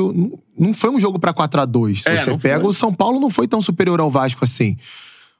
Não 0.59 0.73
foi 0.73 0.89
um 0.89 0.99
jogo 0.99 1.19
pra 1.19 1.35
4x2. 1.35 2.03
Se 2.03 2.09
É, 2.09 2.17
você 2.17 2.39
pega, 2.39 2.63
foi. 2.63 2.71
o 2.71 2.73
São 2.73 2.95
Paulo 2.95 3.21
não 3.21 3.29
foi 3.29 3.47
tão 3.47 3.61
superior 3.61 4.01
ao 4.01 4.11
Vasco 4.11 4.43
assim. 4.43 4.79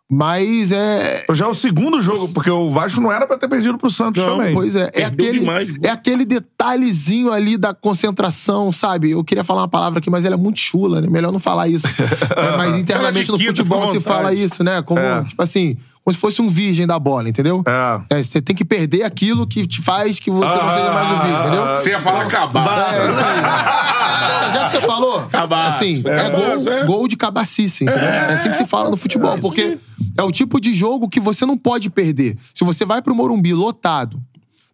Mas 0.09 0.71
é. 0.71 1.25
Já 1.33 1.47
é 1.47 1.49
o 1.49 1.55
segundo 1.55 2.01
jogo, 2.01 2.33
porque 2.33 2.49
o 2.49 2.69
Vasco 2.69 3.01
não 3.01 3.11
era 3.11 3.27
pra 3.27 3.37
ter 3.37 3.49
perdido 3.49 3.77
pro 3.77 3.91
Santos 3.91 4.23
Não, 4.23 4.37
também. 4.37 4.55
Pois 4.55 4.77
é, 4.77 4.89
é 4.95 5.05
aquele, 5.05 5.41
demais, 5.41 5.69
é 5.83 5.89
aquele 5.91 6.25
detalhezinho 6.25 7.33
ali 7.33 7.57
da 7.57 7.75
concentração, 7.75 8.71
sabe? 8.71 9.11
Eu 9.11 9.25
queria 9.25 9.43
falar 9.43 9.63
uma 9.63 9.69
palavra 9.69 9.99
aqui, 9.99 10.09
mas 10.09 10.25
ela 10.25 10.37
é 10.37 10.39
muito 10.39 10.61
chula, 10.61 11.01
né? 11.01 11.09
Melhor 11.11 11.33
não 11.33 11.41
falar 11.41 11.69
isso. 11.69 11.87
É, 12.37 12.57
mas 12.57 12.77
internamente 12.77 13.31
no 13.31 13.39
futebol 13.39 13.91
se 13.91 14.01
fala 14.01 14.33
isso, 14.33 14.63
né? 14.63 14.83
Como, 14.83 15.01
É. 15.01 15.25
tipo 15.25 15.43
assim, 15.43 15.77
como 16.07 16.15
se 16.15 16.21
fosse 16.21 16.41
um 16.41 16.49
virgem 16.49 16.87
da 16.87 17.01
bola, 17.01 17.29
entendeu? 17.29 17.65
É. 17.67 18.23
você 18.23 18.41
tem 18.41 18.55
que 18.55 18.65
perder 18.65 19.03
aquilo 19.03 19.45
que 19.45 19.67
te 19.67 19.83
faz 19.83 20.21
que 20.21 20.31
você 20.31 20.55
não 20.55 20.73
seja 20.73 20.93
mais 20.93 21.09
um 21.09 21.19
virgem, 21.19 21.41
entendeu? 21.41 21.65
Você 21.75 21.91
ia 21.91 21.99
falar. 21.99 22.23
É, 22.23 23.09
isso 23.11 23.19
aí. 23.19 23.43
Já 24.55 24.65
que 24.67 24.71
você 24.71 24.81
falou, 24.83 25.23
Cabaço. 25.23 25.79
assim, 25.79 26.05
é, 26.07 26.27
É, 26.27 26.31
gol, 26.31 26.73
é. 26.73 26.87
gol 26.87 27.09
de 27.09 27.17
cabacice, 27.17 27.83
entendeu? 27.83 28.05
É, 28.05 28.35
assim 28.35 28.51
que 28.51 28.57
se 28.57 28.65
fala 28.65 28.89
no 28.89 28.97
futebol, 28.97 29.37
porque 29.39 29.79
é 30.17 30.23
o 30.23 30.31
tipo 30.31 30.61
de 30.61 30.77
jogo 30.77 31.09
que 31.09 31.19
você 31.19 31.45
não 31.45 31.59
pode 31.59 31.91
perder. 31.91 32.39
Se 32.55 32.63
você 32.63 32.85
vai 32.85 33.03
pro 33.03 33.13
Morumbi 33.13 33.53
lotado, 33.53 34.23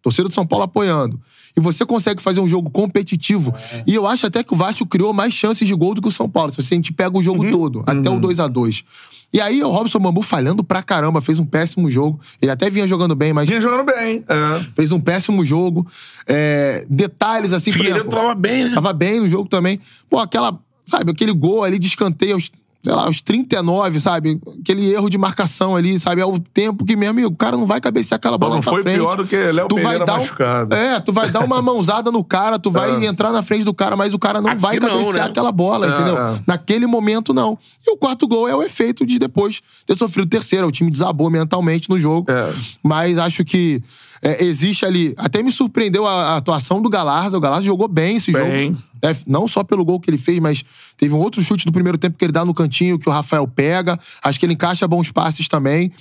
torcida 0.03 0.27
do 0.27 0.33
São 0.33 0.45
Paulo 0.45 0.65
apoiando, 0.65 1.19
e 1.55 1.59
você 1.61 1.85
consegue 1.85 2.21
fazer 2.21 2.41
um 2.41 2.47
jogo 2.47 2.69
competitivo, 2.69 3.53
e 3.87 3.95
eu 3.95 4.05
acho 4.05 4.27
até 4.27 4.43
que 4.43 4.53
o 4.53 4.57
Vasco 4.57 4.85
criou 4.85 5.13
mais 5.13 5.33
chances 5.33 5.67
de 5.67 5.73
gol 5.73 5.95
do 5.95 6.01
que 6.01 6.07
o 6.09 6.11
São 6.11 6.29
Paulo, 6.29 6.51
se 6.51 6.57
você 6.57 6.73
a 6.73 6.77
gente 6.77 6.91
pega 6.91 7.17
o 7.17 7.23
jogo 7.23 7.49
todo, 7.49 7.83
até 7.87 8.09
o 8.09 8.19
2 8.19 8.39
a 8.39 8.47
2 8.47 8.83
E 9.31 9.39
aí 9.39 9.63
o 9.63 9.69
Robson 9.69 9.99
Bambu 9.99 10.21
falhando 10.21 10.63
pra 10.63 10.83
caramba, 10.83 11.21
fez 11.21 11.39
um 11.39 11.45
péssimo 11.45 11.89
jogo. 11.89 12.19
Ele 12.41 12.51
até 12.51 12.69
vinha 12.69 12.87
jogando 12.87 13.15
bem, 13.15 13.33
mas 13.33 13.47
Vinha 13.47 13.61
jogando 13.61 13.85
bem. 13.85 14.23
É. 14.27 14.63
fez 14.75 14.91
um 14.91 14.99
péssimo 14.99 15.43
jogo. 15.43 15.87
É, 16.27 16.85
detalhes 16.89 17.53
assim, 17.53 17.71
Figueiredo 17.71 18.09
tava 18.09 18.35
bem, 18.35 18.65
né? 18.65 18.73
Tava 18.73 18.93
bem 18.93 19.19
no 19.19 19.27
jogo 19.27 19.49
também. 19.49 19.79
Pô, 20.09 20.19
aquela, 20.19 20.59
sabe, 20.85 21.11
aquele 21.11 21.33
gol 21.33 21.63
ali 21.63 21.79
de 21.79 21.87
escanteio 21.87 22.35
aos, 22.35 22.51
sei 22.83 22.93
lá, 22.93 23.05
aos 23.05 23.21
39, 23.21 23.99
sabe? 24.01 24.39
Aquele 24.59 24.91
erro 24.91 25.09
de 25.09 25.17
marcação 25.17 25.73
ali, 25.75 25.97
sabe? 25.97 26.19
É 26.19 26.25
o 26.25 26.37
tempo 26.37 26.83
que, 26.83 26.95
meu 26.97 27.09
amigo, 27.09 27.29
o 27.29 27.35
cara 27.35 27.55
não 27.55 27.65
vai 27.65 27.79
cabecear 27.79 28.17
aquela 28.17 28.37
bola 28.37 28.55
não 28.55 28.61
pra 28.61 28.73
foi 28.73 28.81
frente. 28.83 28.95
pior 28.97 29.15
do 29.15 29.25
que 29.25 29.35
Léo 29.37 29.67
tu 29.69 29.75
vai 29.75 29.83
Pereira 29.85 30.05
dar 30.05 30.13
um- 30.15 30.17
machucado. 30.17 30.75
É, 30.75 30.99
tu 30.99 31.13
vai 31.13 31.31
dar 31.31 31.45
uma 31.45 31.61
mãozada 31.63 32.11
no 32.11 32.23
cara, 32.25 32.59
tu 32.59 32.69
vai 32.69 33.05
entrar 33.05 33.31
na 33.31 33.41
frente 33.41 33.63
do 33.63 33.73
cara, 33.73 33.95
mas 33.95 34.13
o 34.13 34.19
cara 34.19 34.41
não 34.41 34.49
Aqui 34.51 34.61
vai 34.61 34.79
não, 34.79 34.89
cabecear 34.89 35.25
né? 35.25 35.31
aquela 35.31 35.51
bola, 35.51 35.87
entendeu? 35.87 36.17
é. 36.17 36.41
Naquele 36.45 36.85
momento, 36.85 37.33
não. 37.33 37.57
E 37.87 37.91
o 37.91 37.95
quarto 37.97 38.27
gol 38.27 38.49
é 38.49 38.55
o 38.55 38.61
efeito 38.61 39.05
de 39.05 39.17
depois 39.17 39.61
ter 39.85 39.97
sofrido 39.97 40.25
o 40.25 40.29
terceiro. 40.29 40.67
O 40.67 40.71
time 40.71 40.91
desabou 40.91 41.29
mentalmente 41.29 41.89
no 41.89 41.97
jogo. 41.97 42.29
É. 42.29 42.51
Mas 42.83 43.17
acho 43.17 43.45
que 43.45 43.81
é, 44.21 44.43
existe 44.43 44.85
ali. 44.85 45.13
Até 45.17 45.41
me 45.41 45.51
surpreendeu 45.53 46.05
a, 46.05 46.33
a 46.33 46.37
atuação 46.37 46.81
do 46.81 46.89
Galarza. 46.89 47.37
O 47.37 47.39
Galarza 47.41 47.63
jogou 47.65 47.87
bem 47.87 48.17
esse 48.17 48.31
Bem. 48.31 48.71
jogo. 48.73 48.83
É, 49.03 49.13
não 49.27 49.49
só 49.49 49.65
pelo 49.65 49.83
gol 49.83 49.99
que 49.99 50.09
ele 50.09 50.17
fez, 50.17 50.39
mas 50.39 50.63
teve 50.95 51.13
um 51.13 51.19
outro 51.19 51.43
chute 51.43 51.65
do 51.65 51.73
primeiro 51.73 51.97
tempo 51.97 52.17
que 52.17 52.23
ele 52.23 52.31
dá 52.31 52.45
no 52.45 52.53
cantinho, 52.53 52.97
que 52.97 53.09
o 53.09 53.11
Rafael 53.11 53.45
pega. 53.45 53.99
Acho 54.23 54.39
que 54.39 54.45
ele 54.45 54.53
encaixa 54.53 54.87
bons 54.87 55.11
passes 55.11 55.49
também. 55.49 55.91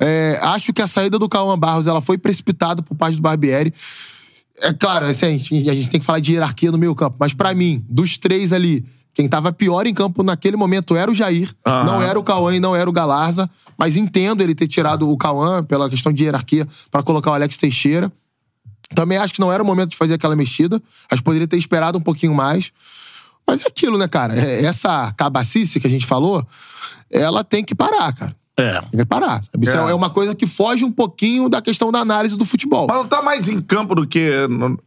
É, 0.00 0.40
acho 0.42 0.72
que 0.72 0.82
a 0.82 0.88
saída 0.88 1.20
do 1.20 1.28
Cauã 1.28 1.56
Barros 1.56 1.86
ela 1.86 2.00
foi 2.00 2.18
precipitada 2.18 2.82
por 2.82 2.96
parte 2.96 3.14
do 3.14 3.22
Barbieri. 3.22 3.72
É 4.60 4.72
claro, 4.72 5.06
assim, 5.06 5.26
a, 5.26 5.30
gente, 5.30 5.70
a 5.70 5.74
gente 5.74 5.88
tem 5.88 6.00
que 6.00 6.06
falar 6.06 6.18
de 6.18 6.32
hierarquia 6.32 6.72
no 6.72 6.78
meio 6.78 6.94
campo, 6.96 7.16
mas 7.20 7.32
pra 7.32 7.54
mim, 7.54 7.84
dos 7.88 8.18
três 8.18 8.52
ali, 8.52 8.84
quem 9.14 9.28
tava 9.28 9.52
pior 9.52 9.86
em 9.86 9.94
campo 9.94 10.24
naquele 10.24 10.56
momento 10.56 10.96
era 10.96 11.08
o 11.08 11.14
Jair, 11.14 11.52
Aham. 11.64 11.84
não 11.84 12.02
era 12.02 12.18
o 12.18 12.24
Cauã 12.24 12.54
e 12.54 12.58
não 12.58 12.74
era 12.74 12.90
o 12.90 12.92
Galarza, 12.92 13.48
mas 13.78 13.96
entendo 13.96 14.42
ele 14.42 14.54
ter 14.54 14.66
tirado 14.66 15.08
o 15.08 15.16
Cauã 15.16 15.62
pela 15.62 15.88
questão 15.88 16.12
de 16.12 16.24
hierarquia 16.24 16.66
pra 16.90 17.04
colocar 17.04 17.30
o 17.30 17.34
Alex 17.34 17.56
Teixeira. 17.56 18.12
Também 18.94 19.18
acho 19.18 19.34
que 19.34 19.40
não 19.40 19.52
era 19.52 19.62
o 19.62 19.66
momento 19.66 19.90
de 19.90 19.96
fazer 19.96 20.14
aquela 20.14 20.34
mexida. 20.36 20.82
Acho 21.10 21.20
que 21.20 21.24
poderia 21.24 21.46
ter 21.46 21.56
esperado 21.56 21.98
um 21.98 22.02
pouquinho 22.02 22.34
mais. 22.34 22.72
Mas 23.46 23.60
é 23.62 23.66
aquilo, 23.68 23.96
né, 23.98 24.06
cara? 24.08 24.38
É- 24.38 24.64
Essa 24.64 25.12
cabacice 25.16 25.78
que 25.80 25.86
a 25.86 25.90
gente 25.90 26.06
falou, 26.06 26.46
ela 27.10 27.42
tem 27.44 27.64
que 27.64 27.74
parar, 27.74 28.12
cara. 28.12 28.36
É. 28.58 28.80
Tem 28.80 29.00
que 29.00 29.04
parar. 29.04 29.40
Sabe? 29.44 29.64
Isso 29.66 29.76
É. 29.76 29.90
é 29.90 29.94
uma 29.94 30.10
coisa 30.10 30.34
que 30.34 30.46
foge 30.46 30.84
um 30.84 30.90
pouquinho 30.90 31.48
da 31.48 31.62
questão 31.62 31.92
da 31.92 32.00
análise 32.00 32.36
do 32.36 32.44
futebol. 32.44 32.86
Mas 32.88 32.96
não 32.96 33.06
tá 33.06 33.22
mais 33.22 33.48
em 33.48 33.60
campo 33.60 33.94
do 33.94 34.06
que. 34.06 34.30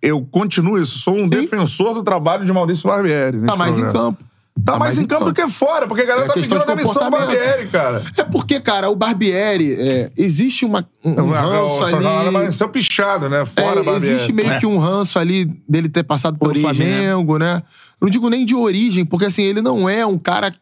Eu 0.02 0.22
continuo 0.30 0.78
isso. 0.78 1.00
Sou 1.00 1.16
um 1.18 1.28
defensor 1.30 1.94
do 1.94 2.04
trabalho 2.04 2.46
de 2.46 2.52
Maurício 2.52 2.90
Barbieri. 2.90 3.40
Tá 3.46 3.56
mais 3.56 3.80
em 3.80 3.90
campo. 3.90 4.22
Tá, 4.66 4.78
mais 4.78 5.00
em 5.00 5.06
campo 5.08 5.26
do 5.26 5.34
que 5.34 5.48
fora, 5.48 5.88
porque 5.88 6.04
a 6.04 6.06
galera 6.06 6.26
É 6.26 6.28
tá 6.28 6.34
pedindo 6.34 6.56
a 6.56 6.60
de 6.60 6.66
demissão 6.66 7.06
do. 7.06 7.10
Barbieri, 7.12 7.68
cara. 7.70 8.04
É 8.18 8.24
porque, 8.24 8.60
cara, 8.60 8.90
o 8.90 8.96
Barbieri, 8.96 9.74
é, 9.80 10.12
existe 10.18 10.66
uma, 10.66 10.88
um, 11.04 11.10
um 11.22 11.30
ranço 11.32 11.96
ali. 11.96 12.52
ser 12.52 12.68
pichado, 12.68 13.30
né? 13.30 13.46
Fora 13.46 13.80
É, 13.80 13.84
Barbieri. 13.84 14.14
existe 14.16 14.34
meio 14.34 14.60
que 14.60 14.66
um 14.66 14.78
ranço 14.78 15.18
ali 15.18 15.46
dele 15.68 15.88
ter 15.90 16.04
passado 16.04 16.38
pelo 16.38 16.52
Origem, 16.52 16.70
Flamengo, 16.76 17.38
né? 17.40 17.64
Eu 18.00 18.06
Não 18.06 18.10
digo 18.10 18.30
nem 18.30 18.46
de 18.46 18.54
origem, 18.54 19.06
porque 19.06 19.26
assim, 19.26 19.42
ele 19.44 19.62
não 19.62 19.88
é 19.90 20.06
um 20.06 20.18
cara 20.18 20.54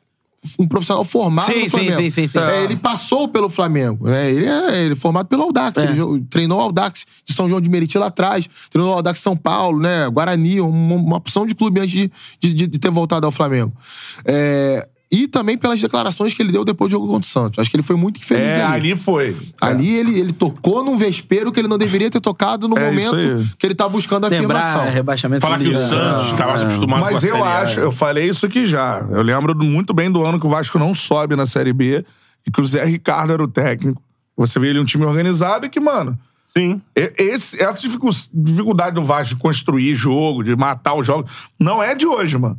um 0.58 0.68
profissional 0.68 1.04
formado 1.04 1.48
Sim, 1.52 1.56
no 1.60 1.64
sim, 1.64 1.70
Flamengo. 1.70 1.98
sim, 2.02 2.10
sim, 2.10 2.28
sim. 2.28 2.40
É, 2.40 2.64
ele 2.64 2.76
passou 2.78 3.28
pelo 3.28 3.50
Flamengo. 3.50 4.08
né? 4.08 4.32
Ele 4.32 4.46
é, 4.46 4.82
ele 4.84 4.94
é 4.94 4.96
formado 4.96 5.28
pelo 5.28 5.44
Audax. 5.44 5.78
É. 5.78 5.84
Ele 5.92 6.22
treinou 6.30 6.58
o 6.60 6.62
Audax 6.62 7.06
de 7.26 7.34
São 7.34 7.50
João 7.50 7.60
de 7.60 7.70
Meriti 7.70 7.98
lá 7.98 8.08
atrás. 8.08 8.50
Treinou 8.70 8.92
o 8.92 8.96
Audax 8.96 9.20
São 9.20 9.36
Paulo, 9.36 9.80
né? 9.80 10.08
Guarani, 10.10 10.62
uma, 10.62 10.96
uma 10.96 11.18
opção 11.18 11.46
de 11.46 11.54
clube 11.54 11.82
antes 11.82 11.92
de, 11.92 12.12
de- 12.40 12.54
de- 12.54 12.68
de 12.68 12.80
ter 12.80 12.90
voltado 12.90 13.26
ao 13.26 13.32
Flamengo. 13.32 13.74
É, 14.26 14.88
e 15.12 15.28
também 15.28 15.58
pelas 15.58 15.82
declarações 15.82 16.34
que 16.36 16.42
ele 16.42 16.52
deu 16.52 16.64
depois 16.64 16.92
do 16.92 16.96
jogo 16.96 17.08
contra 17.08 17.26
o 17.28 17.30
Santos. 17.30 17.58
Acho 17.60 17.70
que 17.70 17.76
ele 17.76 17.84
foi 17.84 17.96
muito 17.96 18.18
infeliz 18.20 18.56
É, 18.58 18.64
ali. 18.64 18.92
ali 18.92 18.96
foi. 18.96 19.36
Ali 19.60 19.96
ele, 19.96 20.20
ele 20.20 20.32
tocou 20.32 20.84
num 20.84 20.98
vespeiro 20.98 21.52
que 21.52 21.60
ele 21.60 21.68
não 21.68 21.78
deveria 21.80 22.10
ter 22.12 22.20
tocado 22.22 22.68
no 22.68 22.78
É, 22.78 22.86
momento 22.92 23.44
que 23.58 23.66
ele 23.66 23.74
tá 23.74 23.90
buscando 23.90 24.26
a 24.26 24.30
Lembrar 24.30 24.60
afirmação. 24.60 24.88
é, 24.88 24.90
rebaixamento 24.92 25.42
Falar 25.42 25.58
que 25.58 25.68
o. 25.70 25.80
Santos 25.80 26.26
estava 26.26 26.62
acostumado 26.62 27.02
com 27.02 27.08
a 27.08 27.12
Mas 27.14 27.24
eu 27.24 27.30
Série 27.38 27.42
A. 27.42 27.60
acho, 27.62 27.80
eu 27.80 27.92
falei 27.92 28.30
isso 28.30 28.46
aqui 28.46 28.66
já. 28.68 29.00
Eu 29.10 29.24
lembro 29.24 29.56
muito 29.58 29.94
bem 29.96 30.12
do 30.12 30.24
ano 30.24 30.40
que 30.40 30.46
o 30.46 30.50
Vasco 30.50 30.78
não 30.78 30.94
sobe 30.94 31.36
na 31.36 31.48
Série 31.48 31.74
B 31.74 32.06
e 32.48 32.52
que 32.52 32.62
o 32.62 32.66
Zé 32.66 32.86
Ricardo 32.86 33.34
era 33.34 33.44
o 33.44 33.48
técnico. 33.48 34.02
Você 34.38 34.60
vê 34.60 34.70
ele 34.70 34.80
um 34.80 34.86
time 34.86 35.06
organizado 35.06 35.66
e 35.66 35.70
que, 35.70 35.80
mano. 35.80 36.18
Sim. 36.56 36.82
Esse, 36.96 37.62
essa 37.62 37.82
dificu- 37.82 38.10
dificuldade 38.34 38.96
do 38.96 39.04
Vasco 39.04 39.36
de 39.36 39.42
construir 39.42 39.94
jogo, 39.96 40.44
de 40.44 40.56
matar 40.56 40.94
o 40.96 41.04
jogo, 41.04 41.28
não 41.60 41.82
é 41.82 41.94
de 41.96 42.08
hoje, 42.08 42.38
mano. 42.38 42.58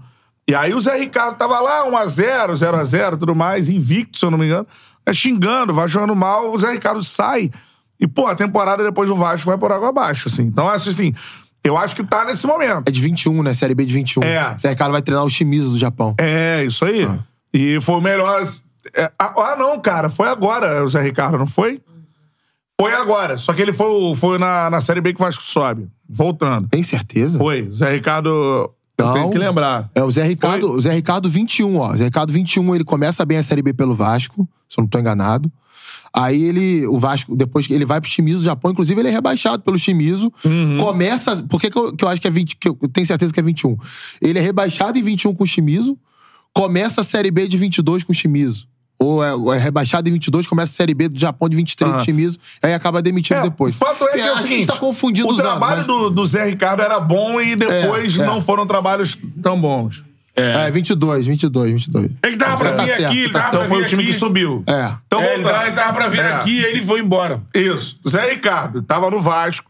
E 0.51 0.55
aí 0.57 0.75
o 0.75 0.81
Zé 0.81 0.99
Ricardo 0.99 1.37
tava 1.37 1.61
lá, 1.61 1.89
1x0, 1.89 2.55
0x0, 2.55 3.11
tudo 3.11 3.37
mais, 3.37 3.69
invicto, 3.69 4.19
se 4.19 4.25
eu 4.25 4.33
não 4.33 4.37
me 4.37 4.47
engano, 4.47 4.67
é 5.07 5.15
xingando, 5.15 5.73
vai 5.73 5.89
jogando 5.89 6.17
mal, 6.17 6.51
o 6.51 6.59
Zé 6.59 6.73
Ricardo 6.73 7.05
sai. 7.05 7.53
E, 8.01 8.09
pô, 8.09 8.27
a 8.27 8.35
temporada 8.35 8.83
depois 8.83 9.09
do 9.09 9.15
Vasco 9.15 9.49
vai 9.49 9.57
por 9.57 9.71
água 9.71 9.91
abaixo, 9.91 10.27
assim. 10.27 10.43
Então, 10.43 10.69
acho 10.69 10.91
assim, 10.91 11.15
eu 11.63 11.77
acho 11.77 11.95
que 11.95 12.03
tá 12.03 12.25
nesse 12.25 12.49
momento. 12.49 12.83
É 12.85 12.91
de 12.91 13.01
21, 13.01 13.45
né? 13.45 13.55
Série 13.55 13.77
B 13.77 13.85
de 13.85 13.95
21. 13.95 14.25
É. 14.25 14.59
Zé 14.59 14.71
Ricardo 14.71 14.91
vai 14.91 15.03
treinar 15.03 15.25
o 15.25 15.31
Shimizu 15.31 15.71
do 15.71 15.79
Japão. 15.79 16.17
É, 16.19 16.65
isso 16.65 16.85
aí. 16.85 17.05
Ah. 17.05 17.21
E 17.55 17.81
foi 17.81 17.95
o 17.95 18.01
melhor. 18.01 18.43
é, 18.97 19.09
ah, 19.17 19.55
não, 19.57 19.79
cara, 19.79 20.09
foi 20.09 20.29
agora 20.29 20.85
o 20.85 20.89
Zé 20.89 21.01
Ricardo, 21.01 21.39
não 21.39 21.47
foi? 21.47 21.81
Foi 22.81 22.93
agora. 22.93 23.39
Só 23.39 23.53
que 23.53 23.63
ele 23.63 23.73
foi, 23.73 24.17
foi 24.17 24.37
na, 24.37 24.69
na 24.69 24.81
Série 24.81 25.01
B 25.01 25.15
que 25.15 25.21
o 25.21 25.25
Vasco 25.25 25.45
sobe. 25.45 25.87
Voltando. 26.09 26.67
Tem 26.67 26.83
certeza? 26.83 27.39
Foi. 27.39 27.71
Zé 27.71 27.93
Ricardo. 27.93 28.75
Eu 29.01 29.07
Não. 29.07 29.13
tenho 29.13 29.31
que 29.31 29.39
lembrar. 29.39 29.91
É 29.95 30.03
o 30.03 30.11
Zé 30.11 30.25
Ricardo, 30.25 30.73
o 30.73 30.81
Zé 30.81 30.93
Ricardo 30.93 31.29
21, 31.29 31.77
ó. 31.79 31.97
Zé 31.97 32.05
Ricardo 32.05 32.33
21, 32.33 32.75
ele 32.75 32.85
começa 32.85 33.25
bem 33.25 33.39
a 33.39 33.43
Série 33.43 33.63
B 33.63 33.73
pelo 33.73 33.95
Vasco, 33.95 34.49
se 34.69 34.79
eu 34.79 34.83
não 34.83 34.89
tô 34.89 34.99
enganado. 34.99 35.51
Aí 36.13 36.43
ele, 36.43 36.87
o 36.89 36.99
Vasco, 36.99 37.37
depois 37.37 37.67
que 37.67 37.73
ele 37.73 37.85
vai 37.85 38.01
pro 38.01 38.11
Shimizu 38.11 38.39
do 38.39 38.45
Japão, 38.45 38.73
inclusive 38.73 39.01
ele 39.01 39.09
é 39.09 39.13
rebaixado 39.13 39.63
pelo 39.63 39.79
Shimizu. 39.79 40.33
Uhum. 40.45 40.79
Começa, 40.79 41.41
por 41.45 41.61
que, 41.61 41.71
que, 41.71 41.79
eu, 41.79 41.93
que 41.95 42.05
eu 42.05 42.09
acho 42.09 42.21
que 42.21 42.27
é 42.27 42.31
20, 42.31 42.57
que 42.57 42.69
eu 42.69 42.77
tenho 42.93 43.07
certeza 43.07 43.33
que 43.33 43.39
é 43.39 43.43
21? 43.43 43.77
Ele 44.21 44.39
é 44.39 44.43
rebaixado 44.43 44.99
em 44.99 45.03
21 45.03 45.35
com 45.35 45.45
o 45.45 45.47
Shimizu, 45.47 45.97
começa 46.53 47.01
a 47.01 47.05
Série 47.05 47.31
B 47.31 47.47
de 47.47 47.57
22 47.57 48.03
com 48.03 48.13
o 48.13 48.15
Shimizu. 48.15 48.67
Ou 49.03 49.25
é, 49.25 49.33
ou 49.35 49.53
é 49.55 49.59
rebaixado 49.59 50.09
em 50.09 50.13
22, 50.13 50.47
começa 50.47 50.73
a 50.73 50.75
Série 50.75 50.93
B 50.93 51.09
do 51.09 51.19
Japão 51.19 51.49
de 51.49 51.57
23 51.57 51.91
com 51.91 51.99
Ah. 51.99 52.03
o 52.03 52.05
Shimizu, 52.05 52.39
aí 52.63 52.75
acaba 52.75 53.01
demitido 53.01 53.39
É, 53.39 53.43
depois. 53.45 53.75
O 53.75 53.79
fato 53.79 54.05
é 54.07 54.13
que, 54.13 54.21
é 54.21 54.25
o 54.25 54.25
acho 54.25 54.33
que 54.35 54.39
a 54.39 54.43
seguinte, 54.43 54.57
gente 54.59 54.67
tá 54.67 54.77
confundindo 54.77 55.27
o 55.29 55.33
os 55.33 55.41
anos. 55.41 55.51
trabalho 55.53 55.77
mas- 55.79 55.87
do, 55.87 56.11
do 56.11 56.27
Zé 56.27 56.45
Ricardo 56.45 56.83
era 56.83 57.01
bom 57.01 57.41
e 57.41 57.57
depois 57.57 58.19
É, 58.19 58.23
é. 58.23 58.27
não 58.27 58.43
foram 58.43 58.67
trabalhos 58.67 59.17
tão 59.43 59.59
bons. 59.59 60.03
É, 60.37 60.71
22, 60.71 61.27
22, 61.27 61.73
22. 61.73 62.11
É 62.23 62.31
que 62.31 62.37
tava 62.37 62.57
pra 62.59 62.73
tá 62.73 62.83
vir 62.85 62.89
certo, 62.89 63.05
aqui, 63.07 63.19
ele 63.19 63.33
tá 63.33 63.39
tava 63.41 63.49
Então 63.57 63.69
foi 63.69 63.79
vir 63.79 63.85
o 63.85 63.89
time 63.89 64.03
aqui. 64.03 64.13
que 64.13 64.19
subiu. 64.19 64.63
É. 64.67 64.93
Então, 65.07 65.21
É, 65.21 65.35
ele 65.35 65.43
tava, 65.45 65.67
ele 65.67 65.77
tava 65.77 65.93
pra 65.93 66.09
vir 66.09 66.21
É. 66.21 66.33
aqui 66.35 66.51
e 66.51 66.65
ele 66.65 66.83
foi 66.83 67.01
embora. 67.01 67.41
Isso. 67.55 67.99
Zé 68.09 68.31
Ricardo 68.31 68.81
tava 68.83 69.11
no 69.11 69.21
Vasco. 69.21 69.69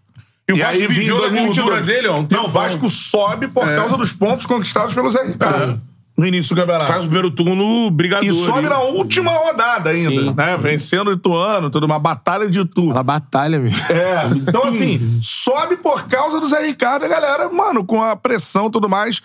E 0.49 0.53
o 0.53 0.57
Vasco 0.57 0.89
viveu 0.89 1.21
da 1.21 1.29
gordura 1.29 1.81
dele, 1.81 2.09
ó, 2.09 2.19
um 2.19 2.27
Não, 2.29 2.47
o 2.47 2.49
Vasco 2.49 2.89
sobe 2.89 3.47
por 3.47 3.65
causa 3.65 3.97
dos 3.97 4.13
pontos 4.13 4.45
conquistados 4.47 4.93
pelo 4.95 5.09
Zé 5.09 5.23
Ricardo. 5.25 5.81
No 6.21 6.27
início 6.27 6.55
do 6.55 6.61
campeonato. 6.61 6.87
Faz 6.87 7.05
o 7.05 7.07
primeiro 7.07 7.31
turno 7.31 7.91
brigador. 7.91 8.29
E 8.29 8.33
sobe 8.45 8.69
na 8.69 8.81
última 8.81 9.31
rodada 9.31 9.89
ainda, 9.89 10.11
Sim. 10.11 10.35
né? 10.37 10.55
Vencendo 10.59 11.09
o 11.09 11.13
Ituano, 11.15 11.71
toda 11.71 11.87
uma 11.87 11.99
batalha 11.99 12.47
de 12.47 12.61
Itu. 12.61 12.91
Uma 12.91 13.03
batalha, 13.03 13.59
meu. 13.59 13.73
É, 13.89 14.27
então 14.37 14.65
assim, 14.65 15.19
sobe 15.23 15.79
por 15.79 16.07
causa 16.09 16.39
do 16.39 16.47
Zé 16.47 16.67
Ricardo, 16.67 17.05
e 17.05 17.07
a 17.07 17.09
galera, 17.09 17.49
mano, 17.49 17.85
com 17.85 18.03
a 18.03 18.15
pressão 18.15 18.67
e 18.67 18.71
tudo 18.71 18.87
mais. 18.87 19.23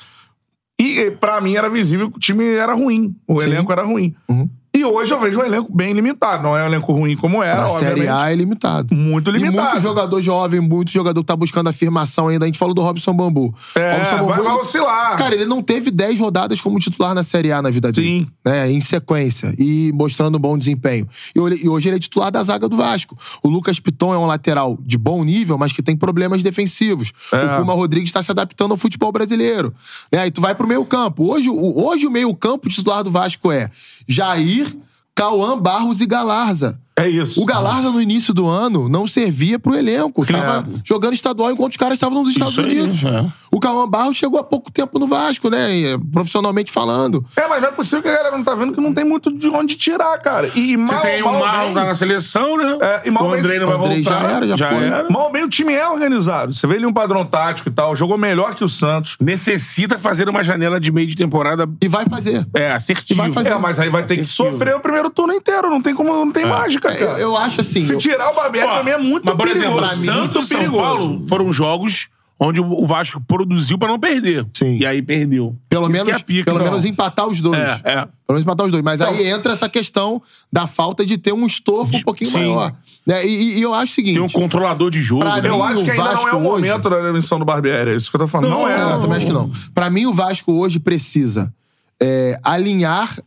E 0.79 0.99
e 0.99 1.11
pra 1.11 1.41
mim 1.41 1.55
era 1.55 1.69
visível 1.69 2.09
que 2.09 2.17
o 2.17 2.19
time 2.19 2.55
era 2.55 2.73
ruim. 2.73 3.13
O 3.27 3.41
elenco 3.41 3.71
era 3.73 3.83
ruim. 3.83 4.15
Uhum. 4.29 4.49
E 4.75 4.83
hoje 4.83 5.13
eu 5.13 5.19
vejo 5.19 5.39
um 5.39 5.43
elenco 5.43 5.71
bem 5.73 5.93
limitado. 5.93 6.43
Não 6.43 6.55
é 6.57 6.63
um 6.63 6.65
elenco 6.67 6.91
ruim 6.91 7.15
como 7.15 7.41
era, 7.41 7.61
Na 7.61 7.69
Série 7.69 7.91
obviamente. 8.01 8.23
A 8.23 8.31
é 8.31 8.35
limitado. 8.35 8.93
Muito 8.95 9.29
E 9.29 9.33
limitado. 9.33 9.69
muito 9.71 9.81
jogador 9.81 10.21
jovem, 10.21 10.59
muito 10.59 10.91
jogador 10.91 11.21
que 11.21 11.27
tá 11.27 11.35
buscando 11.35 11.69
afirmação 11.69 12.27
ainda. 12.27 12.45
A 12.45 12.47
gente 12.47 12.59
falou 12.59 12.73
do 12.75 12.81
Robson 12.81 13.13
Bambu. 13.13 13.55
É, 13.75 13.97
Robson 13.97 14.25
vai- 14.25 14.41
vai 14.41 14.53
oscilar. 14.55 15.17
Cara, 15.17 15.33
ele 15.33 15.45
não 15.45 15.61
teve 15.61 15.89
10 15.91 16.19
rodadas 16.19 16.59
como 16.59 16.77
titular 16.79 17.13
na 17.15 17.23
Série 17.23 17.51
A 17.51 17.61
na 17.61 17.69
vida 17.69 17.91
dele. 17.91 18.21
Sim. 18.21 18.27
Né, 18.45 18.69
em 18.71 18.81
sequência. 18.81 19.53
E 19.57 19.91
mostrando 19.93 20.35
um 20.37 20.41
bom 20.41 20.57
desempenho. 20.57 21.07
E 21.33 21.39
e 21.63 21.69
hoje 21.69 21.87
ele 21.87 21.95
é 21.95 21.99
titular 21.99 22.31
da 22.31 22.43
zaga 22.43 22.67
do 22.67 22.75
Vasco. 22.75 23.17
O 23.41 23.47
Lucas 23.47 23.79
Piton 23.79 24.13
é 24.13 24.17
um 24.17 24.25
lateral 24.25 24.77
de 24.81 24.97
bom 24.97 25.23
nível, 25.23 25.57
mas 25.57 25.71
que 25.71 25.81
tem 25.81 25.95
problemas 25.95 26.43
defensivos. 26.43 27.13
É. 27.31 27.37
O 27.55 27.59
Puma 27.59 27.73
Rodrigues 27.73 28.09
está 28.09 28.21
se 28.21 28.31
adaptando 28.31 28.71
ao 28.71 28.77
futebol 28.77 29.11
brasileiro. 29.11 29.73
Né, 30.11 30.19
Aí 30.19 30.31
tu 30.31 30.41
vai 30.41 30.53
pro 30.55 30.67
meio 30.67 30.83
campo. 30.85 31.31
Hoje, 31.31 31.49
hoje 31.49 32.05
o 32.07 32.11
meio 32.11 32.33
campo 32.35 32.67
titular 32.67 33.03
do 33.03 33.11
Vasco 33.11 33.51
é 33.51 33.69
Jair, 34.07 34.74
Cauã, 35.15 35.57
Barros 35.57 36.01
e 36.01 36.05
Galarza. 36.05 36.81
É 36.97 37.09
isso. 37.09 37.41
O 37.41 37.45
Galarza, 37.45 37.91
no 37.91 38.01
início 38.01 38.33
do 38.33 38.47
ano, 38.47 38.87
não 38.87 39.05
servia 39.05 39.59
pro 39.59 39.75
elenco. 39.75 40.25
Tava 40.25 40.65
jogando 40.83 41.13
estadual 41.13 41.51
enquanto 41.51 41.71
os 41.71 41.77
caras 41.77 41.95
estavam 41.95 42.21
nos 42.23 42.31
Estados 42.31 42.53
Isso 42.53 42.61
aí, 42.61 42.79
Unidos. 42.79 43.03
é. 43.03 43.25
O 43.51 43.59
Cauã 43.59 43.87
Barros 43.87 44.15
chegou 44.17 44.39
há 44.39 44.43
pouco 44.43 44.71
tempo 44.71 44.97
no 44.97 45.05
Vasco, 45.07 45.49
né? 45.49 45.73
E, 45.75 45.97
Profissionalmente 46.11 46.71
falando. 46.71 47.25
É, 47.35 47.47
mas 47.47 47.61
não 47.61 47.69
é 47.69 47.71
possível 47.71 48.01
que 48.01 48.07
a 48.09 48.13
galera 48.15 48.37
não 48.37 48.43
tá 48.43 48.55
vendo 48.55 48.71
que 48.73 48.79
não 48.81 48.93
tem 48.93 49.03
muito 49.03 49.29
de 49.31 49.47
onde 49.49 49.75
tirar, 49.75 50.17
cara. 50.19 50.49
E 50.55 50.75
mal, 50.77 50.87
Você 50.87 51.01
tem 51.01 51.21
o 51.21 51.25
mal 51.25 51.39
Marlon 51.39 51.65
bem- 51.65 51.73
tá 51.73 51.83
na 51.85 51.93
seleção, 51.93 52.57
né? 52.57 52.77
É, 52.81 53.01
e 53.05 53.11
mal 53.11 53.27
o 53.27 53.33
Andrei 53.33 53.59
não 53.59 53.67
vai 53.67 53.75
o 53.77 53.83
Andrei 53.83 54.01
voltar. 54.01 54.21
já 54.21 54.31
era, 54.31 54.47
já 54.57 54.69
foi. 54.69 55.09
Mal 55.11 55.31
bem 55.31 55.43
o 55.43 55.49
time 55.49 55.73
é 55.73 55.87
organizado. 55.87 56.53
Você 56.53 56.65
vê 56.65 56.75
ele 56.75 56.85
um 56.85 56.93
padrão 56.93 57.25
tático 57.25 57.67
e 57.69 57.71
tal, 57.71 57.93
jogou 57.95 58.17
melhor 58.17 58.55
que 58.55 58.63
o 58.63 58.69
Santos. 58.69 59.17
Necessita 59.19 59.97
fazer 59.99 60.29
uma 60.29 60.43
janela 60.43 60.79
de 60.79 60.91
meio 60.91 61.07
de 61.07 61.15
temporada 61.15 61.67
E 61.81 61.87
vai 61.89 62.05
fazer. 62.05 62.45
é, 62.53 62.71
assertiva. 62.71 63.13
E 63.13 63.23
vai 63.25 63.31
fazer. 63.31 63.51
É, 63.53 63.57
mas 63.57 63.79
aí 63.79 63.89
vai 63.89 64.03
ter 64.05 64.15
que 64.15 64.21
Assertivo. 64.21 64.51
sofrer 64.53 64.75
o 64.75 64.79
primeiro 64.79 65.09
turno 65.09 65.33
inteiro. 65.33 65.69
Não 65.69 65.81
tem 65.81 65.93
como, 65.93 66.09
não 66.13 66.31
tem 66.31 66.45
mágica, 66.45 66.84
É, 66.89 67.03
Eu, 67.03 67.07
cara. 67.07 67.19
eu 67.19 67.37
acho 67.37 67.61
assim. 67.61 67.83
Se 67.85 67.93
eu- 67.93 67.97
tirar 67.97 68.29
o 68.29 68.33
pra 68.33 68.49
mim 68.83 68.89
é 68.91 68.97
muito 68.97 69.23
Mas, 69.25 69.35
por 69.35 69.47
perigoso. 69.47 69.65
exemplo, 69.65 69.87
Pra 69.87 69.95
mim, 69.95 70.05
Santos 70.05 70.45
e 70.45 70.47
São 70.47 70.57
perigoso. 70.59 70.83
Paulo 70.83 71.25
foram 71.27 71.51
jogos 71.53 72.07
onde 72.39 72.59
o 72.59 72.85
Vasco 72.85 73.21
produziu 73.25 73.77
pra 73.77 73.87
não 73.87 73.97
perder. 73.99 74.45
Sim. 74.53 74.77
E 74.77 74.85
aí 74.85 75.01
perdeu. 75.01 75.55
Pelo 75.69 75.83
Isso 75.83 75.91
menos, 75.91 76.09
que 76.09 76.15
é 76.15 76.19
pica, 76.23 76.43
pelo 76.45 76.57
não. 76.57 76.65
menos 76.65 76.83
empatar 76.83 77.27
os 77.27 77.39
dois. 77.39 77.57
É, 77.57 77.81
é. 77.85 77.95
Pelo 78.01 78.09
menos 78.29 78.43
empatar 78.43 78.65
os 78.65 78.71
dois. 78.73 78.83
Mas 78.83 78.99
aí 79.01 79.25
entra 79.27 79.53
essa 79.53 79.69
questão 79.69 80.21
da 80.51 80.67
falta 80.67 81.05
de 81.05 81.17
ter 81.17 81.33
um 81.33 81.45
estofo 81.45 81.95
um 81.95 82.01
pouquinho 82.01 82.29
Sim. 82.31 82.37
maior. 82.39 82.73
Né? 83.07 83.25
E, 83.25 83.59
e 83.59 83.61
eu 83.61 83.73
acho 83.73 83.91
o 83.91 83.95
seguinte. 83.95 84.15
Tem 84.15 84.21
um 84.23 84.27
controlador 84.29 84.89
de 84.91 85.01
jogo. 85.01 85.23
Né? 85.23 85.39
Eu 85.45 85.55
mim, 85.57 85.61
acho 85.61 85.83
que 85.83 85.89
o 85.89 85.91
ainda 85.91 86.03
não 86.03 86.11
é 86.11 86.15
Vasco 86.15 86.35
o 86.35 86.39
hoje- 86.39 86.43
momento 86.49 86.89
da 86.89 87.01
demissão 87.03 87.39
do 87.39 87.45
Barbieri. 87.45 87.91
É 87.91 87.95
isso 87.95 88.09
que 88.09 88.15
eu 88.17 88.19
tô 88.21 88.27
falando. 88.27 88.49
Não, 88.49 88.67
é. 88.67 88.93
eu 88.95 88.99
também 88.99 89.15
acho 89.17 89.25
que 89.27 89.31
não. 89.31 89.49
Pra 89.73 89.89
mim, 89.89 90.05
o 90.05 90.13
Vasco 90.13 90.51
hoje 90.51 90.77
precisa 90.79 91.53
é, 92.01 92.37
alinhar 92.43 93.17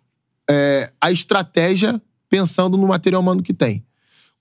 é, 0.50 0.90
a 1.00 1.10
estratégia 1.10 2.00
pensando 2.28 2.76
no 2.76 2.86
material 2.86 3.20
humano 3.22 3.42
que 3.42 3.54
tem. 3.54 3.84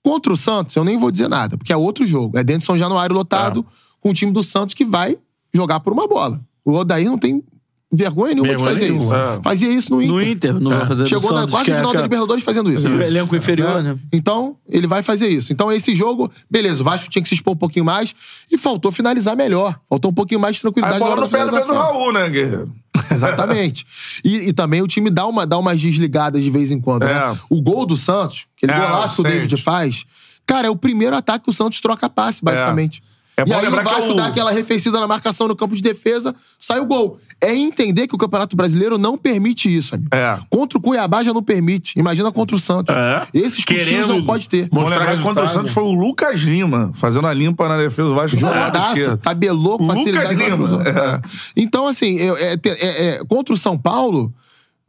Contra 0.02 0.32
o 0.32 0.36
Santos, 0.36 0.74
eu 0.76 0.84
nem 0.84 0.98
vou 0.98 1.10
dizer 1.10 1.28
nada, 1.28 1.56
porque 1.56 1.72
é 1.72 1.76
outro 1.76 2.06
jogo. 2.06 2.38
É 2.38 2.44
dentro 2.44 2.60
de 2.60 2.66
São 2.66 2.78
Januário 2.78 3.14
lotado, 3.14 3.66
com 4.00 4.10
o 4.10 4.14
time 4.14 4.32
do 4.32 4.42
Santos 4.42 4.74
que 4.74 4.84
vai 4.84 5.18
jogar 5.52 5.80
por 5.80 5.92
uma 5.92 6.06
bola. 6.06 6.40
O 6.64 6.72
Odair 6.72 7.08
não 7.08 7.18
tem 7.18 7.42
vergonha 7.90 8.34
nenhuma 8.34 8.48
Vergonha 8.48 8.74
de 8.74 8.74
fazer 8.80 8.90
nenhuma, 8.92 9.04
isso. 9.04 9.38
é. 9.38 9.42
Fazia 9.42 9.68
isso 9.72 9.90
no 9.90 10.02
Inter. 10.02 10.14
No 10.14 10.22
Inter, 10.22 10.54
não 10.60 10.70
vai 10.70 10.86
fazer 10.86 11.06
Chegou 11.06 11.32
na 11.32 11.46
quarta 11.48 11.64
que 11.64 11.70
é 11.70 11.76
final 11.76 11.92
da 11.94 12.02
Libertadores 12.02 12.44
fazendo 12.44 12.70
isso. 12.70 12.88
O 12.88 13.00
elenco 13.02 13.34
inferior, 13.34 13.82
né? 13.82 13.98
Então, 14.12 14.56
ele 14.68 14.86
vai 14.86 15.02
fazer 15.02 15.28
isso. 15.28 15.52
Então, 15.52 15.72
esse 15.72 15.94
jogo, 15.94 16.30
beleza, 16.50 16.82
o 16.82 16.84
Vasco 16.84 17.08
tinha 17.08 17.22
que 17.22 17.28
se 17.28 17.34
expor 17.34 17.54
um 17.54 17.56
pouquinho 17.56 17.84
mais 17.84 18.14
e 18.50 18.58
faltou 18.58 18.92
finalizar 18.92 19.34
melhor. 19.36 19.78
Faltou 19.88 20.10
um 20.10 20.14
pouquinho 20.14 20.40
mais 20.40 20.56
de 20.56 20.62
tranquilidade 20.62 20.96
a 21.02 21.06
bola 21.06 21.20
no 21.22 21.28
pé 21.28 21.44
do. 21.46 21.72
Raul, 21.74 22.12
né, 22.12 22.28
Guerreiro? 22.28 22.72
Exatamente. 23.10 23.86
E, 24.24 24.48
e 24.48 24.52
também 24.52 24.82
o 24.82 24.86
time 24.86 25.08
dá, 25.10 25.26
uma, 25.26 25.46
dá 25.46 25.56
umas 25.58 25.80
desligadas 25.80 26.42
de 26.42 26.50
vez 26.50 26.70
em 26.70 26.80
quando. 26.80 27.04
É. 27.04 27.14
Né? 27.14 27.38
O 27.48 27.60
gol 27.62 27.86
do 27.86 27.96
Santos, 27.96 28.46
aquele 28.56 28.72
É, 28.72 28.78
golaço 28.80 29.14
que 29.16 29.20
o. 29.20 29.24
David 29.24 29.56
faz, 29.62 30.04
cara, 30.46 30.66
é 30.66 30.70
o 30.70 30.76
primeiro 30.76 31.16
ataque 31.16 31.44
que 31.44 31.50
o 31.50 31.52
Santos 31.54 31.80
troca 31.80 32.08
passe, 32.10 32.44
basicamente. 32.44 33.02
É 33.36 33.42
e 33.42 33.44
bom 33.44 33.56
aí 33.56 33.68
o 33.68 33.70
Vasco 33.70 34.12
o- 34.12 34.16
dá 34.16 34.26
aquela 34.26 34.50
arrefecida 34.50 34.98
na 34.98 35.06
marcação 35.06 35.46
no 35.46 35.54
campo 35.54 35.74
de 35.76 35.80
defesa, 35.82 36.34
sai 36.58 36.80
o 36.80 36.86
gol. 36.86 37.20
É 37.40 37.54
entender 37.54 38.08
que 38.08 38.14
o 38.14 38.18
Campeonato 38.18 38.56
Brasileiro 38.56 38.98
não 38.98 39.16
permite 39.16 39.74
isso, 39.74 39.94
amigo. 39.94 40.10
É. 40.12 40.38
Contra 40.50 40.76
o 40.76 40.80
Cuiabá 40.80 41.22
já 41.22 41.32
não 41.32 41.42
permite. 41.42 41.96
Imagina 41.96 42.32
contra 42.32 42.56
o 42.56 42.58
Santos. 42.58 42.92
É. 42.94 43.26
Esses 43.32 43.64
cochilos 43.64 43.84
Querendo 43.86 44.08
não 44.08 44.24
pode 44.24 44.48
ter. 44.48 44.68
Mostrar 44.72 45.16
que 45.16 45.22
contra 45.22 45.44
o. 45.44 45.48
Santos 45.48 45.72
foi 45.72 45.84
o 45.84 45.92
Lucas 45.92 46.40
Lima 46.40 46.90
fazendo 46.94 47.28
a 47.28 47.32
limpa 47.32 47.68
na 47.68 47.76
defesa 47.76 48.08
do 48.08 48.14
Vasco. 48.16 48.36
Jogadaça, 48.36 49.16
tabelou 49.18 49.78
com 49.78 49.84
Lucas 49.84 49.98
facilidade. 49.98 50.34
na 50.34 50.48
Lima, 50.48 50.82
é. 50.84 50.88
É. 50.90 51.20
Então, 51.56 51.86
assim, 51.86 52.18
é, 52.18 52.54
é- 52.54 53.06
é, 53.08 53.24
contra 53.28 53.54
o 53.54 53.56
São 53.56 53.78
Paulo, 53.78 54.34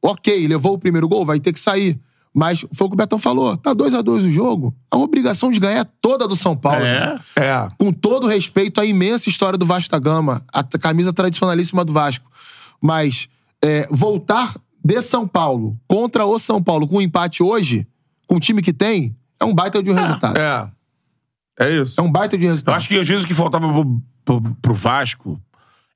ok, 0.01 0.47
levou 0.47 0.73
o 0.73 0.79
primeiro 0.79 1.07
gol, 1.07 1.25
vai 1.25 1.39
ter 1.39 1.53
que 1.53 1.59
sair. 1.59 1.99
Mas 2.33 2.65
foi 2.73 2.85
o 2.85 2.89
que 2.89 2.93
o 2.93 2.97
Betão 2.97 3.17
falou. 3.17 3.57
Tá 3.57 3.73
2 3.73 3.93
a 3.95 4.01
2 4.03 4.23
o 4.23 4.29
jogo. 4.29 4.73
A 4.91 4.97
obrigação 4.97 5.49
de 5.49 5.59
ganhar 5.59 5.79
é 5.81 5.85
toda 5.99 6.27
do 6.27 6.35
São 6.35 6.55
Paulo. 6.55 6.85
É. 6.85 7.19
É. 7.35 7.67
Com 7.77 7.91
todo 7.91 8.27
respeito 8.27 8.79
à 8.79 8.85
imensa 8.85 9.27
história 9.29 9.57
do 9.57 9.65
Vasco 9.65 9.89
da 9.91 9.97
Gama, 9.99 10.43
a 10.53 10.63
camisa 10.63 11.11
tradicionalíssima 11.11 11.83
do 11.83 11.91
Vasco. 11.91 12.28
Mas 12.81 13.27
é, 13.63 13.87
voltar 13.91 14.55
de 14.83 15.01
São 15.01 15.27
Paulo 15.27 15.77
contra 15.87 16.25
o 16.25 16.39
São 16.39 16.61
Paulo 16.63 16.87
com 16.87 16.97
um 16.97 17.01
empate 17.01 17.43
hoje, 17.43 17.87
com 18.27 18.35
o 18.35 18.39
time 18.39 18.61
que 18.61 18.73
tem, 18.73 19.15
é 19.39 19.45
um 19.45 19.53
baita 19.53 19.81
de 19.83 19.91
um 19.91 19.93
resultado. 19.93 20.37
É. 20.37 20.69
É 21.59 21.69
isso. 21.81 21.99
É 21.99 22.03
um 22.03 22.11
baita 22.11 22.37
de 22.37 22.45
Eu 22.45 22.51
resultado. 22.51 22.75
acho 22.75 22.87
que 22.87 22.97
às 22.97 23.07
vezes 23.07 23.25
o 23.25 23.27
que 23.27 23.33
faltava 23.33 23.67
pro, 23.67 24.01
pro, 24.23 24.55
pro 24.61 24.73
Vasco 24.73 25.39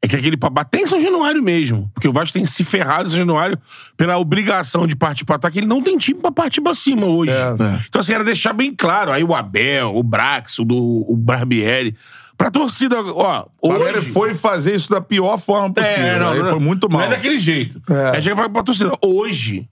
é 0.01 0.07
que 0.09 0.17
aquele 0.17 0.35
pra 0.35 0.49
bater 0.49 0.81
em 0.81 0.87
São 0.87 0.99
Januário 0.99 1.41
mesmo. 1.41 1.89
Porque 1.93 2.09
o 2.09 2.11
Vasco 2.11 2.33
tem 2.33 2.45
se 2.45 2.65
ferrado 2.65 3.07
em 3.07 3.09
São 3.11 3.19
Januário 3.19 3.57
pela 3.95 4.17
obrigação 4.17 4.85
de 4.85 4.97
partir 4.97 5.23
pra 5.23 5.37
ataque. 5.37 5.59
Ele 5.59 5.65
não 5.67 5.81
tem 5.81 5.97
time 5.97 6.19
pra 6.19 6.29
partir 6.29 6.59
pra 6.59 6.73
cima 6.73 7.05
hoje. 7.05 7.31
É. 7.31 7.55
Então, 7.87 8.01
assim, 8.01 8.11
era 8.11 8.25
deixar 8.25 8.51
bem 8.51 8.75
claro. 8.75 9.13
Aí 9.13 9.23
o 9.23 9.33
Abel, 9.33 9.95
o 9.95 10.03
Brax, 10.03 10.59
o, 10.59 10.65
do, 10.65 10.75
o 11.07 11.15
Barbieri. 11.15 11.95
Pra 12.43 12.51
torcida, 12.51 13.01
ó. 13.01 13.45
O 13.61 13.69
Palmeiras 13.69 14.03
Hoje, 14.03 14.11
foi 14.11 14.35
fazer 14.35 14.75
isso 14.75 14.89
da 14.89 14.99
pior 14.99 15.37
forma 15.39 15.73
possível. 15.73 16.03
é, 16.03 16.19
não, 16.19 16.35
não, 16.35 16.49
foi 16.49 16.59
muito 16.59 16.89
mal. 16.89 16.99
Não 16.99 17.07
é 17.07 17.11
daquele 17.11 17.39
jeito. 17.39 17.81
É. 17.89 18.17
É. 18.17 18.21
chega 18.21 18.35
fala 18.35 18.49
pra 18.49 18.61
torcida. 18.61 18.91
Hoje, 19.01 19.65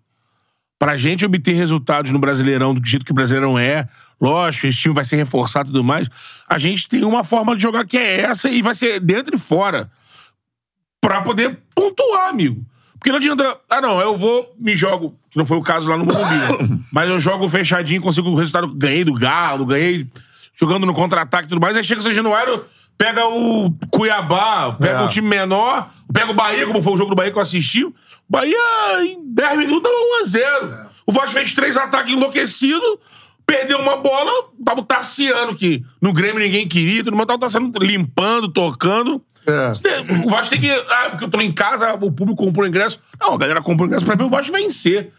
pra 0.79 0.95
gente 0.95 1.25
obter 1.25 1.51
resultados 1.51 2.11
no 2.11 2.19
Brasileirão, 2.19 2.73
do 2.73 2.87
jeito 2.87 3.05
que 3.05 3.11
o 3.11 3.13
Brasileirão 3.13 3.59
é, 3.59 3.89
lógico, 4.21 4.67
esse 4.67 4.77
time 4.77 4.95
vai 4.95 5.03
ser 5.03 5.17
reforçado 5.17 5.67
e 5.67 5.73
tudo 5.73 5.83
mais, 5.83 6.07
a 6.47 6.57
gente 6.57 6.87
tem 6.87 7.03
uma 7.03 7.25
forma 7.25 7.57
de 7.57 7.61
jogar 7.61 7.85
que 7.85 7.97
é 7.97 8.21
essa 8.21 8.47
e 8.47 8.61
vai 8.61 8.73
ser 8.73 9.01
dentro 9.01 9.35
e 9.35 9.37
fora. 9.37 9.91
Pra 11.01 11.21
poder 11.23 11.59
pontuar, 11.75 12.29
amigo. 12.29 12.65
Porque 12.93 13.09
não 13.09 13.17
adianta. 13.17 13.57
Ah, 13.69 13.81
não, 13.81 13.99
eu 13.99 14.15
vou, 14.15 14.55
me 14.57 14.73
jogo. 14.75 15.19
Que 15.29 15.37
não 15.37 15.45
foi 15.45 15.57
o 15.57 15.61
caso 15.61 15.89
lá 15.89 15.97
no 15.97 16.05
Morumbi. 16.05 16.85
mas 16.89 17.09
eu 17.09 17.19
jogo 17.19 17.49
fechadinho, 17.49 18.01
consigo 18.01 18.29
o 18.29 18.35
resultado. 18.35 18.73
Ganhei 18.73 19.03
do 19.03 19.13
Galo, 19.13 19.65
ganhei 19.65 20.07
jogando 20.61 20.85
no 20.85 20.93
contra-ataque 20.93 21.45
e 21.45 21.49
tudo 21.49 21.61
mais. 21.61 21.75
Aí 21.75 21.83
chega 21.83 21.99
o 21.99 22.03
São 22.03 22.13
Januário, 22.13 22.63
pega 22.97 23.25
o 23.27 23.71
Cuiabá, 23.91 24.73
pega 24.73 24.99
É. 24.99 25.01
um 25.01 25.07
time 25.07 25.27
menor, 25.27 25.89
pega 26.13 26.31
o 26.31 26.33
Bahia, 26.33 26.65
como 26.67 26.83
foi 26.83 26.93
o 26.93 26.97
jogo 26.97 27.09
do 27.09 27.15
Bahia 27.15 27.31
que 27.31 27.37
eu 27.37 27.41
assisti. 27.41 27.83
O 27.83 27.93
Bahia, 28.29 28.57
em 29.03 29.33
10 29.33 29.57
minutos, 29.57 29.81
tava 29.81 29.95
1x0. 30.23 30.85
O 31.05 31.11
Vasco 31.11 31.31
fez 31.31 31.53
três 31.53 31.75
ataques 31.75 32.13
enlouquecidos, 32.13 32.97
perdeu 33.45 33.79
uma 33.79 33.97
bola, 33.97 34.31
tava 34.63 34.81
o 34.81 34.83
Tarciano, 34.85 35.55
que 35.55 35.83
no 36.01 36.13
Grêmio 36.13 36.39
ninguém 36.41 36.67
queria, 36.67 37.03
todo 37.03 37.15
mundo 37.15 37.25
tava 37.25 37.37
o 37.37 37.41
Tarciano 37.41 37.71
limpando, 37.81 38.47
tocando. 38.49 39.21
É. 39.47 39.71
O 40.23 40.29
Vasco 40.29 40.51
tem 40.51 40.61
que. 40.61 40.69
Ah, 40.71 41.07
porque 41.09 41.25
eu 41.25 41.29
tô 41.29 41.41
em 41.41 41.51
casa, 41.51 41.91
o 41.95 42.11
público 42.11 42.35
comprou 42.45 42.67
ingresso. 42.67 42.99
Não, 43.19 43.33
a 43.33 43.37
galera 43.37 43.59
comprou 43.61 43.87
ingresso 43.87 44.05
pra 44.05 44.13
ver 44.13 44.23
o 44.23 44.29
Vasco 44.29 44.51
vencer. 44.53 45.11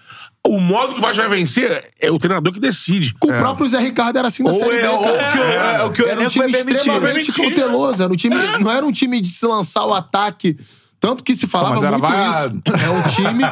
O 0.47 0.59
modo 0.59 0.95
que 0.95 0.99
o 0.99 1.01
Vasco 1.03 1.19
vai 1.19 1.29
vencer 1.39 1.93
é 2.01 2.11
o 2.11 2.19
treinador 2.19 2.53
que 2.53 2.59
decide. 2.59 3.15
Com 3.15 3.29
o 3.29 3.33
próprio 3.39 3.69
Zé 3.69 3.79
Ricardo 3.79 4.19
era 4.19 4.27
assim 4.29 4.43
na 4.43 4.51
Ou 4.51 4.59
Série 4.59 4.77
é, 4.79 4.83
B, 4.83 4.89
ou 4.89 4.99
cara. 5.05 5.33
que 5.33 5.39
o- 5.39 5.43
é, 5.43 5.83
o 5.85 5.93
que 5.93 6.03
o 6.03 6.09
Era 6.09 6.21
um 6.21 6.29
time 6.29 6.51
extremamente 6.53 7.33
cauteloso. 7.33 8.03
Era 8.03 8.13
um 8.13 8.17
time, 8.17 8.35
Não 8.61 8.71
era 8.71 8.85
um 8.85 8.91
time 8.93 9.21
de 9.21 9.29
se 9.29 9.47
lançar 9.47 9.85
o 9.87 9.95
ataque. 9.95 10.57
Tanto 10.99 11.23
que 11.23 11.35
se 11.37 11.47
falava 11.47 11.81
muito 11.81 12.01
vaiado. 12.01 12.63
isso. 12.67 12.77
É 12.77 12.91
um 12.91 13.03
time... 13.03 13.45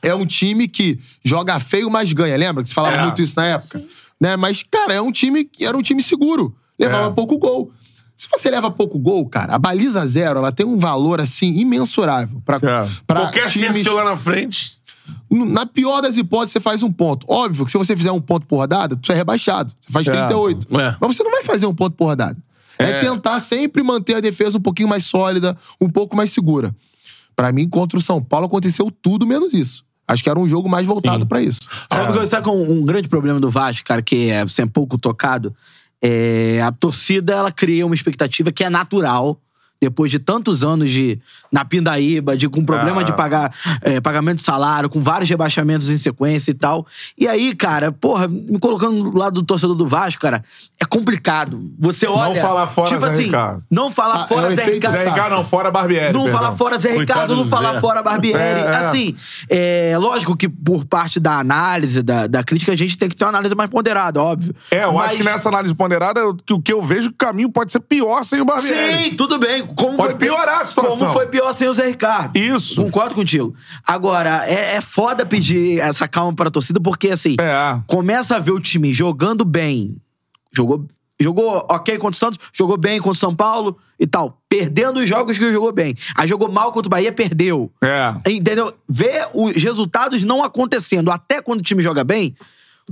É 0.00 0.14
um 0.14 0.24
time 0.24 0.68
que 0.68 0.96
joga 1.24 1.58
feio, 1.58 1.90
mas 1.90 2.12
ganha. 2.12 2.36
Lembra 2.36 2.62
que 2.62 2.68
se 2.68 2.74
falava 2.74 2.96
É. 2.98 3.02
muito 3.02 3.20
isso 3.20 3.34
na 3.36 3.46
época? 3.46 3.82
Né? 4.20 4.36
Mas, 4.36 4.62
cara, 4.62 4.92
é 4.94 5.00
um 5.00 5.10
time, 5.10 5.48
era 5.60 5.76
um 5.76 5.82
time 5.82 6.00
seguro. 6.04 6.54
Levava 6.78 7.08
É. 7.08 7.10
pouco 7.10 7.36
gol. 7.36 7.72
Se 8.16 8.28
você 8.30 8.48
leva 8.48 8.70
pouco 8.70 8.96
gol, 8.98 9.26
cara, 9.28 9.54
a 9.54 9.58
baliza 9.58 10.06
zero, 10.06 10.38
ela 10.38 10.52
tem 10.52 10.64
um 10.64 10.76
valor, 10.78 11.20
assim, 11.20 11.52
imensurável. 11.58 12.40
Pra, 12.44 12.56
É. 12.58 12.86
pra 13.06 13.20
Qualquer 13.22 13.48
times... 13.48 13.82
seu 13.82 13.94
lá 13.94 14.04
na 14.04 14.14
frente. 14.16 14.72
Na 15.30 15.66
pior 15.66 16.00
das 16.00 16.16
hipóteses, 16.16 16.52
você 16.52 16.60
faz 16.60 16.82
um 16.82 16.90
ponto. 16.92 17.26
Óbvio 17.28 17.64
que 17.64 17.70
se 17.70 17.78
você 17.78 17.96
fizer 17.96 18.12
um 18.12 18.20
ponto 18.20 18.46
por 18.46 18.56
rodada, 18.56 18.96
tu 18.96 19.12
é 19.12 19.14
rebaixado. 19.14 19.72
Você 19.80 19.92
faz 19.92 20.06
É. 20.06 20.10
38. 20.12 20.66
É. 20.78 20.96
Mas 21.00 21.16
você 21.16 21.22
não 21.22 21.30
vai 21.30 21.42
fazer 21.44 21.66
um 21.66 21.74
ponto 21.74 21.94
por 21.94 22.06
rodada. 22.06 22.36
É. 22.78 22.90
É. 22.90 23.00
tentar 23.00 23.40
sempre 23.40 23.82
manter 23.82 24.16
a 24.16 24.20
defesa 24.20 24.56
um 24.56 24.60
pouquinho 24.60 24.88
mais 24.88 25.04
sólida, 25.04 25.56
um 25.80 25.90
pouco 25.90 26.16
mais 26.16 26.30
segura. 26.30 26.74
Pra 27.34 27.52
mim, 27.52 27.68
contra 27.68 27.98
o 27.98 28.02
São 28.02 28.22
Paulo, 28.22 28.46
aconteceu 28.46 28.90
tudo 29.02 29.26
menos 29.26 29.52
isso. 29.52 29.84
Acho 30.06 30.22
que 30.22 30.30
era 30.30 30.38
um 30.38 30.48
jogo 30.48 30.68
mais 30.68 30.86
voltado 30.86 31.26
pra 31.26 31.42
isso. 31.42 31.60
Sabe, 31.92 32.18
ah. 32.18 32.26
sabe 32.26 32.44
qual 32.44 32.56
é 32.56 32.68
um 32.68 32.82
grande 32.82 33.08
problema 33.08 33.38
do 33.38 33.50
Vasco, 33.50 33.86
cara, 33.86 34.00
que 34.00 34.30
é 34.30 34.40
é 34.40 34.66
pouco 34.66 34.96
tocado? 34.96 35.54
É, 36.00 36.62
a 36.62 36.72
torcida, 36.72 37.34
ela 37.34 37.52
cria 37.52 37.84
uma 37.84 37.94
expectativa 37.94 38.50
que 38.50 38.64
é 38.64 38.70
natural. 38.70 39.38
Depois 39.80 40.10
de 40.10 40.18
tantos 40.18 40.64
anos 40.64 40.90
de 40.90 41.20
na 41.52 41.64
pindaíba, 41.64 42.36
de 42.36 42.48
com 42.48 42.64
problema 42.64 43.00
Ah. 43.00 43.04
de 43.04 43.12
pagar 43.12 43.54
é, 43.82 44.00
pagamento 44.00 44.38
de 44.38 44.42
salário, 44.42 44.88
com 44.90 45.00
vários 45.00 45.30
rebaixamentos 45.30 45.88
em 45.88 45.96
sequência 45.96 46.50
e 46.50 46.54
tal. 46.54 46.84
E 47.16 47.28
aí, 47.28 47.54
cara, 47.54 47.92
porra, 47.92 48.26
me 48.26 48.58
colocando 48.58 49.10
do 49.10 49.16
lado 49.16 49.34
do 49.34 49.42
torcedor 49.44 49.76
do 49.76 49.86
Vasco, 49.86 50.20
cara, 50.20 50.42
é 50.80 50.84
complicado. 50.84 51.70
Você 51.78 52.06
olha. 52.08 52.40
falar 52.42 52.66
fora 52.66 52.88
tipo 52.88 53.00
Zé 53.02 53.08
assim, 53.12 53.22
Ricardo. 53.24 53.62
Não 53.70 53.90
falar 53.90 54.22
Ah, 54.22 54.26
fora 54.26 54.52
é 54.52 54.56
Zé 54.56 54.64
Ricardo. 54.64 54.96
Zé 54.96 55.04
Ricardo 55.08 55.34
não, 55.36 55.44
fora 55.44 55.70
Barbieri. 55.70 56.12
Não 56.12 56.24
perdão. 56.24 56.40
fala 56.42 56.56
fora 56.56 56.78
Zé 56.78 56.96
Ricardo, 56.98 57.36
não 57.36 57.44
do 57.44 57.48
fala 57.48 57.74
Zé. 57.74 57.80
fora 57.80 58.02
Barbieri. 58.02 58.38
É, 58.38 58.58
é. 58.60 58.76
Assim, 58.76 59.14
é 59.48 59.96
lógico 59.98 60.36
que 60.36 60.48
por 60.48 60.84
parte 60.84 61.20
da 61.20 61.38
análise, 61.38 62.02
da, 62.02 62.26
da 62.26 62.42
crítica, 62.42 62.72
a 62.72 62.76
gente 62.76 62.98
tem 62.98 63.08
que 63.08 63.14
ter 63.16 63.24
uma 63.24 63.30
análise 63.30 63.54
mais 63.54 63.70
ponderada, 63.70 64.20
óbvio. 64.20 64.54
É, 64.70 64.84
eu 64.84 64.92
Mas- 64.94 65.08
acho 65.08 65.16
que 65.18 65.24
nessa 65.24 65.48
análise 65.48 65.74
ponderada, 65.74 66.20
o 66.28 66.60
que 66.60 66.72
eu 66.72 66.82
vejo, 66.82 67.08
que 67.10 67.14
o 67.14 67.18
caminho 67.28 67.50
pode 67.50 67.70
ser 67.72 67.80
pior 67.80 68.24
sem 68.24 68.40
o 68.40 68.44
Barbieri. 68.44 69.04
Sim, 69.10 69.14
tudo 69.14 69.38
bem. 69.38 69.67
Como 69.76 69.96
Pode 69.96 70.12
foi 70.12 70.18
piorar 70.18 70.60
a 70.60 70.64
situação. 70.64 70.98
Como 70.98 71.12
foi 71.12 71.26
pior 71.26 71.52
sem 71.52 71.68
o 71.68 71.72
Zé 71.72 71.86
Ricardo. 71.86 72.36
Isso. 72.36 72.82
Concordo 72.82 73.14
contigo. 73.14 73.54
Agora, 73.86 74.44
é, 74.46 74.76
é 74.76 74.80
foda 74.80 75.24
pedir 75.26 75.78
essa 75.80 76.06
calma 76.08 76.34
pra 76.34 76.50
torcida, 76.50 76.80
porque 76.80 77.10
assim, 77.10 77.36
É. 77.40 77.80
começa 77.86 78.36
a 78.36 78.38
ver 78.38 78.52
o 78.52 78.60
time 78.60 78.92
jogando 78.92 79.44
bem. 79.44 79.96
Jogou, 80.54 80.86
jogou 81.20 81.66
ok 81.70 81.96
contra 81.98 82.16
o 82.16 82.18
Santos, 82.18 82.38
jogou 82.52 82.76
bem 82.76 82.98
contra 82.98 83.12
o 83.12 83.20
São 83.20 83.34
Paulo 83.34 83.76
e 84.00 84.06
tal. 84.06 84.40
Perdendo 84.48 85.00
os 85.00 85.08
jogos 85.08 85.38
que 85.38 85.52
jogou 85.52 85.72
bem. 85.72 85.94
Aí 86.16 86.26
jogou 86.26 86.50
mal 86.50 86.72
contra 86.72 86.88
o 86.88 86.90
Bahia, 86.90 87.12
perdeu. 87.12 87.70
É. 87.82 88.14
Entendeu? 88.30 88.72
Ver 88.88 89.26
os 89.34 89.54
resultados 89.56 90.24
não 90.24 90.42
acontecendo 90.42 91.10
até 91.10 91.42
quando 91.42 91.60
o 91.60 91.62
time 91.62 91.82
joga 91.82 92.02
bem, 92.02 92.34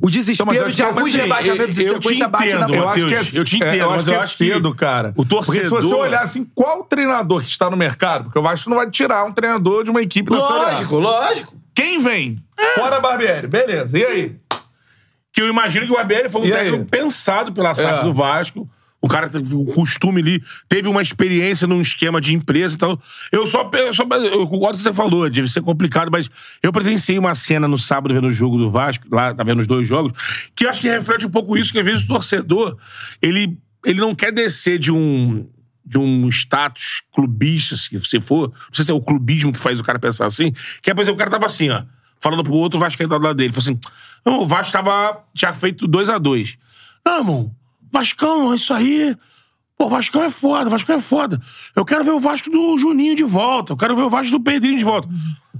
o 0.02 0.10
desespero 0.10 0.52
Então, 0.54 0.68
de 0.68 0.74
que 0.76 0.82
alguns 0.82 1.08
assim, 1.08 1.16
rebaixamentos 1.18 1.78
eu- 1.78 1.94
sequência 1.94 2.28
bate 2.28 2.48
na 2.52 2.60
entendo, 2.60 2.74
Eu 2.74 2.88
acho 2.88 3.06
que 3.06 3.14
é, 3.14 3.40
eu 3.40 3.44
te 3.44 3.56
entendo, 3.56 3.70
é, 3.74 3.80
eu 3.82 3.90
acho 3.90 4.04
que 4.04 4.10
eu 4.10 4.14
é 4.14 4.18
acho 4.18 4.28
que 4.36 4.36
cedo, 4.36 4.74
cara. 4.74 5.12
o 5.16 5.24
Porque 5.26 5.44
se 5.52 5.58
você 5.64 5.68
torcedor- 5.68 5.98
olhar 6.00 6.22
assim, 6.22 6.44
qual 6.54 6.84
treinador 6.84 7.42
que 7.42 7.48
está 7.48 7.70
no 7.70 7.76
mercado? 7.76 8.24
Porque 8.24 8.38
eu 8.38 8.46
acho 8.46 8.64
que 8.64 8.70
não 8.70 8.76
vai 8.76 8.90
tirar 8.90 9.24
um 9.24 9.32
treinador 9.32 9.84
de 9.84 9.90
uma 9.90 10.02
equipe 10.02 10.30
na 10.30 10.40
Série 10.40 10.58
A. 10.58 10.62
Lógico, 10.70 10.98
lógico. 10.98 11.54
Quem 11.74 12.02
vem? 12.02 12.38
Fora 12.74 13.00
Barbieri. 13.00 13.46
Beleza. 13.46 13.98
E 13.98 14.04
aí? 14.04 14.36
Que 15.32 15.42
eu 15.42 15.48
imagino 15.48 15.84
que 15.86 15.92
o 15.92 15.96
Barbieri 15.96 16.28
foi 16.30 16.40
um 16.40 16.44
E 16.46 16.52
aí? 16.54 16.64
técnico 16.70 16.84
pensado 16.90 17.52
pela 17.52 17.74
SAF 17.74 18.00
É. 18.00 18.02
do 18.04 18.12
Vasco. 18.14 18.68
O 19.06 19.08
cara 19.08 19.30
teve 19.30 19.54
um 19.54 19.64
costume 19.64 20.20
ali, 20.20 20.42
teve 20.68 20.88
uma 20.88 21.00
experiência 21.00 21.66
num 21.66 21.80
esquema 21.80 22.20
de 22.20 22.34
empresa 22.34 22.74
e 22.74 22.78
tal. 22.78 23.00
Eu 23.30 23.46
só, 23.46 23.70
eu 23.72 23.94
só 23.94 24.02
eu 24.02 24.48
concordo 24.48 24.58
com 24.58 24.66
o 24.66 24.76
que 24.76 24.82
você 24.82 24.92
falou, 24.92 25.30
deve 25.30 25.48
ser 25.48 25.62
complicado, 25.62 26.10
mas 26.10 26.28
eu 26.60 26.72
presenciei 26.72 27.16
uma 27.16 27.34
cena 27.36 27.68
no 27.68 27.78
sábado 27.78 28.12
vendo 28.12 28.26
o 28.26 28.32
jogo 28.32 28.58
do 28.58 28.68
Vasco, 28.68 29.06
lá, 29.10 29.32
tá 29.32 29.44
vendo 29.44 29.60
os 29.60 29.66
dois 29.68 29.86
jogos, 29.86 30.12
que 30.56 30.66
acho 30.66 30.80
que 30.80 30.88
reflete 30.88 31.24
um 31.24 31.30
pouco 31.30 31.56
isso, 31.56 31.72
que 31.72 31.78
às 31.78 31.84
vezes 31.84 32.02
o 32.02 32.08
torcedor, 32.08 32.76
ele, 33.22 33.56
ele 33.84 34.00
não 34.00 34.12
quer 34.12 34.32
descer 34.32 34.78
de 34.78 34.90
um 34.90 35.46
de 35.88 35.98
um 35.98 36.28
status 36.30 37.00
clubista, 37.12 37.76
se 37.76 37.96
você 37.96 38.20
for, 38.20 38.48
não 38.48 38.74
sei 38.74 38.84
se 38.84 38.90
é 38.90 38.94
o 38.94 39.00
clubismo 39.00 39.52
que 39.52 39.60
faz 39.60 39.78
o 39.78 39.84
cara 39.84 40.00
pensar 40.00 40.26
assim, 40.26 40.52
que 40.82 40.90
é, 40.90 40.94
por 40.94 41.02
exemplo, 41.02 41.14
o 41.14 41.18
cara 41.18 41.30
tava 41.30 41.46
assim, 41.46 41.70
ó, 41.70 41.84
falando 42.20 42.42
pro 42.42 42.54
outro 42.54 42.80
Vasco 42.80 43.06
do 43.06 43.18
lado 43.18 43.36
dele, 43.36 43.52
falou 43.52 43.62
assim, 43.62 43.78
não, 44.24 44.42
o 44.42 44.46
Vasco 44.48 44.72
tava, 44.72 45.22
tinha 45.32 45.54
feito 45.54 45.86
2 45.86 46.08
a 46.08 46.18
2 46.18 46.58
Não, 47.04 47.18
irmão, 47.18 47.54
Vascão, 47.92 48.54
isso 48.54 48.72
aí. 48.72 49.16
Pô, 49.78 49.88
Vascão 49.88 50.22
é 50.24 50.30
foda, 50.30 50.70
Vascão 50.70 50.96
é 50.96 51.00
foda. 51.00 51.40
Eu 51.74 51.84
quero 51.84 52.02
ver 52.02 52.12
o 52.12 52.20
Vasco 52.20 52.48
do 52.50 52.78
Juninho 52.78 53.14
de 53.14 53.24
volta. 53.24 53.74
Eu 53.74 53.76
quero 53.76 53.94
ver 53.94 54.02
o 54.02 54.08
Vasco 54.10 54.32
do 54.38 54.42
Pedrinho 54.42 54.78
de 54.78 54.84
volta. 54.84 55.06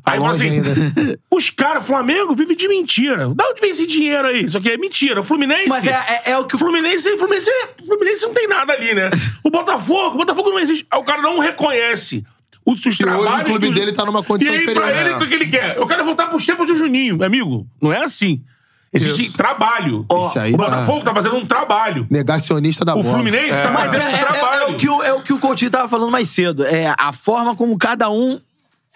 Aí 0.05 0.19
fala 0.19 0.31
assim: 0.31 0.49
ainda. 0.51 0.75
os 1.31 1.51
caras, 1.51 1.85
Flamengo, 1.87 2.35
vive 2.35 2.57
de 2.57 2.67
mentira. 2.67 3.29
Da 3.35 3.45
onde 3.51 3.61
vem 3.61 3.71
esse 3.71 3.87
dinheiro 3.87 4.27
aí? 4.27 4.45
Isso 4.45 4.57
aqui 4.57 4.71
é 4.71 4.79
mentira. 4.79 5.21
O 5.21 5.25
Fluminense. 5.25 5.69
Mas 5.69 5.85
é, 5.87 5.91
é, 6.25 6.31
é 6.31 6.39
o 6.39 6.47
que 6.47 6.55
O 6.55 6.59
Fluminense, 6.59 7.17
Fluminense, 7.19 7.51
o 7.83 7.87
Fluminense 7.87 8.23
não 8.27 8.33
tem 8.33 8.49
nada 8.49 8.73
ali, 8.73 8.95
né? 8.95 9.11
O 9.45 9.51
Botafogo, 9.51 10.15
o 10.15 10.19
Botafogo 10.19 10.49
não 10.51 10.59
existe. 10.59 10.87
O 10.95 11.05
cara 11.05 11.21
não 11.21 11.39
reconhece 11.39 12.25
os, 12.65 12.81
os 12.81 12.87
hoje 12.87 12.99
trabalhos. 12.99 13.43
o 13.43 13.45
clube 13.45 13.67
que 13.67 13.73
os- 13.73 13.79
dele 13.79 13.93
tá 13.93 14.05
numa 14.07 14.23
condição 14.23 14.55
E 14.55 14.57
aí, 14.57 14.63
inferior. 14.65 14.83
pra 14.87 14.99
ele, 15.01 15.11
o 15.15 15.19
que 15.19 15.27
que 15.27 15.35
ele 15.35 15.47
quer? 15.47 15.77
Eu 15.77 15.87
quero 15.87 16.03
voltar 16.05 16.29
pros 16.29 16.47
tempos 16.47 16.67
do 16.67 16.75
Juninho. 16.77 17.19
Meu 17.19 17.27
amigo, 17.27 17.67
não 17.83 17.93
é 17.93 18.03
assim. 18.03 18.43
Existe 18.97 19.27
Isso. 19.27 19.37
trabalho. 19.37 20.07
Isso 20.11 20.39
aí 20.39 20.53
o 20.55 20.57
tá- 20.57 20.65
Botafogo 20.65 21.05
tá 21.05 21.15
fazendo 21.15 21.37
um 21.37 21.47
trabalho. 21.47 22.07
Negacionista 22.11 22.85
da 22.85 22.95
O 22.95 23.03
bola. 23.03 23.15
Fluminense 23.15 23.61
tá 23.63 23.71
é, 23.71 23.73
fazendo 23.75 24.03
um 24.03 24.07
é- 24.09 24.13
é- 24.15 24.17
trabalho. 24.25 24.61
é 24.63 24.67
o 24.67 24.77
que 24.77 24.89
o, 24.89 25.03
é 25.03 25.13
o 25.13 25.21
que 25.23 25.33
o 25.33 25.39
Coutinho 25.39 25.71
tava 25.71 25.89
falando 25.89 26.11
mais 26.11 26.29
cedo. 26.31 26.65
É 26.65 26.95
a 26.99 27.13
forma 27.13 27.55
como 27.55 27.77
cada 27.79 28.11
um. 28.11 28.41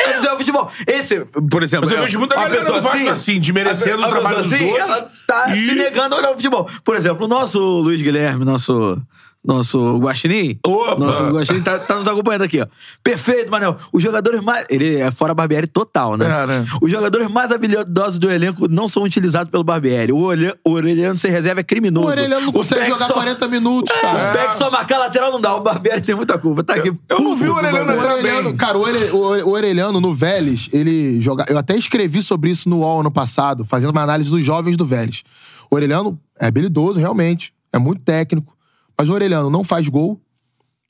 É 0.02 0.14
dizer, 0.14 0.32
o 0.32 0.38
futebol. 0.38 0.70
Esse, 0.86 1.20
por 1.50 1.62
exemplo. 1.62 1.84
Mas 1.84 1.92
eu 1.92 1.98
é, 1.98 2.06
vejo 2.06 2.18
muita 2.18 2.34
uma 2.34 2.44
galera 2.48 2.64
pessoa 2.72 3.10
assim, 3.12 3.38
desmerecendo 3.38 4.02
a- 4.02 4.06
a 4.06 4.08
o 4.08 4.10
trabalho 4.10 4.36
pessoa 4.38 4.58
dos 4.58 4.60
outros 4.62 4.78
Ela 4.80 5.10
tá 5.26 5.54
e- 5.54 5.66
se 5.66 5.74
negando 5.74 6.14
a 6.14 6.18
olhar 6.18 6.30
o 6.30 6.34
futebol. 6.34 6.66
Por 6.82 6.96
exemplo, 6.96 7.26
o 7.26 7.28
nosso 7.28 7.58
Luiz 7.60 8.00
Guilherme, 8.00 8.42
nosso, 8.42 8.96
nosso 9.42 9.96
Guaxinim. 9.98 10.58
Opa! 10.66 10.96
Nosso 10.98 11.24
Guaxinim 11.30 11.62
tá, 11.62 11.78
tá 11.78 11.96
nos 11.96 12.06
acompanhando 12.06 12.42
aqui, 12.42 12.60
ó. 12.60 12.66
Perfeito, 13.02 13.50
Manel. 13.50 13.76
Os 13.92 14.02
jogadores 14.02 14.42
mais. 14.42 14.66
Ele 14.68 14.96
é 14.96 15.10
fora 15.10 15.32
Barbieri 15.34 15.66
total, 15.66 16.16
né? 16.16 16.26
É, 16.26 16.46
né? 16.46 16.66
Os 16.82 16.90
jogadores 16.90 17.30
mais 17.30 17.50
habilidosos 17.50 18.18
do 18.18 18.30
elenco 18.30 18.68
não 18.68 18.86
são 18.86 19.02
utilizados 19.02 19.50
pelo 19.50 19.64
Barbieri. 19.64 20.12
O, 20.12 20.18
Orelha- 20.18 20.56
o 20.64 20.72
Orelhano 20.72 21.16
sem 21.16 21.30
reserva 21.30 21.60
é 21.60 21.64
criminoso. 21.64 22.06
O 22.06 22.10
Orelhano 22.10 22.42
não 22.42 22.48
O 22.50 22.52
consegue 22.52 22.84
jogar 22.86 23.06
só- 23.06 23.14
40 23.14 23.48
minutos, 23.48 23.94
O 23.96 24.00
cara. 24.00 24.32
Beck 24.32 24.54
só 24.56 24.70
marcar 24.70 24.98
lateral 24.98 25.32
não 25.32 25.40
dá. 25.40 25.54
O 25.56 25.60
Barbieri 25.62 26.02
tem 26.02 26.14
muita 26.14 26.36
culpa. 26.38 26.62
Tá 26.62 26.74
aqui. 26.74 26.92
Eu 27.08 27.20
não 27.20 27.34
vi 27.34 27.48
o 27.48 27.52
O 27.52 27.56
Orelhano 27.56 27.92
entrar 27.92 28.12
Orelhano, 28.14 28.48
bem. 28.50 28.56
cara, 28.56 28.76
o, 28.76 28.82
o 28.82 29.20
Ore- 29.22 29.42
o 29.42 29.48
Orelhano 29.50 30.00
no 30.00 30.14
Vélez, 30.14 30.68
ele 30.72 31.20
joga. 31.20 31.46
Eu 31.48 31.56
até 31.56 31.74
escrevi 31.76 32.22
sobre 32.22 32.50
isso 32.50 32.68
no 32.68 32.80
UOL 32.80 33.00
ano 33.00 33.10
passado, 33.10 33.64
fazendo 33.64 33.90
uma 33.90 34.02
análise 34.02 34.28
dos 34.30 34.44
jovens 34.44 34.76
do 34.76 34.84
Vélez. 34.84 35.22
O 35.70 35.76
Orelhano 35.76 36.18
é 36.38 36.46
habilidoso, 36.46 37.00
realmente. 37.00 37.54
É 37.72 37.78
muito 37.78 38.02
técnico. 38.02 38.52
Mas 39.00 39.08
o 39.08 39.14
Orelhano 39.14 39.48
não 39.48 39.64
faz 39.64 39.88
gol. 39.88 40.20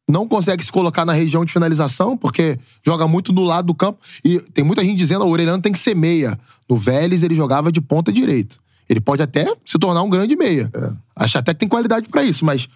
Não 0.09 0.27
consegue 0.27 0.65
se 0.65 0.73
colocar 0.73 1.05
na 1.05 1.13
região 1.13 1.45
de 1.45 1.53
finalização, 1.53 2.17
porque 2.17 2.59
joga 2.85 3.07
muito 3.07 3.33
no 3.33 3.45
lado 3.45 3.67
do 3.67 3.75
campo. 3.75 4.01
E 4.25 4.41
tem 4.53 4.65
muita 4.65 4.85
gente 4.85 4.99
dizendo 4.99 5.21
que 5.21 5.29
o 5.29 5.31
Orelhano 5.31 5.63
tem 5.63 5.71
que 5.71 5.79
ser 5.79 5.95
meia. 5.95 6.37
No 6.69 6.77
Vélez, 6.77 7.23
ele 7.23 7.37
jogava 7.37 7.71
de 7.71 7.81
ponta 7.81 8.13
direita. 8.13 8.57
Ele 8.89 9.01
pode 9.01 9.23
até 9.23 9.47
se 9.65 9.79
tornar 9.79 10.03
um 10.03 10.11
grande 10.11 10.35
meia. 10.35 10.69
Acho 11.15 11.39
até 11.39 11.55
que 11.55 11.61
tem 11.61 11.69
qualidade 11.69 12.09
pra 12.09 12.25
isso, 12.25 12.45
mas 12.45 12.69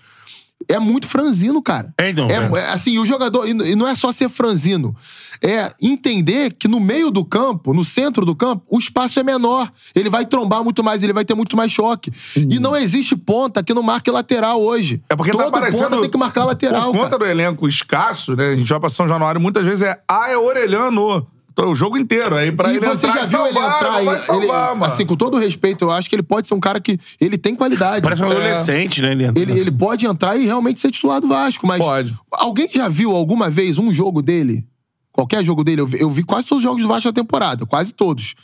é 0.69 0.79
muito 0.79 1.07
franzino, 1.07 1.63
cara. 1.63 1.93
É, 1.99 2.11
então, 2.11 2.29
É, 2.29 2.35
é. 2.35 2.59
é, 2.59 2.73
assim, 2.73 2.99
o 2.99 3.07
jogador. 3.07 3.47
E 3.49 3.75
não 3.75 3.87
é 3.87 3.95
só 3.95 4.11
ser 4.13 4.29
franzino. 4.29 4.95
É 5.43 5.71
entender 5.81 6.53
que 6.55 6.69
no 6.69 6.81
meio 6.81 7.11
do 7.11 7.25
campo, 7.25 7.75
no 7.75 7.85
centro 7.85 8.25
do 8.25 8.35
campo, 8.35 8.65
o 8.71 8.79
espaço 8.79 9.19
é 9.19 9.23
menor. 9.23 9.71
Ele 9.95 10.09
vai 10.09 10.25
trombar 10.25 10.63
muito 10.63 10.83
mais, 10.83 11.03
ele 11.03 11.13
vai 11.13 11.25
ter 11.25 11.35
muito 11.35 11.57
mais 11.57 11.71
choque. 11.73 12.11
E 12.37 12.59
não 12.59 12.77
existe 12.77 13.17
ponta 13.17 13.63
que 13.63 13.75
não 13.75 13.83
marque 13.83 14.11
lateral 14.11 14.63
hoje. 14.63 15.03
É 15.09 15.17
porque 15.17 15.33
Todo 15.33 15.45
tá 15.45 15.51
parecendo. 15.51 15.85
ponta 15.85 16.01
tem 16.01 16.11
que 16.11 16.19
marcar 16.19 16.45
lateral. 16.45 16.93
Por 16.93 16.99
conta 16.99 17.11
cara. 17.11 17.19
do 17.19 17.27
elenco 17.27 17.69
escasso, 17.69 18.35
né? 18.37 18.51
A 18.51 18.57
gente 18.57 18.69
vai 18.69 18.81
pra 18.81 18.91
São 18.91 19.07
Januário 19.07 19.41
muitas 19.41 19.65
vezes 19.65 19.83
é 19.83 20.01
ah, 20.09 20.31
é 20.31 20.37
Orelhano. 20.37 21.27
O 21.57 21.75
jogo 21.75 21.97
inteiro. 21.97 22.35
Aí 22.37 22.51
pra 22.51 22.69
E 22.73 22.77
ele 22.77 22.87
você 22.87 23.07
entrar 23.07 23.21
já 23.23 23.27
viu 23.27 23.47
ele 23.47 23.55
salvar, 23.55 23.77
entrar 23.77 23.95
aí? 23.97 24.05
vai 24.05 24.19
salvar, 24.19 24.43
ele, 24.43 24.53
mano. 24.75 24.85
assim, 24.85 25.07
com 25.07 25.17
todo 25.17 25.37
respeito, 25.39 25.85
eu 25.85 25.91
acho 25.93 26.09
que 26.09 26.17
ele 26.17 26.23
pode 26.23 26.49
ser 26.49 26.55
um 26.55 26.61
cara 26.61 26.81
que. 26.81 26.99
Ele 27.21 27.39
tem 27.39 27.55
qualidade. 27.55 28.03
Parece 28.03 28.23
um 28.23 28.27
É. 28.27 28.31
adolescente, 28.33 29.01
né? 29.01 29.13
Ele, 29.13 29.25
Ele, 29.37 29.61
ele 29.61 29.71
pode 29.71 30.05
entrar 30.07 30.37
e 30.37 30.45
realmente 30.45 30.81
ser 30.81 30.91
titular 30.91 31.21
do 31.21 31.29
Vasco, 31.29 31.67
mas. 31.67 31.79
Pode. 31.79 32.13
Alguém 32.33 32.69
já 32.73 32.89
viu 32.89 33.13
alguma 33.15 33.49
vez 33.49 33.79
um 33.79 33.93
jogo 33.93 34.21
dele? 34.21 34.67
Qualquer 35.13 35.45
jogo 35.45 35.63
dele? 35.63 35.81
Eu 35.81 35.87
vi, 35.87 36.01
eu 36.01 36.11
vi 36.11 36.25
quase 36.25 36.47
todos 36.47 36.65
os 36.65 36.69
jogos 36.69 36.83
do 36.83 36.89
Vasco 36.89 37.09
da 37.13 37.21
temporada, 37.23 37.65
quase 37.65 37.93
todos. 37.93 38.35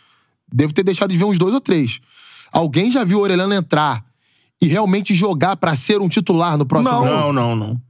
Devo 0.52 0.72
ter 0.72 0.84
deixado 0.84 1.10
de 1.10 1.16
ver 1.16 1.24
uns 1.24 1.36
dois 1.38 1.52
ou 1.52 1.60
três. 1.60 2.00
Alguém 2.52 2.90
já 2.92 3.02
viu 3.02 3.18
o 3.18 3.22
Orelhano 3.22 3.52
entrar 3.54 4.04
e 4.62 4.66
realmente 4.68 5.14
jogar 5.14 5.56
pra 5.56 5.74
ser 5.74 6.00
um 6.00 6.08
titular 6.08 6.56
no 6.56 6.64
próximo 6.66 6.92
Não. 6.92 7.04
jogo? 7.06 7.16
Não, 7.16 7.32
não, 7.32 7.56
não. 7.56 7.80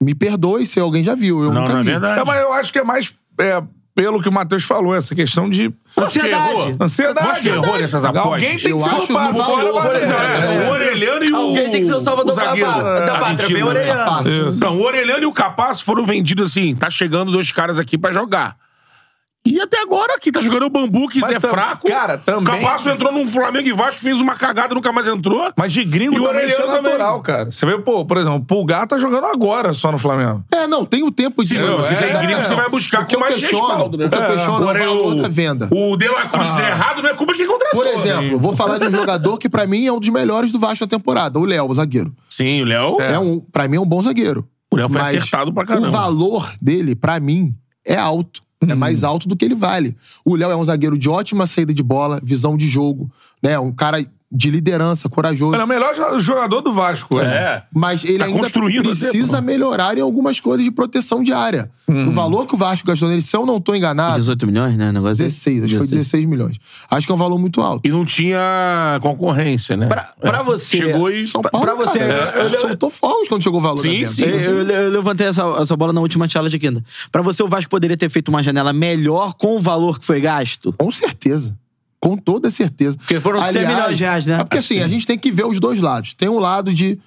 Me 0.00 0.14
perdoe 0.14 0.66
se 0.66 0.78
alguém 0.78 1.02
já 1.02 1.14
viu. 1.14 1.42
Eu 1.42 1.52
Não, 1.52 1.62
nunca 1.62 1.72
não 1.72 1.80
é 1.80 1.82
vi. 1.84 1.90
verdade. 1.90 2.20
É, 2.20 2.24
mas 2.24 2.40
eu 2.42 2.52
acho 2.52 2.72
que 2.72 2.78
é 2.78 2.84
mais 2.84 3.14
é, 3.40 3.62
pelo 3.96 4.20
que 4.20 4.28
o 4.28 4.32
Matheus 4.32 4.62
falou, 4.62 4.94
essa 4.94 5.14
questão 5.14 5.48
de. 5.48 5.72
Ansiedade. 5.96 6.52
Errou. 6.52 6.76
Ansiedade. 6.78 7.40
Você 7.40 7.48
errou 7.48 7.78
nessas 7.78 8.04
apostas? 8.04 8.32
Alguém 8.32 8.48
tem 8.50 8.58
que 8.58 8.60
ser 8.60 8.90
no 8.90 9.00
Fora 9.00 9.98
é, 9.98 10.68
o 10.68 10.70
Orelhano 10.70 11.24
e 11.24 11.32
o. 11.32 11.36
Alguém 11.36 11.70
tem 11.70 11.80
que 11.80 11.86
ser 11.86 11.94
o 11.94 12.00
salvador 12.00 12.34
da 12.34 12.44
zagueiro. 12.44 12.70
pátria. 12.70 13.06
Da 13.06 13.18
pátria, 13.18 13.48
vem 13.48 13.62
o 13.62 13.72
né? 13.72 13.80
Orelhano. 13.80 14.54
Então, 14.54 14.76
o 14.76 14.82
Orelhano 14.82 15.22
e 15.22 15.26
o 15.26 15.32
Capasso 15.32 15.82
foram 15.82 16.04
vendidos 16.04 16.50
assim. 16.50 16.76
Tá 16.76 16.90
chegando 16.90 17.32
dois 17.32 17.50
caras 17.50 17.78
aqui 17.78 17.96
pra 17.96 18.12
jogar. 18.12 18.58
E 19.46 19.60
até 19.60 19.80
agora 19.80 20.14
aqui 20.14 20.30
tá 20.32 20.40
jogando 20.40 20.66
o 20.66 20.70
Bambu, 20.70 21.08
que 21.08 21.20
Mas 21.20 21.32
é 21.36 21.40
tam- 21.40 21.50
fraco. 21.50 21.86
cara, 21.88 22.18
também- 22.18 22.54
O 22.58 22.60
Capasso 22.62 22.90
entrou 22.90 23.12
num 23.12 23.26
Flamengo 23.26 23.68
e 23.68 23.72
Vasco, 23.72 24.00
fez 24.00 24.20
uma 24.20 24.34
cagada, 24.34 24.74
nunca 24.74 24.92
mais 24.92 25.06
entrou. 25.06 25.52
Mas 25.56 25.72
de 25.72 25.84
gringo 25.84 26.14
E 26.14 26.20
o 26.20 26.24
também 26.24 26.46
isso 26.46 26.60
é 26.60 26.64
Orelhano 26.64 26.82
natural, 26.82 27.20
cara. 27.22 27.50
Você 27.52 27.64
vê, 27.64 27.78
pô, 27.78 28.04
por 28.04 28.16
exemplo, 28.18 28.38
o 28.38 28.44
Pulgar 28.44 28.86
tá 28.86 28.98
jogando 28.98 29.26
agora 29.26 29.72
só 29.72 29.92
no 29.92 29.98
Flamengo. 29.98 30.44
É, 30.52 30.66
não, 30.66 30.84
tem 30.84 31.02
o 31.04 31.10
tempo 31.10 31.42
de. 31.42 31.50
Sim, 31.50 31.58
mas 31.60 31.86
você 31.86 31.94
tem 31.94 32.18
gringo, 32.18 32.42
você 32.42 32.54
vai 32.54 32.68
buscar 32.68 33.02
O 33.02 33.06
que 33.06 33.14
eu 33.16 33.20
mais 33.20 33.34
questiono, 33.34 33.66
respaldo, 33.68 33.96
né? 33.98 34.06
O 34.06 34.10
que 34.10 34.16
eu 34.16 34.26
questiono 34.26 34.56
é 34.56 34.58
o 34.58 34.62
Agora 34.68 34.78
é 34.80 34.86
valor 34.86 35.14
da 35.14 35.28
venda. 35.28 35.68
O 35.72 35.96
De 35.96 36.08
La 36.08 36.26
Cruz 36.28 36.54
der 36.56 36.68
errado, 36.70 37.02
não 37.02 37.10
é 37.10 37.14
culpa 37.14 37.32
de 37.32 37.38
quem 37.38 37.46
contratou. 37.46 37.78
Por 37.80 37.86
exemplo, 37.86 38.38
vou 38.38 38.54
falar 38.56 38.78
de 38.78 38.86
um 38.86 38.92
jogador 38.92 39.38
que 39.38 39.48
pra 39.48 39.66
mim 39.66 39.86
é 39.86 39.92
um 39.92 40.00
dos 40.00 40.08
melhores 40.10 40.50
do 40.52 40.58
Vasco 40.58 40.84
na 40.84 40.88
temporada, 40.88 41.38
o 41.38 41.44
Léo, 41.44 41.68
o 41.70 41.74
zagueiro. 41.74 42.12
Sim, 42.30 42.62
o 42.62 42.64
Léo. 42.64 43.00
É. 43.00 43.18
um, 43.18 43.40
pra 43.40 43.66
mim 43.68 43.76
é 43.76 43.80
um 43.80 43.86
bom 43.86 44.02
zagueiro. 44.02 44.46
O 44.70 44.76
Léo 44.76 44.88
foi 44.88 45.00
Mas 45.00 45.08
acertado 45.16 45.52
pra 45.52 45.64
caramba. 45.64 45.88
O 45.88 45.90
valor 45.90 46.52
dele, 46.60 46.94
pra 46.96 47.20
mim, 47.20 47.54
é 47.86 47.96
alto. 47.96 48.42
É 48.60 48.72
Uhum. 48.72 48.78
mais 48.78 49.04
alto 49.04 49.28
do 49.28 49.36
que 49.36 49.44
ele 49.44 49.54
vale. 49.54 49.94
O 50.24 50.34
Léo 50.34 50.50
é 50.50 50.56
um 50.56 50.64
zagueiro 50.64 50.96
de 50.98 51.08
ótima 51.10 51.46
saída 51.46 51.74
de 51.74 51.82
bola, 51.82 52.20
visão 52.22 52.56
de 52.56 52.68
jogo, 52.68 53.10
né? 53.42 53.58
Um 53.58 53.70
cara 53.72 54.04
de 54.36 54.50
liderança, 54.50 55.08
corajoso. 55.08 55.54
Ele 55.54 55.62
é 55.62 55.64
o 55.64 55.68
melhor 55.68 55.94
jo- 55.94 56.20
jogador 56.20 56.60
do 56.60 56.72
Vasco. 56.72 57.16
né? 57.18 57.24
É. 57.24 57.62
Mas 57.74 58.04
ele 58.04 58.18
Tá 58.18 58.26
ainda 58.26 58.46
até, 58.46 58.82
precisa 58.82 59.40
melhorar 59.40 59.96
em 59.96 60.00
algumas 60.02 60.38
coisas 60.40 60.62
de 60.64 60.70
proteção 60.70 61.22
de 61.22 61.32
área. 61.32 61.70
Uhum. 61.88 62.08
O 62.08 62.12
valor 62.12 62.46
que 62.46 62.54
o 62.54 62.56
Vasco 62.58 62.86
gastou 62.86 63.08
nele, 63.08 63.22
se 63.22 63.36
eu 63.36 63.46
não 63.46 63.60
tô 63.60 63.74
enganado, 63.74 64.18
18 64.18 64.46
milhões, 64.46 64.76
né? 64.76 64.90
Negócio 64.92 65.24
16, 65.24 65.62
acho 65.64 65.72
que 65.72 65.78
foi 65.78 65.86
16 65.86 66.24
milhões. 66.26 66.58
Acho 66.90 67.06
que 67.06 67.12
é 67.12 67.14
um 67.14 67.18
valor 67.18 67.38
muito 67.38 67.60
alto. 67.62 67.86
E 67.86 67.90
não 67.90 68.04
tinha 68.04 68.98
concorrência, 69.00 69.76
né? 69.76 69.86
Pra- 69.86 70.12
pra 70.20 70.38
É. 70.40 70.42
você- 70.42 70.76
Chegou 70.76 71.10
e. 71.10 71.26
São 71.26 71.40
Paulo, 71.42 71.64
pra 71.66 71.74
você- 71.74 71.98
cara, 72.00 72.38
eu- 72.52 72.60
soltou 72.60 72.90
fogos 72.90 73.28
quando 73.28 73.42
chegou 73.42 73.60
o 73.60 73.62
valor 73.62 73.78
Sim, 73.78 74.06
sim. 74.06 74.22
Eu, 74.24 74.38
eu- 74.38 74.66
eu 74.70 74.90
levantei 74.90 75.26
essa, 75.28 75.42
essa 75.60 75.76
bola 75.76 75.92
na 75.92 76.00
última 76.00 76.28
tela 76.28 76.50
de 76.50 76.58
quinta. 76.58 76.84
Pra 77.10 77.22
você, 77.22 77.42
o 77.42 77.48
Vasco 77.48 77.70
poderia 77.70 77.96
ter 77.96 78.10
feito 78.10 78.28
uma 78.28 78.42
janela 78.42 78.72
melhor 78.72 79.34
com 79.34 79.56
o 79.56 79.60
valor 79.60 79.98
que 79.98 80.04
foi 80.04 80.20
gasto? 80.20 80.74
Com 80.76 80.90
certeza. 80.90 81.56
Com 82.00 82.16
toda 82.16 82.50
certeza. 82.50 82.96
Porque 82.96 83.18
foram 83.20 83.42
100 83.42 83.66
milhões 83.66 83.96
de 83.96 84.04
reais, 84.04 84.26
né? 84.26 84.40
É 84.40 84.44
porque 84.44 84.58
assim, 84.58 84.74
Assim. 84.76 84.84
a 84.84 84.88
gente 84.88 85.06
tem 85.06 85.18
que 85.18 85.32
ver 85.32 85.46
os 85.46 85.58
dois 85.58 85.80
lados. 85.80 86.14
Tem 86.14 86.28
um 86.28 86.38
lado 86.38 86.72
de 86.72 86.98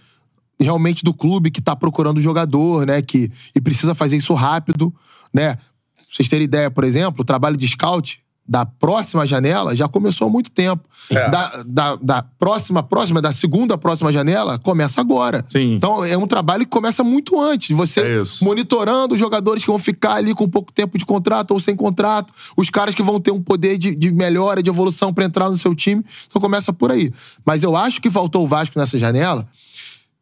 realmente 0.59 1.03
do 1.03 1.13
clube 1.13 1.51
que 1.51 1.61
tá 1.61 1.75
procurando 1.75 2.17
o 2.17 2.21
jogador, 2.21 2.85
né? 2.85 3.01
Que, 3.01 3.31
e 3.55 3.61
precisa 3.61 3.95
fazer 3.95 4.17
isso 4.17 4.33
rápido, 4.33 4.93
né? 5.33 5.55
Pra 5.55 6.05
vocês 6.11 6.27
terem 6.27 6.45
ideia, 6.45 6.69
por 6.71 6.83
exemplo, 6.83 7.21
o 7.21 7.25
trabalho 7.25 7.55
de 7.55 7.67
scout 7.67 8.19
da 8.49 8.65
próxima 8.65 9.27
janela 9.27 9.75
já 9.75 9.87
começou 9.87 10.27
há 10.27 10.29
muito 10.31 10.49
tempo. 10.49 10.83
É. 11.11 11.29
Da, 11.29 11.63
da, 11.63 11.95
da 11.97 12.23
próxima, 12.23 12.81
próxima, 12.81 13.21
da 13.21 13.31
segunda 13.31 13.77
próxima 13.77 14.11
janela, 14.11 14.57
começa 14.57 14.99
agora. 14.99 15.45
Sim. 15.47 15.75
Então 15.75 16.03
é 16.03 16.17
um 16.17 16.25
trabalho 16.25 16.63
que 16.65 16.71
começa 16.71 17.03
muito 17.03 17.39
antes. 17.39 17.77
Você 17.77 18.01
É 18.01 18.23
monitorando 18.41 19.13
os 19.13 19.19
jogadores 19.19 19.63
que 19.63 19.69
vão 19.69 19.77
ficar 19.77 20.15
ali 20.15 20.33
com 20.33 20.49
pouco 20.49 20.71
tempo 20.71 20.97
de 20.97 21.05
contrato 21.05 21.51
ou 21.51 21.59
sem 21.59 21.75
contrato, 21.75 22.33
os 22.57 22.71
caras 22.71 22.95
que 22.95 23.03
vão 23.03 23.19
ter 23.19 23.29
um 23.29 23.41
poder 23.41 23.77
de, 23.77 23.95
de 23.95 24.11
melhora, 24.11 24.63
de 24.63 24.69
evolução 24.69 25.13
pra 25.13 25.25
entrar 25.25 25.47
no 25.47 25.55
seu 25.55 25.75
time. 25.75 26.03
Então 26.27 26.41
começa 26.41 26.73
por 26.73 26.91
aí. 26.91 27.13
Mas 27.45 27.61
eu 27.61 27.75
acho 27.75 28.01
que 28.01 28.09
faltou 28.09 28.43
o 28.43 28.47
Vasco 28.47 28.79
nessa 28.79 28.97
janela 28.97 29.47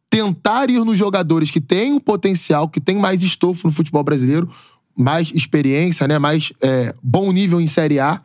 tentar 0.10 0.70
ir 0.70 0.84
nos 0.84 0.98
jogadores 0.98 1.52
que 1.52 1.62
têm 1.62 1.94
o 1.94 2.00
potencial, 2.00 2.68
que 2.68 2.80
têm 2.82 2.98
mais 2.98 3.24
estofo 3.24 3.68
no 3.68 3.74
futebol 3.74 4.04
brasileiro, 4.04 4.50
mais 4.98 5.32
experiência, 5.34 6.08
né? 6.08 6.18
mais 6.18 6.52
é, 6.62 6.94
bom 7.04 7.32
nível 7.32 7.62
em 7.62 7.68
Série 7.68 8.00
A, 8.00 8.20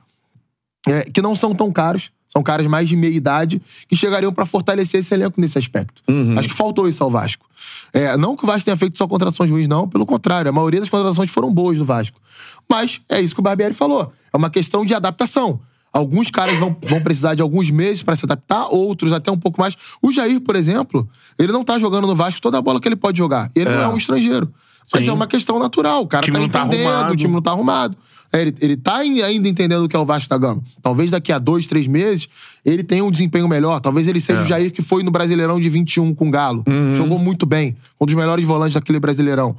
é, 0.88 1.02
que 1.02 1.20
não 1.20 1.34
são 1.36 1.54
tão 1.54 1.70
caros. 1.70 2.10
São 2.28 2.42
caras 2.42 2.66
mais 2.66 2.88
de 2.88 2.96
meia 2.96 3.14
idade 3.14 3.60
que 3.86 3.94
chegariam 3.94 4.32
pra 4.32 4.46
fortalecer 4.46 5.00
esse 5.00 5.12
elenco 5.12 5.38
nesse 5.38 5.58
aspecto. 5.58 6.02
Acho 6.38 6.48
que 6.48 6.54
faltou 6.54 6.88
isso 6.88 7.04
ao 7.04 7.10
Vasco. 7.10 7.44
É, 7.92 8.16
não 8.16 8.34
que 8.34 8.44
o 8.44 8.46
Vasco 8.46 8.64
tenha 8.64 8.76
feito 8.76 8.96
só 8.96 9.06
contratações 9.06 9.50
ruins, 9.50 9.68
não. 9.68 9.86
Pelo 9.86 10.06
contrário, 10.06 10.48
a 10.48 10.52
maioria 10.52 10.80
das 10.80 10.88
contratações 10.88 11.30
foram 11.30 11.52
boas 11.52 11.76
do 11.76 11.84
Vasco. 11.84 12.18
Mas 12.66 13.02
é 13.06 13.20
isso 13.20 13.34
que 13.34 13.40
o 13.40 13.42
Barbieri 13.42 13.74
falou. 13.74 14.10
É 14.32 14.36
uma 14.36 14.48
questão 14.48 14.82
de 14.82 14.94
adaptação. 14.94 15.60
Alguns 15.92 16.30
caras 16.30 16.58
vão, 16.58 16.74
vão 16.88 17.02
precisar 17.02 17.34
de 17.34 17.42
alguns 17.42 17.70
meses 17.70 18.02
pra 18.02 18.16
se 18.16 18.24
adaptar, 18.24 18.66
outros 18.70 19.12
até 19.12 19.30
um 19.30 19.36
pouco 19.36 19.60
mais. 19.60 19.76
O 20.00 20.10
Jair, 20.10 20.40
por 20.40 20.56
exemplo, 20.56 21.06
ele 21.38 21.52
não 21.52 21.62
tá 21.62 21.78
jogando 21.78 22.06
no 22.06 22.16
Vasco 22.16 22.40
toda 22.40 22.56
a 22.56 22.62
bola 22.62 22.80
que 22.80 22.88
ele 22.88 22.96
pode 22.96 23.18
jogar. 23.18 23.50
Ele 23.54 23.68
não 23.68 23.82
é 23.82 23.88
um 23.88 23.96
estrangeiro. 23.98 24.50
Mas 24.92 25.04
Sim. 25.04 25.10
é 25.10 25.12
uma 25.12 25.26
questão 25.26 25.58
natural. 25.58 26.02
O 26.02 26.06
cara 26.06 26.22
O 26.22 26.24
time 26.24 26.36
tá 26.36 26.40
não 26.40 26.48
tá 26.48 26.60
arrumado. 26.60 27.12
o 27.12 27.16
time 27.16 27.34
não 27.34 27.42
tá 27.42 27.50
arrumado. 27.50 27.96
É, 28.32 28.40
ele, 28.42 28.54
ele 28.60 28.76
tá 28.76 28.96
ainda 28.96 29.28
entendendo 29.48 29.84
o 29.84 29.88
que 29.88 29.94
é 29.94 29.98
o 29.98 30.06
Vasco 30.06 30.28
da 30.30 30.38
Gama. 30.38 30.62
Talvez 30.80 31.10
daqui 31.10 31.30
a 31.32 31.38
dois, 31.38 31.66
três 31.66 31.86
meses, 31.86 32.28
ele 32.64 32.82
tenha 32.82 33.04
um 33.04 33.10
desempenho 33.10 33.46
melhor. 33.46 33.78
Talvez 33.80 34.08
ele 34.08 34.18
É. 34.18 34.20
seja 34.22 34.42
o 34.42 34.44
Jair 34.46 34.72
que 34.72 34.80
foi 34.80 35.02
no 35.02 35.10
Brasileirão 35.10 35.60
de 35.60 35.68
21 35.68 36.14
com 36.14 36.28
o 36.28 36.30
Galo. 36.30 36.64
Uhum. 36.66 36.94
Jogou 36.94 37.18
muito 37.18 37.44
bem. 37.44 37.76
Um 38.00 38.06
dos 38.06 38.14
melhores 38.14 38.44
volantes 38.44 38.74
daquele 38.74 38.98
Brasileirão. 38.98 39.54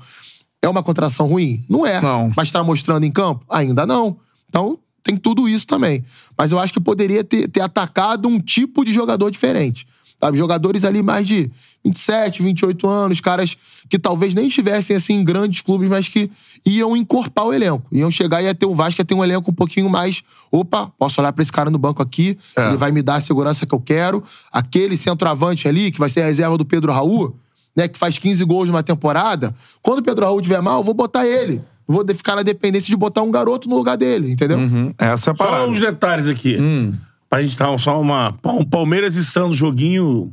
É 0.61 0.67
uma 0.67 0.81
contratação 0.81 1.27
ruim? 1.27 1.63
Não 1.69 1.85
é. 1.85 2.01
Não. 2.01 2.31
Mas 2.35 2.51
tá 2.51 2.63
mostrando 2.63 3.03
em 3.05 3.11
campo? 3.11 3.45
Ainda 3.49 3.85
não. 3.85 4.17
Então, 4.49 4.79
tem 5.03 5.17
tudo 5.17 5.47
isso 5.49 5.67
também. 5.67 6.03
Mas 6.37 6.51
eu 6.51 6.57
acho 6.57 6.73
que 6.73 6.79
poderia 6.79 7.23
ter, 7.23 7.47
ter 7.49 7.61
atacado 7.61 8.27
um 8.27 8.39
tipo 8.39 8.83
de 8.85 8.93
jogador 8.93 9.29
diferente. 9.29 9.85
Sabe? 10.23 10.37
Jogadores 10.37 10.85
ali 10.85 11.03
mais 11.03 11.27
de 11.27 11.51
27, 11.83 12.41
28 12.41 12.87
anos, 12.87 13.19
caras 13.19 13.57
que 13.89 13.99
talvez 13.99 14.33
nem 14.33 14.47
estivessem 14.47 14.95
assim 14.95 15.15
em 15.15 15.23
grandes 15.23 15.59
clubes, 15.59 15.89
mas 15.89 16.07
que 16.07 16.31
iam 16.65 16.95
encorpar 16.95 17.45
o 17.45 17.53
elenco. 17.53 17.83
Iam 17.91 18.09
chegar 18.09 18.41
e 18.41 18.45
ia 18.45 18.55
ter 18.55 18.65
o 18.65 18.73
Vasco, 18.73 19.01
ia 19.01 19.03
ter 19.03 19.13
um 19.13 19.21
elenco 19.21 19.51
um 19.51 19.53
pouquinho 19.53 19.89
mais. 19.89 20.23
Opa, 20.49 20.89
posso 20.97 21.19
olhar 21.19 21.33
pra 21.33 21.41
esse 21.41 21.51
cara 21.51 21.69
no 21.69 21.77
banco 21.77 22.01
aqui, 22.01 22.37
ele 22.55 22.77
vai 22.77 22.89
me 22.89 23.01
dar 23.01 23.15
a 23.15 23.19
segurança 23.19 23.65
que 23.65 23.75
eu 23.75 23.81
quero. 23.81 24.23
Aquele 24.49 24.95
centroavante 24.95 25.67
ali, 25.67 25.91
que 25.91 25.99
vai 25.99 26.07
ser 26.07 26.21
a 26.21 26.25
reserva 26.25 26.57
do 26.57 26.63
Pedro 26.63 26.93
Raul, 26.93 27.35
né, 27.75 27.89
que 27.89 27.99
faz 27.99 28.17
15 28.17 28.45
gols 28.45 28.69
numa 28.69 28.81
temporada. 28.81 29.53
Quando 29.81 29.99
o 29.99 30.03
Pedro 30.03 30.23
Raul 30.23 30.39
tiver 30.39 30.61
mal, 30.61 30.77
eu 30.77 30.83
vou 30.85 30.93
botar 30.93 31.27
ele. 31.27 31.61
Vou 31.85 32.05
ficar 32.15 32.37
na 32.37 32.43
dependência 32.43 32.87
de 32.89 32.95
botar 32.95 33.23
um 33.23 33.29
garoto 33.29 33.67
no 33.67 33.75
lugar 33.75 33.97
dele, 33.97 34.31
entendeu? 34.31 34.57
Uhum. 34.57 34.93
Essa 34.97 35.03
é 35.03 35.13
a 35.13 35.17
Só 35.17 35.33
parada. 35.33 35.67
uns 35.67 35.81
detalhes 35.81 36.29
aqui. 36.29 36.57
Hum. 36.57 36.93
Pra 37.33 37.41
gente 37.41 37.57
dar 37.57 37.75
só 37.79 37.99
uma. 37.99 38.35
Um 38.45 38.63
Palmeiras 38.63 39.15
e 39.15 39.25
Santos, 39.25 39.57
joguinho. 39.57 40.31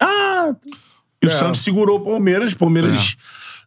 Ah! 0.00 0.54
E 1.20 1.26
o 1.26 1.30
Santos 1.30 1.62
segurou 1.62 1.98
o 1.98 2.00
Palmeiras. 2.04 2.54
Palmeiras. 2.54 3.16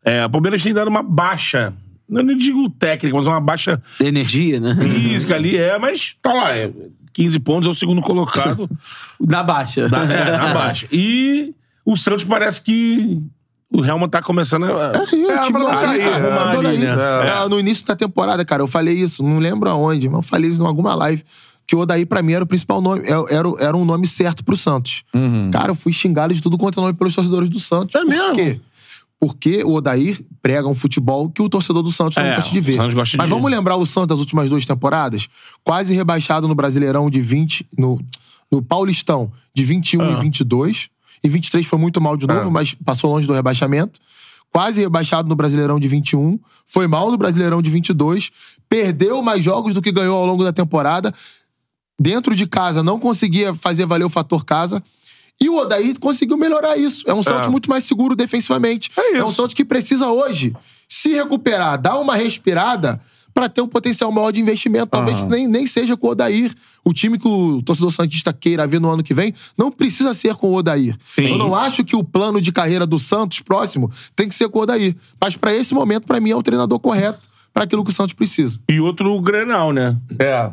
É. 0.01 0.25
o 0.25 0.29
Palmeiras 0.29 0.63
tem 0.63 0.73
dado 0.73 0.87
uma 0.87 1.03
baixa. 1.03 1.73
Eu 2.09 2.23
não 2.23 2.37
digo 2.37 2.69
técnica, 2.69 3.17
mas 3.17 3.27
uma 3.27 3.41
baixa 3.41 3.83
Energia, 3.99 4.61
né? 4.61 4.73
física 4.79 5.35
ali, 5.35 5.57
é, 5.57 5.77
mas 5.77 6.15
tá 6.21 6.31
lá. 6.31 6.55
É, 6.55 6.71
15 7.11 7.37
pontos 7.39 7.67
é 7.67 7.71
o 7.71 7.75
segundo 7.75 8.01
colocado. 8.01 8.69
Na 9.19 9.43
baixa. 9.43 9.89
na, 9.89 10.03
é, 10.03 10.37
na 10.37 10.53
baixa. 10.53 10.87
E 10.89 11.53
o 11.83 11.97
Santos 11.97 12.23
parece 12.23 12.61
que. 12.61 13.21
O 13.69 13.83
Helman 13.83 14.07
tá 14.07 14.21
começando 14.21 14.63
a. 14.63 14.93
É, 14.95 15.01
o 15.01 15.05
time 15.05 15.25
pra 15.27 15.41
do 15.41 15.59
não 15.59 15.67
cair, 15.67 16.21
né? 16.21 16.39
Ali, 16.39 16.77
né? 16.77 16.95
Ah, 17.29 17.49
No 17.49 17.59
início 17.59 17.85
da 17.85 17.93
temporada, 17.93 18.45
cara, 18.45 18.63
eu 18.63 18.67
falei 18.67 18.93
isso, 18.93 19.21
não 19.21 19.37
lembro 19.37 19.69
aonde, 19.69 20.07
mas 20.07 20.19
eu 20.19 20.23
falei 20.23 20.49
isso 20.49 20.63
em 20.63 20.65
alguma 20.65 20.95
live. 20.95 21.25
Que 21.67 21.75
o 21.75 21.79
Odair, 21.79 22.07
pra 22.07 22.21
mim, 22.23 22.31
era 22.31 22.43
o 22.43 22.47
principal 22.47 22.79
nome, 22.81 23.01
é- 23.05 23.35
era, 23.35 23.49
era 23.59 23.75
um 23.77 23.83
nome 23.83 24.07
certo 24.07 24.43
pro 24.43 24.55
Santos. 24.55 25.03
Cara, 25.51 25.71
eu 25.71 25.75
fui 25.75 25.91
xingado 25.91 26.33
de 26.33 26.41
tudo 26.41 26.57
quanto 26.57 26.79
é 26.79 26.81
nome 26.81 26.93
pelos 26.93 27.13
torcedores 27.13 27.49
do 27.49 27.59
Santos. 27.59 27.93
É 27.95 28.03
mesmo? 28.05 28.27
Por 28.27 28.35
quê? 28.35 28.59
Porque 29.19 29.63
o 29.63 29.73
Odair 29.73 30.23
prega 30.41 30.67
um 30.67 30.75
futebol 30.75 31.27
que 31.29 31.41
o 31.41 31.49
torcedor 31.49 31.81
do 31.83 31.91
Santos 31.91 32.15
não 32.17 32.23
É, 32.23 32.35
gosta 32.35 32.53
de 32.53 32.61
ver. 32.61 32.77
Gosta 32.93 33.17
Mas 33.17 33.27
de- 33.27 33.33
vamos 33.33 33.49
lembrar 33.51 33.75
o 33.75 33.85
Santos 33.85 34.09
das 34.09 34.19
últimas 34.19 34.47
duas 34.49 34.65
temporadas? 34.65 35.27
Quase 35.63 35.93
rebaixado 35.93 36.47
no 36.47 36.53
Brasileirão 36.55 37.09
de 37.09 37.19
20, 37.19 37.65
no, 37.77 37.99
no 38.51 38.61
Paulistão 38.61 39.31
de 39.53 39.63
21 39.65 40.01
Ah. 40.03 40.11
e 40.11 40.15
22. 40.21 40.89
E 41.23 41.27
23 41.29 41.65
foi 41.65 41.79
muito 41.79 41.99
mal 41.99 42.15
de 42.15 42.27
novo, 42.27 42.51
mas 42.51 42.75
passou 42.75 43.09
longe 43.11 43.25
do 43.27 43.33
rebaixamento. 43.33 43.99
Quase 44.53 44.79
rebaixado 44.81 45.27
no 45.27 45.35
Brasileirão 45.35 45.79
de 45.79 45.87
21. 45.87 46.39
Foi 46.67 46.87
mal 46.87 47.09
no 47.11 47.17
Brasileirão 47.17 47.59
de 47.61 47.69
22. 47.71 48.29
Perdeu 48.69 49.21
mais 49.23 49.43
jogos 49.43 49.73
do 49.73 49.81
que 49.81 49.91
ganhou 49.91 50.15
ao 50.15 50.25
longo 50.27 50.43
da 50.43 50.53
temporada. 50.53 51.11
Dentro 51.99 52.35
de 52.35 52.45
casa, 52.45 52.83
não 52.83 52.99
conseguia 52.99 53.53
fazer 53.53 53.85
valer 53.85 54.05
o 54.05 54.09
fator 54.09 54.45
casa. 54.45 54.83
E 55.39 55.49
o 55.49 55.57
Odair 55.57 55.99
conseguiu 55.99 56.37
melhorar 56.37 56.77
isso. 56.77 57.03
É 57.07 57.13
um 57.13 57.21
Santos 57.21 57.49
muito 57.49 57.69
mais 57.69 57.83
seguro 57.83 58.15
defensivamente. 58.15 58.89
É 58.97 59.23
um 59.23 59.27
isso. 59.27 59.35
Santos 59.35 59.53
que 59.53 59.63
precisa 59.63 60.07
hoje 60.07 60.55
se 60.87 61.09
recuperar, 61.13 61.79
dar 61.79 61.99
uma 61.99 62.15
respirada 62.15 62.99
pra 63.33 63.47
ter 63.47 63.61
um 63.61 63.67
potencial 63.67 64.11
maior 64.11 64.31
de 64.31 64.41
investimento. 64.41 64.87
Talvez 64.87 65.21
nem, 65.27 65.47
nem 65.47 65.67
seja 65.67 65.95
com 65.95 66.07
o 66.07 66.09
Odair. 66.09 66.51
O 66.83 66.91
time 66.91 67.19
que 67.19 67.27
o 67.27 67.61
torcedor 67.61 67.91
Santista 67.91 68.33
queira 68.33 68.65
ver 68.65 68.79
no 68.79 68.89
ano 68.89 69.03
que 69.03 69.13
vem 69.13 69.31
não 69.55 69.71
precisa 69.71 70.11
ser 70.15 70.33
com 70.33 70.47
o 70.47 70.55
Odair. 70.55 70.97
Eu 71.15 71.37
não 71.37 71.53
acho 71.53 71.83
que 71.83 71.95
o 71.95 72.03
plano 72.03 72.41
de 72.41 72.51
carreira 72.51 72.87
do 72.87 72.97
Santos 72.97 73.39
próximo 73.39 73.91
tem 74.15 74.27
que 74.27 74.33
ser 74.33 74.49
com 74.49 74.57
o 74.57 74.61
Odair. 74.63 74.95
Mas 75.21 75.37
pra 75.37 75.53
esse 75.53 75.75
momento, 75.75 76.07
pra 76.07 76.19
mim, 76.19 76.31
é 76.31 76.35
o 76.35 76.41
treinador 76.41 76.79
correto 76.79 77.29
pra 77.53 77.65
aquilo 77.65 77.83
que 77.83 77.91
o 77.91 77.93
Santos 77.93 78.13
precisa. 78.13 78.59
E 78.67 78.79
outro 78.79 79.21
Grenal, 79.21 79.71
né? 79.71 79.95
É. 80.17 80.51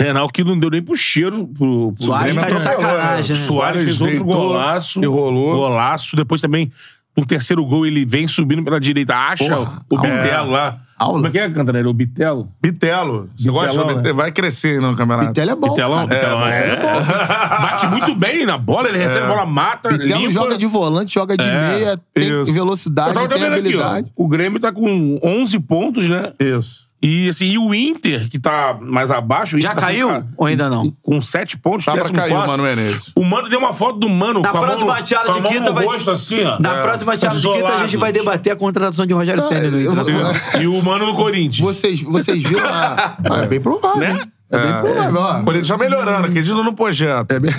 Grenal 0.00 0.28
que 0.28 0.44
não 0.44 0.58
deu 0.58 0.70
nem 0.70 0.80
pro 0.82 0.96
cheiro. 0.96 1.46
Pro, 1.48 1.92
pro 1.92 2.04
Soares 2.04 2.34
Grêmio 2.34 2.50
tá 2.50 2.56
de 2.56 2.60
sacanagem, 2.62 3.32
né? 3.34 3.40
né? 3.40 3.46
Soares 3.46 3.82
fez 3.82 4.00
outro 4.00 4.16
deitou 4.16 4.32
golaço. 4.32 5.02
e 5.02 5.06
rolou. 5.06 5.56
Golaço. 5.56 6.14
Depois 6.14 6.40
também, 6.40 6.70
no 7.16 7.26
terceiro 7.26 7.64
gol, 7.64 7.84
ele 7.84 8.04
vem 8.06 8.28
subindo 8.28 8.62
pela 8.62 8.78
direita. 8.80 9.16
Acha 9.16 9.44
Porra, 9.44 9.82
o. 9.90 9.98
Bitelo 9.98 10.50
lá. 10.52 10.80
Aula. 10.96 11.14
Como 11.14 11.26
é 11.28 11.30
que 11.30 11.38
é, 11.38 11.48
Cantarelli? 11.50 11.86
O 11.86 11.92
Bitelo? 11.92 12.48
Bitelo. 12.60 13.30
Você 13.36 13.48
gosta 13.50 13.68
Bitelão, 13.68 13.88
do 13.88 13.96
Bitelo? 13.96 14.16
Vai 14.16 14.32
crescer 14.32 14.80
no 14.80 14.96
campeonato. 14.96 15.28
Bitelo 15.28 15.50
é 15.50 15.54
bom. 15.54 15.68
Bitelão, 15.70 16.08
cara. 16.08 16.20
Bitelão, 16.20 16.48
é. 16.48 16.76
Bate 17.62 17.86
muito 17.86 18.14
bem 18.16 18.44
na 18.44 18.58
bola, 18.58 18.88
ele 18.88 18.98
recebe 18.98 19.24
a 19.24 19.28
bola, 19.28 19.46
mata, 19.46 19.90
Bitelo 19.90 20.20
limpa. 20.22 20.32
joga 20.32 20.58
de 20.58 20.66
volante, 20.66 21.14
joga 21.14 21.36
de 21.36 21.44
É, 21.44 21.68
meia, 21.70 22.00
tem 22.12 22.42
isso. 22.42 22.52
Velocidade, 22.52 23.14
tem 23.14 23.24
aqui, 23.24 23.44
habilidade. 23.44 24.08
ó. 24.16 24.24
O 24.24 24.26
Grêmio 24.26 24.58
tá 24.58 24.72
com 24.72 25.20
11 25.22 25.60
pontos, 25.60 26.08
né? 26.08 26.32
Isso. 26.40 26.87
E 27.00 27.28
assim, 27.28 27.46
e 27.46 27.58
o 27.58 27.72
Inter, 27.72 28.28
que 28.28 28.40
tá 28.40 28.76
mais 28.80 29.12
abaixo. 29.12 29.56
o 29.56 29.60
Já 29.60 29.68
Inter 29.70 29.80
tá 29.80 29.86
caiu? 29.86 30.08
com- 30.08 30.24
Ou 30.36 30.46
ainda 30.46 30.68
não? 30.68 30.90
Com 31.00 31.22
7 31.22 31.56
pontos, 31.56 31.84
Tá 31.86 31.92
pra 31.92 32.10
cair 32.10 32.32
o. 32.32 32.46
Mano 32.46 32.64
Menezes. 32.64 33.12
O 33.14 33.24
Mano 33.24 33.48
deu 33.48 33.60
uma 33.60 33.72
foto 33.72 34.00
do 34.00 34.08
Mano 34.08 34.40
Na 34.40 34.50
com 34.50 34.56
a 34.58 34.60
mão 34.60 34.68
próxima 34.68 34.92
com 34.94 35.30
a 35.30 35.34
de 35.34 35.40
mão 35.40 35.52
quinta 35.52 35.66
no 35.68 35.74
vai 35.74 35.84
rosto, 35.86 36.10
assim, 36.10 36.42
ó. 36.42 36.58
Na 36.58 36.78
É. 36.78 36.82
próxima 36.82 37.16
tiara 37.16 37.36
de 37.36 37.48
quinta 37.48 37.68
a 37.68 37.78
gente 37.86 37.96
vai 37.96 38.10
debater 38.12 38.52
a 38.52 38.56
contratação 38.56 39.06
de 39.06 39.14
Rogério 39.14 39.40
no 39.42 39.48
vou- 39.48 39.80
Internacional. 39.80 40.32
E 40.60 40.66
o 40.66 40.82
Mano 40.82 41.06
no 41.06 41.14
Corinthians. 41.14 41.58
Vocês, 41.58 42.02
vocês 42.02 42.42
viram 42.42 42.66
a... 42.66 43.16
Ah, 43.30 43.38
é 43.44 43.46
bem 43.46 43.60
provável. 43.60 44.00
Né? 44.00 44.20
É 44.50 44.58
bem 44.58 44.80
provável, 44.80 45.20
ó. 45.20 45.40
O 45.40 45.44
Corinthians 45.44 45.68
tá 45.68 45.76
melhorando, 45.76 46.26
acredito 46.26 46.62
no 46.64 46.72
projeto. 46.72 47.30
É 47.32 47.38
bem... 47.38 47.50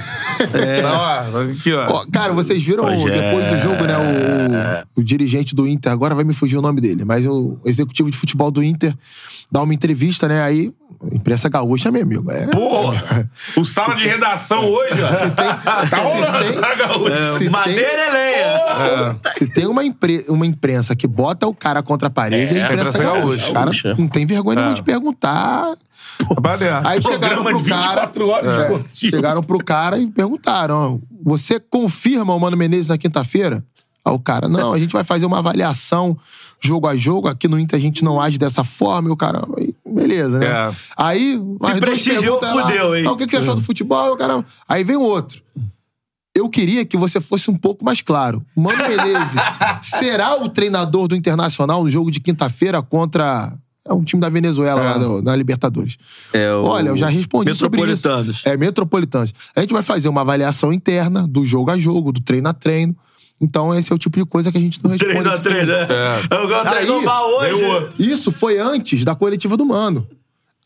Não, 0.82 0.96
ó, 0.98 1.42
aqui, 1.52 1.74
ó. 1.74 1.86
Ó, 1.92 2.06
cara, 2.12 2.34
vocês 2.34 2.64
viram 2.64 2.84
Pois 2.86 3.06
é. 3.06 3.10
depois 3.22 3.48
do 3.48 3.58
jogo, 3.60 3.84
né? 3.84 3.96
O, 4.96 5.00
o 5.02 5.04
dirigente 5.04 5.54
do 5.54 5.68
Inter, 5.68 5.92
agora 5.92 6.16
vai 6.16 6.24
me 6.24 6.34
fugir 6.34 6.58
o 6.58 6.62
nome 6.62 6.82
dele, 6.82 7.06
mas 7.06 7.28
o 7.28 7.60
executivo 7.64 8.10
de 8.10 8.18
futebol 8.18 8.50
do 8.50 8.64
Inter 8.64 8.96
dá 9.52 9.62
uma 9.62 9.74
entrevista, 9.74 10.28
né? 10.28 10.42
Aí, 10.42 10.72
imprensa 11.14 11.48
gaúcha, 11.48 11.92
meu 11.92 12.02
amigo. 12.02 12.32
É, 12.32 12.48
Porra! 12.48 13.30
O 13.56 13.64
sala 13.66 13.94
de 13.96 14.08
redação 14.08 14.66
hoje, 14.66 14.94
ó. 15.04 15.30
tá 15.30 15.98
rolando 15.98 16.40
tem- 16.52 16.60
na 16.60 16.74
gaúcha. 16.76 17.26
se 17.34 17.40
tem- 17.40 17.50
Madeira 17.50 18.02
é 18.02 18.12
lenha. 18.12 19.16
Se 19.34 19.48
tem 19.48 19.68
uma, 19.68 19.84
impre- 19.84 20.26
uma 20.28 20.46
imprensa 20.46 20.96
que 20.96 21.06
bota 21.08 21.46
o 21.46 21.54
cara 21.54 21.84
contra 21.84 22.08
a 22.08 22.12
parede, 22.12 22.58
é, 22.58 22.64
a 22.64 22.66
imprensa 22.66 22.90
imprensa 22.90 23.04
gaúcha. 23.04 23.22
gaúcha. 23.22 23.46
Os 23.48 23.54
caras 23.54 23.82
Gaúcha. 23.82 24.02
não 24.02 24.08
tem 24.08 24.26
vergonha 24.26 24.56
nenhuma 24.56 24.74
de 24.76 24.82
perguntar. 24.84 25.76
Trabalhar. 26.28 26.86
Aí 26.86 27.02
chegaram 27.02 27.44
pro 27.44 27.64
cara. 27.64 28.06
24 28.08 28.28
horas 28.28 28.72
É, 28.72 28.84
chegaram 28.94 29.42
pro 29.42 29.64
cara 29.64 29.98
e 29.98 30.08
perguntaram: 30.08 31.02
você 31.24 31.60
confirma 31.60 32.34
o 32.34 32.40
Mano 32.40 32.58
Menezes 32.58 32.90
na 32.90 32.98
quinta-feira? 32.98 33.64
Aí 34.04 34.14
o 34.14 34.20
cara, 34.20 34.48
não, 34.48 34.74
a 34.74 34.80
gente 34.80 34.92
vai 34.92 35.04
fazer 35.04 35.26
uma 35.26 35.40
avaliação 35.40 36.18
jogo 36.60 36.88
a 36.88 36.96
jogo. 36.96 37.28
Aqui 37.28 37.48
no 37.48 37.58
Inter 37.60 37.78
a 37.78 37.82
gente 37.82 38.04
não 38.04 38.20
age 38.20 38.38
dessa 38.38 38.64
forma. 38.64 39.10
E 39.10 39.12
o 39.12 39.16
cara, 39.16 39.42
beleza, 39.86 40.40
né? 40.40 40.48
É. 40.48 40.72
Aí, 40.98 41.38
duas 41.38 41.80
prestigiou, 41.80 42.40
fudeu, 42.40 42.96
hein? 42.96 43.06
Ah, 43.08 43.12
o 43.12 43.18
que 43.18 43.26
que 43.26 43.32
você 43.32 43.38
achou 43.38 43.56
do 43.56 43.62
futebol? 43.62 44.14
O 44.14 44.18
cara, 44.18 44.44
aí 44.68 44.84
vem 44.84 44.96
o 44.96 45.02
outro. 45.02 45.42
Eu 46.36 46.48
queria 46.48 46.86
que 46.86 46.96
você 46.96 47.20
fosse 47.20 47.50
um 47.50 47.58
pouco 47.58 47.84
mais 47.84 48.02
claro. 48.02 48.46
Mano 48.56 48.78
Menezes 48.88 49.42
será 49.82 50.42
o 50.42 50.48
treinador 50.48 51.08
do 51.08 51.16
Internacional 51.16 51.84
no 51.84 51.90
jogo 51.90 52.12
de 52.12 52.20
quinta-feira 52.20 52.82
contra 52.82 53.54
é 53.90 53.94
um 53.94 54.04
time 54.04 54.22
da 54.22 54.30
Venezuela 54.30 54.82
lá 54.82 54.98
do- 54.98 55.22
na 55.22 55.36
Libertadores. 55.36 55.98
É 56.32 56.54
o 56.54 56.64
Olha, 56.64 56.90
eu 56.90 56.98
já 56.98 57.08
respondi 57.08 57.54
sobre 57.56 57.80
isso. 57.82 58.08
É, 58.46 58.56
Metropolitanos. 58.56 59.34
A 59.56 59.62
gente 59.62 59.74
vai 59.74 59.82
fazer 59.84 60.08
uma 60.10 60.22
avaliação 60.22 60.72
interna 60.72 61.28
do 61.28 61.44
jogo 61.44 61.72
a 61.72 61.78
jogo, 61.78 62.12
do 62.12 62.22
treino 62.22 62.48
a 62.48 62.54
treino. 62.54 62.96
Então, 63.42 63.74
esse 63.74 63.92
é 63.92 63.96
o 63.96 63.98
tipo 63.98 64.20
de 64.20 64.26
coisa 64.26 64.52
que 64.52 64.58
a 64.58 64.62
gente 64.62 64.84
não 64.84 64.92
responde. 64.92 65.14
Treino 65.14 65.32
a 65.32 65.40
treino, 65.40 65.68
né? 65.72 65.88
Eu 66.30 66.48
gosto 66.48 66.68
Aí, 66.68 66.86
hoje. 66.90 68.12
Isso 68.12 68.32
foi 68.32 68.60
antes 68.60 69.04
da 69.06 69.16
coletiva 69.16 69.56
do 69.56 69.66
Mano. 69.66 70.08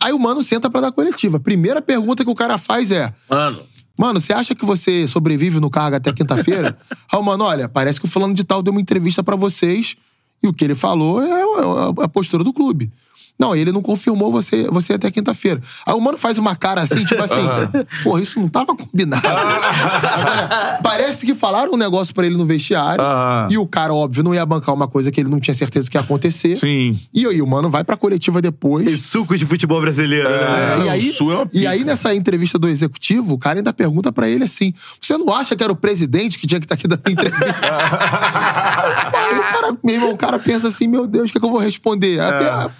Aí 0.01 0.11
o 0.11 0.19
Mano 0.19 0.43
senta 0.43 0.69
pra 0.69 0.81
dar 0.81 0.91
coletiva. 0.91 1.39
Primeira 1.39 1.81
pergunta 1.81 2.25
que 2.25 2.29
o 2.29 2.35
cara 2.35 2.57
faz 2.57 2.91
é: 2.91 3.13
Mano. 3.29 3.59
Mano, 3.97 4.19
você 4.19 4.33
acha 4.33 4.55
que 4.55 4.65
você 4.65 5.07
sobrevive 5.07 5.59
no 5.59 5.69
cargo 5.69 5.95
até 5.95 6.11
quinta-feira? 6.11 6.75
Aí 7.11 7.19
o 7.19 7.23
Mano, 7.23 7.43
olha, 7.43 7.69
parece 7.69 7.99
que 8.01 8.07
o 8.07 8.09
fulano 8.09 8.33
de 8.33 8.43
tal 8.43 8.61
deu 8.63 8.71
uma 8.71 8.81
entrevista 8.81 9.23
pra 9.23 9.35
vocês 9.35 9.95
e 10.41 10.47
o 10.47 10.51
que 10.51 10.65
ele 10.65 10.75
falou 10.75 11.21
é, 11.21 11.29
é 11.29 12.03
a 12.03 12.07
postura 12.09 12.43
do 12.43 12.51
clube. 12.51 12.91
Não, 13.38 13.55
ele 13.55 13.72
não 13.72 13.81
confirmou 13.81 14.31
você, 14.31 14.68
você 14.69 14.93
até 14.93 15.10
quinta-feira. 15.10 15.61
Aí 15.85 15.93
o 15.93 15.99
mano 15.99 16.18
faz 16.18 16.38
uma 16.38 16.55
cara 16.55 16.81
assim, 16.81 17.03
tipo 17.03 17.22
assim, 17.22 17.41
porra, 18.03 18.22
isso 18.22 18.39
não 18.39 18.47
tava 18.47 18.76
combinado. 18.76 19.27
Agora, 19.27 20.80
parece 20.84 21.26
que 21.26 21.34
falaram 21.34 21.73
um 21.73 21.77
negócio 21.77 22.14
pra 22.14 22.26
ele 22.26 22.38
no 22.38 22.45
vestiário 22.45 23.03
Aham. 23.03 23.47
e 23.49 23.57
o 23.57 23.65
cara, 23.65 23.93
óbvio, 23.93 24.23
não 24.23 24.34
ia 24.34 24.45
bancar 24.45 24.73
uma 24.73 24.88
coisa 24.88 25.11
que 25.11 25.19
ele 25.19 25.30
não 25.30 25.39
tinha 25.39 25.53
certeza 25.53 25.89
que 25.89 25.97
ia 25.97 26.01
acontecer. 26.01 26.55
Sim. 26.55 26.99
E 27.14 27.26
aí 27.26 27.41
o 27.41 27.47
mano 27.47 27.69
vai 27.69 27.84
pra 27.84 27.97
coletiva 27.97 28.41
depois. 28.41 29.01
Suco 29.03 29.38
de 29.38 29.45
futebol 29.45 29.81
brasileiro. 29.81 30.27
É, 30.30 30.77
né? 30.77 30.85
e, 30.85 30.89
aí, 30.89 31.10
é 31.10 31.23
uma 31.23 31.49
e 31.51 31.68
aí, 31.68 31.84
nessa 31.84 32.14
entrevista 32.14 32.60
do 32.60 32.69
executivo, 32.69 33.34
o 33.34 33.38
cara 33.38 33.60
ainda 33.60 33.73
pergunta 33.73 34.11
pra 34.11 34.30
ele 34.30 34.43
assim: 34.43 34.73
Você 35.01 35.18
não 35.18 35.34
acha 35.34 35.55
que 35.55 35.64
era 35.64 35.73
o 35.73 35.76
presidente 35.76 36.38
que 36.38 36.47
tinha 36.47 36.60
que 36.60 36.65
estar 36.65 36.76
aqui 36.76 36.88
dando 36.88 37.10
entrevista? 37.10 37.43
aí 39.14 39.39
o 39.39 39.43
cara, 39.43 39.77
meu 39.84 39.95
irmão, 39.95 40.11
o 40.11 40.18
cara 40.18 40.39
pensa 40.39 40.68
assim: 40.68 40.88
Meu 40.88 41.07
Deus, 41.07 41.30
o 41.30 41.31
que, 41.31 41.38
é 41.38 41.41
que 41.41 41.45
eu 41.45 41.51
vou 41.51 41.60
responder? 41.60 42.19
Até, 42.19 42.47
eu 42.47 42.72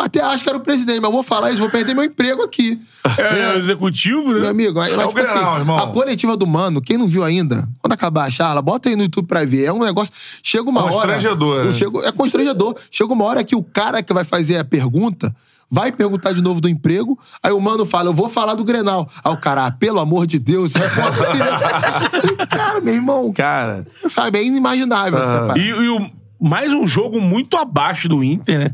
até 0.00 0.20
acho 0.20 0.42
que 0.42 0.48
era 0.48 0.58
o 0.58 0.60
presidente, 0.60 0.96
mas 1.00 1.08
eu 1.08 1.12
vou 1.12 1.22
falar 1.22 1.50
isso, 1.50 1.60
vou 1.60 1.70
perder 1.70 1.94
meu 1.94 2.04
emprego 2.04 2.42
aqui. 2.42 2.80
É, 3.18 3.54
o 3.54 3.58
executivo, 3.58 4.32
né? 4.32 4.40
Meu 4.40 4.50
amigo, 4.50 4.80
aí, 4.80 4.96
mas, 4.96 5.04
o 5.06 5.08
tipo 5.08 5.20
assim, 5.20 5.32
Grenal, 5.32 5.58
irmão. 5.58 5.78
a 5.78 5.86
coletiva 5.88 6.36
do 6.36 6.46
Mano, 6.46 6.80
quem 6.80 6.96
não 6.98 7.06
viu 7.08 7.22
ainda, 7.24 7.68
quando 7.80 7.92
acabar 7.92 8.24
a 8.24 8.30
charla, 8.30 8.60
bota 8.62 8.88
aí 8.88 8.96
no 8.96 9.02
YouTube 9.04 9.26
pra 9.26 9.44
ver. 9.44 9.64
É 9.64 9.72
um 9.72 9.78
negócio. 9.78 10.12
Chega 10.42 10.68
uma 10.68 10.82
hora. 10.84 10.92
Constrangedor, 11.14 11.64
né? 11.64 11.70
É 12.08 12.12
constrangedor. 12.12 12.74
Chega 12.90 13.12
uma 13.12 13.24
hora 13.24 13.44
que 13.44 13.54
o 13.56 13.62
cara 13.62 14.02
que 14.02 14.12
vai 14.12 14.24
fazer 14.24 14.58
a 14.58 14.64
pergunta. 14.64 15.34
Vai 15.70 15.90
perguntar 15.90 16.32
de 16.32 16.42
novo 16.42 16.60
do 16.60 16.68
emprego, 16.68 17.18
aí 17.42 17.50
o 17.50 17.58
mano 17.60 17.84
fala, 17.86 18.10
eu 18.10 18.14
vou 18.14 18.28
falar 18.28 18.54
do 18.54 18.62
Grenal. 18.62 19.08
Aí 19.24 19.32
o 19.32 19.36
cara, 19.36 19.66
ah, 19.66 19.70
pelo 19.72 19.98
amor 19.98 20.24
de 20.26 20.38
Deus, 20.38 20.72
responde 20.74 21.22
assim, 21.24 21.38
né? 21.38 22.46
Cara, 22.48 22.80
meu 22.80 22.94
irmão, 22.94 23.32
Cara. 23.32 23.84
sabe, 24.08 24.38
é 24.38 24.44
inimaginável 24.44 25.18
essa 25.20 25.32
parada. 25.38 25.58
E, 25.58 25.66
e 25.68 25.88
o- 25.88 26.06
mais 26.40 26.72
um 26.72 26.86
jogo 26.86 27.20
muito 27.20 27.56
abaixo 27.56 28.08
do 28.08 28.22
Inter, 28.22 28.58
né? 28.58 28.70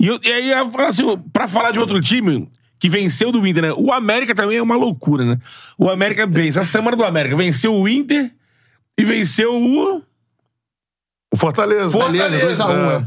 E, 0.00 0.06
eu- 0.06 0.20
e 0.22 0.32
aí, 0.32 0.52
assim, 0.86 1.02
pra 1.32 1.48
falar 1.48 1.70
de 1.72 1.78
outro 1.78 2.00
time 2.00 2.48
que 2.78 2.88
venceu 2.88 3.32
do 3.32 3.44
Inter, 3.46 3.62
né? 3.62 3.72
O 3.76 3.92
América 3.92 4.34
também 4.34 4.56
é 4.58 4.62
uma 4.62 4.76
loucura, 4.76 5.24
né? 5.24 5.38
O 5.76 5.90
América 5.90 6.26
vence. 6.26 6.58
A 6.58 6.64
semana 6.64 6.96
do 6.96 7.04
América 7.04 7.34
venceu 7.36 7.74
o 7.74 7.88
Inter 7.88 8.30
e 8.98 9.04
venceu 9.04 9.54
o. 9.54 10.02
O 11.32 11.36
Fortaleza. 11.36 11.98
Beleza, 11.98 12.64
2x1, 12.64 12.90
É. 12.90 12.96
é. 12.96 13.06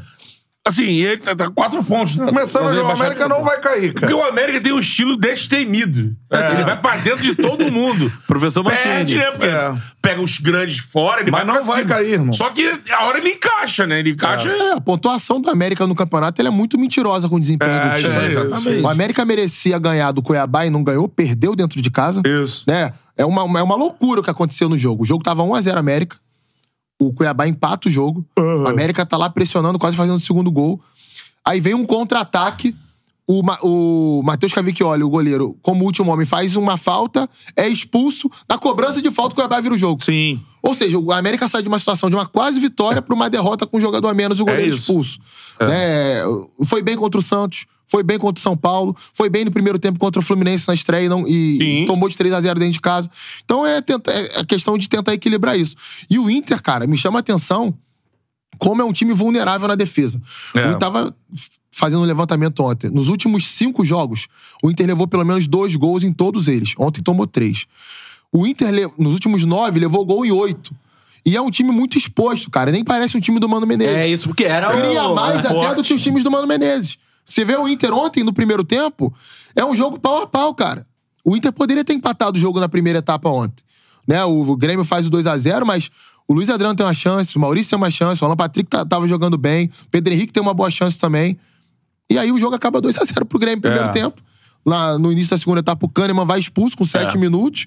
Assim, 0.68 0.84
ele 0.84 1.18
tá, 1.18 1.36
tá 1.36 1.50
quatro 1.50 1.84
pontos. 1.84 2.16
Né? 2.16 2.24
Começando 2.28 2.68
a 2.68 2.76
jogar, 2.76 2.90
o 2.90 2.92
América 2.92 3.28
não 3.28 3.44
vai 3.44 3.60
cair, 3.60 3.94
Porque 3.94 4.06
cara. 4.06 4.18
o 4.18 4.24
América 4.24 4.62
tem 4.62 4.72
um 4.72 4.78
estilo 4.78 5.18
destemido. 5.18 6.16
Ele 6.30 6.64
vai 6.64 6.80
pra 6.80 6.98
dentro 6.98 7.24
de 7.24 7.34
todo 7.34 7.72
mundo. 7.72 8.14
Professor 8.28 8.64
Perde, 8.64 8.88
Mancini. 9.16 9.20
né? 9.20 9.32
Porque 9.32 9.48
É. 9.48 9.74
pega 10.02 10.22
os 10.22 10.38
grandes 10.38 10.78
fora, 10.78 11.22
ele 11.22 11.32
Mas 11.32 11.44
vai 11.44 11.48
não 11.48 11.56
pra 11.56 11.74
vai 11.74 11.82
cima. 11.84 11.96
cair, 11.96 12.14
irmão. 12.14 12.32
Só 12.34 12.52
que 12.52 12.80
a 12.92 13.06
hora 13.06 13.18
ele 13.18 13.30
encaixa, 13.30 13.88
né? 13.88 14.00
Ele 14.00 14.12
encaixa... 14.12 14.50
É, 14.50 14.74
a 14.74 14.82
pontuação 14.82 15.42
do 15.42 15.50
América 15.50 15.88
no 15.88 15.96
campeonato 15.96 16.40
ela 16.40 16.50
é 16.50 16.52
muito 16.52 16.78
mentirosa 16.78 17.28
com 17.28 17.38
o 17.38 17.40
desempenho 17.40 17.72
É, 17.72 17.90
do 17.90 17.96
time. 17.96 18.08
isso 18.10 18.20
aí, 18.20 18.28
exatamente. 18.28 18.82
O 18.84 18.88
América 18.88 19.26
merecia 19.26 19.80
ganhar 19.80 20.12
do 20.12 20.22
Cuiabá 20.22 20.66
e 20.68 20.70
não 20.70 20.84
ganhou, 20.84 21.10
perdeu 21.10 21.56
dentro 21.56 21.82
de 21.82 21.90
casa. 21.90 22.22
Isso. 22.24 22.66
Né? 22.68 22.94
É, 23.18 23.26
uma, 23.26 23.42
é 23.60 23.64
uma 23.64 23.76
loucura 23.76 24.22
o 24.22 24.24
que 24.24 24.30
aconteceu 24.30 24.70
no 24.70 24.78
jogo. 24.78 25.02
O 25.04 25.06
jogo 25.08 25.24
tava 25.24 25.42
1x0 25.42 25.76
América. 25.76 26.18
O 27.06 27.14
Cuiabá 27.14 27.48
empata 27.48 27.88
o 27.88 27.92
jogo. 27.92 28.26
O 28.38 28.68
América 28.68 29.06
tá 29.06 29.18
lá 29.18 29.30
pressionando, 29.30 29.80
quase 29.80 29.98
fazendo 29.98 30.16
o 30.18 30.20
segundo 30.20 30.52
gol. 30.52 30.80
Aí 31.44 31.60
vem 31.60 31.74
um 31.74 31.86
contra-ataque. 31.86 32.76
O, 33.28 33.42
Ma- 33.44 33.58
o 33.62 34.22
Matheus 34.26 34.52
Cavicchioli, 34.52 35.04
o 35.04 35.10
goleiro, 35.10 35.56
como 35.62 35.86
último 35.86 36.12
homem, 36.12 36.26
faz 36.26 36.56
uma 36.58 36.76
falta, 36.76 37.30
é 37.56 37.68
expulso. 37.68 38.30
Na 38.50 38.58
cobrança 38.58 39.02
de 39.02 39.10
falta, 39.10 39.34
o 39.34 39.36
Cuiabá 39.36 39.62
vira 39.62 39.74
o 39.74 39.78
jogo. 39.78 40.04
Sim. 40.04 40.42
Ou 40.62 40.74
seja, 40.76 41.00
o 41.00 41.12
América 41.14 41.48
sai 41.48 41.62
de 41.64 41.70
uma 41.70 41.80
situação 41.80 42.10
de 42.10 42.16
uma 42.16 42.26
quase 42.26 42.60
vitória 42.60 43.02
para 43.02 43.16
uma 43.16 43.30
derrota 43.30 43.66
com 43.66 43.78
um 43.78 43.82
jogador 43.82 44.10
a 44.10 44.14
menos 44.14 44.40
o 44.42 44.46
goleiro 44.46 44.68
isso. 44.76 44.80
expulso. 44.92 45.20
Né? 45.62 46.18
Foi 46.66 46.82
bem 46.84 46.98
contra 46.98 47.20
o 47.20 47.24
Santos, 47.24 47.66
foi 47.92 48.04
bem 48.04 48.18
contra 48.18 48.40
o 48.40 48.42
São 48.42 48.56
Paulo, 48.56 48.96
foi 49.14 49.30
bem 49.30 49.44
no 49.44 49.52
primeiro 49.52 49.78
tempo 49.78 50.00
contra 50.00 50.20
o 50.20 50.24
Fluminense 50.24 50.66
na 50.68 50.74
estreia 50.74 51.06
e, 51.08 51.10
não- 51.10 51.28
e 51.28 51.84
tomou 51.88 52.08
de 52.08 52.16
3 52.16 52.34
a 52.34 52.40
0 52.40 52.58
dentro 52.58 52.74
de 52.74 52.80
casa. 52.80 53.10
Então 53.44 53.66
é, 53.68 53.82
tenta- 53.82 54.10
é 54.12 54.40
a 54.40 54.46
questão 54.46 54.78
de 54.78 54.88
tentar 54.88 55.14
equilibrar 55.14 55.60
isso. 55.60 55.76
E 56.10 56.18
o 56.18 56.30
Inter, 56.30 56.62
cara, 56.64 56.88
me 56.88 56.96
chama 56.98 57.20
a 57.20 57.22
atenção 57.22 57.74
como 58.58 58.82
é 58.82 58.86
um 58.86 58.94
time 58.94 59.12
vulnerável 59.12 59.68
na 59.68 59.76
defesa. 59.76 60.22
É. 60.56 60.60
O 60.60 60.68
Inter 60.68 60.78
tava 60.80 61.14
fazendo 61.70 62.02
um 62.02 62.06
levantamento 62.06 62.62
ontem. 62.64 62.90
Nos 62.90 63.08
últimos 63.10 63.48
cinco 63.50 63.84
jogos, 63.84 64.28
o 64.64 64.70
Inter 64.72 64.88
levou 64.88 65.08
pelo 65.08 65.26
menos 65.26 65.46
dois 65.48 65.76
gols 65.76 66.04
em 66.04 66.14
todos 66.14 66.48
eles. 66.48 66.74
Ontem 66.78 67.02
tomou 67.02 67.28
três. 67.28 67.66
O 68.32 68.48
Inter, 68.48 68.72
nos 68.98 69.14
últimos 69.14 69.44
nove, 69.44 69.80
levou 69.80 70.06
gol 70.06 70.26
em 70.26 70.32
oito. 70.32 70.74
E 71.26 71.36
é 71.36 71.42
um 71.42 71.52
time 71.52 71.72
muito 71.72 71.98
exposto, 71.98 72.50
cara. 72.50 72.72
Nem 72.72 72.84
parece 72.84 73.16
um 73.18 73.20
time 73.20 73.40
do 73.40 73.48
Mano 73.50 73.68
Menezes. 73.68 73.96
É 73.96 74.08
isso, 74.08 74.28
porque 74.30 74.44
era 74.46 74.70
Cria 74.72 75.04
o- 75.04 75.16
mais 75.16 75.40
era 75.40 75.40
até 75.40 75.50
forte. 75.50 75.76
do 75.76 75.84
que 75.84 75.94
os 75.94 76.02
times 76.02 76.24
do 76.24 76.32
Mano 76.32 76.48
Menezes. 76.48 76.98
Você 77.26 77.46
vê 77.46 77.56
o 77.56 77.68
Inter 77.68 77.94
ontem, 77.94 78.24
no 78.24 78.34
primeiro 78.34 78.64
tempo, 78.64 79.14
é 79.56 79.64
um 79.64 79.76
jogo 79.76 80.00
pau 80.00 80.24
a 80.24 80.28
pau, 80.28 80.54
cara. 80.54 80.86
O 81.24 81.36
Inter 81.36 81.52
poderia 81.54 81.84
ter 81.84 81.94
empatado 81.94 82.38
o 82.38 82.42
jogo 82.42 82.60
na 82.60 82.68
primeira 82.68 83.00
etapa 83.00 83.30
ontem. 83.30 83.64
Né? 84.08 84.24
O, 84.26 84.56
Grêmio 84.58 84.84
faz 84.84 85.06
o 85.06 85.10
2 85.10 85.28
a 85.28 85.38
0 85.38 85.66
mas 85.66 85.90
o 86.28 86.34
Luiz 86.34 86.50
Adriano 86.50 86.76
tem 86.76 86.86
uma 86.86 86.94
chance, 86.94 87.36
o 87.38 87.40
Maurício 87.40 87.70
tem 87.70 87.78
uma 87.78 87.92
chance, 87.92 88.22
o 88.22 88.26
Alan 88.26 88.36
Patrick 88.36 88.70
tá- 88.70 88.86
tava 88.86 89.08
jogando 89.08 89.38
bem, 89.38 89.70
o 89.84 89.88
Pedro 89.90 90.14
Henrique 90.14 90.34
tem 90.34 90.42
uma 90.42 90.54
boa 90.54 90.72
chance 90.72 90.98
também. 90.98 91.38
E 92.10 92.18
aí 92.18 92.32
o 92.32 92.38
jogo 92.38 92.56
acaba 92.56 92.82
2 92.82 92.98
a 92.98 93.04
0 93.06 93.26
pro 93.26 93.38
Grêmio 93.40 93.58
no 93.58 93.62
primeiro 93.62 93.86
É. 93.88 93.92
tempo. 93.92 94.22
Lá 94.66 94.98
no 95.00 95.12
início 95.12 95.32
da 95.32 95.38
segunda 95.40 95.60
etapa, 95.60 95.86
o 95.86 95.90
Kahneman 95.90 96.26
vai 96.26 96.40
expulso 96.40 96.78
com 96.78 96.86
sete 96.86 97.16
É. 97.16 97.20
minutos. 97.20 97.66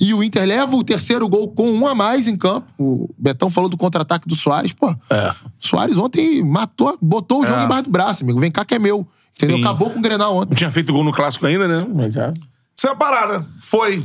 E 0.00 0.14
o 0.14 0.22
Inter 0.22 0.46
leva 0.46 0.74
o 0.74 0.82
terceiro 0.82 1.28
gol 1.28 1.48
com 1.48 1.70
um 1.70 1.86
a 1.86 1.94
mais 1.94 2.26
em 2.28 2.36
campo. 2.36 2.66
O 2.78 3.14
Betão 3.18 3.50
falou 3.50 3.68
do 3.68 3.76
contra-ataque 3.76 4.26
do 4.26 4.34
Soares. 4.34 4.72
Pô, 4.72 4.94
É. 5.10 5.34
Soares 5.60 5.96
ontem 5.98 6.42
matou, 6.42 6.96
botou 7.00 7.42
o 7.42 7.46
jogo 7.46 7.60
É. 7.60 7.64
embaixo 7.64 7.84
do 7.84 7.90
braço, 7.90 8.24
amigo. 8.24 8.40
Vem 8.40 8.50
cá 8.50 8.64
que 8.64 8.74
é 8.74 8.78
meu. 8.78 9.06
Entendeu? 9.36 9.58
Sim. 9.58 9.62
Acabou 9.64 9.90
com 9.90 9.98
o 9.98 10.02
Grenal 10.02 10.34
ontem. 10.36 10.50
Não 10.50 10.56
tinha 10.56 10.70
feito 10.70 10.92
gol 10.92 11.04
no 11.04 11.12
clássico 11.12 11.46
ainda, 11.46 11.68
né? 11.68 11.86
Mas 11.94 12.12
já. 12.12 12.32
Isso 12.76 12.86
é 12.88 12.90
a 12.90 12.94
parada. 12.94 13.46
Foi. 13.58 14.02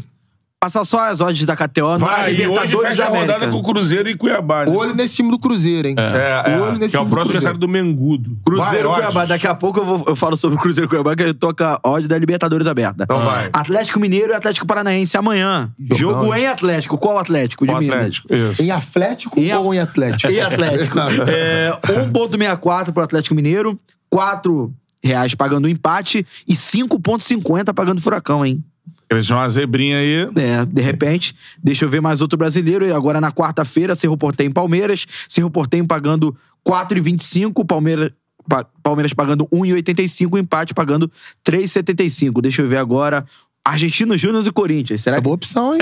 Passar 0.62 0.84
só 0.86 1.10
as 1.12 1.22
odds 1.22 1.46
da 1.46 1.56
KTO 1.56 1.90
na 1.92 1.98
Vai, 1.98 2.32
e 2.32 2.34
hoje 2.34 2.42
Libertadores 2.48 2.88
fecha 2.90 2.96
da 3.04 3.06
a 3.06 3.20
rodada 3.22 3.48
com 3.52 3.58
o 3.58 3.64
Cruzeiro 3.64 4.10
e 4.10 4.16
Cuiabá. 4.16 4.66
né? 4.66 4.72
Olho 4.72 4.96
nesse 4.96 5.18
time 5.18 5.30
do 5.30 5.38
Cruzeiro, 5.38 5.88
hein? 5.90 5.96
É, 6.00 6.54
é. 6.54 6.60
Olho 6.60 6.78
nesse 6.80 6.92
Que 6.92 6.98
é 6.98 7.00
o 7.00 7.04
time 7.04 7.10
do 7.10 7.14
próximo 7.14 7.14
Cruzeiro. 7.14 7.38
adversário 7.38 7.60
do 7.60 7.68
Mengudo. 7.68 8.38
Cruzeiro 8.44 8.90
Vai, 8.90 8.98
Cuiabá. 9.02 9.20
odds. 9.20 9.30
Daqui 9.30 9.46
a 9.48 9.54
pouco 9.54 9.80
eu, 9.82 9.86
vou- 9.86 10.04
eu 10.08 10.16
falo 10.16 10.36
sobre 10.36 10.58
o 10.58 10.62
Cruzeiro 10.62 10.90
Cuiabá, 10.90 11.16
que 11.16 11.22
eu 11.24 11.34
tô 11.36 11.54
com 11.54 11.64
a 11.64 11.80
odd 11.84 12.08
da 12.08 12.18
Libertadores 12.18 12.66
aberta. 12.66 13.04
Então 13.04 13.20
vai. 13.20 13.50
Atlético 13.54 14.00
Mineiro 14.00 14.32
e 14.32 14.34
Atlético 14.34 14.66
Paranaense 14.66 15.16
amanhã. 15.16 15.70
Jogão, 15.78 15.98
Jogo 16.24 16.34
hein? 16.36 16.44
em 16.44 16.48
Atlético. 16.48 16.98
Qual 16.98 17.20
Atlético? 17.20 17.68
De 17.68 17.72
O 17.74 17.78
Minas? 17.78 17.96
Atlético. 17.98 18.34
Isso. 18.34 18.64
Em 18.64 18.72
Atlético 18.72 19.40
Em 19.40 19.52
a- 19.52 19.60
ou 19.60 19.74
em 19.74 19.80
Atlético? 19.80 20.32
E 20.34 20.42
Atlético. 20.42 20.98
é, 21.30 21.78
1,64 21.90 22.92
pro 22.92 23.04
Atlético 23.04 23.36
Mineiro, 23.36 23.80
4 24.10 24.74
reais 25.04 25.36
pagando 25.36 25.66
o 25.66 25.70
empate 25.70 26.26
e 26.48 26.56
5,50 26.56 27.72
pagando 27.72 28.00
o 28.00 28.02
furacão, 28.02 28.44
hein? 28.44 28.64
Eles 29.10 29.26
tinham 29.26 29.40
uma 29.40 29.50
zebrinha 29.50 29.98
aí. 30.00 30.28
É, 30.36 30.66
de 30.66 30.82
repente, 30.82 31.36
deixa 31.64 31.86
eu 31.86 31.90
ver 31.90 32.02
mais 32.02 32.22
outro 32.22 32.38
brasileiro. 32.38 32.86
E 32.88 32.92
agora 32.92 33.22
na 33.22 33.32
quarta-feira, 33.32 33.94
Cerro 33.96 34.18
Portem 34.18 34.50
Palmeiras. 34.50 35.06
Cerro 35.30 35.50
Portem 35.50 35.86
pagando 35.86 36.36
4,25. 36.68 37.66
Palmeiras, 37.66 38.12
pa- 38.50 38.66
Palmeiras 38.82 39.14
pagando 39.14 39.48
1,85. 39.54 40.40
Empate 40.40 40.74
pagando 40.74 41.12
3,75. 41.48 42.42
Deixa 42.42 42.62
eu 42.62 42.68
ver 42.68 42.78
agora. 42.78 43.26
Argentino 43.64 44.18
Júnior 44.18 44.46
e 44.46 44.52
Corinthians. 44.52 45.02
Será 45.02 45.18
É 45.18 45.22
boa 45.22 45.36
opção, 45.36 45.74
hein? 45.74 45.82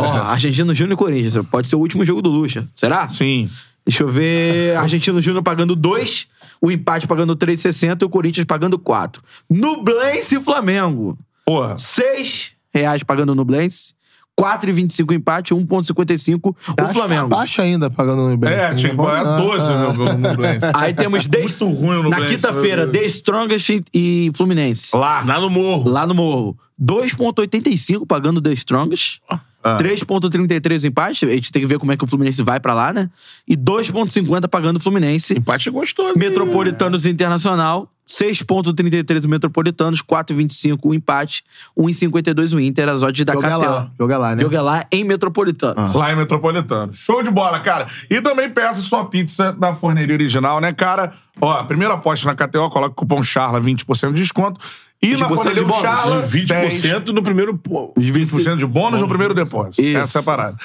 Ó, 0.00 0.04
Argentino 0.22 0.74
Júnior 0.74 0.94
e 0.94 0.96
Corinthians. 0.96 1.36
Pode 1.50 1.66
ser 1.68 1.76
o 1.76 1.80
último 1.80 2.04
jogo 2.04 2.22
do 2.22 2.30
Lucha. 2.30 2.68
Será? 2.74 3.08
Sim. 3.08 3.50
Deixa 3.84 4.02
eu 4.04 4.08
ver. 4.08 4.76
Argentino 4.78 5.20
Júnior 5.20 5.42
pagando 5.42 5.74
2, 5.74 6.26
o 6.60 6.70
empate 6.70 7.06
pagando 7.06 7.36
3,60 7.36 8.02
e 8.02 8.04
o 8.04 8.08
Corinthians 8.08 8.44
pagando 8.44 8.78
4. 8.78 9.22
Nublense 9.50 10.36
e 10.36 10.40
Flamengo. 10.40 11.18
Porra. 11.44 11.76
6 11.76 12.52
reais 12.76 13.02
pagando 13.02 13.32
o 13.32 13.34
Nublense. 13.34 13.94
4,25 14.38 15.14
empate, 15.14 15.54
1,55 15.54 16.40
o 16.44 16.54
Acho 16.78 16.88
que 16.88 16.92
Flamengo. 16.92 17.28
Tá 17.30 17.36
baixo 17.36 17.62
ainda, 17.62 17.88
pagando 17.88 18.22
o 18.22 18.28
Nubank. 18.28 18.52
É, 18.52 18.74
tinha 18.74 18.90
que 18.90 18.96
pagar 18.96 19.36
12 19.38 19.72
Ah, 19.72 19.78
no, 19.78 20.04
no 20.04 20.28
Nublense. 20.28 20.66
Aí 20.74 20.92
temos 20.92 21.26
10. 21.26 21.58
Muito 21.60 21.74
ruim 21.74 21.96
o 21.96 22.02
Na 22.02 22.18
Nublense, 22.18 22.34
quinta-feira. 22.34 22.86
The 22.86 23.04
Strongest 23.06 23.82
e 23.94 24.30
Fluminense. 24.34 24.94
Lá. 24.94 25.24
Lá 25.24 25.40
no 25.40 25.48
morro. 25.48 25.90
Lá 25.90 26.06
no 26.06 26.14
Morro. 26.14 26.56
2,85 26.78 28.06
pagando 28.06 28.40
The 28.42 28.52
Strongest. 28.52 29.20
Ah. 29.28 29.40
3,33 29.78 30.84
o 30.84 30.86
empate. 30.86 31.24
A 31.24 31.30
gente 31.30 31.50
tem 31.50 31.62
que 31.62 31.66
ver 31.66 31.78
como 31.78 31.90
é 31.90 31.96
que 31.96 32.04
o 32.04 32.06
Fluminense 32.06 32.42
vai 32.42 32.60
pra 32.60 32.74
lá, 32.74 32.92
né? 32.92 33.10
E 33.48 33.56
2,50 33.56 34.48
pagando 34.48 34.76
o 34.76 34.80
Fluminense. 34.80 35.36
Empate 35.38 35.70
é 35.70 35.72
gostoso. 35.72 36.16
Metropolitanos 36.18 37.06
Internacional, 37.06 37.90
6,33 38.08 39.24
o 39.24 39.28
Metropolitanos, 39.28 40.00
4,25 40.00 40.78
o 40.84 40.94
empate, 40.94 41.42
1,52 41.76 42.54
o 42.54 42.60
Inter, 42.60 42.88
as 42.88 43.02
odds 43.02 43.24
da 43.24 43.32
Joga 43.32 43.48
KTO. 43.48 43.58
lá, 43.60 43.90
joga 43.98 44.18
lá, 44.18 44.36
né? 44.36 44.42
Joga 44.42 44.62
lá 44.62 44.84
em 44.92 45.02
Metropolitano. 45.04 45.92
Lá 45.98 46.12
em 46.12 46.16
Metropolitano. 46.16 46.94
Show 46.94 47.22
de 47.22 47.30
bola, 47.30 47.58
cara. 47.60 47.86
E 48.08 48.20
também 48.20 48.48
peça 48.48 48.80
sua 48.80 49.04
pizza 49.06 49.52
da 49.52 49.74
forneria 49.74 50.14
original, 50.14 50.60
né, 50.60 50.72
cara? 50.72 51.12
Ó, 51.40 51.62
primeira 51.64 51.94
aposta 51.94 52.26
na 52.26 52.34
KTO, 52.34 52.70
coloca 52.70 52.92
o 52.92 52.94
cupom 52.94 53.22
CHARLA, 53.22 53.60
20% 53.60 54.12
de 54.12 54.20
desconto. 54.22 54.60
E 55.02 55.14
na 55.16 55.28
20% 55.28 55.28
de 55.28 55.34
forneria 55.34 55.64
bônus, 55.64 55.82
CHARLA, 55.82 56.22
20% 56.22 57.06
no 57.08 57.22
primeiro. 57.22 57.58
pô. 57.58 57.92
20% 57.98 58.56
de 58.56 58.66
bônus 58.66 59.00
no 59.00 59.08
primeiro 59.08 59.34
depósito. 59.34 59.82
Isso. 59.82 59.98
Essa 59.98 60.18
é 60.18 60.22
a 60.22 60.24
parada. 60.24 60.56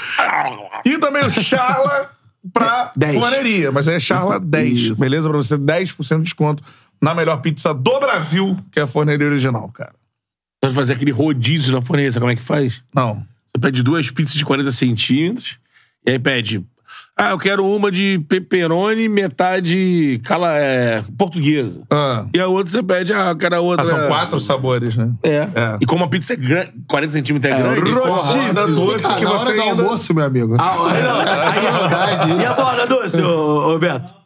E 0.86 0.98
também 1.00 1.26
o 1.26 1.30
Charla 1.30 2.12
pra 2.54 2.92
10. 2.96 3.20
forneria. 3.20 3.72
Mas 3.72 3.88
é 3.88 4.00
Charla 4.00 4.40
10, 4.40 4.80
Isso. 4.80 4.96
beleza? 4.96 5.28
Pra 5.28 5.38
você 5.38 5.58
ter 5.58 5.64
10% 5.66 6.18
de 6.18 6.24
desconto 6.24 6.64
na 7.02 7.16
melhor 7.16 7.38
pizza 7.38 7.74
do 7.74 8.00
Brasil, 8.00 8.58
que 8.72 8.80
é 8.80 8.84
a 8.84 8.88
forneria 8.88 9.28
original, 9.28 9.70
cara. 9.70 9.94
Pode 10.62 10.76
fazer 10.76 10.94
aquele 10.94 11.12
rodízio 11.12 11.74
na 11.74 11.82
forneza, 11.82 12.20
como 12.20 12.32
é 12.32 12.36
que 12.36 12.42
faz? 12.42 12.84
Não. 12.94 13.26
Você 13.54 13.60
pede 13.60 13.82
duas 13.82 14.10
pizzas 14.12 14.36
de 14.36 14.46
40 14.46 14.72
centímetros, 14.72 15.58
e 16.06 16.12
aí 16.12 16.20
pede. 16.20 16.64
Ah, 17.18 17.32
eu 17.32 17.38
quero 17.38 17.66
uma 17.66 17.92
de 17.92 18.20
pepperoni, 18.30 19.10
metade 19.10 20.22
cala, 20.24 20.58
é, 20.58 21.04
portuguesa. 21.18 21.84
Ah. 21.90 22.26
E 22.34 22.40
a 22.40 22.48
outra 22.48 22.72
você 22.72 22.82
pede, 22.82 23.14
ah, 23.14 23.30
eu 23.30 23.36
quero 23.36 23.56
a 23.56 23.60
outra. 23.60 23.86
Ah, 23.86 23.90
são 23.90 24.08
quatro 24.08 24.40
sabores, 24.40 24.96
né? 24.96 25.12
É. 25.22 25.36
É. 25.38 25.50
E 25.82 25.86
como 25.86 26.04
a 26.04 26.08
pizza 26.08 26.34
é 26.34 26.36
grande, 26.36 26.72
40 26.88 27.14
centímetros 27.14 27.54
é, 27.54 27.58
grande, 27.58 27.92
rodízio. 27.92 28.54
Borda 28.54 28.68
doce 28.68 29.06
Ah, 29.06 29.16
que 29.16 29.24
na 29.24 29.32
hora 29.32 29.40
você 29.40 29.54
do 29.54 29.62
ainda... 29.62 29.84
almoço, 29.84 30.14
meu 30.14 30.26
amigo. 30.26 30.56
Ah, 30.58 30.76
olha, 30.80 31.04
não. 31.04 31.20
Aí, 31.22 31.62
verdade. 31.62 32.42
E 32.42 32.46
a 32.46 32.54
borda 32.54 32.88
doce, 32.88 33.22
ô, 33.22 33.74
ô 33.76 33.80
Beto? 33.80 34.21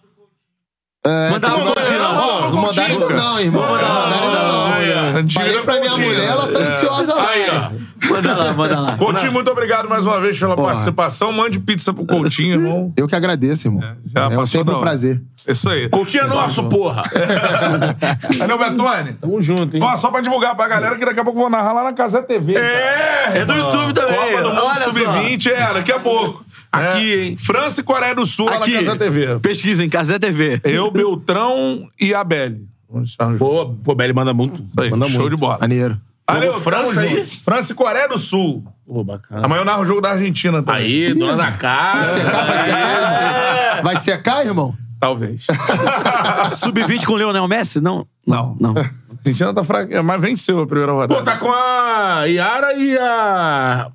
É, 1.05 1.29
Mandar 1.29 1.51
tem 1.51 1.57
um 1.57 1.67
que 1.67 1.73
doce, 1.75 1.91
mandar- 1.91 2.13
não. 2.13 2.17
Ó, 2.17 2.49
Não 2.49 2.61
mandaram 2.61 2.93
ainda 2.93 3.09
não, 3.09 3.39
irmão. 3.39 3.61
Não 3.61 3.71
mandaram 3.71 4.23
ainda 4.25 4.43
não. 4.43 4.65
Aí. 4.73 5.31
Falei 5.31 5.61
pra 5.61 5.73
minha 5.75 5.89
Coutinho. 5.89 6.07
mulher, 6.09 6.27
ela 6.29 6.47
tá 6.47 6.59
É. 6.59 6.63
ansiosa 6.67 7.13
lá. 7.15 7.29
Aí, 7.29 7.45
ó. 7.49 7.85
Manda 8.13 8.35
lá, 8.35 8.53
manda 8.53 8.79
lá. 8.79 8.91
Coutinho, 8.97 9.31
muito 9.31 9.49
obrigado 9.51 9.87
mais 9.89 10.05
uma 10.05 10.19
vez 10.19 10.37
pela 10.37 10.55
Porra. 10.55 10.71
participação. 10.73 11.31
Mande 11.31 11.59
pizza 11.59 11.93
pro 11.93 12.05
Coutinho, 12.05 12.55
irmão. 12.55 12.93
Eu 12.97 13.07
que 13.07 13.15
agradeço, 13.15 13.67
irmão. 13.67 13.81
já 14.05 14.25
É, 14.25 14.29
passou 14.29 14.47
sempre 14.47 14.73
um 14.73 14.79
prazer. 14.79 15.21
Isso 15.47 15.69
aí. 15.69 15.87
Coutinho 15.89 16.23
é 16.23 16.27
nosso, 16.27 16.63
porra. 16.63 17.03
Valeu, 18.37 18.57
Betone. 18.57 19.13
Tamo 19.13 19.41
junto, 19.41 19.75
hein? 19.77 19.83
Ó, 19.83 19.95
só 19.97 20.09
pra 20.11 20.21
divulgar 20.21 20.55
pra 20.55 20.67
galera 20.67 20.95
que 20.95 21.05
daqui 21.05 21.19
a 21.19 21.23
pouco 21.23 21.37
eu 21.39 21.43
vou 21.43 21.49
narrar 21.51 21.73
lá 21.73 21.83
na 21.83 21.93
Casa 21.93 22.21
TV. 22.21 22.55
É! 22.55 23.31
É 23.35 23.45
do 23.45 23.53
YouTube 23.53 23.93
também. 23.93 24.15
Copa 24.15 24.41
do 24.41 24.49
Mundo 24.49 24.61
Olha 24.65 24.75
só. 24.75 24.91
Sub-20, 24.91 25.47
é, 25.51 25.73
daqui 25.73 25.91
a 25.91 25.99
pouco. 25.99 26.44
Aqui, 26.75 27.13
É, 27.13 27.23
hein? 27.25 27.37
França 27.37 27.81
e 27.81 27.83
Coreia 27.83 28.13
do 28.15 28.25
Sul 28.25 28.45
lá 28.47 28.57
Aqui. 28.57 28.73
na 28.73 28.79
Casa 28.83 28.95
TV. 28.97 29.39
Pesquisa 29.39 29.83
em 29.83 29.89
Casé 29.89 30.19
TV. 30.19 30.59
Eu, 30.63 30.91
Beltrão 30.91 31.89
e 31.99 32.13
a 32.13 32.23
Beli. 32.23 32.67
Jogo. 33.03 33.37
Pô, 33.37 33.65
pô, 33.83 33.95
Belly 33.95 34.13
manda 34.13 34.33
muito. 34.33 34.63
Aí, 34.77 34.89
Manda 34.89 35.07
show 35.07 35.21
muito. 35.21 35.35
de 35.35 35.39
bola. 35.39 35.57
Maneiro. 35.59 35.99
Valeu, 36.29 36.59
França 36.59 37.01
aí? 37.01 37.17
junto. 37.23 37.43
França 37.43 37.71
e 37.71 37.75
Coreia 37.75 38.07
do 38.07 38.17
Sul. 38.17 38.63
Pô, 38.87 39.03
bacana. 39.03 39.45
Amanhã 39.45 39.61
eu 39.61 39.65
narro 39.65 39.81
o 39.83 39.85
jogo 39.85 40.01
da 40.01 40.11
Argentina 40.11 40.61
também. 40.63 40.81
Aí, 40.81 41.13
dona 41.13 41.35
da 41.35 41.51
casa. 41.51 42.17
Vai 42.19 42.23
secar, 42.23 42.45
vai 42.45 42.63
secar? 42.63 43.81
Vai 43.83 43.97
secar, 43.97 44.45
irmão? 44.45 44.75
Talvez. 44.99 45.45
Sub-20 46.51 47.05
com 47.05 47.13
o 47.13 47.15
Leonel 47.17 47.47
Messi? 47.47 47.81
Não. 47.81 48.07
Não. 48.25 48.55
Não. 48.59 48.73
A 48.77 49.27
Argentina 49.27 49.53
tá 49.53 49.63
fraca, 49.63 50.03
mas 50.03 50.21
venceu 50.21 50.59
a 50.59 50.67
primeira 50.67 50.91
rodada. 50.91 51.15
Pô, 51.15 51.23
tá 51.23 51.37
com 51.37 51.51
a 51.51 52.25
Yara 52.25 52.73
e 52.75 52.95
a. 52.95 53.89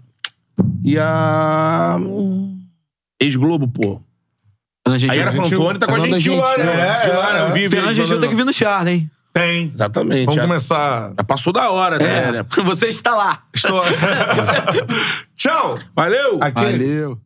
E 0.82 0.98
a. 0.98 1.97
Ex-Globo, 3.21 3.69
pô. 3.69 4.01
A 4.87 4.97
Yara 4.97 5.33
Fantoni 5.33 5.79
tá 5.79 5.87
com 5.87 5.95
a 5.95 6.09
gente 6.09 6.31
lá, 6.31 6.59
né? 6.59 6.65
É, 6.65 7.13
lá, 7.13 7.33
né? 7.33 7.39
é. 7.39 7.43
Eu 7.43 7.53
vi, 7.53 7.61
vi 7.69 7.71
Fernando 7.71 7.95
Gentil 7.95 8.19
tem 8.19 8.31
que 8.31 8.35
vir 8.35 8.45
no 8.45 8.53
Charlie, 8.53 8.95
hein? 8.95 9.11
Tem. 9.33 9.71
Exatamente. 9.73 10.25
Vamos 10.25 10.35
já, 10.35 10.43
começar. 10.43 11.13
já 11.17 11.25
passou 11.25 11.53
da 11.53 11.71
hora, 11.71 11.99
né? 11.99 12.45
Você 12.65 12.89
está 12.89 13.15
lá. 13.15 13.43
Estou... 13.55 13.83
Tchau! 15.37 15.79
Valeu! 15.95 16.39
Aquele. 16.41 16.73
Valeu. 16.73 17.21